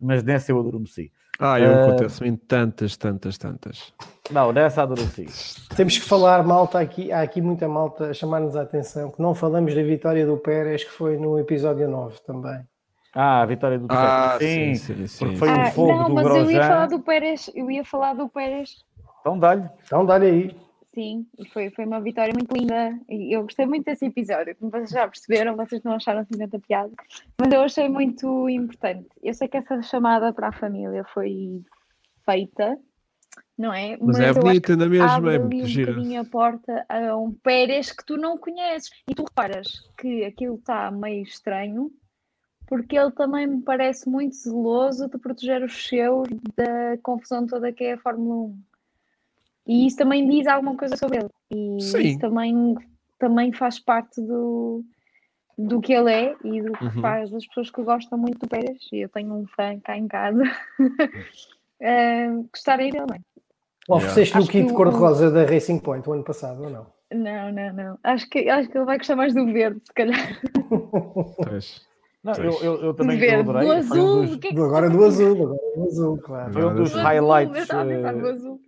mas 0.00 0.22
nessa 0.22 0.52
eu 0.52 0.60
adormeci. 0.60 1.10
Ah, 1.38 1.58
eu 1.60 1.70
uh, 1.70 1.84
acontece-me 1.84 2.30
em 2.30 2.36
tantas, 2.36 2.96
tantas, 2.96 3.36
tantas. 3.36 3.92
Não, 4.30 4.52
nessa 4.52 4.82
adormeci. 4.82 5.26
Temos 5.74 5.98
que 5.98 6.04
falar, 6.04 6.42
malta, 6.44 6.78
aqui, 6.78 7.10
há 7.10 7.22
aqui 7.22 7.40
muita 7.40 7.68
malta 7.68 8.10
a 8.10 8.14
chamar-nos 8.14 8.56
a 8.56 8.62
atenção, 8.62 9.10
que 9.10 9.20
não 9.20 9.34
falamos 9.34 9.74
da 9.74 9.82
vitória 9.82 10.24
do 10.24 10.36
Pérez, 10.36 10.84
que 10.84 10.90
foi 10.90 11.16
no 11.18 11.38
episódio 11.38 11.88
9 11.88 12.20
também. 12.26 12.60
Ah, 13.18 13.40
a 13.40 13.46
vitória 13.46 13.78
do 13.78 13.86
ah, 13.88 14.36
sim, 14.38 14.74
sim, 14.74 15.06
sim, 15.06 15.24
porque 15.24 15.36
foi 15.38 15.48
ah, 15.48 15.54
um 15.54 15.70
fogo 15.70 15.92
não, 15.92 16.08
do 16.08 16.14
mas 16.14 16.24
Grosjean. 16.24 16.44
eu 16.44 16.50
ia 16.50 16.62
falar 16.68 16.86
do 16.86 17.00
Pérez, 17.00 17.50
eu 17.54 17.70
ia 17.70 17.84
falar 17.84 18.14
do 18.14 18.28
Pérez. 18.28 18.84
Então 19.20 19.38
dá-lhe. 19.38 19.66
Então 19.86 20.04
dá-lhe 20.04 20.26
aí. 20.26 20.56
Sim, 20.92 21.26
e 21.38 21.48
foi, 21.48 21.70
foi 21.70 21.86
uma 21.86 21.98
vitória 21.98 22.34
muito 22.34 22.54
linda. 22.54 22.94
E 23.08 23.34
eu 23.34 23.44
gostei 23.44 23.64
muito 23.64 23.86
desse 23.86 24.04
episódio. 24.04 24.54
Como 24.56 24.70
vocês 24.70 24.90
já 24.90 25.08
perceberam, 25.08 25.56
vocês 25.56 25.82
não 25.82 25.92
acharam 25.92 26.20
assim 26.20 26.36
tanta 26.36 26.58
piada, 26.58 26.92
mas 27.40 27.50
eu 27.50 27.62
achei 27.62 27.88
muito 27.88 28.50
importante. 28.50 29.08
Eu 29.22 29.32
sei 29.32 29.48
que 29.48 29.56
essa 29.56 29.80
chamada 29.80 30.30
para 30.30 30.48
a 30.48 30.52
família 30.52 31.02
foi 31.14 31.62
feita, 32.22 32.78
não 33.56 33.72
é? 33.72 33.96
Mas, 33.96 34.18
mas 34.18 34.20
é 34.20 34.32
bonita 34.34 34.72
ainda 34.72 34.88
mesmo, 34.90 35.30
é 35.30 35.38
muito 35.38 35.66
gira. 35.66 35.98
um 35.98 36.20
a 36.20 36.24
porta 36.26 36.84
a 36.86 37.16
um 37.16 37.32
Pérez 37.32 37.92
que 37.92 38.04
tu 38.04 38.18
não 38.18 38.36
conheces. 38.36 38.90
E 39.08 39.14
tu 39.14 39.24
reparas 39.24 39.88
que 39.98 40.22
aquilo 40.22 40.56
está 40.56 40.90
meio 40.90 41.22
estranho, 41.22 41.90
porque 42.66 42.98
ele 42.98 43.12
também 43.12 43.46
me 43.46 43.62
parece 43.62 44.08
muito 44.08 44.34
zeloso 44.34 45.08
de 45.08 45.18
proteger 45.18 45.62
os 45.62 45.86
seus 45.86 46.28
da 46.56 46.98
confusão 47.02 47.46
toda 47.46 47.72
que 47.72 47.84
é 47.84 47.92
a 47.92 47.98
Fórmula 47.98 48.46
1. 48.46 48.58
E 49.68 49.86
isso 49.86 49.96
também 49.96 50.28
diz 50.28 50.46
alguma 50.46 50.76
coisa 50.76 50.96
sobre 50.96 51.18
ele. 51.18 51.30
E 51.50 51.80
Sim. 51.80 51.98
isso 51.98 52.18
também, 52.18 52.76
também 53.18 53.52
faz 53.52 53.78
parte 53.78 54.20
do, 54.20 54.84
do 55.58 55.80
que 55.80 55.92
ele 55.92 56.12
é 56.12 56.36
e 56.44 56.62
do 56.62 56.72
que 56.72 56.84
uhum. 56.84 57.00
faz 57.00 57.30
das 57.30 57.46
pessoas 57.46 57.70
que 57.70 57.82
gostam 57.82 58.18
muito 58.18 58.38
do 58.38 58.48
Pérez. 58.48 58.78
E 58.92 59.00
eu 59.00 59.08
tenho 59.08 59.32
um 59.34 59.46
fã 59.46 59.78
cá 59.80 59.96
em 59.96 60.06
casa 60.06 60.42
uh, 60.80 62.48
gostarem 62.52 62.90
dele. 62.90 63.06
Não 63.08 63.16
é? 63.16 63.20
Ofereceste-lhe 63.88 64.44
o 64.44 64.48
kit 64.48 64.72
cor-de-rosa 64.72 65.30
da 65.30 65.44
Racing 65.44 65.78
Point 65.78 66.08
o 66.08 66.12
ano 66.12 66.24
passado 66.24 66.64
ou 66.64 66.70
não? 66.70 66.86
Não, 67.12 67.52
não, 67.52 67.72
não. 67.72 67.98
Acho 68.02 68.28
que, 68.28 68.48
acho 68.48 68.68
que 68.68 68.76
ele 68.76 68.84
vai 68.84 68.98
gostar 68.98 69.14
mais 69.14 69.32
do 69.32 69.46
verde, 69.46 69.80
se 69.84 69.92
calhar. 69.92 70.40
Não, 72.26 72.34
eu, 72.34 72.52
eu, 72.60 72.82
eu, 72.86 72.94
também 72.94 73.16
Ver, 73.16 73.36
adorei. 73.36 73.68
Do 73.68 73.72
azul, 73.72 74.18
um 74.18 74.26
dos... 74.26 74.36
que 74.36 74.48
é 74.48 74.50
que 74.50 74.58
agora 74.58 74.90
do 74.90 75.04
azul, 75.04 75.32
agora 75.44 75.60
do 75.76 75.84
azul, 75.84 76.18
claro. 76.18 76.52
Foi 76.52 76.64
um 76.64 76.74
dos 76.74 76.92
highlights. 76.92 77.68
Uh, 77.68 78.58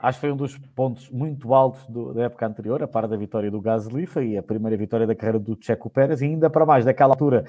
acho 0.00 0.16
que 0.16 0.20
foi 0.20 0.32
um 0.32 0.36
dos 0.36 0.56
pontos 0.74 1.10
muito 1.10 1.52
altos 1.52 1.86
do, 1.88 2.14
da 2.14 2.22
época 2.22 2.46
anterior, 2.46 2.82
a 2.82 2.88
par 2.88 3.06
da 3.06 3.14
vitória 3.14 3.50
do 3.50 3.60
Gasly, 3.60 4.06
foi 4.06 4.38
a 4.38 4.42
primeira 4.42 4.78
vitória 4.78 5.06
da 5.06 5.14
carreira 5.14 5.38
do 5.38 5.58
Checo 5.60 5.90
Pérez, 5.90 6.22
e 6.22 6.24
ainda 6.24 6.48
para 6.48 6.64
mais, 6.64 6.86
daquela 6.86 7.12
altura 7.12 7.44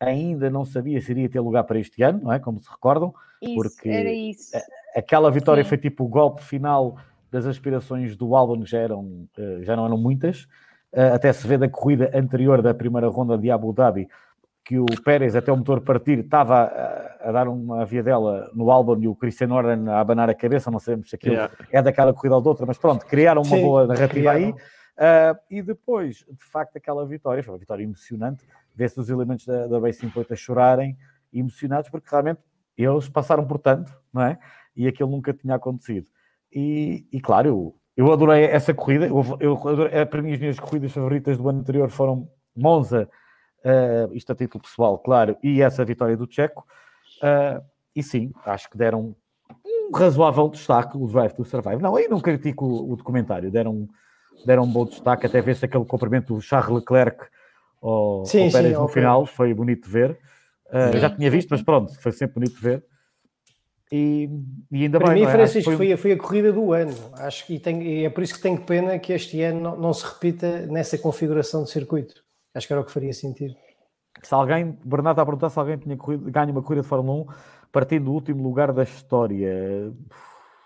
ainda 0.00 0.50
não 0.50 0.64
sabia 0.64 1.00
se 1.00 1.12
iria 1.12 1.28
ter 1.28 1.38
lugar 1.38 1.62
para 1.62 1.78
este 1.78 2.02
ano, 2.02 2.20
não 2.24 2.32
é? 2.32 2.40
Como 2.40 2.58
se 2.58 2.68
recordam, 2.68 3.14
isso, 3.40 3.54
porque 3.54 3.88
era 3.88 4.10
isso. 4.10 4.50
aquela 4.96 5.30
vitória 5.30 5.62
Sim. 5.62 5.68
foi 5.68 5.78
tipo 5.78 6.04
o 6.04 6.08
golpe 6.08 6.42
final 6.42 6.96
das 7.30 7.46
aspirações 7.46 8.16
do 8.16 8.34
Albon, 8.34 8.62
que 8.62 8.70
já, 8.70 8.78
eram, 8.78 9.28
eh, 9.38 9.60
já 9.62 9.76
não 9.76 9.84
eram 9.84 9.98
muitas, 9.98 10.48
eh, 10.92 11.10
até 11.10 11.32
se 11.32 11.46
vê 11.46 11.56
da 11.56 11.68
corrida 11.68 12.10
anterior 12.14 12.62
da 12.62 12.74
primeira 12.74 13.06
ronda 13.08 13.38
de 13.38 13.48
Abu 13.50 13.72
Dhabi, 13.72 14.08
que 14.68 14.78
o 14.78 14.84
Pérez, 15.02 15.34
até 15.34 15.50
o 15.50 15.56
motor 15.56 15.80
partir, 15.80 16.18
estava 16.18 16.64
a, 16.64 17.30
a 17.30 17.32
dar 17.32 17.48
uma 17.48 17.86
via 17.86 18.02
dela 18.02 18.50
no 18.54 18.70
álbum 18.70 19.00
e 19.00 19.08
o 19.08 19.14
Christian 19.14 19.50
Orden 19.50 19.88
a 19.88 19.98
abanar 19.98 20.28
a 20.28 20.34
cabeça, 20.34 20.70
não 20.70 20.78
sabemos 20.78 21.08
se 21.08 21.16
aquilo 21.16 21.36
yeah. 21.36 21.54
é 21.72 21.80
daquela 21.80 22.12
corrida 22.12 22.34
ou 22.34 22.42
de 22.42 22.48
outra, 22.48 22.66
mas 22.66 22.76
pronto, 22.76 23.06
criaram 23.06 23.40
uma 23.40 23.56
Sim, 23.56 23.62
boa 23.62 23.86
narrativa 23.86 24.30
criaram. 24.30 24.38
aí. 24.38 24.50
Uh, 24.52 25.38
e 25.50 25.62
depois, 25.62 26.16
de 26.16 26.44
facto, 26.44 26.76
aquela 26.76 27.06
vitória, 27.06 27.42
foi 27.42 27.54
uma 27.54 27.58
vitória 27.58 27.82
emocionante, 27.82 28.44
vê-se 28.74 29.00
os 29.00 29.08
elementos 29.08 29.46
da, 29.46 29.66
da 29.68 29.78
Racing 29.78 30.10
Point 30.10 30.30
a 30.30 30.36
chorarem, 30.36 30.98
emocionados, 31.32 31.88
porque 31.88 32.08
realmente 32.10 32.42
eles 32.76 33.08
passaram 33.08 33.46
por 33.46 33.58
tanto, 33.58 33.90
não 34.12 34.20
é? 34.20 34.38
E 34.76 34.86
aquilo 34.86 35.10
nunca 35.10 35.32
tinha 35.32 35.54
acontecido. 35.54 36.10
E, 36.52 37.06
e 37.10 37.22
claro, 37.22 37.48
eu, 37.48 37.74
eu 37.96 38.12
adorei 38.12 38.44
essa 38.44 38.74
corrida, 38.74 39.06
eu, 39.06 39.24
eu 39.40 39.54
adorei, 39.66 39.98
é, 39.98 40.04
para 40.04 40.20
mim 40.20 40.34
as 40.34 40.38
minhas 40.38 40.60
corridas 40.60 40.92
favoritas 40.92 41.38
do 41.38 41.48
ano 41.48 41.60
anterior 41.60 41.88
foram 41.88 42.28
Monza, 42.54 43.08
uh, 43.64 44.14
isto 44.14 44.32
a 44.32 44.34
título 44.34 44.62
pessoal, 44.62 44.98
claro, 44.98 45.36
e 45.42 45.62
essa 45.62 45.84
vitória 45.84 46.16
do 46.16 46.26
Checo. 46.30 46.66
Uh, 47.22 47.62
e 47.94 48.02
sim, 48.02 48.32
acho 48.44 48.70
que 48.70 48.76
deram 48.76 49.14
um 49.66 49.96
razoável 49.96 50.48
destaque 50.48 50.96
o 50.96 51.06
Drive 51.06 51.32
to 51.32 51.44
Survive. 51.44 51.82
Não, 51.82 51.96
aí 51.96 52.08
não 52.08 52.20
critico 52.20 52.64
o, 52.64 52.92
o 52.92 52.96
documentário, 52.96 53.50
deram, 53.50 53.88
deram 54.44 54.64
um 54.64 54.72
bom 54.72 54.84
destaque, 54.84 55.26
até 55.26 55.40
ver-se 55.40 55.64
aquele 55.64 55.84
cumprimento 55.84 56.34
do 56.34 56.40
Charles 56.40 56.80
Leclerc 56.80 57.26
ao, 57.82 58.24
sim, 58.24 58.46
ao 58.46 58.52
Pérez 58.52 58.72
sim, 58.72 58.82
no 58.82 58.88
final, 58.88 59.26
foi 59.26 59.54
bonito 59.54 59.84
de 59.84 59.90
ver. 59.90 60.18
Uh, 60.66 60.98
já 60.98 61.10
tinha 61.10 61.30
visto, 61.30 61.48
mas 61.50 61.62
pronto, 61.62 61.92
foi 62.00 62.12
sempre 62.12 62.34
bonito 62.34 62.54
de 62.56 62.60
ver. 62.60 62.84
E, 63.90 64.28
e 64.70 64.82
ainda 64.82 64.98
Para 64.98 65.14
bem. 65.14 65.22
mim, 65.22 65.28
é? 65.28 65.32
Francisco, 65.32 65.70
foi... 65.70 65.76
Foi, 65.76 65.96
foi... 65.96 66.12
a 66.12 66.18
corrida 66.18 66.52
do 66.52 66.72
ano. 66.72 66.92
Acho 67.14 67.46
que 67.46 67.54
e, 67.54 67.58
tem, 67.58 67.82
e 67.82 68.04
é 68.04 68.10
por 68.10 68.22
isso 68.22 68.34
que 68.34 68.40
tenho 68.40 68.60
pena 68.60 68.98
que 68.98 69.12
este 69.12 69.40
ano 69.42 69.60
não, 69.60 69.76
não 69.76 69.92
se 69.94 70.04
repita 70.04 70.66
nessa 70.66 70.98
configuração 70.98 71.64
de 71.64 71.70
circuito. 71.70 72.22
Acho 72.58 72.66
que 72.66 72.72
era 72.72 72.82
o 72.82 72.84
que 72.84 72.92
faria 72.92 73.12
sentido. 73.12 73.54
Se 74.22 74.34
alguém, 74.34 74.76
Bernardo 74.84 75.12
está 75.14 75.22
a 75.22 75.26
perguntar 75.26 75.48
se 75.48 75.58
alguém 75.58 75.78
tinha 75.78 75.96
corrido, 75.96 76.30
ganho 76.30 76.50
uma 76.50 76.62
corrida 76.62 76.82
de 76.82 76.88
Fórmula 76.88 77.22
1 77.22 77.26
partindo 77.70 78.06
do 78.06 78.12
último 78.12 78.42
lugar 78.42 78.72
da 78.72 78.82
história. 78.82 79.92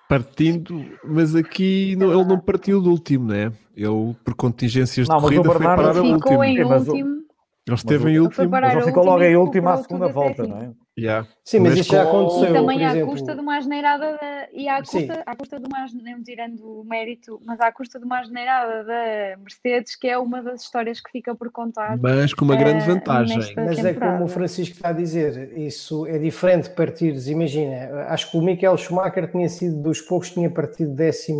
Partindo, 0.08 0.84
mas 1.04 1.34
aqui 1.34 1.94
não, 1.96 2.12
ele 2.12 2.24
não 2.24 2.38
partiu 2.38 2.80
do 2.80 2.90
último, 2.90 3.28
né? 3.28 3.52
Ele, 3.76 4.14
por 4.24 4.34
contingências 4.34 5.08
Não, 5.08 5.16
de 5.16 5.22
corrida, 5.22 5.42
foi 5.44 5.62
parar 5.62 5.90
o 5.96 6.02
Ficou 6.02 6.12
último. 6.14 6.44
em 6.44 6.58
É, 6.58 6.64
último. 6.64 7.21
Ele 7.66 7.76
esteve 7.76 8.10
em 8.10 8.18
último. 8.18 8.48
Mas 8.50 8.72
ele 8.72 8.82
ficou 8.82 8.86
último 8.86 9.04
logo 9.04 9.22
em 9.22 9.36
última 9.36 9.74
à 9.74 9.76
segunda 9.78 10.08
volta, 10.08 10.46
não 10.46 10.58
é? 10.58 10.70
Yeah. 10.98 11.26
Sim, 11.42 11.60
mas 11.60 11.70
Mas 11.70 11.78
isso 11.80 11.92
já 11.92 12.02
aconteceu. 12.02 12.50
E 12.50 12.52
também 12.52 12.78
por 12.78 12.84
à 12.84 12.90
exemplo, 12.90 13.10
custa 13.12 13.34
de 13.34 13.40
uma 13.40 13.56
asneirada 13.56 14.12
da, 14.12 14.48
e 14.52 14.68
à 14.68 14.84
Sim. 14.84 15.06
custa, 15.06 15.22
à 15.24 15.36
custa 15.36 15.58
de 15.58 15.66
uma 15.66 15.86
não 16.04 16.22
tirando 16.22 16.60
o 16.80 16.84
mérito, 16.84 17.40
mas 17.46 17.60
à 17.60 17.72
custa 17.72 17.98
de 17.98 18.04
uma 18.04 18.20
asneirada 18.20 18.84
da 18.84 19.36
Mercedes, 19.38 19.96
que 19.96 20.06
é 20.06 20.18
uma 20.18 20.42
das 20.42 20.62
histórias 20.62 21.00
que 21.00 21.10
fica 21.10 21.34
por 21.34 21.50
contar. 21.50 21.96
Mas 21.96 22.34
com 22.34 22.44
uma 22.44 22.56
grande 22.56 22.84
Eh, 22.84 22.86
vantagem. 22.86 23.38
Mas 23.56 23.78
é 23.78 23.92
temporada. 23.94 24.12
como 24.12 24.24
o 24.24 24.28
Francisco 24.28 24.74
está 24.74 24.90
a 24.90 24.92
dizer, 24.92 25.56
isso 25.56 26.06
é 26.06 26.18
diferente 26.18 26.68
de 26.68 26.74
partires. 26.74 27.26
Imagina, 27.26 28.04
acho 28.08 28.30
que 28.30 28.36
o 28.36 28.42
Michael 28.42 28.76
Schumacher 28.76 29.30
tinha 29.30 29.48
sido 29.48 29.80
dos 29.80 30.02
poucos 30.02 30.28
que 30.28 30.34
tinha 30.34 30.50
partido 30.50 30.94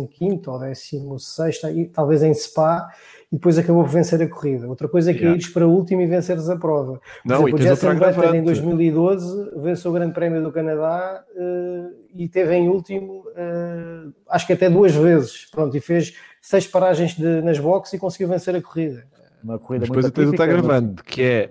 15 0.07 0.41
ou 0.49 0.57
16, 0.57 1.61
e 1.75 1.85
talvez 1.85 2.23
em 2.23 2.33
Spa, 2.33 2.89
e 3.33 3.37
depois 3.37 3.57
acabou 3.57 3.83
por 3.83 3.89
vencer 3.89 4.21
a 4.21 4.27
corrida. 4.29 4.67
Outra 4.69 4.87
coisa 4.87 5.09
é 5.09 5.13
que 5.13 5.21
Yeah. 5.21 5.35
ires 5.37 5.51
para 5.51 5.67
o 5.67 5.71
último 5.71 6.01
e 6.01 6.05
venceres 6.05 6.47
a 6.49 6.55
prova. 6.55 7.01
Por 7.01 7.01
Não, 7.25 7.35
e 7.35 7.39
exemplo, 7.39 7.55
o 7.55 7.57
tens 7.57 7.71
outra 7.71 7.89
Jenson 7.89 7.99
Button 8.05 8.21
em 8.21 8.27
agravante. 8.27 8.45
2012 8.45 9.51
venceu 9.63 9.89
o 9.91 9.93
Grande 9.95 10.13
Prémio 10.13 10.43
do 10.43 10.51
Canadá 10.51 11.23
eh, 11.35 11.89
e 12.15 12.29
teve 12.29 12.53
em 12.55 12.69
último, 12.69 13.23
eh, 13.35 14.03
acho 14.29 14.45
que 14.47 14.53
até 14.53 14.69
duas 14.69 14.93
vezes. 14.93 15.45
Pronto, 15.51 15.75
e 15.75 15.79
fez 15.81 16.13
seis 16.41 16.67
paragens 16.67 17.15
de- 17.15 17.41
nas 17.41 17.57
boxes 17.59 17.93
e 17.93 17.97
conseguiu 17.99 18.27
vencer 18.27 18.55
a 18.55 18.61
corrida. 18.61 19.03
Uma 19.43 19.57
corrida 19.57 19.85
Mas 19.87 19.89
muito 19.89 20.05
depois 20.05 20.13
tens 20.13 20.27
outra 20.27 20.45
atípica, 20.45 20.81
mas- 20.81 21.01
que 21.05 21.21
é 21.23 21.49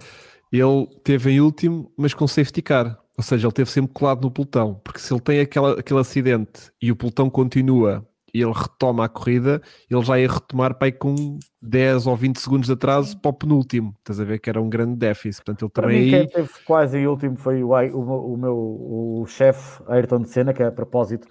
ele 0.53 0.87
teve 1.03 1.31
em 1.33 1.41
último, 1.41 1.91
mas 1.97 2.15
com 2.15 2.27
safety 2.29 2.63
car. 2.63 2.97
Ou 3.19 3.25
seja, 3.25 3.47
ele 3.47 3.53
teve 3.53 3.71
sempre 3.71 3.93
colado 3.93 4.23
no 4.23 4.31
pelotão. 4.31 4.81
Porque 4.85 4.99
se 5.01 5.13
ele 5.13 5.21
tem 5.21 5.41
aquela, 5.41 5.79
aquele 5.81 6.01
acidente 6.01 6.71
e 6.81 6.91
o 6.93 6.97
pelotão 6.97 7.29
continua 7.29 8.07
e 8.35 8.41
ele 8.43 8.53
retoma 8.53 9.05
a 9.05 9.09
corrida, 9.09 9.61
ele 9.91 10.03
já 10.03 10.19
ia 10.19 10.29
retomar 10.29 10.75
para 10.75 10.87
aí 10.87 10.93
com 10.93 11.39
10 11.61 12.07
ou 12.07 12.17
20 12.17 12.39
segundos 12.41 12.67
de 12.67 12.73
atraso 12.73 13.19
para 13.21 13.29
o 13.31 13.33
penúltimo. 13.35 13.95
Estás 13.99 14.19
a 14.19 14.25
ver 14.25 14.39
que 14.39 14.49
era 14.49 14.61
um 14.61 14.69
grande 14.71 14.97
déficit. 14.97 15.45
Portanto, 15.45 15.65
ele 15.65 15.71
Para 15.71 15.83
também 15.83 16.03
mim, 16.05 16.11
quem 16.11 16.29
teve 16.29 16.49
quase 16.65 17.07
último 17.07 17.37
foi 17.37 17.63
o, 17.63 17.69
o, 17.71 17.75
meu- 17.75 18.25
o 18.33 18.37
meu 18.37 18.57
o 18.57 19.27
chefe 19.27 19.83
Ayrton 19.87 20.25
Senna, 20.25 20.53
que 20.55 20.63
a 20.63 20.73
propósito 20.73 21.29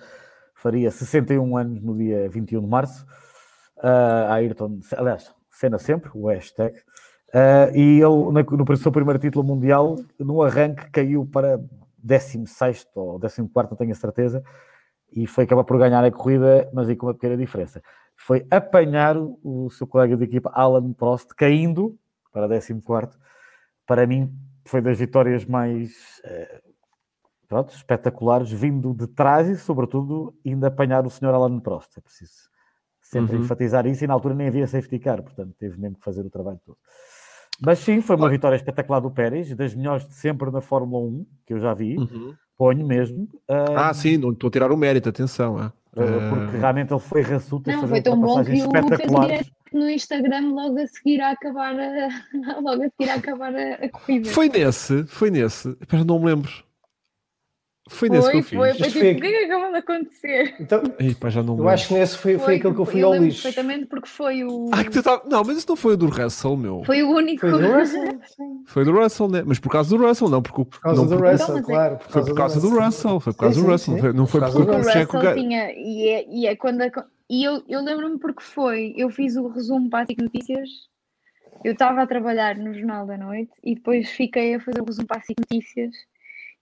faria 0.55 0.91
61 0.91 1.57
anos 1.57 1.81
no 1.81 1.97
dia 1.97 2.29
21 2.29 2.61
de 2.61 2.67
março. 2.67 3.05
Ah, 3.81 4.33
Ayrton, 4.35 4.79
aliás, 4.95 5.33
Senna 5.49 5.79
sempre, 5.79 6.11
o 6.13 6.27
hashtag. 6.27 6.75
Ah, 7.33 7.69
e 7.73 7.99
ele, 7.99 8.31
na- 8.31 8.43
no 8.43 8.77
seu 8.77 8.91
primeiro 8.91 9.17
título 9.19 9.43
mundial, 9.45 9.95
no 10.19 10.43
arranque, 10.43 10.89
caiu 10.91 11.25
para 11.25 11.59
16 12.03 12.85
ou 12.95 13.19
14, 13.19 13.41
não 13.71 13.77
tenho 13.77 13.91
a 13.91 13.95
certeza, 13.95 14.43
e 15.11 15.27
foi 15.27 15.43
acabar 15.43 15.63
por 15.63 15.77
ganhar 15.77 16.03
a 16.03 16.11
corrida, 16.11 16.69
mas 16.73 16.89
aí 16.89 16.95
com 16.95 17.07
uma 17.07 17.13
pequena 17.13 17.37
diferença. 17.37 17.81
Foi 18.15 18.45
apanhar 18.49 19.17
o, 19.17 19.69
seu 19.69 19.87
colega 19.87 20.15
de 20.15 20.23
equipa, 20.23 20.51
Alan 20.53 20.93
Prost, 20.93 21.29
caindo 21.35 21.97
para 22.31 22.47
14. 22.47 23.17
Para 23.85 24.07
mim, 24.07 24.33
foi 24.65 24.81
das 24.81 24.97
vitórias 24.97 25.43
mais 25.43 26.21
eh, 26.23 26.61
pronto, 27.47 27.73
espetaculares, 27.73 28.51
vindo 28.51 28.93
de 28.93 29.07
trás 29.07 29.49
e, 29.49 29.57
sobretudo, 29.57 30.33
ainda 30.45 30.67
apanhar 30.67 31.05
o 31.05 31.09
senhor 31.09 31.33
Alan 31.33 31.59
Prost. 31.59 31.97
É 31.97 32.01
preciso 32.01 32.49
sempre 33.01 33.35
Uhum. 33.35 33.43
enfatizar 33.43 33.85
isso, 33.85 34.03
e 34.03 34.07
na 34.07 34.13
altura 34.13 34.33
nem 34.33 34.47
havia 34.47 34.65
safety 34.65 34.97
car, 34.97 35.21
portanto, 35.21 35.53
teve 35.59 35.77
mesmo 35.77 35.97
que 35.97 36.03
fazer 36.03 36.25
o 36.25 36.29
trabalho 36.29 36.59
todo. 36.65 36.77
Mas 37.59 37.79
sim, 37.79 38.01
foi 38.01 38.15
uma 38.15 38.29
vitória 38.29 38.55
espetacular 38.55 39.01
do 39.01 39.11
Pérez, 39.11 39.53
das 39.53 39.75
melhores 39.75 40.07
de 40.07 40.13
sempre 40.13 40.49
na 40.49 40.61
Fórmula 40.61 41.05
1, 41.05 41.25
que 41.45 41.53
eu 41.53 41.59
já 41.59 41.73
vi, 41.73 41.97
Uhum. 41.97 42.33
Ponho 42.61 42.85
mesmo. 42.85 43.27
Ah, 43.49 43.89
ah, 43.89 43.93
sim, 43.93 44.17
não 44.17 44.31
estou 44.31 44.47
a 44.47 44.51
tirar 44.51 44.71
o 44.71 44.77
mérito, 44.77 45.09
atenção. 45.09 45.57
ah, 45.57 45.73
porque 45.95 46.57
realmente 46.57 46.93
ele 46.93 46.99
foi 46.99 47.23
raçudo 47.23 47.71
a 47.71 47.73
Não, 47.73 47.87
foi 47.87 48.01
tão 48.03 48.19
bom 48.21 48.43
que 48.43 48.51
o 48.51 49.27
fez 49.27 49.51
no 49.73 49.89
Instagram 49.89 50.51
logo 50.51 50.77
a 50.77 50.85
seguir 50.85 51.21
a 51.21 51.31
acabar 51.31 51.73
a, 51.73 52.09
logo 52.61 52.83
a 52.83 52.89
seguir 52.89 53.09
a 53.09 53.15
acabar 53.15 53.55
a, 53.55 53.73
a 53.73 53.89
corrida. 53.89 54.29
Foi 54.29 54.47
nesse, 54.47 55.03
foi 55.07 55.31
nesse. 55.31 55.69
Espera, 55.69 56.03
não 56.03 56.19
me 56.19 56.25
lembro. 56.27 56.51
Foi 57.89 58.09
nesse 58.09 58.29
que 58.31 58.37
eu 58.37 58.43
foi, 58.43 58.57
foi, 58.57 58.69
fiz. 58.73 58.77
foi 58.79 58.87
Isto 58.87 58.99
tipo, 58.99 58.99
foi 58.99 59.11
o 59.11 59.19
que 59.19 59.25
é 59.27 59.31
que 59.39 59.51
acabou 59.51 59.71
de 59.71 59.77
acontecer? 59.77 60.55
Então, 60.59 60.83
Ei, 60.99 61.15
pá, 61.15 61.29
já 61.29 61.41
não 61.43 61.57
eu 61.57 61.67
acho 61.67 61.87
que 61.89 61.93
nesse 61.95 62.17
foi, 62.17 62.37
foi, 62.37 62.55
aquele 62.55 62.73
que 62.75 62.79
eu 62.79 62.85
fui 62.85 63.01
ao 63.01 63.11
lembro 63.11 63.25
lixo. 63.27 63.41
perfeitamente 63.43 63.85
porque 63.87 64.07
foi 64.07 64.43
o, 64.45 64.69
Ah, 64.71 64.83
que 64.83 64.91
tu 64.91 65.01
tava- 65.03 65.23
Não, 65.27 65.43
mas 65.43 65.57
isso 65.57 65.65
não 65.67 65.75
foi 65.75 65.93
o 65.95 65.97
do 65.97 66.05
Russell, 66.07 66.55
meu. 66.55 66.83
foi 66.85 67.01
o 67.03 67.09
único. 67.09 67.41
Foi 67.41 67.51
do 67.51 67.57
Russell. 67.73 68.19
Foi 68.67 68.85
do 68.85 68.91
Russell, 68.91 69.27
né? 69.29 69.43
Mas 69.45 69.59
por 69.59 69.69
causa 69.71 69.89
do 69.97 70.05
Russell, 70.05 70.29
não 70.29 70.41
porque 70.41 70.63
Por 70.63 70.79
causa 70.79 71.01
não 71.01 71.07
do 71.09 71.15
porque- 71.17 71.31
Russell, 71.31 71.47
mas 71.55 71.57
é- 71.57 71.65
claro. 71.65 71.97
Por 71.97 72.07
Foi 72.11 72.23
por 72.25 72.35
causa 72.35 72.61
do 72.61 72.69
Russell, 72.69 73.19
foi 73.19 73.33
por 73.33 73.39
causa 73.39 73.55
do 73.55 73.61
sim, 73.65 73.71
Russell, 73.71 73.93
sim. 73.95 73.99
foi- 73.99 74.13
não 74.13 74.27
foi 74.27 74.39
Por 74.39 74.45
causa 74.45 74.57
porque 74.59 74.71
do 74.71 74.77
o 74.77 75.05
Russell 75.09 75.33
tinha, 75.35 75.71
e 75.73 76.07
é, 76.07 76.25
e 76.29 76.47
é 76.47 76.55
quando. 76.55 76.81
a- 76.81 77.05
E 77.29 77.43
eu, 77.43 77.63
eu 77.67 77.81
lembro-me 77.83 78.19
porque 78.19 78.43
foi. 78.43 78.93
Eu 78.95 79.09
fiz 79.09 79.35
o 79.37 79.47
resumo 79.47 79.89
para 79.89 80.03
a 80.03 80.05
SIC 80.05 80.21
Notícias. 80.21 80.69
Eu 81.63 81.73
estava 81.73 82.01
a 82.01 82.07
trabalhar 82.07 82.55
no 82.57 82.73
Jornal 82.73 83.05
da 83.07 83.17
Noite 83.17 83.51
e 83.63 83.75
depois 83.75 84.09
fiquei 84.09 84.55
a 84.55 84.59
fazer 84.59 84.81
o 84.81 84.85
resumo 84.85 85.07
para 85.07 85.17
a 85.17 85.21
SIC 85.21 85.37
Notícias. 85.39 85.91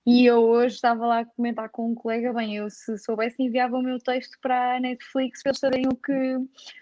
E 0.05 0.25
eu 0.25 0.41
hoje 0.41 0.75
estava 0.75 1.05
lá 1.05 1.19
a 1.19 1.25
comentar 1.25 1.69
com 1.69 1.91
um 1.91 1.95
colega. 1.95 2.33
Bem, 2.33 2.55
eu 2.55 2.69
se 2.69 2.97
soubesse 2.97 3.41
enviava 3.41 3.77
o 3.77 3.81
meu 3.81 3.99
texto 3.99 4.37
para 4.41 4.77
a 4.77 4.79
Netflix 4.79 5.43
para 5.43 5.49
eles 5.49 5.59
saberem 5.59 5.87
o 5.87 5.95
que, 5.95 6.37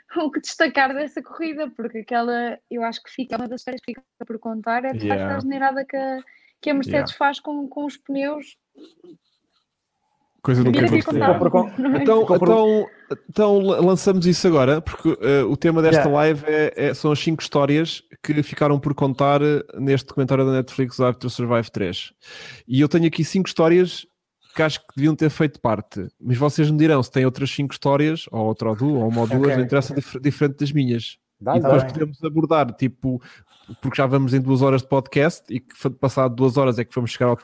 o 0.24 0.32
que 0.32 0.40
destacar 0.40 0.94
dessa 0.94 1.22
corrida, 1.22 1.70
porque 1.72 2.00
aquela, 2.00 2.58
eu 2.70 2.84
acho 2.84 3.02
que 3.04 3.12
fica, 3.12 3.38
uma 3.38 3.48
das 3.48 3.62
histórias 3.62 3.82
que 3.82 3.94
fica 3.94 4.04
por 4.26 4.40
contar 4.40 4.86
é 4.86 4.94
de 4.94 5.08
facto 5.08 5.18
Yeah. 5.18 5.36
a 5.36 5.40
generada 5.40 5.86
que 5.86 5.98
a, 5.98 6.20
que 6.62 6.70
a 6.70 6.74
Mercedes 6.74 7.14
faz 7.14 7.40
com, 7.40 7.68
com 7.68 7.86
os 7.86 7.98
pneus. 7.98 8.58
Coisa 10.48 10.64
nunca 10.64 10.80
aconteceu. 10.80 11.14
Então, 12.02 12.26
então, 12.36 12.86
então 13.30 13.60
la- 13.60 13.80
lançamos 13.82 14.26
isso 14.26 14.48
agora, 14.48 14.80
porque 14.82 15.18
eh, 15.22 15.44
o 15.44 15.58
tema 15.58 15.82
desta 15.82 16.04
Yeah. 16.08 16.16
live 16.18 16.44
é, 16.48 16.74
é- 16.88 16.94
são 16.94 17.12
as 17.12 17.20
5 17.20 17.42
histórias 17.44 18.02
que 18.24 18.42
ficaram 18.42 18.80
por 18.80 18.94
contar 18.94 19.42
eh, 19.42 19.62
neste 19.78 20.08
documentário 20.08 20.46
da 20.46 20.54
Netflix 20.54 21.02
After 21.02 21.30
Survive 21.30 21.70
3. 21.70 22.14
E 22.66 22.80
eu 22.80 22.88
tenho 22.88 23.08
aqui 23.08 23.26
5 23.26 23.46
histórias 23.48 24.06
que 24.56 24.62
acho 24.64 24.80
que 24.80 24.86
deviam 24.96 25.14
ter 25.16 25.30
feito 25.30 25.60
parte, 25.60 26.08
mas 26.20 26.38
vocês 26.38 26.72
me 26.72 26.78
dirão 26.78 27.04
se 27.04 27.12
têm 27.12 27.26
outras 27.26 27.52
5 27.52 27.74
histórias, 27.74 28.24
ou 28.32 28.46
outra 28.46 28.70
ou 28.70 28.76
duas, 28.78 29.02
ou 29.04 29.08
uma 29.10 29.22
ou 29.22 29.28
duas, 29.28 29.42
Ok. 29.48 29.56
não 29.58 29.64
interessa, 29.66 29.94
dif- 29.94 30.20
diferente 30.22 30.60
das 30.60 30.72
minhas. 30.72 31.18
Dá, 31.42 31.58
e 31.58 31.60
depois 31.60 31.84
podemos 31.84 32.24
abordar, 32.24 32.74
tipo, 32.74 33.22
porque 33.82 33.98
já 33.98 34.08
vamos 34.08 34.34
em 34.34 34.40
duas 34.42 34.62
horas 34.64 34.82
de 34.82 34.88
podcast 34.88 35.44
e 35.54 35.60
que 35.60 35.90
passado 36.00 36.34
duas 36.34 36.56
horas 36.58 36.80
é 36.80 36.86
que 36.86 36.96
vamos 36.96 37.12
chegar 37.12 37.28
ao, 37.32 37.38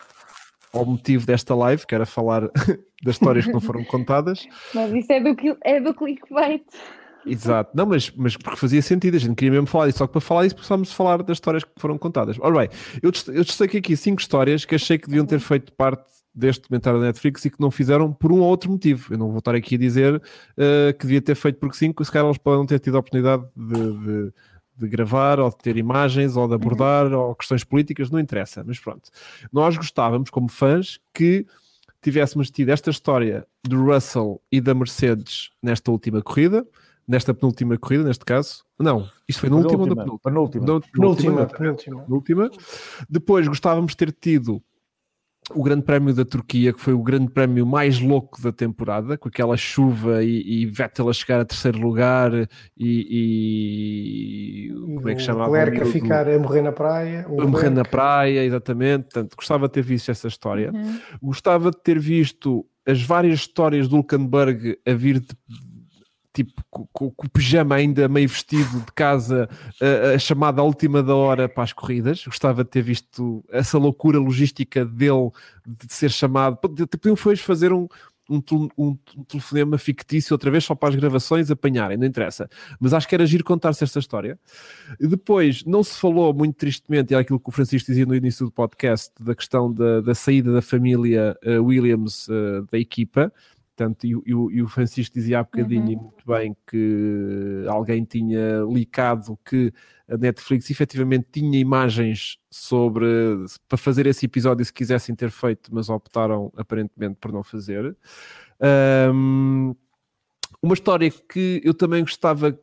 ao 0.73 0.85
motivo 0.85 1.25
desta 1.25 1.53
live, 1.55 1.85
que 1.85 1.93
era 1.95 2.05
falar 2.05 2.41
das 3.03 3.15
histórias 3.15 3.45
que 3.45 3.51
não 3.53 3.61
foram 3.61 3.83
contadas. 3.83 4.47
Mas 4.73 4.91
isso 4.93 5.11
é 5.11 5.19
do, 5.19 5.35
é 5.63 5.79
do 5.79 5.93
clickbait. 5.93 6.63
Exato, 7.25 7.71
não, 7.73 7.85
mas, 7.85 8.11
mas 8.11 8.35
porque 8.35 8.59
fazia 8.59 8.81
sentido, 8.81 9.15
a 9.15 9.19
gente 9.19 9.35
queria 9.35 9.51
mesmo 9.51 9.67
falar 9.67 9.85
disso, 9.87 9.99
só 9.99 10.07
que 10.07 10.11
para 10.11 10.21
falar 10.21 10.43
disso 10.43 10.55
precisamos 10.55 10.91
falar 10.91 11.23
das 11.23 11.37
histórias 11.37 11.63
que 11.63 11.71
foram 11.77 11.97
contadas. 11.97 12.37
Ora 12.39 12.59
bem, 12.59 12.69
eu, 13.01 13.11
eu 13.33 13.43
destaquei 13.45 13.79
aqui 13.79 13.95
cinco 13.95 14.19
histórias 14.19 14.65
que 14.65 14.75
achei 14.75 14.97
que 14.97 15.07
deviam 15.07 15.25
ter 15.25 15.39
feito 15.39 15.71
parte 15.71 16.03
deste 16.35 16.63
documentário 16.63 16.99
da 16.99 17.05
Netflix 17.05 17.45
e 17.45 17.49
que 17.49 17.61
não 17.61 17.69
fizeram 17.71 18.11
por 18.11 18.31
um 18.31 18.39
ou 18.41 18.47
outro 18.47 18.69
motivo. 18.69 19.13
Eu 19.13 19.17
não 19.19 19.29
vou 19.29 19.37
estar 19.39 19.53
aqui 19.55 19.75
a 19.75 19.77
dizer 19.77 20.21
eh, 20.57 20.91
que 20.93 21.05
devia 21.05 21.21
ter 21.21 21.35
feito 21.35 21.59
porque 21.59 21.77
sim, 21.77 21.93
se 22.01 22.11
calhar 22.11 22.25
eles 22.27 22.39
podem 22.39 22.59
não 22.59 22.65
ter 22.65 22.79
tido 22.79 22.97
a 22.97 22.99
oportunidade 22.99 23.43
de, 23.55 23.73
de- 23.73 24.33
de 24.75 24.87
gravar, 24.87 25.39
ou 25.39 25.49
de 25.49 25.57
ter 25.57 25.77
imagens, 25.77 26.35
ou 26.35 26.47
de 26.47 26.53
abordar, 26.55 27.11
ou 27.13 27.35
questões 27.35 27.63
políticas, 27.63 28.09
não 28.09 28.19
interessa, 28.19 28.63
mas 28.65 28.79
pronto. 28.79 29.09
Nós 29.51 29.77
gostávamos, 29.77 30.29
como 30.29 30.47
fãs, 30.49 30.99
que 31.13 31.45
tivéssemos 32.01 32.49
tido 32.49 32.69
esta 32.69 32.89
história 32.89 33.45
do 33.63 33.81
Russell 33.83 34.41
e 34.51 34.59
da 34.59 34.73
Mercedes 34.73 35.51
nesta 35.61 35.89
última 35.91 36.21
corrida, 36.21 36.65
nesta 37.07 37.33
penúltima 37.33 37.77
corrida, 37.77 38.03
neste 38.03 38.25
caso. 38.25 38.63
Não, 38.79 39.07
isto 39.27 39.39
foi 39.41 39.49
no 39.49 39.57
último 39.57 39.81
ou 39.81 39.87
no 39.87 39.95
penúltimo? 39.95 40.19
Penúltima. 40.19 40.65
No- 40.65 40.81
Penúltima, 40.81 41.45
penúltima, 41.47 42.05
penúltima. 42.05 42.05
penúltima. 42.49 42.49
Depois 43.09 43.47
gostávamos 43.47 43.91
de 43.91 43.97
ter 43.97 44.11
tido 44.11 44.61
o 45.53 45.61
Grande 45.63 45.83
Prémio 45.83 46.13
da 46.13 46.23
Turquia, 46.25 46.71
que 46.73 46.79
foi 46.79 46.93
o 46.93 47.03
grande 47.03 47.29
prémio 47.29 47.65
mais 47.65 47.99
louco 47.99 48.41
da 48.41 48.51
temporada, 48.51 49.17
com 49.17 49.27
aquela 49.27 49.57
chuva 49.57 50.23
e, 50.23 50.61
e 50.61 50.65
Vettel 50.65 51.09
a 51.09 51.13
chegar 51.13 51.39
a 51.41 51.45
terceiro 51.45 51.77
lugar 51.79 52.31
e, 52.77 54.67
e 54.67 54.73
como 54.95 55.09
é 55.09 55.15
que 55.15 55.21
O 55.21 55.25
chamava? 55.25 55.51
Leclerc 55.51 55.77
o 55.77 55.81
a 55.81 55.85
miúdo? 55.85 55.91
ficar 56.01 56.29
a 56.29 56.39
morrer 56.39 56.61
na 56.61 56.71
praia. 56.71 57.25
o 57.29 57.41
a 57.41 57.47
morrer 57.47 57.69
na 57.69 57.81
Leclerc. 57.81 57.89
praia, 57.91 58.43
exatamente. 58.45 59.03
Portanto, 59.03 59.35
gostava 59.35 59.67
de 59.67 59.73
ter 59.73 59.81
visto 59.83 60.09
essa 60.11 60.27
história. 60.27 60.71
Uhum. 60.73 60.99
Gostava 61.21 61.71
de 61.71 61.77
ter 61.81 61.99
visto 61.99 62.65
as 62.85 63.01
várias 63.01 63.35
histórias 63.39 63.87
do 63.87 63.95
Hulkenberg 63.97 64.77
a 64.87 64.93
vir 64.93 65.19
de- 65.19 65.27
tipo 66.33 66.51
co- 66.69 66.87
co- 66.91 67.11
com, 67.11 67.27
o 67.27 67.29
pijama 67.29 67.75
ainda 67.75 68.07
meio 68.07 68.27
vestido 68.27 68.79
de 68.79 68.91
casa, 68.93 69.47
a, 69.81 70.15
a 70.15 70.19
chamada 70.19 70.61
à 70.61 70.63
última 70.65 71.03
da 71.03 71.15
hora 71.15 71.47
para 71.47 71.63
as 71.63 71.73
corridas. 71.73 72.25
Gostava 72.25 72.63
de 72.63 72.69
ter 72.69 72.81
visto 72.81 73.43
essa 73.51 73.77
loucura 73.77 74.17
logística 74.19 74.83
dele 74.83 75.29
de 75.65 75.93
ser 75.93 76.09
chamado. 76.11 76.57
Pod- 76.57 76.87
Podiam 76.87 77.15
foi 77.15 77.35
fazer 77.35 77.71
um, 77.71 77.87
um, 78.29 78.41
um- 78.77 78.97
um 79.17 79.23
telefonema 79.27 79.77
fictício 79.77 80.33
outra 80.33 80.49
vez 80.49 80.63
só 80.63 80.73
para 80.73 80.89
as 80.89 80.95
gravações 80.95 81.51
apanharem, 81.51 81.97
não 81.97 82.05
interessa. 82.07 82.49
Mas 82.79 82.93
acho 82.93 83.07
que 83.07 83.13
era 83.13 83.25
giro 83.25 83.43
contar-se 83.43 83.83
esta 83.83 83.99
história. 83.99 84.39
E 84.99 85.05
Depois, 85.07 85.63
não 85.65 85.83
se 85.83 85.99
falou 85.99 86.33
muito 86.33 86.55
tristemente, 86.55 87.11
e 87.13 87.15
é 87.15 87.19
aquilo 87.19 87.39
que 87.39 87.49
o 87.49 87.51
Francisco 87.51 87.87
dizia 87.91 88.05
no 88.05 88.15
início 88.15 88.45
do 88.45 88.51
podcast, 88.51 89.11
da 89.19 89.35
questão 89.35 89.71
da, 89.71 90.01
da 90.01 90.15
saída 90.15 90.51
da 90.53 90.61
família 90.61 91.37
eh, 91.43 91.59
Williams 91.59 92.27
eh, 92.29 92.63
da 92.71 92.79
equipa, 92.79 93.31
Portanto, 93.75 94.05
e, 94.05 94.11
e, 94.11 94.29
e, 94.29 94.61
o 94.61 94.67
Francisco 94.67 95.15
dizia 95.15 95.39
há 95.39 95.43
bocadinho 95.43 95.97
uhum. 95.97 96.03
muito 96.03 96.25
bem 96.27 96.55
que 96.67 97.65
alguém 97.67 98.03
tinha 98.03 98.61
licado 98.71 99.37
que 99.43 99.73
a 100.07 100.15
Netflix 100.15 100.69
efetivamente 100.69 101.27
tinha 101.31 101.57
imagens 101.57 102.37
sobre 102.51 103.05
para 103.67 103.77
fazer 103.77 104.05
esse 104.05 104.27
episódio 104.27 104.63
se 104.63 104.71
quisessem 104.71 105.15
ter 105.15 105.31
feito, 105.31 105.73
mas 105.73 105.89
optaram 105.89 106.53
aparentemente 106.55 107.17
por 107.19 107.31
não 107.31 107.43
fazer. 107.43 107.97
Um, 109.11 109.75
uma 110.61 110.75
história 110.75 111.09
que 111.11 111.59
eu 111.63 111.73
também 111.73 112.03
gostava 112.03 112.57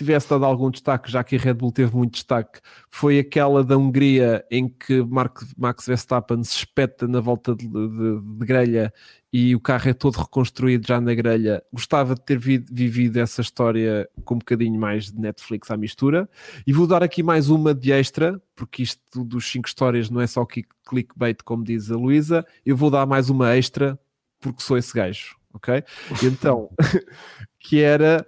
tivesse 0.00 0.28
dado 0.30 0.44
algum 0.44 0.70
destaque, 0.70 1.10
já 1.10 1.22
que 1.22 1.36
a 1.36 1.38
Red 1.38 1.54
Bull 1.54 1.72
teve 1.72 1.94
muito 1.94 2.14
destaque, 2.14 2.60
foi 2.90 3.18
aquela 3.18 3.62
da 3.62 3.76
Hungria 3.76 4.44
em 4.50 4.68
que 4.68 5.02
Mark, 5.02 5.42
Max 5.56 5.86
Verstappen 5.86 6.42
se 6.42 6.56
espeta 6.56 7.06
na 7.06 7.20
volta 7.20 7.54
de, 7.54 7.68
de, 7.68 8.20
de, 8.20 8.46
grelha 8.46 8.92
e 9.32 9.54
o 9.54 9.60
carro 9.60 9.90
é 9.90 9.92
todo 9.92 10.16
reconstruído 10.16 10.86
já 10.86 11.00
na 11.00 11.14
grelha. 11.14 11.62
Gostava 11.72 12.14
de 12.14 12.22
ter 12.22 12.38
vi, 12.38 12.58
vivido 12.58 13.18
essa 13.18 13.42
história 13.42 14.08
com 14.24 14.34
um 14.34 14.38
bocadinho 14.38 14.80
mais 14.80 15.12
de 15.12 15.20
Netflix 15.20 15.70
à 15.70 15.76
mistura. 15.76 16.28
E 16.66 16.72
vou 16.72 16.86
dar 16.86 17.02
aqui 17.02 17.22
mais 17.22 17.50
uma 17.50 17.74
de 17.74 17.92
extra, 17.92 18.40
porque 18.56 18.82
isto 18.82 19.22
dos 19.22 19.50
5 19.50 19.68
histórias 19.68 20.08
não 20.08 20.20
é 20.20 20.26
só 20.26 20.46
clickbait, 20.46 21.42
como 21.44 21.62
diz 21.62 21.90
a 21.90 21.96
Luísa. 21.96 22.44
Eu 22.64 22.76
vou 22.76 22.90
dar 22.90 23.06
mais 23.06 23.28
uma 23.28 23.54
extra, 23.54 23.98
porque 24.40 24.62
sou 24.62 24.78
esse 24.78 24.94
gajo, 24.94 25.36
ok? 25.52 25.84
Então, 26.24 26.70
que 27.60 27.80
era 27.80 28.26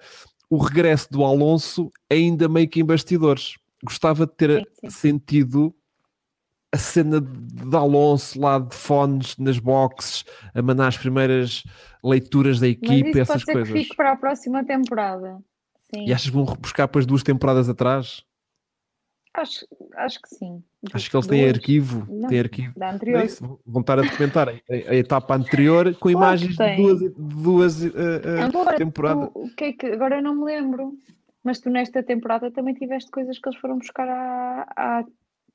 o 0.53 0.59
regresso 0.59 1.11
do 1.11 1.25
Alonso 1.25 1.91
ainda 2.11 2.47
meio 2.47 2.69
que 2.69 2.79
em 2.79 2.85
bastidores. 2.85 3.57
Gostava 3.83 4.27
de 4.27 4.35
ter 4.35 4.61
sim, 4.61 4.67
sim. 4.83 4.91
sentido 4.91 5.75
a 6.71 6.77
cena 6.77 7.23
de 7.23 7.75
Alonso 7.75 8.39
lá 8.39 8.59
de 8.59 8.75
fones 8.75 9.35
nas 9.39 9.59
boxes, 9.59 10.27
a 10.55 10.61
mandar 10.61 10.89
as 10.89 10.99
primeiras 10.99 11.63
leituras 12.05 12.61
da 12.61 12.69
equipe, 12.69 13.19
essas 13.19 13.45
coisas. 13.45 13.73
Que 13.73 13.79
fique 13.83 13.97
para 13.97 14.13
a 14.13 14.17
próxima 14.17 14.63
temporada. 14.63 15.39
Sim. 15.95 16.05
E 16.05 16.13
achas 16.13 16.29
que 16.29 16.37
vão 16.37 16.45
buscar 16.45 16.87
para 16.87 17.01
as 17.01 17.07
duas 17.07 17.23
temporadas 17.23 17.71
atrás? 17.71 18.23
Acho, 19.33 19.67
acho 19.97 20.21
que 20.21 20.37
sim. 20.37 20.63
Acho 20.93 21.09
que 21.09 21.17
eles 21.17 21.27
têm 21.27 21.49
arquivo. 21.49 22.07
Não, 22.11 22.29
têm 22.29 22.41
arquivo. 22.41 22.73
Da 22.77 22.91
anterior. 22.91 23.21
É 23.21 23.25
isso, 23.25 23.61
vão 23.65 23.81
estar 23.83 23.99
a 23.99 24.03
documentar 24.03 24.49
a, 24.49 24.53
a, 24.53 24.97
etapa 24.97 25.37
anterior 25.37 25.95
com 25.95 26.11
imagens 26.11 26.57
de 26.57 26.77
duas, 26.77 26.99
de 26.99 27.11
duas 27.17 27.83
uh, 27.85 27.89
uh, 27.89 28.77
temporadas. 28.77 29.31
O 29.35 29.49
que 29.55 29.65
é 29.65 29.73
que, 29.73 29.87
agora 29.87 30.17
eu 30.17 30.23
não 30.23 30.35
me 30.35 30.45
lembro, 30.45 30.95
mas 31.45 31.61
tu 31.61 31.71
nesta 31.71 32.03
temporada 32.03 32.51
também 32.51 32.75
tiveste 32.75 33.11
coisas 33.13 33.39
que 33.39 33.49
eles 33.49 33.61
foram 33.61 33.79
buscar 33.79 34.09
à, 34.09 34.67
à, 34.77 35.05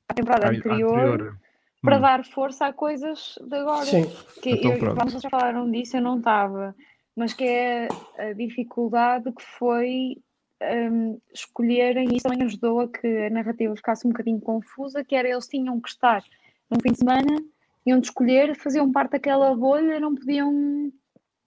à 0.08 0.14
temporada 0.14 0.48
anterior, 0.48 0.98
anterior, 0.98 1.36
para 1.82 1.98
hum. 1.98 2.00
dar 2.00 2.24
força 2.24 2.66
a 2.66 2.72
coisas 2.72 3.34
de 3.46 3.56
agora. 3.56 3.84
Sim. 3.84 4.06
Que 4.42 4.50
então, 4.52 4.72
eu, 4.72 4.94
vocês 4.94 5.22
já 5.22 5.28
falaram 5.28 5.70
disso, 5.70 5.98
eu 5.98 6.02
não 6.02 6.18
estava, 6.18 6.74
mas 7.14 7.34
que 7.34 7.44
é 7.44 7.88
a 8.18 8.32
dificuldade 8.32 9.30
que 9.32 9.42
foi 9.58 10.16
um, 10.62 11.20
escolherem, 11.32 12.08
e 12.10 12.16
isso 12.16 12.28
também 12.28 12.44
ajudou 12.44 12.80
a 12.80 12.88
que 12.88 13.06
a 13.06 13.30
narrativa 13.30 13.74
ficasse 13.76 14.06
um 14.06 14.10
bocadinho 14.10 14.40
confusa, 14.40 15.04
que 15.04 15.14
era 15.14 15.28
eles 15.28 15.46
tinham 15.46 15.80
que 15.80 15.88
estar 15.88 16.22
num 16.70 16.80
fim 16.80 16.92
de 16.92 16.98
semana, 16.98 17.42
tinham 17.84 18.00
de 18.00 18.06
escolher, 18.06 18.54
faziam 18.56 18.90
parte 18.90 19.12
daquela 19.12 19.54
bolha, 19.54 20.00
não 20.00 20.14
podiam 20.14 20.92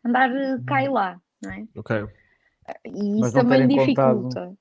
andar 0.04 0.32
eh, 0.36 0.60
cá 0.66 0.84
e 0.84 0.90
lá, 0.90 1.20
não 1.44 1.52
é? 1.52 1.68
Ok. 1.76 2.08
E 2.86 3.22
isso 3.22 3.34
também 3.34 3.68
dificulta. 3.68 4.14
Contado, 4.14 4.58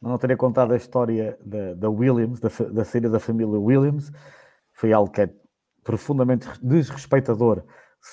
não 0.00 0.18
teria 0.18 0.36
contado 0.36 0.72
a 0.72 0.76
história 0.76 1.38
da, 1.44 1.74
da 1.74 1.90
Williams, 1.90 2.38
da, 2.38 2.48
da 2.70 2.84
saída 2.84 3.08
da 3.08 3.18
família 3.18 3.58
Williams, 3.58 4.12
foi 4.72 4.92
algo 4.92 5.10
que 5.10 5.22
é 5.22 5.34
profundamente 5.82 6.46
desrespeitador. 6.62 7.64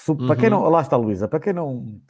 Uhum. 0.07 0.27
Para 0.27 0.35
quem 0.37 0.49
uhum. 0.49 0.61
não, 0.61 0.69
lá 0.69 0.81
está 0.81 0.95
Luísa, 0.95 1.27
para 1.27 1.39
quem 1.39 1.53
não 1.53 2.01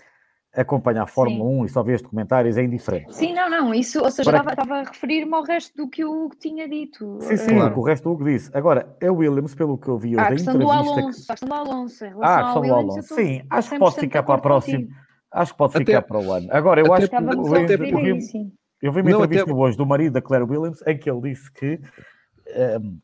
acompanha 0.56 1.04
a 1.04 1.08
Fórmula 1.08 1.50
Sim. 1.50 1.62
1 1.62 1.66
e 1.66 1.70
só 1.70 1.84
vê 1.84 1.94
os 1.94 2.02
documentários 2.02 2.58
é 2.58 2.64
indiferente. 2.64 3.16
Sim, 3.16 3.34
não, 3.34 3.50
não, 3.50 3.74
isso, 3.74 4.02
ou 4.02 4.12
seja, 4.12 4.30
Para... 4.30 4.52
estava, 4.52 4.76
a 4.76 4.84
referir-me 4.84 5.34
ao 5.34 5.44
resto 5.44 5.76
do 5.76 5.88
que 5.90 6.04
o 6.04 6.26
Hugo 6.26 6.36
tinha 6.36 6.68
dito. 6.68 7.18
Sim, 7.22 7.38
sim, 7.38 7.56
claro. 7.56 7.80
o 7.80 7.82
resto 7.82 8.04
do 8.04 8.12
Hugo 8.12 8.26
disse. 8.26 8.50
Agora, 8.54 8.96
é 9.00 9.10
Williams, 9.10 9.56
pelo 9.56 9.78
que 9.78 9.88
eu 9.88 9.98
vi 9.98 10.16
hoje 10.16 10.20
ah, 10.20 10.24
entrevista... 10.24 10.54
Do 10.54 10.70
Alonso, 10.70 10.94
que... 10.96 11.32
A 11.32 11.36
questão 11.36 11.48
do 11.48 11.54
Alonso, 11.54 12.06
em 12.06 12.14
ah, 12.22 12.36
a 12.36 12.44
questão 12.44 12.62
do 12.62 12.74
Alonso, 12.74 13.16
sim, 13.16 13.42
acho 13.50 13.70
que 13.70 13.80
pode 13.80 13.96
ficar 13.96 14.24
para 14.24 14.36
a 14.36 14.40
próxima... 14.40 14.88
Acho 15.34 15.54
que 15.54 15.58
pode 15.58 15.78
ficar 15.78 16.00
até, 16.00 16.08
para 16.08 16.20
o 16.20 16.32
ano. 16.34 16.48
Agora, 16.52 16.82
eu 16.82 16.94
acho 16.94 17.08
que... 17.08 17.16
Eu, 17.16 17.22
eu, 17.22 17.98
vi, 17.98 18.52
eu 18.82 18.92
vi 18.92 19.02
uma 19.02 19.12
entrevista 19.12 19.44
até... 19.44 19.54
hoje 19.54 19.78
do 19.78 19.86
marido 19.86 20.12
da 20.12 20.22
Claire 20.22 20.46
Williams 20.46 20.84
em 20.86 20.98
que 20.98 21.10
ele 21.10 21.22
disse 21.22 21.50
que 21.54 21.80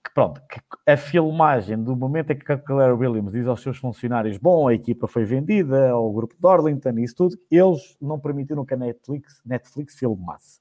que, 0.03 0.13
pronto, 0.13 0.41
que 0.49 0.59
a 0.85 0.97
filmagem 0.97 1.81
do 1.81 1.95
momento 1.95 2.31
em 2.31 2.37
que 2.37 2.51
a 2.51 2.57
Claire 2.57 2.93
Williams 2.93 3.33
diz 3.33 3.47
aos 3.47 3.61
seus 3.61 3.77
funcionários: 3.77 4.37
Bom, 4.37 4.67
a 4.67 4.73
equipa 4.73 5.07
foi 5.07 5.25
vendida 5.25 5.89
ao 5.89 6.11
grupo 6.11 6.35
de 6.39 6.45
Orlington 6.45 6.97
e 6.97 7.03
isso 7.03 7.15
tudo, 7.15 7.37
eles 7.49 7.97
não 8.01 8.19
permitiram 8.19 8.65
que 8.65 8.73
a 8.73 8.77
Netflix, 8.77 9.41
Netflix 9.45 9.95
filmasse, 9.95 10.59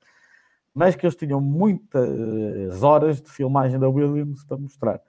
mas 0.74 0.94
que 0.94 1.06
eles 1.06 1.16
tinham 1.16 1.40
muitas 1.40 2.82
horas 2.82 3.20
de 3.20 3.30
filmagem 3.30 3.78
da 3.78 3.88
Williams 3.88 4.44
para 4.44 4.56
mostrar 4.56 5.00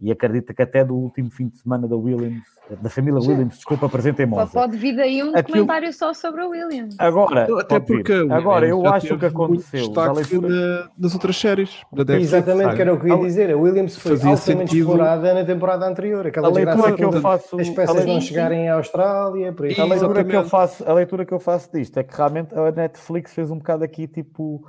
e 0.00 0.12
acredita 0.12 0.54
que 0.54 0.62
até 0.62 0.84
do 0.84 0.94
último 0.94 1.28
fim 1.30 1.48
de 1.48 1.58
semana 1.58 1.88
da 1.88 1.96
Williams, 1.96 2.44
da 2.80 2.88
família 2.88 3.18
Williams, 3.18 3.56
desculpa, 3.56 3.86
apresentem 3.86 4.26
Monza. 4.26 4.52
Pode 4.52 4.76
vir 4.76 4.98
aí 5.00 5.22
um 5.24 5.30
Aquilo... 5.30 5.42
documentário 5.42 5.92
só 5.92 6.14
sobre 6.14 6.42
a 6.42 6.46
Williams. 6.46 6.94
Agora, 6.98 7.48
até 7.58 7.80
porque 7.80 8.12
agora 8.30 8.68
eu 8.68 8.86
acho 8.86 9.18
que 9.18 9.26
aconteceu 9.26 9.88
da 9.88 10.12
leitura... 10.12 10.88
das 10.96 11.14
outras 11.14 11.36
séries. 11.36 11.82
Da 11.92 12.16
Exatamente, 12.16 12.76
que 12.76 12.82
era 12.82 12.94
o 12.94 13.00
que 13.00 13.10
eu 13.10 13.16
ia 13.16 13.24
dizer. 13.24 13.50
A 13.50 13.56
Williams 13.56 13.96
foi 13.96 14.12
Fazia 14.12 14.30
altamente 14.30 14.70
sentido... 14.70 14.90
explorada 14.90 15.34
na 15.34 15.44
temporada 15.44 15.86
anterior. 15.86 16.26
Aquela 16.26 16.48
a 16.48 16.50
leitura 16.52 16.92
que 16.92 17.04
eu 17.04 17.12
faço, 17.12 17.60
as 17.60 17.68
peças 17.70 18.06
não 18.06 18.20
chegarem 18.20 18.68
à 18.68 18.74
Austrália, 18.74 19.52
por 19.52 19.66
aí. 19.66 19.80
A 19.80 19.84
leitura 19.84 20.24
que 20.24 20.36
eu 20.36 20.44
faço, 20.44 20.88
a 20.88 20.92
leitura 20.92 21.26
que 21.26 21.34
eu 21.34 21.40
faço 21.40 21.72
disto 21.72 21.98
é 21.98 22.04
que 22.04 22.16
realmente 22.16 22.54
a 22.54 22.70
Netflix 22.70 23.34
fez 23.34 23.50
um 23.50 23.58
bocado 23.58 23.82
aqui 23.82 24.06
tipo 24.06 24.64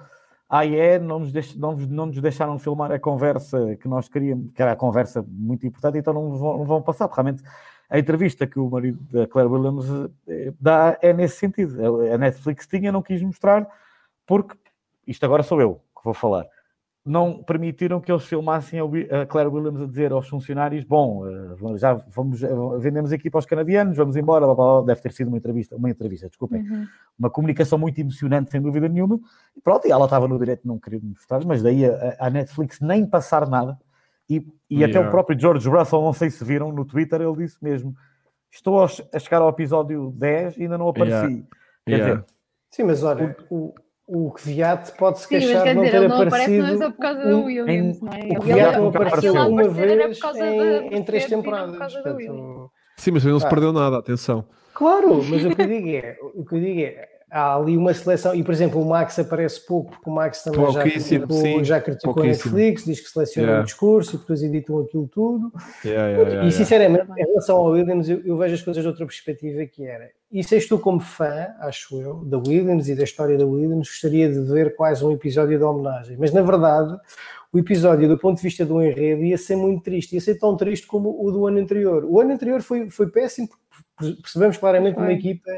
ah, 0.50 0.66
é, 0.66 0.98
não 0.98 1.20
nos, 1.20 1.32
deix, 1.32 1.56
não, 1.56 1.76
não 1.76 2.08
nos 2.08 2.20
deixaram 2.20 2.58
filmar 2.58 2.92
a 2.92 3.00
conversa 3.00 3.76
que 3.76 3.88
nós 3.88 4.10
queríamos, 4.10 4.52
que 4.52 4.62
era 4.62 4.72
a 4.72 4.76
conversa 4.76 5.24
muito 5.28 5.68
importante, 5.68 6.00
então 6.00 6.14
não 6.14 6.32
vão, 6.32 6.58
não 6.58 6.66
vão 6.66 6.82
passar, 6.82 7.08
porque 7.08 7.22
realmente 7.22 7.44
a 7.88 8.00
entrevista 8.00 8.48
que 8.48 8.60
o 8.60 8.70
marido 8.70 9.00
da 9.12 9.28
Claire 9.28 9.50
Williams 9.52 9.86
eh, 10.28 10.54
dá 10.60 10.98
é 11.02 11.14
nesse 11.14 11.38
sentido. 11.38 12.02
A 12.12 12.18
Netflix 12.18 12.68
tinha, 12.68 12.92
não 12.92 13.02
quis 13.02 13.22
mostrar, 13.22 13.68
porque 14.26 14.56
isto 15.06 15.24
agora 15.24 15.44
sou 15.44 15.62
eu 15.62 15.76
que 15.96 16.04
vou 16.04 16.14
falar 16.14 16.48
não 17.10 17.42
permitiram 17.42 18.00
que 18.00 18.12
eles 18.12 18.24
filmassem 18.24 18.80
a 18.80 19.26
Claire 19.26 19.50
Williams 19.50 19.82
a 19.82 19.88
dizer 19.88 20.12
aos 20.12 20.28
funcionários: 20.28 20.84
Bom, 20.84 21.28
eh, 21.28 21.78
já 21.78 21.96
vamos, 21.96 22.44
eh, 22.44 22.50
vendemos 22.78 23.12
aqui 23.12 23.32
para 23.32 23.40
os 23.40 23.48
canadianos, 23.48 23.98
vamos 23.98 24.16
embora. 24.16 24.46
Blá, 24.46 24.54
blá, 24.54 24.82
deve 24.82 25.02
ter 25.02 25.12
sido 25.12 25.30
uma 25.30 25.38
entrevista, 25.38 25.76
uma 25.76 25.90
entrevista, 25.90 26.28
desculpem, 26.28 26.62
uhum. 26.62 26.86
uma 27.18 27.30
comunicação 27.32 27.80
muito 27.80 28.00
emocionante, 28.00 28.52
sem 28.52 28.62
dúvida 28.62 28.88
nenhuma. 28.88 29.20
E 29.58 29.60
pronto, 29.60 29.88
e 29.88 29.92
ela 29.92 30.06
estava 30.06 30.28
no 30.28 30.38
direito, 30.38 30.68
não 30.68 30.78
queria 30.78 31.00
mostrar, 31.02 31.44
mas 31.46 31.64
daí 31.64 31.84
a, 31.84 32.16
a 32.20 32.30
Netflix 32.30 32.80
nem 32.80 33.08
passar 33.08 33.50
nada. 33.50 33.76
E, 34.30 34.46
e 34.70 34.76
yeah. 34.76 34.96
até 34.96 35.08
o 35.08 35.10
próprio 35.10 35.40
George 35.40 35.68
Russell, 35.68 36.02
não 36.04 36.14
sei 36.14 36.30
se 36.30 36.46
viram 36.46 36.72
no 36.72 36.86
Twitter, 36.86 37.20
ele 37.22 37.38
disse 37.38 37.58
mesmo: 37.60 37.96
Estou 38.52 38.84
a 38.84 38.88
chegar 38.88 39.42
ao 39.42 39.50
episódio 39.50 40.14
10 40.16 40.58
e 40.58 40.64
ainda 40.64 40.78
não 40.78 40.88
apareci. 40.88 41.26
Yeah. 41.26 41.44
Quer 41.88 41.92
yeah. 41.92 42.14
dizer, 42.22 42.26
Sim, 42.70 42.84
mas 42.84 43.02
olha, 43.02 43.36
o, 43.50 43.70
o 43.70 43.74
Kvyat 44.32 44.92
pode-se 44.98 45.28
queixar 45.28 45.64
de 45.64 45.74
não 45.74 45.84
ter 45.84 46.08
não 46.08 46.22
aparecido. 46.22 46.64
Aparece, 46.64 46.80
não 46.80 46.88
é 46.88 46.92
por 46.92 46.98
causa 46.98 47.20
da 47.20 47.38
Williams, 47.38 48.02
não 48.02 48.14
é? 48.14 48.38
O 48.38 48.42
Kvyat 48.42 48.78
não 48.78 48.88
apareceu 48.88 49.34
uma 49.34 49.68
vez 49.68 50.20
em, 50.36 50.96
em 50.96 51.04
três 51.04 51.26
temporadas. 51.26 51.94
Portanto... 51.94 52.72
Sim, 52.98 53.12
mas 53.12 53.24
não 53.24 53.40
se 53.40 53.50
perdeu 53.50 53.72
nada, 53.72 53.98
atenção. 53.98 54.46
Claro, 54.74 55.22
mas 55.24 55.44
o 55.46 55.56
que 55.56 55.62
eu 55.62 55.68
digo 55.68 55.90
é, 55.90 56.18
o 56.36 56.46
que 56.46 56.56
eu 56.56 56.60
digo 56.60 56.80
é 56.80 57.09
há 57.32 57.56
ali 57.56 57.78
uma 57.78 57.94
seleção, 57.94 58.34
e 58.34 58.44
por 58.44 58.54
exemplo, 58.54 58.82
o 58.82 58.86
Max 58.88 59.18
aparece 59.20 59.66
pouco, 59.66 59.92
porque 59.92 60.10
o 60.10 60.14
Max 60.14 60.44
também 60.44 60.72
já 60.72 60.82
criticou, 60.82 61.38
sim, 61.38 61.64
já 61.64 61.82
criticou 61.82 62.24
a 62.24 62.26
Netflix, 62.26 62.86
diz 62.86 63.00
que 63.00 63.10
seleciona 63.10 63.48
yeah. 63.48 63.64
o 63.64 63.66
discurso 63.66 64.16
e 64.16 64.20
depois 64.20 64.42
editam 64.42 64.80
aquilo 64.80 65.08
tudo. 65.08 65.52
Yeah, 65.86 66.10
yeah, 66.10 66.46
e 66.46 66.52
sinceramente, 66.52 67.08
em 67.18 67.26
relação 67.26 67.58
ao 67.58 67.66
Williams, 67.68 68.10
eu, 68.10 68.22
eu, 68.26 68.38
vejo 68.38 68.56
as 68.56 68.62
coisas 68.62 68.82
de 68.82 68.88
outra 68.88 69.06
perspectiva 69.06 69.66
que 69.66 69.86
era. 69.86 70.10
E 70.32 70.44
se 70.44 70.68
tu, 70.68 70.78
como 70.78 71.00
fã, 71.00 71.48
acho 71.60 72.00
eu, 72.00 72.24
da 72.26 72.38
Williams 72.38 72.88
e 72.88 72.96
da 72.96 73.04
história 73.04 73.38
da 73.38 73.46
Williams, 73.46 73.88
gostaria 73.88 74.30
de 74.30 74.40
ver 74.42 74.76
quase 74.76 75.04
um 75.04 75.12
episódio 75.12 75.58
de 75.58 75.64
homenagem. 75.64 76.18
Mas 76.20 76.32
na 76.32 76.42
verdade, 76.42 76.96
o 77.52 77.58
episódio, 77.58 78.08
do 78.08 78.18
ponto 78.18 78.38
de 78.38 78.44
vista 78.44 78.66
do 78.66 78.82
enredo, 78.82 79.24
ia 79.24 79.38
ser 79.38 79.56
muito 79.56 79.84
triste, 79.84 80.14
ia 80.14 80.22
ser 80.22 80.36
tão 80.36 80.56
triste 80.56 80.86
como 80.86 81.26
o 81.26 81.32
do 81.32 81.48
ano 81.48 81.60
anterior. 81.60 82.06
O 82.06 82.20
ano 82.20 82.34
anterior 82.34 82.62
foi, 82.62 82.90
foi 82.90 83.10
péssimo, 83.10 83.50
porque 83.98 84.22
percebemos 84.22 84.58
claramente 84.58 84.98
uma 84.98 85.12
equipa 85.12 85.50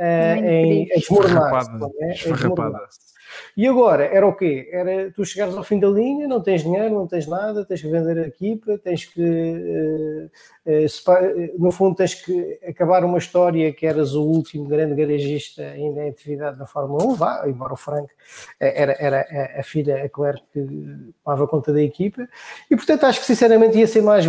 uh, 0.00 0.44
em, 0.44 0.82
em 0.82 0.98
desmoronar-se. 0.98 1.70
É? 2.00 3.10
E 3.56 3.66
agora, 3.66 4.04
era 4.04 4.26
o 4.26 4.34
quê? 4.34 4.68
Era 4.72 5.10
tu 5.12 5.24
chegares 5.24 5.54
ao 5.56 5.62
fim 5.62 5.78
da 5.78 5.88
linha, 5.88 6.26
não 6.26 6.40
tens 6.40 6.62
dinheiro, 6.62 6.94
não 6.94 7.06
tens 7.06 7.26
nada, 7.26 7.64
tens 7.64 7.82
que 7.82 7.88
vender 7.88 8.18
a 8.18 8.26
equipa, 8.26 8.78
tens 8.78 9.04
que, 9.04 9.20
uh, 9.20 10.30
uh, 10.66 11.58
no 11.58 11.70
fundo, 11.70 11.94
tens 11.94 12.14
que 12.14 12.58
acabar 12.66 13.04
uma 13.04 13.18
história 13.18 13.72
que 13.72 13.86
eras 13.86 14.14
o 14.14 14.22
último 14.22 14.64
grande 14.64 14.94
garagista 14.94 15.62
ainda 15.62 16.04
em 16.04 16.10
atividade 16.10 16.58
na 16.58 16.66
Fórmula 16.66 17.04
1, 17.04 17.14
vá, 17.14 17.42
embora 17.46 17.74
o 17.74 17.76
Frank 17.76 18.08
era, 18.58 18.96
era 18.98 19.26
a, 19.56 19.60
a 19.60 19.62
filha, 19.62 20.04
a 20.04 20.08
Claire, 20.08 20.40
que 20.52 20.66
tomava 21.22 21.46
conta 21.46 21.72
da 21.72 21.82
equipa, 21.82 22.28
e 22.70 22.76
portanto 22.76 23.04
acho 23.04 23.20
que 23.20 23.26
sinceramente 23.26 23.78
ia 23.78 23.86
ser 23.86 24.02
mais, 24.02 24.24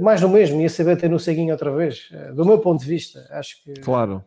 mais 0.00 0.20
do 0.20 0.28
mesmo, 0.28 0.60
ia 0.60 0.68
ser 0.68 0.84
bater 0.84 1.08
no 1.08 1.20
ceguinho 1.20 1.52
outra 1.52 1.70
vez, 1.70 2.08
do 2.34 2.44
meu 2.44 2.58
ponto 2.58 2.80
de 2.80 2.88
vista, 2.88 3.26
acho 3.30 3.62
que... 3.62 3.74
Claro 3.80 4.24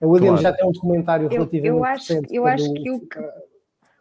A 0.00 0.06
Williams 0.06 0.40
Claro. 0.40 0.42
já 0.42 0.52
tem 0.52 0.66
um 0.68 0.72
documentário 0.72 1.24
Eu- 1.26 1.30
relativamente 1.30 1.66
eu 1.68 1.84
acho- 1.84 2.08
recente. 2.14 2.34
eu 2.34 2.46
acho 2.46 2.70
o- 2.70 2.74
que 2.74 2.90
o 2.90 3.00
que- 3.00 3.50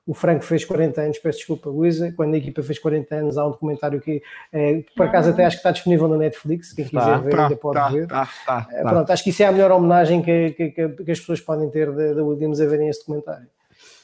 o 0.07 0.13
Franco 0.13 0.43
fez 0.43 0.63
40 0.65 1.01
anos, 1.01 1.19
peço 1.19 1.39
desculpa, 1.39 1.69
Luísa, 1.69 2.11
quando 2.13 2.33
a 2.33 2.37
equipa 2.37 2.63
fez 2.63 2.79
40 2.79 3.15
anos, 3.15 3.37
há 3.37 3.45
um 3.45 3.51
documentário 3.51 3.99
que, 4.01 4.23
eh, 4.51 4.83
por 4.95 5.05
acaso, 5.07 5.29
Ah. 5.29 5.33
até 5.33 5.45
acho 5.45 5.57
que 5.57 5.59
está 5.59 5.71
disponível 5.71 6.07
na 6.07 6.17
Netflix, 6.17 6.73
quem 6.73 6.85
quiser 6.85 7.19
ver 7.21 7.31
Tá, 7.35 7.43
ainda 7.43 7.55
pode 7.57 7.75
tá, 7.77 7.89
ver. 7.89 8.07
tá, 8.07 8.29
tá, 8.45 8.67
Eh, 8.71 8.81
tá. 8.83 8.89
Pronto, 8.89 9.09
acho 9.11 9.23
que 9.23 9.29
isso 9.29 9.43
é 9.43 9.45
a 9.45 9.51
melhor 9.51 9.71
homenagem 9.71 10.21
que, 10.21 10.51
que- 10.51 10.71
que- 10.71 10.89
que 11.03 11.11
as 11.11 11.19
pessoas 11.19 11.41
podem 11.41 11.69
ter 11.69 11.91
da, 11.91 12.23
Williams 12.23 12.59
a 12.61 12.65
verem 12.65 12.87
este 12.89 13.01
documentário. 13.05 13.47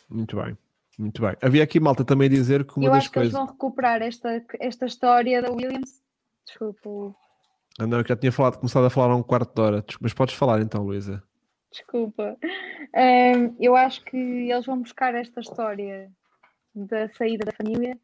Muito 0.09 0.35
bem, 0.35 0.55
muito 0.99 1.21
bem. 1.21 1.35
Havia 1.41 1.63
aqui 1.63 1.79
malta 1.79 2.03
também 2.03 2.27
a 2.27 2.29
dizer 2.29 2.65
que 2.65 2.77
uma 2.77 2.85
Eu 2.85 2.91
das 2.91 2.99
acho 2.99 3.11
que 3.11 3.17
eles 3.19 3.31
coisas. 3.31 3.47
vão 3.47 3.53
recuperar 3.55 4.01
esta, 4.03 4.43
esta 4.59 4.85
história 4.85 5.41
da 5.41 5.49
Williams. 5.51 6.01
Desculpa, 6.45 7.15
Ah, 7.79 7.85
não, 7.87 7.97
eu 7.99 8.05
já 8.07 8.15
tinha 8.15 8.31
falado, 8.31 8.57
começado 8.57 8.85
a 8.85 8.89
falar 8.89 9.11
há 9.11 9.15
um 9.17 9.23
quarto 9.23 9.53
de 9.55 9.61
hora, 9.61 9.83
mas 9.99 10.13
podes 10.13 10.33
falar 10.35 10.61
então, 10.61 10.83
Luísa. 10.83 11.21
Desculpa. 11.75 12.37
Ahm, 12.93 13.55
eu 13.59 13.75
acho 13.75 14.03
que 14.05 14.17
eles 14.17 14.65
vão 14.65 14.81
buscar 14.81 15.13
esta 15.13 15.41
história 15.41 16.09
da 16.73 17.09
saída 17.13 17.45
da 17.45 17.51
família 17.51 17.97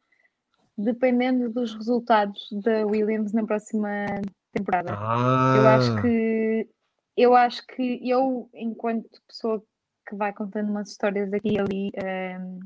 dependendo 0.78 1.50
dos 1.50 1.76
resultados 1.76 2.48
da 2.64 2.86
Williams 2.86 3.34
na 3.34 3.46
próxima 3.46 4.06
temporada. 4.54 4.94
Ah, 4.94 5.54
Eu 5.56 5.68
acho 5.68 6.02
que 6.02 6.70
eu 7.18 7.36
acho 7.36 7.68
que 7.68 8.10
eu, 8.10 8.50
enquanto 8.54 9.22
pessoa 9.28 9.62
que 10.08 10.16
vai 10.16 10.34
contando 10.34 10.70
umas 10.70 10.90
histórias 10.90 11.32
aqui 11.34 11.54
e 11.56 11.60
ali 11.60 11.92
ehm, 11.96 12.60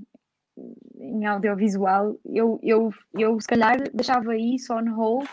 em 0.97 1.25
audiovisual, 1.25 2.15
eu, 2.25 2.59
eu, 2.63 2.93
eu 3.17 3.39
se 3.41 3.47
calhar 3.47 3.77
deixava 3.91 4.37
isso 4.37 4.73
on 4.73 4.93
hold 4.93 5.27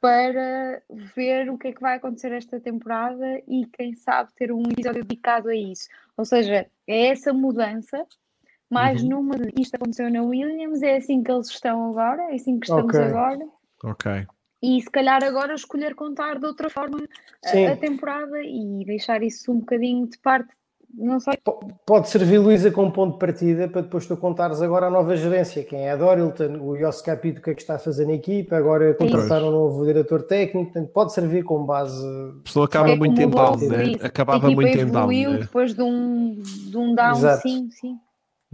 para 0.00 0.82
ver 1.14 1.50
o 1.50 1.58
que 1.58 1.68
é 1.68 1.72
que 1.72 1.80
vai 1.80 1.96
acontecer 1.96 2.32
esta 2.32 2.60
temporada 2.60 3.40
e 3.48 3.66
quem 3.66 3.94
sabe 3.94 4.30
ter 4.36 4.52
um 4.52 4.62
episódio 4.62 5.02
dedicado 5.04 5.48
a 5.48 5.54
isso. 5.54 5.88
Ou 6.16 6.24
seja, 6.24 6.66
é 6.86 7.06
essa 7.08 7.32
mudança, 7.32 8.06
mais 8.70 9.02
Uhum. 9.02 9.08
numa 9.10 9.36
de 9.36 9.60
isto 9.60 9.74
aconteceu 9.74 10.10
na 10.10 10.22
Williams, 10.22 10.82
é 10.82 10.96
assim 10.96 11.22
que 11.22 11.30
eles 11.30 11.48
estão 11.48 11.90
agora, 11.90 12.22
é 12.30 12.34
assim 12.34 12.58
que 12.58 12.66
estamos 12.66 12.94
Ok. 12.94 13.00
agora 13.00 13.48
Ok. 13.84 14.26
e 14.62 14.80
se 14.82 14.90
calhar 14.90 15.22
agora 15.22 15.54
escolher 15.54 15.94
contar 15.94 16.38
de 16.38 16.46
outra 16.46 16.68
forma 16.68 16.98
a- 17.44 17.72
a, 17.72 17.76
temporada 17.76 18.42
e 18.42 18.84
deixar 18.84 19.22
isso 19.22 19.52
um 19.52 19.60
bocadinho 19.60 20.06
de 20.08 20.18
parte, 20.18 20.52
não 20.96 21.20
sei. 21.20 21.34
Po- 21.44 21.60
Pode 21.84 22.08
servir, 22.08 22.38
Luísa, 22.38 22.70
como 22.70 22.90
ponto 22.90 23.12
de 23.14 23.18
partida 23.18 23.68
para 23.68 23.82
depois 23.82 24.06
tu 24.06 24.16
contares 24.16 24.60
agora 24.62 24.86
a 24.86 24.90
nova 24.90 25.16
gerência, 25.16 25.62
quem 25.62 25.80
é 25.86 25.90
a 25.92 25.96
Dorilton, 25.96 26.58
o 26.60 26.76
Jos 26.76 27.00
Capito, 27.02 27.38
o 27.38 27.42
que 27.42 27.50
é 27.50 27.54
que 27.54 27.60
está 27.62 27.76
a 27.76 27.78
fazer 27.78 28.06
na 28.06 28.14
equipa, 28.14 28.56
agora 28.56 28.94
contratar 28.94 29.42
um 29.42 29.50
novo 29.50 29.84
diretor 29.84 30.22
técnico, 30.22 30.72
portanto, 30.72 30.90
pode 30.92 31.12
servir 31.12 31.44
como 31.44 31.64
base. 31.66 32.04
A 32.40 32.42
pessoa 32.42 32.64
acaba 32.66 32.90
É 32.90 32.96
muito 32.96 33.14
como 33.20 33.28
em 33.28 33.30
Wolves, 33.30 33.68
né? 33.68 33.92
Acabava 34.02 34.50
muito 34.50 34.76
em 34.78 34.84
né? 34.86 35.38
depois 35.38 35.74
de 35.74 35.82
um, 35.82 36.40
de 36.42 36.76
um 36.76 36.94
down, 36.94 37.18
Exato. 37.18 37.42
sim, 37.42 37.68
sim. 37.70 37.96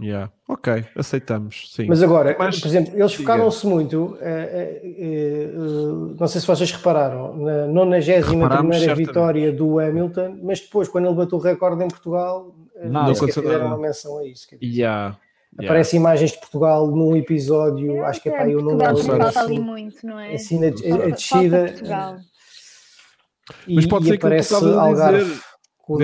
Yeah. 0.01 0.31
Ok, 0.49 0.85
aceitamos, 0.97 1.71
sim. 1.73 1.85
Mas 1.87 2.01
agora, 2.01 2.35
Mas- 2.37 2.59
por 2.59 2.67
exemplo, 2.67 2.93
eles 2.97 3.13
focaram-se 3.13 3.65
muito, 3.67 4.17
eh, 4.19 4.81
eh, 4.83 4.95
eh, 4.97 5.51
não 6.19 6.27
sei 6.27 6.41
se 6.41 6.47
vocês 6.47 6.71
repararam, 6.71 7.37
na 7.37 7.67
91 7.67 8.39
Reparámos, 8.41 8.77
certamente. 8.77 9.07
vitória 9.07 9.51
do 9.53 9.79
Hamilton, 9.79 10.39
mas 10.43 10.59
depois, 10.61 10.87
quando 10.89 11.05
ele 11.07 11.15
bateu 11.15 11.37
o 11.37 11.41
recorde 11.41 11.83
em 11.83 11.87
Portugal, 11.87 12.55
sequer 13.13 13.17
aconteceu 13.25 13.43
fizeram 13.43 13.67
uma 13.67 13.77
menção 13.77 14.17
a 14.17 14.25
isso. 14.27 14.47
Yeah. 14.61 14.65
Yeah. 14.65 15.17
Aparecem 15.63 15.99
imagens 15.99 16.31
de 16.31 16.39
Portugal 16.39 16.87
num 16.87 17.15
episódio, 17.15 18.03
acho 18.03 18.19
que 18.21 18.29
é 18.29 18.31
para 18.31 18.43
aí 18.45 18.55
o 18.55 18.61
número 18.61 18.79
Portugal 18.95 19.17
Não 19.17 19.31
falta 19.31 19.31
sei. 19.31 19.41
ali 19.57 19.59
muito, 19.59 20.05
não 20.07 20.19
é? 20.19 20.33
assim, 20.33 20.59
a, 20.65 20.69
descida. 21.11 21.65
E, 23.67 23.75
Mas 23.75 23.85
pode 23.85 24.05
e 24.05 24.09
ser 24.09 24.17
que 24.17 24.25
aparece 24.25 24.53
Algarve. 24.55 25.39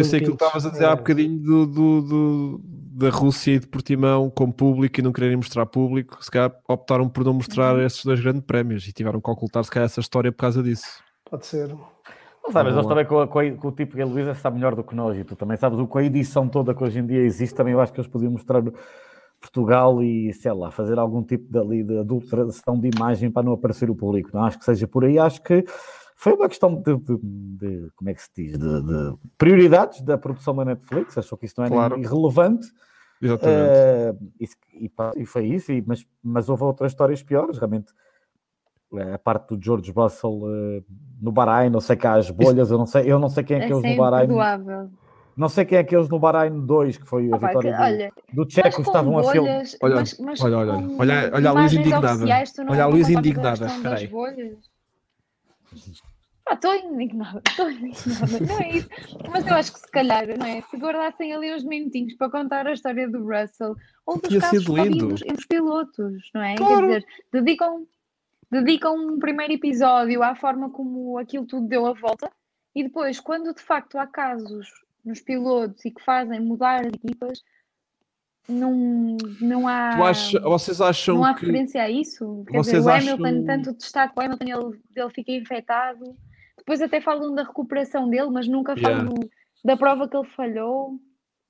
ser 0.03 0.17
Nuno 0.17 0.17
aquilo 0.17 0.37
que 0.37 0.43
estavas 0.43 0.65
a 0.65 0.69
dizer 0.69 0.85
há 0.85 0.95
bocadinho 0.95 1.39
do, 1.39 1.65
do- 1.65 2.01
do- 2.01 2.61
da 2.99 3.09
Rússia 3.09 3.53
e 3.55 3.59
de 3.59 3.67
Portimão 3.67 4.29
com 4.29 4.51
público 4.51 4.99
e 4.99 5.03
não 5.03 5.11
quererem 5.11 5.37
mostrar 5.37 5.65
público, 5.65 6.23
se 6.23 6.29
calhar 6.29 6.51
optaram 6.67 7.07
por 7.09 7.23
não 7.23 7.33
mostrar 7.33 7.75
Uhum. 7.75 7.81
esses 7.85 8.03
dois 8.03 8.19
grandes 8.19 8.43
prémios 8.43 8.87
e 8.87 8.91
tiveram 8.93 9.19
que 9.21 9.29
ocultar 9.31 9.63
se 9.63 9.71
calhar 9.71 9.85
essa 9.85 9.99
história 9.99 10.31
por 10.31 10.39
causa 10.39 10.61
disso. 10.61 10.85
Pode 11.29 11.45
ser. 11.45 11.67
Não 11.69 12.51
sabes, 12.53 12.73
eles 12.73 12.87
também 12.87 13.05
com, 13.05 13.19
a- 13.19 13.27
com, 13.27 13.39
a- 13.39 13.51
com 13.51 13.67
o 13.67 13.71
tipo 13.71 13.95
que 13.95 14.01
a 14.01 14.05
Luísa 14.05 14.31
está 14.31 14.49
melhor 14.49 14.75
do 14.75 14.83
que 14.83 14.95
nós 14.95 15.17
e 15.17 15.23
tu 15.23 15.35
também 15.35 15.55
sabes 15.57 15.77
o 15.79 15.85
com 15.87 15.97
a 15.99 16.03
edição 16.03 16.47
toda 16.47 16.73
que 16.73 16.83
hoje 16.83 16.99
em 16.99 17.05
dia 17.05 17.19
existe, 17.21 17.53
também 17.55 17.73
eu 17.73 17.81
acho 17.81 17.93
que 17.93 17.99
eles 17.99 18.09
podiam 18.09 18.31
mostrar 18.31 18.61
Portugal 19.39 20.01
e 20.03 20.33
sei 20.33 20.51
lá, 20.51 20.69
fazer 20.71 20.99
algum 20.99 21.23
tipo 21.23 21.45
de, 21.51 21.83
de 21.83 21.97
adulteração 21.99 22.77
de 22.79 22.89
imagem 22.93 23.31
para 23.31 23.43
não 23.43 23.53
aparecer 23.53 23.89
o 23.89 23.95
público. 23.95 24.29
Não 24.33 24.43
acho 24.43 24.59
que 24.59 24.65
seja 24.65 24.87
por 24.87 25.05
aí, 25.05 25.17
acho 25.17 25.41
que 25.41 25.63
foi 26.17 26.33
uma 26.33 26.49
questão 26.49 26.75
de, 26.75 26.97
de- 26.97 27.19
de- 27.21 27.89
como 27.95 28.09
é 28.09 28.13
que 28.13 28.21
se 28.21 28.29
diz, 28.35 28.57
de, 28.57 28.81
de 28.83 29.15
prioridades 29.37 30.01
da 30.01 30.17
produção 30.17 30.53
da 30.55 30.65
Netflix, 30.65 31.17
achou 31.17 31.37
que 31.37 31.45
isso 31.45 31.55
não 31.57 31.65
era 31.65 31.73
Claro. 31.73 31.99
irrelevante. 31.99 32.67
Exatamente. 33.21 34.33
Isso- 34.39 34.55
e, 34.73 34.91
e 35.17 35.25
foi 35.25 35.45
isso, 35.47 35.71
e- 35.71 35.83
mas, 35.85 36.05
mas 36.23 36.47
houve 36.49 36.63
outras 36.63 36.91
histórias 36.91 37.21
piores, 37.21 37.57
realmente. 37.57 37.93
A 39.13 39.19
parte 39.19 39.55
do 39.55 39.63
George 39.63 39.91
Russell 39.91 40.39
eh, 40.47 40.83
no 41.21 41.31
Bahrein, 41.31 41.69
não 41.69 41.79
sei 41.79 41.95
cá 41.95 42.15
as 42.15 42.31
bolhas, 42.31 42.71
eu 42.71 42.77
não 42.77 42.87
sei, 42.87 43.11
eu 43.11 43.19
não 43.19 43.29
sei 43.29 43.43
quem 43.43 43.57
é 43.57 43.59
que 43.59 43.65
eles 43.71 43.79
Essa 43.79 43.87
é 43.87 43.91
no 43.91 43.97
Bahrein, 43.97 44.23
imperdoável. 44.23 44.89
não 45.37 45.47
sei 45.49 45.63
quem 45.65 45.77
é 45.77 45.83
que 45.83 45.95
eles 45.95 46.09
no 46.09 46.17
Bahrein 46.17 46.65
2, 46.65 46.97
que 46.97 47.05
foi 47.05 47.31
a 47.31 47.35
Opa, 47.35 47.47
vitória 47.49 47.71
que- 47.71 47.77
do, 47.77 47.83
olha, 47.83 48.13
do 48.33 48.41
mas 48.45 48.53
Checo, 48.53 48.81
estavam 48.81 49.19
a 49.19 49.23
filmar. 49.23 49.53
bolhas, 49.53 49.77
Olha, 49.83 49.95
mas, 49.95 50.17
mas 50.19 50.41
olha, 50.41 50.57
olha, 50.57 50.71
olha, 50.97 51.31
olha 51.33 51.49
a 51.49 51.53
Luísa 51.53 51.75
imagens 51.75 51.75
indignada. 51.81 52.07
oficiais, 52.07 52.49
Olha 52.59 52.83
a 52.83 52.87
concordas 52.87 52.89
com 53.13 53.19
indignada, 53.19 53.49
questão 53.65 53.83
das 53.83 54.01
Ah, 56.49 56.53
estou 56.55 56.73
indignada, 56.75 57.41
estou 57.47 57.69
indignada, 57.69 58.39
não 58.47 58.59
é 58.59 58.69
isso. 58.77 58.89
Mas 59.31 59.45
eu 59.45 59.53
acho 59.55 59.73
que 59.73 59.79
se 59.79 59.91
calhar, 59.91 60.25
não 60.37 60.45
é? 60.45 60.61
Se 60.61 60.77
guardassem 60.77 61.33
ali 61.33 61.53
uns 61.53 61.63
minutinhos 61.63 62.13
para 62.15 62.29
contar 62.31 62.65
a 62.65 62.73
história 62.73 63.07
do 63.07 63.19
Russell 63.23 63.75
ou 64.05 64.17
dos 64.19 64.29
casos 64.39 64.65
entre 65.21 65.33
os 65.33 65.45
pilotos, 65.45 66.29
não 66.33 66.41
é? 66.41 66.55
Claro. 66.55 66.87
Quer 66.87 66.99
dizer, 66.99 67.05
dedicam, 67.31 67.85
dedicam 68.51 68.95
um 68.95 69.19
primeiro 69.19 69.53
episódio 69.53 70.23
à 70.23 70.33
forma 70.35 70.69
como 70.71 71.17
aquilo 71.19 71.45
tudo 71.45 71.67
deu 71.67 71.85
a 71.85 71.93
volta 71.93 72.31
e 72.73 72.83
depois, 72.83 73.19
quando 73.19 73.53
de 73.53 73.61
facto 73.61 73.97
há 73.97 74.07
casos 74.07 74.67
nos 75.05 75.21
pilotos 75.21 75.85
e 75.85 75.91
que 75.91 76.03
fazem 76.03 76.39
mudar 76.39 76.81
as 76.81 76.87
equipas, 76.93 77.43
não, 78.47 79.17
não 79.39 79.67
há. 79.67 79.89
Acha- 80.09 80.39
vocês 80.39 80.81
acham 80.81 81.15
Não 81.17 81.23
há 81.25 81.35
que 81.35 81.41
referência 81.45 81.83
a 81.83 81.89
isso? 81.89 82.43
Quer 82.47 82.57
vocês 82.57 82.77
dizer, 82.77 82.89
o 82.89 82.91
acham- 82.93 83.13
Hamilton, 83.25 83.45
tanto 83.45 83.73
destaca 83.73 84.13
o 84.19 84.23
Hamilton, 84.23 84.45
ele, 84.45 84.81
ele 84.95 85.09
fica 85.11 85.31
infectado. 85.31 86.17
Depois 86.59 86.81
até 86.81 87.01
falam 87.01 87.33
da 87.33 87.43
recuperação 87.43 88.09
dele, 88.09 88.29
mas 88.31 88.47
nunca 88.47 88.75
falam 88.77 89.13
Yeah. 89.15 89.29
da 89.65 89.75
prova 89.77 90.07
que 90.07 90.15
ele 90.15 90.27
falhou. 90.35 90.99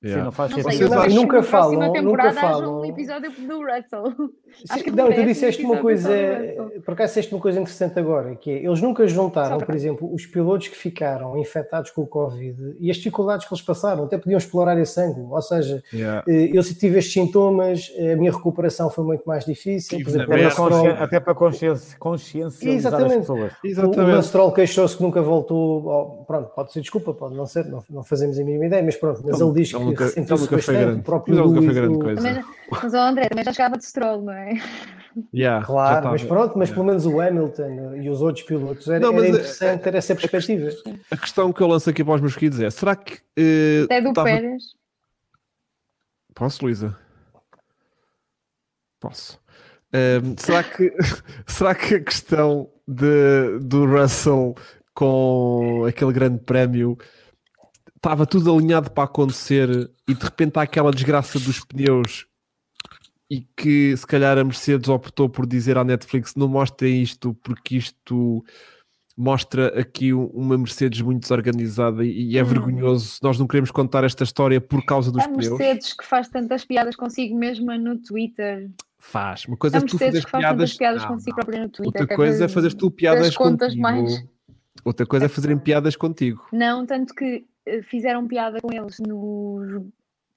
Sim, 0.01 0.07
Yeah. 0.07 0.23
não 0.23 0.31
faz 0.31 0.51
Não 0.51 0.61
sei, 0.61 0.71
Vocês 0.77 0.91
eu 0.91 0.99
acho 1.01 1.15
Nunca 1.15 1.43
falam, 1.43 1.91
temporada 1.91 2.01
nunca 2.01 2.23
haja 2.29 2.39
falam. 2.39 2.79
um 2.79 2.85
episódio 2.85 3.31
do 3.31 3.59
Russell. 3.65 4.29
Acho 4.69 4.83
que 4.85 4.91
Não, 4.91 5.11
tu 5.11 5.25
disseste 5.25 5.61
uma 5.63 5.75
coisa, 5.77 6.09
Russell. 6.09 6.81
por 6.85 6.93
acaso 6.93 7.09
disseste 7.11 7.35
uma 7.35 7.41
coisa 7.41 7.59
interessante 7.59 7.99
agora, 7.99 8.33
que 8.37 8.49
é, 8.49 8.63
eles 8.65 8.81
nunca 8.81 9.05
juntaram, 9.07 9.57
por 9.57 9.75
exemplo, 9.75 10.09
os 10.13 10.25
pilotos 10.25 10.69
que 10.69 10.77
ficaram 10.77 11.37
infectados 11.37 11.91
com 11.91 12.03
o 12.03 12.07
Covid 12.07 12.77
e 12.79 12.89
as 12.89 12.95
dificuldades 12.95 13.45
que 13.45 13.53
eles 13.53 13.61
passaram, 13.61 14.05
até 14.05 14.17
podiam 14.17 14.37
explorar 14.37 14.79
esse 14.79 15.01
ângulo, 15.01 15.33
ou 15.35 15.41
seja, 15.41 15.83
Yeah. 15.93 16.23
eh, 16.25 16.49
eu 16.53 16.63
se 16.63 16.75
tive 16.75 16.97
estes 16.99 17.13
sintomas, 17.13 17.91
a 17.99 18.15
minha 18.15 18.31
recuperação 18.31 18.89
foi 18.89 19.03
muito 19.03 19.23
mais 19.25 19.43
difícil, 19.43 19.99
por 20.01 20.09
exemplo, 20.09 20.31
o 20.31 20.33
Até 20.33 20.55
para, 20.55 21.03
até 21.03 21.19
para 21.19 21.35
consciencializar 21.99 22.93
as 22.93 22.99
Exatamente. 23.01 23.19
pessoas. 23.19 23.51
o 23.63 23.67
Exatamente. 23.67 24.11
Lance 24.15 24.27
Stroll 24.29 24.51
queixou-se 24.53 24.95
que 24.95 25.03
nunca 25.03 25.21
voltou, 25.21 25.89
ao- 25.89 26.23
pronto, 26.25 26.49
pode 26.55 26.71
ser 26.71 26.79
desculpa, 26.79 27.13
pode 27.13 27.35
não 27.35 27.45
ser, 27.45 27.65
não, 27.65 27.83
não 27.89 28.03
fazemos 28.03 28.39
a 28.39 28.43
mínima 28.45 28.65
ideia, 28.65 28.81
mas 28.81 28.95
pronto, 28.95 29.21
mas 29.25 29.39
Ele- 29.39 29.49
ele 29.49 29.59
diz 29.59 29.73
que 29.73 29.88
nunca- 29.89 30.05
ele 30.05 30.25
nunca 30.29 30.57
foi 30.59 30.73
grande. 30.75 31.03
Mas 31.07 31.37
ele 31.37 31.47
nunca 31.47 31.61
foi 31.61 31.73
grande 31.73 31.95
o- 31.95 31.99
coisa. 31.99 32.21
Também, 32.21 32.43
mas 32.71 32.93
o 32.93 32.97
André 32.97 33.29
também 33.29 33.43
já 33.45 33.53
chegava 33.53 33.77
de 33.77 33.85
Stroll, 33.85 34.21
não 34.23 34.33
é? 34.33 34.49
Yeah, 35.33 35.61
já 35.61 35.65
Claro, 35.65 36.09
mas 36.11 36.23
pronto, 36.23 36.57
mas 36.57 36.69
Yeah. 36.69 36.73
pelo 36.75 36.85
menos 36.85 37.05
o 37.05 37.19
Hamilton 37.19 37.95
e 37.95 38.09
os 38.09 38.21
outros 38.21 38.45
pilotos 38.45 38.87
era, 38.87 38.99
Não, 38.99 39.11
era 39.13 39.23
a- 39.23 39.27
interessante 39.29 39.81
ter 39.81 39.95
essa 39.95 40.15
perspectiva. 40.15 40.69
A 41.11 41.17
questão 41.17 41.51
que 41.51 41.61
eu 41.61 41.67
lanço 41.67 41.89
aqui 41.89 42.03
para 42.03 42.13
os 42.13 42.21
meus 42.21 42.35
queridos 42.35 42.59
é: 42.61 42.69
será 42.69 42.95
que. 42.95 43.17
eh, 43.35 43.81
Até 43.85 44.01
do 44.01 44.09
estava- 44.09 44.27
Pérez. 44.29 44.63
Posso, 46.35 46.63
Luísa? 46.63 46.95
Posso. 48.99 49.39
Ahm, 49.93 50.35
será, 50.37 50.63
que, 50.63 50.93
será 51.47 51.75
que 51.75 51.95
a 51.95 52.03
questão 52.03 52.69
de, 52.87 53.59
do 53.61 53.85
Russell 53.85 54.55
com 54.93 55.85
aquele 55.87 56.13
grande 56.13 56.39
prémio 56.43 56.97
estava 57.99 58.25
tudo 58.25 58.53
alinhado 58.55 58.89
para 58.91 59.03
acontecer 59.03 59.91
e 60.07 60.13
de 60.13 60.23
repente 60.23 60.57
há 60.57 60.61
aquela 60.61 60.89
desgraça 60.91 61.37
dos 61.37 61.59
pneus 61.65 62.25
e 63.29 63.41
que 63.57 63.95
se 63.95 64.07
calhar 64.07 64.37
a 64.37 64.43
Mercedes 64.43 64.87
optou 64.89 65.27
por 65.29 65.45
dizer 65.45 65.77
à 65.77 65.83
Netflix 65.83 66.33
não 66.35 66.47
mostrem 66.47 67.01
isto 67.01 67.33
porque 67.43 67.75
isto 67.75 68.43
mostra 69.17 69.77
aqui 69.79 70.13
um- 70.13 70.27
uma 70.27 70.57
Mercedes 70.57 71.01
muito 71.01 71.21
desorganizada 71.23 72.05
e, 72.05 72.37
é 72.37 72.41
Hum. 72.41 72.45
vergonhoso 72.45 73.19
nós 73.21 73.37
não 73.37 73.45
queremos 73.45 73.69
contar 73.69 74.05
esta 74.05 74.23
história 74.23 74.61
por 74.61 74.83
causa 74.85 75.11
dos 75.11 75.23
A 75.25 75.27
pneus 75.27 75.49
Mercedes 75.49 75.93
que 75.93 76.05
faz 76.05 76.29
tantas 76.29 76.63
piadas 76.63 76.95
consigo 76.95 77.37
mesma 77.37 77.77
no 77.77 77.97
Twitter. 77.97 78.69
Faz. 78.97 79.45
Uma 79.45 79.57
coisa 79.57 79.77
A 79.77 79.79
é 79.79 79.81
tu 79.81 79.83
Mercedes 79.93 79.99
fazeres 80.07 80.25
que 80.25 80.31
faz 80.31 80.41
piadas. 80.43 80.73
piadas 80.77 81.01
Não, 81.03 81.09
consigo 81.09 81.29
não. 81.31 81.35
própria 81.35 81.63
no 81.63 81.69
Twitter. 81.69 82.01
Outra 82.01 82.13
é 82.13 82.15
coisa 82.17 82.45
é 82.45 82.47
fazeres 82.47 82.73
tu 82.75 82.89
piadas 82.91 83.35
contigo. 83.35 83.81
mais- 83.81 84.25
Outra 84.85 85.05
coisa 85.05 85.25
é 85.25 85.29
fazerem 85.29 85.57
piadas 85.57 85.95
contigo. 85.97 86.47
Não, 86.53 86.85
tanto 86.85 87.13
que 87.13 87.45
fizeram 87.83 88.27
piada 88.27 88.59
com 88.61 88.71
eles 88.73 88.99
no. 88.99 89.89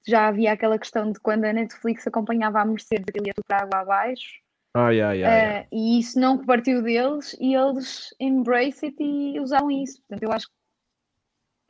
Já 0.05 0.27
havia 0.27 0.51
aquela 0.51 0.77
questão 0.77 1.11
de 1.11 1.19
quando 1.19 1.45
a 1.45 1.53
Netflix 1.53 2.05
acompanhava 2.05 2.59
a 2.59 2.65
Mercedes, 2.65 3.05
aquilo 3.07 3.27
ia 3.27 3.33
tudo 3.33 3.45
para 3.47 3.63
água 3.63 3.79
abaixo. 3.79 4.41
Ai, 4.75 4.99
ai, 5.01 5.23
ai. 5.23 5.61
Uh, 5.61 5.67
e 5.71 5.99
isso 5.99 6.19
não 6.19 6.43
partiu 6.45 6.81
deles 6.81 7.37
e 7.39 7.53
eles 7.55 8.09
embrace 8.19 8.85
it 8.87 8.97
e 9.01 9.39
usaram 9.39 9.69
isso. 9.71 10.01
Portanto, 10.01 10.23
eu 10.23 10.31
acho 10.31 10.47
que 10.47 10.53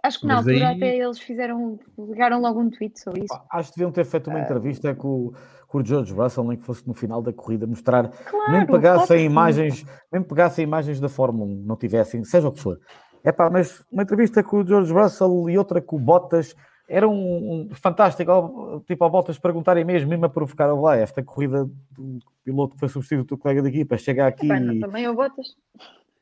acho 0.06 0.20
que 0.20 0.26
na 0.28 0.36
Mas 0.38 0.48
altura 0.48 0.70
aí- 0.70 0.76
até 0.78 0.98
eles 0.98 1.20
fizeram, 1.20 1.80
ligaram 1.98 2.42
logo 2.42 2.60
um 2.60 2.70
tweet 2.70 3.00
sobre 3.00 3.24
isso. 3.26 3.40
Acho 3.52 3.70
que 3.72 3.76
deviam 3.78 3.92
ter 3.92 4.04
feito 4.06 4.30
uma 4.30 4.40
entrevista 4.40 4.94
com, 4.96 5.08
o- 5.28 5.34
com 5.68 5.78
o 5.78 5.86
George 5.86 6.14
Russell, 6.14 6.44
nem 6.46 6.58
que 6.58 6.66
fosse 6.66 6.86
no 6.88 6.94
final 6.94 7.22
da 7.22 7.32
corrida, 7.32 7.66
mostrar, 7.68 8.10
Claro, 8.10 8.52
nem 8.52 8.66
pegassem 8.66 9.26
imagens, 9.26 9.86
nem 10.12 10.22
pegassem 10.24 10.64
imagens 10.64 11.00
da 11.00 11.08
Fórmula 11.08 11.46
1, 11.50 11.64
não 11.66 11.76
tivessem, 11.78 12.24
seja 12.24 12.48
o 12.48 12.52
que 12.52 12.60
for. 12.62 12.80
É 13.24 13.32
pá, 13.32 13.50
mas 13.50 13.84
uma 13.92 14.04
entrevista 14.04 14.44
com 14.44 14.58
o 14.58 14.68
George 14.68 14.92
Russell 14.92 15.50
e 15.50 15.58
outra 15.58 15.82
com 15.82 15.96
o 15.96 16.00
Bottas 16.00 16.56
era 16.88 17.08
um, 17.08 17.70
um 17.70 17.70
fantástico, 17.74 18.84
tipo 18.86 19.04
ao 19.04 19.10
Bottas 19.10 19.40
perguntarem 19.40 19.86
mesmo, 19.86 20.10
mesmo 20.10 20.26
a 20.26 20.30
provocar 20.30 20.72
lá, 20.74 20.98
esta 20.98 21.24
corrida 21.24 21.66
do 21.92 22.20
piloto 22.44 22.74
que 22.74 22.80
foi 22.80 22.90
substituído 22.90 23.24
do 23.24 23.28
teu 23.28 23.38
colega 23.38 23.62
de 23.62 23.70
equipa, 23.70 23.98
chega 23.98 24.28
aqui 24.28 24.46
Epá, 24.46 24.60
não, 24.60 24.74
e... 24.74 24.80
também 24.80 25.08
o 25.08 25.14
Bottas. 25.16 25.56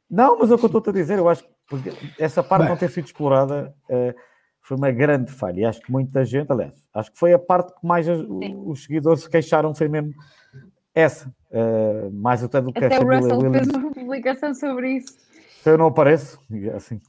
Não, 0.10 0.38
mas 0.38 0.52
é 0.52 0.54
o 0.54 0.58
que 0.58 0.66
eu 0.66 0.68
estou 0.68 0.84
a 0.92 0.94
dizer, 0.94 1.18
eu 1.18 1.28
acho 1.28 1.44
que 1.44 1.50
essa 2.20 2.44
parte 2.44 2.64
Bem. 2.64 2.70
não 2.70 2.78
ter 2.78 2.90
sido 2.90 3.06
explorada 3.06 3.74
eh, 3.90 4.14
foi 4.62 4.78
uma 4.78 4.92
grande 4.92 5.32
falha. 5.32 5.62
E 5.62 5.66
acho 5.66 5.82
que 5.82 5.92
muita 5.92 6.24
gente, 6.26 6.52
aliás, 6.52 6.76
acho 6.94 7.12
que 7.12 7.18
foi 7.18 7.34
a 7.34 7.40
parte 7.40 7.74
que 7.74 7.88
mais 7.88 8.06
Sim. 8.06 8.62
os 8.66 8.84
seguidores 8.84 9.24
se 9.24 9.30
queixaram, 9.30 9.74
foi 9.74 9.88
mesmo 9.88 10.14
essa. 10.94 11.34
eh, 11.50 12.10
mais 12.12 12.44
até 12.44 12.62
do 12.62 12.72
que 12.72 12.84
Até 12.84 12.98
a 12.98 13.00
o 13.00 13.04
Russell 13.08 13.38
Williams. 13.38 13.68
fez 13.68 13.84
uma 13.84 13.92
publicação 13.92 14.54
sobre 14.54 14.98
isso. 14.98 15.16
Eu 15.66 15.78
não 15.78 15.88
apareço, 15.88 16.40
e 16.50 16.68
é 16.70 16.74
assim. 16.76 17.00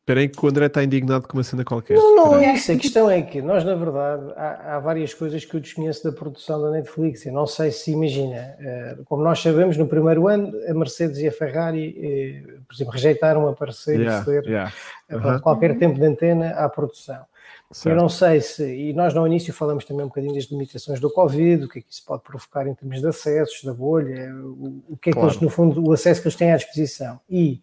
Espera 0.00 0.18
aí 0.18 0.28
que 0.28 0.44
o 0.44 0.48
André 0.48 0.66
está 0.66 0.82
indignado 0.82 1.28
com 1.28 1.36
uma 1.36 1.44
cena 1.44 1.64
qualquer. 1.64 1.94
Não, 1.96 2.16
não 2.16 2.36
é 2.40 2.54
isso. 2.54 2.72
A 2.72 2.76
questão 2.76 3.08
é 3.08 3.22
que 3.22 3.40
nós, 3.40 3.62
na 3.62 3.76
verdade, 3.76 4.32
há, 4.36 4.74
há 4.74 4.80
várias 4.80 5.14
coisas 5.14 5.44
que 5.44 5.54
eu 5.54 5.60
desconheço 5.60 6.02
da 6.02 6.10
produção 6.10 6.60
da 6.60 6.70
Netflix. 6.72 7.24
Eu 7.24 7.32
não 7.32 7.46
sei 7.46 7.70
se 7.70 7.92
imagina, 7.92 8.56
eh, 8.58 8.96
como 9.04 9.22
nós 9.22 9.40
sabemos, 9.40 9.76
no 9.76 9.86
primeiro 9.86 10.26
ano, 10.26 10.52
a 10.68 10.74
Mercedes 10.74 11.18
e 11.18 11.28
a 11.28 11.32
Ferrari, 11.32 11.96
eh, 12.02 12.52
por 12.66 12.74
exemplo, 12.74 12.92
rejeitaram 12.92 13.46
aparecer 13.46 14.00
e 14.00 14.02
Yeah, 14.02 14.24
ceder 14.24 14.44
yeah. 14.44 14.72
Aham. 15.08 15.38
qualquer 15.40 15.78
tempo 15.78 15.94
de 16.00 16.04
antena 16.04 16.50
à 16.50 16.68
produção. 16.68 17.24
Eu 17.70 17.74
Certo. 17.76 17.96
não 17.96 18.08
sei 18.08 18.40
se, 18.42 18.62
e 18.70 18.92
nós 18.92 19.14
no 19.14 19.26
início 19.26 19.52
falamos 19.54 19.86
também 19.86 20.04
um 20.04 20.08
bocadinho 20.08 20.34
das 20.34 20.44
limitações 20.44 21.00
do 21.00 21.10
Covid, 21.10 21.64
o 21.64 21.68
que 21.68 21.78
é 21.78 21.82
que 21.82 21.90
isso 21.90 22.04
pode 22.04 22.22
provocar 22.22 22.66
em 22.66 22.74
termos 22.74 23.00
de 23.00 23.06
acessos, 23.06 23.64
da 23.64 23.72
bolha, 23.72 24.30
o, 24.34 24.82
o 24.90 24.96
que 24.98 25.08
é 25.08 25.12
que 25.12 25.18
Claro. 25.18 25.28
eles, 25.32 25.40
no 25.40 25.48
fundo, 25.48 25.82
o 25.82 25.90
acesso 25.92 26.20
que 26.20 26.28
eles 26.28 26.36
têm 26.36 26.52
à 26.52 26.56
disposição. 26.56 27.18
E 27.30 27.62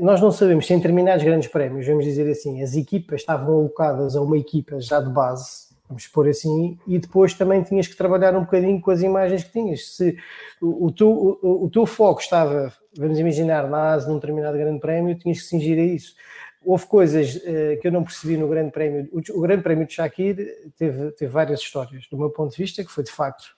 nós 0.00 0.20
não 0.20 0.30
sabemos 0.30 0.66
se 0.66 0.72
em 0.72 0.76
determinados 0.76 1.24
grandes 1.24 1.48
prémios, 1.48 1.86
vamos 1.86 2.04
dizer 2.04 2.30
assim, 2.30 2.62
as 2.62 2.76
equipas 2.76 3.20
estavam 3.20 3.54
alocadas 3.54 4.14
a 4.14 4.20
uma 4.20 4.38
equipa 4.38 4.80
já 4.80 5.00
de 5.00 5.10
base, 5.10 5.64
vamos 5.88 6.06
pôr 6.06 6.28
assim, 6.28 6.78
e 6.86 6.98
depois 6.98 7.34
também 7.34 7.62
tinhas 7.62 7.88
que 7.88 7.96
trabalhar 7.96 8.36
um 8.36 8.42
bocadinho 8.42 8.80
com 8.80 8.90
as 8.90 9.02
imagens 9.02 9.42
que 9.44 9.52
tinhas. 9.52 9.96
Se 9.96 10.16
o, 10.60 10.86
o 10.86 10.92
teu, 10.92 11.10
o, 11.10 11.64
o 11.64 11.70
teu 11.70 11.86
foco 11.86 12.20
estava, 12.20 12.72
vamos 12.96 13.18
imaginar, 13.18 13.68
na 13.68 13.94
ASE 13.94 14.08
num 14.08 14.14
determinado 14.14 14.56
grande 14.56 14.80
prémio, 14.80 15.18
tinhas 15.18 15.38
que 15.38 15.48
cingir 15.48 15.78
a 15.78 15.82
isso. 15.82 16.14
Houve 16.64 16.86
coisas 16.86 17.40
eh, 17.44 17.76
que 17.76 17.88
eu 17.88 17.92
não 17.92 18.02
percebi 18.02 18.36
no 18.36 18.48
Grande 18.48 18.70
Prémio. 18.70 19.08
O, 19.12 19.38
o 19.38 19.40
Grande 19.40 19.62
Prémio 19.62 19.86
de 19.86 19.92
Shakir 19.92 20.36
teve, 20.76 21.10
teve 21.12 21.32
várias 21.32 21.60
histórias, 21.60 22.06
do 22.10 22.16
meu 22.16 22.30
ponto 22.30 22.52
de 22.52 22.62
vista, 22.62 22.84
que 22.84 22.90
foi 22.90 23.04
de 23.04 23.12
facto 23.12 23.54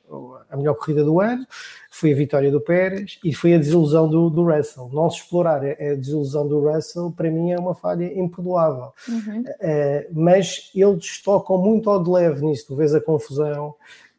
a 0.51 0.57
melhor 0.57 0.75
corrida 0.75 1.03
do 1.03 1.21
ano, 1.21 1.47
foi 1.91 2.13
a 2.13 2.17
vitória 2.17 2.51
do 2.51 2.61
Pérez 2.61 3.19
e 3.25 3.35
foi 3.35 3.55
a 3.55 3.59
desilusão 3.59 4.09
do, 4.09 4.31
do 4.31 4.45
Russell. 4.45 4.89
Não 4.93 5.11
se 5.11 5.19
explorar 5.19 5.65
a, 5.65 5.71
a 5.71 5.95
desilusão 5.95 6.47
do 6.47 6.61
Russell, 6.61 7.13
para 7.17 7.31
mim, 7.31 7.53
é 7.53 7.59
uma 7.59 7.75
falha 7.75 8.05
imperdoável. 8.19 8.93
Uhum. 9.09 9.41
Uh, 9.41 10.07
mas 10.13 10.71
eles 10.75 11.23
tocam 11.23 11.59
muito 11.59 11.91
ao 11.91 12.03
de 12.03 12.11
leve 12.11 12.45
nisso. 12.45 12.67
Tu 12.69 12.77
vês 12.77 12.95
a 12.95 13.01
confusão 13.01 13.75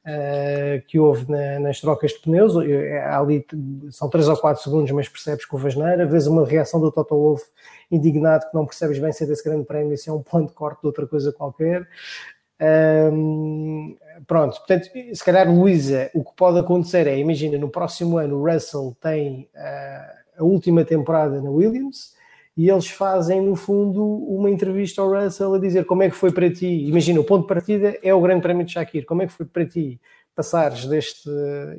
uh, 0.08 0.82
que 0.88 0.98
houve 0.98 1.30
na- 1.30 1.60
nas 1.60 1.82
trocas 1.82 2.12
de 2.12 2.20
pneus. 2.20 2.54
Eh, 2.66 3.00
Ali 3.10 3.46
são 3.92 4.10
3 4.10 4.28
ou 4.28 4.38
4 4.38 4.64
segundos, 4.64 4.92
mas 4.92 5.10
percebes 5.10 5.46
que 5.46 5.54
houve 5.54 5.68
asneira. 5.68 6.06
Vês 6.06 6.26
uma 6.28 6.46
reação 6.46 6.80
do 6.80 6.92
Toto 6.92 7.16
Wolff 7.16 7.44
indignado 7.92 8.48
que 8.50 8.56
não 8.56 8.66
percebes 8.66 8.98
bem 9.00 9.12
se 9.12 9.24
é 9.24 9.28
desse 9.28 9.44
grande 9.44 9.66
prémio, 9.66 9.98
se 9.98 10.10
é 10.10 10.14
um 10.14 10.22
ponto 10.22 10.48
de 10.50 10.54
corte 10.54 10.82
de 10.82 10.88
outra 10.88 11.06
coisa 11.06 11.32
qualquer. 11.32 11.88
Um, 12.60 13.96
pronto, 14.26 14.58
portanto, 14.58 14.90
se 15.14 15.24
calhar, 15.24 15.48
Luísa, 15.48 16.10
o 16.16 16.24
que 16.24 16.36
pode 16.36 16.58
acontecer 16.60 17.06
é, 17.06 17.18
imagina, 17.18 17.58
no 17.58 17.70
próximo 17.70 18.18
ano 18.18 18.38
o 18.38 18.52
Russell 18.52 18.96
tem 19.00 19.48
uh, 19.56 20.40
a 20.40 20.44
última 20.44 20.84
temporada 20.84 21.40
na 21.40 21.50
Williams 21.52 22.17
e 22.58 22.72
eles 22.72 22.88
fazem, 22.88 23.40
no 23.40 23.56
fundo, 23.56 24.04
uma 24.04 24.50
entrevista 24.50 25.00
ao 25.00 25.14
Russell 25.14 25.54
a 25.54 25.60
dizer 25.60 25.86
como 25.86 26.02
é 26.02 26.10
que 26.10 26.16
foi 26.16 26.32
para 26.32 26.52
ti. 26.52 26.86
Imagina, 26.88 27.20
o 27.20 27.24
ponto 27.24 27.44
de 27.44 27.48
partida 27.48 27.96
é 28.02 28.12
o 28.12 28.20
Grande 28.20 28.42
Prémio 28.42 28.66
de 28.66 28.72
Shakir. 28.72 29.06
Como 29.06 29.22
é 29.22 29.28
que 29.28 29.34
foi 29.34 29.46
para 29.46 29.64
ti 29.64 30.02
passares 30.38 30.86
deste 30.86 31.28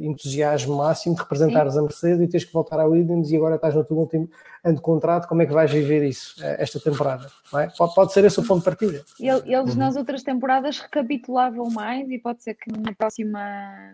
entusiasmo 0.00 0.76
máximo 0.76 1.14
de 1.14 1.22
representares 1.22 1.76
a 1.76 1.80
Mercedes 1.82 2.20
e 2.20 2.26
teres 2.28 2.44
que 2.44 2.52
voltar 2.52 2.80
à 2.80 2.84
Williams 2.84 3.30
e 3.30 3.36
agora 3.36 3.54
estás 3.54 3.72
no 3.74 3.84
teu 3.84 3.96
último 3.96 4.28
ano 4.64 4.74
de 4.74 4.80
contrato? 4.82 5.28
Como 5.28 5.40
é 5.40 5.46
que 5.46 5.52
vais 5.52 5.70
viver 5.70 6.02
isso 6.02 6.34
eh, 6.44 6.56
esta 6.60 6.80
temporada? 6.80 7.30
não 7.52 7.60
é? 7.60 7.68
Pode, 7.78 7.94
pode 7.94 8.12
ser 8.12 8.24
esse 8.24 8.40
o 8.40 8.44
ponto 8.44 8.58
de 8.58 8.64
partida. 8.64 9.04
Ele- 9.20 9.54
Eles 9.54 9.72
Uhum. 9.72 9.78
nas 9.78 9.94
outras 9.96 10.22
temporadas 10.24 10.80
recapitulavam 10.80 11.70
mais 11.70 12.10
e 12.10 12.18
pode 12.18 12.42
ser 12.42 12.54
que 12.54 12.68
na 12.72 12.92
próxima, 12.92 13.40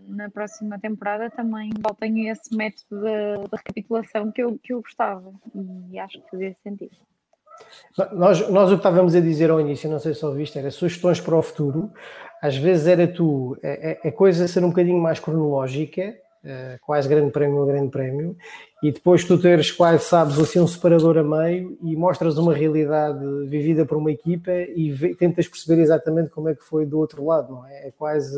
na 0.09 0.31
próxima 0.31 0.79
temporada 0.81 1.29
também 1.31 1.71
voltem 1.87 2.29
a 2.29 2.33
esse 2.33 2.57
método 2.57 3.03
da, 3.03 3.37
da 3.51 3.57
recapitulação 3.59 4.33
que 4.33 4.43
eu, 4.43 4.59
que 4.63 4.73
eu 4.73 4.81
gostava 4.81 5.31
e 5.93 5.99
acho 5.99 6.19
que 6.23 6.31
fazia 6.31 6.57
sentido. 6.63 6.97
Nós, 8.13 8.49
nós 8.51 8.69
o 8.71 8.75
que 8.75 8.81
estávamos 8.81 9.15
a 9.15 9.21
dizer 9.21 9.49
ao 9.51 9.61
início, 9.61 9.89
não 9.89 10.01
sei 10.01 10.13
se 10.13 10.25
ouviste, 10.27 10.59
era 10.59 10.71
sugestões 10.73 11.21
para 11.21 11.37
o 11.37 11.43
futuro. 11.43 11.93
Às 12.47 12.57
vezes 12.57 12.87
era 12.87 13.07
tu, 13.09 13.57
a, 14.05 14.09
a 14.09 14.13
coisa 14.13 14.47
ser 14.47 14.63
um 14.65 14.69
bocadinho 14.69 14.99
mais 15.01 15.19
cronológica, 15.19 16.15
eh, 16.45 16.79
quase 16.85 17.09
grande 17.09 17.31
prémio 17.33 17.63
a 17.63 17.67
grande 17.67 17.91
prémio, 17.91 18.37
e 18.83 18.93
depois 18.93 19.25
tu 19.25 19.39
teres 19.41 19.71
quase, 19.73 20.05
sabes, 20.05 20.39
assim 20.39 20.61
um 20.61 20.67
separador 20.67 21.17
a 21.17 21.23
meio 21.25 21.79
e 21.83 21.97
mostras 21.97 22.37
uma 22.37 22.53
realidade 22.53 23.25
vivida 23.47 23.87
por 23.87 23.97
uma 23.97 24.13
equipa 24.13 24.51
e 24.53 24.91
vê- 24.91 25.15
tentas 25.15 25.49
perceber 25.49 25.81
exatamente 25.81 26.29
como 26.29 26.51
é 26.51 26.55
que 26.55 26.63
foi 26.63 26.85
do 26.85 26.99
outro 26.99 27.25
lado, 27.25 27.51
não 27.55 27.67
é? 27.67 27.89
É 27.89 27.91
quase. 27.93 28.37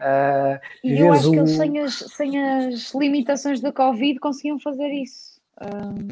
ah, 0.00 0.60
E 0.84 1.00
eu 1.00 1.12
acho 1.12 1.30
que 1.32 1.36
o- 1.40 1.40
eles, 1.40 1.56
sem 1.56 1.78
as, 1.80 1.94
sem 1.94 2.44
as 2.44 2.94
limitações 2.94 3.60
da 3.60 3.72
Covid, 3.72 4.20
conseguiam 4.20 4.60
fazer 4.60 4.88
isso. 4.92 5.40
Hum, 5.60 6.08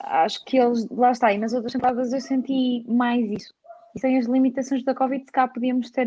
acho 0.00 0.44
que 0.44 0.56
eles, 0.58 0.84
lá 0.90 1.12
está, 1.12 1.32
e 1.32 1.38
nas 1.38 1.52
outras 1.52 1.72
temporadas 1.72 2.12
eu 2.12 2.20
senti 2.20 2.84
mais 2.88 3.24
isso. 3.30 3.54
Sem 3.98 4.18
as 4.18 4.26
limitações 4.26 4.82
da 4.84 4.94
Covid, 4.94 5.24
se 5.24 5.32
cá 5.32 5.48
podíamos 5.48 5.90
ter, 5.90 6.06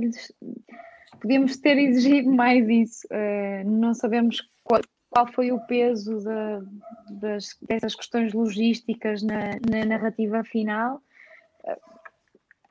podíamos 1.22 1.58
ter 1.58 1.78
exigido 1.78 2.32
mais 2.32 2.68
isso. 2.70 3.08
Uh, 3.08 3.70
não 3.70 3.94
sabemos 3.94 4.42
qual, 4.64 4.82
qual 5.10 5.28
foi 5.28 5.52
o 5.52 5.60
peso 5.68 6.24
da- 6.24 6.62
das, 7.12 7.58
dessas 7.62 7.94
questões 7.96 8.34
logísticas 8.34 9.22
na, 9.22 9.52
na 9.70 9.86
narrativa 9.86 10.44
final. 10.44 11.02
Uh, 11.64 11.94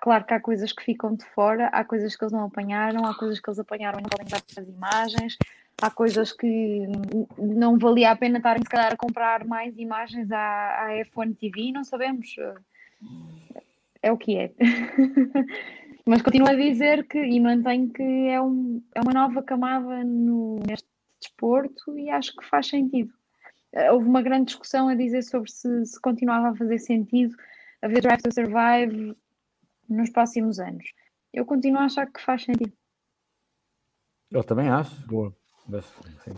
Claro 0.05 0.25
que 0.25 0.35
há 0.35 0.41
coisas 0.41 0.73
que 0.73 0.83
ficam 0.83 1.15
de 1.15 1.25
fora, 1.27 1.69
há 1.69 1.85
coisas 1.85 2.17
que 2.17 2.25
eles 2.25 2.33
não 2.33 2.47
apanharam, 2.47 3.07
há 3.07 3.15
coisas 3.15 3.39
que 3.39 3.49
eles 3.49 3.61
apanharam 3.61 4.01
e 4.01 4.03
não 4.03 4.09
podem 4.11 4.27
dar 4.27 4.43
as 4.61 4.67
imagens, 4.69 5.37
há 5.81 5.89
coisas 5.93 6.33
que 6.33 6.89
não 7.39 7.79
valia 7.79 8.11
a 8.11 8.17
pena 8.17 8.39
estarem, 8.39 8.65
se 8.65 8.69
calhar, 8.69 8.93
a 8.93 8.97
comprar 8.97 9.45
mais 9.45 9.79
imagens 9.79 10.29
à, 10.33 10.87
à 10.87 10.89
F1 11.05 11.37
TV, 11.39 11.71
não 11.71 11.85
sabemos. 11.85 12.35
É 14.03 14.11
o 14.11 14.17
que 14.19 14.37
é. 14.37 14.53
Mas 16.05 16.21
continuo 16.23 16.49
a 16.49 16.55
dizer 16.55 17.07
que, 17.07 17.19
e 17.19 17.39
mantenho 17.41 17.89
que 17.91 18.03
é, 18.03 18.41
um, 18.43 18.83
é 18.95 19.01
uma 19.01 19.13
nova 19.13 19.43
camada 19.43 20.03
no, 20.03 20.59
neste 20.69 20.89
desporto 21.21 21.97
e 21.97 22.11
acho 22.11 22.35
que 22.37 22.45
faz 22.45 22.67
sentido. 22.67 23.13
Eh, 23.73 23.93
Houve 23.93 24.09
uma 24.09 24.21
grande 24.21 24.47
discussão 24.47 24.89
a 24.89 24.95
dizer 24.97 25.23
sobre 25.23 25.49
se, 25.51 25.87
se 25.87 26.01
continuava 26.01 26.49
a 26.51 26.57
fazer 26.57 26.79
sentido 26.81 27.37
haver 27.81 28.03
Drive 28.03 28.21
to 28.23 28.33
Survive 28.35 29.17
nos 29.89 30.11
próximos 30.11 30.59
anos. 30.59 30.85
Eu 31.33 31.45
continuo 31.47 31.81
a 31.81 31.85
achar 31.85 32.11
que 32.11 32.21
faz 32.21 32.43
sentido. 32.43 32.73
Eu 34.33 34.43
também 34.43 34.69
acho. 34.69 34.95
Boa. 35.07 35.33
Mas, 35.69 35.85
sim. 36.25 36.35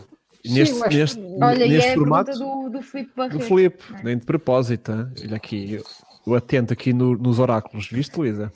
Neste, 0.53 0.83
acho- 0.83 0.97
neste, 0.97 1.19
Olha, 1.41 1.65
e 1.65 1.69
neste 1.69 1.87
é 1.89 1.91
a 1.91 1.95
formato 1.95 2.31
pergunta 2.31 2.69
do, 2.69 2.69
do 2.69 2.81
Filipe 2.83 3.09
do 3.09 3.15
Barreto. 3.15 3.41
Filipe, 3.43 3.83
não 3.91 3.97
é? 3.99 4.03
nem 4.03 4.17
de 4.19 4.25
propósito. 4.25 4.91
hein? 4.91 5.07
Olha 5.23 5.35
aqui, 5.37 5.79
o 6.25 6.35
atento 6.35 6.73
aqui 6.73 6.91
no- 6.93 7.17
nos 7.17 7.39
oráculos, 7.39 7.87
viste, 7.89 8.17
Luísa? 8.17 8.51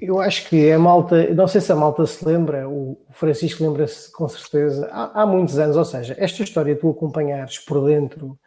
Eu 0.00 0.20
acho 0.20 0.48
que 0.48 0.70
a 0.70 0.78
malta, 0.78 1.32
não 1.34 1.48
sei 1.48 1.60
se 1.60 1.72
a 1.72 1.76
malta 1.76 2.04
se 2.06 2.24
lembra, 2.24 2.68
o 2.68 2.98
Francisco 3.12 3.62
lembra-se 3.64 4.12
com 4.12 4.28
certeza, 4.28 4.88
há, 4.92 5.22
há 5.22 5.26
muitos 5.26 5.58
anos, 5.58 5.76
ou 5.76 5.84
seja, 5.84 6.14
esta 6.18 6.42
história 6.42 6.76
tu 6.76 6.90
acompanhares 6.90 7.58
por 7.58 7.84
dentro 7.86 8.38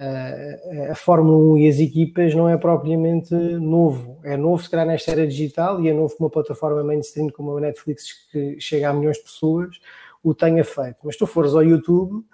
uh, 0.00 0.90
a 0.92 0.94
Fórmula 0.94 1.36
1 1.54 1.58
e 1.58 1.68
as 1.68 1.78
equipas 1.78 2.34
não 2.34 2.48
é 2.48 2.56
propriamente 2.56 3.34
novo. 3.34 4.18
É 4.24 4.36
novo, 4.36 4.62
se 4.62 4.70
calhar, 4.70 4.86
nesta 4.86 5.10
era 5.12 5.26
digital 5.26 5.80
e 5.80 5.88
é 5.88 5.92
novo 5.92 6.16
com 6.16 6.24
uma 6.24 6.30
plataforma 6.30 6.82
mainstream 6.82 7.28
como 7.30 7.56
a 7.56 7.60
Netflix 7.60 8.28
que 8.30 8.56
chega 8.60 8.88
a 8.88 8.92
milhões 8.92 9.18
de 9.18 9.24
pessoas. 9.24 9.78
o 10.24 10.32
tenha 10.34 10.64
feito. 10.64 10.98
Mas 11.02 11.16
tu 11.16 11.26
fores 11.26 11.52
ao 11.52 11.64
YouTube, 11.64 12.22
eh, 12.22 12.26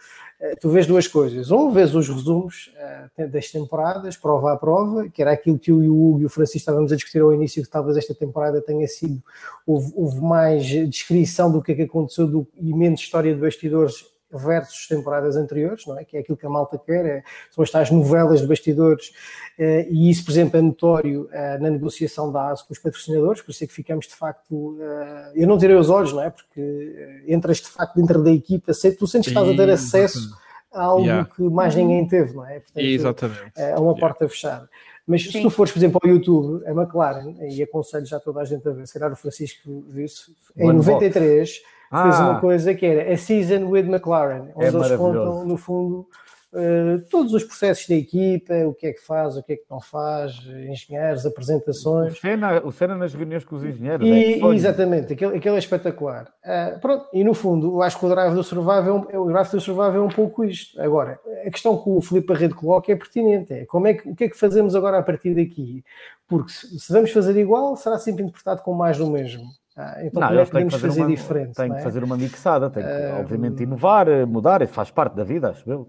tu 0.60 0.70
vês 0.70 0.86
duas 0.86 1.06
coisas. 1.06 1.50
Um, 1.50 1.70
vês 1.70 1.94
os 1.94 2.08
resumos 2.08 2.72
uh, 3.18 3.28
das 3.28 3.50
temporadas, 3.50 4.16
prova 4.16 4.52
a 4.52 4.56
prova, 4.56 5.08
que 5.08 5.20
era 5.20 5.32
aquilo 5.32 5.58
que 5.58 5.72
o 5.72 5.78
Hugo 5.78 6.20
e 6.20 6.26
o 6.26 6.28
Francisco 6.28 6.58
estávamos 6.58 6.92
a 6.92 6.96
discutir 6.96 7.20
ao 7.20 7.34
início, 7.34 7.62
que 7.62 7.68
talvez 7.68 7.96
esta 7.96 8.14
temporada 8.14 8.60
tenha 8.60 8.86
sido, 8.86 9.22
houve, 9.66 9.92
houve 9.96 10.20
mais 10.20 10.64
descrição 10.64 11.50
do 11.50 11.62
que 11.62 11.72
é 11.72 11.74
que 11.74 11.82
aconteceu 11.82 12.26
do, 12.26 12.46
e 12.54 12.72
menos 12.74 13.00
história 13.00 13.34
de 13.34 13.40
bastidores 13.40 14.06
versus 14.30 14.86
temporadas 14.86 15.36
anteriores, 15.36 15.86
não 15.86 15.98
é? 15.98 16.04
Que 16.04 16.16
é 16.16 16.20
aquilo 16.20 16.36
que 16.36 16.46
a 16.46 16.50
malta 16.50 16.78
quer, 16.78 17.06
é, 17.06 17.22
são 17.50 17.64
estas 17.64 17.90
novelas 17.90 18.40
de 18.40 18.46
bastidores, 18.46 19.12
eh, 19.58 19.86
e 19.90 20.10
isso, 20.10 20.24
por 20.24 20.30
exemplo, 20.30 20.58
é 20.58 20.62
notório 20.62 21.28
eh, 21.32 21.58
na 21.58 21.70
negociação 21.70 22.30
da 22.30 22.50
ASO 22.50 22.66
com 22.66 22.72
os 22.72 22.78
patrocinadores, 22.78 23.42
por 23.42 23.50
isso 23.50 23.64
é 23.64 23.66
que 23.66 23.72
ficamos 23.72 24.06
de 24.06 24.14
facto, 24.14 24.78
eh, 24.80 25.32
eu 25.36 25.48
não 25.48 25.58
tirei 25.58 25.76
os 25.76 25.88
olhos, 25.90 26.12
não 26.12 26.22
é? 26.22 26.30
Porque 26.30 27.22
entras 27.26 27.58
de 27.58 27.68
facto 27.68 27.96
dentro 27.96 28.22
da 28.22 28.30
equipa, 28.30 28.72
tu 28.98 29.06
sentes 29.06 29.32
que 29.32 29.38
estás 29.38 29.48
a 29.48 29.56
ter 29.56 29.70
acesso 29.70 30.36
a 30.72 30.82
algo 30.82 31.04
yeah. 31.04 31.28
que 31.34 31.42
mais 31.42 31.74
ninguém 31.74 32.06
teve, 32.06 32.34
não 32.34 32.46
é? 32.46 32.60
Portanto, 32.60 32.84
Exatamente. 32.84 33.52
É 33.56 33.76
uma 33.76 33.94
porta 33.94 34.24
yeah. 34.24 34.34
fechada. 34.34 34.70
Mas 35.06 35.22
Sim. 35.22 35.32
se 35.32 35.42
tu 35.42 35.48
fores, 35.48 35.72
por 35.72 35.78
exemplo, 35.78 35.98
ao 36.04 36.10
YouTube, 36.10 36.62
a 36.66 36.70
McLaren, 36.70 37.34
e 37.48 37.62
aconselho 37.62 38.04
já 38.04 38.20
toda 38.20 38.40
a 38.42 38.44
gente 38.44 38.68
a 38.68 38.72
ver, 38.72 38.86
se 38.86 38.92
calhar 38.92 39.10
o 39.10 39.16
Francisco 39.16 39.84
viu-se, 39.88 40.36
em 40.54 40.70
93 40.70 41.62
ah. 41.90 42.02
fez 42.04 42.20
uma 42.20 42.40
coisa 42.40 42.74
que 42.74 42.84
era 42.84 43.12
a 43.12 43.16
Season 43.16 43.66
with 43.66 43.86
McLaren, 43.86 44.50
onde 44.54 44.66
é 44.66 44.68
eles 44.68 44.96
contam, 44.96 45.44
no 45.46 45.56
fundo, 45.56 46.06
uh, 46.52 47.02
todos 47.10 47.32
os 47.32 47.44
processos 47.44 47.86
da 47.88 47.94
equipa, 47.94 48.54
o 48.66 48.74
que 48.74 48.86
é 48.86 48.92
que 48.92 49.00
faz, 49.00 49.36
o 49.36 49.42
que 49.42 49.54
é 49.54 49.56
que 49.56 49.64
não 49.70 49.80
faz, 49.80 50.34
engenheiros, 50.68 51.24
apresentações. 51.24 52.14
O 52.14 52.20
cena, 52.20 52.60
o 52.64 52.72
cena 52.72 52.96
nas 52.96 53.14
reuniões 53.14 53.44
com 53.44 53.56
os 53.56 53.64
engenheiros. 53.64 54.06
E, 54.06 54.42
é 54.42 54.54
exatamente, 54.54 55.12
aquele, 55.12 55.36
aquele 55.36 55.56
é 55.56 55.58
espetacular. 55.58 56.32
Uh, 56.44 56.78
pronto, 56.80 57.06
e 57.12 57.24
no 57.24 57.34
fundo, 57.34 57.82
acho 57.82 57.98
que 57.98 58.06
o 58.06 58.08
Drive 58.08 58.34
do 58.34 58.44
Survival, 58.44 59.08
o 59.14 59.26
Drive 59.26 59.50
do 59.50 59.60
Survival 59.60 59.96
é 59.96 60.00
um 60.00 60.08
pouco 60.08 60.44
isto. 60.44 60.80
Agora, 60.80 61.18
a 61.46 61.50
questão 61.50 61.76
que 61.76 61.88
o 61.88 62.00
Filipe 62.00 62.32
Arredo 62.32 62.54
coloca 62.54 62.92
é 62.92 62.96
pertinente, 62.96 63.52
é 63.52 63.64
como 63.64 63.86
é 63.86 63.94
que, 63.94 64.08
o 64.08 64.14
que 64.14 64.24
é 64.24 64.28
que 64.28 64.38
fazemos 64.38 64.74
agora 64.74 64.98
a 64.98 65.02
partir 65.02 65.34
daqui? 65.34 65.84
Porque 66.26 66.52
se, 66.52 66.78
se 66.78 66.92
vamos 66.92 67.10
fazer 67.10 67.38
igual, 67.38 67.74
será 67.76 67.98
sempre 67.98 68.22
interpretado 68.22 68.62
com 68.62 68.74
mais 68.74 68.98
do 68.98 69.10
mesmo. 69.10 69.44
Ah, 69.78 70.04
então, 70.04 70.20
não, 70.20 70.28
como 70.28 70.40
é 70.40 70.44
que 70.44 70.50
podemos 70.50 70.74
fazer, 70.74 71.00
uma, 71.02 71.08
diferente? 71.08 71.54
Tem 71.54 71.70
que 71.70 71.78
é? 71.78 71.82
fazer 71.82 72.02
uma 72.02 72.16
mixada, 72.16 72.68
tem 72.68 72.82
que, 72.82 72.88
uh, 72.88 73.20
obviamente, 73.20 73.62
inovar, 73.62 74.08
eh, 74.08 74.26
mudar, 74.26 74.66
faz 74.66 74.90
parte 74.90 75.14
da 75.14 75.22
vida, 75.22 75.50
acho 75.50 75.70
eu. 75.70 75.88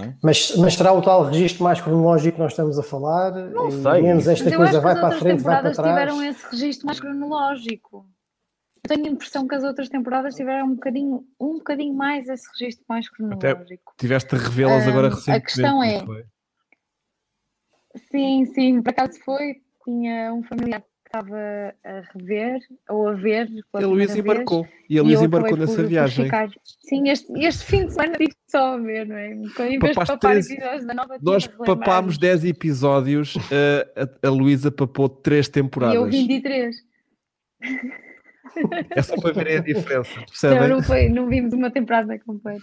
É? 0.00 0.12
Mas, 0.20 0.56
mas 0.56 0.74
será 0.74 0.92
o 0.92 1.00
tal 1.00 1.22
registro 1.26 1.62
mais 1.62 1.80
cronológico 1.80 2.34
que 2.34 2.42
nós 2.42 2.50
estamos 2.50 2.76
a 2.76 2.82
falar? 2.82 3.30
Não 3.30 3.70
sei. 3.70 4.02
Menos 4.02 4.26
esta 4.26 4.46
mas 4.46 4.56
coisa 4.56 4.80
vai 4.80 4.94
para 4.96 5.06
a 5.06 5.12
frente, 5.12 5.42
vai 5.44 5.62
para 5.62 5.70
trás. 5.70 5.88
tiveram 5.88 6.22
esse 6.24 6.44
registro 6.50 6.86
mais 6.86 6.98
cronológico. 6.98 8.04
Eu 8.82 8.88
tenho 8.88 9.06
a 9.06 9.10
impressão 9.10 9.46
que 9.46 9.54
as 9.54 9.62
outras 9.62 9.88
temporadas 9.88 10.34
tiveram 10.34 10.66
um 10.66 10.74
bocadinho, 10.74 11.24
um 11.40 11.54
bocadinho 11.54 11.94
mais 11.94 12.28
esse 12.28 12.48
registro 12.58 12.84
mais 12.88 13.08
cronológico. 13.08 13.46
Até 13.46 13.96
tiveste 13.96 14.34
a 14.34 14.38
revê-las 14.38 14.88
agora 14.88 15.08
recentemente. 15.10 15.38
A 15.38 15.46
questão 15.46 15.84
é. 15.84 16.04
Sim, 18.10 18.44
sim, 18.46 18.82
por 18.82 18.90
acaso 18.90 19.20
foi. 19.24 19.62
Tinha 19.84 20.34
um 20.34 20.42
familiar 20.42 20.82
estava 21.14 21.74
a 21.84 22.02
rever 22.12 22.60
ou 22.88 23.08
a 23.08 23.12
ver. 23.14 23.48
A 23.72 23.78
Luísa 23.78 24.18
embarcou. 24.18 24.66
E 24.90 24.98
a 24.98 25.02
Luísa 25.02 25.24
embarcou 25.24 25.56
nessa 25.56 25.82
viagem. 25.82 26.24
Ficar... 26.24 26.50
Sim, 26.80 27.08
este, 27.08 27.32
este 27.38 27.64
fim 27.64 27.86
de 27.86 27.92
semana 27.92 28.16
tive 28.16 28.32
só 28.50 28.74
a 28.74 28.78
ver, 28.78 29.06
não 29.06 29.16
é? 29.16 29.32
Em 29.32 29.78
vez 29.78 29.96
de 29.96 30.04
papar 30.06 30.36
episódios 30.36 30.86
da 30.86 30.94
nova 30.94 31.18
Nós 31.22 31.46
papámos 31.46 32.18
10 32.18 32.44
episódios, 32.44 33.36
a, 33.36 34.02
a, 34.02 34.28
a 34.28 34.30
Luísa 34.30 34.70
papou 34.70 35.08
3 35.08 35.48
temporadas. 35.48 35.94
E 35.94 35.98
eu 35.98 36.10
23. 36.10 36.76
É 38.90 39.02
só 39.02 39.16
para 39.16 39.32
verem 39.32 39.56
a 39.56 39.60
diferença, 39.60 40.14
percebem? 40.26 40.60
Não, 40.60 40.76
não, 40.76 40.82
foi, 40.82 41.08
não 41.08 41.28
vimos 41.28 41.52
uma 41.52 41.70
temporada 41.70 42.18
completa. 42.20 42.62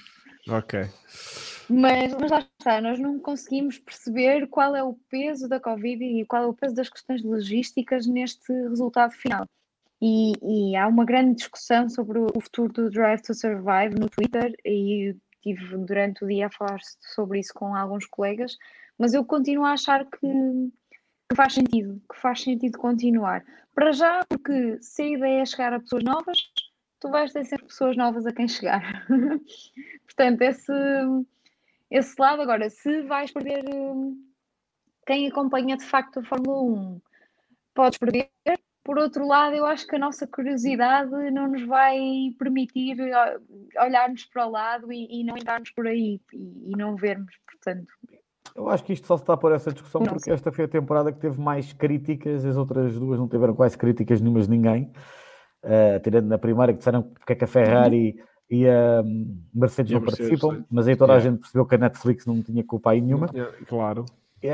Ok. 0.50 0.86
Mas, 1.72 2.14
mas 2.16 2.30
lá 2.30 2.40
está, 2.60 2.82
nós 2.82 3.00
não 3.00 3.18
conseguimos 3.18 3.80
perceber 3.80 4.46
qual 4.48 4.76
é 4.76 4.84
o 4.84 4.94
peso 5.10 5.48
da 5.48 5.58
Covid 5.58 6.04
e 6.04 6.26
qual 6.26 6.44
é 6.44 6.48
o 6.48 6.54
peso 6.54 6.76
das 6.76 6.90
questões 6.90 7.24
logísticas 7.24 8.06
neste 8.06 8.52
resultado 8.52 9.14
final. 9.14 9.46
E, 10.02 10.34
e 10.42 10.76
há 10.76 10.86
uma 10.86 11.06
grande 11.06 11.36
discussão 11.36 11.88
sobre 11.88 12.20
o 12.20 12.42
futuro 12.42 12.74
do 12.74 12.90
Drive 12.90 13.22
to 13.22 13.34
Survive 13.34 13.96
no 13.98 14.10
Twitter 14.10 14.54
e 14.66 15.16
tive 15.42 15.78
durante 15.78 16.26
o 16.26 16.28
dia 16.28 16.48
a 16.48 16.52
falar 16.52 16.80
sobre 17.16 17.40
isso 17.40 17.54
com 17.54 17.74
alguns 17.74 18.06
colegas, 18.06 18.58
mas 18.98 19.14
eu 19.14 19.24
continuo 19.24 19.64
a 19.64 19.72
achar 19.72 20.06
que, 20.06 20.28
que 21.30 21.36
faz 21.36 21.54
sentido, 21.54 22.02
que 22.12 22.20
faz 22.20 22.42
sentido 22.42 22.78
continuar. 22.78 23.46
Para 23.74 23.94
já, 23.94 24.26
porque 24.28 24.78
se 24.82 25.04
a 25.04 25.08
ideia 25.08 25.42
é 25.42 25.46
chegar 25.46 25.72
a 25.72 25.80
pessoas 25.80 26.04
novas, 26.04 26.38
tu 27.00 27.10
vais 27.10 27.32
ter 27.32 27.46
sempre 27.46 27.68
pessoas 27.68 27.96
novas 27.96 28.26
a 28.26 28.34
quem 28.34 28.48
chegar. 28.48 29.08
Portanto, 30.06 30.42
esse, 30.42 30.74
esse 31.92 32.16
lado. 32.18 32.42
Agora, 32.42 32.70
se 32.70 33.02
vais 33.04 33.32
perder 33.32 33.64
hum, 33.70 34.18
quem 35.06 35.28
acompanha 35.28 35.76
de 35.76 35.86
facto 35.86 36.20
a 36.20 36.24
Fórmula 36.24 36.62
1, 36.62 37.02
podes 37.76 38.00
perder. 38.00 38.30
Por 38.84 38.98
outro 38.98 39.28
lado, 39.28 39.56
eu 39.56 39.66
acho 39.66 39.86
que 39.86 39.96
a 39.96 40.00
nossa 40.00 40.26
curiosidade 40.26 41.12
não 41.32 41.50
nos 41.50 41.64
vai 41.68 42.00
permitir 42.40 42.98
olharmos 43.80 44.26
para 44.26 44.48
o 44.48 44.50
lado 44.50 44.92
e, 44.92 45.22
e 45.22 45.24
não 45.24 45.38
entrarmos 45.38 45.70
por 45.70 45.86
aí 45.86 46.20
e, 46.34 46.72
e, 46.72 46.76
não 46.76 46.96
vermos, 46.96 47.32
portanto. 47.46 47.94
Eu 48.56 48.68
acho 48.70 48.84
que 48.84 48.94
isto 48.94 49.06
só 49.06 49.18
se 49.18 49.24
está 49.24 49.38
por 49.38 49.52
essa 49.52 49.72
discussão 49.72 50.02
não 50.02 50.08
porque 50.08 50.24
sei. 50.24 50.34
esta 50.34 50.52
foi 50.52 50.66
a 50.66 50.68
temporada 50.68 51.12
que 51.12 51.20
teve 51.20 51.40
mais 51.40 51.72
críticas, 51.74 52.44
as 52.44 52.58
outras 52.58 52.98
duas 53.00 53.20
não 53.20 53.30
tiveram 53.30 53.54
quase 53.54 53.78
críticas 53.78 54.20
nenhumas 54.20 54.48
de 54.48 54.58
ninguém. 54.58 54.92
Uh, 55.64 56.00
tirando 56.04 56.26
na 56.26 56.40
primeira 56.40 56.74
que 56.74 56.80
disseram 56.80 57.04
porque 57.04 57.34
é 57.34 57.36
que 57.36 57.44
a 57.44 57.48
Ferrari 57.48 58.16
e 58.52 58.68
a 58.68 59.02
Mercedes 59.54 59.92
e 59.92 59.94
não 59.94 60.02
Mercedes, 60.02 60.30
participam, 60.30 60.66
mas 60.70 60.86
aí 60.86 60.96
toda 60.98 61.14
yeah. 61.14 61.26
a 61.26 61.32
gente 61.32 61.40
percebeu 61.40 61.66
que 61.66 61.76
a 61.76 61.78
Netflix 61.78 62.26
não 62.26 62.44
tinha 62.44 62.62
culpa 62.66 62.92
aí 62.92 63.00
nenhuma. 63.00 63.30
Yeah, 63.34 63.56
claro. 63.66 64.06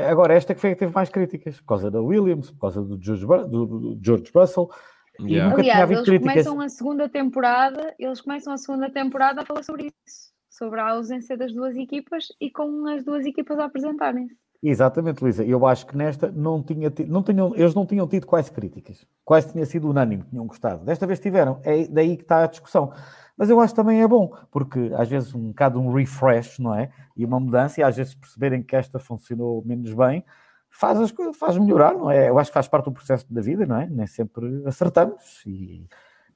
Agora, 0.08 0.34
esta 0.34 0.54
que 0.54 0.60
foi 0.60 0.70
que 0.70 0.76
teve 0.78 0.94
mais 0.94 1.08
críticas, 1.08 1.60
por 1.60 1.66
causa 1.66 1.90
da 1.90 2.00
Williams, 2.00 2.50
por 2.52 2.60
causa 2.60 2.80
do 2.80 3.02
George, 3.02 3.26
do, 3.26 3.66
do 3.66 3.98
George 4.00 4.30
Russell. 4.32 4.70
Yeah. 5.18 5.46
E 5.46 5.50
nunca 5.50 5.60
Aliás, 5.62 5.72
tinha 5.72 5.82
havido 5.82 6.00
eles 6.00 6.08
críticas. 6.08 6.32
começam 6.32 6.60
a 6.60 6.68
segunda 6.68 7.08
temporada, 7.08 7.94
eles 7.98 8.20
começam 8.20 8.52
a 8.52 8.56
segunda 8.56 8.88
temporada 8.88 9.42
a 9.42 9.44
falar 9.44 9.64
sobre 9.64 9.86
isso, 9.86 10.32
sobre 10.48 10.78
a 10.78 10.90
ausência 10.90 11.36
das 11.36 11.52
duas 11.52 11.74
equipas 11.76 12.28
e 12.40 12.50
com 12.52 12.86
as 12.86 13.02
duas 13.02 13.26
equipas 13.26 13.58
a 13.58 13.64
apresentarem-se. 13.64 14.36
Exatamente, 14.62 15.22
Luísa. 15.22 15.44
Eu 15.44 15.66
acho 15.66 15.86
que 15.86 15.96
nesta 15.96 16.30
não 16.30 16.62
tinha 16.62 16.90
tido, 16.90 17.10
não 17.10 17.22
tinham, 17.22 17.54
eles 17.56 17.74
não 17.74 17.86
tinham 17.86 18.06
tido 18.06 18.26
quase 18.26 18.50
críticas. 18.52 19.04
Quase 19.24 19.52
tinha 19.52 19.64
sido 19.66 19.88
unânime, 19.88 20.24
tinham 20.30 20.46
gostado. 20.46 20.84
Desta 20.84 21.06
vez 21.06 21.18
tiveram. 21.18 21.60
É 21.64 21.86
daí 21.86 22.16
que 22.16 22.22
está 22.22 22.44
a 22.44 22.46
discussão. 22.46 22.92
Mas 23.38 23.48
eu 23.48 23.60
acho 23.60 23.72
que 23.72 23.80
também 23.80 24.02
é 24.02 24.08
bom, 24.08 24.36
porque 24.50 24.90
às 24.96 25.08
vezes 25.08 25.32
um 25.32 25.48
bocado 25.48 25.80
um 25.80 25.92
refresh, 25.92 26.58
não 26.58 26.74
é? 26.74 26.90
E 27.16 27.24
uma 27.24 27.38
mudança, 27.38 27.80
e 27.80 27.84
às 27.84 27.96
vezes 27.96 28.12
perceberem 28.12 28.64
que 28.64 28.74
esta 28.74 28.98
funcionou 28.98 29.62
menos 29.64 29.94
bem, 29.94 30.24
faz 30.68 31.00
as 31.00 31.12
coisas, 31.12 31.36
faz 31.36 31.56
melhorar, 31.56 31.94
não 31.94 32.10
é? 32.10 32.28
Eu 32.28 32.36
acho 32.36 32.50
que 32.50 32.54
faz 32.54 32.66
parte 32.66 32.86
do 32.86 32.92
processo 32.92 33.24
da 33.32 33.40
vida, 33.40 33.64
não 33.64 33.76
é? 33.80 33.86
Nem 33.86 34.08
sempre 34.08 34.64
acertamos 34.66 35.44
e, 35.46 35.86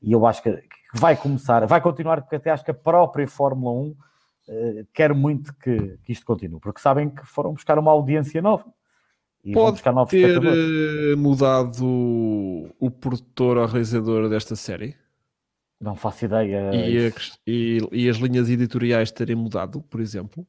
e 0.01 0.13
eu 0.13 0.25
acho 0.25 0.45
que, 0.45 0.63
vai 0.95 1.17
começar, 1.17 1.67
vai 1.67 1.81
continuar, 1.81 2.21
porque 2.21 2.37
até 2.37 2.51
acho 2.51 2.65
que 2.65 2.71
a 2.71 2.75
própria 2.75 3.27
Fórmula 3.27 3.73
1 3.73 3.89
uh, 3.89 3.97
eh, 4.49 4.87
quer 4.95 5.13
muito 5.13 5.53
que, 5.57 5.99
que 6.05 6.13
isto 6.13 6.25
continue, 6.25 6.61
porque 6.61 6.81
sabem 6.81 7.11
que 7.11 7.27
foram 7.27 7.53
buscar 7.53 7.81
uma 7.81 7.91
audiência 7.91 8.41
nova. 8.41 8.65
E 9.45 9.53
Pode 9.53 9.83
ter 10.09 10.41
eh, 10.41 11.17
mudado 11.17 11.85
o 12.79 12.91
produtor 12.91 13.57
ou 13.57 13.67
realizador 13.67 14.29
desta 14.29 14.55
série? 14.55 14.95
Não 15.83 15.97
faço 15.97 16.25
ideia. 16.25 16.71
E, 16.73 17.09
a, 17.09 17.13
e, 17.45 17.79
e, 17.91 18.09
as 18.09 18.17
linhas 18.19 18.49
editoriais 18.49 19.11
terem 19.11 19.35
mudado, 19.35 19.83
por 19.83 20.01
exemplo? 20.01 20.47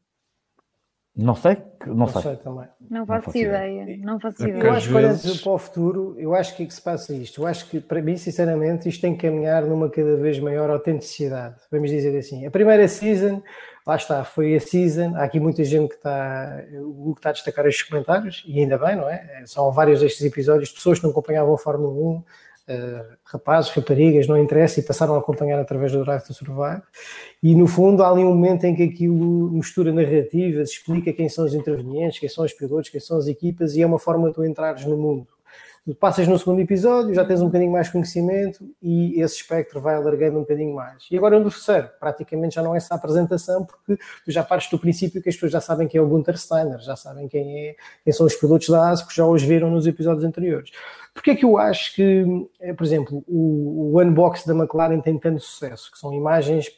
Não 1.15 1.35
sei, 1.35 1.57
não, 1.87 1.95
não 1.95 2.07
sei. 2.07 2.21
sei. 2.21 2.35
também. 2.37 2.67
Não 2.89 3.05
faço, 3.05 3.17
não 3.17 3.21
faço 3.21 3.37
ideia. 3.37 3.83
ideia. 3.83 3.97
Não 4.03 4.19
faço 4.19 4.47
ideia. 4.47 4.63
Eu 4.63 4.71
acho 4.71 4.87
que 4.87 4.93
vezes... 4.93 5.41
para 5.41 5.51
o 5.51 5.57
futuro, 5.57 6.15
eu 6.19 6.35
acho 6.35 6.55
que, 6.55 6.63
é 6.63 6.65
que 6.67 6.73
se 6.73 6.81
passa 6.81 7.13
isto. 7.13 7.41
Eu 7.41 7.47
acho 7.47 7.67
que, 7.67 7.79
para 7.79 8.01
mim, 8.01 8.15
sinceramente, 8.15 8.87
isto 8.87 9.01
tem 9.01 9.15
que 9.15 9.27
caminhar 9.27 9.63
numa 9.63 9.89
cada 9.89 10.15
vez 10.17 10.39
maior 10.39 10.69
autenticidade. 10.69 11.55
Vamos 11.71 11.89
dizer 11.89 12.15
assim. 12.15 12.45
A 12.45 12.51
primeira 12.51 12.87
season, 12.87 13.41
lá 13.87 13.95
está, 13.95 14.23
foi 14.23 14.55
a 14.55 14.59
season. 14.59 15.15
Há 15.15 15.23
aqui 15.23 15.39
muita 15.39 15.63
gente 15.63 15.89
que 15.89 15.95
está, 15.95 16.63
o 16.79 17.13
que 17.15 17.19
está 17.19 17.29
a 17.29 17.33
destacar 17.33 17.65
estes 17.65 17.87
comentários, 17.87 18.43
e 18.47 18.59
ainda 18.59 18.77
bem, 18.77 18.95
não 18.95 19.09
é? 19.09 19.43
São 19.45 19.71
vários 19.71 19.99
destes 19.99 20.23
episódios 20.23 20.69
de 20.69 20.75
pessoas 20.75 20.99
que 20.99 21.05
não 21.05 21.11
acompanhavam 21.11 21.53
a 21.53 21.57
Fórmula 21.57 21.91
1 21.91 22.23
uh, 22.67 23.17
rapazes, 23.23 23.71
raparigas, 23.71 24.27
não 24.27 24.37
interessa, 24.37 24.79
e 24.79 24.83
passaram 24.83 25.15
a 25.15 25.19
acompanhar 25.19 25.59
através 25.59 25.91
do 25.91 26.03
Drive 26.03 26.23
to 26.23 26.33
Survive. 26.33 26.81
E 27.41 27.55
no 27.55 27.67
fundo 27.67 28.03
há 28.03 28.09
ali 28.09 28.23
um 28.23 28.33
momento 28.33 28.65
em 28.65 28.75
que 28.75 28.83
aquilo 28.83 29.51
mistura 29.51 29.91
narrativas, 29.91 30.69
explica 30.69 31.13
quem 31.13 31.29
são 31.29 31.45
os 31.45 31.53
intervenientes, 31.53 32.19
quem 32.19 32.29
são 32.29 32.45
os 32.45 32.53
pilotos, 32.53 32.89
quem 32.89 32.99
são 32.99 33.17
as 33.17 33.27
equipas, 33.27 33.75
e 33.75 33.81
é 33.81 33.85
uma 33.85 33.99
forma 33.99 34.29
de 34.29 34.35
tu 34.35 34.45
entrares 34.45 34.85
no 34.85 34.97
mundo. 34.97 35.27
Tu 35.85 35.93
passas 35.93 36.25
no 36.29 36.39
segundo 36.39 36.61
episódio, 36.61 37.13
já 37.13 37.25
tens 37.25 37.41
um 37.41 37.47
bocadinho 37.47 37.71
mais 37.71 37.89
conhecimento 37.89 38.65
e 38.81 39.21
esse 39.21 39.35
espectro 39.35 39.81
vai 39.81 39.95
alargando 39.95 40.37
um 40.37 40.41
bocadinho 40.41 40.73
mais. 40.73 41.05
E 41.11 41.17
agora 41.17 41.37
no 41.37 41.49
terceiro, 41.49 41.89
praticamente 41.99 42.55
já 42.55 42.63
não 42.63 42.73
é 42.73 42.77
essa 42.77 42.95
apresentação, 42.95 43.65
porque 43.65 44.01
tu 44.23 44.31
já 44.31 44.45
partes 44.45 44.69
do 44.69 44.79
princípio 44.79 45.21
que 45.21 45.27
as 45.27 45.35
pessoas 45.35 45.51
já 45.51 45.59
sabem 45.59 45.85
quem 45.89 45.99
é 45.99 46.01
o 46.01 46.07
Gunther 46.07 46.37
Steiner, 46.37 46.79
já 46.79 46.95
sabem 46.95 47.27
quem, 47.27 47.67
é, 47.67 47.75
quem 48.01 48.13
são 48.13 48.25
os 48.25 48.33
pilotos 48.33 48.69
da 48.69 48.93
que 49.05 49.13
já 49.13 49.25
os 49.25 49.43
viram 49.43 49.69
nos 49.69 49.85
episódios 49.85 50.23
anteriores. 50.23 50.71
Porque 51.13 51.31
é 51.31 51.35
que 51.35 51.45
eu 51.45 51.59
acho 51.59 51.93
que, 51.93 52.25
eh, 52.59 52.73
por 52.73 52.83
exemplo, 52.83 53.23
o, 53.27 53.93
o 53.93 54.01
unbox 54.01 54.45
da 54.45 54.53
McLaren 54.55 54.99
tem 54.99 55.19
tanto 55.19 55.41
sucesso? 55.41 55.91
Que 55.91 55.99
são 55.99 56.11
imagens 56.11 56.69
que 56.69 56.75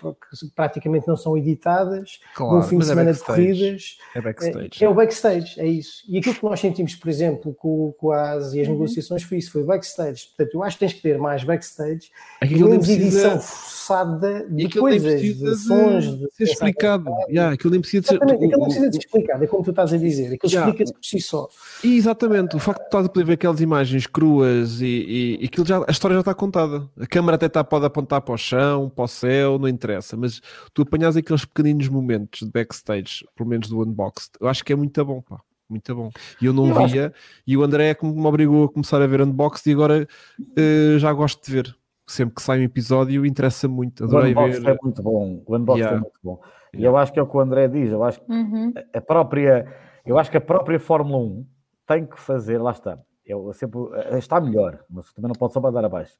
praticamente 0.53 1.07
não 1.07 1.15
são 1.15 1.37
editadas, 1.37 2.19
claro, 2.35 2.57
no 2.57 2.63
fim 2.63 2.77
de 2.77 2.83
é 2.83 2.87
semana 2.87 3.09
é 3.11 3.13
de 3.13 3.19
corridas. 3.21 3.97
É 4.13 4.19
backstage. 4.19 4.83
É, 4.83 4.85
é, 4.85 4.89
o 4.89 4.93
backstage, 4.93 5.59
é 5.59 5.65
isso. 5.65 6.03
E 6.09 6.17
aquilo 6.17 6.35
que 6.35 6.43
nós 6.43 6.59
sentimos, 6.59 6.95
por 6.95 7.09
exemplo, 7.09 7.53
com, 7.53 7.93
com 7.97 8.11
as 8.11 8.53
e 8.53 8.59
as 8.59 8.67
uhum. 8.67 8.73
negociações 8.73 9.23
foi 9.23 9.37
isso, 9.37 9.53
foi 9.53 9.63
backstage. 9.63 10.27
Portanto, 10.27 10.53
eu 10.53 10.63
acho 10.63 10.75
que 10.75 10.79
tens 10.81 10.93
que 10.93 11.01
ter 11.01 11.17
mais 11.17 11.45
backstage 11.45 12.11
e 12.43 12.55
menos 12.55 12.85
precisa... 12.85 13.01
edição 13.01 13.39
forçada 13.39 14.47
de 14.49 14.69
coisas, 14.69 15.21
de 15.21 15.55
sons. 15.55 16.19
De 16.19 16.27
ser 16.33 16.43
explicado. 16.43 17.09
Yeah, 17.29 17.53
aquilo 17.53 17.71
nem 17.71 17.79
precisa 17.79 18.05
ser. 18.05 18.15
Exatamente, 18.15 18.45
aquilo 18.45 18.59
não 18.59 18.65
precisa 18.65 18.89
de 18.89 18.95
ser 18.95 19.05
explicado, 19.05 19.43
é 19.45 19.47
como 19.47 19.63
tu 19.63 19.69
estás 19.69 19.93
a 19.93 19.97
dizer. 19.97 20.33
Aquilo 20.33 20.51
yeah. 20.51 20.69
explica-se 20.69 20.93
por 20.93 21.05
si 21.05 21.21
só. 21.21 21.47
E 21.85 21.95
exatamente, 21.95 22.57
o 22.57 22.59
facto 22.59 22.81
de 22.81 22.85
estás 22.87 23.05
a 23.05 23.09
poder 23.09 23.25
ver 23.25 23.33
aquelas 23.33 23.61
imagens 23.61 24.05
cruas 24.05 24.24
cruas 24.25 24.81
e, 24.81 24.85
e, 24.85 25.43
e 25.43 25.45
aquilo 25.45 25.65
já, 25.65 25.83
a 25.87 25.91
história 25.91 26.15
já 26.15 26.21
está 26.21 26.33
contada. 26.33 26.89
A 26.99 27.05
câmara 27.05 27.35
até 27.35 27.45
está, 27.45 27.63
pode 27.63 27.85
apontar 27.85 28.21
para 28.21 28.33
o 28.33 28.37
chão, 28.37 28.89
para 28.89 29.05
o 29.05 29.07
céu, 29.07 29.59
não 29.59 29.67
interessa, 29.67 30.17
mas 30.17 30.41
tu 30.73 30.81
apanhas 30.81 31.15
aqueles 31.15 31.45
pequeninos 31.45 31.87
momentos 31.87 32.39
de 32.39 32.51
backstage, 32.51 33.25
pelo 33.35 33.49
menos 33.49 33.69
do 33.69 33.81
unboxed, 33.81 34.31
eu 34.39 34.47
acho 34.47 34.63
que 34.63 34.73
é 34.73 34.75
muito 34.75 35.03
bom, 35.05 35.21
pá. 35.21 35.39
Muito 35.67 35.95
bom. 35.95 36.11
E 36.39 36.45
eu 36.45 36.53
não 36.53 36.67
eu 36.67 36.87
via, 36.87 37.07
acho... 37.07 37.15
e 37.47 37.57
o 37.57 37.63
André 37.63 37.89
é 37.89 37.93
como 37.95 38.13
me 38.13 38.27
obrigou 38.27 38.65
a 38.65 38.69
começar 38.69 39.01
a 39.01 39.07
ver 39.07 39.21
unboxed 39.21 39.67
e 39.67 39.73
agora 39.73 40.07
uh, 40.39 40.99
já 40.99 41.11
gosto 41.11 41.43
de 41.43 41.51
ver. 41.51 41.75
Sempre 42.07 42.35
que 42.35 42.43
sai 42.43 42.59
um 42.59 42.63
episódio, 42.63 43.25
interessa 43.25 43.67
muito. 43.67 44.03
Adorei 44.03 44.35
o 44.35 44.37
unboxed 44.37 44.63
ver. 44.63 44.71
é 44.71 44.77
muito 44.83 45.01
bom. 45.01 45.43
O 45.43 45.55
unboxed 45.55 45.81
é 45.81 45.85
yeah. 45.85 45.97
é 45.97 45.99
muito 46.01 46.19
bom. 46.23 46.39
E 46.71 46.77
yeah. 46.77 46.87
eu 46.87 46.97
acho 46.97 47.11
que 47.11 47.17
é 47.17 47.21
o 47.23 47.25
que 47.25 47.35
o 47.35 47.39
André 47.39 47.67
diz. 47.67 47.91
Eu 47.91 48.03
acho 48.03 48.21
que 48.21 48.31
uhum. 48.31 48.73
a 48.93 49.01
própria, 49.01 49.65
eu 50.05 50.19
acho 50.19 50.29
que 50.29 50.37
a 50.37 50.41
própria 50.41 50.79
Fórmula 50.79 51.17
1 51.17 51.45
tem 51.87 52.05
que 52.05 52.19
fazer, 52.19 52.61
lá 52.61 52.69
está, 52.69 52.99
eu 53.25 53.51
sempre 53.53 53.79
eh, 53.93 54.17
está 54.17 54.39
melhor, 54.39 54.83
mas 54.89 55.11
também 55.13 55.29
não 55.29 55.35
pode 55.35 55.53
só 55.53 55.59
mandar 55.59 55.83
abaixo. 55.83 56.15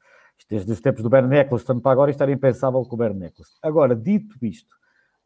Desde 0.49 0.71
os 0.71 0.81
tempos 0.81 1.01
do 1.01 1.09
Bernie 1.09 1.39
Eccleston 1.39 1.79
para 1.79 1.91
agora, 1.91 2.11
isto 2.11 2.21
era 2.21 2.31
impensável 2.31 2.83
com 2.83 2.95
o 2.95 2.97
Bernie 2.97 3.27
Eccleston. 3.27 3.57
Agora, 3.61 3.95
dito 3.95 4.35
isto, 4.43 4.75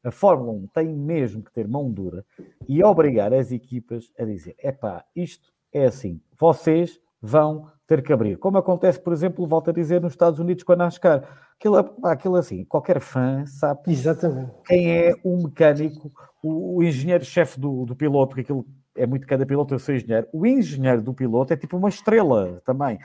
a 0.04 0.12
Fórmula 0.12 0.52
1 0.52 0.68
tem 0.68 0.88
mesmo 0.88 1.44
que 1.44 1.52
ter 1.52 1.68
mão 1.68 1.92
dura 1.92 2.26
e 2.68 2.84
obrigar 2.84 3.34
as 3.34 3.52
equipas 3.52 4.12
a 4.18 4.24
dizer: 4.24 4.56
é 4.60 4.72
pá, 4.72 5.04
isto 5.16 5.52
é 5.74 5.86
assim, 5.86 6.22
vocês 6.38 7.00
vão 7.22 7.72
ter 7.86 8.04
que 8.04 8.14
abrir. 8.14 8.38
Como 8.38 8.58
acontece, 8.58 9.00
por 9.00 9.12
exemplo, 9.12 9.48
volto 9.48 9.72
a 9.72 9.74
dizer, 9.74 10.00
nos 10.00 10.14
Estados 10.14 10.40
Unidos 10.40 10.64
com 10.64 10.74
a 10.74 10.76
NASCAR. 10.76 11.24
Aquilo, 11.60 11.76
aquilo 12.04 12.36
assim, 12.36 12.64
qualquer 12.64 13.02
fã 13.02 13.46
sabe 13.46 13.92
Exatamente. 13.92 14.52
quem 14.66 14.92
é 14.92 15.14
o 15.24 15.44
mecânico, 15.44 16.10
o, 16.42 16.78
o 16.78 16.84
engenheiro-chefe 16.84 17.60
do, 17.60 17.86
do 17.86 17.96
piloto, 17.96 18.36
que 18.36 18.42
aquilo 18.42 18.66
é 19.02 19.08
muito 19.08 19.26
cada 19.26 19.46
piloto, 19.46 19.74
eu 19.74 19.80
sou 19.80 19.96
engenheiro. 19.96 20.28
O 20.32 20.46
engenheiro 20.46 21.02
do 21.02 21.14
piloto 21.14 21.54
é 21.54 21.58
tipo 21.58 21.78
uma 21.78 21.90
estrela 21.90 22.62
também, 22.66 23.00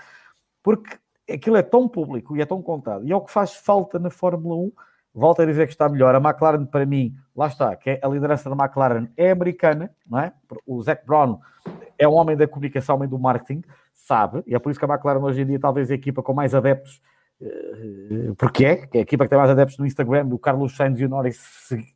porque 0.62 0.96
aquilo 1.30 1.56
é 1.56 1.62
tão 1.62 1.88
público 1.88 2.36
e 2.36 2.42
é 2.42 2.46
tão 2.46 2.60
contado, 2.60 3.06
e 3.06 3.12
é 3.12 3.16
o 3.16 3.20
que 3.20 3.30
faz 3.30 3.54
falta 3.54 3.98
na 3.98 4.10
Fórmula 4.10 4.56
1. 4.56 4.72
Volto 5.16 5.42
a 5.42 5.46
dizer 5.46 5.66
que 5.66 5.72
está 5.72 5.88
melhor. 5.88 6.12
A 6.12 6.18
McLaren, 6.18 6.66
para 6.66 6.84
mim, 6.84 7.14
lá 7.36 7.46
está, 7.46 7.76
que 7.76 7.90
é 7.90 8.00
a 8.02 8.08
liderança 8.08 8.50
da 8.50 8.64
McLaren 8.64 9.06
é 9.16 9.30
americana, 9.30 9.94
não 10.04 10.18
é? 10.18 10.32
O 10.66 10.82
Zac 10.82 11.06
Brown 11.06 11.38
é 11.96 12.08
um 12.08 12.14
homem 12.14 12.36
da 12.36 12.48
comunicação, 12.48 12.96
homem 12.96 13.08
do 13.08 13.16
marketing, 13.16 13.62
sabe, 13.94 14.42
e 14.44 14.56
é 14.56 14.58
por 14.58 14.70
isso 14.70 14.80
que 14.80 14.84
a 14.84 14.88
McLaren 14.88 15.20
hoje 15.20 15.42
em 15.42 15.46
dia 15.46 15.60
talvez 15.60 15.88
a 15.90 15.94
equipa 15.94 16.20
com 16.20 16.34
mais 16.34 16.52
adeptos 16.52 17.00
eh, 17.40 18.32
porque 18.36 18.64
é, 18.64 18.86
que 18.86 18.98
é 18.98 19.00
a 19.00 19.02
equipa 19.02 19.24
que 19.24 19.30
tem 19.30 19.38
mais 19.38 19.50
adeptos 19.50 19.78
no 19.78 19.86
Instagram, 19.86 20.26
o 20.32 20.38
Carlos 20.38 20.76
Sainz 20.76 20.98
e 20.98 21.04
o 21.04 21.08
Norris 21.08 21.38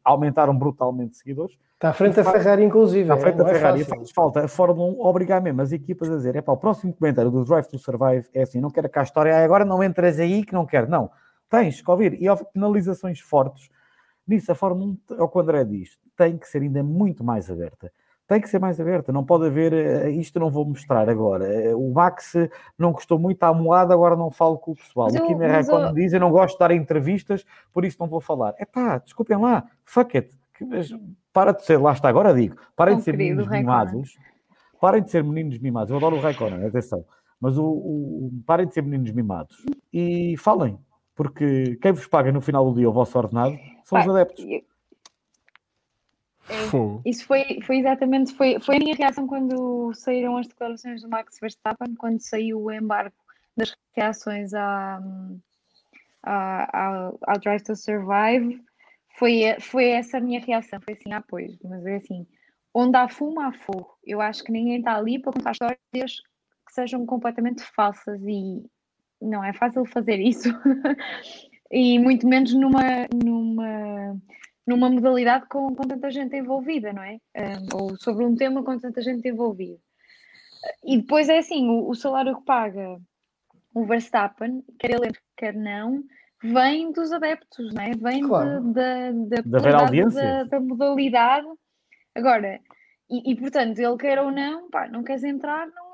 aumentaram 0.05 0.57
brutalmente 0.57 1.17
seguidores. 1.17 1.57
Está 1.79 1.91
à 1.91 1.93
frente 1.93 2.17
da 2.17 2.25
Ferrari, 2.25 2.65
inclusive. 2.65 3.03
Está 3.03 3.15
à 3.15 3.19
frente 3.19 3.35
é, 3.35 3.39
da 3.39 3.45
Ferrari. 3.47 3.83
É 3.83 3.85
faz 3.85 4.11
falta 4.11 4.45
a 4.45 4.49
Fórmula 4.49 4.91
1 4.91 5.01
obrigar 5.01 5.41
mesmo 5.41 5.63
as 5.63 5.71
equipas 5.71 6.11
a 6.11 6.17
dizer: 6.17 6.35
é 6.35 6.43
para 6.43 6.53
o 6.53 6.57
próximo 6.57 6.93
comentário 6.93 7.31
do 7.31 7.45
Drive 7.45 7.69
to 7.69 7.79
Survive 7.79 8.27
é 8.35 8.43
assim, 8.43 8.61
não 8.61 8.69
quero 8.69 8.89
cá 8.91 9.01
a 9.01 9.05
história, 9.05 9.37
ah, 9.37 9.45
agora 9.45 9.65
não 9.65 9.81
entras 9.81 10.19
aí 10.19 10.45
que 10.45 10.53
não 10.53 10.67
quero. 10.67 10.91
Não, 10.91 11.09
tens 11.49 11.81
que 11.81 11.89
ouvir. 11.89 12.21
E 12.21 12.29
houve 12.29 12.45
penalizações 12.53 13.21
fortes. 13.21 13.71
Nisso, 14.27 14.51
a 14.51 14.57
Fórmula 14.57 14.97
1, 15.09 15.15
é 15.19 15.23
o 15.23 15.29
que 15.29 15.39
o 15.39 15.41
André 15.41 15.65
diz, 15.65 15.97
tem 16.17 16.37
que 16.37 16.49
ser 16.49 16.63
ainda 16.63 16.83
muito 16.83 17.23
mais 17.23 17.49
aberta. 17.49 17.93
Tem 18.27 18.41
que 18.41 18.49
ser 18.49 18.59
mais 18.59 18.81
aberta, 18.81 19.13
não 19.13 19.25
pode 19.25 19.47
haver 19.47 19.73
eh, 19.73 20.11
isto 20.11 20.39
não 20.39 20.51
vou 20.51 20.65
mostrar 20.65 21.09
agora. 21.09 21.47
Eh, 21.47 21.75
o 21.77 21.93
Max 21.93 22.35
não 22.77 22.91
gostou 22.91 23.21
muito 23.21 23.43
à 23.45 23.55
moada, 23.55 23.95
agora 23.95 24.17
não 24.17 24.33
falo 24.33 24.59
com 24.59 24.73
o 24.73 24.77
pessoal. 24.77 25.09
o 25.09 25.27
Kimi 25.27 25.47
Raikkonen 25.47 25.87
eu... 25.87 25.95
diz: 25.95 26.13
Eu 26.13 26.21
não 26.21 26.31
gosto 26.33 26.55
de 26.55 26.59
dar 26.59 26.73
entrevistas, 26.73 27.47
por 27.73 27.85
isso 27.85 27.97
não 28.01 28.09
vou 28.09 28.21
falar. 28.21 28.55
É 28.59 28.67
pá, 28.67 28.99
desculpem 28.99 29.39
lá, 29.39 29.65
fuck 29.85 30.15
it 30.17 30.38
mas 30.65 30.91
para 31.33 31.53
de 31.53 31.65
ser, 31.65 31.79
lá 31.79 31.93
está, 31.93 32.09
agora 32.09 32.35
digo, 32.35 32.57
parem 32.77 32.97
de 32.97 33.03
ser 33.03 33.17
meninos 33.17 33.49
mimados, 33.49 34.19
parem 34.81 35.03
de 35.03 35.11
ser 35.11 35.23
meninos 35.25 35.59
mimados, 35.59 35.91
eu 35.91 35.97
adoro 35.97 36.17
o 36.17 36.21
Raikkonen, 36.21 36.67
atenção, 36.67 37.05
mas 37.41 37.57
o, 37.57 37.65
o, 37.65 38.33
parem 38.47 38.67
de 38.67 38.75
ser 38.75 38.83
meninos 38.83 39.11
mimados 39.13 39.65
e 39.93 40.37
falem, 40.39 40.79
porque 41.15 41.77
quem 41.83 41.93
vos 41.93 42.07
paga 42.07 42.33
no 42.33 42.41
final 42.41 42.71
do 42.71 42.77
dia 42.77 42.89
o 42.89 42.93
vosso 42.93 43.17
ordenado 43.19 43.57
são 43.85 43.99
Pai, 43.99 44.07
os 44.07 44.15
adeptos. 44.15 44.45
É, 44.45 44.63
isso. 47.05 47.27
Foi, 47.27 47.61
foi 47.63 47.79
exatamente 47.79 48.35
foi, 48.35 48.59
foi 48.61 48.77
a 48.77 48.79
minha 48.79 48.95
reação 48.95 49.27
quando 49.27 49.93
saíram 49.95 50.37
as 50.37 50.47
declarações 50.47 51.03
do 51.03 51.09
Max 51.09 51.39
Verstappen, 51.41 51.95
quando 51.95 52.21
saiu 52.21 52.63
o 52.63 52.73
embargo 52.73 53.15
das 53.57 53.77
reações 53.95 54.55
à, 54.55 55.01
à, 56.23 57.13
à, 57.27 57.39
Drive 57.39 57.63
to 57.63 57.77
Survive 57.77 58.63
foi, 59.19 59.57
foi 59.61 59.89
essa 59.91 60.19
a 60.19 60.21
minha 60.21 60.41
reação, 60.41 60.81
foi 60.81 60.95
assim, 60.95 61.13
ah, 61.13 61.25
mas 61.65 61.85
é 61.87 61.97
assim, 61.97 62.27
onde 62.73 62.97
há 62.97 63.09
fumo, 63.09 63.41
há 63.41 63.53
fogo. 63.53 63.99
Eu 64.05 64.21
acho 64.21 64.45
que 64.45 64.53
ninguém 64.53 64.79
está 64.79 64.97
ali 64.97 65.19
para 65.19 65.33
contar 65.33 65.53
histórias 65.53 65.81
que 65.93 66.73
sejam 66.73 67.05
completamente 67.05 67.63
falsas 67.75 68.21
e 68.23 68.63
não 69.21 69.43
é 69.43 69.53
fácil 69.53 69.85
fazer 69.87 70.21
isso. 70.21 70.49
e 71.71 71.99
muito 71.99 72.29
menos 72.29 72.55
numa, 72.55 73.09
numa, 73.13 74.17
numa 74.65 74.89
modalidade 74.89 75.47
com, 75.49 75.75
com 75.75 75.83
tanta 75.83 76.11
gente 76.11 76.37
envolvida, 76.37 76.93
não 76.93 77.03
é? 77.03 77.19
Ou 77.75 77.97
sobre 77.97 78.25
um 78.25 78.37
tema 78.37 78.63
com 78.63 78.79
tanta 78.79 79.03
gente 79.03 79.27
envolvida. 79.27 79.79
E 80.85 80.99
depois 80.99 81.29
é 81.29 81.39
assim, 81.39 81.69
o, 81.69 81.89
o 81.89 81.95
salário 81.95 82.37
que 82.37 82.45
paga 82.45 83.01
o 83.75 83.85
Verstappen, 83.85 84.63
quer 84.79 84.93
ele 84.93 85.13
quer 85.37 85.55
não, 85.55 86.05
vem 86.43 86.93
dos 86.93 87.13
adeptos, 87.13 87.73
não 87.75 87.83
é? 87.83 87.91
vem 87.93 88.27
claro. 88.27 88.61
de, 88.61 89.13
de, 89.13 89.43
de, 89.43 89.51
da, 89.51 89.59
da, 89.59 90.45
da, 90.45 90.61
modalidade. 90.61 91.47
Agora, 92.15 92.61
e, 93.11 93.33
e, 93.33 93.37
portanto, 93.37 93.79
ele 93.79 93.97
quer 93.97 94.19
ou 94.19 94.31
não, 94.31 94.71
pá, 94.71 94.89
não 94.89 95.03
queres 95.03 95.25
entrar, 95.25 95.67
não 95.69 95.88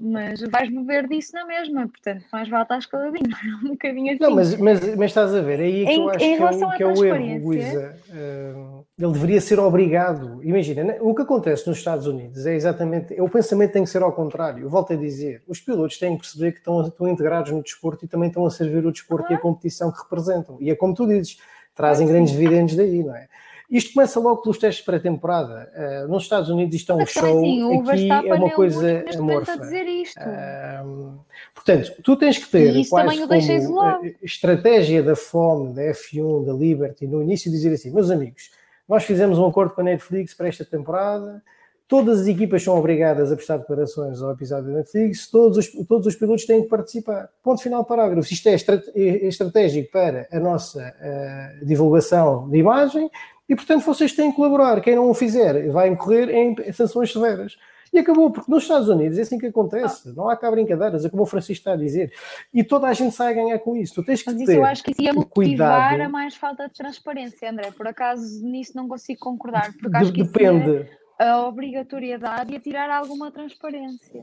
mas 0.00 0.40
vais 0.40 0.70
beber 0.70 1.08
disso 1.08 1.32
na 1.34 1.44
mesma, 1.44 1.88
portanto, 1.88 2.24
mais 2.32 2.48
vale 2.48 2.62
estar 2.62 2.78
escaladinho, 2.78 3.30
um 3.64 3.68
bocadinho 3.70 4.12
assim. 4.12 4.22
Não, 4.22 4.34
mas, 4.34 4.56
mas, 4.56 4.96
mas 4.96 5.10
estás 5.10 5.34
a 5.34 5.40
ver, 5.40 5.60
é 5.60 5.64
aí 5.64 5.84
que 5.84 5.92
em, 5.92 6.00
eu 6.02 6.08
acho 6.08 6.18
que 6.18 6.24
é, 6.24 6.66
o, 6.66 6.76
que 6.76 6.82
é 6.82 6.86
o 6.86 7.04
erro, 7.04 7.44
Luísa. 7.44 7.98
Uh, 8.08 8.86
ele 8.98 9.12
deveria 9.12 9.40
ser 9.40 9.58
obrigado. 9.58 10.42
Imagina, 10.42 10.84
né, 10.84 10.98
o 11.00 11.14
que 11.14 11.22
acontece 11.22 11.66
nos 11.68 11.78
Estados 11.78 12.06
Unidos 12.06 12.46
é 12.46 12.54
exatamente, 12.54 13.14
é, 13.14 13.22
o 13.22 13.28
pensamento 13.28 13.72
tem 13.72 13.84
que 13.84 13.90
ser 13.90 14.02
ao 14.02 14.12
contrário. 14.12 14.64
Eu 14.64 14.70
volto 14.70 14.92
a 14.92 14.96
dizer, 14.96 15.42
os 15.46 15.60
pilotos 15.60 15.98
têm 15.98 16.14
que 16.16 16.22
perceber 16.22 16.52
que 16.52 16.58
estão, 16.58 16.86
estão 16.86 17.08
integrados 17.08 17.52
no 17.52 17.62
desporto 17.62 18.04
e 18.04 18.08
também 18.08 18.28
estão 18.28 18.46
a 18.46 18.50
servir 18.50 18.84
o 18.86 18.92
desporto 18.92 19.26
ah. 19.28 19.32
e 19.32 19.36
a 19.36 19.38
competição 19.38 19.90
que 19.92 19.98
representam. 20.02 20.56
E 20.60 20.70
é 20.70 20.74
como 20.74 20.94
tu 20.94 21.06
dizes, 21.06 21.38
trazem 21.74 22.06
grandes 22.06 22.32
dividendos 22.32 22.74
daí, 22.74 23.02
não 23.02 23.14
é? 23.14 23.28
Isto 23.70 23.94
começa 23.94 24.20
logo 24.20 24.42
pelos 24.42 24.58
testes 24.58 24.84
pré-temporada. 24.84 25.70
Uh, 25.74 26.08
nos 26.08 26.22
Estados 26.22 26.48
Unidos 26.48 26.74
isto 26.76 26.92
é 26.92 26.94
um 26.94 27.06
show, 27.06 27.38
assim, 27.38 28.10
aqui 28.10 28.28
é 28.28 28.34
uma 28.34 28.50
coisa 28.50 29.04
amorfa. 29.16 29.56
Uh, 29.56 31.18
portanto, 31.54 31.92
tu 32.02 32.16
tens 32.16 32.38
que 32.38 32.48
ter 32.48 32.88
quase 32.88 33.26
como 33.26 34.14
estratégia 34.22 35.02
da 35.02 35.16
fome, 35.16 35.74
da 35.74 35.82
F1, 35.82 36.44
da 36.44 36.52
Liberty, 36.52 37.06
no 37.06 37.22
início 37.22 37.50
dizer 37.50 37.72
assim, 37.72 37.92
meus 37.92 38.10
amigos, 38.10 38.50
nós 38.88 39.04
fizemos 39.04 39.36
um 39.36 39.46
acordo 39.46 39.74
com 39.74 39.80
a 39.80 39.84
Netflix 39.84 40.32
para 40.32 40.46
esta 40.46 40.64
temporada, 40.64 41.42
todas 41.88 42.20
as 42.20 42.26
equipas 42.28 42.62
são 42.62 42.78
obrigadas 42.78 43.32
a 43.32 43.36
prestar 43.36 43.56
declarações 43.58 44.22
ao 44.22 44.32
episódio 44.32 44.70
da 44.70 44.78
Netflix, 44.78 45.28
todos 45.28 45.58
os, 45.58 45.86
todos 45.86 46.06
os 46.06 46.14
pilotos 46.14 46.44
têm 46.44 46.62
que 46.62 46.68
participar. 46.68 47.28
Ponto 47.42 47.60
final, 47.60 47.84
parágrafo. 47.84 48.32
Isto 48.32 48.48
é, 48.48 48.54
é 48.94 49.26
estratégico 49.26 49.90
para 49.90 50.28
a 50.30 50.38
nossa 50.38 50.80
uh, 50.80 51.64
divulgação 51.64 52.48
de 52.48 52.58
imagem 52.58 53.10
e, 53.48 53.54
portanto, 53.54 53.84
vocês 53.84 54.12
têm 54.12 54.30
que 54.30 54.36
colaborar. 54.36 54.80
Quem 54.80 54.96
não 54.96 55.08
o 55.08 55.14
fizer 55.14 55.68
vai 55.70 55.88
incorrer 55.88 56.30
em 56.30 56.72
sanções 56.72 57.12
severas. 57.12 57.56
E 57.92 57.98
acabou, 57.98 58.30
porque 58.30 58.50
nos 58.50 58.64
Estados 58.64 58.88
Unidos 58.88 59.16
é 59.16 59.22
assim 59.22 59.38
que 59.38 59.46
acontece. 59.46 60.14
Não 60.14 60.28
há 60.28 60.36
cá 60.36 60.50
brincadeiras, 60.50 61.04
é 61.04 61.08
como 61.08 61.22
o 61.22 61.26
Francisco 61.26 61.60
está 61.60 61.72
a 61.72 61.76
dizer. 61.76 62.12
E 62.52 62.64
toda 62.64 62.88
a 62.88 62.92
gente 62.92 63.14
sai 63.14 63.32
a 63.32 63.36
ganhar 63.36 63.58
com 63.60 63.76
isso. 63.76 63.94
Tu 63.94 64.04
tens 64.04 64.22
que 64.22 64.30
Mas 64.30 64.40
isso 64.40 64.50
ter 64.50 64.58
eu 64.58 64.64
acho 64.64 64.82
que 64.82 64.90
isso 64.90 65.02
ia 65.02 65.12
motivar 65.12 65.32
cuidado. 65.32 66.00
a 66.00 66.08
mais 66.08 66.34
falta 66.34 66.68
de 66.68 66.74
transparência, 66.74 67.50
André. 67.50 67.70
Por 67.70 67.86
acaso 67.86 68.44
nisso 68.44 68.72
não 68.74 68.88
consigo 68.88 69.20
concordar. 69.20 69.72
Porque 69.80 69.96
acho 69.96 70.12
que 70.12 70.24
Depende. 70.24 70.70
Ia 70.70 71.06
a 71.18 71.46
obrigatoriedade 71.46 72.52
e 72.52 72.56
a 72.56 72.60
tirar 72.60 72.90
alguma 72.90 73.30
transparência. 73.30 74.20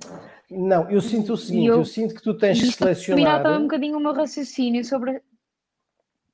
Não, 0.49 0.89
eu 0.91 1.01
sinto 1.01 1.33
o 1.33 1.37
seguinte, 1.37 1.67
eu, 1.67 1.77
eu, 1.77 1.85
sinto 1.85 2.13
que 2.13 2.21
tu 2.21 2.37
tens 2.37 2.59
que 2.59 2.71
selecionar... 2.71 3.17
Terminar 3.17 3.43
também 3.43 3.59
um 3.59 3.63
bocadinho 3.63 3.97
o 3.97 3.99
meu 3.99 4.13
raciocínio 4.13 4.85
sobre... 4.85 5.19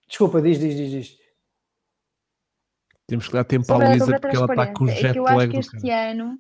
Desculpa, 0.08 0.42
diz, 0.42 0.60
diz, 0.60 0.76
diz, 0.76 0.92
diz. 0.92 1.19
Temos 3.10 3.28
que 3.28 3.34
dar 3.34 3.44
tempo 3.44 3.66
sobre, 3.66 3.86
à 3.86 3.90
Luísa 3.90 4.20
porque 4.20 4.36
ela 4.36 4.46
está 4.46 4.68
com 4.68 4.84
o 4.84 4.88
jet 4.88 5.08
é 5.08 5.14
que 5.14 5.20
eu 5.20 5.28
acho 5.28 5.50
que 5.50 5.58
este 5.58 5.90
ano... 5.90 6.40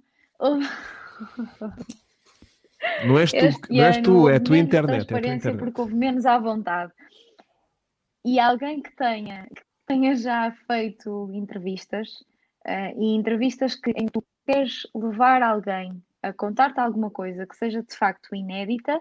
Não 3.05 3.19
és 3.19 3.31
tu, 3.31 3.73
não 3.73 3.83
és 3.83 3.97
tu 3.97 4.29
é 4.29 4.35
a 4.35 4.39
tua 4.39 4.57
internet. 4.57 5.11
É 5.11 5.17
a 5.17 5.21
tua 5.21 5.33
internet. 5.33 5.57
porque 5.57 5.81
houve 5.81 5.95
menos 5.95 6.25
à 6.25 6.37
vontade. 6.37 6.93
E 8.23 8.39
alguém 8.39 8.81
que 8.81 8.95
tenha, 8.95 9.47
que 9.47 9.61
tenha 9.85 10.15
já 10.15 10.51
feito 10.67 11.29
entrevistas, 11.33 12.09
uh, 12.67 12.97
e 12.97 13.15
entrevistas 13.15 13.75
que, 13.75 13.91
em 13.91 14.05
que 14.05 14.13
tu 14.13 14.23
queres 14.45 14.87
levar 14.95 15.41
alguém 15.41 16.01
a 16.21 16.31
contar-te 16.31 16.79
alguma 16.79 17.09
coisa 17.09 17.45
que 17.45 17.55
seja 17.55 17.81
de 17.81 17.95
facto 17.95 18.35
inédita, 18.35 18.99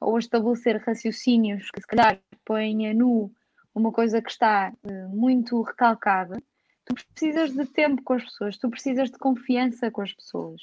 ou 0.00 0.16
a 0.16 0.18
estabelecer 0.18 0.82
raciocínios 0.84 1.70
que 1.70 1.80
se 1.80 1.86
calhar 1.86 2.18
ponha 2.44 2.92
nu 2.92 3.32
uma 3.74 3.90
coisa 3.90 4.20
que 4.20 4.30
está 4.30 4.72
uh, 4.82 5.08
muito 5.08 5.62
recalcada, 5.62 6.36
tu 6.84 6.94
precisas 6.94 7.52
de 7.52 7.64
tempo 7.66 8.02
com 8.02 8.14
as 8.14 8.24
pessoas, 8.24 8.58
tu 8.58 8.70
precisas 8.70 9.10
de 9.10 9.18
confiança 9.18 9.90
com 9.90 10.02
as 10.02 10.12
pessoas. 10.12 10.60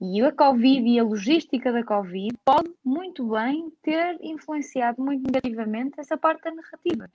E 0.00 0.20
a 0.20 0.32
Covid 0.32 0.88
e 0.88 0.98
a 0.98 1.04
logística 1.04 1.72
da 1.72 1.84
Covid 1.84 2.36
pode 2.44 2.72
muito 2.84 3.28
bem 3.28 3.72
ter 3.82 4.18
influenciado 4.20 5.00
muito 5.02 5.30
negativamente 5.30 5.94
essa 5.98 6.16
parte 6.16 6.42
da 6.42 6.52
narrativa. 6.52 7.08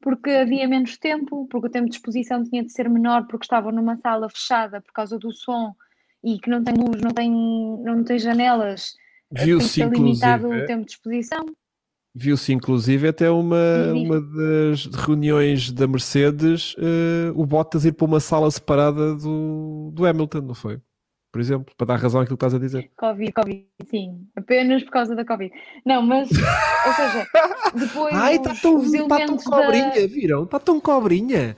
Porque 0.00 0.30
havia 0.30 0.68
menos 0.68 0.96
tempo, 0.96 1.48
porque 1.50 1.66
o 1.66 1.70
tempo 1.70 1.88
de 1.88 1.96
exposição 1.96 2.44
tinha 2.44 2.62
de 2.62 2.70
ser 2.70 2.88
menor, 2.88 3.26
porque 3.26 3.44
estavam 3.44 3.72
numa 3.72 3.96
sala 3.96 4.28
fechada 4.28 4.80
por 4.80 4.92
causa 4.92 5.18
do 5.18 5.32
som 5.32 5.74
e 6.22 6.38
que 6.38 6.48
não 6.48 6.62
tem 6.62 6.74
luz, 6.74 7.00
não 7.02 7.10
tem, 7.10 7.30
não 7.82 8.04
tem 8.04 8.18
janelas, 8.18 8.94
Viu-se 9.30 9.84
limitado 9.84 10.48
o 10.48 10.66
tempo 10.66 10.86
de 10.86 10.92
exposição. 10.92 11.44
Viu-se 12.20 12.52
inclusive 12.52 13.06
até 13.08 13.30
uma, 13.30 13.92
uma 13.94 14.20
das 14.20 14.86
reuniões 14.86 15.70
da 15.70 15.86
Mercedes, 15.86 16.74
uh, 16.74 17.32
o 17.34 17.46
Bottas 17.46 17.84
ir 17.84 17.92
para 17.92 18.06
uma 18.06 18.18
sala 18.18 18.50
separada 18.50 19.14
do, 19.14 19.90
do 19.92 20.04
Hamilton, 20.04 20.40
não 20.40 20.54
foi? 20.54 20.80
por 21.30 21.40
exemplo, 21.40 21.74
para 21.76 21.86
dar 21.86 21.96
razão 21.96 22.20
àquilo 22.20 22.36
que 22.36 22.44
estás 22.44 22.54
a 22.54 22.58
dizer. 22.58 22.90
Covid, 22.96 23.32
Covid, 23.32 23.66
sim, 23.88 24.26
apenas 24.34 24.82
por 24.82 24.90
causa 24.90 25.14
da 25.14 25.24
Covid. 25.24 25.52
Não, 25.84 26.02
mas, 26.02 26.28
ou 26.30 26.92
seja, 26.94 27.26
depois. 27.78 28.14
Ai, 28.14 28.36
está 28.36 28.54
tão, 28.54 29.08
tá 29.08 29.26
tão 29.26 29.36
cobrinha, 29.36 29.90
da... 29.90 30.06
viram? 30.06 30.44
Está 30.44 30.58
tão 30.58 30.80
cobrinha. 30.80 31.56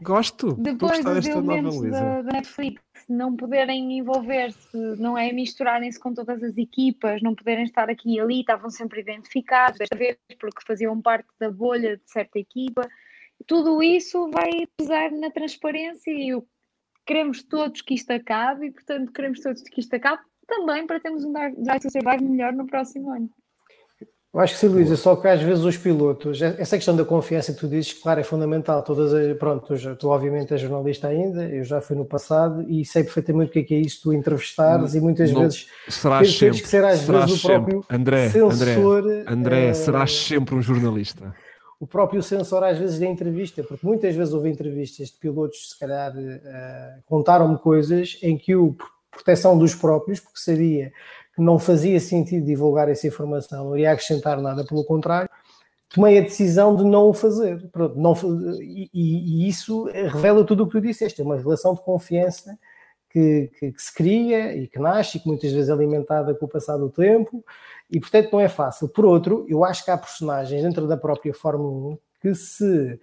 Gosto. 0.00 0.54
Depois 0.54 1.04
os 1.04 1.26
elementos 1.26 1.82
da, 1.82 2.22
da, 2.22 2.32
Netflix 2.32 2.80
não 3.10 3.36
poderem 3.36 3.98
envolver-se, 3.98 4.76
não 4.98 5.18
é? 5.18 5.32
Misturarem-se 5.32 5.98
com 5.98 6.14
todas 6.14 6.42
as 6.42 6.56
equipas, 6.56 7.20
não 7.22 7.34
poderem 7.34 7.64
estar 7.64 7.90
aqui 7.90 8.14
e 8.14 8.20
ali, 8.20 8.40
estavam 8.40 8.70
sempre 8.70 9.00
identificados, 9.00 9.78
desta 9.78 9.96
vez 9.96 10.16
porque 10.38 10.64
faziam 10.66 11.00
parte 11.02 11.28
da 11.38 11.50
bolha 11.50 11.96
de 11.96 12.10
certa 12.10 12.38
equipa. 12.38 12.88
Tudo 13.46 13.82
isso 13.82 14.30
vai 14.30 14.50
pesar 14.76 15.10
na 15.10 15.30
transparência 15.30 16.10
e 16.10 16.40
queremos 17.06 17.42
todos 17.42 17.82
que 17.82 17.94
isto 17.94 18.10
acabe 18.12 18.66
e, 18.66 18.70
portanto, 18.70 19.12
queremos 19.12 19.40
todos 19.40 19.62
que 19.62 19.80
isto 19.80 19.94
acabe 19.94 20.22
também 20.46 20.86
para 20.86 21.00
termos 21.00 21.24
um 21.24 21.32
to 21.32 21.90
Survive 21.90 22.22
melhor 22.24 22.52
no 22.52 22.66
próximo 22.66 23.10
ano. 23.10 23.30
Eu 24.32 24.38
acho 24.38 24.54
que 24.54 24.60
sim, 24.60 24.68
Luísa, 24.68 24.96
só 24.96 25.16
que 25.16 25.26
às 25.26 25.42
vezes 25.42 25.64
os 25.64 25.76
pilotos, 25.76 26.40
essa 26.40 26.76
questão 26.76 26.94
da 26.94 27.04
confiança 27.04 27.52
que 27.52 27.58
tu 27.58 27.66
dizes, 27.66 27.92
claro, 27.94 28.20
é 28.20 28.22
fundamental. 28.22 28.80
Todas, 28.84 29.36
pronto, 29.38 29.66
tu, 29.66 29.96
tu 29.96 30.08
obviamente 30.08 30.52
és 30.52 30.60
jornalista 30.60 31.08
ainda, 31.08 31.48
eu 31.48 31.64
já 31.64 31.80
fui 31.80 31.96
no 31.96 32.04
passado 32.04 32.64
e 32.68 32.84
sei 32.84 33.02
perfeitamente 33.02 33.50
o 33.50 33.52
que 33.52 33.58
é, 33.58 33.62
que 33.64 33.74
é 33.74 33.78
isso, 33.78 34.02
tu 34.04 34.12
entrevistares 34.12 34.94
e 34.94 35.00
muitas 35.00 35.32
não, 35.32 35.40
vezes 35.40 35.66
serás 35.88 36.28
tens, 36.28 36.38
sempre, 36.38 36.62
que 36.62 36.68
ser 36.68 36.84
às 36.84 37.00
vezes 37.00 37.44
o 37.44 37.48
próprio 37.48 37.84
André, 37.90 38.28
censor. 38.30 39.02
André, 39.02 39.24
André 39.26 39.66
é... 39.66 39.74
serás 39.74 40.16
sempre 40.16 40.54
um 40.54 40.62
jornalista 40.62 41.34
o 41.80 41.86
próprio 41.86 42.22
censor 42.22 42.62
às 42.62 42.76
vezes 42.76 42.98
da 42.98 43.06
entrevista, 43.06 43.64
porque 43.64 43.86
muitas 43.86 44.14
vezes 44.14 44.34
houve 44.34 44.50
entrevistas 44.50 45.08
de 45.08 45.14
pilotos, 45.14 45.70
se 45.70 45.78
calhar, 45.78 46.12
uh, 46.12 47.02
contaram-me 47.06 47.56
coisas 47.56 48.18
em 48.22 48.36
que 48.36 48.54
o 48.54 48.76
proteção 49.10 49.58
dos 49.58 49.74
próprios, 49.74 50.20
porque 50.20 50.38
sabia 50.38 50.92
que 51.34 51.42
não 51.42 51.58
fazia 51.58 52.00
sentido 52.00 52.44
divulgar 52.44 52.88
essa 52.88 53.06
informação, 53.06 53.64
não 53.64 53.76
iria 53.76 53.92
acrescentar 53.92 54.40
nada, 54.40 54.64
pelo 54.64 54.84
contrário, 54.84 55.30
tomei 55.88 56.18
a 56.18 56.22
decisão 56.22 56.74
de 56.74 56.84
não 56.84 57.08
o 57.08 57.12
fazer. 57.12 57.68
Pronto, 57.70 57.98
não, 57.98 58.14
e, 58.60 58.90
e, 58.92 59.48
isso 59.48 59.84
revela 59.84 60.44
tudo 60.44 60.64
o 60.64 60.66
que 60.66 60.72
tu 60.72 60.80
disseste, 60.80 61.20
é 61.20 61.24
uma 61.24 61.36
relação 61.36 61.74
de 61.74 61.82
confiança 61.82 62.56
que, 63.10 63.50
que, 63.58 63.72
que, 63.72 63.82
se 63.82 63.92
cria 63.92 64.56
e 64.56 64.68
que 64.68 64.78
nasce 64.78 65.18
e 65.18 65.20
que 65.20 65.26
muitas 65.26 65.52
vezes 65.52 65.68
é 65.68 65.72
alimentada 65.72 66.34
com 66.34 66.46
o 66.46 66.48
passar 66.48 66.76
do 66.76 66.88
tempo 66.88 67.44
e 67.90 67.98
portanto 67.98 68.30
não 68.32 68.40
é 68.40 68.48
fácil. 68.48 68.88
Por 68.88 69.04
outro, 69.04 69.44
eu 69.48 69.64
acho 69.64 69.84
que 69.84 69.90
há 69.90 69.98
personagens 69.98 70.62
dentro 70.62 70.86
da 70.86 70.96
própria 70.96 71.34
Fórmula 71.34 71.94
1 71.94 71.98
que 72.22 72.34
se, 72.34 73.00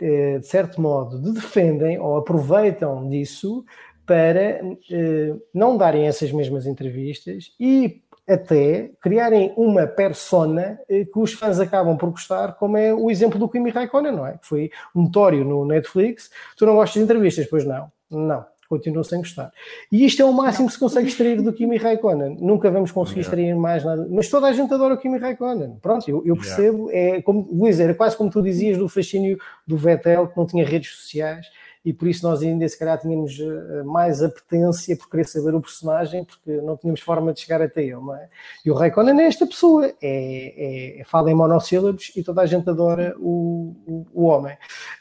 eh, 0.00 0.38
de 0.38 0.46
certo 0.46 0.80
modo, 0.80 1.18
defendem 1.32 1.98
ou 1.98 2.16
aproveitam 2.16 3.08
disso 3.08 3.64
para 4.10 4.60
eh, 4.90 5.36
não 5.54 5.76
darem 5.76 6.08
essas 6.08 6.32
mesmas 6.32 6.66
entrevistas 6.66 7.52
e 7.60 8.02
até 8.28 8.90
criarem 9.00 9.54
uma 9.56 9.86
persona 9.86 10.80
eh, 10.88 11.04
que 11.04 11.16
os 11.16 11.32
fãs 11.32 11.60
acabam 11.60 11.96
por 11.96 12.10
gostar, 12.10 12.54
como 12.54 12.76
é 12.76 12.92
o 12.92 13.08
exemplo 13.08 13.38
do 13.38 13.48
Kimi 13.48 13.70
Raikkonen, 13.70 14.10
não 14.10 14.26
é? 14.26 14.32
Que 14.32 14.48
foi 14.48 14.70
notório 14.92 15.44
no 15.44 15.64
Netflix. 15.64 16.28
Tu 16.56 16.66
não 16.66 16.74
gostas 16.74 16.94
de 16.94 17.04
entrevistas? 17.04 17.46
Pois 17.46 17.64
não. 17.64 17.86
Não 18.10 18.44
continuam 18.68 19.02
sem 19.04 19.18
gostar. 19.18 19.52
E 19.90 20.04
isto 20.04 20.22
é 20.22 20.24
o 20.24 20.32
máximo 20.32 20.68
que 20.68 20.74
se 20.74 20.78
consegue 20.78 21.08
extrair 21.08 21.42
do 21.42 21.52
Kimi 21.52 21.76
Raikkonen. 21.76 22.36
Nunca 22.40 22.70
vamos 22.70 22.92
conseguir 22.92 23.20
yeah. 23.20 23.28
extrair 23.28 23.56
mais 23.56 23.84
nada. 23.84 24.06
Mas 24.08 24.28
toda 24.28 24.46
a 24.46 24.52
gente 24.52 24.72
adora 24.72 24.94
o 24.94 24.96
Kimi 24.96 25.18
Raikkonen. 25.18 25.76
Pronto, 25.82 26.08
eu, 26.08 26.22
eu 26.24 26.36
percebo. 26.36 26.88
Yeah. 26.88 27.18
É 27.18 27.22
como, 27.22 27.48
Luís, 27.52 27.80
era 27.80 27.94
quase 27.94 28.16
como 28.16 28.30
tu 28.30 28.40
dizias 28.40 28.78
do 28.78 28.88
fascínio 28.88 29.38
do 29.66 29.76
Vettel, 29.76 30.28
que 30.28 30.36
não 30.36 30.46
tinha 30.46 30.64
redes 30.64 30.90
sociais 30.94 31.46
e 31.84 31.92
por 31.92 32.08
isso 32.08 32.26
nós 32.28 32.42
ainda 32.42 32.68
se 32.68 32.78
calhar 32.78 32.98
tínhamos 32.98 33.38
eh, 33.40 33.82
mais 33.84 34.22
apetência 34.22 34.94
por 34.96 35.08
querer 35.08 35.26
saber 35.26 35.54
o 35.54 35.60
personagem, 35.60 36.24
porque 36.24 36.50
não 36.60 36.76
tínhamos 36.76 37.00
forma 37.00 37.32
de 37.32 37.40
chegar 37.40 37.62
até 37.62 37.82
ele, 37.82 37.94
não 37.94 38.14
é? 38.14 38.28
E 38.64 38.70
o 38.70 38.74
Raikkonen 38.74 39.18
é 39.20 39.26
esta 39.26 39.46
pessoa, 39.46 39.86
é, 39.86 39.94
é, 40.02 41.00
é 41.00 41.04
fala 41.04 41.30
em 41.30 41.34
monossílabos 41.34 42.12
e 42.14 42.22
toda 42.22 42.42
a 42.42 42.46
gente 42.46 42.68
adora 42.68 43.14
o, 43.18 43.74
o, 43.86 44.06
o 44.12 44.24
homem. 44.24 44.56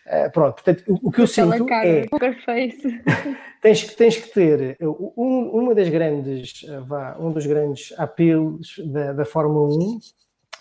Uh, 0.07 0.31
pronto, 0.31 0.55
portanto, 0.55 0.83
o, 0.87 1.09
o 1.09 1.11
que 1.11 1.21
eu 1.21 1.27
sinto 1.27 1.65
cara, 1.65 1.87
é... 1.87 2.05
tens, 3.61 3.83
que, 3.83 3.95
tens 3.95 4.17
que 4.17 4.33
ter 4.33 4.77
um, 4.81 5.49
uma 5.53 5.75
das 5.75 5.89
grandes, 5.89 6.65
eh, 6.67 6.79
vá, 6.79 7.17
um 7.19 7.31
dos 7.31 7.45
grandes 7.45 7.93
apelos 7.97 8.81
da, 8.85 9.11
da 9.11 9.25
Fórmula 9.25 9.75
1 9.75 9.99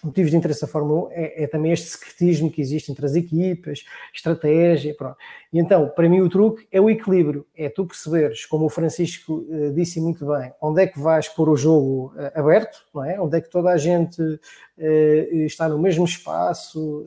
motivos 0.03 0.31
de 0.31 0.37
interesse 0.37 0.61
da 0.61 0.67
Fórmula 0.67 1.09
1 1.09 1.13
é, 1.13 1.45
é, 1.45 1.47
também 1.47 1.73
este 1.73 1.89
secretismo 1.89 2.51
que 2.51 2.61
existe 2.61 2.91
entre 2.91 3.05
as 3.05 3.15
equipas, 3.15 3.85
estratégia, 4.15 4.95
pronto. 4.95 5.17
E 5.53 5.59
então, 5.59 5.89
para 5.89 6.09
mim, 6.09 6.21
o 6.21 6.29
truque 6.29 6.67
é 6.71 6.81
o 6.81 6.91
equilíbrio, 6.91 7.47
é 7.57 7.69
tu 7.69 7.87
perceberes, 7.87 8.45
como 8.45 8.67
o 8.67 8.69
Francisco 8.69 9.47
uh, 9.49 9.73
disse 9.73 10.01
muito 10.01 10.27
bem, 10.27 10.53
onde 10.61 10.83
é 10.83 10.87
que 10.87 10.99
vais 10.99 11.29
pôr 11.29 11.49
o 11.49 11.57
jogo 11.57 12.13
uh, 12.17 12.39
aberto, 12.39 12.87
não 12.95 13.05
é? 13.05 13.21
Onde 13.21 13.39
é 13.39 13.41
que 13.41 13.51
toda 13.51 13.71
a 13.71 13.77
gente 13.77 14.23
está 15.45 15.69
no 15.69 15.79
mesmo 15.79 16.05
espaço 16.05 17.05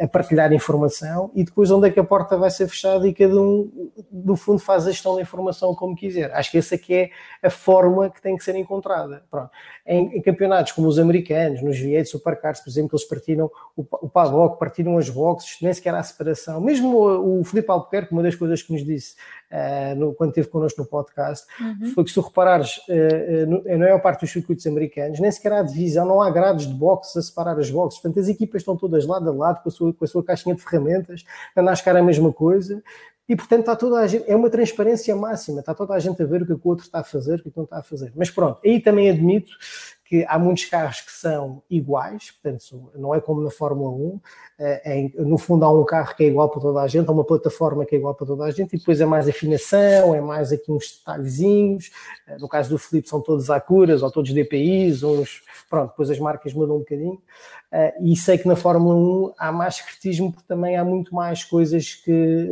a 0.00 0.06
partilhar 0.08 0.52
informação 0.52 1.30
e 1.34 1.44
depois 1.44 1.70
onde 1.70 1.88
é 1.88 1.90
que 1.90 2.00
a 2.00 2.04
porta 2.04 2.36
vai 2.36 2.50
ser 2.50 2.68
fechada 2.68 3.06
e 3.06 3.14
cada 3.14 3.34
um, 3.34 3.90
no 4.12 4.36
fundo, 4.36 4.58
faz 4.58 4.86
a 4.86 4.90
gestão 4.90 5.14
da 5.14 5.22
informação 5.22 5.74
como 5.74 5.96
quiser. 5.96 6.32
Acho 6.32 6.50
que 6.50 6.58
essa 6.58 6.74
aqui 6.74 6.94
é 6.94 7.10
a 7.42 7.50
forma 7.50 8.10
que 8.10 8.20
tem 8.20 8.36
que 8.36 8.44
ser 8.44 8.54
encontrada. 8.56 9.22
Pronto. 9.30 9.50
Em, 9.86 10.16
em 10.16 10.22
campeonatos 10.22 10.72
como 10.72 10.86
os 10.88 10.98
americanos, 10.98 11.62
nos 11.62 11.76
V8 11.76 12.06
Supercars, 12.06 12.60
por 12.60 12.70
exemplo, 12.70 12.90
eles 12.92 13.04
partiram 13.06 13.50
o, 13.76 13.84
o 14.02 14.08
paddock, 14.08 14.58
partiram 14.58 14.98
as 14.98 15.08
boxes, 15.08 15.58
nem 15.62 15.72
sequer 15.72 15.94
há 15.94 16.02
separação. 16.02 16.60
Mesmo 16.60 16.96
o, 16.96 17.40
o 17.40 17.44
Filipe 17.44 17.70
Albuquerque, 17.70 18.12
uma 18.12 18.22
das 18.22 18.34
coisas 18.34 18.62
que 18.62 18.72
nos 18.72 18.84
disse 18.84 19.14
uh, 19.50 19.94
no, 19.96 20.14
quando 20.14 20.30
esteve 20.30 20.48
connosco 20.48 20.80
no 20.80 20.86
podcast, 20.86 21.46
uhum. 21.60 21.92
foi 21.94 22.04
que 22.04 22.10
se 22.10 22.14
tu 22.14 22.20
reparares, 22.20 22.78
uh, 22.88 23.46
no, 23.46 23.62
na 23.64 23.78
maior 23.78 24.00
parte 24.00 24.20
dos 24.20 24.30
circuitos 24.30 24.66
americanos, 24.66 25.20
nem 25.20 25.30
sequer 25.30 25.52
há 25.52 25.62
divisão, 25.62 26.06
não 26.06 26.20
há 26.20 26.30
grades 26.38 26.66
de 26.66 26.74
boxes 26.74 27.16
a 27.16 27.22
separar 27.22 27.58
as 27.58 27.70
boxes. 27.70 28.00
Portanto, 28.00 28.20
as 28.20 28.28
equipas 28.28 28.62
estão 28.62 28.76
todas 28.76 29.04
lado 29.06 29.28
a 29.28 29.32
lado 29.32 29.62
com 29.62 29.68
a 29.68 29.72
sua, 29.72 29.92
com 29.92 30.04
a 30.04 30.08
sua 30.08 30.24
caixinha 30.24 30.54
de 30.54 30.62
ferramentas, 30.62 31.24
na 31.56 31.62
NASCAR 31.62 31.96
a 31.96 32.02
mesma 32.02 32.32
coisa, 32.32 32.82
e 33.28 33.36
portanto 33.36 33.60
está 33.60 33.76
toda 33.76 33.98
a 33.98 34.06
gente, 34.06 34.24
é 34.26 34.34
uma 34.34 34.48
transparência 34.48 35.14
máxima, 35.14 35.60
está 35.60 35.74
toda 35.74 35.92
a 35.92 35.98
gente 35.98 36.22
a 36.22 36.26
ver 36.26 36.42
o 36.42 36.46
que 36.46 36.52
o 36.52 36.60
outro 36.64 36.86
está 36.86 37.00
a 37.00 37.04
fazer, 37.04 37.40
o 37.40 37.42
que 37.42 37.52
não 37.54 37.64
está 37.64 37.78
a 37.78 37.82
fazer. 37.82 38.10
Mas 38.16 38.30
pronto, 38.30 38.58
aí 38.64 38.80
também 38.80 39.10
admito 39.10 39.52
que 40.08 40.24
há 40.26 40.38
muitos 40.38 40.64
carros 40.64 41.02
que 41.02 41.12
são 41.12 41.62
iguais, 41.68 42.30
portanto, 42.30 42.90
não 42.94 43.14
é 43.14 43.20
como 43.20 43.42
na 43.42 43.50
Fórmula 43.50 43.90
1, 43.90 44.20
é, 44.58 45.10
no 45.18 45.36
fundo 45.36 45.66
há 45.66 45.70
um 45.70 45.84
carro 45.84 46.16
que 46.16 46.24
é 46.24 46.28
igual 46.28 46.48
para 46.48 46.62
toda 46.62 46.80
a 46.80 46.88
gente, 46.88 47.06
há 47.06 47.12
uma 47.12 47.24
plataforma 47.24 47.84
que 47.84 47.94
é 47.94 47.98
igual 47.98 48.14
para 48.14 48.26
toda 48.26 48.44
a 48.44 48.50
gente, 48.50 48.74
e 48.74 48.78
depois 48.78 49.02
é 49.02 49.04
mais 49.04 49.28
afinação, 49.28 50.14
é 50.14 50.20
mais 50.20 50.50
aqui 50.50 50.72
uns 50.72 50.98
detalhezinhos, 50.98 51.90
eh, 52.26 52.38
no 52.38 52.48
caso 52.48 52.70
do 52.70 52.78
Felipe 52.78 53.06
são 53.06 53.20
todos 53.20 53.50
Acuras, 53.50 54.02
ou 54.02 54.10
todos 54.10 54.32
DPIs, 54.32 55.02
uns, 55.02 55.42
pronto, 55.68 55.90
depois 55.90 56.08
as 56.08 56.18
marcas 56.18 56.54
mudam 56.54 56.76
um 56.76 56.80
bocadinho, 56.80 57.20
e 58.00 58.16
sei 58.16 58.38
que 58.38 58.48
na 58.48 58.56
Fórmula 58.56 58.94
1 58.94 59.34
há 59.38 59.52
mais 59.52 59.76
secretismo, 59.76 60.32
porque 60.32 60.48
também 60.48 60.78
há 60.78 60.84
muito 60.84 61.14
mais 61.14 61.44
coisas 61.44 61.94
que 61.94 62.50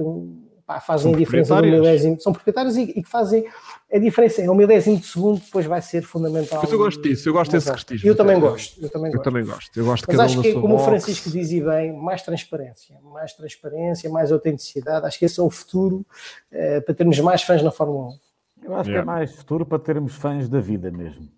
pá, 0.67 0.81
fazem 0.81 1.13
São 1.13 1.15
a 1.15 1.19
diferença 1.19 1.57
do 1.57 1.63
milésimo, 1.63 2.21
são 2.21 2.33
proprietários 2.33 2.77
e, 2.77 2.83
e 2.83 3.03
que 3.03 3.09
fazem 3.09 3.45
a 3.93 3.99
diferença. 3.99 4.43
É 4.43 4.51
um 4.51 4.55
milésimo 4.55 4.99
de 4.99 5.07
segundo, 5.07 5.41
depois 5.41 5.65
vai 5.67 5.81
ser 5.81 6.03
fundamental. 6.03 6.61
Mas 6.63 6.73
eu 6.73 6.79
gosto 6.79 7.01
disso, 7.03 7.29
eu 7.29 7.33
gosto 7.33 7.53
desse 7.53 7.69
Mas, 7.69 7.77
restismo. 7.77 8.09
Eu 8.09 8.17
também 8.17 8.41
gosto, 8.41 8.83
eu 8.83 8.91
também 8.91 9.07
Eu 9.11 9.13
gosto. 9.19 9.25
também 9.25 9.45
gosto. 9.45 9.77
Eu 9.79 9.85
gosto 9.85 10.07
de 10.11 10.17
Mas 10.17 10.27
acho 10.27 10.39
um 10.39 10.43
que, 10.43 10.53
sua 10.53 10.61
como 10.61 10.75
o 10.75 10.77
box. 10.79 10.89
Francisco 10.89 11.31
dizia 11.31 11.65
bem, 11.65 11.93
mais 11.93 12.23
transparência, 12.23 12.97
mais 13.13 13.33
transparência, 13.33 14.11
mais 14.11 14.33
autenticidade. 14.33 15.07
Acho 15.07 15.19
que 15.19 15.25
esse 15.25 15.39
é 15.39 15.43
o 15.43 15.51
futuro 15.51 16.05
eh, 16.51 16.81
para 16.81 16.95
termos 16.95 17.19
mais 17.21 17.43
fãs 17.43 17.63
na 17.63 17.71
Fórmula 17.71 18.09
1. 18.09 18.19
Eu 18.65 18.75
acho 18.75 18.85
que 18.85 18.91
Yeah. 18.91 19.01
é 19.01 19.05
mais 19.05 19.33
futuro 19.33 19.65
para 19.65 19.79
termos 19.79 20.15
fãs 20.17 20.49
da 20.49 20.59
vida 20.61 20.91
mesmo. 20.91 21.29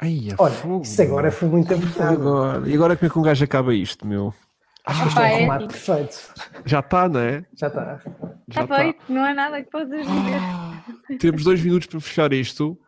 Ai, 0.00 0.28
a 0.32 0.42
Olha, 0.42 0.54
fogo, 0.54 0.82
isso 0.82 1.02
agora 1.02 1.30
foi 1.32 1.48
muito 1.48 1.74
apertado. 1.74 2.12
agora, 2.14 2.68
e 2.70 2.74
agora 2.74 2.96
como 2.96 3.10
é 3.10 3.12
que 3.12 3.18
um 3.18 3.22
gajo 3.22 3.44
acaba 3.44 3.74
isto, 3.74 4.06
meu? 4.06 4.32
Acho 4.86 5.02
que 5.02 5.08
isto 5.08 5.20
é 5.20 5.36
remate 5.36 5.64
épico. 5.64 5.78
Já 5.78 6.82
perfeito. 6.82 6.84
está, 6.84 7.08
não 7.08 7.20
é? 7.20 7.44
Já 7.54 7.66
está. 7.66 8.00
Já 8.48 8.62
Está 8.62 8.76
feito, 8.76 9.00
não 9.08 9.24
há 9.24 9.34
nada 9.34 9.62
que 9.62 9.70
possas 9.70 9.88
dizer. 9.90 11.18
Temos 11.18 11.44
dois 11.44 11.62
minutos 11.62 11.86
para 11.86 12.00
fechar 12.00 12.32
isto. 12.32 12.78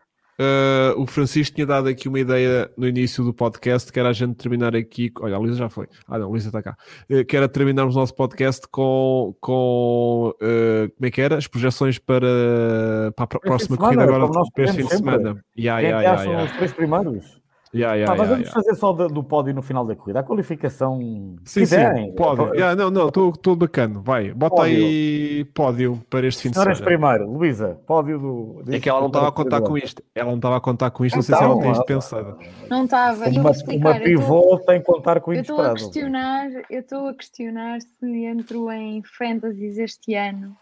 Uh, 0.41 0.99
o 0.99 1.07
Francisco 1.07 1.55
tinha 1.55 1.67
dado 1.67 1.87
aqui 1.87 2.09
uma 2.09 2.19
ideia 2.19 2.71
no 2.75 2.89
início 2.89 3.23
do 3.23 3.35
podcast, 3.35 3.93
que 3.93 4.01
era 4.01 4.09
a 4.09 4.13
gente 4.15 4.37
terminar 4.37 4.75
aqui. 4.75 5.13
Olha, 5.21 5.37
a 5.37 5.39
Luísa 5.39 5.57
já 5.57 5.69
foi. 5.69 5.87
Ah, 6.09 6.19
não, 6.19 6.29
a 6.29 6.29
Luísa 6.31 6.49
está 6.49 6.63
cá. 6.63 6.75
Uh, 7.11 7.23
que 7.27 7.37
era 7.37 7.47
terminarmos 7.47 7.95
o 7.95 7.99
nosso 7.99 8.15
podcast 8.15 8.67
com, 8.71 9.37
com 9.39 10.33
uh, 10.37 10.91
como 10.97 11.07
é 11.07 11.11
que 11.11 11.21
era? 11.21 11.37
As 11.37 11.47
projeções 11.47 11.99
para, 11.99 13.13
para 13.15 13.25
a 13.25 13.39
próxima 13.39 13.77
corrida 13.77 14.03
agora 14.03 14.31
para 14.55 14.65
este 14.65 14.79
fim 14.79 14.87
de 14.87 14.97
semana. 14.97 15.45
Yeah, 15.59 15.81
yeah, 15.81 15.83
é 15.83 15.89
yeah, 15.89 16.13
acham 16.13 16.33
yeah. 16.33 16.51
os 16.51 16.57
três 16.57 16.73
primeiros? 16.73 17.40
Yeah, 17.73 17.95
yeah, 17.95 18.13
Ah, 18.13 18.17
mas 18.17 18.29
yeah, 18.29 18.31
vamos 18.35 18.49
yeah. 18.49 18.53
fazer 18.53 18.75
só 18.81 18.93
do, 18.93 19.07
do 19.07 19.23
pódio 19.23 19.55
no 19.55 19.63
final 19.63 19.85
da 19.87 19.95
corrida. 19.95 20.19
A 20.19 20.23
qualificação. 20.25 20.99
Sim, 20.99 21.37
sim, 21.45 21.61
quiserem. 21.61 22.15
pódio. 22.17 22.53
Yeah, 22.55 22.75
não, 22.75 22.91
não, 22.91 23.07
estou 23.09 23.55
bacana. 23.55 24.01
Vai, 24.01 24.33
bota 24.33 24.57
Pódio. 24.57 24.77
aí 24.85 25.45
pódio 25.55 26.03
para 26.11 26.27
este 26.27 26.43
fim 26.43 26.51
de 26.51 26.59
semana. 26.59 26.77
primeiro, 26.83 27.31
Luísa, 27.31 27.79
pódio 27.87 28.19
do. 28.19 28.63
É 28.75 28.81
que 28.81 28.89
ela 28.89 28.99
não 29.01 29.07
estava 29.07 29.29
a 29.29 29.33
contar 29.33 29.61
com 29.61 29.79
isto. 29.79 30.03
Ela 30.17 30.31
não 30.31 30.37
estava 30.37 30.57
a 30.57 30.61
contar 30.61 30.91
com 30.91 31.05
isto, 31.05 31.15
não 31.15 31.23
sei 31.23 31.37
se 31.37 31.43
ela 31.45 31.53
Então, 31.53 31.63
tem 31.63 31.71
isto 31.73 31.83
ah, 31.83 31.85
pensado. 31.87 32.39
Não 32.69 32.85
estava. 32.85 33.29
Uma, 33.29 33.41
uma 33.41 33.51
eu 33.51 33.99
tô- 33.99 34.05
pivô 34.05 34.59
tem 34.67 34.81
que 34.81 34.87
contar 34.87 35.21
com 35.21 35.31
o 35.31 35.35
Eu 35.35 35.41
estou 35.43 35.61
a 35.61 35.69
inesperado. 35.69 35.93
questionar, 35.93 36.51
eu 36.69 36.81
estou 36.81 37.07
a 37.07 37.15
questionar 37.15 37.81
se 37.81 38.25
entro 38.25 38.73
em 38.73 39.01
fantasies 39.17 39.79
este 39.79 40.15
ano, 40.17 40.57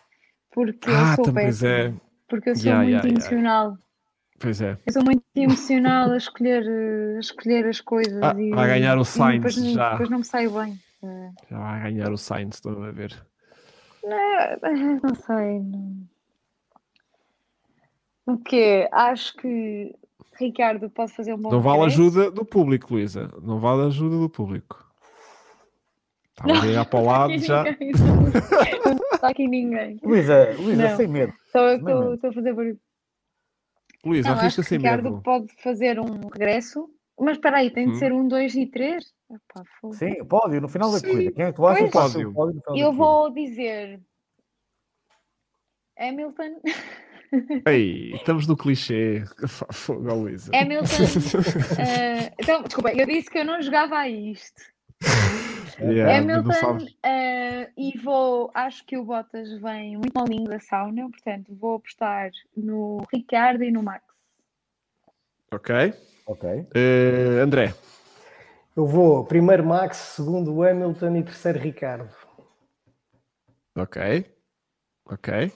porque 0.53 0.91
Ah, 0.91 1.15
eu 1.19 1.25
sou 1.25 1.33
péssima, 1.33 1.71
é. 1.71 1.93
porque 2.29 2.51
eu 2.51 2.57
sou 2.57 2.65
Yeah, 2.67 2.83
muito 2.85 2.93
yeah, 3.07 3.09
yeah. 3.09 3.09
emocional. 3.09 3.79
Pois 4.39 4.61
é. 4.61 4.79
Eu 4.87 4.93
sou 4.93 5.03
muito 5.05 5.23
emocional 5.35 6.11
a 6.13 6.17
escolher, 6.17 6.65
eh, 6.67 7.17
a 7.17 7.21
escolher 7.21 7.67
as 7.67 7.81
coisas 7.81 8.23
Ah, 8.23 8.35
e, 8.39 8.51
vai 8.51 8.69
ganhar 8.69 8.97
o 8.99 9.05
Sainz 9.05 9.37
depois, 9.43 9.57
não- 9.57 9.75
já. 9.75 9.91
depois 9.93 10.11
não 10.11 10.19
me 10.19 10.25
saio 10.25 10.51
bem. 10.53 10.79
Eh, 11.03 11.31
Já 11.51 11.59
vai 11.59 11.83
ganhar 11.83 12.13
o 12.13 12.17
Sainz, 12.17 12.55
estão 12.57 12.83
a 12.83 12.91
ver. 12.93 13.21
Não, 14.05 15.01
não 15.03 15.15
sei. 15.15 15.59
Não. 15.61 16.09
O 18.27 18.39
quê? 18.39 18.89
Acho 18.93 19.35
que 19.37 19.95
Ricardo 20.39 20.89
pode 20.91 21.13
fazer 21.15 21.35
um 21.35 21.39
bom 21.39 21.51
Não 21.51 21.61
vale 21.61 21.79
regresso. 21.81 22.01
ajuda 22.03 22.31
do 22.31 22.45
público, 22.45 22.95
Luísa. 22.95 23.31
Não 23.43 23.59
vale 23.59 23.87
ajuda 23.87 24.19
do 24.19 24.29
público. 24.29 24.87
Estava 26.31 26.53
a 26.61 26.65
ligar 26.67 26.85
para 26.87 27.01
o 27.01 27.05
lado 27.05 27.39
já. 27.39 27.65
ninguém. 27.65 27.93
Não 27.99 29.15
está 29.15 29.29
aqui 29.31 29.49
ninguém. 29.49 29.99
Luísa, 30.05 30.55
Luísa, 30.59 30.97
sem 30.97 31.09
medo. 31.09 31.33
Só 31.51 31.59
eu 31.71 31.79
estou- 31.79 32.15
estou 32.15 32.31
a 32.31 32.33
fazer 32.33 32.53
barulho. 32.55 32.79
Luísa, 34.05 34.29
Não, 34.29 34.35
acho 34.37 34.43
arrisca 34.45 34.63
que 34.63 34.69
sem 34.69 34.79
Ricardo 34.79 35.11
medo. 35.11 35.23
pode 35.23 35.47
fazer 35.63 35.99
um 35.99 36.29
regresso. 36.33 36.89
Mas 37.21 37.33
espera 37.37 37.59
aí, 37.59 37.71
tem 37.71 37.87
de 37.87 37.93
Hum. 37.93 37.99
ser 37.99 38.13
um, 38.13 38.29
dois 38.29 38.55
e 38.55 38.65
três? 38.67 39.05
Epá. 39.31 39.65
Sim, 39.93 40.25
pódio 40.25 40.61
no 40.61 40.69
final 40.69 40.93
da 40.93 40.99
Sim. 40.99 41.09
corrida. 41.09 41.33
Quem 41.33 41.45
é 41.45 41.51
que 41.51 41.57
tu 41.57 41.67
achas 41.67 41.91
que 41.91 42.09
ser 42.11 42.27
o 42.27 42.33
pódio 42.33 42.55
no 42.55 42.63
final 42.63 42.77
Eu 42.79 42.93
vou 42.93 43.31
dizer 43.33 44.01
Hamilton. 45.99 46.61
Ei, 47.67 48.15
estamos 48.15 48.47
no 48.47 48.57
clichê. 48.57 49.25
Fogo, 49.73 50.15
Luísa. 50.15 50.51
Hamilton. 50.55 50.87
eh, 51.79 52.33
então, 52.41 52.63
desculpa, 52.63 52.93
eu 52.93 53.05
disse 53.05 53.29
que 53.29 53.39
eu 53.39 53.45
não 53.45 53.61
jogava 53.61 53.97
a 53.99 54.09
isto. 54.09 54.63
Yeah, 55.79 56.21
não 56.25 56.39
Hamilton 56.41 56.53
sabes. 56.53 56.97
eh, 57.03 57.71
e 57.77 57.99
vou, 57.99 58.51
acho 58.55 58.85
que 58.85 58.97
o 58.97 59.05
Bottas 59.05 59.51
vem 59.61 59.97
muito 59.97 60.13
molinho 60.17 60.45
da 60.49 60.61
sauna, 60.61 61.09
portanto 61.11 61.55
vou 61.55 61.77
apostar 61.77 62.31
no 62.57 63.07
Ricardo 63.13 63.65
e 63.65 63.71
no 63.71 63.83
Max. 63.83 64.05
Ok. 65.53 65.95
Ok. 66.27 66.67
Eh, 66.75 67.41
André. 67.43 67.75
Eu 68.77 68.87
vou 68.87 69.25
primeiro 69.25 69.65
Max, 69.65 69.97
segundo 69.97 70.63
Hamilton 70.63 71.17
e 71.17 71.23
terceiro 71.25 71.59
Ricardo. 71.59 72.09
Ok. 73.77 74.27
Ok. 75.07 75.53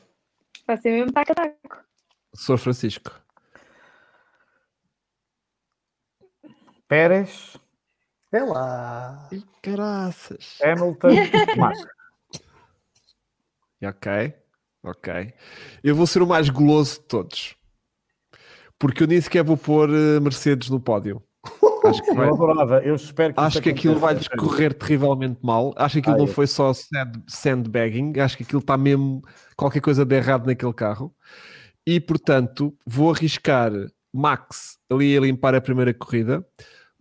Vai 0.66 0.76
ser 0.76 0.90
mesmo 0.92 1.12
taco 1.12 1.32
a 1.32 1.34
taco. 1.34 1.84
Sr. 2.34 2.58
Francisco. 2.58 3.20
Pérez, 6.88 7.56
É 8.32 8.40
lá. 8.42 9.28
Ih, 9.30 9.44
caraças. 9.62 10.58
Hamilton, 10.62 11.08
Max. 11.58 11.84
Ok, 13.84 14.34
ok. 14.84 15.34
Eu 15.82 15.94
vou 15.96 16.06
ser 16.06 16.22
o 16.22 16.26
mais 16.26 16.48
goloso 16.48 17.00
de 17.00 17.06
todos. 17.06 17.56
Porque 18.78 19.02
eu 19.02 19.06
nem 19.06 19.20
sequer 19.20 19.42
vou 19.44 19.56
pôr 19.56 19.90
eh, 19.90 20.20
Mercedes 20.20 20.68
no 20.70 20.80
pódio. 20.80 21.22
Acho 21.84 22.00
que, 22.02 22.14
vai- 22.14 22.28
Eu 22.28 22.34
adorava. 22.34 22.78
Eu 22.84 22.94
espero 22.94 23.34
que 23.34 23.40
acho 23.40 23.60
que 23.60 23.70
aquilo 23.70 23.98
vai 23.98 24.14
aconteça. 24.14 24.36
correr 24.36 24.72
terrivelmente 24.72 25.40
mal. 25.42 25.74
Acho 25.76 25.94
que 25.94 25.98
aquilo 26.00 26.14
Ah, 26.14 26.18
não 26.18 26.24
é. 26.24 26.28
foi 26.28 26.46
só 26.46 26.72
sand- 26.72 27.24
sandbagging. 27.26 28.20
Acho 28.20 28.36
que 28.36 28.44
aquilo 28.44 28.60
está 28.60 28.76
mesmo 28.78 29.20
qualquer 29.56 29.80
coisa 29.80 30.04
de 30.04 30.14
errado 30.14 30.46
naquele 30.46 30.72
carro. 30.72 31.12
E 31.84 31.98
portanto, 32.00 32.72
vou 32.86 33.12
arriscar 33.12 33.72
Max 34.14 34.78
ali 34.88 35.16
a 35.16 35.20
limpar 35.20 35.56
a 35.56 35.60
primeira 35.60 35.92
corrida. 35.92 36.46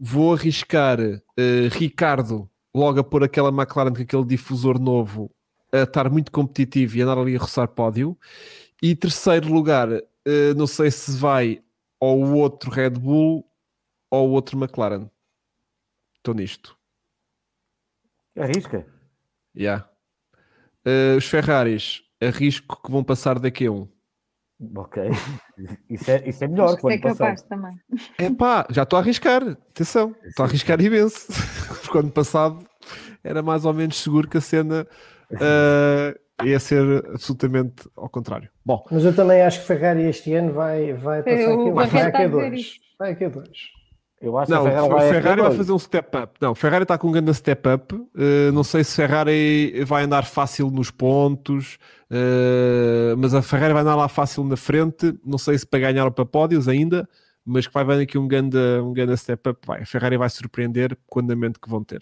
Vou 0.03 0.33
arriscar 0.33 0.99
eh, 0.99 1.67
Ricardo 1.71 2.49
logo 2.73 2.99
a 2.99 3.03
pôr 3.03 3.23
aquela 3.23 3.49
McLaren 3.49 3.93
com 3.93 4.01
aquele 4.01 4.25
difusor 4.25 4.80
novo 4.80 5.30
a 5.71 5.83
estar 5.83 6.09
muito 6.09 6.31
competitivo 6.31 6.97
e 6.97 7.01
andar 7.03 7.19
ali 7.19 7.35
a 7.35 7.39
roçar 7.39 7.67
pódio. 7.67 8.17
E 8.81 8.95
terceiro 8.95 9.53
lugar, 9.53 9.89
eh, 9.91 10.55
não 10.57 10.65
sei 10.65 10.89
se 10.89 11.11
vai 11.11 11.63
ou 11.99 12.25
o 12.25 12.35
outro 12.35 12.71
Red 12.71 12.89
Bull 12.89 13.45
ou 14.09 14.30
o 14.30 14.31
outro 14.31 14.57
McLaren. 14.57 15.07
Estou 16.17 16.33
nisto. 16.33 16.75
Arrisca. 18.35 18.83
Yeah. 19.55 19.88
Eh, 20.83 21.15
os 21.15 21.25
Ferraris, 21.25 22.01
arrisco 22.19 22.81
que 22.81 22.91
vão 22.91 23.03
passar 23.03 23.38
daqui 23.38 23.67
a 23.67 23.71
um. 23.71 23.88
Ok. 24.75 25.03
Isso 25.90 26.11
é, 26.11 26.30
isso 26.30 26.43
é 26.43 26.48
melhor. 26.48 26.69
Acho 26.73 26.77
que 26.77 26.93
é 26.93 26.98
capaz 26.98 27.41
passar. 27.41 27.48
também. 27.49 27.75
Epá, 28.19 28.65
já 28.69 28.83
estou 28.83 28.98
a 28.98 29.01
arriscar. 29.01 29.41
Atenção, 29.43 30.15
estou 30.25 30.43
a 30.43 30.48
arriscar 30.48 30.80
imenso. 30.81 31.27
Porque 31.81 31.98
ano 31.98 32.11
passado 32.11 32.59
era 33.23 33.41
mais 33.41 33.65
ou 33.65 33.73
menos 33.73 33.98
seguro 34.01 34.27
que 34.27 34.38
a 34.38 34.41
cena 34.41 34.88
eh, 35.31 36.19
ia 36.43 36.59
ser 36.59 37.06
absolutamente 37.14 37.88
ao 37.95 38.09
contrário. 38.09 38.49
Bom, 38.65 38.83
Mas 38.91 39.03
eu 39.06 39.15
também 39.15 39.41
acho 39.41 39.61
que 39.61 39.65
Ferrari 39.67 40.03
este 40.03 40.33
ano 40.33 40.53
vai, 40.53 40.93
vai 40.93 41.23
passar 41.23 41.38
Eu- 41.40 41.61
aqui, 41.61 41.69
o 41.69 41.73
vai 41.73 41.85
aqui 41.85 42.17
a 42.23 42.27
dois. 42.27 42.72
Vai 42.99 43.11
aqui 43.11 43.25
a 43.25 43.30
dois. 43.30 43.57
Eu 44.22 44.38
acho 44.38 44.51
não, 44.51 44.61
que 44.61 44.67
a 44.67 44.72
Ferrari 44.72 44.88
o 44.88 44.95
vai, 44.95 45.09
Ferrari 45.09 45.41
vai 45.41 45.51
fazer 45.56 45.72
um 45.72 45.80
step 45.80 46.17
up. 46.17 46.33
Não, 46.40 46.51
o 46.51 46.56
Ferrari 46.56 46.83
está 46.83 46.95
com 46.98 47.07
um 47.07 47.11
grande 47.11 47.33
step 47.33 47.67
up. 47.67 47.95
Eh, 48.15 48.51
não 48.51 48.64
sei 48.64 48.83
se 48.83 48.95
Ferrari 48.95 49.83
vai 49.85 50.03
andar 50.03 50.25
fácil 50.25 50.69
nos 50.69 50.91
pontos, 50.91 51.80
eh, 52.14 53.15
mas 53.17 53.33
a 53.33 53.41
Ferrari 53.41 53.72
vai 53.72 53.83
andar 53.83 53.95
lá 53.95 54.09
fácil 54.09 54.43
na 54.43 54.57
frente. 54.57 55.17
Não 55.25 55.38
sei 55.38 55.57
se 55.57 55.65
para 55.65 55.80
ganhar 55.80 56.03
ou 56.03 56.11
para 56.11 56.25
pódios 56.25 56.67
ainda, 56.67 57.07
mas 57.45 57.65
que 57.65 57.73
vai 57.73 57.85
vir 57.85 58.03
aqui 58.03 58.17
um 58.17 58.27
grande, 58.27 58.57
um 58.83 58.91
grande 58.91 59.15
step 59.15 59.49
up. 59.49 59.59
Vai. 59.65 59.83
A 59.83 59.85
Ferrari 59.85 60.17
vai 60.17 60.30
surpreender 60.30 60.98
com 61.07 61.19
o 61.19 61.23
andamento 61.23 61.59
que 61.59 61.69
vão 61.69 61.81
ter. 61.81 62.01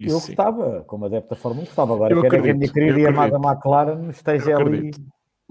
Isso 0.00 0.16
Eu 0.16 0.20
sim. 0.20 0.34
gostava, 0.34 0.82
como 0.86 1.06
adepto 1.06 1.30
da 1.30 1.36
Fórmula 1.36 1.62
1, 1.62 1.66
gostava 1.66 1.94
agora. 1.94 2.12
Eu 2.12 2.20
quero 2.22 2.30
que 2.30 2.36
a 2.36 2.38
acredito, 2.40 2.58
minha 2.58 2.72
querida 2.72 3.00
e 3.00 3.06
amada 3.06 3.36
acredito. 3.36 3.48
McLaren 3.48 4.10
esteja 4.10 4.56
ali. 4.56 4.62
acredito. 4.62 5.00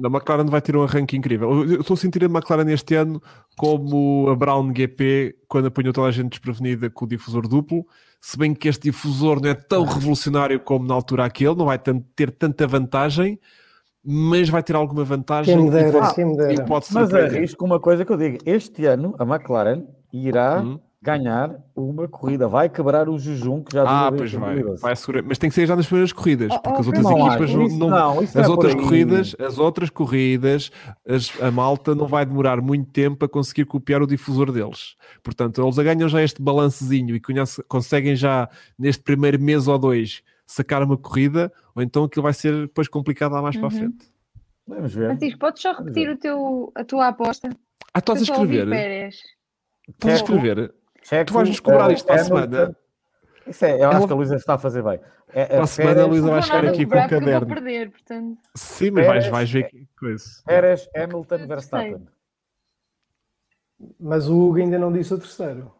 A 0.03 0.07
McLaren 0.07 0.45
vai 0.45 0.61
ter 0.61 0.75
um 0.75 0.83
arranque 0.83 1.17
incrível. 1.17 1.65
Eu 1.65 1.81
estou 1.81 1.95
a 1.95 1.97
sentir 1.97 2.23
a 2.23 2.27
McLaren 2.27 2.69
este 2.71 2.93
ano 2.95 3.21
como 3.57 4.29
a 4.29 4.35
Brown 4.35 4.71
GP 4.71 5.35
quando 5.47 5.67
apanhou 5.67 5.91
toda 5.91 6.07
a 6.07 6.11
gente 6.11 6.29
desprevenida 6.29 6.89
com 6.89 7.05
o 7.05 7.07
difusor 7.07 7.47
duplo. 7.47 7.85
Se 8.21 8.37
bem 8.37 8.53
que 8.53 8.67
este 8.67 8.83
difusor 8.83 9.41
não 9.41 9.49
é 9.49 9.55
tão 9.55 9.83
revolucionário 9.85 10.59
como 10.59 10.85
na 10.85 10.93
altura 10.93 11.25
aquele, 11.25 11.55
não 11.55 11.65
vai 11.65 11.79
ter 11.79 12.31
tanta 12.31 12.67
vantagem, 12.67 13.39
mas 14.09 14.47
vai 14.49 14.63
ter 14.63 14.75
alguma 14.75 15.03
vantagem 15.03 15.53
Quem 15.53 15.63
me 15.65 15.69
e 15.69 15.71
dera, 15.71 15.99
pode- 15.99 16.15
quem 16.15 16.25
me 16.25 16.33
e 16.33 16.37
dera. 16.37 16.63
pode 16.65 16.85
Mas 16.93 17.13
arrisco 17.13 17.65
uma 17.65 17.79
coisa 17.79 18.05
que 18.05 18.11
eu 18.13 18.17
digo: 18.17 18.37
este 18.45 18.85
ano 18.85 19.13
a 19.19 19.23
McLaren 19.25 19.83
irá 20.13 20.61
Hum. 20.61 20.79
ganhar 21.01 21.55
uma 21.75 22.07
corrida, 22.07 22.47
vai 22.47 22.69
quebrar 22.69 23.07
o 23.09 23.19
jejum 23.19 23.61
que 23.63 23.73
já 23.73 23.83
Ah, 23.83 24.11
pois 24.11 24.31
vai. 24.33 24.53
2012. 24.55 24.81
vai 24.81 24.93
assegura- 24.93 25.23
Mas 25.25 25.37
tem 25.37 25.49
que 25.49 25.55
ser 25.55 25.67
já 25.67 25.75
nas 25.75 25.85
primeiras 25.85 26.11
corridas, 26.11 26.49
Oh, 26.51 26.59
porque 26.59 26.77
oh, 26.77 26.79
as 26.81 26.87
outras 26.87 27.03
Francisco, 27.05 27.27
equipas 27.29 27.51
não, 27.51 27.57
não, 27.59 27.67
isso 27.67 27.77
não- 27.77 27.89
não, 27.89 28.23
isso 28.23 28.35
não 28.37 28.41
as 28.43 28.47
é 28.47 28.51
outras 28.51 28.75
corridas, 28.75 29.35
as 29.39 29.57
outras 29.59 29.89
corridas, 29.89 30.71
as- 31.07 31.31
a 31.41 31.51
malta 31.51 31.93
não 31.93 32.07
vai 32.07 32.25
demorar 32.25 32.61
muito 32.61 32.89
tempo 32.91 33.23
a 33.25 33.29
conseguir 33.29 33.65
copiar 33.65 34.01
o 34.01 34.07
difusor 34.07 34.51
deles. 34.51 34.95
Portanto, 35.23 35.61
eles 35.61 35.77
ganham 35.77 36.09
já 36.09 36.21
este 36.23 36.41
balancezinho 36.41 37.15
e 37.15 37.19
conhece- 37.19 37.61
conseguem 37.67 38.15
já 38.15 38.49
neste 38.77 39.03
primeiro 39.03 39.39
mês 39.39 39.67
ou 39.67 39.77
dois 39.77 40.23
sacar 40.45 40.81
uma 40.81 40.97
corrida, 40.97 41.51
ou 41.77 41.83
então 41.83 42.05
aquilo 42.05 42.23
vai 42.23 42.33
ser 42.33 42.53
depois 42.67 42.87
complicado 42.87 43.33
lá 43.33 43.41
mais 43.41 43.55
para 43.55 43.67
a 43.67 43.71
Uhum. 43.71 43.77
frente. 43.77 44.11
Vamos 44.67 44.93
ver. 44.93 45.05
Francisco, 45.09 45.39
podes 45.39 45.61
só 45.61 45.73
repetir 45.73 46.09
o 46.09 46.17
teu, 46.17 46.71
a 46.75 46.83
tua 46.83 47.07
aposta? 47.07 47.49
Ah, 47.93 47.99
estás 47.99 48.19
a 48.19 48.23
escrever? 48.23 49.09
Estás 49.87 50.13
a 50.13 50.15
escrever? 50.15 50.73
Checo, 51.03 51.25
Tu 51.27 51.33
vais-nos 51.35 51.59
cobrar 51.59 51.89
eh, 51.89 51.93
isto 51.93 52.05
para 52.05 52.15
a 52.15 52.23
semana? 52.23 52.77
Isso 53.45 53.63
é, 53.63 53.73
eu 53.75 53.83
Ela- 53.83 53.97
acho 53.97 54.07
que 54.07 54.13
a 54.13 54.15
Luísa 54.15 54.35
está 54.35 54.55
a 54.55 54.57
fazer 54.57 54.83
bem. 54.83 54.99
É, 55.29 55.45
Para 55.45 55.59
a 55.59 55.63
é, 55.63 55.65
semana 55.67 56.01
a 56.01 56.05
Luísa 56.07 56.29
vai 56.29 56.41
chegar 56.41 56.65
aqui 56.65 56.85
com 56.85 56.95
eu 56.97 57.07
caderno. 57.07 57.45
vou 57.45 57.55
perder, 57.55 57.91
portanto. 57.91 58.37
Sim, 58.55 58.91
mas 58.91 59.05
vais, 59.05 59.27
vais 59.27 59.51
ver 59.51 59.69
que 59.69 59.87
coisa. 59.97 60.25
Pérez, 60.45 60.89
Hamilton, 60.95 61.47
Verstappen. 61.47 62.07
Mas 63.99 64.27
o 64.27 64.35
Hugo 64.37 64.57
ainda 64.57 64.77
não 64.79 64.91
disse 64.91 65.13
o 65.13 65.17
terceiro. 65.19 65.71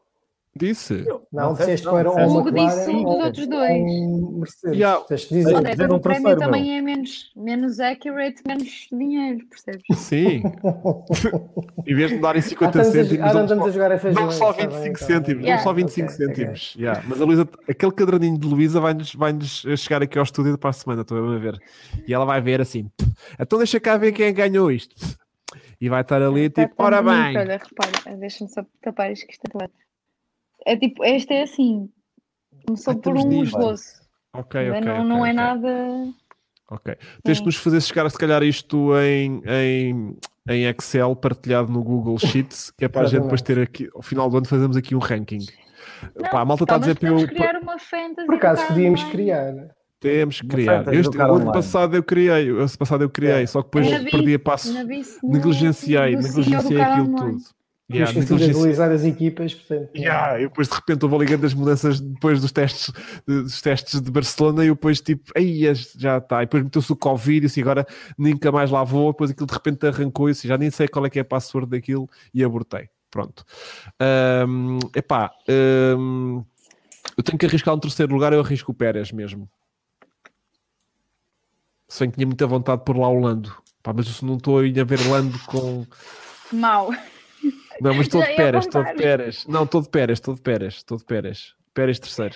Disse. 0.58 1.06
Não, 1.32 1.56
sei, 1.56 1.66
disseste 1.66 1.88
que 1.90 1.96
era 1.96 2.12
um 2.12 2.16
O 2.28 2.38
Hugo 2.40 2.52
disse 2.52 2.90
um 2.90 3.04
dos 3.04 3.06
ou 3.06 3.24
outros 3.24 3.48
dois. 3.48 3.82
um 3.82 4.38
Mercedes. 4.40 4.78
Yeah. 4.78 5.06
Dizer. 5.10 5.56
Ok, 5.56 5.72
dizer 5.72 5.92
um 5.92 5.96
o 5.96 6.00
prémio 6.00 6.38
também 6.38 6.78
é 6.78 6.82
menos, 6.82 7.32
menos 7.36 7.80
accurate, 7.80 8.42
menos 8.48 8.88
dinheiro, 8.92 9.46
percebes? 9.48 9.84
Sim. 9.98 10.44
em 11.86 11.96
vez 11.96 12.12
de 12.12 12.18
darem 12.20 12.40
Ah, 12.40 12.44
50 12.44 12.82
estamos 12.82 12.88
a, 12.88 12.92
cêntimos, 12.92 13.24
ah, 13.24 13.26
não 13.28 13.34
vamos 13.34 13.52
estamos 13.52 13.64
a 13.64 13.68
só- 13.68 13.72
jogar 13.74 13.92
a 13.92 14.00
feijão. 14.00 14.24
não 14.24 14.32
só 14.32 14.52
está 14.52 14.68
bem, 14.68 14.78
25 14.78 14.94
está 14.96 15.08
bem. 15.08 15.16
cêntimos, 15.16 15.46
não 15.50 15.60
só 15.60 15.74
25 15.74 16.12
Ok, 16.12 16.26
ok. 16.26 16.36
cêntimos. 16.36 16.76
Yeah. 16.78 17.04
Mas 17.08 17.22
a 17.22 17.26
Luísa, 17.26 17.50
aquele 17.70 17.92
caderninho 17.92 18.38
de 18.38 18.48
Luísa 18.48 18.80
vai-nos 18.80 19.14
vai 19.16 19.34
-nos 19.34 19.64
chegar 19.78 20.02
aqui 20.02 20.18
ao 20.18 20.24
estúdio 20.24 20.58
para 20.58 20.70
a 20.70 20.74
semana, 20.74 21.02
estou 21.02 21.18
a 21.18 21.38
ver. 21.38 21.60
E 22.08 22.14
ela 22.14 22.26
vai 22.26 22.42
ver 22.42 22.62
assim, 22.62 22.90
então 23.40 23.58
deixa 23.58 23.80
cá 23.80 23.98
ver 23.98 24.12
quem 24.12 24.34
ganhou 24.34 24.72
isto. 24.72 24.96
E 25.80 25.90
vai 25.90 26.02
estar 26.02 26.22
ali 26.22 26.42
Está 26.46 26.68
tipo, 26.68 26.84
ora 26.84 27.02
bem. 27.04 27.38
Olha, 27.38 27.60
repara, 27.64 28.18
deixa-me 28.18 28.50
só 28.50 28.66
tapar 28.82 29.12
isto 29.12 29.28
que 29.28 29.34
isto 29.34 29.44
é 29.48 29.52
claro. 29.52 29.72
É 30.68 30.76
tipo, 30.76 31.04
este 31.04 31.34
é 31.34 31.44
assim. 31.44 31.90
Começou 32.66 32.94
Ah, 32.94 32.98
por 32.98 33.16
um 33.18 33.44
esboço. 33.44 33.94
Ok, 34.34 34.60
Ainda 34.60 34.78
ok. 34.80 34.88
não, 34.88 35.04
não 35.06 35.18
é 35.26 35.30
ok. 35.30 35.34
nada. 35.34 36.14
Ok. 36.70 36.96
Tens 37.24 37.40
de 37.40 37.46
nos 37.46 37.56
fazer 37.56 37.82
chegar, 37.82 38.10
se 38.12 38.18
calhar, 38.18 38.44
isto 38.44 38.90
em, 39.00 39.42
em, 39.48 40.18
em 40.50 40.66
Excel 40.66 41.16
partilhado 41.16 41.72
no 41.72 41.82
Google 41.82 42.20
Sheets, 42.20 42.72
que 42.78 42.84
é 42.84 42.90
para 42.90 43.04
a 43.04 43.06
gente 43.06 43.22
depois 43.24 43.42
ter 43.42 43.58
aqui, 43.60 43.88
ao 43.96 44.02
final 44.02 44.30
do 44.30 44.38
ano, 44.38 44.46
fazemos 44.46 44.76
aqui 44.76 44.94
um 44.94 45.00
ranking. 45.00 45.46
Não, 46.14 46.30
Pá, 46.30 46.42
a 46.42 46.46
malta 46.46 46.66
está 46.66 46.76
a 46.76 46.80
dizer 46.80 47.00
para 47.00 47.10
eu. 47.10 47.26
criar 47.28 47.56
uma 47.62 47.80
fantasy. 47.80 48.26
Por 48.28 48.36
acaso 48.36 48.68
podíamos 48.68 49.00
Carlos 49.00 49.16
criar. 49.16 49.54
Temos 50.00 50.42
que 50.42 50.48
criar. 50.48 50.80
fantasy 50.84 50.98
Este, 51.00 51.18
ano 51.22 51.34
online. 51.34 51.52
passado 51.54 51.96
eu 51.96 52.04
criei, 52.04 52.52
o 52.52 52.60
ano 52.60 52.78
passado 52.78 53.04
eu 53.06 53.10
criei, 53.10 53.44
É. 53.44 53.48
só 53.48 53.62
que 53.64 53.70
depois 53.80 54.12
perdi 54.12 54.34
a 54.36 54.40
passo. 54.40 54.74
Negligenciei, 55.24 56.16
negligenciei 56.18 56.82
aquilo 56.82 57.08
Online. 57.16 57.32
tudo. 57.38 57.57
Yeah, 57.90 58.12
Yeah, 58.12 58.12
de 58.12 58.20
negligenciei. 58.20 58.52
atualizar 58.52 58.92
as 58.92 59.06
equipas, 59.06 59.54
portanto. 59.54 59.96
Yeah, 59.96 60.42
eu 60.42 60.50
depois 60.50 60.68
de 60.68 60.76
repente 60.76 61.04
houve 61.06 61.16
ali 61.16 61.26
grandes 61.26 61.54
mudanças 61.54 62.02
depois 62.02 62.42
dos 62.42 62.52
testes, 62.52 62.92
dos 63.26 63.62
testes 63.62 64.02
de 64.02 64.12
Barcelona 64.12 64.66
e 64.66 64.70
depois 64.70 65.00
tipo, 65.00 65.32
aí 65.34 65.64
já 65.96 66.18
está, 66.18 66.44
e 66.44 66.46
depois 66.46 66.64
meteu-se 66.64 66.92
o 66.92 66.98
Covid 66.98 67.46
e 67.46 67.48
assim, 67.48 67.62
agora 67.62 67.88
nunca 68.18 68.52
mais 68.52 68.70
lá 68.72 68.84
vou, 68.84 69.14
depois 69.14 69.32
aquilo 69.32 69.48
de 69.48 69.54
repente 69.54 69.88
arrancou 69.88 70.28
e 70.28 70.32
assim, 70.34 70.50
já 70.50 70.58
nem 70.58 70.70
sei 70.70 70.88
qual 70.90 71.06
é 71.06 71.10
que 71.10 71.18
é 71.18 71.22
a 71.22 71.26
password 71.26 71.70
daquilo 71.70 72.10
e 72.34 72.44
abortei. 72.44 72.90
Pronto. 73.10 73.46
Ahm, 74.02 74.80
epá, 74.94 75.32
ahm, 75.48 76.42
eu 77.18 77.24
tenho 77.24 77.38
que 77.38 77.46
arriscar 77.46 77.74
um 77.74 77.80
terceiro 77.80 78.14
lugar, 78.14 78.34
eu 78.34 78.42
arrisco 78.42 78.74
o 78.74 78.76
Pérez 78.76 79.14
mesmo. 79.14 79.50
Se 81.88 82.02
bem 82.02 82.10
que 82.10 82.18
tinha 82.18 82.28
muita 82.28 82.46
vontade 82.46 82.80
de 82.80 82.86
pôr 82.86 82.98
lá 82.98 83.08
o 83.08 83.18
Lando. 83.18 83.56
Pá, 83.82 83.94
mas 83.94 84.22
eu 84.22 84.28
não 84.28 84.36
estou 84.36 84.60
a 84.60 84.66
ir 84.66 84.78
a 84.78 84.84
ver 84.84 85.00
Lando 85.08 85.40
com. 85.46 85.86
Mau. 86.52 86.92
Não, 87.82 87.94
mas 87.94 88.02
estou 88.08 88.22
de 88.22 88.36
Pérez, 88.36 88.66
estou 88.66 88.84
de. 88.84 88.94
Pérez. 88.94 89.46
Não, 89.48 89.64
estou 89.64 89.82
de 89.82 89.90
Pérez, 89.90 90.18
estou 90.18 90.36
de 90.36 90.42
Pérez, 90.42 90.74
estou 90.76 90.98
de 90.98 91.06
Pérez. 91.06 91.56
Pérez 91.74 92.00
terceiro. 92.00 92.36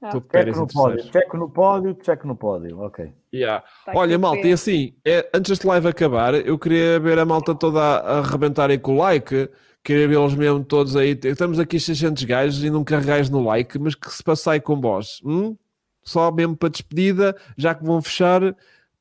Ah, 0.00 0.10
de 0.10 0.20
Pérez 0.20 0.54
Checo 0.54 0.66
no 0.66 0.72
pódio, 0.72 0.96
terceiro. 0.96 1.12
checo 1.12 1.36
no 1.36 1.50
pódio, 1.50 1.98
checo 2.02 2.26
no 2.26 2.36
pódio. 2.36 2.80
Ok. 2.80 3.12
Yeah. 3.32 3.64
Tá 3.86 3.92
Olha, 3.94 4.18
malta, 4.18 4.46
e 4.46 4.52
assim, 4.52 4.94
é, 5.04 5.28
antes 5.34 5.50
deste 5.50 5.66
live 5.66 5.88
acabar, 5.88 6.34
eu 6.34 6.58
queria 6.58 7.00
ver 7.00 7.18
a 7.18 7.24
malta 7.24 7.54
toda 7.54 7.80
a, 7.80 7.96
a 7.98 8.18
arrebentarem 8.18 8.78
com 8.78 8.94
o 8.94 8.98
like, 8.98 9.48
queria 9.82 10.06
vê-los 10.06 10.34
mesmo 10.34 10.62
todos 10.62 10.94
aí. 10.94 11.18
Estamos 11.24 11.58
aqui 11.58 11.80
600 11.80 12.22
gajos 12.24 12.62
e 12.62 12.70
não 12.70 12.84
carregais 12.84 13.30
no 13.30 13.42
like, 13.42 13.78
mas 13.78 13.94
que 13.94 14.12
se 14.12 14.22
passai 14.22 14.60
com 14.60 14.80
vós, 14.80 15.20
hum? 15.24 15.56
só 16.04 16.30
mesmo 16.30 16.56
para 16.56 16.68
despedida, 16.68 17.34
já 17.56 17.74
que 17.74 17.84
vão 17.84 18.00
fechar, 18.02 18.54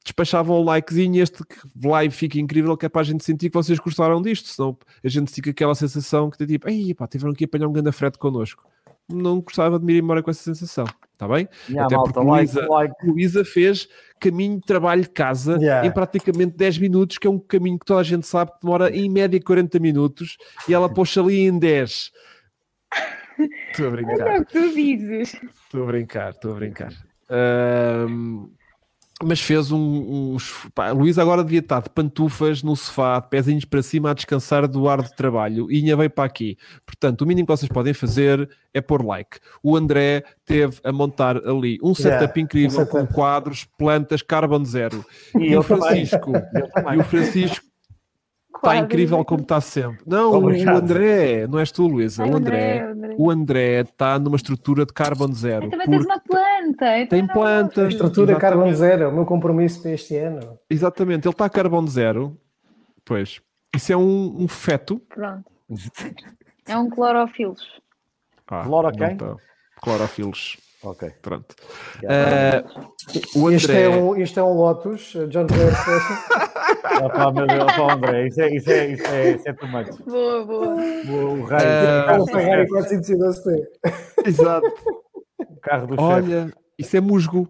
despachavam 0.04 0.58
o 0.58 0.64
likezinho. 0.64 1.22
Este 1.22 1.44
live 1.84 2.14
fica 2.14 2.38
incrível, 2.40 2.76
que 2.78 2.86
é 2.86 2.90
para 2.90 3.02
a 3.02 3.06
gente 3.06 3.24
sentir 3.24 3.50
que 3.50 3.56
vocês 3.56 3.80
gostaram 3.80 4.22
disto, 4.22 4.48
senão 4.50 4.78
a 5.04 5.08
gente 5.08 5.32
fica 5.32 5.50
aquela 5.52 5.76
sensação 5.76 6.30
que 6.30 6.38
tem 6.38 6.48
tipo, 6.48 6.70
ei, 6.70 6.94
pá, 6.94 7.08
tiveram 7.08 7.34
que 7.34 7.46
apanhar 7.46 7.68
um 7.68 7.74
grande 7.74 7.92
frete 7.92 8.18
connosco. 8.18 8.64
Não 9.10 9.42
gostava 9.42 9.78
de 9.80 9.86
me 9.86 9.94
ir 9.94 10.02
embora 10.04 10.24
com 10.24 10.32
essa 10.32 10.42
sensação, 10.42 10.86
está 11.12 11.28
bem? 11.28 11.48
Yeah, 11.68 11.86
Até 11.86 11.96
malta, 11.96 12.14
porque 12.14 12.28
like, 12.30 12.54
Luísa- 12.56 12.68
like. 12.70 12.94
Luísa 13.06 13.46
fez 13.46 13.88
caminho 14.20 14.56
de 14.56 14.62
trabalho 14.66 15.02
de 15.02 15.10
casa 15.10 15.58
Yeah. 15.60 15.86
em 15.86 15.92
praticamente 15.92 16.56
10 16.56 16.78
minutos, 16.78 17.18
que 17.18 17.28
é 17.28 17.30
um 17.30 17.38
caminho 17.38 17.78
que 17.78 17.86
toda 17.86 18.00
a 18.00 18.04
gente 18.04 18.26
sabe 18.26 18.52
que 18.54 18.60
demora 18.64 18.90
em 18.96 19.10
média 19.10 19.38
40 19.44 19.78
minutos 19.80 20.38
e 20.70 20.74
ela 20.74 20.88
pôs 20.88 21.18
ali 21.18 21.42
em 21.42 21.60
10. 21.60 22.12
Estou 23.72 23.86
a 23.86 23.90
É 23.90 23.92
brincar, 23.92 24.42
estou 24.42 25.84
a 25.84 25.86
brincar, 25.86 26.30
estou 26.32 26.52
a 26.52 26.56
brincar. 26.56 26.94
Ahm, 27.30 28.48
mas 29.26 29.40
fez 29.40 29.72
um, 29.72 30.34
uns. 30.34 30.68
Pá, 30.74 30.90
a 30.90 30.92
Luísa 30.92 31.22
agora 31.22 31.44
devia 31.44 31.60
estar 31.60 31.82
de 31.82 31.90
pantufas 31.90 32.64
no 32.64 32.76
sofá, 32.76 33.20
de 33.20 33.30
pezinhos 33.30 33.66
para 33.66 33.82
cima 33.82 34.12
a 34.12 34.14
descansar 34.14 34.68
do 34.68 34.88
ar 34.88 35.02
de 35.02 35.16
trabalho 35.16 35.72
e 35.72 35.78
ainda 35.78 35.96
veio 35.96 36.10
para 36.10 36.26
aqui. 36.26 36.58
Portanto, 36.86 37.22
o 37.22 37.26
mínimo 37.26 37.48
que 37.48 37.52
vocês 37.52 37.70
podem 37.70 37.94
fazer 37.94 38.50
é 38.74 38.82
pôr 38.82 39.06
like. 39.06 39.40
O 39.62 39.76
André 39.76 40.24
teve 40.46 40.78
a 40.84 40.92
montar 40.92 41.38
ali 41.38 41.78
um 41.84 41.94
setup 41.94 42.40
incrível 42.40 42.82
um 42.82 42.86
setup. 42.86 43.08
com 43.08 43.14
quadros, 43.14 43.66
plantas, 43.78 44.22
carbon 44.22 44.64
zero. 44.66 45.06
E 45.38 45.52
E 45.52 45.58
o. 45.58 45.64
Francisco, 45.64 46.32
e 46.94 46.98
o 46.98 47.04
Francisco 47.04 47.73
está 48.72 48.78
incrível 48.78 49.26
como 49.26 49.42
está 49.42 49.62
sempre. 49.62 50.00
Não, 50.06 50.32
o 50.32 50.36
Obrigado. 50.38 50.78
André, 50.84 51.48
não 51.48 51.60
és 51.60 51.72
tu, 51.72 51.88
Luísa. 51.88 52.24
Ai, 52.24 52.30
O 52.32 52.36
André, 52.38 52.86
o 53.18 53.30
André 53.32 53.82
está 53.82 54.18
numa 54.20 54.36
estrutura 54.36 54.86
de 54.86 54.94
carbon 54.94 55.32
zero. 55.34 55.66
Ai, 55.66 55.70
também 55.70 55.88
tens 55.88 55.98
porque- 56.06 56.12
uma 56.14 56.20
planta. 56.22 56.98
então 57.00 57.18
Tem 57.20 57.28
planta. 57.28 57.88
Estrutura 57.88 58.32
Exatamente. 58.32 58.40
Carbon 58.42 58.74
Zero, 58.76 59.10
o 59.10 59.14
meu 59.14 59.26
compromisso 59.26 59.82
para 59.82 59.92
este 59.92 60.16
ano. 60.18 60.58
Exatamente, 60.70 61.28
ele 61.28 61.34
está 61.34 61.46
a 61.46 61.50
carbono 61.50 61.88
zero. 61.88 62.38
Pois. 63.06 63.42
Isso 63.76 63.92
é 63.92 63.98
um, 63.98 64.44
um 64.44 64.48
feto. 64.48 65.00
Pronto. 65.10 65.46
É 66.66 66.78
um 66.78 66.90
clorofilos. 66.90 67.62
Ah, 68.48 68.64
Cloro 68.64 68.90
quem? 68.94 69.18
tá. 69.18 69.36
Clorofilos. 69.82 70.56
Ok. 70.84 71.10
Pronto. 71.22 71.56
Ah, 72.08 72.64
o 73.36 73.50
Este 73.52 73.72
André. 73.72 73.84
é, 73.84 73.90
um, 73.90 74.16
este 74.18 74.40
é 74.40 74.44
um 74.44 74.54
Lotus, 74.54 75.16
uh, 75.16 75.28
John 75.28 75.46
Deere 75.46 75.72
Special. 75.76 77.10
Pá, 77.10 77.32
meu 77.32 77.48
Deus, 77.48 77.66
pá, 77.76 77.94
André, 77.94 78.28
isso 78.28 78.42
é, 78.42 78.56
isso 78.56 78.70
é, 78.72 78.88
isso 78.92 79.08
é, 79.08 79.32
isso 79.32 79.50
é 79.50 79.54
too 79.54 79.68
much. 79.70 79.88
Boa, 80.06 80.46
boa. 80.46 80.76
O, 80.76 81.40
o 81.40 81.44
raio, 81.46 81.68
É 81.68 82.20
um 82.22 82.28
Ferrari 82.28 82.68
412T. 82.70 83.66
Exato. 84.26 84.68
o 85.40 85.56
carro 85.62 85.88
do 85.88 85.94
chefe. 85.96 86.04
Olha, 86.04 86.54
isso 86.78 86.98
é 86.98 87.02
musgo. 87.02 87.50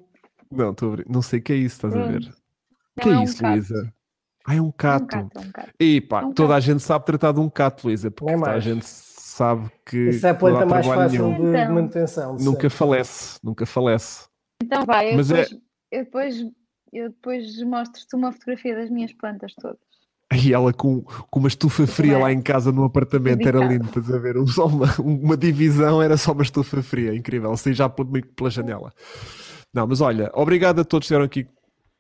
Não, 0.51 0.71
estou 0.71 0.93
a 0.93 0.97
não 1.09 1.21
sei 1.23 1.39
o 1.39 1.41
que 1.41 1.53
é 1.53 1.55
isso, 1.55 1.75
estás 1.75 1.95
a 1.95 2.03
ver? 2.05 2.21
Pronto. 2.21 2.37
O 2.97 3.01
que 3.01 3.09
é 3.09 3.11
é 3.13 3.17
um 3.17 3.23
isso, 3.23 3.37
cato. 3.41 3.53
Luísa? 3.53 3.93
Ah, 4.45 4.55
é 4.55 4.61
um 4.61 4.65
É 4.65 4.67
um 4.67 4.71
cato. 4.71 5.07
cato, 5.07 5.17
é 5.37 5.39
um 5.41 5.51
cato. 5.51 5.69
E 5.79 6.01
pá, 6.01 6.21
É 6.21 6.25
um 6.25 6.33
toda 6.33 6.53
a 6.53 6.57
cato. 6.57 6.65
gente 6.67 6.83
sabe 6.83 7.05
tratar 7.05 7.31
de 7.31 7.39
um 7.39 7.49
cato, 7.49 7.87
Luísa, 7.87 8.11
porque 8.11 8.25
Nem 8.31 8.35
toda 8.39 8.49
a 8.51 8.53
mais. 8.53 8.63
gente 8.63 8.85
sabe 9.33 9.69
que 9.85 9.97
Isso 10.09 10.25
é 10.25 10.29
a 10.29 10.35
planta 10.35 10.65
mais 10.65 10.85
fácil 10.85 11.29
nenhum. 11.29 11.51
de, 11.51 11.57
Então. 11.57 11.73
manutenção. 11.75 12.35
de 12.35 12.43
Nunca 12.45 12.61
sempre. 12.61 12.77
falece, 12.77 13.39
nunca 13.43 13.65
falece. 13.65 14.27
Então 14.63 14.85
vai, 14.85 15.11
eu 15.11 15.17
Mas 15.17 15.31
é- 15.31 15.43
depois, 15.43 15.61
eu 15.91 16.03
depois, 16.03 16.39
eu 16.93 17.09
depois 17.09 17.63
mostro-te 17.63 18.15
uma 18.15 18.31
fotografia 18.31 18.75
das 18.75 18.89
minhas 18.89 19.11
plantas 19.13 19.53
todas. 19.55 19.77
E 20.33 20.51
ela 20.53 20.73
com, 20.73 21.01
com 21.03 21.39
uma 21.39 21.47
estufa 21.47 21.85
fria 21.85 22.17
lá 22.17 22.31
em 22.31 22.41
casa 22.41 22.71
no 22.71 22.83
apartamento, 22.85 23.47
era 23.47 23.59
Dedicado. 23.59 23.73
lindo, 23.73 23.85
estás 23.85 24.11
a 24.11 24.17
ver? 24.17 24.37
Um- 24.37 24.47
Só 24.47 24.65
uma, 24.65 24.87
uma 24.99 25.37
divisão 25.37 26.01
era 26.01 26.17
só 26.17 26.31
uma 26.31 26.41
estufa 26.43 26.81
fria, 26.81 27.13
incrível, 27.13 27.51
assim 27.51 27.71
já 27.73 27.87
pela, 27.87 28.09
pela 28.35 28.49
janela. 28.49 28.91
Não, 29.73 29.85
mas 29.85 30.01
olha, 30.01 30.31
obrigado 30.33 30.79
a 30.81 30.83
todos 30.83 31.07
que 31.07 31.13
estiveram 31.13 31.25
aqui 31.25 31.47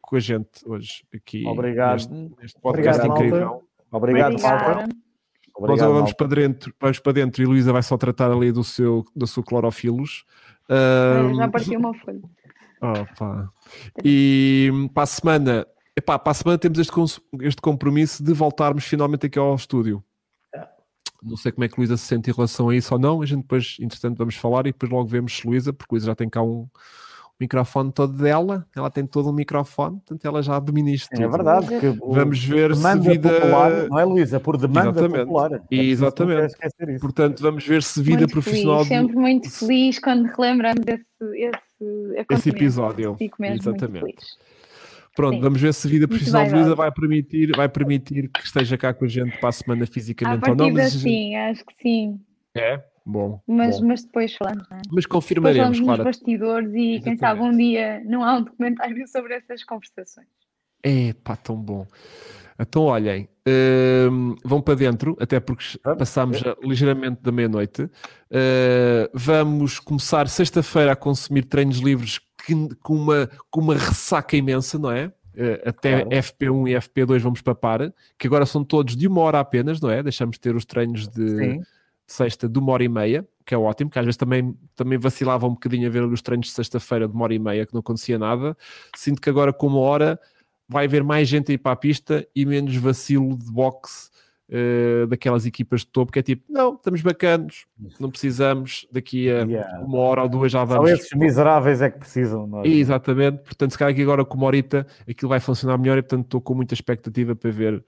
com 0.01 0.15
a 0.15 0.19
gente 0.19 0.49
hoje, 0.65 1.03
aqui 1.13 1.45
Obrigado. 1.45 1.93
neste, 1.93 2.13
neste 2.41 2.59
podcast 2.61 3.01
Obrigado, 3.01 3.07
malta. 3.07 3.25
incrível. 3.25 3.63
Obrigado, 3.91 4.31
Obrigada. 4.33 4.75
malta. 4.75 5.02
Nós 5.59 5.69
Obrigado, 5.69 5.85
agora 5.85 5.99
vamos 5.99 6.13
para 6.13 6.27
dentro, 6.27 6.73
vamos 6.79 6.99
para 6.99 7.11
dentro 7.11 7.43
e 7.43 7.45
Luísa 7.45 7.71
vai 7.71 7.83
só 7.83 7.97
tratar 7.97 8.31
ali 8.31 8.51
do 8.51 8.63
seu, 8.63 9.05
do 9.15 9.27
seu 9.27 9.43
clorofilos. 9.43 10.25
Olha, 10.69 11.35
Já 11.35 11.45
Ahm, 11.45 11.51
partiu 11.51 11.79
uma 11.79 11.93
folha. 11.93 12.21
Opa. 12.81 13.51
E 14.03 14.69
hum, 14.73 14.87
para 14.87 15.03
a 15.03 15.05
semana, 15.05 15.67
epá, 15.95 16.17
para 16.17 16.31
a 16.31 16.33
semana 16.33 16.57
temos 16.57 16.79
este, 16.79 16.91
este 17.41 17.61
compromisso 17.61 18.23
de 18.23 18.33
voltarmos 18.33 18.83
finalmente 18.83 19.27
aqui 19.27 19.39
ao 19.39 19.55
estúdio. 19.55 20.03
Não 21.21 21.37
sei 21.37 21.53
como 21.53 21.63
é 21.63 21.69
que 21.69 21.77
Luísa 21.77 21.95
se 21.95 22.05
sente 22.05 22.29
em 22.29 22.33
relação 22.33 22.67
a 22.67 22.75
isso 22.75 22.93
ou 22.93 22.99
não. 22.99 23.21
A 23.21 23.25
gente 23.25 23.43
depois, 23.43 23.77
entretanto, 23.79 24.17
vamos 24.17 24.35
falar 24.35 24.67
e 24.67 24.73
depois 24.73 24.91
logo 24.91 25.07
vemos 25.07 25.41
Luísa, 25.43 25.71
porque 25.71 25.95
Luísa 25.95 26.07
já 26.07 26.15
tem 26.15 26.27
cá 26.27 26.41
um, 26.41 26.67
microfone 27.39 27.91
todo 27.91 28.13
dela, 28.13 28.65
ela 28.75 28.89
tem 28.89 29.05
todo 29.05 29.29
um 29.29 29.33
microfone, 29.33 29.97
portanto 29.97 30.25
ela 30.25 30.41
já 30.41 30.57
domina 30.59 30.91
isto 30.91 31.11
É 31.13 31.17
tudo. 31.17 31.31
verdade. 31.31 31.67
Vamos 32.07 32.43
ver 32.43 32.75
se 32.75 32.99
vida. 32.99 33.29
popular, 33.29 33.89
não 33.89 33.99
é, 33.99 34.03
Luísa? 34.05 34.39
Por 34.39 34.57
demanda 34.57 34.91
Exatamente. 34.91 35.25
popular. 35.25 35.51
É 35.71 35.75
Exatamente. 35.75 36.55
Portanto, 36.99 37.41
vamos 37.41 37.65
ver 37.65 37.83
se 37.83 38.01
vida 38.01 38.19
muito 38.19 38.31
profissional. 38.31 38.85
feliz, 38.85 38.87
sempre 38.87 39.15
muito 39.15 39.49
feliz 39.49 39.99
quando 39.99 40.25
relembramos 40.27 40.83
esse, 40.87 41.05
esse, 41.35 42.19
acontecimento. 42.19 42.57
episódio. 42.57 43.15
Fico 43.17 43.41
mesmo 43.41 43.55
Exatamente. 43.57 44.01
muito 44.01 44.15
feliz. 44.21 44.37
Pronto, 45.15 45.35
Sim. 45.35 45.41
vamos 45.41 45.61
ver 45.61 45.73
se 45.75 45.87
a 45.87 45.89
vida 45.91 46.07
profissional 46.07 46.47
de 46.47 46.53
Luísa 46.55 46.75
vai 46.75 46.91
permitir, 46.91 47.55
vai 47.55 47.69
permitir 47.69 48.29
que 48.29 48.39
esteja 48.43 48.75
cá 48.77 48.93
com 48.95 49.05
a 49.05 49.07
gente 49.07 49.37
para 49.37 49.49
a 49.49 49.51
semana 49.51 49.83
À 49.83 49.87
fisicamente 49.87 50.49
ou 50.49 50.55
não. 50.55 50.71
Mas 50.71 50.93
sim, 50.93 51.35
acho 51.35 51.63
que 51.65 51.73
sim. 51.81 52.19
É? 52.55 52.81
Bom. 53.05 53.41
Mas, 53.47 53.79
bom. 53.79 53.87
mas 53.87 54.03
depois 54.03 54.33
falamos, 54.35 54.63
não 54.69 54.77
é? 54.77 54.79
Mas 54.79 54.87
Depois 54.87 55.05
confirmaremos, 55.05 55.59
falamos 55.61 55.79
nos 55.79 55.87
claro. 55.87 56.03
bastidores 56.05 56.69
e 56.69 56.73
quem 56.73 57.13
Exatamente. 57.13 57.19
sabe 57.19 57.41
um 57.41 57.57
dia 57.57 58.01
não 58.05 58.23
há 58.23 58.37
um 58.37 58.43
documentário 58.43 59.05
sobre 59.09 59.33
essas 59.35 59.63
conversações. 59.63 60.27
É 60.81 61.13
pá, 61.23 61.35
tão 61.35 61.55
bom. 61.55 61.85
Então, 62.59 62.83
olhem, 62.83 63.27
hum, 64.11 64.35
vão 64.45 64.61
para 64.61 64.75
dentro, 64.75 65.17
até 65.19 65.39
porque 65.39 65.63
Vamos. 65.83 65.99
passámos 65.99 66.37
já 66.39 66.55
ligeiramente 66.61 67.21
da 67.21 67.31
meia-noite. 67.31 67.83
Uh, 67.83 69.09
vamos 69.13 69.79
começar 69.79 70.27
sexta-feira 70.27 70.91
a 70.91 70.95
consumir 70.95 71.43
treinos 71.45 71.79
livres 71.79 72.19
que- 72.45 72.75
com, 72.81 72.93
uma, 72.95 73.29
com 73.49 73.59
uma 73.61 73.73
ressaca 73.75 74.35
imensa, 74.37 74.77
não 74.77 74.91
é? 74.91 75.07
Uh, 75.35 75.67
até 75.69 76.01
Claro. 76.01 76.09
FP1 76.09 76.67
e 76.69 76.73
FP2 76.75 77.19
vamos 77.19 77.41
papar, 77.41 77.91
que 78.19 78.27
agora 78.27 78.45
são 78.45 78.63
todos 78.63 78.95
de 78.95 79.07
uma 79.07 79.21
hora 79.21 79.39
apenas, 79.39 79.81
não 79.81 79.89
é? 79.89 80.03
Deixamos 80.03 80.35
de 80.35 80.41
ter 80.41 80.55
os 80.55 80.63
treinos 80.65 81.07
de, 81.07 81.27
Sim. 81.29 81.61
De 82.07 82.13
sexta 82.13 82.47
de 82.47 82.59
uma 82.59 82.73
hora 82.73 82.83
e 82.83 82.89
meia, 82.89 83.27
que 83.45 83.53
é 83.53 83.57
ótimo, 83.57 83.89
que 83.89 83.99
às 83.99 84.05
vezes 84.05 84.17
também, 84.17 84.57
também 84.75 84.97
vacilava 84.97 85.45
um 85.47 85.51
bocadinho 85.51 85.87
a 85.87 85.91
ver 85.91 86.03
os 86.03 86.21
treinos 86.21 86.47
de 86.47 86.53
sexta-feira 86.53 87.07
de 87.07 87.13
uma 87.13 87.23
hora 87.23 87.33
e 87.33 87.39
meia, 87.39 87.65
que 87.65 87.73
não 87.73 87.79
acontecia 87.79 88.17
nada. 88.17 88.55
Sinto 88.95 89.21
que 89.21 89.29
agora 89.29 89.51
com 89.51 89.67
uma 89.67 89.79
hora 89.79 90.19
vai 90.67 90.85
haver 90.85 91.03
mais 91.03 91.27
gente 91.27 91.51
a 91.51 91.55
ir 91.55 91.57
para 91.57 91.73
a 91.73 91.75
pista 91.75 92.27
e 92.35 92.45
menos 92.45 92.75
vacilo 92.75 93.37
de 93.37 93.51
boxe 93.51 94.09
eh, 94.55 95.07
daquelas 95.07 95.47
equipas 95.47 95.79
de 95.81 95.87
topo, 95.87 96.11
que 96.11 96.19
é 96.19 96.21
tipo, 96.21 96.43
não, 96.47 96.75
estamos 96.75 97.01
bacanos, 97.01 97.65
não 97.99 98.11
precisamos, 98.11 98.87
daqui 98.91 99.27
a 99.31 99.41
Yeah. 99.43 99.79
uma 99.79 99.97
hora 99.97 100.21
ou 100.21 100.29
duas 100.29 100.51
já 100.51 100.59
Só 100.59 100.65
vamos. 100.75 100.91
esses 100.91 101.11
miseráveis 101.17 101.81
é 101.81 101.89
que 101.89 101.97
precisam. 101.97 102.45
Nós. 102.45 102.65
Exatamente, 102.69 103.39
portanto, 103.41 103.71
se 103.71 103.77
calhar 103.79 103.91
aqui 103.91 104.03
agora 104.03 104.23
com 104.23 104.37
uma 104.37 104.45
horita 104.45 104.85
aquilo 105.09 105.29
vai 105.29 105.39
funcionar 105.39 105.77
melhor 105.79 105.97
e 105.97 106.03
portanto 106.03 106.25
estou 106.25 106.39
com 106.39 106.53
muita 106.53 106.75
expectativa 106.75 107.35
para 107.35 107.49
ver 107.49 107.83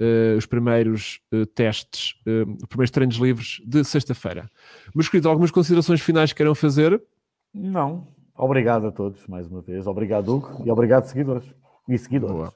eh, 0.00 0.34
os 0.36 0.44
primeiros 0.44 1.20
eh, 1.32 1.44
testes, 1.54 2.14
os 2.26 2.66
primeiros 2.66 2.90
treinos 2.90 3.16
livres 3.16 3.62
de 3.64 3.84
sexta-feira. 3.84 4.48
Meus 4.94 5.08
queridos, 5.08 5.26
algumas 5.30 5.52
considerações 5.52 6.00
finais 6.00 6.32
que 6.32 6.38
queiram 6.38 6.54
fazer? 6.54 7.00
Não. 7.54 8.08
Obrigado 8.36 8.88
a 8.88 8.92
todos, 8.92 9.24
mais 9.28 9.46
uma 9.46 9.60
vez. 9.60 9.86
Obrigado, 9.86 10.34
Hugo. 10.34 10.62
E 10.66 10.70
obrigado, 10.70 11.04
seguidores. 11.04 11.44
E 11.88 11.96
seguidores. 11.96 12.34
Boa. 12.36 12.52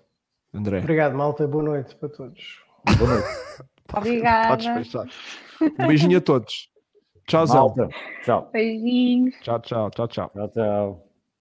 André, 0.52 0.80
Obrigado, 0.80 1.14
malta. 1.16 1.46
Boa 1.46 1.64
noite 1.64 1.94
para 1.96 2.08
todos. 2.08 2.60
Boa 2.98 3.10
noite. 3.10 3.28
Obrigada. 3.94 4.58
Um 5.60 5.86
beijinho 5.86 6.18
a 6.18 6.20
todos. 6.20 6.68
Tchauzão. 7.26 7.74
Malta. 7.76 7.88
Tchau. 8.24 8.50
Beijinhos. 8.52 9.34
Tchau, 9.42 9.60
tchau, 9.60 9.90
tchau, 9.90 10.08
tchau. 10.08 10.30
Tchau, 10.34 10.48
tchau. 10.48 11.11